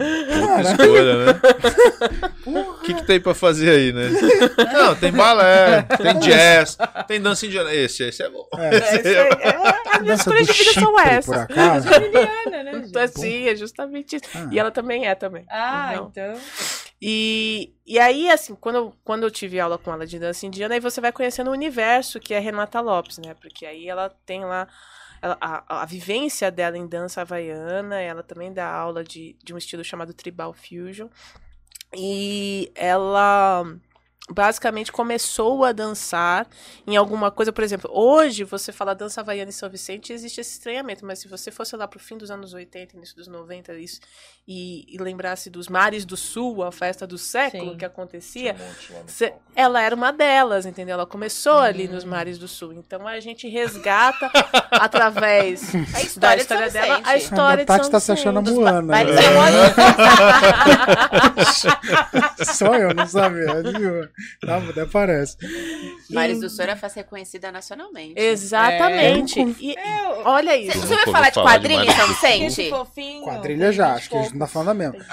Escolha, 0.62 1.26
né? 1.26 1.40
O 2.46 2.80
que, 2.80 2.94
que 2.94 3.04
tem 3.04 3.20
pra 3.20 3.34
fazer 3.34 3.68
aí, 3.70 3.92
né? 3.92 4.08
Não, 4.72 4.94
tem 4.96 5.12
balé, 5.12 5.82
tem 5.82 6.18
jazz, 6.20 6.78
tem 7.06 7.20
dança 7.20 7.44
indiana. 7.44 7.74
Esse, 7.74 8.04
esse 8.04 8.22
é 8.22 8.30
bom. 8.30 8.46
É. 8.56 8.74
É 8.74 8.78
isso 8.78 9.08
aí. 9.08 9.14
É, 9.16 9.96
as 9.96 10.02
minhas 10.02 10.20
escolhas 10.20 10.46
de 10.46 10.52
vida 10.54 10.72
são 10.72 10.98
essas. 11.00 11.24
por 11.26 11.36
acaso? 11.36 11.88
Indiana, 11.88 12.62
né, 12.64 12.72
gente? 12.72 12.88
Então, 12.88 13.06
Sim, 13.08 13.48
é 13.48 13.54
justamente 13.56 14.16
isso. 14.16 14.24
Ah. 14.34 14.48
E 14.50 14.58
ela 14.58 14.70
também 14.70 15.06
é 15.06 15.14
também. 15.14 15.44
Ah, 15.50 15.92
Não. 15.96 16.08
então. 16.08 16.34
E, 17.01 17.74
e 17.86 17.98
aí, 17.98 18.31
assim, 18.31 18.55
quando, 18.55 18.77
eu- 18.77 18.94
quando 19.05 19.24
eu 19.24 19.31
tive 19.31 19.60
aula 19.60 19.77
com 19.78 19.93
ela 19.93 20.06
de 20.06 20.18
dança 20.18 20.47
indiana, 20.47 20.74
aí 20.74 20.81
você 20.81 21.01
vai 21.01 21.12
conhecendo 21.12 21.48
o 21.51 21.52
universo 21.52 22.18
que 22.20 22.32
é 22.35 22.39
Renata 22.39 22.81
Lopes, 22.81 23.18
né? 23.18 23.35
Porque 23.35 23.66
aí 23.66 23.89
ela 23.89 24.09
tem 24.24 24.44
lá 24.44 24.66
ela- 25.23 25.36
a, 25.40 25.82
a, 25.82 25.86
vivência 25.86 26.51
dela 26.51 26.77
em 26.78 26.86
dança 26.86 27.20
havaiana, 27.23 28.01
ela 28.01 28.23
também 28.23 28.52
dá 28.52 28.70
aula 28.70 29.05
de, 29.05 29.36
de 29.43 29.55
um 29.55 29.59
estilo 29.59 29.85
chamado 29.85 30.14
Tribal 30.14 30.52
Fusion. 30.55 31.09
E 31.97 32.70
ela 32.74 33.64
basicamente 34.28 34.90
começou 34.90 35.64
a 35.64 35.72
dançar 35.72 36.46
em 36.86 36.96
alguma 36.96 37.30
coisa, 37.30 37.52
por 37.52 37.62
exemplo, 37.62 37.90
hoje 37.92 38.42
você 38.44 38.72
fala 38.72 38.94
dança 38.94 39.20
havaiana 39.20 39.48
em 39.50 39.52
São 39.52 39.70
Vicente, 39.70 40.12
existe 40.12 40.40
esse 40.40 40.52
estranhamento, 40.52 41.04
mas 41.06 41.20
se 41.20 41.28
você 41.28 41.50
fosse 41.50 41.76
lá 41.76 41.86
pro 41.86 41.98
fim 42.00 42.16
dos 42.18 42.30
anos 42.30 42.52
80, 42.52 42.96
início 42.96 43.14
dos 43.16 43.28
90, 43.28 43.74
isso, 43.78 44.00
e, 44.46 44.84
e 44.94 44.98
lembrasse 44.98 45.48
dos 45.50 45.68
Mares 45.68 46.04
do 46.04 46.16
Sul, 46.16 46.62
a 46.64 46.72
festa 46.72 47.06
do 47.06 47.16
século 47.18 47.72
Sim. 47.72 47.76
que 47.78 47.84
acontecia, 47.84 48.56
cê- 49.06 49.34
ela 49.54 49.80
era 49.80 49.94
uma 49.94 50.12
delas, 50.12 50.66
entendeu? 50.66 50.94
Ela 50.94 51.06
começou 51.06 51.58
ali 51.58 51.88
nos 51.88 52.04
Mares 52.04 52.38
do 52.38 52.48
Sul. 52.48 52.72
Então 52.72 53.06
a 53.06 53.18
gente 53.20 53.48
resgata 53.48 54.30
através 54.70 55.74
A 55.74 55.78
da 55.78 56.00
história, 56.00 56.40
história 56.40 56.66
de 56.66 56.72
dela 56.72 57.00
a 57.04 57.16
história 57.16 57.62
a 57.62 57.66
Tati 57.66 57.84
de 57.86 57.90
tá 57.90 58.00
São 58.00 58.16
se 58.16 58.22
achando. 58.22 58.42
Moana. 58.42 58.82
Né? 58.82 59.02
é 62.38 62.44
Só 62.44 62.74
eu 62.74 62.94
não 62.94 63.06
sabia. 63.06 63.62
viu? 63.62 64.08
Tá, 64.40 64.56
até 64.59 64.86
parece. 64.86 65.36
Mares 66.10 66.40
do 66.40 66.48
Sul 66.48 66.62
era 66.64 66.76
fácil 66.76 66.98
reconhecida 66.98 67.52
nacionalmente. 67.52 68.14
Exatamente. 68.18 69.40
É, 69.40 69.44
E- 69.60 69.76
olha 70.24 70.56
isso. 70.56 70.78
Você 70.78 70.94
ouvi 70.94 71.05
falar 71.12 71.28
de 71.28 71.34
falar 71.34 71.59
de 71.59 71.68
quadrilha 71.68 72.06
Vicente? 72.06 72.70
fofinho. 72.70 73.22
Quadrilha 73.24 73.72
já, 73.72 73.94
acho 73.94 74.09
que 74.09 74.16
a 74.16 74.22
gente 74.22 74.32
não 74.32 74.40
tá 74.40 74.47
falando 74.47 74.68
da 74.68 74.74
mesma. 74.74 75.06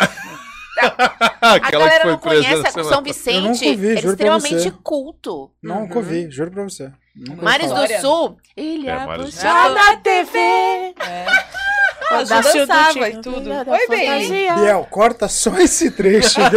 A 1.42 1.54
Aquela 1.56 1.60
que 1.60 1.72
galera 1.72 2.02
foi 2.02 2.12
não 2.12 2.18
presa 2.20 2.44
conhece 2.44 2.76
na 2.76 2.82
a 2.82 2.84
São 2.86 3.02
Vicente. 3.04 3.66
Eu 3.66 3.72
ouvi, 3.72 3.88
é 3.90 3.94
extremamente 3.94 4.72
culto. 4.84 5.52
Nunca 5.62 5.98
ouvi, 6.00 6.32
juro 6.32 6.52
pra 6.52 6.64
você. 6.64 6.92
Nunca 7.16 7.42
Mares 7.44 7.70
do 7.70 8.02
Sul, 8.02 8.38
ele 8.56 8.88
É, 8.88 8.92
é 8.94 9.06
na 9.06 9.98
TV. 9.98 10.96
Ah, 11.00 11.73
do 12.20 12.26
dançava 12.30 13.10
e 13.10 13.22
tudo. 13.22 13.50
Oi, 13.68 13.88
bem. 13.90 14.28
Biel, 14.56 14.88
corta 14.90 15.28
só 15.28 15.58
esse 15.58 15.92
trecho. 15.92 16.40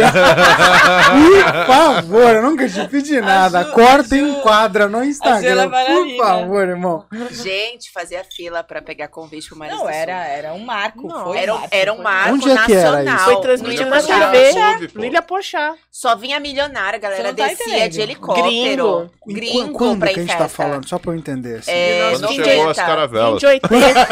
Por 1.65 1.75
favor, 1.75 2.35
eu 2.35 2.41
nunca 2.41 2.67
te 2.69 2.87
pedi 2.87 3.19
nada. 3.21 3.63
Ju- 3.63 3.71
corta 3.73 4.15
e 4.15 4.19
enquadra 4.19 4.87
no 4.87 4.97
Gela 4.99 5.05
Instagram. 5.07 5.69
Por 5.69 6.17
favor, 6.17 6.67
irmão. 6.67 7.05
Gente, 7.31 7.91
fazia 7.91 8.23
fila 8.23 8.63
pra 8.63 8.81
pegar 8.81 9.07
convite 9.07 9.47
pro 9.49 9.57
Mares 9.57 9.75
Não, 9.77 9.89
era, 9.89 10.25
era 10.27 10.53
um 10.53 10.59
marco. 10.65 11.07
Não, 11.07 11.23
foi 11.25 11.37
Era, 11.37 11.53
marco. 11.53 11.67
era 11.71 11.93
um 11.93 12.01
marco 12.01 12.33
Onde 12.35 12.49
é 12.51 12.55
que 12.65 12.73
era 12.73 12.91
nacional. 13.03 13.15
isso? 13.15 13.25
Foi 13.25 13.41
transmitido 13.41 13.89
na. 13.89 14.01
TV. 14.01 15.21
Porchá. 15.27 15.73
Só 15.91 16.15
vinha 16.15 16.39
milionária, 16.39 16.97
a 16.97 16.99
galera 16.99 17.33
tá 17.33 17.47
descia 17.47 17.65
entendendo. 17.65 17.91
de 17.91 18.01
helicóptero. 18.01 18.47
Gringo. 18.47 19.11
Gringo 19.27 19.71
qu- 19.73 19.77
quando 19.77 19.99
pra 19.99 20.07
que 20.13 20.19
a 20.19 20.23
gente 20.23 20.37
tá 20.37 20.47
falando? 20.47 20.87
Só 20.87 20.97
pra 20.97 21.11
eu 21.11 21.17
entender. 21.17 21.59
assim. 21.59 21.71
É, 21.71 22.09
Quando 22.11 22.21
90, 22.23 22.43
chegou 22.49 22.69
as 22.69 22.77
caravelas. 22.77 23.41
20, 23.41 23.45
80. 23.45 24.07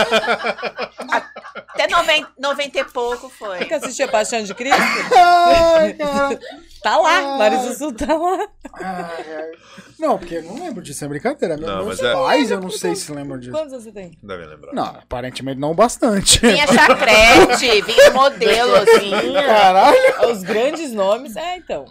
Até 1.55 1.87
90, 1.87 2.31
90 2.37 2.79
e 2.79 2.83
pouco 2.85 3.29
foi. 3.29 3.57
Você 3.59 3.65
que 3.65 3.73
assistia 3.73 4.07
Paixão 4.07 4.43
de 4.43 4.53
Cristo? 4.53 4.77
Ai, 5.15 5.93
cara. 5.93 6.39
Tá 6.83 6.97
lá. 6.97 7.37
Maris 7.37 7.61
do 7.63 7.73
Sul 7.73 7.93
tá 7.93 8.13
lá. 8.15 8.47
Ai, 8.73 9.25
ai. 9.37 9.51
Não, 9.97 10.17
porque 10.19 10.35
eu 10.35 10.43
não 10.43 10.55
lembro 10.55 10.83
disso, 10.83 11.03
é 11.05 11.07
brincadeira. 11.07 11.55
Meu, 11.57 11.65
Não, 11.67 11.75
meus 11.85 11.99
mas 11.99 12.03
é- 12.03 12.13
pais, 12.13 12.51
eu 12.51 12.59
não 12.59 12.69
sei 12.69 12.95
se 12.95 13.11
lembram 13.11 13.39
disso. 13.39 13.51
Quantos 13.53 13.71
anos 13.73 13.85
você 13.85 13.91
tem? 13.91 14.11
Devem 14.21 14.47
lembrar. 14.47 14.73
Não, 14.73 14.85
aparentemente 14.85 15.59
não 15.59 15.73
bastante. 15.73 16.39
Vinha 16.41 16.67
chacrete, 16.67 17.81
vinha 17.81 18.11
modelo, 18.11 18.75
assim. 18.75 19.11
Caralho. 19.45 20.31
Os 20.31 20.43
grandes 20.43 20.91
nomes. 20.91 21.35
É, 21.37 21.57
então. 21.57 21.85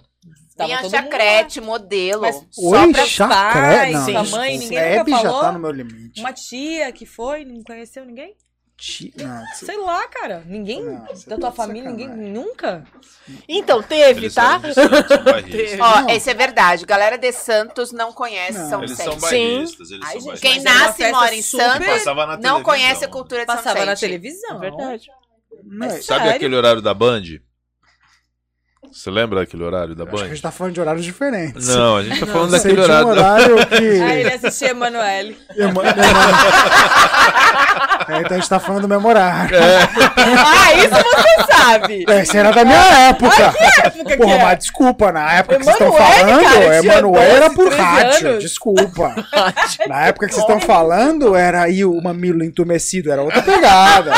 Tava 0.56 0.68
Vinha 0.68 0.82
todo 0.82 0.92
mundo 0.92 1.02
chacrete, 1.02 1.60
modelo. 1.60 2.20
Mas 2.22 2.36
Oi, 2.36 2.78
Só 2.78 2.92
pra 2.92 3.06
chacré? 3.06 3.76
pais, 3.78 3.92
Não, 3.94 4.24
sua 4.24 4.38
mãe, 4.38 4.56
o 4.56 4.60
ninguém 4.60 4.98
nunca 4.98 5.10
já 5.10 5.18
falou? 5.22 5.40
tá 5.40 5.52
no 5.52 5.58
meu 5.58 5.70
limite. 5.72 6.20
Uma 6.20 6.32
tia 6.32 6.92
que 6.92 7.04
foi, 7.06 7.44
não 7.44 7.62
conheceu 7.64 8.04
ninguém? 8.04 8.36
Ti- 8.76 9.14
Não, 9.16 9.42
Sei 9.54 9.76
lá, 9.78 10.06
cara. 10.08 10.42
Ninguém 10.46 10.82
Não, 10.84 11.04
da 11.04 11.36
tá 11.36 11.36
tua 11.38 11.50
de 11.50 11.56
família, 11.56 11.90
ninguém 11.90 12.08
sacanagem. 12.08 12.32
nunca. 12.32 12.84
Então, 13.48 13.82
teve, 13.82 14.20
Eles 14.22 14.34
tá? 14.34 14.60
Teve. 15.50 15.80
Ó, 15.80 16.00
Não. 16.02 16.10
isso 16.10 16.28
é 16.28 16.34
verdade. 16.34 16.84
Galera 16.84 17.16
de 17.16 17.32
Santos 17.32 17.92
não 17.92 18.12
conhece 18.12 18.58
Não. 18.58 18.68
São 18.70 18.82
Eles 18.82 18.96
são 18.98 19.16
bairristas, 19.18 19.90
eles 19.90 20.04
Ai, 20.06 20.20
são 20.20 20.30
gente. 20.32 20.40
Quem 20.40 20.62
nasce 20.62 21.02
e 21.02 21.10
mora 21.12 21.34
em 21.34 21.42
Santos 21.42 21.86
Passava 21.86 22.36
não 22.38 22.62
conhece 22.62 23.04
a 23.04 23.08
cultura 23.08 23.46
de 23.46 23.52
São 23.52 23.56
Passava 23.62 23.84
na 23.86 23.96
televisão. 23.96 24.56
É 24.56 24.60
verdade. 24.60 25.08
é- 25.82 25.88
Sabe 26.02 26.02
Sério? 26.02 26.30
aquele 26.32 26.56
horário 26.56 26.82
da 26.82 26.92
Band? 26.92 27.22
Você 28.94 29.10
lembra 29.10 29.40
daquele 29.40 29.64
horário 29.64 29.92
da 29.94 30.06
que 30.06 30.14
a 30.14 30.28
gente 30.28 30.40
tá 30.40 30.52
falando 30.52 30.72
de 30.74 30.80
horários 30.80 31.04
diferentes. 31.04 31.66
Não, 31.66 31.96
a 31.96 32.02
gente 32.04 32.20
tá 32.20 32.26
falando 32.26 32.50
Sei 32.56 32.74
daquele 32.76 32.82
de 32.96 33.04
um 33.04 33.08
horário. 33.08 33.54
horário 33.56 33.66
que... 33.66 34.00
Aí 34.02 34.20
ele 34.20 34.32
assistia 34.32 34.70
Emanuele. 34.70 35.36
Ema- 35.56 35.82
Ema- 35.82 35.94
É, 38.06 38.18
então 38.20 38.32
a 38.36 38.40
gente 38.40 38.48
tá 38.48 38.60
falando 38.60 38.82
do 38.82 38.88
memorário. 38.88 39.56
Ah, 39.58 40.74
isso 40.74 40.90
você 40.94 41.52
sabe. 41.52 42.04
Esse 42.08 42.36
era 42.36 42.52
da 42.52 42.64
minha 42.64 43.08
época. 43.08 43.34
época 43.82 44.16
Porra, 44.16 44.16
que 44.16 44.40
é? 44.40 44.44
mas 44.44 44.58
desculpa, 44.58 45.10
na 45.12 45.32
época 45.34 45.58
que 45.58 45.64
vocês 45.64 45.74
estão 45.74 45.88
Emanuele, 45.88 46.20
falando, 46.20 46.44
cara, 46.44 46.76
Emanuele 46.76 47.30
era 47.32 47.48
12, 47.48 47.54
por 47.56 47.66
13 47.70 47.82
rádio, 47.82 48.28
anos. 48.28 48.42
desculpa. 48.42 49.14
Na 49.88 50.06
época 50.06 50.26
que 50.28 50.34
vocês 50.34 50.44
estão 50.46 50.60
falando, 50.60 51.34
era 51.34 51.62
aí 51.62 51.84
o 51.84 52.00
mamilo 52.02 52.44
entumecido, 52.44 53.10
era 53.10 53.22
outra 53.22 53.42
pegada. 53.42 54.12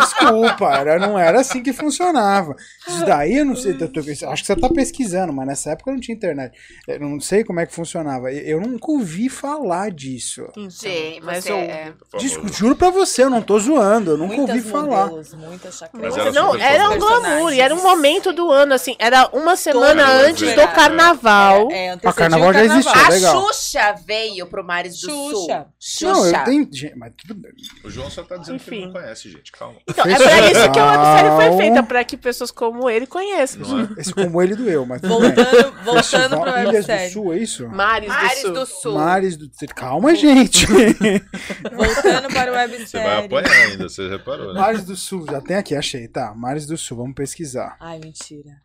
Desculpa, 0.00 0.76
era, 0.78 0.98
não 0.98 1.18
era 1.18 1.40
assim 1.40 1.62
que 1.62 1.72
funcionava. 1.72 2.54
Isso 2.86 3.04
daí 3.04 3.38
eu 3.38 3.44
não 3.46 3.56
sei, 3.56 3.76
eu 3.80 3.88
tô- 3.88 4.02
acho 4.12 4.42
que 4.42 4.46
você 4.46 4.56
tá 4.56 4.68
pesquisando, 4.68 5.32
mas 5.32 5.46
nessa 5.46 5.70
época 5.70 5.92
não 5.92 6.00
tinha 6.00 6.14
internet. 6.14 6.56
Eu 6.86 7.00
não 7.00 7.20
sei 7.20 7.44
como 7.44 7.60
é 7.60 7.66
que 7.66 7.74
funcionava. 7.74 8.32
Eu 8.32 8.60
nunca 8.60 8.90
ouvi 8.90 9.28
falar 9.28 9.90
disso. 9.90 10.46
Gente, 10.56 11.20
Mas 11.22 11.44
você 11.44 11.52
eu- 11.52 11.56
é... 11.56 11.92
Desculpa, 12.18 12.52
juro 12.52 12.76
pra 12.76 12.90
você, 12.90 13.22
eu 13.24 13.30
não 13.30 13.42
tô 13.42 13.58
zoando, 13.58 14.12
eu 14.12 14.16
nunca 14.18 14.34
ouvi 14.40 14.52
Muitas 14.54 14.70
falar. 14.70 15.06
modelos, 15.06 15.34
muitas. 15.34 15.80
Mas 15.92 16.16
era 16.16 16.32
Não, 16.32 16.54
era 16.56 16.90
um 16.90 16.98
glamour, 16.98 17.52
e 17.52 17.60
era 17.60 17.74
um 17.74 17.82
momento 17.82 18.32
do 18.32 18.50
ano, 18.50 18.74
assim, 18.74 18.94
era 18.98 19.28
uma 19.32 19.56
semana 19.56 20.06
antes 20.06 20.48
do 20.54 20.60
vê. 20.60 20.66
carnaval. 20.68 21.68
É, 21.70 21.86
é, 21.86 21.90
A 21.90 21.94
antecedia 21.94 22.12
carnaval 22.14 22.48
o 22.50 22.52
já 22.52 22.64
existia. 22.64 22.92
carnaval. 22.92 23.10
A 23.12 23.14
legal. 23.14 23.46
Xuxa 23.52 23.94
veio 24.06 24.46
pro 24.46 24.64
Mares 24.64 25.00
do 25.00 25.10
Sul. 25.10 25.30
Xuxa. 25.30 25.66
Xuxa. 25.78 26.12
Não, 26.12 26.26
eu 26.26 26.32
entendi, 26.54 26.92
mas 26.96 27.12
tudo 27.16 27.34
bem. 27.34 27.52
O 27.84 27.90
João 27.90 28.10
só 28.10 28.22
tá 28.22 28.36
dizendo 28.36 28.58
que 28.60 28.70
ele 28.70 28.76
Enfim. 28.76 28.86
não 28.86 28.92
conhece, 28.92 29.30
gente. 29.30 29.52
Calma. 29.52 29.76
Então, 29.88 30.04
é 30.06 30.14
pra 30.16 30.50
isso 30.50 30.72
que 30.72 30.78
a 30.78 30.90
websérie 30.90 31.30
foi 31.48 31.56
feita, 31.58 31.82
pra 31.82 32.04
que 32.04 32.16
pessoas 32.16 32.50
como 32.50 32.88
ele 32.88 33.06
conheçam. 33.06 33.62
Não 33.62 33.80
é? 33.96 34.01
Esse 34.02 34.12
como 34.14 34.42
ele 34.42 34.54
doeu, 34.54 34.84
mas. 34.84 35.00
Voltando, 35.00 35.72
voltando 35.84 36.40
pra 36.40 36.62
Ilhas 36.62 36.64
do 36.64 36.74
websérie. 36.74 37.12
Sul, 37.12 37.32
é 37.32 37.38
isso? 37.38 37.68
Mares, 37.68 38.08
Mares 38.08 38.42
do 38.42 38.46
Sul. 38.46 38.52
do 38.52 38.66
Sul. 38.66 38.94
Mares 38.94 39.36
do 39.36 39.50
Calma, 39.74 40.14
gente. 40.14 40.66
Voltando 41.74 42.28
para 42.32 42.50
o 42.50 42.54
Você 42.54 42.54
vai 42.54 42.68
websérie. 42.68 43.26
apanhar 43.26 43.52
ainda, 43.52 43.88
você 43.88 44.08
reparou, 44.08 44.52
né? 44.52 44.60
Mares 44.60 44.84
do 44.84 44.96
Sul, 44.96 45.26
já 45.30 45.40
tem 45.40 45.56
aqui, 45.56 45.74
achei, 45.74 46.06
tá. 46.08 46.34
Mares 46.34 46.66
do 46.66 46.76
Sul, 46.76 46.98
vamos 46.98 47.14
pesquisar. 47.14 47.76
Ai, 47.80 47.98
mentira. 47.98 48.60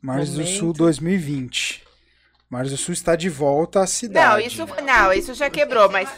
Mares 0.00 0.30
do 0.30 0.40
Momento. 0.40 0.58
Sul 0.58 0.72
2020. 0.72 1.82
Mares 2.50 2.70
do 2.70 2.76
Sul 2.76 2.92
está 2.92 3.16
de 3.16 3.28
volta 3.28 3.80
à 3.80 3.86
cidade. 3.86 4.26
Não, 4.28 4.38
isso, 4.38 4.66
não, 4.84 5.12
isso 5.12 5.32
já 5.34 5.48
quebrou, 5.48 5.90
mas 5.90 6.08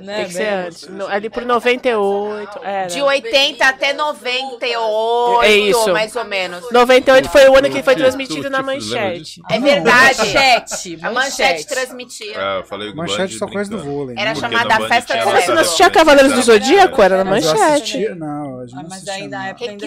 Né, 0.00 0.16
Tem 0.16 0.26
que 0.26 0.32
ser 0.34 0.38
bem? 0.44 0.52
antes. 0.66 0.88
No- 0.88 1.06
ali 1.06 1.30
por 1.30 1.42
98. 1.44 2.60
Era. 2.62 2.86
de 2.86 3.00
80 3.00 3.66
até 3.66 3.92
98, 3.94 5.42
É 5.42 5.50
isso. 5.56 5.92
mais 5.92 6.14
ou 6.14 6.24
menos. 6.24 6.70
98 6.70 7.28
foi 7.30 7.48
o 7.48 7.56
ano 7.56 7.70
que 7.70 7.82
foi 7.82 7.96
transmitido 7.96 8.50
na 8.50 8.62
manchete. 8.62 9.40
É 9.50 9.58
verdade. 9.58 10.18
Manchete. 10.18 10.98
A 11.02 11.10
manchete 11.10 11.66
transmitia. 11.66 12.34
Ah, 12.36 12.56
eu 12.58 12.64
falei 12.64 12.90
o 12.90 12.96
Manchete 12.96 13.32
Band 13.34 13.38
só 13.38 13.46
coisa 13.46 13.70
do 13.70 13.78
vôlei. 13.78 14.16
Era 14.18 14.34
né? 14.34 14.40
Porque 14.40 14.54
chamada 14.54 14.78
Band 14.78 14.88
Festa 14.88 15.16
do 15.16 15.24
Você 15.24 15.46
não 15.48 15.54
Não, 15.54 15.62
assistia 15.62 15.90
Cavaleiros 15.90 16.32
do 16.34 16.42
Zodíaco? 16.42 17.02
Era 17.02 17.16
na 17.24 17.24
manchete. 17.30 18.08
não, 18.10 18.64
mas 18.88 19.04
na 19.28 19.48
época 19.48 19.66
manchete. 19.72 19.86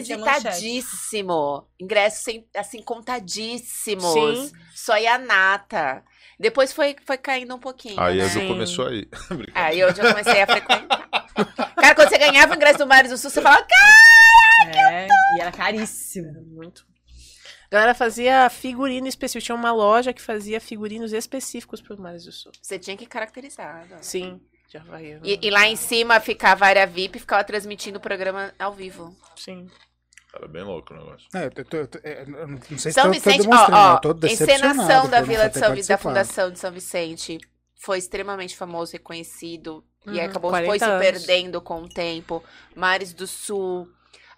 Requisitadíssimo. 0.64 1.66
Ingressos 1.80 2.24
sem- 2.24 2.46
assim, 2.56 2.82
contadíssimos. 2.82 4.14
Sim. 4.14 4.52
Só 4.76 4.98
ia 4.98 5.18
nata. 5.18 6.04
Depois 6.40 6.72
foi, 6.72 6.96
foi 7.06 7.18
caindo 7.18 7.54
um 7.54 7.60
pouquinho. 7.60 8.00
Aí 8.00 8.18
né? 8.18 8.30
Sim. 8.30 8.48
começou 8.48 8.88
aí. 8.88 9.08
Aí 9.54 9.80
eu 9.80 9.94
já 9.94 10.10
comecei 10.10 10.42
a 10.42 10.48
frequentar. 10.48 11.10
Cara, 11.76 11.96
quando 11.96 12.10
você 12.10 12.18
ganhava 12.18 12.54
o 12.54 12.56
ingresso 12.56 12.78
do 12.80 12.88
Mares 12.88 13.12
do 13.12 13.18
Sul, 13.18 13.30
você 13.30 13.42
falava, 13.42 13.66
cara, 13.68 14.94
É, 14.94 15.08
e 15.38 15.42
era 15.42 15.52
caríssimo. 15.52 16.32
Muito. 16.48 16.88
A 17.72 17.76
galera 17.76 17.94
fazia 17.94 18.50
figurino 18.50 19.08
específico. 19.08 19.46
Tinha 19.46 19.56
uma 19.56 19.72
loja 19.72 20.14
que 20.14 20.22
fazia 20.22 20.60
figurinos 20.62 21.12
específicos 21.14 21.82
pro 21.82 22.00
Mares 22.02 22.24
do 22.24 22.32
Sul. 22.32 22.52
Você 22.62 22.80
tinha 22.80 22.96
que 22.98 23.06
caracterizar. 23.06 23.86
né? 23.88 23.98
Sim, 24.02 24.42
de 24.70 24.78
Havaiana. 24.78 25.22
E, 25.24 25.40
e 25.42 25.50
lá 25.50 25.68
em 25.68 25.76
cima 25.76 26.20
ficava 26.20 26.66
a 26.66 26.70
área 26.70 26.88
VIP 26.88 27.18
e 27.18 27.20
ficava 27.20 27.44
transmitindo 27.44 27.98
o 27.98 28.02
programa 28.02 28.54
ao 28.58 28.74
vivo. 28.74 29.16
Sim. 29.36 29.68
Era 30.34 30.48
bem 30.48 30.64
louco 30.64 30.94
o 30.94 30.98
negócio. 30.98 31.28
É, 31.34 31.46
eu, 31.46 31.66
tô- 31.66 31.78
eu 31.78 31.88
tô- 31.88 32.00
é, 32.04 32.22
eu 32.24 32.48
não 32.48 32.78
sei 32.78 32.92
se 32.92 32.94
São 32.94 33.02
tô, 33.02 33.16
tô 33.16 33.34
Vicente, 33.34 33.44
demonstrando, 33.44 33.88
ó, 33.88 33.94
eu 33.94 33.98
tô 34.00 34.14
ó, 34.14 34.20
decepcionado 34.20 34.30
encenação 34.32 35.10
da 35.10 35.22
Vila 35.22 35.50
de 35.50 35.56
São 35.58 35.72
Vicente, 35.72 35.88
da. 35.88 35.98
Fundação 35.98 36.52
de 36.52 36.60
São 36.60 36.72
Vicente, 36.72 37.38
foi 37.76 37.98
extremamente 37.98 38.56
famoso, 38.56 38.94
reconhecido, 38.94 39.84
e 40.10 40.20
Uhum, 40.20 40.26
acabou 40.26 40.52
40 40.52 40.66
foi 40.66 40.80
se 40.80 40.92
perdendo 40.92 41.62
com 41.62 41.84
o 41.84 41.90
tempo. 41.90 42.44
Mares 42.76 43.14
do 43.14 43.28
Sul, 43.28 43.88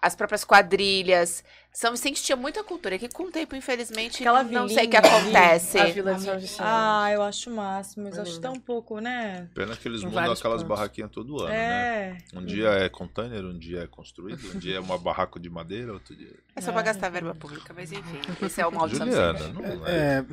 as 0.01 0.15
próprias 0.15 0.43
quadrilhas. 0.43 1.43
São 1.73 1.91
Vicente 1.91 2.22
tinha 2.22 2.35
muita 2.35 2.64
cultura, 2.65 2.99
que 2.99 3.07
com 3.07 3.23
o 3.23 3.31
tempo, 3.31 3.56
infelizmente, 3.56 4.18
Aquela 4.22 4.43
não 4.43 4.68
sei 4.68 4.88
o 4.88 4.89
que 4.89 4.98
acontece. 4.98 5.80
A 5.80 5.85
Vila 5.85 6.15
de 6.15 6.22
São 6.23 6.38
Vicente. 6.38 6.60
Ah, 6.61 7.10
eu 7.14 7.22
acho 7.23 7.49
o 7.49 7.56
máximo, 7.56 8.03
mas 8.03 8.18
É 8.18 8.22
acho 8.22 8.34
linda. 8.34 8.49
tão 8.49 8.60
pouco, 8.60 8.99
né? 8.99 9.48
Pena 9.56 9.76
que 9.77 9.88
eles 9.88 10.02
Em 10.02 10.06
mudam 10.07 10.23
aquelas 10.34 10.61
pontos. 10.61 10.64
barraquinhas 10.64 11.10
todo 11.11 11.39
ano, 11.39 11.49
né? 11.49 11.56
É. 12.34 12.38
Um 12.38 12.43
dia 12.45 12.68
é 12.72 12.89
container, 12.89 13.45
um 13.45 13.57
dia 13.57 13.84
é 13.84 13.88
construído, 13.88 14.53
um 14.53 14.60
dia 14.60 14.76
é 14.76 14.80
uma 14.81 14.98
barraco 14.98 15.39
de 15.39 15.49
madeira, 15.49 15.93
outro 15.93 16.14
dia. 16.14 16.34
É 16.56 16.60
só 16.61 16.73
pra 16.73 16.81
gastar 16.81 17.07
verba 17.10 17.34
pública, 17.34 17.73
mas 17.73 17.89
enfim, 17.91 18.19
esse 18.45 18.60
é 18.60 18.68
o 18.68 18.72
mal 18.72 18.89
de 18.89 18.98
São 18.98 19.06
Vicente. 19.07 19.38
Juliana, 19.39 19.77
não 19.77 19.88
é. 19.88 20.18
É, 20.19 20.26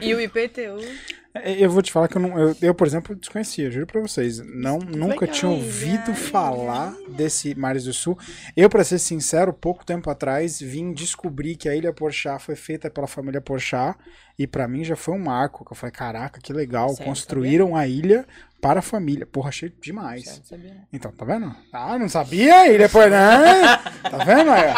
E 0.06 0.14
o 0.14 0.20
IPTU. 0.20 1.23
É, 1.34 1.64
Eu 1.64 1.68
vou 1.68 1.82
te 1.82 1.90
falar 1.90 2.06
que 2.08 2.16
eu, 2.16 2.22
não, 2.22 2.38
eu, 2.38 2.56
eu, 2.62 2.74
por 2.74 2.86
exemplo, 2.86 3.14
desconhecia, 3.16 3.70
juro 3.70 3.86
pra 3.86 4.00
vocês. 4.00 4.38
Não, 4.38 4.78
nunca 4.78 5.26
tinha 5.26 5.50
ouvido 5.50 6.14
falar 6.14 6.94
desse 7.08 7.54
Mares 7.54 7.84
do 7.84 7.92
Sul. 7.92 8.16
Eu, 8.56 8.70
pra 8.70 8.84
ser 8.84 8.98
sincero, 9.00 9.52
pouco 9.52 9.84
tempo 9.84 10.08
atrás 10.08 10.60
vim 10.60 10.92
descobrir 10.92 11.56
que 11.56 11.68
a 11.68 11.74
Ilha 11.74 11.92
Porchat 11.92 12.40
foi 12.42 12.54
feita 12.54 12.88
pela 12.88 13.06
família 13.06 13.40
Porchat. 13.40 13.96
E 14.38 14.46
pra 14.46 14.66
mim 14.66 14.84
já 14.84 14.96
foi 14.96 15.14
um 15.14 15.18
marco. 15.18 15.64
Que 15.64 15.72
eu 15.72 15.76
falei, 15.76 15.92
caraca, 15.92 16.40
que 16.40 16.52
legal. 16.52 16.90
Sério, 16.90 17.04
Construíram 17.04 17.76
a 17.76 17.86
ilha 17.86 18.24
para 18.60 18.78
a 18.78 18.82
família. 18.82 19.26
Porra, 19.26 19.48
achei 19.48 19.72
demais. 19.80 20.24
Não 20.38 20.44
sabia. 20.44 20.76
Então, 20.92 21.12
tá 21.12 21.24
vendo? 21.24 21.54
Ah, 21.72 21.98
não 21.98 22.08
sabia? 22.08 22.72
Ilha 22.72 22.88
Porchat. 22.88 23.12
Tá 24.10 24.24
vendo? 24.24 24.50
aí? 24.50 24.72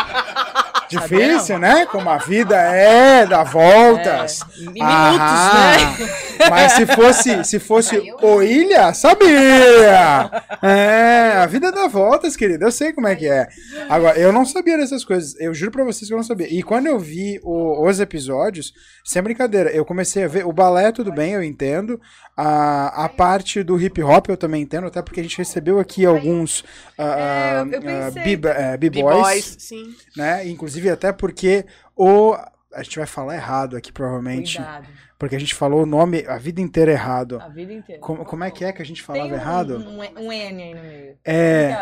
Difícil, 0.88 1.58
né? 1.58 1.86
Como 1.86 2.08
a 2.08 2.18
vida 2.18 2.56
é, 2.56 3.26
dá 3.26 3.42
voltas. 3.42 4.40
É, 4.42 4.60
minutos, 4.70 4.80
Aham. 4.82 5.98
né? 5.98 6.08
Mas 6.50 6.72
se 6.72 6.86
fosse, 6.86 7.44
se 7.44 7.58
fosse 7.58 8.12
o 8.22 8.42
Ilha, 8.42 8.92
sabia! 8.94 10.30
É, 10.62 11.32
a 11.38 11.46
vida 11.46 11.70
dá 11.72 11.86
voltas, 11.88 12.36
querido. 12.36 12.64
Eu 12.64 12.72
sei 12.72 12.92
como 12.92 13.08
é 13.08 13.16
que 13.16 13.26
é. 13.28 13.48
Agora, 13.88 14.18
eu 14.18 14.32
não 14.32 14.44
sabia 14.44 14.76
dessas 14.76 15.04
coisas. 15.04 15.34
Eu 15.40 15.52
juro 15.54 15.70
pra 15.70 15.84
vocês 15.84 16.08
que 16.08 16.12
eu 16.14 16.16
não 16.18 16.24
sabia. 16.24 16.48
E 16.48 16.62
quando 16.62 16.86
eu 16.86 16.98
vi 16.98 17.40
o- 17.42 17.86
os 17.86 18.00
episódios, 18.00 18.72
sem 19.04 19.22
brincadeira, 19.22 19.70
eu 19.70 19.84
comecei 19.84 20.24
a 20.24 20.28
ver. 20.28 20.46
O 20.46 20.52
balé, 20.52 20.92
tudo 20.92 21.12
bem, 21.12 21.32
eu 21.32 21.42
entendo. 21.42 22.00
A, 22.36 23.04
a 23.04 23.08
parte 23.08 23.62
do 23.62 23.80
hip 23.80 24.02
hop 24.02 24.28
eu 24.28 24.36
também 24.36 24.60
entendo, 24.62 24.86
até 24.86 25.00
porque 25.00 25.20
a 25.20 25.22
gente 25.22 25.38
recebeu 25.38 25.78
aqui 25.78 26.04
alguns 26.04 26.62
ah, 26.98 27.04
É, 27.18 27.58
ah, 27.60 27.66
pensei. 28.12 28.36
b- 28.36 28.48
eh, 28.48 28.76
b-boys 28.76 29.70
né? 30.16 30.46
Inclusive 30.46 30.90
até 30.90 31.12
porque 31.12 31.64
o 31.96 32.36
a 32.74 32.82
gente 32.82 32.98
vai 32.98 33.06
falar 33.06 33.36
errado 33.36 33.74
aqui 33.74 33.90
provavelmente, 33.90 34.56
Cuidado. 34.58 34.86
porque 35.18 35.34
a 35.34 35.40
gente 35.40 35.54
falou 35.54 35.84
o 35.84 35.86
nome 35.86 36.26
a 36.28 36.36
vida 36.36 36.60
inteira 36.60 36.92
errado. 36.92 37.40
A 37.40 37.48
vida 37.48 37.72
inteira. 37.72 38.02
Como, 38.02 38.22
como 38.22 38.44
é 38.44 38.50
que 38.50 38.66
é 38.66 38.72
que 38.72 38.82
a 38.82 38.84
gente 38.84 39.02
falava 39.02 39.30
um, 39.30 39.34
errado? 39.34 39.78
Um, 39.78 39.98
um 40.26 40.30
N 40.32 40.62
aí 40.62 40.74
no 40.74 40.82
meio. 40.82 41.16
É. 41.24 41.74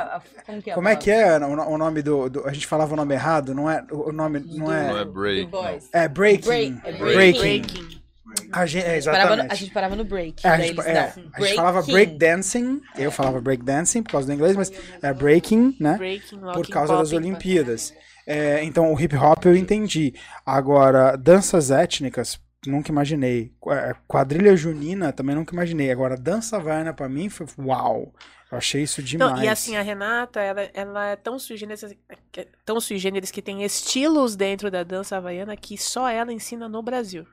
Como 0.46 0.62
que 0.62 0.70
é, 0.70 0.72
a 0.72 0.74
Como 0.76 0.88
é 0.88 0.94
que 0.94 1.10
é 1.10 1.36
o, 1.38 1.56
no- 1.56 1.68
o 1.68 1.76
nome 1.78 2.00
do, 2.00 2.30
do- 2.30 2.46
a 2.46 2.52
gente 2.52 2.68
falava 2.68 2.92
o 2.92 2.96
nome 2.96 3.12
errado? 3.12 3.52
Não 3.52 3.68
é 3.68 3.84
o 3.90 4.12
nome 4.12 4.38
não 4.38 4.66
Não 4.68 4.72
é 4.72 5.00
é 5.00 5.04
break, 5.04 5.48
é 5.92 6.06
breaking. 6.08 6.46
Break- 6.46 6.80
é 6.84 6.92
breaking. 6.92 7.40
Breaking. 7.40 8.03
A 8.52 8.66
gente, 8.66 8.84
é, 8.84 8.90
A 8.90 8.94
gente, 8.94 9.04
parava 9.04 9.28
no, 9.28 9.34
exatamente. 9.34 9.52
a 9.52 9.54
gente 9.54 9.72
parava 9.72 9.96
no 9.96 10.04
break. 10.04 10.46
É, 10.46 10.50
a 10.50 10.58
gente, 10.58 10.70
eles 10.70 10.86
é, 10.86 11.14
a 11.32 11.40
gente 11.40 11.54
falava 11.54 11.82
break 11.82 12.18
dancing, 12.18 12.80
eu 12.96 13.10
falava 13.10 13.40
break 13.40 13.62
dancing 13.64 14.02
por 14.02 14.12
causa 14.12 14.26
do 14.26 14.32
inglês, 14.32 14.56
mas 14.56 14.72
é 15.02 15.12
breaking, 15.12 15.76
né? 15.80 15.96
Breaking, 15.96 16.38
por 16.38 16.68
causa 16.68 16.96
das. 16.96 17.12
Olimpíadas. 17.12 17.94
É, 18.26 18.64
então, 18.64 18.92
o 18.92 19.00
hip 19.00 19.14
hop 19.16 19.44
eu 19.44 19.56
entendi. 19.56 20.14
Agora, 20.46 21.16
danças 21.16 21.70
étnicas, 21.70 22.40
nunca 22.66 22.90
imaginei. 22.90 23.52
É, 23.68 23.94
Quadrilha 24.08 24.56
junina, 24.56 25.12
também 25.12 25.34
nunca 25.34 25.54
imaginei. 25.54 25.90
Agora, 25.90 26.16
dança 26.16 26.56
havaiana 26.56 26.92
pra 26.92 27.08
mim 27.08 27.28
foi 27.28 27.46
uau. 27.58 28.12
Eu 28.50 28.58
achei 28.58 28.82
isso 28.82 29.02
demais. 29.02 29.32
Não, 29.32 29.42
e 29.42 29.48
assim, 29.48 29.76
a 29.76 29.82
Renata, 29.82 30.40
ela, 30.40 30.70
ela 30.72 31.06
é 31.08 31.16
tão 31.16 31.38
sui 31.38 31.56
generis, 31.56 31.84
tão 32.64 32.80
sui 32.80 32.98
generis 32.98 33.30
que 33.30 33.42
tem 33.42 33.64
estilos 33.64 34.36
dentro 34.36 34.70
da 34.70 34.82
dança 34.82 35.16
havaiana 35.16 35.56
que 35.56 35.76
só 35.76 36.08
ela 36.08 36.32
ensina 36.32 36.68
no 36.68 36.82
Brasil. 36.82 37.26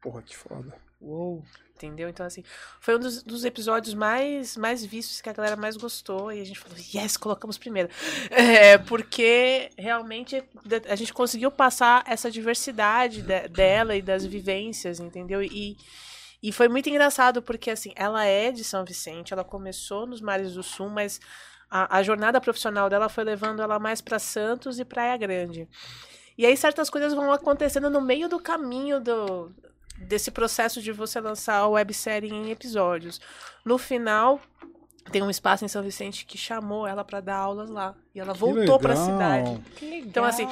Porra, 0.00 0.22
que 0.22 0.36
foda. 0.36 0.74
Uou. 1.00 1.44
Entendeu? 1.74 2.08
Então, 2.08 2.26
assim, 2.26 2.42
foi 2.80 2.96
um 2.96 2.98
dos, 2.98 3.22
dos 3.22 3.44
episódios 3.44 3.94
mais, 3.94 4.56
mais 4.56 4.84
vistos 4.84 5.20
que 5.20 5.28
a 5.28 5.32
galera 5.32 5.54
mais 5.54 5.76
gostou. 5.76 6.32
E 6.32 6.40
a 6.40 6.44
gente 6.44 6.58
falou, 6.58 6.76
yes, 6.76 7.16
colocamos 7.16 7.56
primeiro. 7.56 7.88
É, 8.30 8.76
porque 8.78 9.70
realmente 9.78 10.42
a 10.88 10.96
gente 10.96 11.12
conseguiu 11.12 11.50
passar 11.50 12.02
essa 12.06 12.30
diversidade 12.30 13.22
de- 13.22 13.48
dela 13.48 13.94
e 13.94 14.02
das 14.02 14.24
vivências, 14.26 14.98
entendeu? 14.98 15.40
E, 15.40 15.76
e 16.42 16.52
foi 16.52 16.68
muito 16.68 16.88
engraçado, 16.88 17.40
porque 17.40 17.70
assim, 17.70 17.92
ela 17.94 18.24
é 18.24 18.50
de 18.50 18.64
São 18.64 18.84
Vicente, 18.84 19.32
ela 19.32 19.44
começou 19.44 20.04
nos 20.06 20.20
Mares 20.20 20.54
do 20.54 20.62
Sul, 20.64 20.88
mas 20.88 21.20
a, 21.70 21.98
a 21.98 22.02
jornada 22.02 22.40
profissional 22.40 22.90
dela 22.90 23.08
foi 23.08 23.22
levando 23.22 23.62
ela 23.62 23.78
mais 23.78 24.00
para 24.00 24.18
Santos 24.18 24.80
e 24.80 24.84
Praia 24.84 25.16
Grande. 25.16 25.68
E 26.36 26.44
aí 26.44 26.56
certas 26.56 26.90
coisas 26.90 27.14
vão 27.14 27.32
acontecendo 27.32 27.88
no 27.90 28.00
meio 28.00 28.28
do 28.28 28.38
caminho 28.40 29.00
do, 29.00 29.52
desse 29.98 30.30
processo 30.30 30.80
de 30.80 30.92
você 30.92 31.20
lançar 31.20 31.56
a 31.56 31.68
websérie 31.68 32.30
em 32.30 32.50
episódios. 32.50 33.20
No 33.64 33.78
final, 33.78 34.40
tem 35.08 35.22
um 35.22 35.30
espaço 35.30 35.64
em 35.64 35.68
São 35.68 35.82
Vicente 35.82 36.24
que 36.24 36.38
chamou 36.38 36.86
ela 36.86 37.04
para 37.04 37.20
dar 37.20 37.36
aulas 37.36 37.70
lá. 37.70 37.94
E 38.14 38.20
ela 38.20 38.32
Que 38.32 38.40
voltou 38.40 38.78
para 38.78 38.94
a 38.94 38.96
cidade. 38.96 39.60
Que 39.76 39.84
legal. 39.84 40.08
Então, 40.08 40.24
assim, 40.24 40.46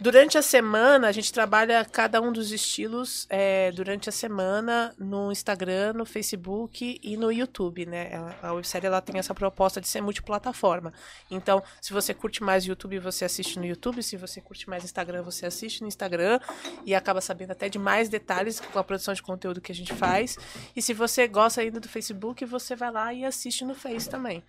Durante 0.00 0.38
a 0.38 0.42
semana, 0.42 1.08
a 1.08 1.12
gente 1.12 1.32
trabalha 1.32 1.84
cada 1.84 2.20
um 2.20 2.32
dos 2.32 2.52
estilos 2.52 3.26
é, 3.28 3.70
durante 3.72 4.08
a 4.08 4.12
semana 4.12 4.94
no 4.98 5.30
Instagram, 5.30 5.92
no 5.92 6.04
Facebook 6.06 6.98
e 7.02 7.16
no 7.16 7.30
YouTube, 7.30 7.86
né? 7.86 8.34
A, 8.42 8.48
a 8.48 8.52
websérie 8.54 8.86
ela 8.86 9.00
tem 9.00 9.18
essa 9.18 9.34
proposta 9.34 9.80
de 9.80 9.88
ser 9.88 10.00
multiplataforma. 10.00 10.92
Então, 11.30 11.62
se 11.80 11.92
você 11.92 12.14
curte 12.14 12.42
mais 12.42 12.64
YouTube, 12.64 12.98
você 12.98 13.24
assiste 13.24 13.58
no 13.58 13.66
YouTube. 13.66 14.02
Se 14.02 14.16
você 14.16 14.40
curte 14.40 14.68
mais 14.68 14.84
Instagram, 14.84 15.22
você 15.22 15.46
assiste 15.46 15.82
no 15.82 15.88
Instagram 15.88 16.40
e 16.84 16.94
acaba 16.94 17.20
sabendo 17.20 17.52
até 17.52 17.68
de 17.68 17.78
mais 17.78 18.08
detalhes 18.08 18.60
com 18.60 18.78
a 18.78 18.84
produção 18.84 19.12
de 19.12 19.22
conteúdo 19.22 19.60
que 19.60 19.72
a 19.72 19.74
gente 19.74 19.94
faz. 19.94 20.38
E 20.74 20.80
se 20.80 20.94
você 20.94 21.28
gosta 21.28 21.60
ainda 21.60 21.78
do 21.78 21.88
Facebook, 21.88 22.44
você 22.44 22.74
vai 22.74 22.90
lá 22.90 23.12
e 23.12 23.24
assiste 23.24 23.64
no 23.64 23.74
Face 24.00 24.10
também. 24.10 24.42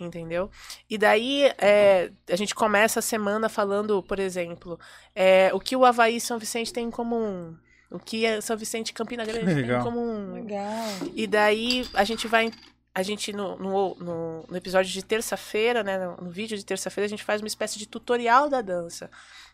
Entendeu? 0.00 0.50
E 0.90 0.98
daí 0.98 1.44
é, 1.58 2.10
a 2.28 2.34
gente 2.36 2.54
começa 2.54 2.98
a 2.98 3.02
semana 3.02 3.48
falando, 3.48 4.02
por 4.02 4.18
exemplo, 4.18 4.78
é, 5.14 5.50
o 5.54 5.60
que 5.60 5.76
o 5.76 5.84
Havaí 5.84 6.16
e 6.16 6.20
São 6.20 6.38
Vicente 6.38 6.72
tem 6.72 6.86
em 6.86 6.90
comum. 6.90 7.56
O 7.90 7.98
que 7.98 8.24
é 8.24 8.40
São 8.40 8.56
Vicente 8.56 8.88
e 8.88 8.92
Campina 8.94 9.24
Grande 9.24 9.44
tem 9.46 9.54
Legal. 9.56 9.80
em 9.80 9.84
comum. 9.84 10.32
Legal. 10.34 10.84
E 11.14 11.26
daí 11.26 11.86
a 11.94 12.02
gente 12.04 12.26
vai. 12.26 12.50
A 12.94 13.02
gente, 13.02 13.32
no, 13.32 13.56
no, 13.58 13.94
no- 13.96 14.44
no 14.48 14.56
episódio 14.56 14.90
de 14.90 15.02
terça-feira, 15.04 15.82
né? 15.82 15.98
No, 16.04 16.16
no 16.24 16.30
vídeo 16.30 16.56
de 16.58 16.64
terça-feira, 16.64 17.06
a 17.06 17.08
gente 17.08 17.22
faz 17.24 17.40
uma 17.40 17.46
espécie 17.46 17.78
de 17.78 17.86
tutorial 17.86 18.48
da 18.50 18.60
dança. 18.60 19.10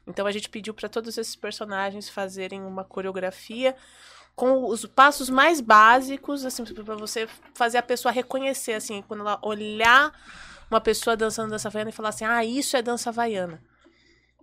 Então 0.06 0.26
a 0.26 0.32
gente 0.32 0.48
pediu 0.48 0.72
para 0.72 0.88
todos 0.88 1.18
esses 1.18 1.36
personagens 1.36 2.08
fazerem 2.08 2.62
uma 2.62 2.84
coreografia 2.84 3.76
com 4.38 4.68
os 4.68 4.86
passos 4.86 5.28
mais 5.28 5.60
básicos, 5.60 6.44
assim, 6.44 6.64
para 6.64 6.94
você 6.94 7.28
fazer 7.54 7.76
a 7.76 7.82
pessoa 7.82 8.12
reconhecer, 8.12 8.74
assim, 8.74 9.02
quando 9.08 9.22
ela 9.22 9.36
olhar 9.42 10.12
uma 10.70 10.80
pessoa 10.80 11.16
dançando 11.16 11.50
dança 11.50 11.66
havaiana 11.66 11.90
e 11.90 11.92
falar 11.92 12.10
assim, 12.10 12.24
ah, 12.24 12.44
isso 12.44 12.76
é 12.76 12.80
dança 12.80 13.10
havaiana. 13.10 13.60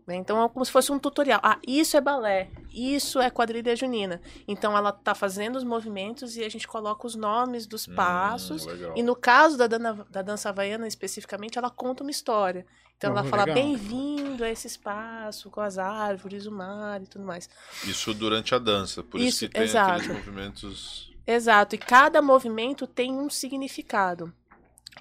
Né? 0.05 0.17
Então 0.17 0.43
é 0.43 0.49
como 0.49 0.65
se 0.65 0.71
fosse 0.71 0.91
um 0.91 0.99
tutorial. 0.99 1.39
Ah, 1.41 1.57
isso 1.65 1.95
é 1.95 2.01
balé, 2.01 2.49
isso 2.73 3.21
é 3.21 3.29
quadrilha 3.29 3.73
junina. 3.73 4.21
Então 4.45 4.75
ela 4.75 4.91
tá 4.91 5.15
fazendo 5.15 5.55
os 5.55 5.63
movimentos 5.63 6.35
e 6.35 6.43
a 6.43 6.49
gente 6.49 6.67
coloca 6.67 7.07
os 7.07 7.15
nomes 7.15 7.65
dos 7.65 7.87
passos. 7.87 8.67
Hum. 8.67 8.91
E 8.97 9.01
no 9.01 9.15
caso 9.15 9.57
da, 9.57 9.65
dana- 9.65 10.05
da 10.09 10.21
dança 10.21 10.49
havaiana 10.49 10.87
especificamente, 10.89 11.57
ela 11.57 11.69
conta 11.69 12.03
uma 12.03 12.11
história. 12.11 12.65
Então 12.97 13.13
Oh, 13.13 13.17
ela 13.19 13.23
fala 13.27 13.43
legal. 13.45 13.55
bem-vindo 13.55 14.43
a 14.43 14.49
esse 14.49 14.67
espaço 14.67 15.49
com 15.49 15.59
as 15.61 15.77
árvores, 15.77 16.45
o 16.45 16.51
mar 16.51 17.01
e 17.01 17.07
tudo 17.07 17.25
mais. 17.25 17.49
Isso 17.83 18.13
durante 18.13 18.55
a 18.55 18.59
dança, 18.59 19.03
por 19.03 19.19
isso, 19.19 19.27
Isso, 19.29 19.47
que 19.47 19.53
tem 19.53 19.63
exato. 19.63 19.91
aqueles 19.93 20.07
movimentos. 20.17 21.13
Exato, 21.27 21.75
e 21.75 21.77
cada 21.77 22.21
movimento 22.21 22.85
tem 22.87 23.11
um 23.13 23.29
significado 23.29 24.33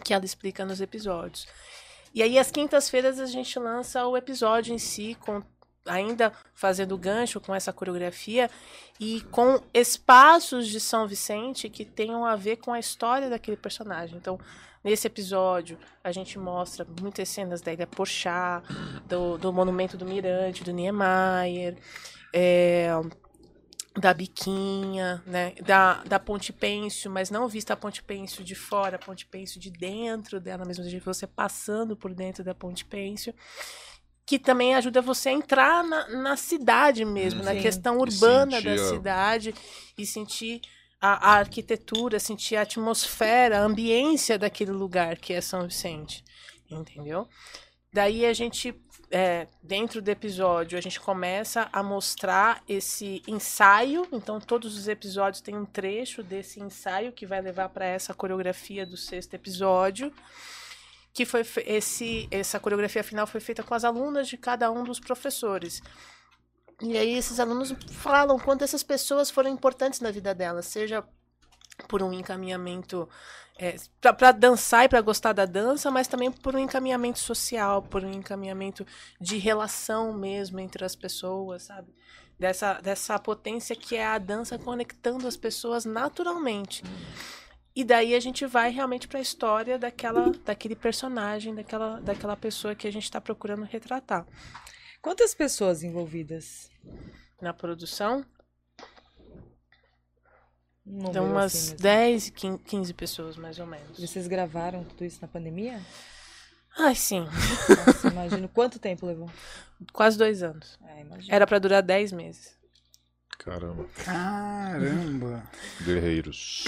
que 0.05 0.13
ela 0.15 0.25
explica 0.25 0.65
nos 0.65 0.81
episódios. 0.81 1.47
E 2.15 2.23
aí, 2.23 2.39
às 2.39 2.51
quintas-feiras, 2.51 3.19
a 3.21 3.27
gente 3.27 3.59
lança 3.59 4.07
o 4.07 4.17
episódio 4.17 4.73
em 4.75 4.79
si, 4.79 5.17
com 5.21 5.43
ainda 5.87 6.33
fazendo 6.55 6.97
gancho 6.97 7.39
com 7.41 7.55
essa 7.55 7.73
coreografia 7.73 8.51
e 8.99 9.21
com 9.31 9.61
espaços 9.75 10.69
de 10.69 10.81
São 10.81 11.07
Vicente 11.07 11.69
que 11.69 11.85
tenham 11.85 12.25
a 12.25 12.37
ver 12.37 12.57
com 12.57 12.73
a 12.73 12.79
história 12.79 13.29
daquele 13.29 13.57
personagem. 13.57 14.17
Então, 14.17 14.39
nesse 14.85 15.07
episódio, 15.07 15.79
a 16.03 16.13
gente 16.13 16.39
mostra 16.39 16.87
muitas 17.01 17.29
cenas 17.29 17.63
da 17.63 17.73
Ilha 17.73 17.87
Porchá, 17.87 18.63
do, 19.07 19.39
do 19.39 19.53
Monumento 19.53 19.97
do 19.97 20.05
Mirante, 20.05 20.63
do 20.63 20.73
Niemeyer, 20.73 21.77
é, 22.33 22.91
da 23.99 24.13
Biquinha, 24.13 25.23
né, 25.27 25.55
da, 25.65 26.05
da 26.05 26.19
Ponte 26.19 26.53
Pêncio, 26.53 27.11
mas 27.11 27.31
não 27.31 27.49
vista 27.49 27.73
a 27.73 27.77
Ponte 27.77 28.03
Pêncio 28.03 28.45
de 28.45 28.55
fora, 28.55 28.97
a 28.97 28.99
Ponte 28.99 29.25
Pêncio 29.25 29.59
de 29.59 29.71
dentro 29.71 30.39
dela, 30.39 30.65
mesmo 30.65 30.85
de 30.85 31.01
você 31.01 31.27
passando 31.27 31.97
por 31.97 32.13
dentro 32.13 32.45
da 32.45 32.55
Ponte 32.55 32.85
Pêncio 32.85 33.35
que 34.27 34.39
também 34.39 34.75
ajuda 34.75 35.03
você 35.03 35.29
a 35.29 35.33
entrar 35.33 35.85
na, 35.85 36.09
na 36.09 36.37
cidade 36.37 37.05
mesmo, 37.05 37.41
Sim. 37.41 37.47
na 37.47 37.55
questão 37.55 37.99
urbana 37.99 38.61
da 38.61 38.79
cidade 38.79 39.55
e 39.99 40.07
sentir 40.07 40.63
a, 41.01 41.33
a, 41.33 41.39
arquitetura, 41.39 42.19
sentir 42.19 42.57
a 42.57 42.63
atmosfera, 42.63 43.59
a 43.59 43.63
ambiência 43.63 44.39
daquele 44.39 44.73
lugar 44.73 45.17
que 45.19 45.33
é 45.33 45.41
São 45.41 45.67
Vicente, 45.67 46.25
entendeu? 46.71 47.29
Daí 47.93 48.27
a 48.27 48.33
gente, 48.33 48.75
é, 49.11 49.47
dentro 49.63 50.03
do 50.03 50.09
episódio, 50.09 50.77
a 50.77 50.81
gente 50.81 50.99
começa 50.99 51.69
a 51.73 51.83
mostrar 51.83 52.63
esse 52.69 53.23
ensaio. 53.29 54.07
Então, 54.11 54.41
todos 54.41 54.77
os 54.77 54.89
episódios 54.89 55.41
têm 55.41 55.57
um 55.57 55.65
trecho 55.65 56.23
desse 56.23 56.61
ensaio 56.61 57.13
que 57.13 57.25
vai 57.25 57.41
levar 57.41 57.69
para 57.69 57.87
essa 57.87 58.13
coreografia 58.13 58.85
do 58.85 58.97
sexto 58.97 59.35
episódio 59.35 60.13
que 61.15 61.25
foi 61.25 61.43
esse 61.65 62.27
essa 62.29 62.59
coreografia 62.59 63.05
final 63.05 63.25
foi 63.25 63.41
feita 63.41 63.63
com 63.63 63.73
as 63.73 63.85
alunas 63.85 64.27
de 64.27 64.37
cada 64.37 64.69
um 64.71 64.83
dos 64.83 64.99
professores. 64.99 65.81
E 66.83 66.97
aí 66.97 67.17
esses 67.17 67.39
alunos 67.39 67.73
falam 67.91 68.39
quanto 68.39 68.65
essas 68.65 68.83
pessoas 68.83 69.31
foram 69.31 69.51
importantes 69.51 70.01
na 70.01 70.11
vida 70.11 70.35
delas, 70.35 70.67
seja 70.67 71.05
por 71.89 72.03
um 72.03 72.13
encaminhamento 72.13 73.09
é, 73.59 73.77
para 74.01 74.33
dançar 74.33 74.85
e 74.85 74.89
para 74.89 75.01
gostar 75.01 75.33
da 75.33 75.45
dança, 75.45 75.91
mas 75.91 76.09
também 76.09 76.31
por 76.31 76.55
um 76.55 76.59
encaminhamento 76.59 77.19
social, 77.19 77.83
por 77.83 78.05
um 78.05 78.11
encaminhamento 78.11 78.87
de 79.21 79.39
relação 79.39 80.13
mesmo 80.13 80.59
entre 80.59 80.85
as 80.85 80.97
pessoas, 80.97 81.65
sabe? 81.65 81.95
Dessa, 82.39 82.75
dessa 82.81 83.17
potência 83.19 83.77
que 83.77 83.95
é 83.95 84.05
a 84.05 84.19
dança 84.19 84.59
conectando 84.59 85.29
as 85.29 85.37
pessoas 85.37 85.85
naturalmente. 85.85 86.83
E 87.77 87.85
daí 87.85 88.15
a 88.15 88.21
gente 88.21 88.45
vai 88.45 88.71
realmente 88.71 89.07
para 89.07 89.19
a 89.19 89.23
história 89.23 89.79
daquela, 89.79 90.33
daquele 90.45 90.75
personagem, 90.75 91.55
daquela, 91.55 92.01
daquela 92.01 92.37
pessoa 92.37 92.75
que 92.75 92.89
a 92.89 92.93
gente 92.93 93.05
está 93.05 93.21
procurando 93.21 93.65
retratar. 93.65 94.27
Quantas 95.05 95.35
pessoas 95.35 95.83
envolvidas 95.83 96.71
na 97.39 97.53
produção? 97.53 98.25
Um 100.87 101.11
então, 101.11 101.27
umas 101.27 101.55
assim 101.55 101.77
10, 101.77 102.31
15 102.31 102.95
pessoas, 102.95 103.37
mais 103.37 103.59
ou 103.59 103.67
menos. 103.67 103.99
E 103.99 104.09
vocês 104.09 104.27
gravaram 104.27 104.83
tudo 104.83 105.05
isso 105.05 105.19
na 105.21 105.29
pandemia? 105.29 105.79
Ai, 106.79 106.95
sim. 106.95 107.21
Nossa, 107.21 108.09
imagino. 108.09 108.49
Quanto 108.49 108.79
tempo 108.79 109.05
levou? 109.05 109.31
Quase 109.93 110.17
dois 110.17 110.43
anos. 110.43 110.79
É, 110.83 111.05
Era 111.29 111.47
para 111.47 111.59
durar 111.59 111.83
10 111.83 112.13
meses. 112.13 112.57
Caramba. 113.39 113.87
Caramba. 114.07 115.47
Guerreiros. 115.83 116.65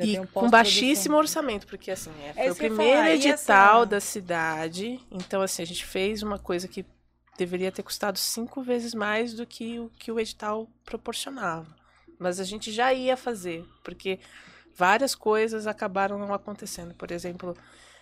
E 0.00 0.24
com 0.28 0.48
baixíssimo 0.48 1.16
orçamento, 1.16 1.66
porque 1.66 1.90
assim, 1.90 2.12
é, 2.26 2.32
foi 2.32 2.46
é 2.46 2.52
o 2.52 2.54
primeiro 2.54 3.08
edital 3.08 3.78
essa... 3.78 3.86
da 3.86 4.00
cidade. 4.00 5.00
Então, 5.10 5.42
assim, 5.42 5.62
a 5.62 5.66
gente 5.66 5.84
fez 5.84 6.22
uma 6.22 6.38
coisa 6.38 6.68
que 6.68 6.86
deveria 7.36 7.72
ter 7.72 7.82
custado 7.82 8.18
cinco 8.18 8.62
vezes 8.62 8.94
mais 8.94 9.34
do 9.34 9.46
que 9.46 9.78
o 9.78 9.88
que 9.90 10.12
o 10.12 10.20
edital 10.20 10.68
proporcionava. 10.84 11.74
Mas 12.18 12.38
a 12.38 12.44
gente 12.44 12.70
já 12.70 12.92
ia 12.92 13.16
fazer, 13.16 13.66
porque 13.82 14.20
várias 14.74 15.14
coisas 15.14 15.66
acabaram 15.66 16.18
não 16.18 16.32
acontecendo. 16.32 16.94
Por 16.94 17.10
exemplo, 17.10 17.56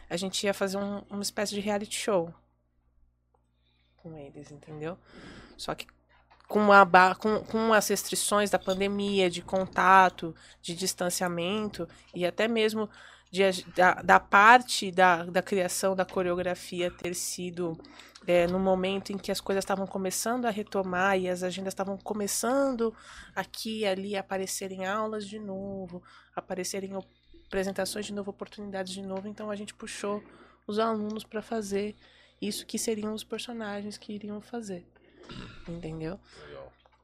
a 0.08 0.16
gente 0.16 0.44
ia 0.44 0.52
fazer 0.52 0.76
um, 0.76 1.02
uma 1.08 1.22
espécie 1.22 1.54
de 1.54 1.60
reality 1.60 1.96
show 1.96 2.34
com 3.96 4.16
eles, 4.16 4.50
entendeu? 4.50 4.98
Só 5.56 5.74
que 5.74 5.86
com, 6.48 6.72
a, 6.72 7.14
com, 7.14 7.44
com 7.44 7.72
as 7.72 7.88
restrições 7.88 8.50
da 8.50 8.58
pandemia, 8.58 9.30
de 9.30 9.40
contato, 9.40 10.34
de 10.60 10.74
distanciamento 10.74 11.88
e 12.14 12.26
até 12.26 12.48
mesmo 12.48 12.90
de, 13.30 13.42
da, 13.76 13.94
da 13.94 14.18
parte 14.18 14.90
da, 14.90 15.24
da 15.24 15.42
criação 15.42 15.94
da 15.94 16.04
coreografia 16.04 16.90
ter 16.90 17.14
sido 17.14 17.78
é, 18.26 18.46
no 18.46 18.58
momento 18.58 19.12
em 19.12 19.18
que 19.18 19.32
as 19.32 19.40
coisas 19.40 19.62
estavam 19.62 19.86
começando 19.86 20.46
a 20.46 20.50
retomar 20.50 21.18
e 21.18 21.28
as 21.28 21.42
agendas 21.42 21.72
estavam 21.72 21.96
começando 21.96 22.94
aqui 23.34 23.80
e 23.80 23.86
ali 23.86 24.16
a 24.16 24.20
aparecerem 24.20 24.86
aulas 24.86 25.26
de 25.26 25.38
novo, 25.38 26.02
aparecerem 26.34 26.92
apresentações 27.46 28.06
de 28.06 28.12
novo, 28.12 28.30
oportunidades 28.30 28.92
de 28.92 29.02
novo, 29.02 29.26
então 29.26 29.50
a 29.50 29.56
gente 29.56 29.74
puxou 29.74 30.22
os 30.66 30.78
alunos 30.78 31.24
para 31.24 31.42
fazer 31.42 31.96
isso 32.40 32.66
que 32.66 32.78
seriam 32.78 33.12
os 33.12 33.24
personagens 33.24 33.98
que 33.98 34.12
iriam 34.12 34.40
fazer. 34.40 34.86
Entendeu? 35.68 36.18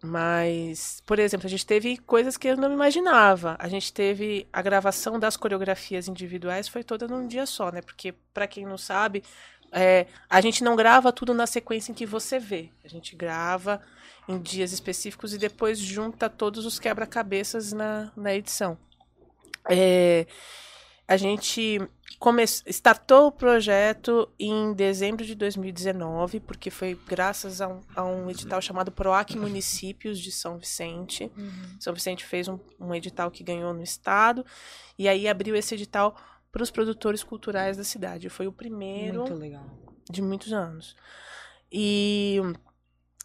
Mas, 0.03 1.03
por 1.07 1.19
exemplo, 1.19 1.47
a 1.47 1.51
gente 1.51 1.67
teve 1.67 1.97
coisas 1.97 2.37
que 2.37 2.47
eu 2.47 2.57
não 2.57 2.73
imaginava. 2.73 3.57
A 3.59 3.67
gente 3.67 3.93
teve 3.93 4.47
a 4.53 4.61
gravação 4.63 5.19
das 5.19 5.37
coreografias 5.37 6.07
individuais 6.07 6.69
foi 6.69 6.85
toda 6.85 7.09
num 7.09 7.27
dia 7.27 7.47
só, 7.47 7.73
né? 7.73 7.81
Porque, 7.81 8.13
para 8.33 8.47
quem 8.47 8.65
não 8.65 8.79
sabe, 8.79 9.25
é, 9.73 10.07
a 10.29 10.41
gente 10.41 10.63
não 10.65 10.77
grava 10.77 11.13
tudo 11.13 11.35
na 11.35 11.47
sequência 11.47 11.93
em 11.93 11.95
que 11.95 12.07
você 12.07 12.39
vê. 12.39 12.71
A 12.85 12.89
gente 12.89 13.15
grava 13.15 13.81
em 14.29 14.39
dias 14.41 14.73
específicos 14.73 15.33
e 15.33 15.39
depois 15.39 15.79
junta 15.79 16.29
todos 16.29 16.67
os 16.67 16.79
quebra-cabeças 16.79 17.73
na, 17.73 18.11
na 18.17 18.35
edição. 18.35 18.77
É, 19.69 20.27
a 21.07 21.17
gente 21.17 21.81
come... 22.19 22.43
startou 22.43 23.29
o 23.29 23.33
projeto 23.33 24.29
em 24.39 24.73
dezembro 24.73 25.25
de 25.25 25.35
2019, 25.35 26.41
porque 26.41 26.71
foi 26.71 26.99
graças 27.07 27.61
a 27.61 27.69
um, 27.69 27.81
a 27.95 28.05
um 28.05 28.31
edital 28.31 28.61
chamado 28.61 28.91
PROAC 28.91 29.37
Municípios 29.37 30.19
de 30.19 30.33
São 30.33 30.59
Vicente. 30.59 31.31
Uhum. 31.37 31.77
São 31.79 31.95
Vicente 31.95 32.25
fez 32.25 32.49
um, 32.49 32.59
um 32.81 32.95
edital 32.95 33.31
que 33.31 33.45
ganhou 33.45 33.73
no 33.73 33.83
estado, 33.83 34.45
e 34.99 35.09
aí 35.09 35.29
abriu 35.29 35.55
esse 35.55 35.75
edital 35.75 36.17
para 36.57 36.63
os 36.63 36.71
produtores 36.71 37.23
culturais 37.23 37.77
da 37.77 37.85
cidade. 37.85 38.31
Foi 38.31 38.47
o 38.47 38.53
primeiro 38.53 39.25
de 40.09 40.23
muitos 40.23 40.55
anos. 40.55 40.97
E 41.71 42.41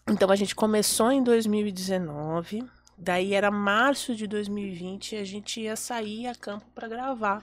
então 0.05 0.29
a 0.29 0.35
gente 0.35 0.53
começou 0.53 1.09
em 1.13 1.23
2019, 1.23 2.61
daí 2.97 3.33
era 3.33 3.49
março 3.49 4.13
de 4.13 4.27
2020 4.27 5.13
e 5.13 5.17
a 5.17 5.23
gente 5.23 5.61
ia 5.61 5.77
sair 5.77 6.27
a 6.27 6.35
campo 6.35 6.65
para 6.75 6.89
gravar 6.89 7.41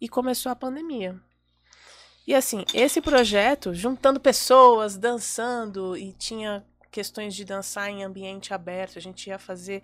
e 0.00 0.08
começou 0.08 0.50
a 0.50 0.56
pandemia. 0.56 1.20
E 2.26 2.34
assim, 2.34 2.64
esse 2.74 3.00
projeto, 3.00 3.72
juntando 3.72 4.18
pessoas, 4.18 4.96
dançando, 4.96 5.96
e 5.96 6.12
tinha 6.14 6.66
questões 6.94 7.34
de 7.34 7.44
dançar 7.44 7.90
em 7.90 8.04
ambiente 8.04 8.54
aberto, 8.54 8.96
a 8.96 9.02
gente 9.02 9.26
ia 9.26 9.36
fazer 9.36 9.82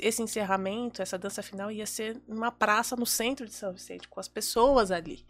esse 0.00 0.22
encerramento, 0.22 1.02
essa 1.02 1.18
dança 1.18 1.42
final 1.42 1.68
ia 1.68 1.84
ser 1.84 2.16
numa 2.28 2.52
praça 2.52 2.94
no 2.94 3.04
centro 3.04 3.44
de 3.44 3.52
São 3.52 3.72
Vicente, 3.72 4.06
com 4.06 4.20
as 4.20 4.28
pessoas 4.28 4.92
ali. 4.92 5.24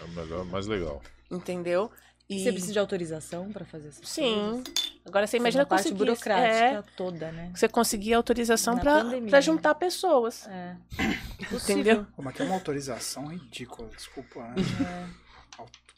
É 0.00 0.04
o 0.04 0.08
melhor, 0.08 0.42
mais 0.46 0.66
legal. 0.66 1.02
Entendeu? 1.30 1.90
E... 2.26 2.42
Você 2.42 2.50
precisa 2.50 2.72
de 2.72 2.78
autorização 2.78 3.52
para 3.52 3.66
fazer 3.66 3.90
isso? 3.90 4.00
Sim. 4.06 4.62
Coisas? 4.64 5.00
Agora 5.04 5.26
você 5.26 5.36
imagina 5.36 5.66
conseguir. 5.66 5.90
parte 5.90 5.98
burocrática 5.98 6.78
é, 6.78 6.82
toda, 6.96 7.30
né? 7.30 7.52
Você 7.54 7.68
conseguir 7.68 8.14
autorização 8.14 8.78
para 8.78 9.40
juntar 9.42 9.74
pessoas. 9.74 10.48
É. 10.48 10.76
Entendeu? 11.52 12.06
Como 12.16 12.30
é 12.30 12.32
que 12.32 12.40
é 12.40 12.44
uma 12.46 12.54
autorização 12.54 13.26
ridícula? 13.26 13.86
Desculpa. 13.88 14.40
Né? 14.40 14.54
É. 14.80 15.20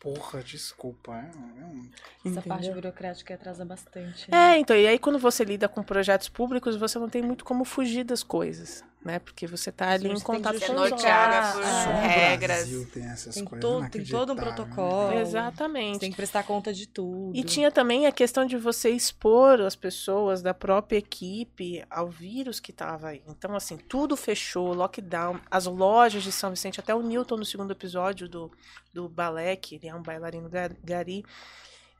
Porra, 0.02 0.42
desculpa. 0.42 1.14
É, 1.14 2.26
é 2.26 2.28
Essa 2.28 2.42
parte 2.42 2.68
burocrática 2.72 3.34
atrasa 3.34 3.64
bastante. 3.64 4.28
Né? 4.28 4.56
É, 4.56 4.58
então, 4.58 4.76
e 4.76 4.84
aí 4.84 4.98
quando 4.98 5.16
você 5.16 5.44
lida 5.44 5.68
com 5.68 5.80
projetos 5.80 6.28
públicos, 6.28 6.74
você 6.74 6.98
não 6.98 7.08
tem 7.08 7.22
muito 7.22 7.44
como 7.44 7.64
fugir 7.64 8.02
das 8.02 8.24
coisas, 8.24 8.82
né? 9.04 9.20
Porque 9.20 9.46
você 9.46 9.70
está 9.70 9.90
ali 9.90 10.10
em 10.10 10.18
contato 10.18 10.58
com 10.58 10.72
os 10.72 10.80
outros. 10.80 11.04
regras. 11.04 12.56
Brasil 12.66 12.90
tem 12.92 13.04
essas 13.04 13.36
tem 13.36 13.44
coisas 13.44 13.60
todo, 13.62 13.90
tem 13.90 14.04
todo 14.04 14.32
um 14.32 14.34
né? 14.34 14.42
protocolo. 14.42 15.10
Né? 15.10 15.20
Exatamente. 15.20 15.94
Você 15.94 16.00
tem 16.00 16.10
que 16.10 16.16
prestar 16.16 16.42
conta 16.42 16.72
de 16.72 16.88
tudo. 16.88 17.30
E 17.36 17.44
tinha 17.44 17.70
também 17.70 18.04
a 18.04 18.10
questão 18.10 18.44
de 18.44 18.56
você 18.56 18.90
expor 18.90 19.60
as 19.60 19.76
pessoas 19.76 20.42
da 20.42 20.52
própria 20.52 20.98
equipe 20.98 21.84
ao 21.88 22.08
vírus 22.08 22.58
que 22.58 22.72
estava 22.72 23.10
aí. 23.10 23.22
Então, 23.28 23.54
assim, 23.54 23.76
tudo 23.76 24.16
fechou, 24.16 24.74
lockdown, 24.74 25.38
as 25.48 25.66
lojas 25.66 26.24
de 26.24 26.32
São 26.32 26.50
Vicente, 26.50 26.80
até 26.80 26.92
o 26.92 27.02
Newton 27.02 27.36
no 27.36 27.44
segundo 27.44 27.70
episódio 27.70 28.28
do, 28.28 28.50
do 28.92 29.08
balé, 29.08 29.54
que 29.54 29.76
ele 29.76 29.91
é 29.92 29.94
um 29.96 30.02
bailarino 30.02 30.50
gari, 30.82 31.24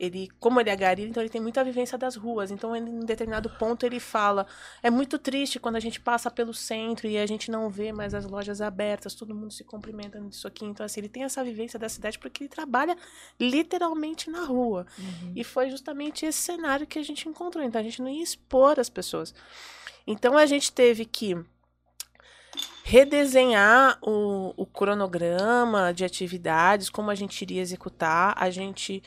ele, 0.03 0.29
como 0.41 0.61
ele 0.61 0.69
é 0.69 0.75
gari, 0.75 1.05
então 1.05 1.23
ele 1.23 1.31
tem 1.31 1.41
muita 1.41 1.63
vivência 1.63 1.97
das 1.97 2.17
ruas. 2.17 2.51
Então, 2.51 2.75
ele, 2.75 2.91
em 2.91 3.07
determinado 3.07 3.49
ponto, 3.51 3.87
ele 3.87 4.01
fala: 4.01 4.49
é 4.83 4.91
muito 4.91 5.17
triste 5.17 5.61
quando 5.61 5.77
a 5.77 5.81
gente 5.81 6.01
passa 6.01 6.29
pelo 6.29 6.53
centro 6.53 7.07
e 7.07 7.17
a 7.17 7.25
gente 7.25 7.53
não 7.53 7.71
vê 7.71 7.93
mais 7.93 8.13
as 8.13 8.25
lojas 8.25 8.61
abertas, 8.61 9.15
todo 9.15 9.33
mundo 9.33 9.53
se 9.53 9.63
cumprimentando 9.63 10.29
disso 10.29 10.49
aqui. 10.49 10.65
Então, 10.65 10.85
assim, 10.85 11.01
ele 11.01 11.09
tem 11.09 11.23
essa 11.23 11.45
vivência 11.45 11.79
da 11.79 11.89
cidade 11.89 12.19
porque 12.19 12.43
ele 12.43 12.49
trabalha 12.49 12.97
literalmente 13.39 14.29
na 14.29 14.45
rua. 14.45 14.87
Uhum. 14.99 15.33
E 15.37 15.45
foi 15.45 15.71
justamente 15.71 16.27
esse 16.27 16.39
cenário 16.39 16.85
que 16.85 16.99
a 16.99 17.05
gente 17.05 17.29
encontrou. 17.29 17.65
Então, 17.65 17.81
a 17.81 17.85
gente 17.85 18.03
não 18.03 18.09
ia 18.09 18.25
expor 18.25 18.81
as 18.81 18.89
pessoas. 18.89 19.33
Então, 20.05 20.37
a 20.37 20.47
gente 20.47 20.73
teve 20.73 21.05
que 21.05 21.39
redesenhar 22.85 23.99
o, 24.03 24.53
o 24.57 24.67
cronograma 24.67 25.93
de 25.93 26.05
atividades, 26.05 26.91
como 26.91 27.11
a 27.11 27.15
gente 27.15 27.41
iria 27.43 27.63
executar. 27.63 28.35
A 28.37 28.51
gente 28.51 29.03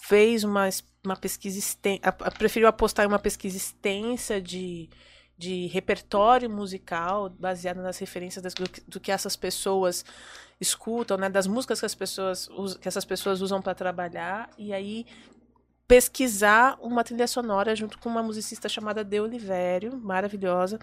fez 0.00 0.44
uma, 0.44 0.68
uma 1.04 1.16
pesquisa 1.16 1.58
extensa, 1.58 2.12
preferiu 2.38 2.68
apostar 2.68 3.04
em 3.04 3.08
uma 3.08 3.18
pesquisa 3.18 3.56
extensa 3.56 4.40
de, 4.40 4.88
de 5.36 5.66
repertório 5.66 6.48
musical, 6.48 7.28
baseado 7.28 7.82
nas 7.82 7.98
referências 7.98 8.42
das, 8.42 8.54
do, 8.54 8.64
do, 8.86 9.00
que 9.00 9.12
essas 9.12 9.36
pessoas 9.36 10.04
escutam, 10.60 11.16
né, 11.16 11.28
das 11.28 11.46
músicas 11.46 11.80
que 11.80 11.86
as 11.86 11.94
pessoas 11.94 12.48
que 12.80 12.86
essas 12.86 13.04
pessoas 13.04 13.40
usam 13.40 13.60
para 13.60 13.74
trabalhar, 13.74 14.50
e 14.58 14.72
aí 14.72 15.06
pesquisar 15.90 16.78
uma 16.80 17.02
trilha 17.02 17.26
sonora 17.26 17.74
junto 17.74 17.98
com 17.98 18.08
uma 18.08 18.22
musicista 18.22 18.68
chamada 18.68 19.02
De 19.02 19.18
Olivério, 19.18 19.98
maravilhosa, 19.98 20.78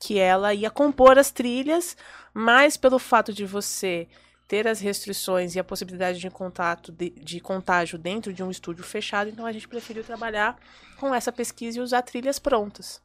que 0.00 0.18
ela 0.18 0.52
ia 0.52 0.68
compor 0.68 1.16
as 1.16 1.30
trilhas, 1.30 1.96
mas 2.34 2.76
pelo 2.76 2.98
fato 2.98 3.32
de 3.32 3.46
você 3.46 4.08
ter 4.48 4.66
as 4.66 4.80
restrições 4.80 5.54
e 5.54 5.60
a 5.60 5.64
possibilidade 5.64 6.18
de 6.18 6.28
contato 6.28 6.90
de, 6.90 7.10
de, 7.10 7.38
contágio 7.38 7.96
dentro 7.96 8.32
de 8.32 8.42
um 8.42 8.50
estúdio 8.50 8.82
fechado, 8.82 9.30
então 9.30 9.46
a 9.46 9.52
gente 9.52 9.68
preferiu 9.68 10.02
trabalhar 10.02 10.58
com 10.98 11.14
essa 11.14 11.30
pesquisa 11.30 11.78
e 11.78 11.80
usar 11.80 12.02
trilhas 12.02 12.40
prontas. 12.40 13.00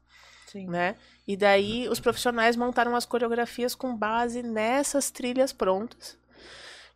Sim. 0.48 0.68
Né? 0.68 0.96
E 1.28 1.38
daí 1.38 1.88
os 1.88 2.00
profissionais 2.00 2.56
montaram 2.56 2.96
as 2.96 3.06
coreografias 3.06 3.76
com 3.76 3.96
base 3.96 4.42
nessas 4.42 5.12
trilhas 5.12 5.54
prontas. 5.54 6.18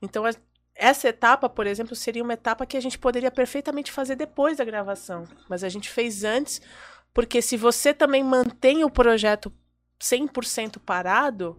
Então 0.01 0.25
essa 0.77 1.09
etapa, 1.09 1.49
por 1.49 1.65
exemplo, 1.65 1.95
seria 1.95 2.23
uma 2.23 2.33
etapa 2.33 2.65
que 2.65 2.77
a 2.77 2.79
gente 2.79 2.99
poderia 2.99 3.31
perfeitamente 3.31 3.91
fazer 3.91 4.15
depois 4.15 4.57
da 4.57 4.63
gravação, 4.63 5.25
mas 5.49 5.63
a 5.63 5.69
gente 5.69 5.89
fez 5.89 6.23
antes, 6.23 6.61
porque 7.13 7.41
se 7.41 7.57
você 7.57 7.93
também 7.93 8.23
mantém 8.23 8.83
o 8.83 8.89
projeto 8.89 9.51
100% 9.99 10.77
parado, 10.79 11.57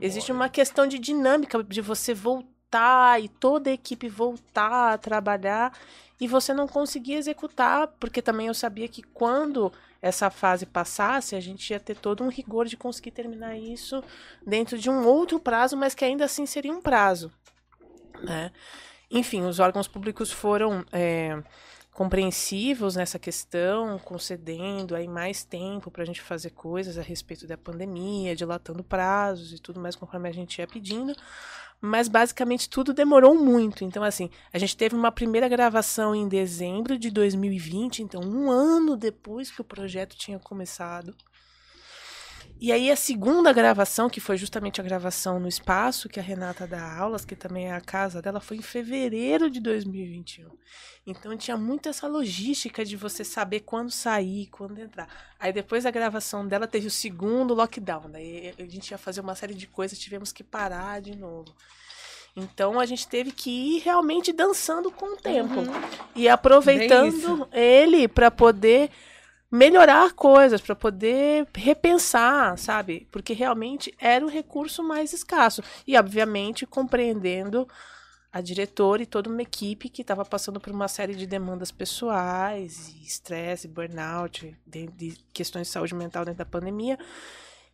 existe 0.00 0.30
uma 0.30 0.48
questão 0.48 0.86
de 0.86 0.98
dinâmica 0.98 1.62
de 1.64 1.80
você 1.80 2.14
voltar 2.14 3.20
e 3.20 3.28
toda 3.28 3.70
a 3.70 3.72
equipe 3.72 4.08
voltar 4.08 4.92
a 4.92 4.98
trabalhar 4.98 5.76
e 6.20 6.28
você 6.28 6.54
não 6.54 6.68
conseguir 6.68 7.14
executar, 7.14 7.88
porque 7.98 8.22
também 8.22 8.46
eu 8.46 8.54
sabia 8.54 8.86
que 8.86 9.02
quando 9.02 9.72
essa 10.00 10.30
fase 10.30 10.64
passasse, 10.64 11.34
a 11.34 11.40
gente 11.40 11.70
ia 11.70 11.80
ter 11.80 11.96
todo 11.96 12.22
um 12.22 12.28
rigor 12.28 12.66
de 12.66 12.76
conseguir 12.76 13.10
terminar 13.10 13.56
isso 13.56 14.02
dentro 14.46 14.78
de 14.78 14.88
um 14.88 15.04
outro 15.06 15.40
prazo, 15.40 15.76
mas 15.76 15.94
que 15.94 16.04
ainda 16.04 16.24
assim 16.24 16.46
seria 16.46 16.72
um 16.72 16.80
prazo. 16.80 17.32
Né? 18.22 18.52
Enfim, 19.10 19.42
os 19.42 19.58
órgãos 19.58 19.88
públicos 19.88 20.30
foram 20.30 20.84
é, 20.92 21.42
compreensivos 21.92 22.96
nessa 22.96 23.18
questão, 23.18 23.98
concedendo 23.98 24.94
aí 24.94 25.08
mais 25.08 25.44
tempo 25.44 25.90
para 25.90 26.02
a 26.02 26.06
gente 26.06 26.22
fazer 26.22 26.50
coisas 26.50 26.96
a 26.96 27.02
respeito 27.02 27.46
da 27.46 27.58
pandemia, 27.58 28.36
dilatando 28.36 28.84
prazos 28.84 29.52
e 29.52 29.58
tudo 29.58 29.80
mais 29.80 29.96
conforme 29.96 30.28
a 30.28 30.32
gente 30.32 30.58
ia 30.58 30.66
pedindo. 30.66 31.14
Mas 31.80 32.08
basicamente 32.08 32.68
tudo 32.68 32.92
demorou 32.92 33.34
muito. 33.34 33.84
Então, 33.84 34.02
assim, 34.02 34.30
a 34.52 34.58
gente 34.58 34.76
teve 34.76 34.94
uma 34.94 35.10
primeira 35.10 35.48
gravação 35.48 36.14
em 36.14 36.28
dezembro 36.28 36.98
de 36.98 37.10
2020, 37.10 38.02
então 38.02 38.20
um 38.22 38.50
ano 38.50 38.96
depois 38.96 39.50
que 39.50 39.60
o 39.60 39.64
projeto 39.64 40.14
tinha 40.16 40.38
começado. 40.38 41.16
E 42.60 42.72
aí 42.72 42.90
a 42.90 42.96
segunda 42.96 43.54
gravação, 43.54 44.10
que 44.10 44.20
foi 44.20 44.36
justamente 44.36 44.82
a 44.82 44.84
gravação 44.84 45.40
no 45.40 45.48
espaço, 45.48 46.10
que 46.10 46.20
a 46.20 46.22
Renata 46.22 46.66
dá 46.66 46.94
aulas, 46.94 47.24
que 47.24 47.34
também 47.34 47.68
é 47.68 47.72
a 47.72 47.80
casa 47.80 48.20
dela, 48.20 48.38
foi 48.38 48.58
em 48.58 48.62
fevereiro 48.62 49.48
de 49.48 49.60
2021. 49.60 50.50
Então 51.06 51.34
tinha 51.38 51.56
muito 51.56 51.88
essa 51.88 52.06
logística 52.06 52.84
de 52.84 52.96
você 52.96 53.24
saber 53.24 53.60
quando 53.60 53.90
sair, 53.90 54.46
quando 54.48 54.78
entrar. 54.78 55.08
Aí 55.40 55.54
depois 55.54 55.84
da 55.84 55.90
gravação 55.90 56.46
dela 56.46 56.66
teve 56.66 56.86
o 56.86 56.90
segundo 56.90 57.54
lockdown, 57.54 58.10
daí 58.10 58.54
a 58.58 58.62
gente 58.64 58.90
ia 58.90 58.98
fazer 58.98 59.22
uma 59.22 59.34
série 59.34 59.54
de 59.54 59.66
coisas, 59.66 59.98
tivemos 59.98 60.30
que 60.30 60.44
parar 60.44 61.00
de 61.00 61.16
novo. 61.16 61.54
Então 62.36 62.78
a 62.78 62.84
gente 62.84 63.08
teve 63.08 63.32
que 63.32 63.50
ir 63.50 63.78
realmente 63.80 64.32
dançando 64.32 64.90
com 64.90 65.14
o 65.14 65.16
tempo 65.16 65.60
uhum. 65.60 65.82
e 66.14 66.28
aproveitando 66.28 67.48
ele 67.52 68.06
para 68.06 68.30
poder 68.30 68.90
melhorar 69.50 70.12
coisas, 70.12 70.60
para 70.60 70.76
poder 70.76 71.46
repensar, 71.54 72.56
sabe? 72.56 73.08
Porque 73.10 73.32
realmente 73.32 73.92
era 73.98 74.24
o 74.24 74.28
recurso 74.28 74.82
mais 74.82 75.12
escasso. 75.12 75.62
E, 75.86 75.98
obviamente, 75.98 76.66
compreendendo 76.66 77.66
a 78.32 78.40
diretora 78.40 79.02
e 79.02 79.06
toda 79.06 79.28
uma 79.28 79.42
equipe 79.42 79.88
que 79.88 80.02
estava 80.02 80.24
passando 80.24 80.60
por 80.60 80.72
uma 80.72 80.86
série 80.86 81.16
de 81.16 81.26
demandas 81.26 81.72
pessoais, 81.72 82.94
estresse, 83.02 83.66
burnout, 83.66 84.56
de, 84.64 84.86
de, 84.86 85.16
questões 85.32 85.66
de 85.66 85.72
saúde 85.72 85.94
mental 85.94 86.24
dentro 86.24 86.38
da 86.38 86.44
pandemia, 86.44 86.96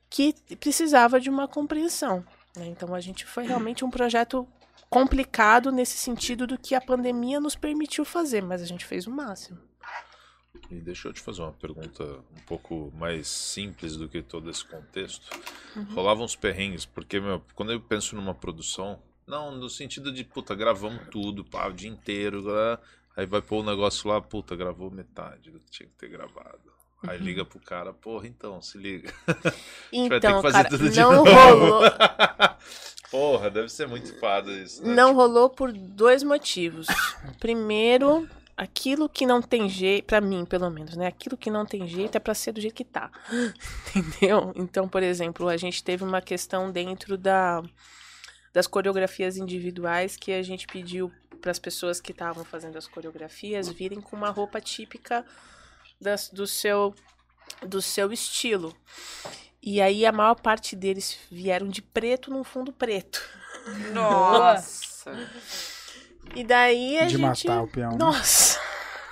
que 0.08 0.34
precisava 0.58 1.20
de 1.20 1.28
uma 1.28 1.46
compreensão. 1.46 2.24
Né? 2.56 2.68
Então 2.68 2.94
a 2.94 3.00
gente 3.00 3.26
foi 3.26 3.46
realmente 3.46 3.84
um 3.84 3.90
projeto 3.90 4.48
complicado 4.88 5.70
nesse 5.70 5.98
sentido 5.98 6.46
do 6.46 6.56
que 6.56 6.74
a 6.74 6.80
pandemia 6.80 7.38
nos 7.38 7.54
permitiu 7.54 8.04
fazer, 8.04 8.42
mas 8.42 8.62
a 8.62 8.66
gente 8.66 8.86
fez 8.86 9.06
o 9.06 9.10
máximo. 9.10 9.58
E 10.70 10.76
deixa 10.76 11.08
eu 11.08 11.12
te 11.12 11.20
fazer 11.20 11.42
uma 11.42 11.52
pergunta 11.52 12.04
um 12.04 12.40
pouco 12.46 12.92
mais 12.96 13.28
simples 13.28 13.96
do 13.96 14.08
que 14.08 14.22
todo 14.22 14.50
esse 14.50 14.64
contexto. 14.64 15.28
Uhum. 15.74 15.94
Rolavam 15.94 16.24
uns 16.24 16.36
perrengues, 16.36 16.84
porque, 16.84 17.20
meu, 17.20 17.42
quando 17.54 17.72
eu 17.72 17.80
penso 17.80 18.16
numa 18.16 18.34
produção, 18.34 18.98
não, 19.26 19.50
no 19.52 19.68
sentido 19.68 20.12
de, 20.12 20.24
puta, 20.24 20.54
gravamos 20.54 21.08
tudo, 21.10 21.44
pá, 21.44 21.66
o 21.68 21.72
dia 21.72 21.90
inteiro, 21.90 22.42
né? 22.42 22.78
aí 23.16 23.26
vai 23.26 23.42
pôr 23.42 23.60
o 23.60 23.64
negócio 23.64 24.08
lá, 24.08 24.20
puta, 24.20 24.54
gravou 24.54 24.90
metade 24.90 25.50
do 25.50 25.58
que 25.58 25.70
tinha 25.70 25.88
que 25.88 25.94
ter 25.94 26.08
gravado. 26.08 26.76
Aí 27.06 27.18
uhum. 27.18 27.24
liga 27.24 27.44
pro 27.44 27.60
cara, 27.60 27.92
porra, 27.92 28.26
então, 28.26 28.60
se 28.60 28.78
liga. 28.78 29.12
Então, 29.92 30.42
cara, 30.42 30.68
não 30.94 31.24
rolou. 31.24 31.82
porra, 33.10 33.50
deve 33.50 33.68
ser 33.68 33.86
muito 33.86 34.18
fada 34.18 34.50
isso. 34.52 34.82
Né? 34.82 34.94
Não 34.94 35.14
rolou 35.14 35.48
por 35.48 35.72
dois 35.72 36.22
motivos. 36.22 36.86
Primeiro, 37.38 38.28
aquilo 38.56 39.08
que 39.08 39.26
não 39.26 39.42
tem 39.42 39.68
jeito, 39.68 40.06
para 40.06 40.20
mim, 40.20 40.44
pelo 40.44 40.70
menos, 40.70 40.96
né? 40.96 41.06
Aquilo 41.06 41.36
que 41.36 41.50
não 41.50 41.66
tem 41.66 41.86
jeito 41.86 42.16
é 42.16 42.18
para 42.18 42.34
ser 42.34 42.52
do 42.52 42.60
jeito 42.60 42.74
que 42.74 42.84
tá. 42.84 43.10
Entendeu? 43.94 44.52
Então, 44.56 44.88
por 44.88 45.02
exemplo, 45.02 45.48
a 45.48 45.56
gente 45.56 45.84
teve 45.84 46.02
uma 46.02 46.22
questão 46.22 46.70
dentro 46.70 47.18
da 47.18 47.62
das 48.52 48.66
coreografias 48.66 49.36
individuais 49.36 50.16
que 50.16 50.32
a 50.32 50.42
gente 50.42 50.66
pediu 50.66 51.12
para 51.42 51.50
as 51.50 51.58
pessoas 51.58 52.00
que 52.00 52.10
estavam 52.10 52.42
fazendo 52.42 52.78
as 52.78 52.86
coreografias 52.86 53.68
virem 53.68 54.00
com 54.00 54.16
uma 54.16 54.30
roupa 54.30 54.62
típica 54.62 55.26
das, 56.00 56.30
do 56.30 56.46
seu 56.46 56.94
do 57.60 57.82
seu 57.82 58.10
estilo. 58.14 58.74
E 59.62 59.78
aí 59.82 60.06
a 60.06 60.12
maior 60.12 60.36
parte 60.36 60.74
deles 60.74 61.18
vieram 61.30 61.68
de 61.68 61.82
preto 61.82 62.30
num 62.30 62.42
fundo 62.42 62.72
preto. 62.72 63.22
Nossa. 63.92 65.12
E 66.34 66.44
daí 66.44 66.98
a 66.98 67.04
de 67.04 67.16
gente. 67.16 67.46
matar 67.46 67.62
o 67.62 67.68
peão. 67.68 67.92
Né? 67.92 67.98
Nossa! 67.98 68.60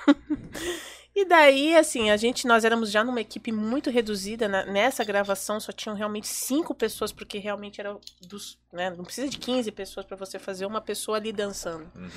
e 1.15 1.25
daí, 1.25 1.77
assim, 1.77 2.11
a 2.11 2.17
gente, 2.17 2.47
nós 2.47 2.65
éramos 2.65 2.91
já 2.91 3.03
numa 3.05 3.21
equipe 3.21 3.51
muito 3.53 3.91
reduzida. 3.91 4.49
Né? 4.49 4.65
Nessa 4.67 5.05
gravação 5.05 5.61
só 5.61 5.73
tinham 5.73 5.97
realmente 5.97 6.27
cinco 6.27 6.75
pessoas, 6.75 7.13
porque 7.13 7.39
realmente 7.39 7.81
era 7.81 7.97
dos. 8.27 8.59
Né? 8.73 8.91
Não 8.91 9.05
precisa 9.05 9.29
de 9.29 9.39
15 9.39 9.71
pessoas 9.73 10.05
para 10.05 10.17
você 10.17 10.39
fazer 10.39 10.67
uma 10.67 10.81
pessoa 10.81 11.17
ali 11.19 11.33
dançando. 11.33 11.91
Uhum. 11.95 12.11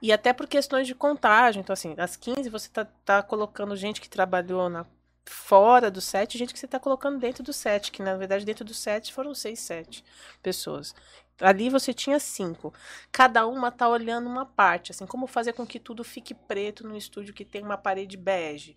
E 0.00 0.12
até 0.12 0.32
por 0.32 0.46
questões 0.46 0.86
de 0.86 0.94
contágio. 0.94 1.60
Então, 1.60 1.72
assim, 1.72 1.94
das 1.94 2.16
15 2.16 2.48
você 2.48 2.68
tá, 2.68 2.86
tá 3.04 3.22
colocando 3.22 3.74
gente 3.74 4.00
que 4.00 4.08
trabalhou 4.08 4.68
na, 4.68 4.86
fora 5.28 5.90
do 5.90 6.00
set, 6.00 6.36
gente 6.36 6.52
que 6.52 6.58
você 6.58 6.66
está 6.66 6.80
colocando 6.80 7.18
dentro 7.18 7.42
do 7.42 7.52
set, 7.52 7.92
que 7.92 8.02
na 8.02 8.16
verdade 8.16 8.44
dentro 8.44 8.64
do 8.64 8.74
set 8.74 9.12
foram 9.12 9.34
seis, 9.34 9.60
sete 9.60 10.04
pessoas. 10.42 10.94
Ali 11.40 11.70
você 11.70 11.94
tinha 11.94 12.18
cinco. 12.18 12.72
Cada 13.12 13.46
uma 13.46 13.70
tá 13.70 13.88
olhando 13.88 14.28
uma 14.28 14.44
parte, 14.44 14.90
assim, 14.90 15.06
como 15.06 15.26
fazer 15.26 15.52
com 15.52 15.66
que 15.66 15.78
tudo 15.78 16.02
fique 16.02 16.34
preto 16.34 16.86
no 16.86 16.96
estúdio 16.96 17.34
que 17.34 17.44
tem 17.44 17.62
uma 17.62 17.78
parede 17.78 18.16
bege. 18.16 18.74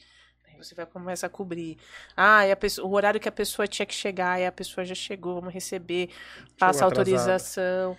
Aí 0.48 0.56
você 0.58 0.76
vai 0.76 0.86
começar 0.86 1.28
a 1.28 1.30
cobrir. 1.30 1.78
Ah, 2.16 2.46
e 2.46 2.56
pessoa, 2.56 2.88
o 2.88 2.94
horário 2.94 3.20
que 3.20 3.30
a 3.30 3.32
pessoa 3.32 3.68
tinha 3.68 3.86
que 3.86 3.96
chegar, 3.96 4.40
e 4.40 4.46
a 4.46 4.52
pessoa 4.52 4.86
já 4.86 4.94
chegou, 4.94 5.36
vamos 5.36 5.54
receber, 5.54 6.10
passa 6.58 6.86
autorização. 6.86 7.98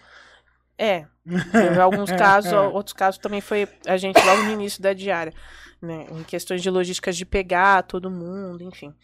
É. 0.79 1.07
Em 1.27 1.79
alguns 1.81 2.11
casos, 2.11 2.53
outros 2.53 2.93
casos 2.93 3.19
também 3.19 3.41
foi 3.41 3.69
a 3.87 3.97
gente 3.97 4.25
logo 4.25 4.43
no 4.43 4.53
início 4.53 4.81
da 4.81 4.93
diária, 4.93 5.33
né? 5.81 6.07
Em 6.11 6.23
questões 6.23 6.63
de 6.63 6.71
logísticas 6.71 7.17
de 7.17 7.27
pegar 7.27 7.83
todo 7.83 8.11
mundo, 8.11 8.63
enfim. 8.63 8.95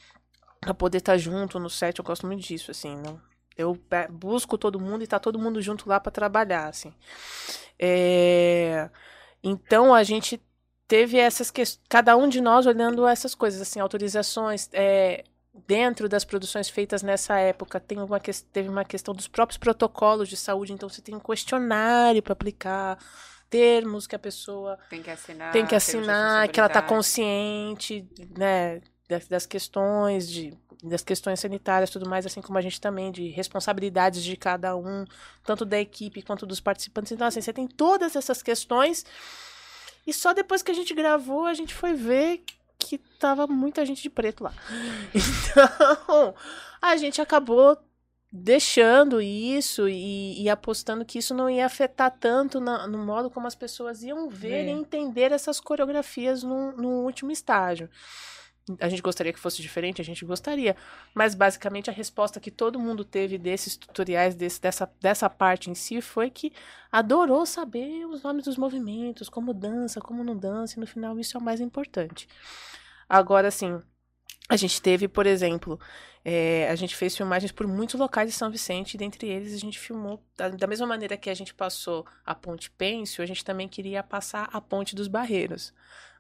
Pra 0.61 0.75
poder 0.75 0.99
estar 0.99 1.13
tá 1.13 1.19
junto 1.19 1.59
no 1.59 1.71
set, 1.71 1.99
eu 1.99 2.05
gosto 2.05 2.27
muito 2.27 2.43
disso, 2.43 2.71
assim, 2.71 2.97
não 2.97 3.21
eu 3.59 3.77
busco 4.09 4.57
todo 4.57 4.79
mundo 4.79 5.03
e 5.03 5.07
tá 5.07 5.19
todo 5.19 5.39
mundo 5.39 5.61
junto 5.61 5.89
lá 5.89 5.99
para 5.99 6.13
trabalhar, 6.13 6.69
assim. 6.69 6.95
É... 7.79 8.89
Então 9.43 9.93
a 9.93 10.05
gente 10.05 10.41
teve 10.87 11.19
essas 11.19 11.51
questões, 11.51 11.85
cada 11.89 12.17
um 12.17 12.29
de 12.29 12.41
nós 12.41 12.67
olhando 12.67 13.07
essas 13.07 13.35
coisas, 13.35 13.61
assim, 13.61 13.81
autorizações, 13.81 14.71
é, 14.73 15.25
dentro 15.67 16.09
das 16.09 16.25
produções 16.25 16.69
feitas 16.71 17.03
nessa 17.03 17.39
época, 17.39 17.79
tem 17.79 17.99
uma, 17.99 18.21
teve 18.53 18.69
uma 18.69 18.85
questão 18.85 19.13
dos 19.15 19.29
próprios 19.29 19.59
protocolos 19.59 20.29
de 20.29 20.37
saúde, 20.37 20.73
então 20.73 20.89
você 20.89 21.03
tem 21.03 21.15
um 21.15 21.21
questionário 21.21 22.23
para 22.23 22.33
aplicar, 22.33 22.99
termos 23.51 24.07
que 24.07 24.15
a 24.15 24.19
pessoa 24.19 24.79
tem 24.89 25.03
que 25.03 25.11
assinar, 25.11 25.53
tem 25.53 25.67
que, 25.67 25.75
assinar, 25.75 26.49
que 26.49 26.61
ela 26.61 26.69
está 26.69 26.81
consciente, 26.81 28.09
né, 28.37 28.81
das, 29.09 29.27
das 29.27 29.47
questões 29.47 30.29
de 30.29 30.57
das 30.83 31.03
questões 31.03 31.41
sanitárias, 31.41 31.91
tudo 31.91 32.09
mais, 32.09 32.25
assim 32.25 32.41
como 32.41 32.57
a 32.57 32.61
gente 32.61 32.81
também, 32.81 33.11
de 33.11 33.29
responsabilidades 33.31 34.23
de 34.23 34.37
cada 34.37 34.77
um, 34.77 35.05
tanto 35.45 35.65
da 35.65 35.79
equipe 35.79 36.23
quanto 36.23 36.47
dos 36.47 36.61
participantes. 36.61 37.11
Então, 37.11 37.27
assim, 37.27 37.41
você 37.41 37.53
tem 37.53 37.67
todas 37.67 38.15
essas 38.15 38.43
questões. 38.43 39.05
E 40.07 40.13
só 40.13 40.33
depois 40.33 40.63
que 40.63 40.71
a 40.71 40.75
gente 40.75 40.95
gravou, 40.95 41.47
a 41.47 41.55
gente 41.55 41.75
foi 41.75 41.95
ver 41.95 42.45
que 42.79 42.97
tava 42.97 43.47
muita 43.47 43.85
gente 43.85 44.03
de 44.03 44.11
preto 44.11 44.45
lá. 44.45 44.55
Então, 45.13 46.35
a 46.81 46.97
gente 46.97 47.21
acabou 47.21 47.77
deixando 48.31 49.21
isso 49.21 49.89
e, 49.89 50.43
e, 50.43 50.49
apostando 50.49 51.05
que 51.05 51.19
isso 51.19 51.35
não 51.35 51.49
ia 51.49 51.67
afetar 51.67 52.15
tanto 52.21 52.61
na, 52.61 52.87
no 52.87 52.99
modo 52.99 53.31
como 53.31 53.47
as 53.47 53.55
pessoas 53.55 54.03
iam 54.03 54.29
ver 54.29 54.67
é. 54.67 54.67
e 54.67 54.71
entender 54.71 55.33
essas 55.33 55.59
coreografias 55.59 56.43
no, 56.43 56.73
no 56.73 56.89
último 57.05 57.33
estágio. 57.33 57.89
A 58.81 58.89
gente 58.89 59.03
gostaria 59.03 59.33
que 59.33 59.39
fosse 59.39 59.63
diferente, 59.63 60.01
a 60.01 60.05
gente 60.05 60.25
gostaria. 60.25 60.77
Mas 61.15 61.35
basicamente 61.35 61.91
a 61.91 61.93
resposta 61.93 62.41
que 62.41 62.51
todo 62.51 62.79
mundo 62.79 63.05
teve 63.05 63.39
desses 63.39 63.77
tutoriais, 63.77 64.35
desse, 64.35 64.61
dessa, 64.61 64.91
dessa 65.01 65.31
parte 65.31 65.71
em 65.71 65.75
si, 65.75 66.01
foi 66.01 66.31
que 66.31 66.53
adorou 66.91 67.47
saber 67.47 68.07
os 68.07 68.23
nomes 68.23 68.45
dos 68.45 68.57
movimentos, 68.57 69.29
como 69.29 69.55
dança, 69.55 70.01
como 70.01 70.25
não 70.25 70.37
dança, 70.37 70.77
e 70.77 70.81
no 70.81 70.87
final 70.87 71.19
isso 71.19 71.37
é 71.37 71.41
o 71.41 71.43
mais 71.43 71.61
importante. 71.61 72.29
Agora, 73.09 73.49
assim, 73.49 73.81
a 74.49 74.57
gente 74.57 74.81
teve, 74.81 75.09
por 75.09 75.27
exemplo, 75.27 75.79
é, 76.25 76.69
a 76.69 76.75
gente 76.75 76.97
fez 76.97 77.17
filmagens 77.17 77.53
por 77.53 77.67
muitos 77.67 77.99
locais 77.99 78.31
de 78.31 78.37
São 78.37 78.51
Vicente, 78.51 78.95
e 78.95 78.99
dentre 78.99 79.27
eles 79.29 79.55
a 79.55 79.59
gente 79.59 79.79
filmou, 79.79 80.23
da, 80.37 80.49
da 80.49 80.67
mesma 80.67 80.87
maneira 80.87 81.17
que 81.17 81.31
a 81.31 81.35
gente 81.35 81.55
passou 81.55 82.07
a 82.25 82.35
Ponte 82.35 82.71
Pêncil, 82.71 83.23
a 83.23 83.27
gente 83.27 83.45
também 83.45 83.69
queria 83.69 84.03
passar 84.03 84.49
a 84.53 84.61
Ponte 84.61 84.95
dos 84.95 85.09
Barreiros 85.09 85.73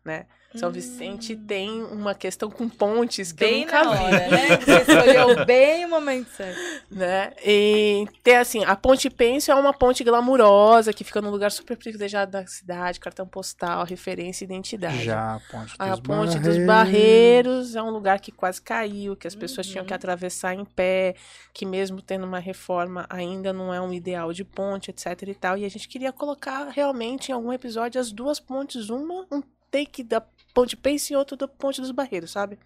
né? 0.09 0.24
São 0.56 0.70
Vicente 0.70 1.35
hum. 1.35 1.44
tem 1.47 1.82
uma 1.82 2.14
questão 2.14 2.51
com 2.51 2.70
pontes 2.70 3.32
que 3.32 3.44
bem 3.44 3.55
eu 3.55 3.66
nunca 3.66 3.85
na 3.85 3.90
hora, 3.90 4.18
vi. 4.18 4.30
né? 4.30 4.56
Você 4.56 4.80
escolheu 4.80 5.44
bem 5.44 5.85
o 5.85 5.90
momento 5.90 6.30
certo. 6.30 6.59
Né? 6.90 7.32
E 7.44 8.06
tem 8.22 8.36
assim, 8.36 8.64
a 8.64 8.74
Ponte 8.74 9.10
Pêncil 9.10 9.55
é 9.55 9.60
uma 9.60 9.74
ponte 9.74 10.02
glamurosa 10.02 10.90
que 10.94 11.05
fica 11.05 11.20
num 11.20 11.28
lugar 11.28 11.52
super 11.52 11.76
privilegiado 11.76 12.32
da 12.32 12.47
cidade, 12.47 12.98
cartão 12.98 13.26
postal, 13.26 13.85
referência 13.85 14.43
e 14.43 14.47
identidade. 14.47 15.05
Já 15.05 15.35
a 15.35 15.40
Ponte 15.40 15.76
dos, 15.76 15.80
a 15.80 15.97
ponte 15.97 16.06
Barreiros. 16.09 16.56
dos 16.56 16.66
Barreiros 16.66 17.76
é 17.76 17.82
um 17.82 17.90
lugar 17.90 18.18
que 18.18 18.32
quase 18.32 18.62
caiu, 18.62 19.14
que 19.14 19.26
as 19.26 19.35
pessoas 19.35 19.66
uhum. 19.66 19.72
tinham 19.72 19.85
que 19.85 19.93
atravessar 19.93 20.55
em 20.55 20.64
pé, 20.64 21.14
que 21.52 21.66
mesmo 21.66 22.01
tendo 22.01 22.24
uma 22.24 22.39
reforma 22.39 23.05
ainda 23.10 23.52
não 23.52 23.72
é 23.72 23.80
um 23.82 23.93
ideal 23.93 24.32
de 24.32 24.44
ponte, 24.44 24.90
etc 24.90 25.06
e 25.26 25.35
tal. 25.35 25.59
E 25.59 25.66
a 25.66 25.68
gente 25.68 25.86
queria 25.86 26.10
colocar 26.10 26.70
realmente 26.70 27.28
em 27.28 27.35
algum 27.35 27.52
episódio 27.52 28.01
as 28.01 28.10
duas 28.10 28.40
pontes, 28.40 28.89
uma 28.89 29.26
um 29.30 29.43
take 29.70 30.02
da 30.02 30.20
Ponte 30.54 30.76
Pense 30.76 31.12
e 31.12 31.16
outro 31.16 31.36
da 31.36 31.46
Ponte 31.46 31.80
dos 31.80 31.90
Barreiros, 31.90 32.30
sabe? 32.30 32.58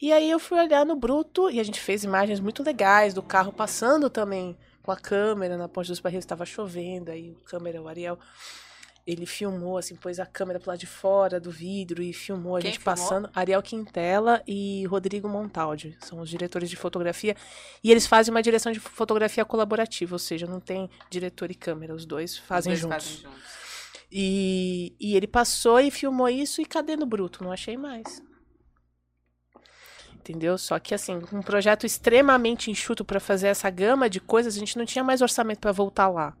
E 0.00 0.12
aí 0.12 0.30
eu 0.30 0.38
fui 0.38 0.58
olhar 0.58 0.86
no 0.86 0.94
bruto 0.94 1.50
e 1.50 1.58
a 1.58 1.64
gente 1.64 1.80
fez 1.80 2.04
imagens 2.04 2.38
muito 2.38 2.62
legais 2.62 3.12
do 3.12 3.22
carro 3.22 3.52
passando 3.52 4.08
também 4.08 4.56
com 4.82 4.92
a 4.92 4.96
câmera 4.96 5.56
na 5.56 5.68
Ponte 5.68 5.88
dos 5.88 6.00
Barreiros, 6.00 6.24
estava 6.24 6.46
chovendo, 6.46 7.10
aí 7.10 7.30
o 7.30 7.34
câmera, 7.44 7.82
o 7.82 7.88
Ariel, 7.88 8.18
ele 9.06 9.26
filmou, 9.26 9.76
assim, 9.76 9.96
pôs 9.96 10.20
a 10.20 10.26
câmera 10.26 10.60
pro 10.60 10.70
lado 10.70 10.78
de 10.78 10.86
fora 10.86 11.40
do 11.40 11.50
vidro 11.50 12.02
e 12.02 12.12
filmou 12.12 12.56
a 12.56 12.60
Quem 12.60 12.70
gente 12.70 12.82
filmou? 12.82 12.96
passando. 12.96 13.30
Ariel 13.34 13.62
Quintela 13.62 14.42
e 14.46 14.86
Rodrigo 14.86 15.28
Montaldi, 15.28 15.96
são 16.00 16.20
os 16.20 16.28
diretores 16.28 16.70
de 16.70 16.76
fotografia. 16.76 17.34
E 17.82 17.90
eles 17.90 18.06
fazem 18.06 18.32
uma 18.32 18.42
direção 18.42 18.70
de 18.70 18.78
fotografia 18.78 19.44
colaborativa, 19.44 20.14
ou 20.14 20.18
seja, 20.18 20.46
não 20.46 20.60
tem 20.60 20.88
diretor 21.10 21.50
e 21.50 21.54
câmera, 21.54 21.94
os 21.94 22.04
dois 22.06 22.36
fazem 22.36 22.72
os 22.72 22.80
dois 22.80 22.92
juntos. 22.92 23.22
Fazem 23.22 23.32
juntos. 23.32 23.67
E, 24.10 24.96
e 24.98 25.14
ele 25.14 25.26
passou 25.26 25.78
e 25.80 25.90
filmou 25.90 26.28
isso 26.28 26.62
e 26.62 26.66
cadê 26.66 26.96
no 26.96 27.06
bruto? 27.06 27.44
Não 27.44 27.52
achei 27.52 27.76
mais. 27.76 28.22
Entendeu? 30.14 30.58
Só 30.58 30.78
que 30.78 30.94
assim, 30.94 31.20
um 31.32 31.42
projeto 31.42 31.86
extremamente 31.86 32.70
enxuto 32.70 33.04
para 33.04 33.20
fazer 33.20 33.48
essa 33.48 33.70
gama 33.70 34.10
de 34.10 34.20
coisas, 34.20 34.56
a 34.56 34.58
gente 34.58 34.76
não 34.76 34.84
tinha 34.84 35.04
mais 35.04 35.20
orçamento 35.22 35.60
para 35.60 35.72
voltar 35.72 36.08
lá. 36.08 36.36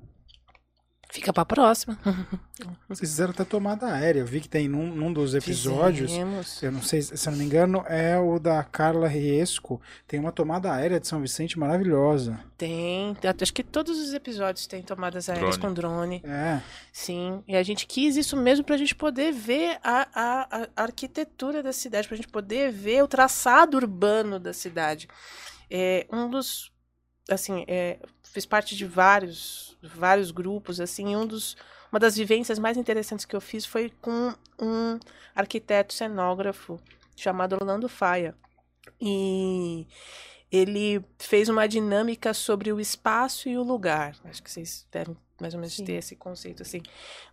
Fica 1.10 1.32
pra 1.32 1.44
próxima. 1.44 1.98
Vocês 2.86 3.10
fizeram 3.10 3.30
até 3.30 3.42
tomada 3.42 3.86
aérea. 3.86 4.20
Eu 4.20 4.26
vi 4.26 4.42
que 4.42 4.48
tem 4.48 4.68
num, 4.68 4.94
num 4.94 5.10
dos 5.10 5.34
episódios. 5.34 6.10
Fizemos. 6.10 6.62
Eu 6.62 6.70
não 6.70 6.82
sei, 6.82 7.00
se 7.00 7.26
eu 7.26 7.30
não 7.30 7.38
me 7.38 7.44
engano, 7.44 7.82
é 7.88 8.18
o 8.18 8.38
da 8.38 8.62
Carla 8.62 9.08
Riesco. 9.08 9.80
Tem 10.06 10.20
uma 10.20 10.30
tomada 10.30 10.70
aérea 10.70 11.00
de 11.00 11.08
São 11.08 11.20
Vicente 11.20 11.58
maravilhosa. 11.58 12.38
Tem. 12.58 13.16
Acho 13.40 13.54
que 13.54 13.62
todos 13.62 13.98
os 13.98 14.12
episódios 14.12 14.66
têm 14.66 14.82
tomadas 14.82 15.30
aéreas 15.30 15.56
drone. 15.56 15.74
com 15.74 15.80
drone. 15.80 16.22
É. 16.24 16.60
Sim. 16.92 17.42
E 17.48 17.56
a 17.56 17.62
gente 17.62 17.86
quis 17.86 18.16
isso 18.16 18.36
mesmo 18.36 18.64
pra 18.64 18.76
gente 18.76 18.94
poder 18.94 19.32
ver 19.32 19.78
a, 19.82 20.08
a, 20.14 20.68
a 20.76 20.82
arquitetura 20.82 21.62
da 21.62 21.72
cidade, 21.72 22.06
pra 22.06 22.16
gente 22.18 22.28
poder 22.28 22.70
ver 22.70 23.02
o 23.02 23.08
traçado 23.08 23.78
urbano 23.78 24.38
da 24.38 24.52
cidade. 24.52 25.08
É, 25.70 26.06
um 26.12 26.28
dos. 26.28 26.70
Assim, 27.30 27.64
é, 27.66 27.98
fiz 28.38 28.46
parte 28.46 28.76
de 28.76 28.86
vários 28.86 29.68
vários 29.82 30.30
grupos, 30.30 30.80
assim, 30.80 31.16
um 31.16 31.26
dos, 31.26 31.56
uma 31.90 31.98
das 31.98 32.16
vivências 32.16 32.58
mais 32.58 32.76
interessantes 32.76 33.24
que 33.24 33.34
eu 33.34 33.40
fiz 33.40 33.64
foi 33.64 33.90
com 34.00 34.34
um 34.60 34.98
arquiteto 35.34 35.92
cenógrafo 35.92 36.80
chamado 37.16 37.54
Orlando 37.54 37.88
Faia. 37.88 38.34
E 39.00 39.86
ele 40.50 41.04
fez 41.18 41.48
uma 41.48 41.66
dinâmica 41.68 42.32
sobre 42.34 42.72
o 42.72 42.80
espaço 42.80 43.48
e 43.48 43.56
o 43.56 43.62
lugar. 43.62 44.16
Acho 44.24 44.42
que 44.42 44.50
vocês 44.50 44.86
devem 44.90 45.16
mais 45.40 45.54
ou 45.54 45.60
menos 45.60 45.74
Sim. 45.74 45.84
ter 45.84 45.92
esse 45.94 46.16
conceito 46.16 46.62
assim, 46.62 46.82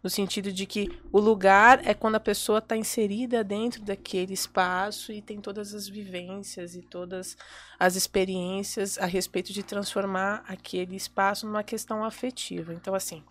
no 0.03 0.09
sentido 0.09 0.51
de 0.51 0.65
que 0.65 0.89
o 1.11 1.19
lugar 1.19 1.85
é 1.85 1.93
quando 1.93 2.15
a 2.15 2.19
pessoa 2.19 2.59
está 2.59 2.77
inserida 2.77 3.43
dentro 3.43 3.81
daquele 3.81 4.33
espaço 4.33 5.11
e 5.11 5.21
tem 5.21 5.41
todas 5.41 5.73
as 5.73 5.87
vivências 5.87 6.75
e 6.75 6.81
todas 6.81 7.35
as 7.79 7.95
experiências 7.95 8.97
a 8.97 9.05
respeito 9.05 9.51
de 9.51 9.63
transformar 9.63 10.43
aquele 10.47 10.95
espaço 10.95 11.45
numa 11.45 11.63
questão 11.63 12.03
afetiva. 12.03 12.73
Então 12.73 12.93
assim, 12.93 13.23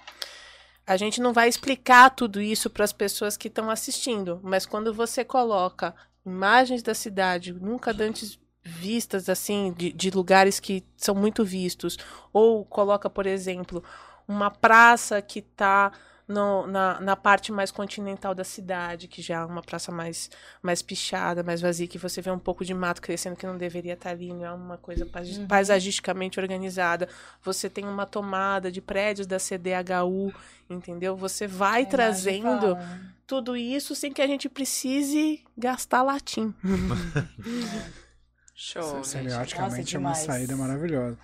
a 0.86 0.96
gente 0.96 1.20
não 1.20 1.32
vai 1.32 1.48
explicar 1.48 2.10
tudo 2.10 2.40
isso 2.40 2.68
para 2.68 2.84
as 2.84 2.92
pessoas 2.92 3.36
que 3.36 3.48
estão 3.48 3.70
assistindo, 3.70 4.40
mas 4.42 4.66
quando 4.66 4.92
você 4.92 5.24
coloca 5.24 5.94
imagens 6.26 6.82
da 6.82 6.94
cidade 6.94 7.52
nunca 7.52 7.94
antes 7.98 8.38
vistas 8.62 9.28
assim 9.28 9.72
de, 9.76 9.92
de 9.92 10.10
lugares 10.10 10.58
que 10.58 10.82
são 10.96 11.14
muito 11.14 11.44
vistos 11.44 11.98
ou 12.32 12.64
coloca 12.64 13.10
por 13.10 13.26
exemplo 13.26 13.84
uma 14.26 14.50
praça 14.50 15.20
que 15.20 15.40
está 15.40 15.92
na, 16.26 17.00
na 17.00 17.16
parte 17.16 17.52
mais 17.52 17.70
continental 17.70 18.34
da 18.34 18.44
cidade, 18.44 19.08
que 19.08 19.20
já 19.20 19.40
é 19.40 19.44
uma 19.44 19.62
praça 19.62 19.92
mais, 19.92 20.30
mais 20.62 20.80
pichada, 20.80 21.42
mais 21.42 21.60
vazia, 21.60 21.86
que 21.86 21.98
você 21.98 22.22
vê 22.22 22.30
um 22.30 22.38
pouco 22.38 22.64
de 22.64 22.72
mato 22.72 23.02
crescendo 23.02 23.36
que 23.36 23.46
não 23.46 23.58
deveria 23.58 23.92
estar 23.92 24.10
ali, 24.10 24.32
não 24.32 24.44
é 24.44 24.52
uma 24.52 24.78
coisa 24.78 25.04
uhum. 25.04 25.46
paisagisticamente 25.46 26.40
organizada. 26.40 27.08
Você 27.42 27.68
tem 27.68 27.84
uma 27.84 28.06
tomada 28.06 28.72
de 28.72 28.80
prédios 28.80 29.26
da 29.26 29.38
CDHU, 29.38 30.32
entendeu? 30.68 31.14
Você 31.16 31.46
vai 31.46 31.82
é 31.82 31.86
trazendo 31.86 32.78
tudo 33.26 33.56
isso 33.56 33.94
sem 33.94 34.12
que 34.12 34.22
a 34.22 34.26
gente 34.26 34.48
precise 34.48 35.44
gastar 35.56 36.02
latim. 36.02 36.54
Show. 38.56 39.02
Semioticamente 39.04 39.96
é 39.96 39.98
uma 39.98 40.14
saída 40.14 40.56
maravilhosa. 40.56 41.18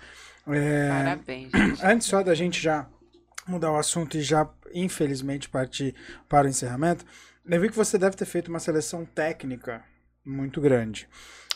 É, 0.47 0.89
Parabéns. 0.89 1.51
Gente. 1.51 1.85
Antes 1.85 2.07
só 2.07 2.23
da 2.23 2.33
gente 2.33 2.59
já 2.61 2.87
mudar 3.47 3.71
o 3.71 3.77
assunto 3.77 4.17
e 4.17 4.21
já, 4.21 4.49
infelizmente, 4.73 5.49
partir 5.49 5.93
para 6.27 6.47
o 6.47 6.49
encerramento, 6.49 7.05
eu 7.45 7.59
vi 7.59 7.69
que 7.69 7.75
você 7.75 7.97
deve 7.97 8.15
ter 8.15 8.25
feito 8.25 8.49
uma 8.49 8.59
seleção 8.59 9.03
técnica 9.05 9.83
muito 10.25 10.61
grande. 10.61 11.07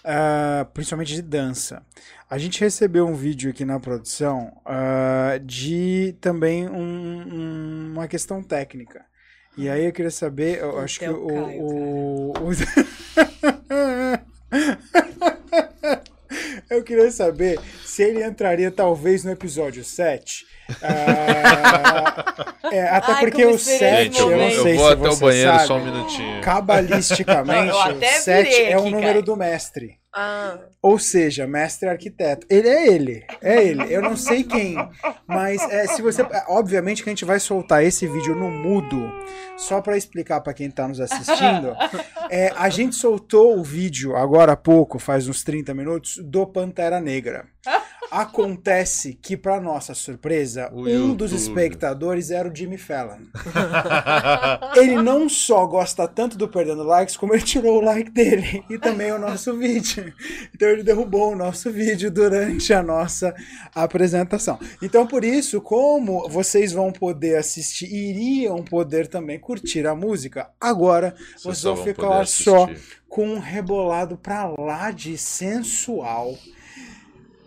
Uh, 0.03 0.66
principalmente 0.72 1.16
de 1.16 1.22
dança. 1.24 1.84
A 2.30 2.38
gente 2.38 2.60
recebeu 2.60 3.07
um 3.07 3.16
vídeo 3.16 3.49
aqui 3.49 3.66
na 3.66 3.80
produção 3.80 4.56
uh, 4.64 5.40
de 5.40 6.16
também 6.22 6.70
um, 6.70 6.78
um, 6.78 7.94
uma 7.94 8.07
questão 8.07 8.44
técnica. 8.44 9.03
E 9.57 9.68
aí 9.68 9.86
eu 9.86 9.91
queria 9.91 10.12
saber, 10.12 10.60
eu 10.60 10.78
acho 10.80 10.99
que 10.99 11.10
o, 11.10 11.28
o, 11.28 12.34
o... 12.34 12.52
eu 16.70 16.84
queria 16.84 17.12
saber 17.12 17.60
se 17.84 18.04
ele 18.04 18.24
entraria 18.24 18.72
talvez 18.72 19.24
no 19.24 19.32
episódio 19.32 19.84
7 19.84 20.46
ah, 20.82 22.56
é, 22.72 22.88
até 22.88 23.12
Ai, 23.12 23.20
porque 23.20 23.46
o 23.46 23.58
7, 23.58 24.20
eu, 24.20 24.32
eu, 24.32 24.38
não 24.38 24.64
sei 24.64 24.74
eu 24.74 24.78
vou 24.78 24.88
se 24.88 24.94
até 24.94 25.10
o 25.10 25.16
banheiro 25.18 25.52
sabe, 25.52 25.68
só 25.68 25.78
um 25.78 25.86
minutinho. 25.86 26.42
Cabalisticamente, 26.42 27.72
o 27.94 28.22
7 28.22 28.64
é 28.64 28.78
o 28.78 28.90
número 28.90 29.20
aqui, 29.20 29.22
do 29.22 29.36
mestre. 29.36 30.00
Ah, 30.18 30.58
Ou 30.82 30.98
seja, 30.98 31.46
mestre 31.46 31.90
arquiteto. 31.90 32.48
Ele 32.50 32.70
é 32.70 32.88
ele. 32.88 33.26
É 33.42 33.62
ele. 33.62 33.94
Eu 33.94 34.02
não 34.02 34.16
sei 34.16 34.46
quem. 34.46 34.76
Mas 35.28 35.62
é, 35.70 35.88
se 35.88 36.02
você. 36.02 36.22
é, 36.22 36.46
Obviamente 36.48 37.04
que 37.04 37.10
a 37.10 37.12
gente 37.12 37.26
vai 37.26 37.38
soltar 37.38 37.84
esse 37.84 38.08
vídeo 38.08 38.34
no 38.34 38.50
mudo. 38.50 39.12
Só 39.58 39.82
pra 39.82 39.98
explicar 39.98 40.40
pra 40.40 40.54
quem 40.54 40.72
tá 40.72 40.88
nos 40.88 41.02
assistindo. 41.02 41.76
É, 42.30 42.52
a 42.56 42.70
gente 42.70 42.96
soltou 42.96 43.60
o 43.60 43.64
vídeo 43.64 44.16
agora 44.16 44.54
há 44.54 44.58
pouco, 44.58 45.00
faz 45.00 45.28
uns 45.28 45.44
30 45.44 45.74
minutos, 45.74 46.18
do 46.24 46.46
Pantera 46.48 47.02
Negra. 47.02 47.46
Acontece 48.11 49.18
que, 49.22 49.36
pra 49.36 49.60
nossa 49.60 49.94
surpresa, 49.94 50.69
O 50.72 50.82
um 50.82 51.14
dos 51.14 51.32
YouTube. 51.32 51.34
espectadores 51.34 52.32
era 52.32 52.49
o 52.49 52.56
Jimmy 52.56 52.77
Fallon. 52.77 53.18
Ele 54.76 55.02
não 55.02 55.27
só 55.27 55.65
gosta 55.65 56.07
tanto 56.07 56.38
do 56.38 56.48
Perdendo 56.48 56.84
Likes, 56.84 57.18
como 57.18 57.34
ele 57.34 57.44
tirou 57.44 57.77
o 57.77 57.82
like 57.82 58.11
dele 58.11 58.64
e 58.69 58.77
também 58.77 59.11
o 59.11 59.19
nosso 59.19 59.57
vídeo. 59.57 60.14
Então 60.53 60.69
ele 60.69 60.84
derrubou 60.84 61.32
o 61.32 61.36
nosso 61.36 61.72
vídeo 61.72 62.11
durante 62.11 62.73
a 62.73 62.84
nossa 62.84 63.34
apresentação. 63.73 64.60
Então 64.82 65.07
por 65.07 65.23
isso, 65.23 65.61
como 65.61 66.27
vocês 66.30 66.72
vão 66.72 66.91
poder 66.91 67.38
assistir, 67.38 67.86
iriam 67.86 68.64
poder 68.64 69.07
também 69.07 69.40
curtir 69.40 69.86
a 69.88 69.95
música, 69.95 70.49
agora 70.60 71.15
vocês 71.38 71.64
vão 71.64 71.77
ficar 71.77 72.26
só 72.27 72.69
com 73.07 73.27
um 73.27 73.40
rebolado 73.40 74.18
pra 74.18 74.45
lá 74.45 74.91
de 74.91 75.18
sensual 75.18 76.36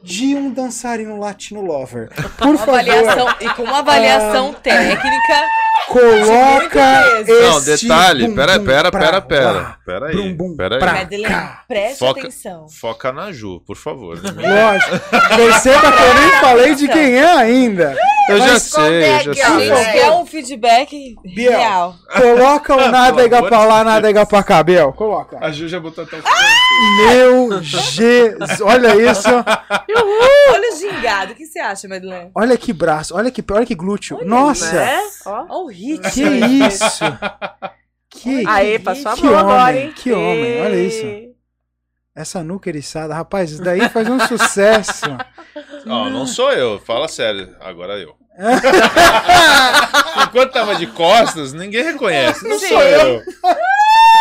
de 0.02 0.34
um 0.34 0.50
dançarino 0.50 1.18
latino 1.18 1.60
lover. 1.60 2.08
Por 2.36 2.56
favor, 2.56 2.80
avaliação, 2.80 3.28
e 3.40 3.48
com 3.50 3.62
uma 3.62 3.78
avaliação 3.78 4.54
técnica. 4.54 5.44
Coloca 5.86 7.20
esse 7.20 7.40
Não, 7.42 7.60
detalhe, 7.64 8.28
bum, 8.28 8.34
pera, 8.34 8.60
pera, 8.60 8.90
pera, 8.90 9.20
pera. 9.20 9.76
Pera 9.84 10.06
aí. 10.08 10.36
Pera 10.56 10.76
aí. 10.76 10.92
Madeleine, 10.92 11.28
cá. 11.34 11.62
preste 11.66 11.98
Foca- 11.98 12.20
atenção. 12.20 12.66
Foca 12.68 13.12
na 13.12 13.32
Ju, 13.32 13.60
por 13.66 13.76
favor. 13.76 14.18
Lógico. 14.22 14.98
Perceba 15.36 15.92
que 15.92 16.02
eu 16.02 16.14
nem 16.14 16.30
falei 16.40 16.74
de 16.74 16.88
quem 16.88 17.16
é 17.16 17.30
ainda. 17.30 17.96
Eu 18.28 18.38
já 18.40 18.58
sei, 18.58 19.04
eu 19.26 19.34
já 19.34 19.34
sei. 19.34 19.68
gente 19.68 19.92
quer 19.92 20.10
um 20.10 20.26
feedback 20.26 21.14
Biel. 21.34 21.50
real. 21.58 21.94
Coloca 22.14 22.76
o 22.76 22.88
nádega 22.90 23.42
pra 23.42 23.64
lá, 23.64 23.82
nádega 23.82 24.26
pra 24.26 24.42
cá, 24.42 24.62
Biel. 24.62 24.92
Coloca. 24.92 25.38
A 25.40 25.50
Ju 25.50 25.66
já 25.66 25.80
botou 25.80 26.04
até 26.04 26.16
o 26.18 26.22
Meu 27.06 27.62
Jesus. 27.62 28.60
Olha 28.60 28.94
isso. 29.10 29.28
Olha 29.28 30.72
o 30.72 30.76
gingado. 30.76 31.32
O 31.32 31.34
que 31.34 31.46
você 31.46 31.58
acha, 31.58 31.88
Madeleine? 31.88 32.30
Olha 32.34 32.56
que 32.58 32.72
braço. 32.72 33.16
Olha 33.16 33.30
que, 33.30 33.42
olha 33.50 33.64
que 33.64 33.74
glúteo. 33.74 34.18
Nossa. 34.24 34.72
né? 34.72 35.00
Ó. 35.24 35.46
Olha 35.48 35.67
ritmo. 35.68 36.10
Que 36.10 36.20
isso. 36.66 37.04
Que, 38.10 38.44
Aê, 38.46 38.78
passou 38.78 39.12
a 39.12 39.14
que 39.14 39.22
mão 39.22 39.32
homem, 39.34 39.40
agora, 39.44 39.76
hein? 39.76 39.92
que 39.94 40.12
homem, 40.12 40.60
olha 40.62 40.76
isso. 40.76 41.28
Essa 42.16 42.42
nuca 42.42 42.68
eriçada. 42.68 43.14
Rapaz, 43.14 43.52
isso 43.52 43.62
daí 43.62 43.88
faz 43.90 44.08
um 44.08 44.18
sucesso. 44.26 45.04
Ó, 45.86 46.10
não 46.10 46.26
sou 46.26 46.50
eu, 46.52 46.80
fala 46.80 47.06
sério. 47.06 47.54
Agora 47.60 47.98
eu. 47.98 48.16
Enquanto 50.24 50.52
tava 50.52 50.74
de 50.76 50.86
costas, 50.88 51.52
ninguém 51.52 51.84
reconhece. 51.84 52.46
Não 52.48 52.58
sou 52.58 52.82
eu. 52.82 53.22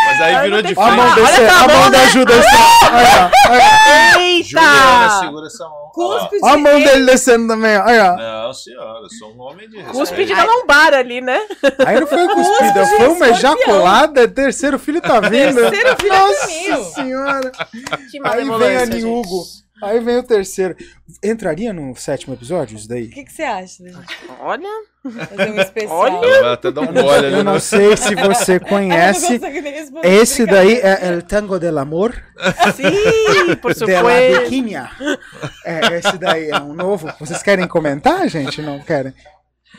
Mas 0.06 0.22
aí 0.22 0.42
virou 0.44 0.62
de 0.62 0.74
Ó 0.78 0.82
a 0.84 0.92
mão 0.92 1.12
frente. 1.12 1.26
descer. 1.28 1.50
A 1.50 1.68
mão 1.68 1.92
da 1.92 2.02
ajuda. 2.02 2.34
Olha, 2.34 3.32
olha. 3.50 4.42
Juliana, 4.44 5.04
Eita! 5.06 5.20
segura 5.20 5.48
essa 5.48 5.64
mão. 5.68 5.87
Cuspe 5.98 6.38
Ó 6.44 6.48
a 6.48 6.58
mão 6.58 6.80
dele 6.80 7.06
descendo 7.06 7.48
também. 7.48 7.76
Olha. 7.78 8.16
Não, 8.16 8.54
senhora, 8.54 9.00
eu 9.04 9.10
sou 9.10 9.34
um 9.36 9.42
homem 9.42 9.68
de 9.68 9.78
Cuspe 9.84 10.00
respeito. 10.00 10.28
de 10.28 10.34
na 10.36 10.44
lombar 10.46 10.94
ali, 10.94 11.22
né? 11.22 11.42
Aí 11.86 12.00
não 12.00 12.08
foi 12.08 12.28
cuspida, 12.28 12.86
foi 12.86 13.08
uma 13.08 13.30
ejaculada. 13.30 14.28
Terceiro 14.28 14.78
filho 14.78 15.02
tá 15.02 15.20
vindo. 15.22 15.56
Terceiro 15.70 15.96
filho 16.00 16.14
é 16.14 16.20
Nossa 16.20 16.42
caminho. 16.42 16.84
senhora. 16.94 17.52
Que 18.12 18.20
Aí 18.24 18.46
vem 18.46 18.78
a. 18.78 18.86
Niugo. 18.86 19.44
Aí 19.82 20.00
vem 20.00 20.18
o 20.18 20.24
terceiro. 20.24 20.76
Entraria 21.24 21.72
no 21.72 21.96
sétimo 21.96 22.34
episódio 22.34 22.76
isso 22.76 22.88
daí? 22.88 23.06
O 23.06 23.10
que, 23.12 23.24
que 23.24 23.32
você 23.32 23.44
acha? 23.44 23.84
né? 23.84 23.92
Olha, 24.40 24.68
Fazer 25.04 25.52
um 25.52 25.62
especial. 25.62 25.98
Olha. 25.98 26.54
Até 26.54 26.70
um 26.70 26.74
gole 26.74 27.26
ali 27.26 27.34
Eu 27.34 27.44
não 27.44 27.54
no... 27.54 27.60
sei 27.60 27.96
se 27.96 28.16
você 28.16 28.60
conhece. 28.60 29.40
Esse 30.04 30.46
daí 30.46 30.80
é 30.80 31.08
El 31.08 31.22
Tango 31.22 31.60
del 31.60 31.78
Amor 31.78 32.14
sim, 32.76 33.56
por 33.62 33.74
de 33.74 33.86
la 33.86 34.00
supuesto. 34.00 34.42
Biquinha. 34.44 34.92
É, 35.66 35.98
esse 35.98 36.18
daí 36.18 36.50
é 36.50 36.60
um 36.60 36.74
novo. 36.74 37.12
Vocês 37.20 37.42
querem 37.42 37.68
comentar, 37.68 38.28
gente? 38.28 38.62
Não 38.62 38.80
querem? 38.80 39.14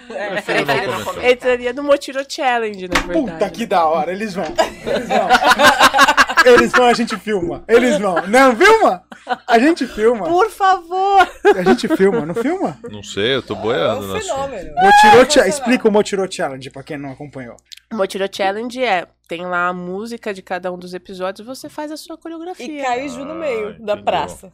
Comentar. 0.07 1.31
Entraria 1.31 1.73
no 1.73 1.83
Motiro 1.83 2.25
Challenge, 2.27 2.89
na 2.89 3.01
verdade. 3.01 3.33
Puta 3.33 3.51
que 3.51 3.67
da 3.67 3.85
hora, 3.87 4.13
eles 4.13 4.35
vão. 4.35 4.47
Eles 4.87 5.09
vão. 5.09 5.29
Eles 6.45 6.73
vão, 6.73 6.87
a 6.87 6.93
gente 6.95 7.17
filma. 7.17 7.65
Eles 7.69 7.99
vão. 7.99 8.27
Não, 8.27 8.57
filma? 8.57 9.03
A 9.47 9.59
gente 9.59 9.87
filma. 9.87 10.25
Por 10.27 10.51
favor! 10.51 11.29
A 11.57 11.63
gente 11.63 11.89
filma, 11.97 12.25
não 12.25 12.35
filma? 12.35 12.79
Não 12.91 13.03
sei, 13.03 13.35
eu 13.37 13.43
tô 13.43 13.55
É 13.55 13.59
boiando 13.59 14.05
um 14.05 14.09
no 14.09 14.17
assunto. 14.17 14.35
fenômeno. 14.35 14.75
Motirô 14.77 15.31
Cha- 15.31 15.49
Explica 15.49 15.89
o 15.89 15.93
Motirô 15.93 16.27
Challenge 16.31 16.71
pra 16.71 16.83
quem 16.83 16.97
não 16.97 17.11
acompanhou. 17.13 17.57
O 17.91 17.97
Motiro 17.97 18.29
Challenge 18.31 18.85
é, 18.85 19.07
tem 19.27 19.47
lá 19.47 19.69
a 19.69 19.73
música 19.73 20.35
de 20.35 20.43
cada 20.43 20.71
um 20.71 20.77
dos 20.79 20.93
episódios 20.93 21.41
e 21.41 21.49
você 21.49 21.71
faz 21.71 21.91
a 21.91 21.97
sua 21.97 22.19
coreografia. 22.19 22.67
E 22.99 23.07
e 23.07 23.09
Ju 23.09 23.25
no 23.25 23.33
Ah, 23.33 23.35
meio 23.35 23.65
da 23.83 23.95
entendeu. 23.95 24.05
praça. 24.05 24.53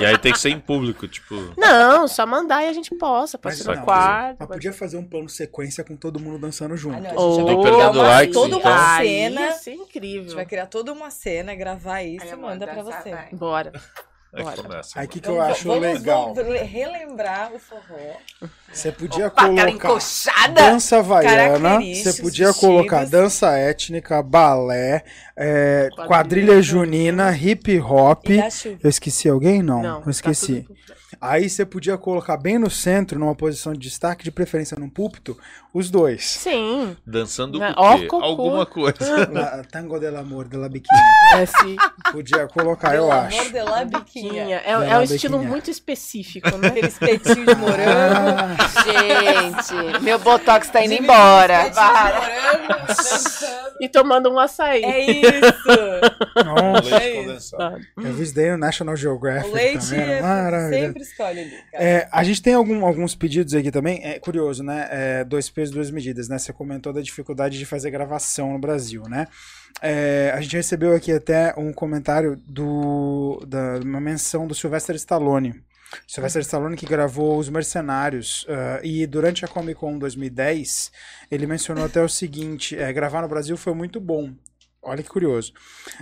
E 0.00 0.06
aí 0.06 0.16
tem 0.16 0.32
que 0.32 0.38
ser 0.38 0.48
em 0.50 0.58
público, 0.58 1.06
tipo. 1.06 1.34
Não, 1.56 2.08
só 2.08 2.26
mandar 2.26 2.62
e 2.64 2.68
a 2.68 2.72
gente 2.72 2.94
possa. 2.94 3.36
Pode 3.36 3.56
ser 3.56 3.68
no 3.68 3.74
não, 3.76 3.82
quarto. 3.84 4.36
Mas 4.40 4.48
podia 4.48 4.72
fazer 4.72 4.96
um 4.96 5.04
plano 5.04 5.28
sequência 5.28 5.84
com 5.84 5.96
todo 5.96 6.18
mundo 6.18 6.38
dançando 6.38 6.74
junto. 6.78 6.96
Ah, 6.96 7.00
não, 7.00 7.06
a 7.06 7.10
gente 7.10 7.20
Oh. 7.20 7.36
já 7.36 7.44
vai 7.44 7.54
Do 7.56 7.60
criar 7.62 7.76
Perdendo 7.76 7.98
uma, 7.98 8.08
Likes, 8.08 8.34
toda 8.34 8.56
então. 8.56 8.70
uma 8.72 8.94
Aí 8.96 9.08
cena. 9.08 9.40
ia 9.42 9.52
ser 9.52 9.70
A 9.70 9.72
gente 9.74 9.82
incrível. 9.82 10.34
vai 10.34 10.46
criar 10.46 10.66
toda 10.66 10.92
uma 10.94 11.10
cena, 11.10 11.54
gravar 11.54 12.02
isso 12.02 12.24
Aí 12.24 12.32
e 12.32 12.36
manda 12.36 12.66
pra 12.66 12.82
você. 12.82 13.10
vai. 13.10 13.28
Bora. 13.32 13.72
É 14.32 14.38
que 14.38 14.42
Bora. 14.44 14.56
começa. 14.62 15.00
Aí 15.00 15.06
o 15.06 15.08
que, 15.08 15.20
que 15.20 15.26
Então, 15.30 15.34
eu 15.36 15.40
acho 15.42 15.66
vamos, 15.68 15.82
legal? 15.82 16.34
vamos 16.34 16.60
relembrar 16.60 17.52
o 17.54 17.58
forró. 17.58 18.16
Você 18.70 18.92
podia 18.92 19.28
Opa, 19.28 19.44
colocar 19.44 19.70
encoxada. 19.70 20.52
dança 20.62 20.98
havaiana, 20.98 21.78
você 21.80 22.12
podia 22.22 22.46
vestidos. 22.48 22.56
colocar 22.60 23.06
dança 23.06 23.56
étnica, 23.56 24.22
balé, 24.22 25.04
é, 25.34 25.88
Quadrilha 25.90 26.06
quadrilha 26.06 26.62
junina, 26.62 27.34
hip 27.34 27.80
hop. 27.80 28.26
Eu 28.82 28.90
esqueci 28.90 29.28
alguém? 29.28 29.62
Não, 29.62 29.82
Não, 29.82 30.02
eu 30.04 30.10
esqueci. 30.10 30.62
tá 30.62 30.66
tudo- 30.66 30.85
Aí 31.20 31.48
você 31.48 31.64
podia 31.64 31.96
colocar 31.98 32.36
bem 32.36 32.58
no 32.58 32.70
centro, 32.70 33.18
numa 33.18 33.34
posição 33.34 33.72
de 33.72 33.78
destaque, 33.78 34.24
de 34.24 34.30
preferência 34.30 34.76
num 34.78 34.88
púlpito, 34.88 35.36
os 35.72 35.90
dois. 35.90 36.24
Sim. 36.24 36.96
Dançando 37.06 37.58
Né? 37.58 37.74
o 37.76 37.98
quê? 37.98 38.08
Alguma 38.12 38.64
coisa. 38.66 38.96
La, 39.32 39.62
tango 39.70 39.98
del 39.98 40.16
amor, 40.16 40.48
de 40.48 40.56
la 40.56 40.68
biquinha. 40.68 41.00
É, 41.34 41.46
sim. 41.46 41.76
Podia 42.12 42.46
colocar, 42.48 42.94
eu 42.94 43.02
Pelo 43.08 43.12
acho. 43.12 43.38
amor 43.40 43.52
de 43.52 43.62
lá, 43.62 43.84
biquinha. 43.84 44.32
Biquinha. 44.32 44.56
É, 44.64 44.72
Não, 44.72 44.82
é 44.82 44.96
um 44.96 45.00
biquinha. 45.00 45.16
estilo 45.16 45.42
muito 45.42 45.70
específico, 45.70 46.56
né? 46.56 46.68
Aqueles 46.68 46.98
peitinhos 46.98 47.46
de 47.46 47.54
morango. 47.54 48.56
Gente, 48.86 50.00
meu 50.02 50.18
botox 50.18 50.68
tá 50.70 50.84
indo 50.84 50.94
embora. 50.94 51.68
De 51.68 51.74
Para. 51.74 52.20
morango, 52.20 52.86
dançando. 52.86 53.66
E 53.80 53.88
tomando 53.88 54.30
um 54.32 54.38
açaí. 54.38 54.82
É 54.84 55.00
isso. 55.10 56.44
nossa, 56.44 56.96
Leite 56.96 57.06
isso. 57.06 57.56
condensado. 57.56 57.80
eu 57.98 58.12
vi 58.14 58.22
isso 58.22 58.34
daí 58.34 58.50
no 58.50 58.58
National 58.58 58.96
Geographic 58.96 59.50
O 59.50 59.54
leite 59.54 59.88
também. 59.90 60.00
era 60.00 60.12
é- 60.16 60.22
Maravilhoso. 60.22 60.86
sempre 60.86 61.04
escolhe 61.06 61.40
ali. 61.40 61.52
É, 61.72 62.08
a 62.10 62.22
gente 62.24 62.42
tem 62.42 62.54
algum- 62.54 62.84
alguns 62.84 63.14
pedidos 63.14 63.54
aqui 63.54 63.70
também. 63.70 64.00
É 64.04 64.18
curioso, 64.18 64.62
né? 64.62 64.88
É, 64.90 65.24
dois 65.24 65.48
pesos, 65.50 65.74
duas 65.74 65.90
medidas, 65.90 66.28
né? 66.28 66.38
Você 66.38 66.52
comentou 66.52 66.92
da 66.92 67.00
dificuldade 67.00 67.58
de 67.58 67.66
fazer 67.66 67.90
gravação 67.90 68.52
no 68.52 68.58
Brasil, 68.58 69.02
né? 69.08 69.26
É, 69.82 70.32
a 70.34 70.40
gente 70.40 70.56
recebeu 70.56 70.94
aqui 70.94 71.12
até 71.12 71.52
um 71.56 71.72
comentário 71.72 72.36
do 72.46 73.42
da 73.46 73.78
uma 73.84 74.00
menção 74.00 74.46
do 74.46 74.54
Sylvester 74.54 74.96
Stallone. 74.96 75.54
Sylvester 76.06 76.42
Stallone 76.42 76.76
que 76.76 76.84
gravou 76.86 77.38
Os 77.38 77.48
Mercenários 77.48 78.44
ah, 78.48 78.80
e 78.82 79.06
durante 79.06 79.44
a 79.44 79.48
Comic 79.48 79.78
Con 79.78 79.98
2010 79.98 80.90
ele 81.30 81.46
mencionou 81.46 81.84
até 81.84 82.02
o 82.02 82.08
seguinte: 82.08 82.76
é, 82.76 82.92
gravar 82.92 83.22
no 83.22 83.28
Brasil 83.28 83.56
foi 83.56 83.74
muito 83.74 84.00
bom. 84.00 84.32
Olha 84.82 85.02
que 85.02 85.08
curioso. 85.08 85.52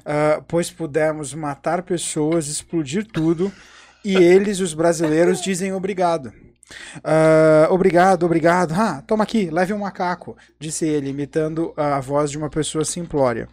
Ah, 0.05 0.43
pois 0.47 0.71
pudemos 0.71 1.35
matar 1.35 1.83
pessoas, 1.83 2.47
explodir 2.49 3.07
tudo 3.07 3.53
e 4.05 4.17
eles, 4.17 4.61
os 4.61 4.75
brasileiros, 4.75 5.41
dizem 5.41 5.73
obrigado. 5.73 6.33
Ah, 7.03 7.69
obrigado, 7.71 8.25
obrigado. 8.25 8.73
Ah, 8.75 9.03
toma 9.07 9.25
aqui, 9.25 9.51
leve 9.51 9.73
um 9.73 9.79
macaco, 9.79 10.37
disse 10.59 10.87
ele, 10.87 11.11
imitando 11.11 11.73
a 11.77 12.01
voz 12.01 12.31
de 12.31 12.39
uma 12.39 12.51
pessoa 12.51 12.85
simplória. 12.85 13.49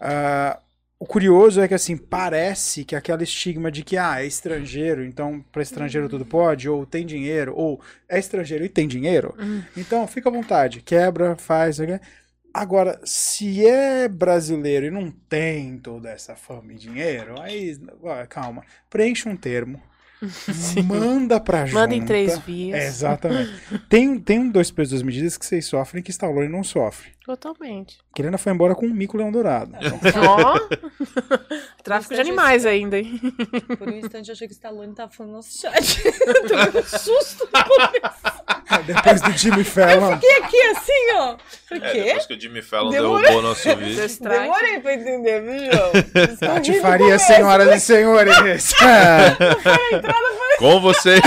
Ah, 0.00 0.58
o 0.98 1.06
curioso 1.06 1.60
é 1.60 1.68
que, 1.68 1.74
assim, 1.74 1.96
parece 1.96 2.84
que 2.84 2.96
aquele 2.96 3.24
estigma 3.24 3.70
de 3.70 3.82
que, 3.82 3.96
ah, 3.96 4.22
é 4.22 4.26
estrangeiro, 4.26 5.04
então 5.04 5.44
para 5.52 5.62
estrangeiro 5.62 6.08
tudo 6.08 6.24
pode, 6.24 6.68
ou 6.68 6.86
tem 6.86 7.04
dinheiro, 7.04 7.52
ou 7.54 7.80
é 8.08 8.18
estrangeiro 8.18 8.64
e 8.64 8.68
tem 8.68 8.88
dinheiro, 8.88 9.34
então 9.76 10.06
fica 10.06 10.28
à 10.28 10.32
vontade, 10.32 10.80
quebra, 10.80 11.36
faz. 11.36 11.78
Agora, 12.54 13.00
se 13.04 13.66
é 13.66 14.08
brasileiro 14.08 14.86
e 14.86 14.90
não 14.90 15.10
tem 15.10 15.76
toda 15.76 16.08
essa 16.08 16.36
fama 16.36 16.72
e 16.72 16.76
dinheiro, 16.76 17.38
aí, 17.40 17.76
calma, 18.30 18.62
preenche 18.88 19.28
um 19.28 19.36
termo, 19.36 19.82
manda 20.84 21.40
pra 21.40 21.66
junta. 21.66 21.80
Manda 21.80 21.94
em 21.94 22.04
três 22.04 22.38
vias. 22.38 22.80
É, 22.80 22.86
exatamente. 22.86 23.52
tem, 23.88 24.18
tem 24.18 24.38
um 24.38 24.50
dois 24.50 24.70
pesos, 24.70 24.90
duas 24.90 25.02
medidas 25.02 25.36
que 25.36 25.46
vocês 25.46 25.66
sofrem 25.66 26.02
que 26.02 26.10
Stallone 26.10 26.48
não 26.48 26.62
sofre. 26.62 27.13
Totalmente. 27.24 27.96
Kirana 28.14 28.36
foi 28.36 28.52
embora 28.52 28.74
com 28.74 28.84
um 28.84 28.90
mico 28.92 29.16
leão 29.16 29.32
dourado. 29.32 29.72
Ó. 30.28 30.58
Tráfico 31.82 32.14
de 32.14 32.20
animais 32.20 32.66
ainda, 32.66 32.98
hein? 32.98 33.18
Por 33.78 33.88
um 33.88 33.92
instante 33.96 34.28
eu 34.28 34.34
achei 34.34 34.46
que 34.46 34.52
o 34.52 34.56
Stallone 34.56 34.94
tava 34.94 35.10
falando 35.10 35.30
no 35.32 35.36
nosso 35.38 35.58
chat. 35.58 36.02
Eu 36.04 36.48
Tomei 36.48 36.82
um 36.82 36.86
susto 36.86 37.48
no 37.52 37.64
começo. 37.64 38.84
Depois 38.86 39.20
do 39.22 39.32
Jimmy 39.32 39.64
Fallon. 39.64 40.14
Fiquei 40.16 40.36
aqui 40.36 40.60
assim, 40.62 41.12
ó. 41.14 41.36
Falei, 41.68 41.84
É, 41.84 41.92
quê? 41.92 42.02
depois 42.04 42.26
que 42.26 42.34
o 42.34 42.40
Jimmy 42.40 42.60
Fallon 42.62 42.90
Demorou. 42.90 43.20
derrubou 43.22 43.42
nosso 43.42 43.76
vídeo. 43.76 44.08
Demorei 44.20 44.80
pra 44.80 44.94
entender, 44.94 45.40
viu, 45.42 45.72
João? 45.72 45.92
Tati 46.38 46.72
Escorri 46.72 46.76
no 46.76 46.82
Faria, 46.82 47.18
senhoras 47.18 47.74
e 47.74 47.80
senhores. 47.80 48.36
Com 50.58 50.80
você, 50.80 51.20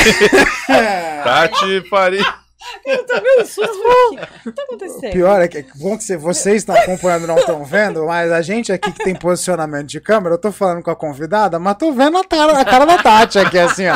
Tati 1.24 1.82
Faria. 1.90 2.47
Eu 2.86 3.06
um 3.42 3.46
susto. 3.46 3.72
O 3.72 4.18
que 4.44 4.52
tá 4.52 4.64
acontecendo? 4.64 5.12
Pior 5.12 5.42
é 5.42 5.48
que 5.48 5.60
é 5.60 5.66
bom 5.76 5.98
que 5.98 6.04
você- 6.04 6.18
vocês 6.18 6.56
estão 6.58 6.76
acompanhando 6.76 7.24
e 7.26 7.28
não 7.28 7.38
estão 7.38 7.64
vendo, 7.64 8.06
mas 8.06 8.32
a 8.32 8.42
gente 8.42 8.72
aqui 8.72 8.92
que 8.92 9.04
tem 9.04 9.16
posicionamento 9.16 9.88
de 9.88 10.02
câmera, 10.02 10.36
eu 10.36 10.40
tô 10.40 10.52
falando 10.52 10.82
com 10.82 10.90
a 10.92 10.96
convidada, 10.96 11.60
mas 11.60 11.78
tô 11.78 11.92
vendo 11.92 12.18
a 12.18 12.24
cara, 12.26 12.60
a 12.60 12.66
cara 12.66 12.86
da 12.86 12.98
Tati 12.98 13.38
aqui, 13.40 13.60
assim, 13.60 13.86
ó. 13.88 13.94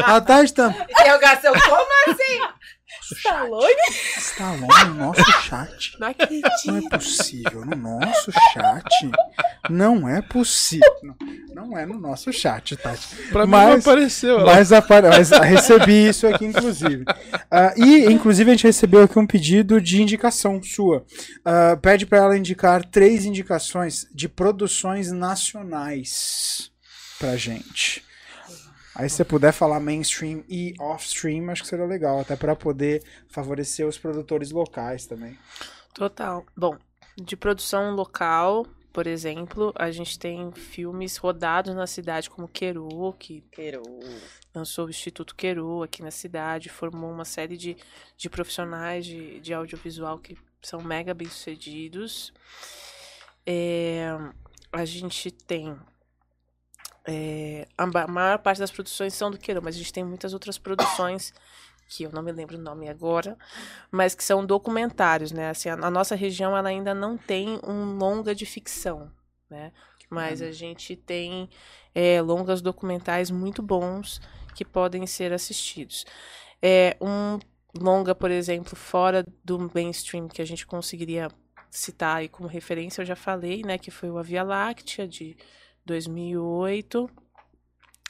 A 0.00 0.20
Tati 0.20 0.54
tá. 0.54 0.74
Interrogação, 0.88 1.52
como 1.52 1.86
assim? 2.08 2.40
Stallone? 3.12 3.74
Stallone 4.18 4.84
no 4.88 4.94
nosso 4.94 5.24
chat. 5.42 5.96
Não 6.00 6.08
acredito. 6.08 6.48
Não 6.66 6.76
é 6.76 6.88
possível. 6.88 7.64
No 7.64 7.76
nosso 7.76 8.32
chat. 8.52 9.10
Não 9.70 10.08
é 10.08 10.22
possível. 10.22 10.86
Não, 11.02 11.16
não 11.68 11.78
é 11.78 11.86
no 11.86 11.98
nosso 11.98 12.32
chat, 12.32 12.76
Tati. 12.76 13.16
Pra 13.30 13.44
mim 13.46 13.52
Mas- 13.52 13.68
não 13.84 13.92
apareceu. 13.92 14.44
Mas, 14.44 14.72
apare- 14.72 15.08
mas 15.08 15.30
recebi 15.30 16.08
isso 16.08 16.26
aqui, 16.26 16.44
inclusive. 16.44 17.04
Ah, 17.50 17.72
e, 17.76 18.04
inclusive, 18.12 18.50
a 18.50 18.54
gente 18.54 18.66
recebeu 18.66 19.02
aqui 19.02 19.18
um 19.18 19.26
pedido 19.26 19.80
de 19.80 20.02
indicação 20.02 20.62
sua. 20.62 21.04
Ah, 21.44 21.78
pede 21.80 22.04
para 22.06 22.18
ela 22.18 22.36
indicar 22.36 22.84
três 22.84 23.24
indicações 23.24 24.06
de 24.12 24.28
produções 24.28 25.10
nacionais 25.12 26.70
pra 27.18 27.36
gente. 27.36 28.02
Aí, 28.94 29.08
se 29.10 29.16
você 29.16 29.24
puder 29.24 29.52
falar 29.52 29.80
mainstream 29.80 30.44
e 30.48 30.74
off-stream, 30.78 31.50
acho 31.50 31.62
que 31.62 31.68
seria 31.68 31.84
legal, 31.84 32.20
até 32.20 32.36
para 32.36 32.54
poder 32.54 33.02
favorecer 33.28 33.86
os 33.86 33.98
produtores 33.98 34.50
locais 34.50 35.06
também. 35.06 35.36
Total. 35.92 36.44
Bom, 36.56 36.76
de 37.16 37.36
produção 37.36 37.94
local, 37.94 38.66
por 38.92 39.08
exemplo, 39.08 39.72
a 39.74 39.90
gente 39.90 40.16
tem 40.16 40.52
filmes 40.52 41.16
rodados 41.16 41.74
na 41.74 41.86
cidade 41.86 42.30
como 42.30 42.46
Queru, 42.46 43.12
que 43.18 43.42
lançou 44.54 44.86
o 44.86 44.90
Instituto 44.90 45.34
Queru 45.34 45.82
aqui 45.82 46.00
na 46.00 46.12
cidade, 46.12 46.68
formou 46.68 47.10
uma 47.10 47.24
série 47.24 47.56
de, 47.56 47.76
de 48.16 48.30
profissionais 48.30 49.04
de, 49.04 49.40
de 49.40 49.52
audiovisual 49.52 50.18
que 50.20 50.38
são 50.62 50.80
mega 50.80 51.12
bem-sucedidos. 51.12 52.32
É, 53.44 54.08
a 54.72 54.84
gente 54.84 55.30
tem. 55.30 55.76
É, 57.06 57.66
a 57.76 58.06
maior 58.06 58.38
parte 58.38 58.58
das 58.58 58.70
produções 58.70 59.14
são 59.14 59.30
do 59.30 59.38
Queru, 59.38 59.60
mas 59.62 59.74
a 59.74 59.78
gente 59.78 59.92
tem 59.92 60.04
muitas 60.04 60.32
outras 60.32 60.56
produções 60.58 61.34
que 61.86 62.04
eu 62.04 62.10
não 62.10 62.22
me 62.22 62.32
lembro 62.32 62.56
o 62.56 62.60
nome 62.60 62.88
agora, 62.88 63.36
mas 63.90 64.14
que 64.14 64.24
são 64.24 64.44
documentários, 64.44 65.32
né? 65.32 65.50
Assim, 65.50 65.68
a, 65.68 65.74
a 65.74 65.90
nossa 65.90 66.14
região 66.14 66.56
ela 66.56 66.68
ainda 66.68 66.94
não 66.94 67.16
tem 67.16 67.60
um 67.62 67.96
longa 67.98 68.34
de 68.34 68.46
ficção, 68.46 69.10
né? 69.50 69.72
Mas 70.08 70.40
a 70.40 70.50
gente 70.50 70.96
tem 70.96 71.48
é, 71.94 72.20
longas 72.22 72.62
documentais 72.62 73.30
muito 73.30 73.62
bons 73.62 74.20
que 74.54 74.64
podem 74.64 75.06
ser 75.06 75.32
assistidos. 75.32 76.04
É, 76.62 76.96
um 77.00 77.38
longa, 77.78 78.14
por 78.14 78.30
exemplo, 78.30 78.76
fora 78.76 79.24
do 79.44 79.70
mainstream 79.74 80.28
que 80.28 80.40
a 80.40 80.44
gente 80.44 80.66
conseguiria 80.66 81.28
citar 81.70 82.18
aí 82.18 82.28
como 82.28 82.48
referência, 82.48 83.02
eu 83.02 83.06
já 83.06 83.16
falei, 83.16 83.62
né? 83.62 83.76
Que 83.76 83.90
foi 83.90 84.10
o 84.10 84.18
A 84.18 84.22
Via 84.22 84.42
Láctea, 84.42 85.08
de 85.08 85.36
2008. 85.84 87.08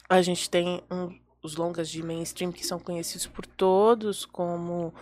A 0.09 0.21
gente 0.21 0.49
tem 0.49 0.83
um- 0.91 1.17
os 1.41 1.55
longas 1.55 1.89
de 1.89 2.01
mainstream 2.03 2.51
que 2.51 2.65
são 2.65 2.79
conhecidos 2.79 3.27
por 3.27 3.45
todos, 3.45 4.25
como 4.25 4.93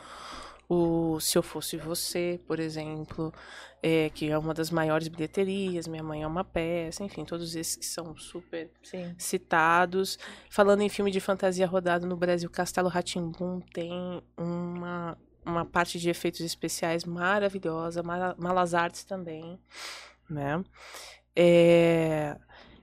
o 0.67 1.19
Se 1.19 1.37
Eu 1.37 1.43
Fosse 1.43 1.77
Você, 1.77 2.39
por 2.47 2.59
exemplo, 2.59 3.33
é, 3.81 4.09
que 4.09 4.29
é 4.29 4.37
uma 4.37 4.53
das 4.53 4.69
maiores 4.71 5.07
bilheterias, 5.09 5.87
Minha 5.87 6.03
Mãe 6.03 6.23
é 6.23 6.27
uma 6.27 6.43
Peça, 6.43 7.03
enfim, 7.03 7.25
todos 7.25 7.53
esses 7.55 7.75
que 7.75 7.85
são 7.85 8.15
super 8.15 8.71
Sim. 8.81 9.13
citados. 9.17 10.17
Falando 10.49 10.81
em 10.81 10.89
filme 10.89 11.11
de 11.11 11.19
fantasia 11.19 11.67
rodado 11.67 12.07
no 12.07 12.15
Brasil, 12.15 12.49
Castelo 12.49 12.87
Ratimbum 12.89 13.59
tem 13.73 14.21
uma, 14.37 15.17
uma 15.45 15.65
parte 15.65 15.99
de 15.99 16.09
efeitos 16.09 16.39
especiais 16.41 17.03
maravilhosa, 17.03 18.01
Mala- 18.01 18.35
Malas 18.39 18.73
Artes 18.73 19.03
também, 19.03 19.59
né? 20.29 20.63
É, 21.35 22.37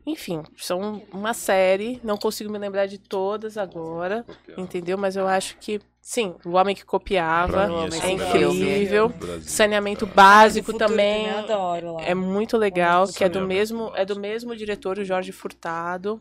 Enfim, 0.07 0.43
são 0.57 1.03
uma 1.13 1.35
série, 1.35 2.01
não 2.03 2.17
consigo 2.17 2.51
me 2.51 2.59
lembrar 2.59 2.87
de 2.87 2.99
todas 2.99 3.57
agora, 3.59 4.25
entendeu? 4.57 4.97
Mas 4.97 5.15
eu 5.15 5.27
acho 5.29 5.57
que, 5.59 5.79
sim, 6.01 6.35
O 6.45 6.53
Homem 6.53 6.75
que 6.75 6.85
Copiava 6.85 7.69
mim, 7.69 7.75
é 7.75 7.87
o 7.87 7.91
filme 7.93 8.61
incrível. 8.63 9.13
Saneamento 9.43 10.07
básico 10.07 10.73
Futuro 10.73 10.87
também 10.87 11.29
Eu 11.29 11.39
adoro 11.39 11.95
lá. 11.95 12.03
é 12.03 12.15
muito 12.15 12.57
legal, 12.57 13.07
que 13.09 13.23
é 13.23 13.29
do 13.29 13.47
mesmo, 13.47 13.93
é 13.95 14.05
do 14.05 14.19
mesmo 14.19 14.57
diretor, 14.57 14.99
o 14.99 15.05
Jorge 15.05 15.33
Furtado. 15.33 16.19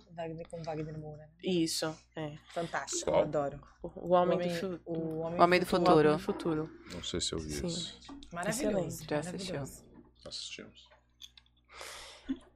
Com 0.51 0.61
Wagner 0.61 0.99
Moura. 0.99 1.17
né? 1.17 1.27
Isso, 1.41 1.95
é. 2.15 2.33
Fantástico, 2.53 3.05
Qual? 3.09 3.21
eu 3.21 3.23
adoro. 3.23 3.59
O 3.81 4.13
Homem, 4.13 4.37
o 4.37 4.41
homem, 4.41 4.59
do, 4.59 4.81
o 4.85 5.19
homem, 5.19 5.39
O 5.39 5.43
Homem 5.43 5.59
do 5.61 5.63
o 5.63 5.67
Futuro. 5.67 5.91
Homem 5.99 6.11
do 6.17 6.19
Futuro. 6.19 6.69
Não 6.93 7.01
sei 7.01 7.21
se 7.21 7.31
eu 7.33 7.39
vi 7.39 7.51
Sim. 7.51 7.67
isso. 7.67 7.97
Maravilhoso. 8.33 8.67
Excelente. 8.87 9.07
Já 9.09 9.19
assistiu. 9.19 9.53
maravilhoso. 9.55 9.83
Assistimos. 10.25 10.88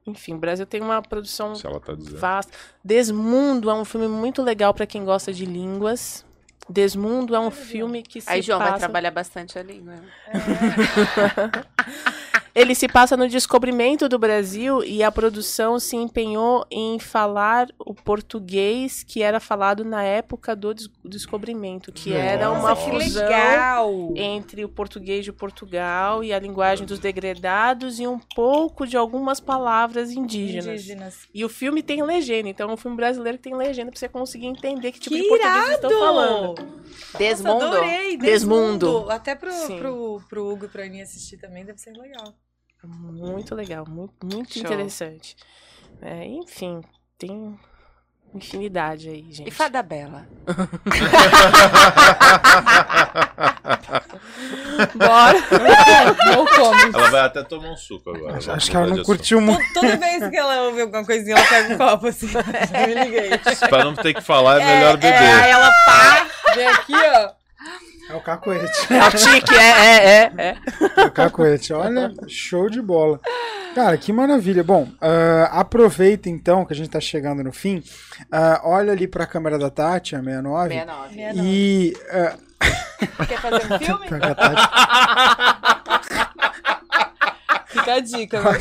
Enfim, 0.06 0.34
o 0.34 0.38
Brasil 0.38 0.66
tem 0.66 0.80
uma 0.80 1.00
produção 1.00 1.54
Se 1.54 1.66
ela 1.66 1.80
tá 1.80 1.94
vasta. 1.96 2.52
Desmundo 2.84 3.70
é 3.70 3.74
um 3.74 3.84
filme 3.84 4.08
muito 4.08 4.42
legal 4.42 4.74
para 4.74 4.86
quem 4.86 5.04
gosta 5.04 5.32
de 5.32 5.46
línguas. 5.46 6.24
Desmundo 6.68 7.34
é 7.34 7.40
um 7.40 7.50
filme 7.50 8.02
que 8.02 8.20
se 8.20 8.30
Aí 8.30 8.40
João 8.40 8.58
vai 8.58 8.68
passa... 8.68 8.80
trabalhar 8.80 9.10
bastante 9.10 9.58
a 9.58 9.62
língua. 9.62 9.94
Ele 12.54 12.72
se 12.74 12.86
passa 12.86 13.16
no 13.16 13.26
descobrimento 13.28 14.08
do 14.08 14.16
Brasil 14.16 14.84
e 14.84 15.02
a 15.02 15.10
produção 15.10 15.80
se 15.80 15.96
empenhou 15.96 16.64
em 16.70 17.00
falar 17.00 17.66
o 17.78 17.92
português 17.92 19.02
que 19.02 19.22
era 19.24 19.40
falado 19.40 19.84
na 19.84 20.04
época 20.04 20.54
do 20.54 20.72
des- 20.72 20.88
descobrimento, 21.04 21.90
que 21.90 22.12
era 22.12 22.52
uma 22.52 22.68
Nossa, 22.70 22.84
que 22.84 22.90
fusão 23.02 23.24
legal! 23.28 24.12
entre 24.14 24.64
o 24.64 24.68
português 24.68 25.24
de 25.24 25.32
Portugal 25.32 26.22
e 26.22 26.32
a 26.32 26.38
linguagem 26.38 26.86
dos 26.86 27.00
degredados 27.00 27.98
e 27.98 28.06
um 28.06 28.20
pouco 28.20 28.86
de 28.86 28.96
algumas 28.96 29.40
palavras 29.40 30.12
indígenas. 30.12 30.66
Indígenas. 30.80 31.18
E 31.34 31.44
o 31.44 31.48
filme 31.48 31.82
tem 31.82 32.04
legenda, 32.04 32.48
então 32.48 32.70
é 32.70 32.72
um 32.72 32.76
filme 32.76 32.96
brasileiro 32.96 33.36
que 33.36 33.44
tem 33.44 33.56
legenda 33.56 33.90
pra 33.90 33.98
você 33.98 34.08
conseguir 34.08 34.46
entender 34.46 34.92
que 34.92 35.00
tipo 35.00 35.16
Que 35.16 35.22
de 35.22 35.28
português 35.28 35.56
eles 35.64 35.74
estão 35.74 35.90
falando. 35.90 36.54
Desmundo. 37.18 37.64
Nossa, 37.64 37.66
adorei. 37.78 38.16
Desmundo. 38.16 38.86
Desmundo. 38.86 39.10
Até 39.10 39.34
pro, 39.34 39.50
Sim. 39.52 39.78
pro, 39.80 40.22
pro 40.28 40.48
Hugo 40.52 40.66
e 40.66 40.68
pra 40.68 40.84
Aninha 40.84 41.02
assistir 41.02 41.36
também 41.36 41.64
deve 41.64 41.78
ser 41.80 41.92
legal. 41.96 42.32
Muito 42.86 43.54
legal, 43.54 43.84
muito, 43.88 44.14
muito 44.24 44.58
interessante. 44.58 45.36
É, 46.02 46.24
enfim, 46.26 46.80
tem 47.18 47.58
infinidade 48.34 49.08
aí, 49.08 49.24
gente. 49.30 49.48
E 49.48 49.50
Fada 49.50 49.82
Bela. 49.82 50.26
Bora! 54.94 55.38
Não 56.26 56.46
come. 56.46 56.82
Ela 56.94 57.10
vai 57.10 57.20
até 57.22 57.42
tomar 57.42 57.70
um 57.70 57.76
suco 57.76 58.10
agora. 58.10 58.36
Acho, 58.38 58.50
acho 58.52 58.70
que 58.70 58.76
ela 58.76 58.86
não 58.88 59.02
curtiu 59.02 59.40
muito. 59.40 59.62
Toda 59.72 59.96
vez 59.96 60.28
que 60.28 60.36
ela 60.36 60.62
ouve 60.62 60.82
alguma 60.82 61.04
coisinha, 61.04 61.36
ela 61.36 61.46
pega 61.46 61.74
um 61.74 61.78
copo 61.78 62.06
assim. 62.08 62.26
Me 62.26 62.94
liguei. 63.04 63.30
Pra 63.68 63.84
não 63.84 63.94
ter 63.94 64.14
que 64.14 64.20
falar, 64.20 64.60
é 64.60 64.64
melhor 64.64 64.94
É, 64.94 64.96
beber. 64.96 65.16
aí 65.18 65.50
ela 65.50 65.70
pá, 65.86 66.26
vem 66.54 66.66
aqui, 66.66 66.92
ó. 66.94 67.43
É 68.10 68.14
o 68.14 68.20
cacoete. 68.20 68.72
É 68.92 69.08
o 69.08 69.10
tique, 69.10 69.54
é, 69.54 69.70
é, 69.70 69.96
é, 70.06 70.32
é. 70.36 70.56
É 70.96 71.04
o 71.06 71.10
cacoete. 71.10 71.72
Olha, 71.72 72.12
show 72.28 72.68
de 72.68 72.80
bola. 72.82 73.18
Cara, 73.74 73.96
que 73.96 74.12
maravilha. 74.12 74.62
Bom, 74.62 74.88
ah, 75.00 75.48
aproveita 75.60 76.28
então 76.28 76.64
que 76.64 76.72
a 76.72 76.76
gente 76.76 76.90
tá 76.90 77.00
chegando 77.00 77.42
no 77.42 77.52
fim. 77.52 77.82
Ah, 78.30 78.60
olha 78.64 78.92
ali 78.92 79.08
pra 79.08 79.26
câmera 79.26 79.58
da 79.58 79.68
Tati, 79.70 80.14
a 80.14 80.18
69. 80.20 80.68
69. 80.68 81.16
Meia 81.16 81.32
não. 81.34 81.44
E. 81.44 81.92
ah, 82.10 82.36
Quer 83.26 83.40
fazer 83.40 83.72
um 83.72 83.78
filme? 83.80 84.06
pra 84.06 84.18
a 84.28 84.34
Tati 84.34 84.62
Fica 87.66 87.94
a 87.94 88.00
dica, 88.00 88.40
meu 88.40 88.52
bem. 88.52 88.60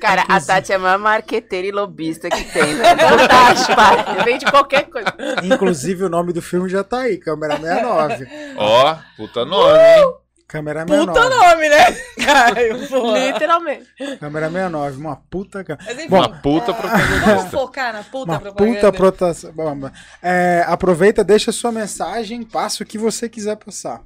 Cara, 0.00 0.22
a 0.28 0.40
Tati 0.40 0.72
é 0.72 0.76
a 0.76 0.78
maior 0.78 0.98
marqueteira 0.98 1.66
e 1.66 1.70
lobista 1.72 2.28
que 2.28 2.44
tem, 2.44 2.74
né? 2.74 2.96
Fantástico, 2.96 3.74
para. 3.74 4.24
Vem 4.24 4.38
de 4.38 4.46
qualquer 4.46 4.84
coisa. 4.88 5.14
Inclusive 5.42 6.04
o 6.04 6.08
nome 6.08 6.32
do 6.32 6.42
filme 6.42 6.68
já 6.68 6.84
tá 6.84 7.00
aí, 7.00 7.16
câmera 7.18 7.56
69. 7.58 8.26
Ó, 8.56 8.96
puta 9.16 9.44
nome, 9.44 9.78
hein? 9.78 10.14
Câmera 10.48 10.86
69. 10.86 11.06
Puta 11.06 11.28
nome, 11.28 11.68
né? 11.68 11.84
Caio, 12.24 12.86
porra. 12.88 13.18
Literalmente. 13.18 13.86
Câmera 14.20 14.46
69, 14.48 14.96
uma 14.98 15.16
puta 15.16 15.64
câmera. 15.64 15.84
Mas 15.86 15.98
enfim, 15.98 16.08
Bom, 16.08 16.18
Uma 16.18 16.28
puta 16.28 16.72
vamos 16.72 16.80
propagandista. 16.80 17.50
focar 17.50 17.92
na 17.92 18.02
puta 18.04 18.32
Uma 18.32 18.40
propaganda. 18.40 18.74
puta 18.76 18.92
protação. 18.92 19.52
Bom, 19.52 19.90
é, 20.22 20.64
aproveita, 20.68 21.24
deixa 21.24 21.50
sua 21.50 21.72
mensagem, 21.72 22.44
passa 22.44 22.84
o 22.84 22.86
que 22.86 22.96
você 22.96 23.28
quiser 23.28 23.56
passar. 23.56 24.02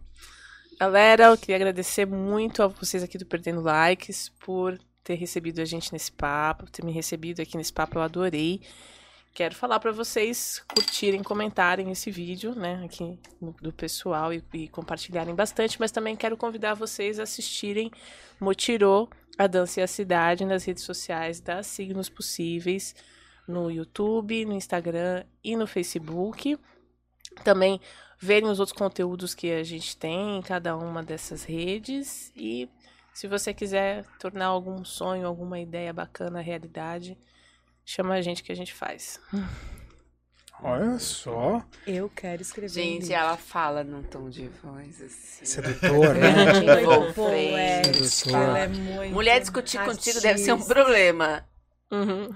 Galera, 0.81 1.24
eu 1.24 1.36
queria 1.36 1.57
agradecer 1.57 2.07
muito 2.07 2.62
a 2.62 2.69
vocês 2.69 3.02
aqui 3.02 3.19
do 3.19 3.27
Perdendo 3.27 3.61
Likes 3.61 4.32
por 4.43 4.78
ter 5.02 5.14
recebido 5.14 5.60
a 5.60 5.64
gente 5.64 5.93
nesse 5.93 6.12
papo, 6.12 6.70
ter 6.70 6.85
me 6.85 6.93
recebido 6.93 7.40
aqui 7.40 7.56
nesse 7.56 7.72
papo, 7.72 7.98
eu 7.98 8.02
adorei. 8.02 8.60
Quero 9.32 9.55
falar 9.55 9.78
para 9.78 9.93
vocês 9.93 10.62
curtirem, 10.74 11.22
comentarem 11.22 11.90
esse 11.90 12.10
vídeo, 12.10 12.55
né, 12.55 12.82
aqui 12.85 13.18
do 13.62 13.72
pessoal 13.72 14.35
e, 14.35 14.43
e, 14.52 14.68
compartilharem 14.68 15.35
bastante, 15.35 15.78
mas 15.78 15.93
também 15.93 16.16
quero 16.16 16.36
convidar 16.36 16.74
vocês 16.74 17.20
a 17.20 17.22
assistirem 17.22 17.93
Motirô, 18.40 19.09
a 19.39 19.47
Dança 19.47 19.81
e 19.81 19.82
a 19.82 19.86
Cidade 19.86 20.44
nas 20.44 20.64
redes 20.64 20.82
sociais 20.82 21.40
das 21.40 21.68
Signos 21.68 22.09
Possíveis, 22.09 22.94
no 23.47 23.70
YouTube, 23.70 24.44
no 24.44 24.52
Instagram 24.55 25.24
e 25.44 25.56
no 25.56 25.66
Facebook. 25.66 26.59
Também 27.44 27.81
verem 28.18 28.51
os 28.51 28.59
outros 28.59 28.77
conteúdos 28.77 29.32
que 29.32 29.51
a 29.51 29.62
gente 29.62 29.97
tem 29.97 30.39
em 30.39 30.43
cada 30.43 30.77
uma 30.77 31.02
dessas 31.02 31.44
redes 31.44 32.32
e 32.36 32.68
se 33.12 33.28
você 33.28 33.53
quiser 33.53 34.05
tornar 34.19 34.47
algum 34.47 34.85
sonho, 34.85 35.27
alguma 35.27 35.59
ideia 35.59 35.93
bacana 35.93 36.41
realidade, 36.41 37.19
chama 37.85 38.15
a 38.15 38.23
gente 38.23 38.43
que 38.43 38.53
a 38.53 38.57
gente 38.57 38.73
faz. 38.73 39.20
Olha 40.62 40.99
só. 40.99 41.65
Eu 41.87 42.11
quero 42.11 42.43
escrever. 42.43 42.69
Gente, 42.69 43.11
um 43.11 43.15
ela 43.15 43.37
fala 43.37 43.82
num 43.82 44.03
tom 44.03 44.28
de 44.28 44.47
voz 44.49 45.01
assim. 45.01 45.45
Sedutor, 45.45 46.15
né? 46.15 46.81
Envolvente. 46.82 48.35
Ela 48.35 48.59
é 48.59 48.69
muito 48.69 49.15
Mulher 49.15 49.41
discutir 49.41 49.82
contigo 49.82 50.20
deve 50.20 50.39
ser 50.39 50.53
um 50.53 50.62
problema. 50.62 51.47
Uhum. 51.91 52.28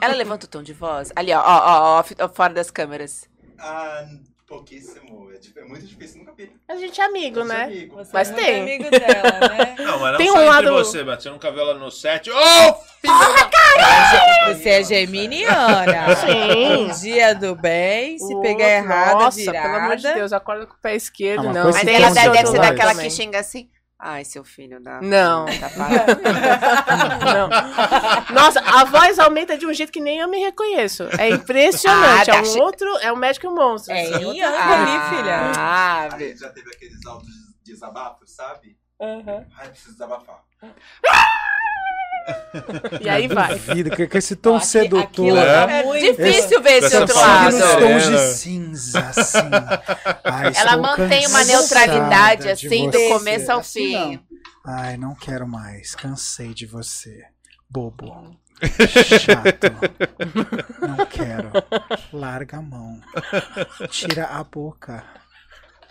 Ela 0.00 0.14
levanta 0.14 0.46
o 0.46 0.48
tom 0.48 0.62
de 0.62 0.74
voz. 0.74 1.10
Ali, 1.16 1.32
ó, 1.32 1.40
ó, 1.40 2.00
ó, 2.00 2.04
ó 2.20 2.28
fora 2.28 2.52
das 2.52 2.70
câmeras. 2.70 3.28
Ah, 3.58 4.06
pouquíssimo. 4.46 5.28
É, 5.32 5.60
é 5.60 5.64
muito 5.64 5.86
difícil, 5.86 6.18
nunca 6.20 6.32
vi. 6.36 6.50
A 6.68 6.76
gente 6.76 7.00
é 7.00 7.04
amigo, 7.04 7.40
Nosso 7.40 7.48
né? 7.52 7.64
amigo. 7.64 7.96
Você 7.96 8.10
Mas 8.12 8.30
é 8.30 8.34
tem. 8.34 8.60
amigo 8.62 8.90
dela, 8.90 9.48
né? 9.48 9.74
Não, 9.86 9.98
mas 9.98 10.10
não 10.12 10.18
Tem 10.18 10.28
só 10.32 10.38
um 10.38 10.44
lado- 10.46 10.72
você, 10.72 11.02
mas 11.04 11.22
você 11.22 11.30
nunca 11.30 11.50
viu 11.50 11.60
ela 11.62 11.74
no 11.74 11.90
set. 11.90 12.30
Ô, 12.30 12.34
filho 13.00 13.14
Você 14.56 14.68
é 14.68 14.82
geminiana. 14.84 16.14
Sim. 16.16 16.76
Um 16.86 16.88
dia 17.00 17.34
do 17.34 17.54
bem, 17.54 18.18
se 18.18 18.34
O 18.34 18.40
pegar 18.40 18.68
errado, 18.68 19.18
Nossa, 19.20 19.38
virada. 19.38 19.62
pelo 19.68 19.76
amor 19.84 19.96
de 19.96 20.14
Deus, 20.14 20.32
acorda 20.32 20.66
com 20.66 20.74
o 20.74 20.78
pé 20.78 20.94
esquerdo. 20.94 21.40
Ah, 21.40 21.44
mas 21.44 21.54
não, 21.54 21.62
coisa 21.64 21.78
Mas 21.78 21.86
Tem 21.86 21.96
ela 21.96 22.10
deve, 22.10 22.46
ser 22.46 22.60
daquela 22.60 22.90
também. 22.92 23.08
que 23.08 23.14
xinga 23.14 23.38
assim. 23.40 23.68
Ai, 23.98 24.24
seu 24.24 24.44
filho 24.44 24.78
da. 24.80 25.00
Não. 25.00 25.46
Não. 27.24 27.48
Nossa, 28.34 28.60
a 28.60 28.84
voz 28.84 29.18
aumenta 29.18 29.56
de 29.56 29.66
um 29.66 29.72
jeito 29.72 29.90
que 29.90 30.00
nem 30.00 30.18
eu 30.18 30.28
me 30.28 30.38
reconheço. 30.38 31.04
É 31.18 31.30
impressionante. 31.30 32.30
Ah, 32.30 32.36
é 32.36 32.42
um 32.42 32.58
outro, 32.60 32.86
é 32.98 33.10
um 33.12 33.16
médico 33.16 33.50
monstro. 33.50 33.94
É, 33.94 34.02
assim, 34.02 34.10
em 34.12 34.24
outro- 34.26 34.36
Yang 34.42 34.56
ali, 34.72 35.16
filha. 35.16 35.52
Ah, 35.56 36.08
Aí 36.12 36.36
já 36.36 36.50
teve 36.50 36.70
aqueles 36.74 37.06
altos 37.06 37.28
desabafos, 37.64 38.30
sabe? 38.34 38.76
Aham. 39.00 39.46
Ai, 39.58 39.68
preciso 39.68 39.92
desabafar. 39.92 40.42
E 43.00 43.08
aí 43.08 43.28
vai. 43.28 43.54
Vida, 43.56 43.90
que, 43.94 44.06
que 44.06 44.18
esse 44.18 44.34
tom 44.36 44.56
Aqui- 44.56 44.66
sedutor. 44.66 45.02
aquilo 45.02 45.36
É. 45.38 45.66
tá 45.66 45.72
é 45.72 45.82
muito- 45.84 46.00
difícil 46.16 46.62
ver 46.62 46.82
esse 46.82 46.96
outro 46.96 47.14
de 47.14 47.20
nos 47.20 47.60
lado. 47.60 47.80
tons 47.80 48.08
de 48.08 48.18
cinza, 48.34 49.00
assim. 49.00 49.38
Ai, 50.24 50.52
Ela 50.56 50.76
mantém 50.76 51.26
uma 51.28 51.44
neutralidade 51.44 52.42
de 52.42 52.48
assim 52.50 52.90
do 52.90 52.98
começo 53.08 53.52
ao 53.52 53.60
Assim, 53.60 53.92
não. 53.92 54.10
fim. 54.12 54.20
Ai, 54.66 54.96
não 54.96 55.14
quero 55.14 55.46
mais. 55.46 55.94
Cansei 55.94 56.52
de 56.54 56.66
você. 56.66 57.24
Bobo. 57.70 58.36
Chato. 59.20 59.66
Não 60.80 61.04
quero. 61.06 61.50
Larga 62.12 62.56
a 62.58 62.62
mão. 62.62 63.00
Tira 63.90 64.24
a 64.26 64.42
boca. 64.42 65.04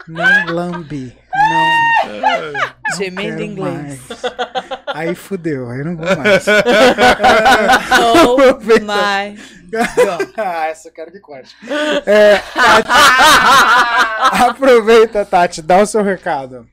Não 0.08 0.54
lambe. 0.54 1.18
Não. 1.34 2.52
não 2.52 2.98
Gemendo 2.98 3.42
em 3.42 3.52
inglês. 3.52 3.74
mais. 3.74 4.00
Aí 4.94 5.16
fudeu. 5.16 5.70
Aí 5.70 5.84
não 5.84 5.98
vou 5.98 6.06
mais. 6.18 6.46
Oh 8.02 8.38
my 8.38 9.36
God. 9.70 10.34
ah, 10.38 10.68
essa 10.68 10.90
eu 10.90 10.94
quero 10.94 11.12
que 11.12 11.20
corte. 11.20 11.56
É, 12.06 12.38
Tati, 12.54 12.88
aproveita, 14.44 15.26
Tati. 15.26 15.62
Dá 15.62 15.82
o 15.82 15.86
seu 15.86 16.04
recado. 16.04 16.68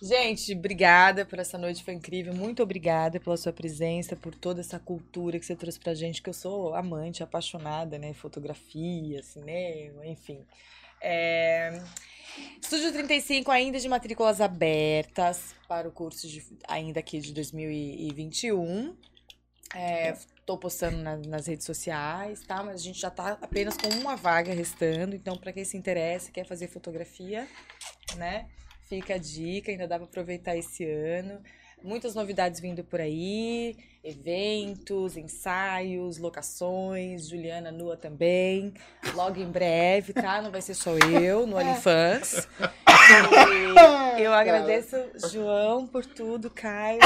Gente, 0.00 0.54
obrigada 0.54 1.24
por 1.24 1.38
essa 1.38 1.58
noite, 1.58 1.82
foi 1.82 1.94
incrível. 1.94 2.32
Muito 2.32 2.62
obrigada 2.62 3.18
pela 3.18 3.36
sua 3.36 3.52
presença, 3.52 4.14
por 4.14 4.34
toda 4.34 4.60
essa 4.60 4.78
cultura 4.78 5.38
que 5.38 5.46
você 5.46 5.56
trouxe 5.56 5.80
pra 5.80 5.94
gente, 5.94 6.22
que 6.22 6.28
eu 6.28 6.34
sou 6.34 6.74
amante, 6.74 7.22
apaixonada, 7.22 7.98
né? 7.98 8.12
Fotografia, 8.12 9.22
cinema, 9.22 10.06
enfim. 10.06 10.46
É... 11.00 11.82
Estúdio 12.60 12.92
35 12.92 13.50
ainda 13.50 13.78
de 13.78 13.88
matrículas 13.88 14.40
abertas 14.40 15.54
para 15.68 15.88
o 15.88 15.92
curso 15.92 16.26
de, 16.28 16.44
ainda 16.68 17.00
aqui 17.00 17.18
de 17.20 17.32
2021. 17.32 18.96
É, 19.74 20.16
tô 20.44 20.56
postando 20.56 20.96
na- 20.98 21.16
nas 21.16 21.46
redes 21.46 21.66
sociais, 21.66 22.40
tá? 22.46 22.62
Mas 22.62 22.76
a 22.80 22.84
gente 22.84 23.00
já 23.00 23.10
tá 23.10 23.36
apenas 23.40 23.76
com 23.76 23.88
uma 23.88 24.16
vaga 24.16 24.54
restando, 24.54 25.14
então 25.14 25.36
para 25.36 25.52
quem 25.52 25.64
se 25.64 25.76
interessa, 25.76 26.30
quer 26.30 26.46
fazer 26.46 26.68
fotografia, 26.68 27.46
né? 28.16 28.48
Fica 28.88 29.14
a 29.14 29.18
dica, 29.18 29.70
ainda 29.70 29.86
dá 29.88 29.96
para 29.98 30.06
aproveitar 30.06 30.56
esse 30.56 30.84
ano. 30.84 31.42
Muitas 31.82 32.14
novidades 32.14 32.58
vindo 32.58 32.82
por 32.82 33.00
aí, 33.00 33.76
eventos, 34.02 35.16
ensaios, 35.16 36.18
locações, 36.18 37.28
Juliana 37.28 37.70
nua 37.70 37.96
também. 37.96 38.74
Logo 39.14 39.40
em 39.40 39.50
breve, 39.50 40.12
tá? 40.12 40.42
Não 40.42 40.50
vai 40.50 40.62
ser 40.62 40.74
só 40.74 40.96
eu 40.96 41.46
no 41.46 41.56
OnlyFans. 41.56 42.48
E 44.18 44.22
eu 44.22 44.32
agradeço, 44.32 44.96
João, 45.30 45.86
por 45.86 46.04
tudo, 46.04 46.50
Caio. 46.50 46.98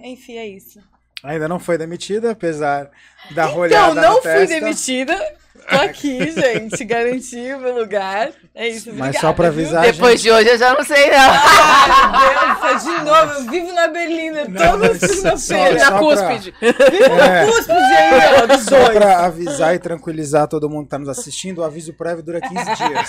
Enfim, 0.00 0.36
é 0.36 0.46
isso. 0.46 0.80
Ainda 1.22 1.48
não 1.48 1.58
foi 1.58 1.76
demitida, 1.76 2.30
apesar 2.30 2.90
da 3.34 3.46
rolhada 3.46 3.92
Então, 3.92 4.12
não 4.12 4.22
fui 4.22 4.46
testa. 4.46 5.43
Tô 5.68 5.76
aqui, 5.76 6.30
gente. 6.32 6.84
Garanti 6.84 7.52
o 7.54 7.60
meu 7.60 7.78
lugar. 7.78 8.30
É 8.54 8.68
isso. 8.68 8.90
Mas 8.90 8.98
obrigada, 9.08 9.20
só 9.20 9.32
pra 9.32 9.50
viu? 9.50 9.62
avisar, 9.64 9.82
Depois 9.82 10.20
de 10.20 10.30
hoje 10.30 10.48
eu 10.48 10.58
já 10.58 10.74
não 10.74 10.84
sei, 10.84 11.10
não. 11.10 11.18
Ai, 11.18 12.10
meu 12.20 12.70
Deus, 12.70 12.82
de 12.84 13.04
novo. 13.04 13.32
Eu 13.32 13.50
vivo 13.50 13.72
na 13.72 13.88
Berlina 13.88 14.44
Não, 14.48 14.70
toda 14.72 14.88
mas 14.88 14.98
segunda-feira. 15.00 15.38
só- 15.38 15.72
Na 15.72 15.78
só 15.78 15.90
pra- 15.90 15.98
cúspide. 15.98 16.54
É, 16.60 17.46
Cúspide 17.46 17.72
aí, 17.72 18.42
ó, 18.42 18.46
dos 18.46 18.62
só 18.64 18.76
dois. 18.78 18.90
pra 18.90 19.24
avisar 19.24 19.74
e 19.74 19.78
tranquilizar 19.78 20.46
todo 20.48 20.68
mundo 20.68 20.84
que 20.84 20.90
tá 20.90 20.98
nos 20.98 21.08
assistindo, 21.08 21.58
o 21.60 21.64
aviso 21.64 21.92
prévio 21.94 22.22
dura 22.22 22.40
15 22.40 22.54
dias. 22.64 23.08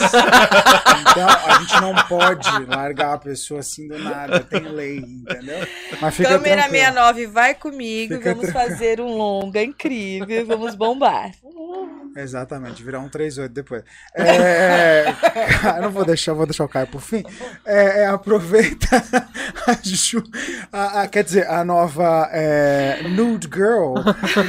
Então, 1.02 1.28
a 1.30 1.60
gente 1.60 1.82
não 1.82 1.94
pode 2.08 2.50
largar 2.68 3.14
a 3.14 3.18
pessoa 3.18 3.60
assim 3.60 3.88
do 3.88 3.98
nada, 4.00 4.40
tem 4.40 4.62
lei, 4.64 4.98
entendeu? 5.00 5.68
Mas 6.02 6.16
fica 6.16 6.30
Câmera 6.30 6.62
tranquilo. 6.64 6.84
69, 6.86 7.28
vai 7.28 7.54
comigo. 7.54 8.16
Fica 8.16 8.34
vamos 8.34 8.52
fazer 8.52 9.00
um 9.02 9.16
longa 9.18 9.62
incrível. 9.62 10.46
Vamos 10.46 10.76
bombar. 10.76 11.32
Exatamente, 12.16 12.82
virar 12.82 13.00
um 13.00 13.10
38 13.10 13.52
depois. 13.52 13.84
É, 14.18 15.06
eu 15.78 15.82
não 15.82 15.92
vou 15.92 16.06
deixar, 16.06 16.34
vou 16.34 16.46
deixar 16.46 16.64
o 16.64 16.70
Caio 16.70 16.88
por 16.88 17.02
fim. 17.02 17.24
É, 17.66 18.04
é, 18.04 18.06
aproveita 18.08 18.88
a 19.68 19.74
Ju, 19.84 20.24
a- 20.72 21.02
a- 21.02 21.08
quer 21.08 21.24
dizer, 21.24 21.48
a 21.50 21.64
nova 21.66 22.30
é, 22.32 23.02
Nude 23.10 23.50
Girl 23.54 23.96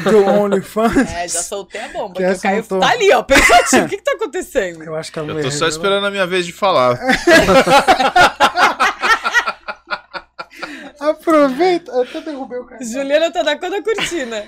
do 0.05 0.25
OnlyFans. 0.25 1.11
É, 1.13 1.27
já 1.29 1.43
soltei 1.43 1.81
a 1.81 1.89
bomba. 1.89 2.15
Que 2.15 2.25
o 2.25 2.41
Caio 2.41 2.63
tô- 2.63 2.79
tá 2.79 2.89
ali, 2.91 3.13
ó, 3.13 3.23
pensativo. 3.23 3.87
O 3.87 3.89
que 3.89 3.97
que 3.97 4.05
tá 4.05 4.13
acontecendo? 4.13 4.85
Eu 4.85 4.95
acho 4.95 5.11
que 5.13 5.19
a 5.19 5.23
Eu 5.23 5.29
tô 5.29 5.35
só 5.43 5.49
revelou. 5.49 5.69
esperando 5.69 6.07
a 6.07 6.11
minha 6.11 6.27
vez 6.27 6.47
de 6.47 6.53
falar. 6.53 6.99
Aproveita, 10.99 11.93
eu 11.93 12.03
até 12.03 12.21
derrubei 12.21 12.59
o 12.59 12.65
Caio. 12.65 12.85
Juliana 12.85 13.31
tá 13.31 13.43
na 13.43 13.57
cor 13.59 13.71
da 13.71 13.83
cortina. 13.83 14.45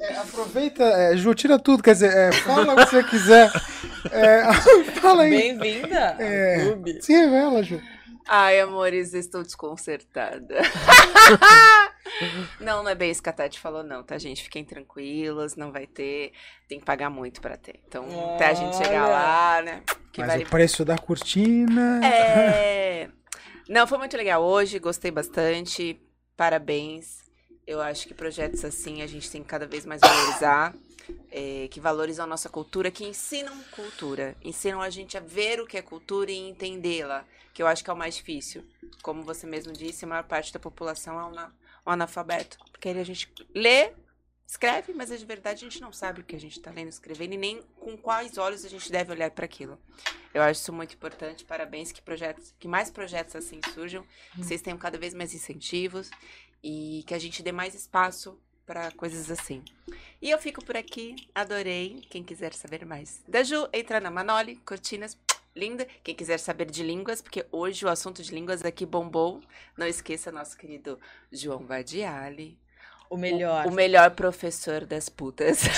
É, 0.00 0.16
aproveita, 0.16 0.82
é, 0.84 1.16
Ju, 1.16 1.34
tira 1.34 1.58
tudo, 1.58 1.82
quer 1.82 1.92
dizer, 1.92 2.12
é, 2.16 2.32
fala 2.32 2.72
o 2.74 2.76
que 2.76 2.86
você 2.90 3.04
quiser. 3.04 3.50
É, 4.10 4.52
fala 5.00 5.22
aí. 5.24 5.30
Bem-vinda 5.30 6.16
É. 6.18 6.60
ao 6.60 6.66
clube. 6.66 7.02
Se 7.02 7.12
revela, 7.12 7.62
Ju. 7.62 7.80
Ai, 8.26 8.58
amores, 8.60 9.12
estou 9.12 9.42
desconcertada. 9.42 10.56
não, 12.58 12.82
não 12.82 12.90
é 12.90 12.94
bem 12.94 13.10
isso 13.10 13.22
que 13.22 13.28
a 13.28 13.32
Tati 13.32 13.60
falou, 13.60 13.82
não, 13.82 14.02
tá, 14.02 14.16
gente? 14.16 14.42
Fiquem 14.42 14.64
tranquilos, 14.64 15.56
não 15.56 15.70
vai 15.70 15.86
ter. 15.86 16.32
Tem 16.68 16.78
que 16.78 16.84
pagar 16.86 17.10
muito 17.10 17.40
pra 17.40 17.56
ter. 17.56 17.80
Então, 17.86 18.34
até 18.34 18.46
a 18.46 18.54
gente 18.54 18.76
chegar 18.76 19.04
Olha. 19.04 19.12
lá, 19.12 19.62
né? 19.62 19.82
Que 20.10 20.20
Mas 20.20 20.30
vale 20.30 20.44
o 20.44 20.48
preço 20.48 20.84
da 20.84 20.96
cortina. 20.96 22.00
É. 22.04 23.08
Não, 23.68 23.86
foi 23.86 23.98
muito 23.98 24.16
legal 24.16 24.42
hoje, 24.42 24.78
gostei 24.78 25.10
bastante. 25.10 26.00
Parabéns. 26.36 27.23
Eu 27.66 27.80
acho 27.80 28.06
que 28.06 28.14
projetos 28.14 28.64
assim 28.64 29.02
a 29.02 29.06
gente 29.06 29.30
tem 29.30 29.42
que 29.42 29.48
cada 29.48 29.66
vez 29.66 29.84
mais 29.86 30.00
valorizar. 30.00 30.74
é, 31.30 31.68
que 31.70 31.80
valorizam 31.80 32.24
a 32.24 32.26
nossa 32.26 32.48
cultura, 32.48 32.90
que 32.90 33.04
ensinam 33.04 33.54
cultura. 33.72 34.34
Ensinam 34.42 34.80
a 34.80 34.88
gente 34.88 35.18
a 35.18 35.20
ver 35.20 35.60
o 35.60 35.66
que 35.66 35.76
é 35.76 35.82
cultura 35.82 36.30
e 36.30 36.36
entendê-la. 36.48 37.26
Que 37.52 37.62
eu 37.62 37.66
acho 37.66 37.84
que 37.84 37.90
é 37.90 37.92
o 37.92 37.96
mais 37.96 38.16
difícil. 38.16 38.64
Como 39.02 39.22
você 39.22 39.46
mesmo 39.46 39.70
disse, 39.72 40.04
a 40.06 40.08
maior 40.08 40.24
parte 40.24 40.50
da 40.52 40.58
população 40.58 41.20
é 41.20 41.24
um 41.24 41.28
ana- 41.28 41.54
um 41.86 41.90
analfabeto. 41.90 42.56
Porque 42.72 42.88
aí 42.88 42.98
a 42.98 43.04
gente 43.04 43.30
lê 43.54 43.92
escreve, 44.46 44.92
mas 44.94 45.08
de 45.08 45.24
verdade 45.26 45.64
a 45.64 45.68
gente 45.68 45.80
não 45.80 45.92
sabe 45.92 46.20
o 46.20 46.24
que 46.24 46.36
a 46.36 46.40
gente 46.40 46.58
está 46.58 46.70
lendo, 46.70 46.88
escrevendo 46.88 47.32
e 47.34 47.36
nem 47.38 47.62
com 47.80 47.96
quais 47.98 48.38
olhos 48.38 48.64
a 48.64 48.68
gente 48.68 48.90
deve 48.90 49.10
olhar 49.12 49.30
para 49.30 49.44
aquilo. 49.44 49.78
Eu 50.32 50.42
acho 50.42 50.60
isso 50.60 50.72
muito 50.72 50.94
importante. 50.94 51.44
Parabéns 51.44 51.92
que 51.92 52.00
projetos, 52.02 52.54
que 52.58 52.68
mais 52.68 52.90
projetos 52.90 53.34
assim 53.36 53.60
surjam, 53.74 54.04
que 54.34 54.44
vocês 54.44 54.60
tenham 54.62 54.78
cada 54.78 54.96
vez 54.98 55.12
mais 55.14 55.34
incentivos 55.34 56.10
e 56.64 57.04
que 57.06 57.12
a 57.12 57.18
gente 57.18 57.42
dê 57.42 57.52
mais 57.52 57.74
espaço 57.74 58.40
para 58.64 58.90
coisas 58.92 59.30
assim. 59.30 59.62
E 60.22 60.30
eu 60.30 60.38
fico 60.38 60.64
por 60.64 60.74
aqui, 60.74 61.14
adorei. 61.34 62.02
Quem 62.08 62.24
quiser 62.24 62.54
saber 62.54 62.86
mais 62.86 63.22
da 63.28 63.42
Ju, 63.42 63.68
entra 63.70 64.00
na 64.00 64.10
Manoli, 64.10 64.56
Cortinas, 64.56 65.18
linda. 65.54 65.86
Quem 66.02 66.14
quiser 66.14 66.38
saber 66.38 66.70
de 66.70 66.82
línguas, 66.82 67.20
porque 67.20 67.44
hoje 67.52 67.84
o 67.84 67.90
assunto 67.90 68.22
de 68.22 68.34
línguas 68.34 68.64
aqui 68.64 68.86
bombou. 68.86 69.42
Não 69.76 69.86
esqueça 69.86 70.32
nosso 70.32 70.56
querido 70.56 70.98
João 71.30 71.66
Vadiali. 71.66 72.58
O 73.10 73.18
melhor. 73.18 73.66
O, 73.66 73.68
o 73.68 73.72
melhor 73.72 74.12
professor 74.12 74.86
das 74.86 75.10
putas. 75.10 75.60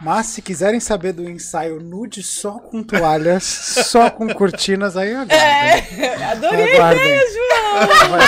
Mas 0.00 0.26
se 0.26 0.42
quiserem 0.42 0.78
saber 0.78 1.12
do 1.12 1.28
ensaio 1.28 1.80
nude 1.80 2.22
só 2.22 2.58
com 2.58 2.82
toalhas, 2.82 3.44
só 3.44 4.10
com 4.10 4.28
cortinas, 4.28 4.94
aí 4.96 5.12
aguardem. 5.14 5.38
É, 5.38 6.24
adorei 6.32 6.74
Aguardem. 6.76 7.18
João! 7.32 8.08
Vai, 8.10 8.20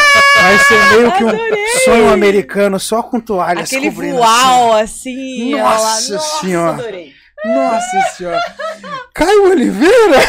vai 0.42 0.58
ser 0.60 0.96
meio 0.96 1.12
que 1.12 1.24
um 1.24 1.28
Adorei. 1.28 1.66
sonho 1.84 2.08
americano 2.10 2.80
só 2.80 3.02
com 3.02 3.20
toalhas 3.20 3.64
Aquele 3.70 3.90
cobrindo 3.90 4.16
voal, 4.16 4.72
assim. 4.78 5.50
Nossa 5.52 5.60
ela- 6.10 6.18
Nossa 6.18 6.40
Senhora. 6.40 6.72
adorei. 6.72 7.14
assim. 7.44 7.54
Nossa 7.54 8.00
senhora. 8.16 8.42
Caio 9.14 9.50
Oliveira? 9.50 10.20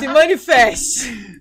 Se 0.00 0.08
manifeste. 0.08 1.33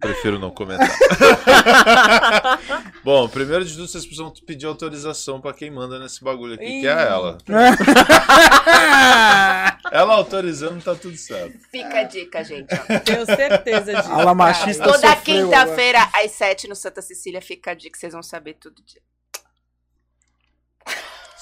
Prefiro 0.00 0.38
não 0.38 0.50
comentar. 0.50 0.88
Bom, 3.02 3.28
primeiro 3.28 3.64
de 3.64 3.72
tudo, 3.74 3.88
vocês 3.88 4.04
precisam 4.04 4.32
pedir 4.46 4.66
autorização 4.66 5.40
pra 5.40 5.54
quem 5.54 5.70
manda 5.70 5.98
nesse 5.98 6.22
bagulho 6.22 6.54
aqui, 6.54 6.80
que 6.80 6.86
é 6.86 6.92
Ih. 6.92 7.06
ela. 7.06 7.38
Ela 9.90 10.14
autorizando, 10.14 10.82
tá 10.82 10.94
tudo 10.94 11.16
certo. 11.16 11.58
Fica 11.70 12.00
a 12.00 12.02
dica, 12.02 12.44
gente. 12.44 12.68
ó. 12.74 12.98
Tenho 13.00 13.24
certeza 13.24 13.94
disso. 13.94 14.12
Ala 14.12 14.34
machista 14.34 14.84
Toda 14.84 14.98
sofreu 14.98 15.22
quinta-feira, 15.22 16.06
às 16.12 16.32
sete, 16.32 16.68
no 16.68 16.76
Santa 16.76 17.00
Cecília, 17.00 17.40
fica 17.40 17.70
a 17.70 17.74
dica, 17.74 17.98
vocês 17.98 18.12
vão 18.12 18.22
saber 18.22 18.54
tudo 18.54 18.82
dia. 18.84 19.00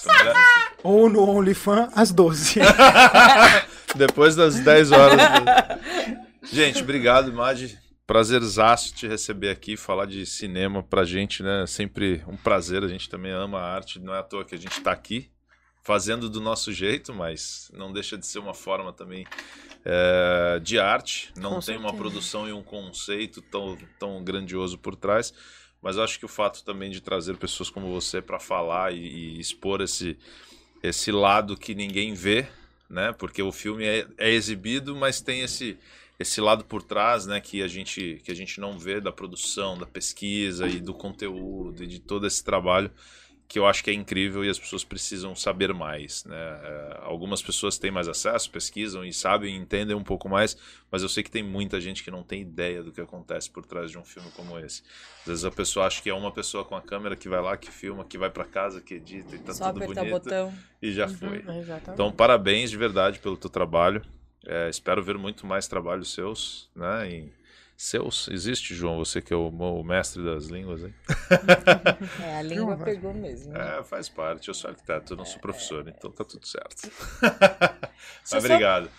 Ou 0.82 1.09
no 1.09 1.26
OnlyFans, 1.28 1.89
às 1.97 2.12
12. 2.12 2.60
Depois 3.97 4.36
das 4.36 4.60
10 4.60 4.93
horas. 4.93 5.18
Gente, 6.43 6.82
obrigado, 6.82 7.32
Madi. 7.32 7.78
Prazerzaço 8.06 8.94
te 8.94 9.06
receber 9.06 9.48
aqui, 9.48 9.76
falar 9.76 10.05
de 10.06 10.26
cinema 10.26 10.82
pra 10.82 11.05
gente, 11.05 11.43
né? 11.43 11.66
Sempre 11.66 12.22
um 12.28 12.36
prazer, 12.36 12.85
a 12.85 12.89
gente 12.89 13.09
também 13.09 13.32
ama 13.32 13.59
a 13.59 13.74
arte, 13.74 13.98
não 13.98 14.14
é 14.14 14.18
à 14.18 14.22
toa 14.22 14.44
que 14.44 14.55
a 14.55 14.59
gente 14.59 14.78
tá 14.82 14.93
aqui, 14.93 15.31
fazendo 15.82 16.28
do 16.28 16.39
nosso 16.39 16.70
jeito, 16.70 17.14
mas 17.14 17.70
não 17.72 17.90
deixa 17.93 18.18
de 18.18 18.26
ser 18.26 18.40
uma 18.40 18.52
forma 18.52 18.93
também 18.93 19.26
é, 19.86 20.60
de 20.62 20.78
arte, 20.78 21.32
não 21.35 21.55
Com 21.55 21.60
tem 21.60 21.76
uma 21.78 21.93
certeza. 21.93 21.97
produção 21.97 22.47
e 22.48 22.52
um 22.52 22.62
conceito 22.62 23.40
tão, 23.40 23.76
tão 23.98 24.22
grandioso 24.22 24.76
por 24.78 24.97
trás, 24.97 25.32
mas 25.81 25.97
acho 25.98 26.18
que 26.18 26.26
o 26.26 26.28
fato 26.28 26.62
também 26.62 26.90
de 26.90 27.01
trazer 27.01 27.36
pessoas 27.39 27.70
como 27.70 27.90
você 27.90 28.20
para 28.20 28.39
falar 28.39 28.93
e, 28.94 28.98
e 28.98 29.40
expor 29.40 29.81
esse, 29.81 30.18
esse 30.82 31.10
lado 31.10 31.56
que 31.56 31.74
ninguém 31.74 32.12
vê, 32.12 32.47
né? 32.89 33.12
Porque 33.12 33.43
o 33.43 33.51
filme 33.51 33.85
é, 33.85 34.06
é 34.18 34.31
exibido, 34.31 34.94
mas 34.94 35.22
tem 35.22 35.40
esse 35.40 35.78
esse 36.25 36.41
lado 36.41 36.65
por 36.65 36.83
trás, 36.83 37.27
né, 37.27 37.41
que 37.41 37.63
a 37.63 37.69
gente 37.69 38.21
que 38.25 38.33
a 38.33 38.35
gente 38.35 38.61
não 38.61 38.79
vê 38.79 39.01
da 39.01 39.13
produção, 39.13 39.79
da 39.79 39.87
pesquisa 39.87 40.67
e 40.67 40.81
do 40.81 40.93
conteúdo 40.93 41.85
e 41.85 41.87
de 41.87 42.01
todo 42.01 42.27
esse 42.27 42.43
trabalho 42.43 42.91
que 43.47 43.59
eu 43.59 43.67
acho 43.67 43.85
que 43.85 43.91
é 43.91 43.93
incrível 43.93 44.45
e 44.45 44.49
as 44.49 44.59
pessoas 44.59 44.83
precisam 44.83 45.37
saber 45.37 45.73
mais, 45.73 46.25
né? 46.25 46.37
É, 46.37 46.99
algumas 47.03 47.43
pessoas 47.43 47.79
têm 47.79 47.91
mais 47.91 48.09
acesso, 48.09 48.51
pesquisam 48.51 49.05
e 49.05 49.13
sabem, 49.13 49.55
entendem 49.55 49.95
um 49.95 50.03
pouco 50.03 50.29
mais, 50.29 50.57
mas 50.91 51.03
eu 51.03 51.09
sei 51.09 51.23
que 51.23 51.31
tem 51.31 51.43
muita 51.43 51.81
gente 51.81 52.03
que 52.03 52.11
não 52.11 52.23
tem 52.23 52.41
ideia 52.41 52.83
do 52.83 52.91
que 52.91 53.01
acontece 53.01 53.51
por 53.51 53.65
trás 53.65 53.91
de 53.91 53.99
um 53.99 54.05
filme 54.05 54.31
como 54.33 54.59
esse. 54.59 54.83
Às 55.21 55.27
vezes 55.27 55.45
a 55.45 55.51
pessoa 55.51 55.87
acha 55.87 56.03
que 56.03 56.11
é 56.11 56.15
uma 56.15 56.33
pessoa 56.33 56.65
com 56.65 56.75
a 56.75 56.83
câmera 56.83 57.17
que 57.17 57.29
vai 57.29 57.41
lá, 57.41 57.57
que 57.57 57.71
filma, 57.71 58.05
que 58.05 58.19
vai 58.19 58.31
para 58.31 58.45
casa, 58.45 58.81
que 58.81 58.95
edita 58.95 59.37
e 59.37 59.39
tá 59.39 59.53
Só 59.53 59.67
tudo 59.67 59.85
apertar 59.85 60.03
o 60.03 60.05
bonito 60.07 60.25
botão. 60.25 60.55
e 60.81 60.93
já 60.93 61.07
foi. 61.07 61.39
Uhum, 61.41 61.61
exatamente. 61.61 61.91
Então, 61.93 62.11
parabéns 62.11 62.71
de 62.71 62.77
verdade 62.77 63.19
pelo 63.19 63.37
teu 63.37 63.51
trabalho. 63.51 64.03
É, 64.47 64.69
espero 64.69 65.03
ver 65.03 65.16
muito 65.19 65.47
mais 65.47 65.66
trabalhos 65.66 66.12
seus, 66.12 66.69
né? 66.75 67.09
Em 67.11 67.33
seus. 67.77 68.29
Existe, 68.29 68.75
João, 68.75 68.99
você 68.99 69.21
que 69.21 69.33
é 69.33 69.37
o, 69.37 69.49
o 69.49 69.83
mestre 69.85 70.25
das 70.25 70.47
línguas, 70.47 70.83
hein? 70.83 70.95
É, 72.23 72.39
a 72.39 72.43
língua 72.43 72.77
pegou 72.77 73.12
mesmo. 73.15 73.57
É, 73.57 73.83
faz 73.83 74.09
parte. 74.09 74.49
Eu 74.49 74.55
sou 74.55 74.71
arquiteto, 74.71 75.15
eu 75.15 75.16
não 75.16 75.25
sou 75.25 75.41
professor, 75.41 75.85
então 75.89 76.11
tá 76.11 76.25
tudo 76.25 76.47
certo. 76.47 76.91
Só- 78.25 78.39
obrigado. 78.39 78.91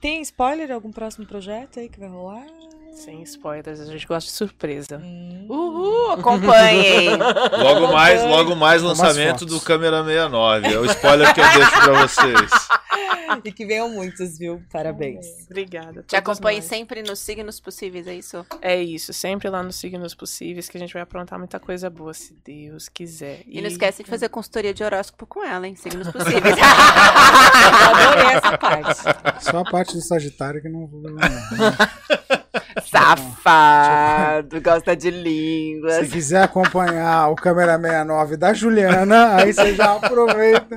Tem 0.00 0.20
spoiler 0.22 0.66
de 0.66 0.72
algum 0.72 0.92
próximo 0.92 1.26
projeto 1.26 1.80
aí 1.80 1.88
que 1.88 1.98
vai 1.98 2.08
rolar? 2.08 2.46
Sem 2.92 3.22
spoilers, 3.22 3.78
a 3.80 3.84
gente 3.84 4.06
gosta 4.06 4.30
de 4.30 4.34
surpresa. 4.34 4.96
Hum. 4.96 5.46
Uhul, 5.50 6.12
acompanhem. 6.12 7.10
Logo 7.52 7.92
mais, 7.92 8.22
logo 8.24 8.56
mais 8.56 8.82
lançamento 8.82 9.44
do 9.44 9.60
Câmera 9.60 10.02
69. 10.02 10.66
É 10.72 10.78
o 10.78 10.84
spoiler 10.86 11.34
que 11.34 11.40
eu 11.40 11.44
deixo 11.52 11.70
pra 11.72 12.06
vocês. 12.06 12.68
E 13.44 13.52
que 13.52 13.66
venham 13.66 13.88
muitos, 13.88 14.38
viu? 14.38 14.62
Parabéns. 14.72 15.26
Obrigada. 15.50 16.04
Te 16.06 16.16
acompanhe 16.16 16.58
nós. 16.58 16.66
sempre 16.66 17.02
nos 17.02 17.18
signos 17.18 17.60
possíveis, 17.60 18.06
é 18.06 18.14
isso? 18.14 18.46
É 18.60 18.82
isso, 18.82 19.12
sempre 19.12 19.48
lá 19.48 19.62
nos 19.62 19.76
signos 19.76 20.14
possíveis 20.14 20.68
que 20.68 20.76
a 20.76 20.80
gente 20.80 20.92
vai 20.92 21.02
aprontar 21.02 21.38
muita 21.38 21.60
coisa 21.60 21.90
boa, 21.90 22.14
se 22.14 22.34
Deus 22.44 22.88
quiser. 22.88 23.42
E 23.46 23.60
não 23.60 23.68
esquece 23.68 24.02
de 24.02 24.10
fazer 24.10 24.28
consultoria 24.28 24.72
de 24.72 24.82
horóscopo 24.82 25.26
com 25.26 25.44
ela, 25.44 25.66
hein? 25.66 25.76
Signos 25.76 26.10
possíveis. 26.10 26.56
Eu 26.56 27.94
adorei 27.94 28.36
essa 28.36 28.58
parte. 28.58 29.44
Só 29.44 29.58
a 29.58 29.64
parte 29.64 29.94
do 29.94 30.00
Sagitário 30.00 30.62
que 30.62 30.68
não 30.68 30.86
vou. 30.86 31.02
Não. 31.02 31.16
Safado, 32.84 34.60
gosta 34.60 34.94
de 34.94 35.10
Se 35.10 35.10
línguas. 35.10 36.08
quiser 36.10 36.42
acompanhar 36.42 37.30
o 37.30 37.34
câmera 37.34 37.78
69 37.78 38.36
da 38.36 38.52
Juliana, 38.52 39.36
aí 39.36 39.52
você 39.52 39.74
já 39.74 39.94
aproveita. 39.94 40.76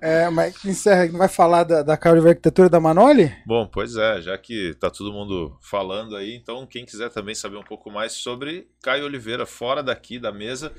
É, 0.00 0.28
mas 0.30 0.64
encerra, 0.64 1.06
não 1.06 1.18
vai 1.18 1.28
falar 1.28 1.64
da, 1.64 1.82
da 1.82 1.96
Caio 1.96 2.20
de 2.20 2.28
Arquitetura 2.28 2.68
da 2.68 2.80
Manoli? 2.80 3.32
Bom, 3.46 3.66
pois 3.66 3.96
é, 3.96 4.20
já 4.20 4.36
que 4.36 4.74
tá 4.80 4.90
todo 4.90 5.12
mundo 5.12 5.56
falando 5.60 6.16
aí, 6.16 6.34
então 6.34 6.66
quem 6.66 6.84
quiser 6.84 7.10
também 7.10 7.34
saber 7.34 7.56
um 7.56 7.62
pouco 7.64 7.90
mais 7.90 8.12
sobre 8.12 8.68
Caio 8.82 9.04
Oliveira, 9.04 9.46
fora 9.46 9.82
daqui 9.82 10.18
da 10.18 10.32
mesa, 10.32 10.72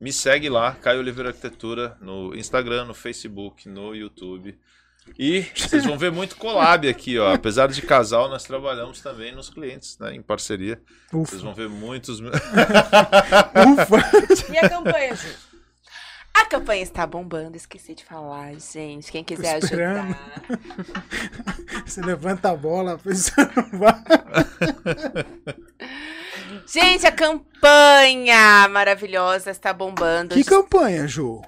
me 0.00 0.12
segue 0.12 0.48
lá, 0.48 0.72
Caio 0.72 1.00
Oliveira 1.00 1.28
Arquitetura, 1.30 1.96
no 2.00 2.34
Instagram, 2.34 2.86
no 2.86 2.94
Facebook, 2.94 3.68
no 3.68 3.94
YouTube. 3.94 4.58
E 5.18 5.42
vocês 5.54 5.84
vão 5.84 5.98
ver 5.98 6.10
muito 6.10 6.36
collab 6.36 6.88
aqui, 6.88 7.18
ó. 7.18 7.34
Apesar 7.34 7.68
de 7.68 7.82
casal, 7.82 8.28
nós 8.28 8.44
trabalhamos 8.44 9.00
também 9.00 9.34
nos 9.34 9.50
clientes, 9.50 9.98
né, 9.98 10.14
em 10.14 10.22
parceria. 10.22 10.80
Vocês 11.10 11.42
Ufa. 11.42 11.46
vão 11.46 11.54
ver 11.54 11.68
muitos. 11.68 12.20
Ufa. 12.20 12.32
E 14.52 14.58
a 14.58 14.68
campanha, 14.68 15.14
Ju? 15.14 15.28
A 16.32 16.44
campanha 16.46 16.82
está 16.82 17.06
bombando, 17.06 17.56
esqueci 17.56 17.94
de 17.94 18.04
falar, 18.04 18.54
gente. 18.54 19.10
Quem 19.10 19.24
quiser 19.24 19.56
ajudar. 19.56 20.16
Você 21.84 22.00
levanta 22.00 22.50
a 22.50 22.56
bola, 22.56 22.94
a 22.94 22.98
pessoa 22.98 23.50
não 23.56 23.78
vai. 23.78 23.94
Gente, 26.66 27.06
a 27.06 27.12
campanha 27.12 28.68
maravilhosa 28.68 29.50
está 29.50 29.72
bombando. 29.72 30.34
Que 30.34 30.44
campanha, 30.44 31.06
Ju? 31.06 31.42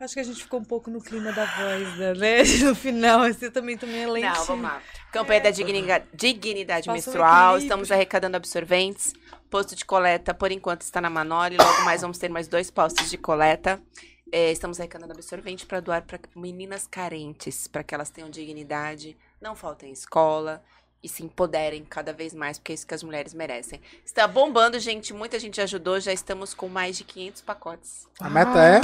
Acho 0.00 0.14
que 0.14 0.20
a 0.20 0.24
gente 0.24 0.42
ficou 0.42 0.60
um 0.60 0.64
pouco 0.64 0.90
no 0.90 1.00
clima 1.00 1.32
da 1.32 1.44
voz, 1.44 2.18
né? 2.18 2.42
No 2.64 2.74
final, 2.74 3.22
assim, 3.22 3.46
eu 3.46 3.52
também 3.52 3.76
tô 3.76 3.86
meio 3.86 4.10
lentinha. 4.10 4.34
Não, 4.34 4.44
vamos 4.44 4.64
lá. 4.64 4.82
Campanha 5.12 5.40
da 5.40 5.50
dignidade, 5.50 6.04
dignidade 6.12 6.90
um 6.90 6.92
menstrual. 6.92 7.58
Estamos 7.58 7.90
arrecadando 7.92 8.36
absorventes. 8.36 9.12
Posto 9.48 9.76
de 9.76 9.84
coleta, 9.84 10.34
por 10.34 10.50
enquanto, 10.50 10.82
está 10.82 11.00
na 11.00 11.08
Manoli. 11.08 11.56
Logo 11.56 11.82
mais 11.84 12.02
vamos 12.02 12.18
ter 12.18 12.28
mais 12.28 12.48
dois 12.48 12.70
postos 12.70 13.08
de 13.08 13.16
coleta. 13.16 13.80
É, 14.32 14.50
estamos 14.50 14.80
arrecadando 14.80 15.12
absorvente 15.12 15.64
para 15.64 15.78
doar 15.78 16.02
para 16.02 16.18
meninas 16.34 16.88
carentes, 16.88 17.68
para 17.68 17.84
que 17.84 17.94
elas 17.94 18.10
tenham 18.10 18.28
dignidade, 18.28 19.16
não 19.40 19.54
faltem 19.54 19.92
escola 19.92 20.60
e 21.04 21.08
se 21.08 21.22
empoderem 21.22 21.84
cada 21.84 22.14
vez 22.14 22.32
mais, 22.32 22.58
porque 22.58 22.72
é 22.72 22.74
isso 22.74 22.86
que 22.86 22.94
as 22.94 23.02
mulheres 23.02 23.34
merecem. 23.34 23.78
Está 24.02 24.26
bombando, 24.26 24.80
gente. 24.80 25.12
Muita 25.12 25.38
gente 25.38 25.60
ajudou. 25.60 26.00
Já 26.00 26.14
estamos 26.14 26.54
com 26.54 26.66
mais 26.66 26.96
de 26.96 27.04
500 27.04 27.42
pacotes. 27.42 28.08
A 28.18 28.30
meta 28.30 28.58
é. 28.58 28.80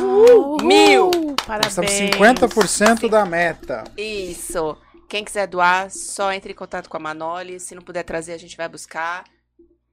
Mil! 0.63 1.11
Parabéns. 1.47 1.79
Estamos 1.79 1.91
50% 1.91 3.09
da 3.09 3.25
meta. 3.25 3.85
Isso. 3.97 4.77
Quem 5.09 5.25
quiser 5.25 5.47
doar, 5.47 5.91
só 5.91 6.31
entre 6.31 6.53
em 6.53 6.55
contato 6.55 6.91
com 6.91 6.97
a 6.99 7.01
Manoli. 7.01 7.59
Se 7.59 7.75
não 7.75 7.83
puder 7.83 8.05
trazer, 8.05 8.35
a 8.35 8.39
gente 8.39 8.57
vai 8.57 8.69
buscar. 8.69 9.25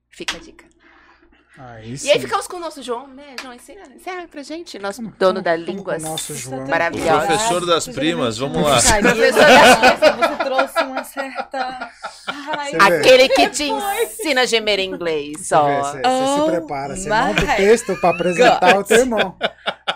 Fica 0.10 0.36
a 0.36 0.40
dica. 0.40 0.66
Aí 1.60 1.94
E 1.94 1.98
sim. 1.98 2.12
aí 2.12 2.20
ficamos 2.20 2.48
com 2.48 2.58
o 2.58 2.60
nosso 2.60 2.84
João, 2.84 3.08
né? 3.08 3.36
João, 3.42 3.54
ensina, 3.54 3.82
ensina 3.96 4.28
pra 4.28 4.44
gente, 4.44 4.78
nosso 4.78 5.02
Como- 5.02 5.14
dono 5.18 5.34
como- 5.36 5.44
da 5.44 5.56
língua. 5.56 5.98
o 5.98 6.02
nosso 6.02 6.36
João. 6.36 6.66
O 6.66 6.70
Maravilhosa. 6.70 7.26
professor 7.28 7.66
das 7.66 7.88
primas, 7.88 8.38
vamos 8.38 8.62
lá. 8.62 8.80
Você 8.80 8.94
trouxe 10.44 10.84
uma 10.84 11.04
certa. 11.04 11.90
Ai? 12.28 12.72
Aquele 13.00 13.30
que 13.30 13.50
te 13.50 13.64
ensina 13.64 14.42
a 14.42 14.46
gemer 14.46 14.80
em 14.80 14.90
inglês, 14.90 15.48
Você, 15.48 15.56
vê, 15.56 15.62
ó. 15.62 15.82
você- 15.84 16.02
você 16.02 16.02
se 16.02 16.40
Oh 16.42 16.46
prepara, 16.46 16.96
você 16.96 17.10
monta 17.10 17.44
o 17.44 17.56
texto 17.56 17.96
pra 18.00 18.10
apresentar 18.12 18.74
God. 18.74 18.82
o 18.82 18.88
teu 18.88 18.98
irmão. 19.00 19.36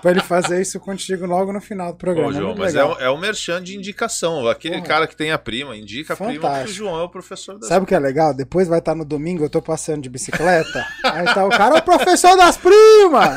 Pra 0.01 0.09
ele 0.11 0.21
fazer 0.21 0.59
isso 0.59 0.79
contigo 0.79 1.27
logo 1.27 1.53
no 1.53 1.61
final 1.61 1.91
do 1.91 1.97
programa. 1.97 2.29
Ô, 2.29 2.33
João, 2.33 2.45
Muito 2.47 2.59
mas 2.59 2.73
é 2.75 2.81
legal. 2.81 2.97
um, 2.97 3.01
é 3.03 3.11
um 3.11 3.17
merchan 3.19 3.61
de 3.61 3.77
indicação. 3.77 4.47
Aquele 4.47 4.75
Porra. 4.77 4.87
cara 4.87 5.07
que 5.07 5.15
tem 5.15 5.31
a 5.31 5.37
prima, 5.37 5.75
indica 5.77 6.13
a 6.13 6.17
prima 6.17 6.59
que 6.63 6.71
o. 6.71 6.73
João 6.73 6.99
é 6.99 7.03
o 7.03 7.09
professor 7.09 7.59
das 7.59 7.67
Sabe 7.67 7.83
o 7.83 7.87
que 7.87 7.93
é 7.93 7.99
legal? 7.99 8.33
Depois 8.33 8.67
vai 8.67 8.79
estar 8.79 8.95
no 8.95 9.05
domingo, 9.05 9.43
eu 9.43 9.49
tô 9.49 9.61
passando 9.61 10.01
de 10.01 10.09
bicicleta, 10.09 10.87
aí 11.03 11.25
tá 11.25 11.45
o 11.45 11.50
cara, 11.51 11.75
o 11.77 11.81
professor 11.81 12.35
das 12.35 12.57
primas! 12.57 13.29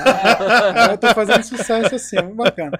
Aí 0.74 0.92
eu 0.92 0.98
tô 0.98 1.08
fazendo 1.14 1.42
sucesso 1.42 1.94
assim, 1.94 2.18
é 2.18 2.22
muito 2.22 2.36
bacana. 2.36 2.78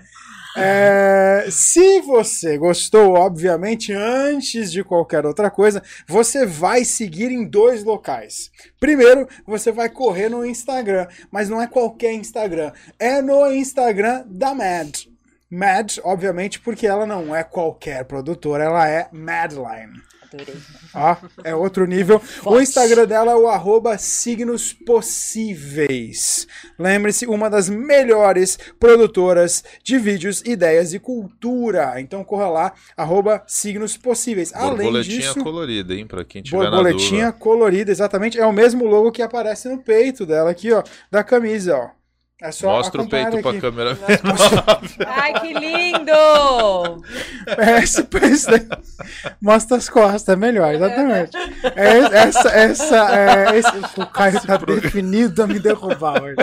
É, 0.57 1.49
se 1.51 2.01
você 2.03 2.57
gostou, 2.57 3.15
obviamente, 3.15 3.93
antes 3.93 4.71
de 4.71 4.85
qualquer 4.85 5.27
outra 5.27 5.51
coisa, 5.51 5.83
você 6.07 6.47
vai 6.47 6.85
seguir 6.85 7.33
em 7.33 7.45
dois 7.45 7.83
locais. 7.83 8.53
Primeiro, 8.79 9.29
você 9.45 9.73
vai 9.73 9.89
correr 9.89 10.29
no 10.29 10.47
Instagram, 10.47 11.09
mas 11.31 11.49
não 11.49 11.61
é 11.61 11.67
qualquer 11.67 12.13
Instagram, 12.13 12.71
é 13.01 13.21
no 13.21 13.53
Instagram 13.53 14.25
da 14.27 14.55
Mad. 14.55 15.07
Mad, 15.51 15.99
obviamente, 16.05 16.61
porque 16.61 16.87
ela 16.87 17.05
não 17.05 17.35
é 17.35 17.43
qualquer 17.43 18.05
produtora, 18.05 18.65
ela 18.65 18.89
é 18.89 19.09
Madline. 19.13 20.01
Adorei. 20.35 20.57
Ó, 20.95 21.17
é 21.45 21.55
outro 21.55 21.87
nível. 21.87 22.21
O 22.45 22.61
Instagram 22.61 23.07
dela 23.07 23.33
é 23.33 23.37
o 23.37 23.49
arroba 23.49 23.97
signos 23.99 24.73
possíveis. 24.73 26.47
Lembre-se, 26.79 27.27
uma 27.27 27.49
das 27.49 27.69
melhores 27.69 28.59
produtoras 28.79 29.63
de 29.83 29.99
vídeos, 29.99 30.43
ideias 30.45 30.93
e 30.93 30.99
cultura. 30.99 32.01
Então 32.01 32.25
corra 32.25 32.49
lá, 32.49 32.73
arroba 32.97 33.43
signos 33.47 33.97
possíveis. 33.97 34.53
Além 34.55 34.85
Borboletinha 34.85 35.19
disso, 35.19 35.43
colorida, 35.43 35.95
hein? 35.95 36.07
Pra 36.07 36.25
quem 36.25 36.43
tiver 36.43 36.59
na 36.59 36.71
borboletinha 36.71 37.27
dúvida. 37.27 37.39
colorida, 37.39 37.91
exatamente. 37.91 38.39
É 38.39 38.47
o 38.47 38.53
mesmo 38.53 38.85
logo 38.87 39.13
que 39.13 39.23
aparece 39.23 39.69
no 39.69 39.79
peito 39.79 40.27
dela 40.27 40.51
aqui, 40.51 40.73
ó, 40.73 40.83
da 41.11 41.23
camisa, 41.23 41.77
ó. 41.77 42.04
É 42.45 42.53
só 42.53 42.73
Mostra 42.73 43.01
o 43.01 43.09
peito 43.09 43.39
pra 43.39 43.53
aqui. 43.53 43.61
câmera. 43.63 43.97
Ai, 45.07 45.41
que 45.41 45.55
lindo! 45.55 47.03
É, 47.57 47.83
esse 47.83 48.03
daí. 48.47 48.69
Mostra 49.41 49.79
as 49.79 49.89
costas, 49.89 50.29
é 50.29 50.37
melhor, 50.37 50.75
exatamente. 50.75 51.35
É, 51.75 52.01
essa, 52.19 52.49
essa, 52.51 53.19
é, 53.19 53.59
esse, 53.59 53.99
o 53.99 54.07
Caio 54.09 54.39
tá 54.43 54.59
definido 54.59 55.43
a 55.43 55.47
me 55.47 55.59
derrubar 55.59 56.23
hoje. 56.23 56.37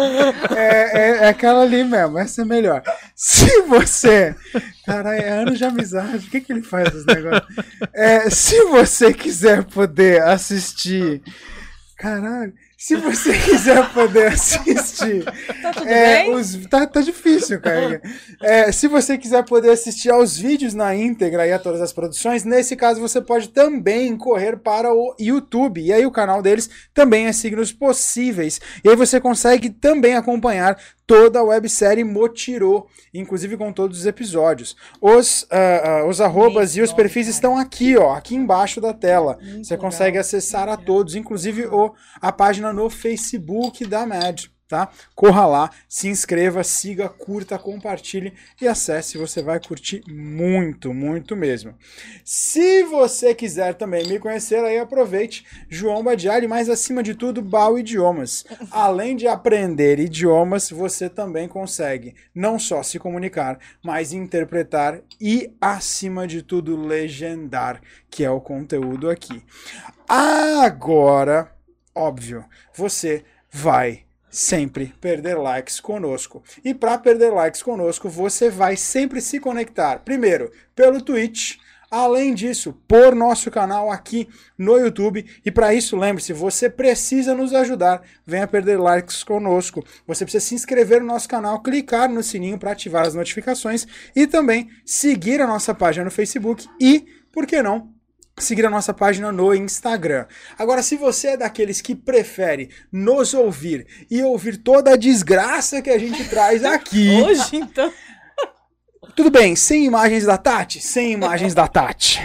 É, 0.55 1.01
é, 1.01 1.17
é 1.25 1.27
aquela 1.30 1.61
ali 1.61 1.83
mesmo, 1.83 2.17
essa 2.17 2.41
é 2.41 2.45
melhor. 2.45 2.81
Se 3.15 3.61
você. 3.67 4.35
Caralho, 4.83 5.21
é 5.21 5.30
anos 5.30 5.59
de 5.59 5.65
amizade, 5.65 6.25
o 6.25 6.31
que, 6.31 6.41
que 6.41 6.51
ele 6.51 6.63
faz 6.63 6.89
dos 6.89 7.05
negócios? 7.05 7.45
É, 7.93 8.27
se 8.27 8.59
você 8.65 9.13
quiser 9.13 9.65
poder 9.65 10.23
assistir. 10.23 11.21
Caralho. 11.95 12.53
Se 12.82 12.95
você 12.95 13.38
quiser 13.38 13.93
poder 13.93 14.30
assistir 14.30 15.24
Tá 15.61 15.72
tudo 15.72 15.88
é, 15.88 16.24
bem? 16.24 16.34
os- 16.34 16.66
tá, 16.66 16.88
tá 16.88 17.00
difícil, 17.00 17.61
cara. 17.61 18.01
É, 18.42 18.72
se 18.72 18.88
você 18.88 19.19
quiser 19.19 19.45
poder 19.45 19.69
assistir 19.69 20.10
aos 20.10 20.35
vídeos 20.35 20.74
na 20.74 20.95
íntegra 20.95 21.45
e 21.45 21.53
a 21.53 21.60
todas 21.60 21.80
as 21.80 21.93
produções, 21.93 22.43
nesse 22.43 22.76
caso 22.76 23.00
você 23.00 23.22
pode 23.22 23.50
também 23.50 24.18
correr 24.18 24.58
para 24.58 24.92
o 24.92 25.16
YouTube. 25.19 25.80
E 25.80 25.93
aí 25.93 26.08
o 26.08 26.11
canal 26.11 26.42
deles 26.42 26.72
também 26.92 27.27
é 27.27 27.32
Signos 27.32 27.72
Possíveis. 27.72 28.60
E 28.84 28.90
aí 28.90 28.95
você 28.95 29.22
consegue 29.22 29.69
também 29.69 30.16
acompanhar 30.16 30.76
toda 31.06 31.40
a 31.40 31.43
websérie 31.43 32.06
Motirô, 32.06 32.88
inclusive 33.14 33.58
com 33.58 33.74
todos 33.74 34.00
os 34.00 34.06
episódios. 34.06 34.77
Os, 35.01 35.45
ah, 35.51 35.82
ah, 35.84 36.06
os 36.08 36.22
arrobas 36.22 36.77
e 36.77 36.82
os 36.82 36.93
perfis 36.93 37.27
estão 37.27 37.58
aqui, 37.58 37.98
ó, 37.98 38.14
aqui 38.16 38.34
embaixo 38.34 38.80
da 38.80 38.93
tela. 38.93 39.38
Você 39.61 39.76
consegue 39.76 40.18
acessar 40.18 40.69
a 40.69 40.77
todos, 40.77 41.14
inclusive 41.14 41.66
o, 41.66 41.93
a 42.22 42.32
página 42.32 42.70
no 42.74 42.90
Facebook 42.90 43.85
da 43.85 44.06
MAD. 44.06 44.51
Tá? 44.72 44.90
Corra 45.14 45.45
lá, 45.45 45.69
se 45.90 46.08
inscreva, 46.08 46.64
siga, 46.64 47.09
curta, 47.09 47.59
compartilhe 47.59 48.32
e 48.61 48.69
acesse, 48.69 49.17
você 49.17 49.41
vai 49.41 49.59
curtir 49.59 50.01
muito, 50.08 50.93
muito 50.93 51.35
mesmo. 51.35 51.75
Se 52.24 52.82
você 52.83 53.35
quiser 53.35 53.74
também 53.74 54.08
me 54.08 54.17
conhecer, 54.17 54.64
aí 54.64 54.80
aproveite 54.80 55.45
João 55.67 56.01
Badiali, 56.01 56.48
mas 56.48 56.69
acima 56.69 57.03
de 57.03 57.16
tudo, 57.16 57.41
Bau 57.41 57.77
Idiomas. 57.77 58.45
Além 58.72 59.17
de 59.17 59.27
aprender 59.27 60.00
idiomas, 60.00 60.69
você 60.69 61.09
também 61.09 61.50
consegue 61.50 62.16
não 62.33 62.58
só 62.58 62.82
se 62.82 62.98
comunicar, 62.98 63.59
mas 63.83 64.14
interpretar 64.14 65.01
e, 65.19 65.53
acima 65.59 66.25
de 66.25 66.41
tudo, 66.41 66.82
legendar, 66.82 67.82
que 68.09 68.24
é 68.24 68.32
o 68.32 68.40
conteúdo 68.40 69.09
aqui. 69.09 69.43
Agora, 70.08 71.51
óbvio, 71.95 72.45
você 72.74 73.24
vai 73.52 74.06
sempre 74.30 74.94
perder 75.02 75.38
likes 75.38 75.80
conosco. 75.80 76.42
E 76.64 76.74
para 76.74 76.98
perder 76.98 77.32
likes 77.32 77.61
conosco, 77.61 78.10
você 78.10 78.50
vai 78.50 78.78
sempre 78.78 79.20
se 79.22 79.40
conectar, 79.40 80.00
primeiro, 80.00 80.52
pelo 80.74 81.02
Twitch. 81.02 81.58
Além 81.92 82.34
disso, 82.34 82.72
por 82.88 83.14
nosso 83.14 83.52
canal 83.52 83.92
aqui 83.92 84.30
no 84.58 84.78
YouTube. 84.78 85.26
E 85.45 85.52
para 85.52 85.74
isso, 85.74 85.98
lembre-se, 85.98 86.32
você 86.32 86.70
precisa 86.70 87.36
nos 87.36 87.53
ajudar. 87.53 88.02
Venha 88.26 88.48
perder 88.48 88.80
likes 88.80 89.26
conosco. 89.26 89.84
Você 90.08 90.24
precisa 90.24 90.45
se 90.45 90.56
inscrever 90.56 91.02
no 91.02 91.08
nosso 91.08 91.28
canal, 91.28 91.61
clicar 91.61 92.08
no 92.08 92.24
sininho 92.24 92.58
para 92.58 92.72
ativar 92.72 93.06
as 93.06 93.14
notificações 93.14 93.86
e 94.16 94.26
também 94.26 94.70
seguir 94.86 95.42
a 95.42 95.48
nossa 95.48 95.76
página 95.76 96.06
no 96.06 96.11
Facebook 96.11 96.66
e, 96.80 97.06
por 97.30 97.45
que 97.45 97.61
não, 97.61 97.90
seguir 98.38 98.66
a 98.66 98.69
nossa 98.69 98.93
página 98.93 99.32
no 99.32 99.53
Instagram. 99.53 100.26
Agora, 100.58 100.82
se 100.82 100.95
você 100.95 101.30
é 101.30 101.38
daqueles 101.38 101.82
que 101.82 101.95
prefere 101.95 102.69
nos 102.92 103.34
ouvir 103.34 103.85
e 104.10 104.24
ouvir 104.24 104.58
toda 104.58 104.93
a 104.93 104.98
desgraça 104.98 105.82
que 105.82 105.90
a 105.90 105.98
gente 105.98 106.27
traz 106.30 106.64
aqui, 106.64 107.10
Hoje, 107.22 107.58
então. 107.58 107.92
tudo 109.16 109.30
bem, 109.30 109.56
sem 109.56 109.85
imagens 109.85 110.26
da 110.26 110.38
Tati? 110.38 110.80
Sem 110.80 111.11
imagens 111.11 111.53
da 111.53 111.68
Tati. 111.68 112.19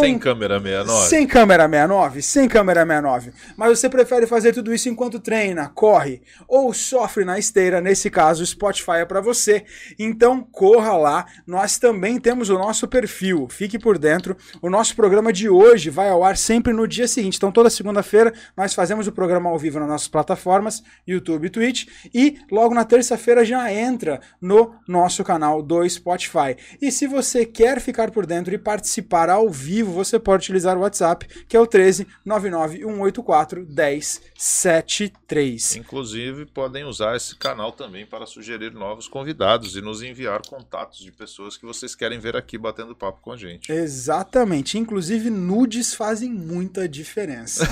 Sem 0.00 0.14
Com- 0.14 0.20
câmera 0.20 0.60
69. 0.60 1.08
Sem 1.08 1.26
câmera 1.26 1.64
69, 1.68 2.22
sem 2.22 2.48
câmera 2.48 2.80
69. 2.86 3.32
Mas 3.56 3.78
você 3.78 3.88
prefere 3.88 4.26
fazer 4.26 4.52
tudo 4.52 4.72
isso 4.72 4.88
enquanto 4.88 5.20
treina, 5.20 5.68
corre 5.74 6.22
ou 6.48 6.72
sofre 6.72 7.24
na 7.24 7.38
esteira, 7.38 7.80
nesse 7.80 8.08
caso 8.10 8.42
o 8.42 8.46
Spotify 8.46 8.98
é 9.00 9.04
para 9.04 9.20
você. 9.20 9.64
Então 9.98 10.42
corra 10.42 10.96
lá, 10.96 11.26
nós 11.46 11.78
também 11.78 12.18
temos 12.18 12.48
o 12.48 12.54
nosso 12.58 12.86
perfil, 12.88 13.48
fique 13.50 13.78
por 13.78 13.98
dentro. 13.98 14.36
O 14.60 14.70
nosso 14.70 14.94
programa 14.96 15.32
de 15.32 15.48
hoje 15.48 15.90
vai 15.90 16.08
ao 16.08 16.24
ar 16.24 16.36
sempre 16.36 16.72
no 16.72 16.86
dia 16.88 17.06
seguinte. 17.08 17.36
Então 17.36 17.52
toda 17.52 17.68
segunda-feira 17.68 18.32
nós 18.56 18.74
fazemos 18.74 19.06
o 19.06 19.12
programa 19.12 19.50
ao 19.50 19.58
vivo 19.58 19.78
nas 19.80 19.88
nossas 19.88 20.08
plataformas, 20.08 20.82
YouTube 21.06 21.46
e 21.46 21.50
Twitch, 21.50 21.86
e 22.14 22.38
logo 22.50 22.74
na 22.74 22.84
terça-feira 22.84 23.44
já 23.44 23.72
entra 23.72 24.20
no 24.40 24.74
nosso 24.86 25.24
canal 25.24 25.62
do 25.62 25.86
Spotify. 25.88 26.56
E 26.80 26.90
se 26.90 27.06
você 27.06 27.44
quer 27.44 27.80
ficar 27.80 28.10
por 28.10 28.24
dentro 28.26 28.54
e 28.54 28.58
participar 28.58 29.28
ao 29.28 29.50
vivo, 29.50 29.81
você 29.90 30.18
pode 30.18 30.42
utilizar 30.44 30.76
o 30.76 30.80
WhatsApp, 30.80 31.26
que 31.48 31.56
é 31.56 31.60
o 31.60 31.66
13 31.66 32.06
99 32.24 32.78
184 32.78 33.66
1073. 33.66 35.76
Inclusive, 35.76 36.46
podem 36.46 36.84
usar 36.84 37.16
esse 37.16 37.36
canal 37.36 37.72
também 37.72 38.06
para 38.06 38.26
sugerir 38.26 38.72
novos 38.72 39.08
convidados 39.08 39.76
e 39.76 39.80
nos 39.80 40.02
enviar 40.02 40.40
contatos 40.48 40.98
de 41.00 41.10
pessoas 41.12 41.56
que 41.56 41.64
vocês 41.66 41.94
querem 41.94 42.18
ver 42.18 42.36
aqui 42.36 42.56
batendo 42.58 42.94
papo 42.94 43.20
com 43.22 43.32
a 43.32 43.36
gente. 43.36 43.70
Exatamente. 43.72 44.78
Inclusive, 44.78 45.30
nudes 45.30 45.94
fazem 45.94 46.30
muita 46.32 46.88
diferença. 46.88 47.66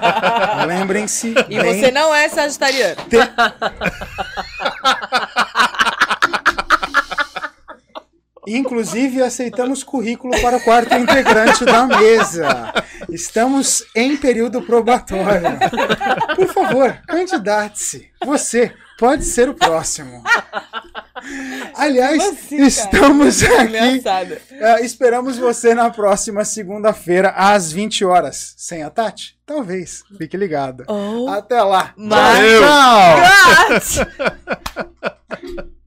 Lembrem-se. 0.66 1.34
E 1.48 1.60
bem- 1.60 1.80
você 1.80 1.90
não 1.90 2.14
é 2.14 2.28
sagitariano. 2.28 3.00
Inclusive, 8.56 9.22
aceitamos 9.22 9.82
currículo 9.82 10.40
para 10.40 10.56
o 10.56 10.60
quarto 10.60 10.94
integrante 10.94 11.64
da 11.64 11.86
mesa. 11.86 12.72
Estamos 13.08 13.84
em 13.94 14.16
período 14.16 14.62
probatório. 14.62 15.58
Por 16.36 16.48
favor, 16.52 16.96
candidate-se. 17.06 18.10
Você 18.24 18.72
pode 18.98 19.24
ser 19.24 19.48
o 19.48 19.54
próximo. 19.54 20.22
Aliás, 21.74 22.22
assim, 22.22 22.62
estamos 22.62 23.42
aqui. 23.42 24.02
É, 24.52 24.84
esperamos 24.84 25.38
você 25.38 25.74
na 25.74 25.90
próxima 25.90 26.44
segunda-feira, 26.44 27.30
às 27.36 27.70
20 27.72 28.04
horas. 28.04 28.54
Sem 28.56 28.82
a 28.82 28.90
Tati? 28.90 29.38
Talvez. 29.46 30.02
Fique 30.16 30.36
ligado. 30.36 30.84
Oh. 30.88 31.28
Até 31.28 31.62
lá. 31.62 31.92
Mas- 31.96 32.60
Tchau! 33.90 34.06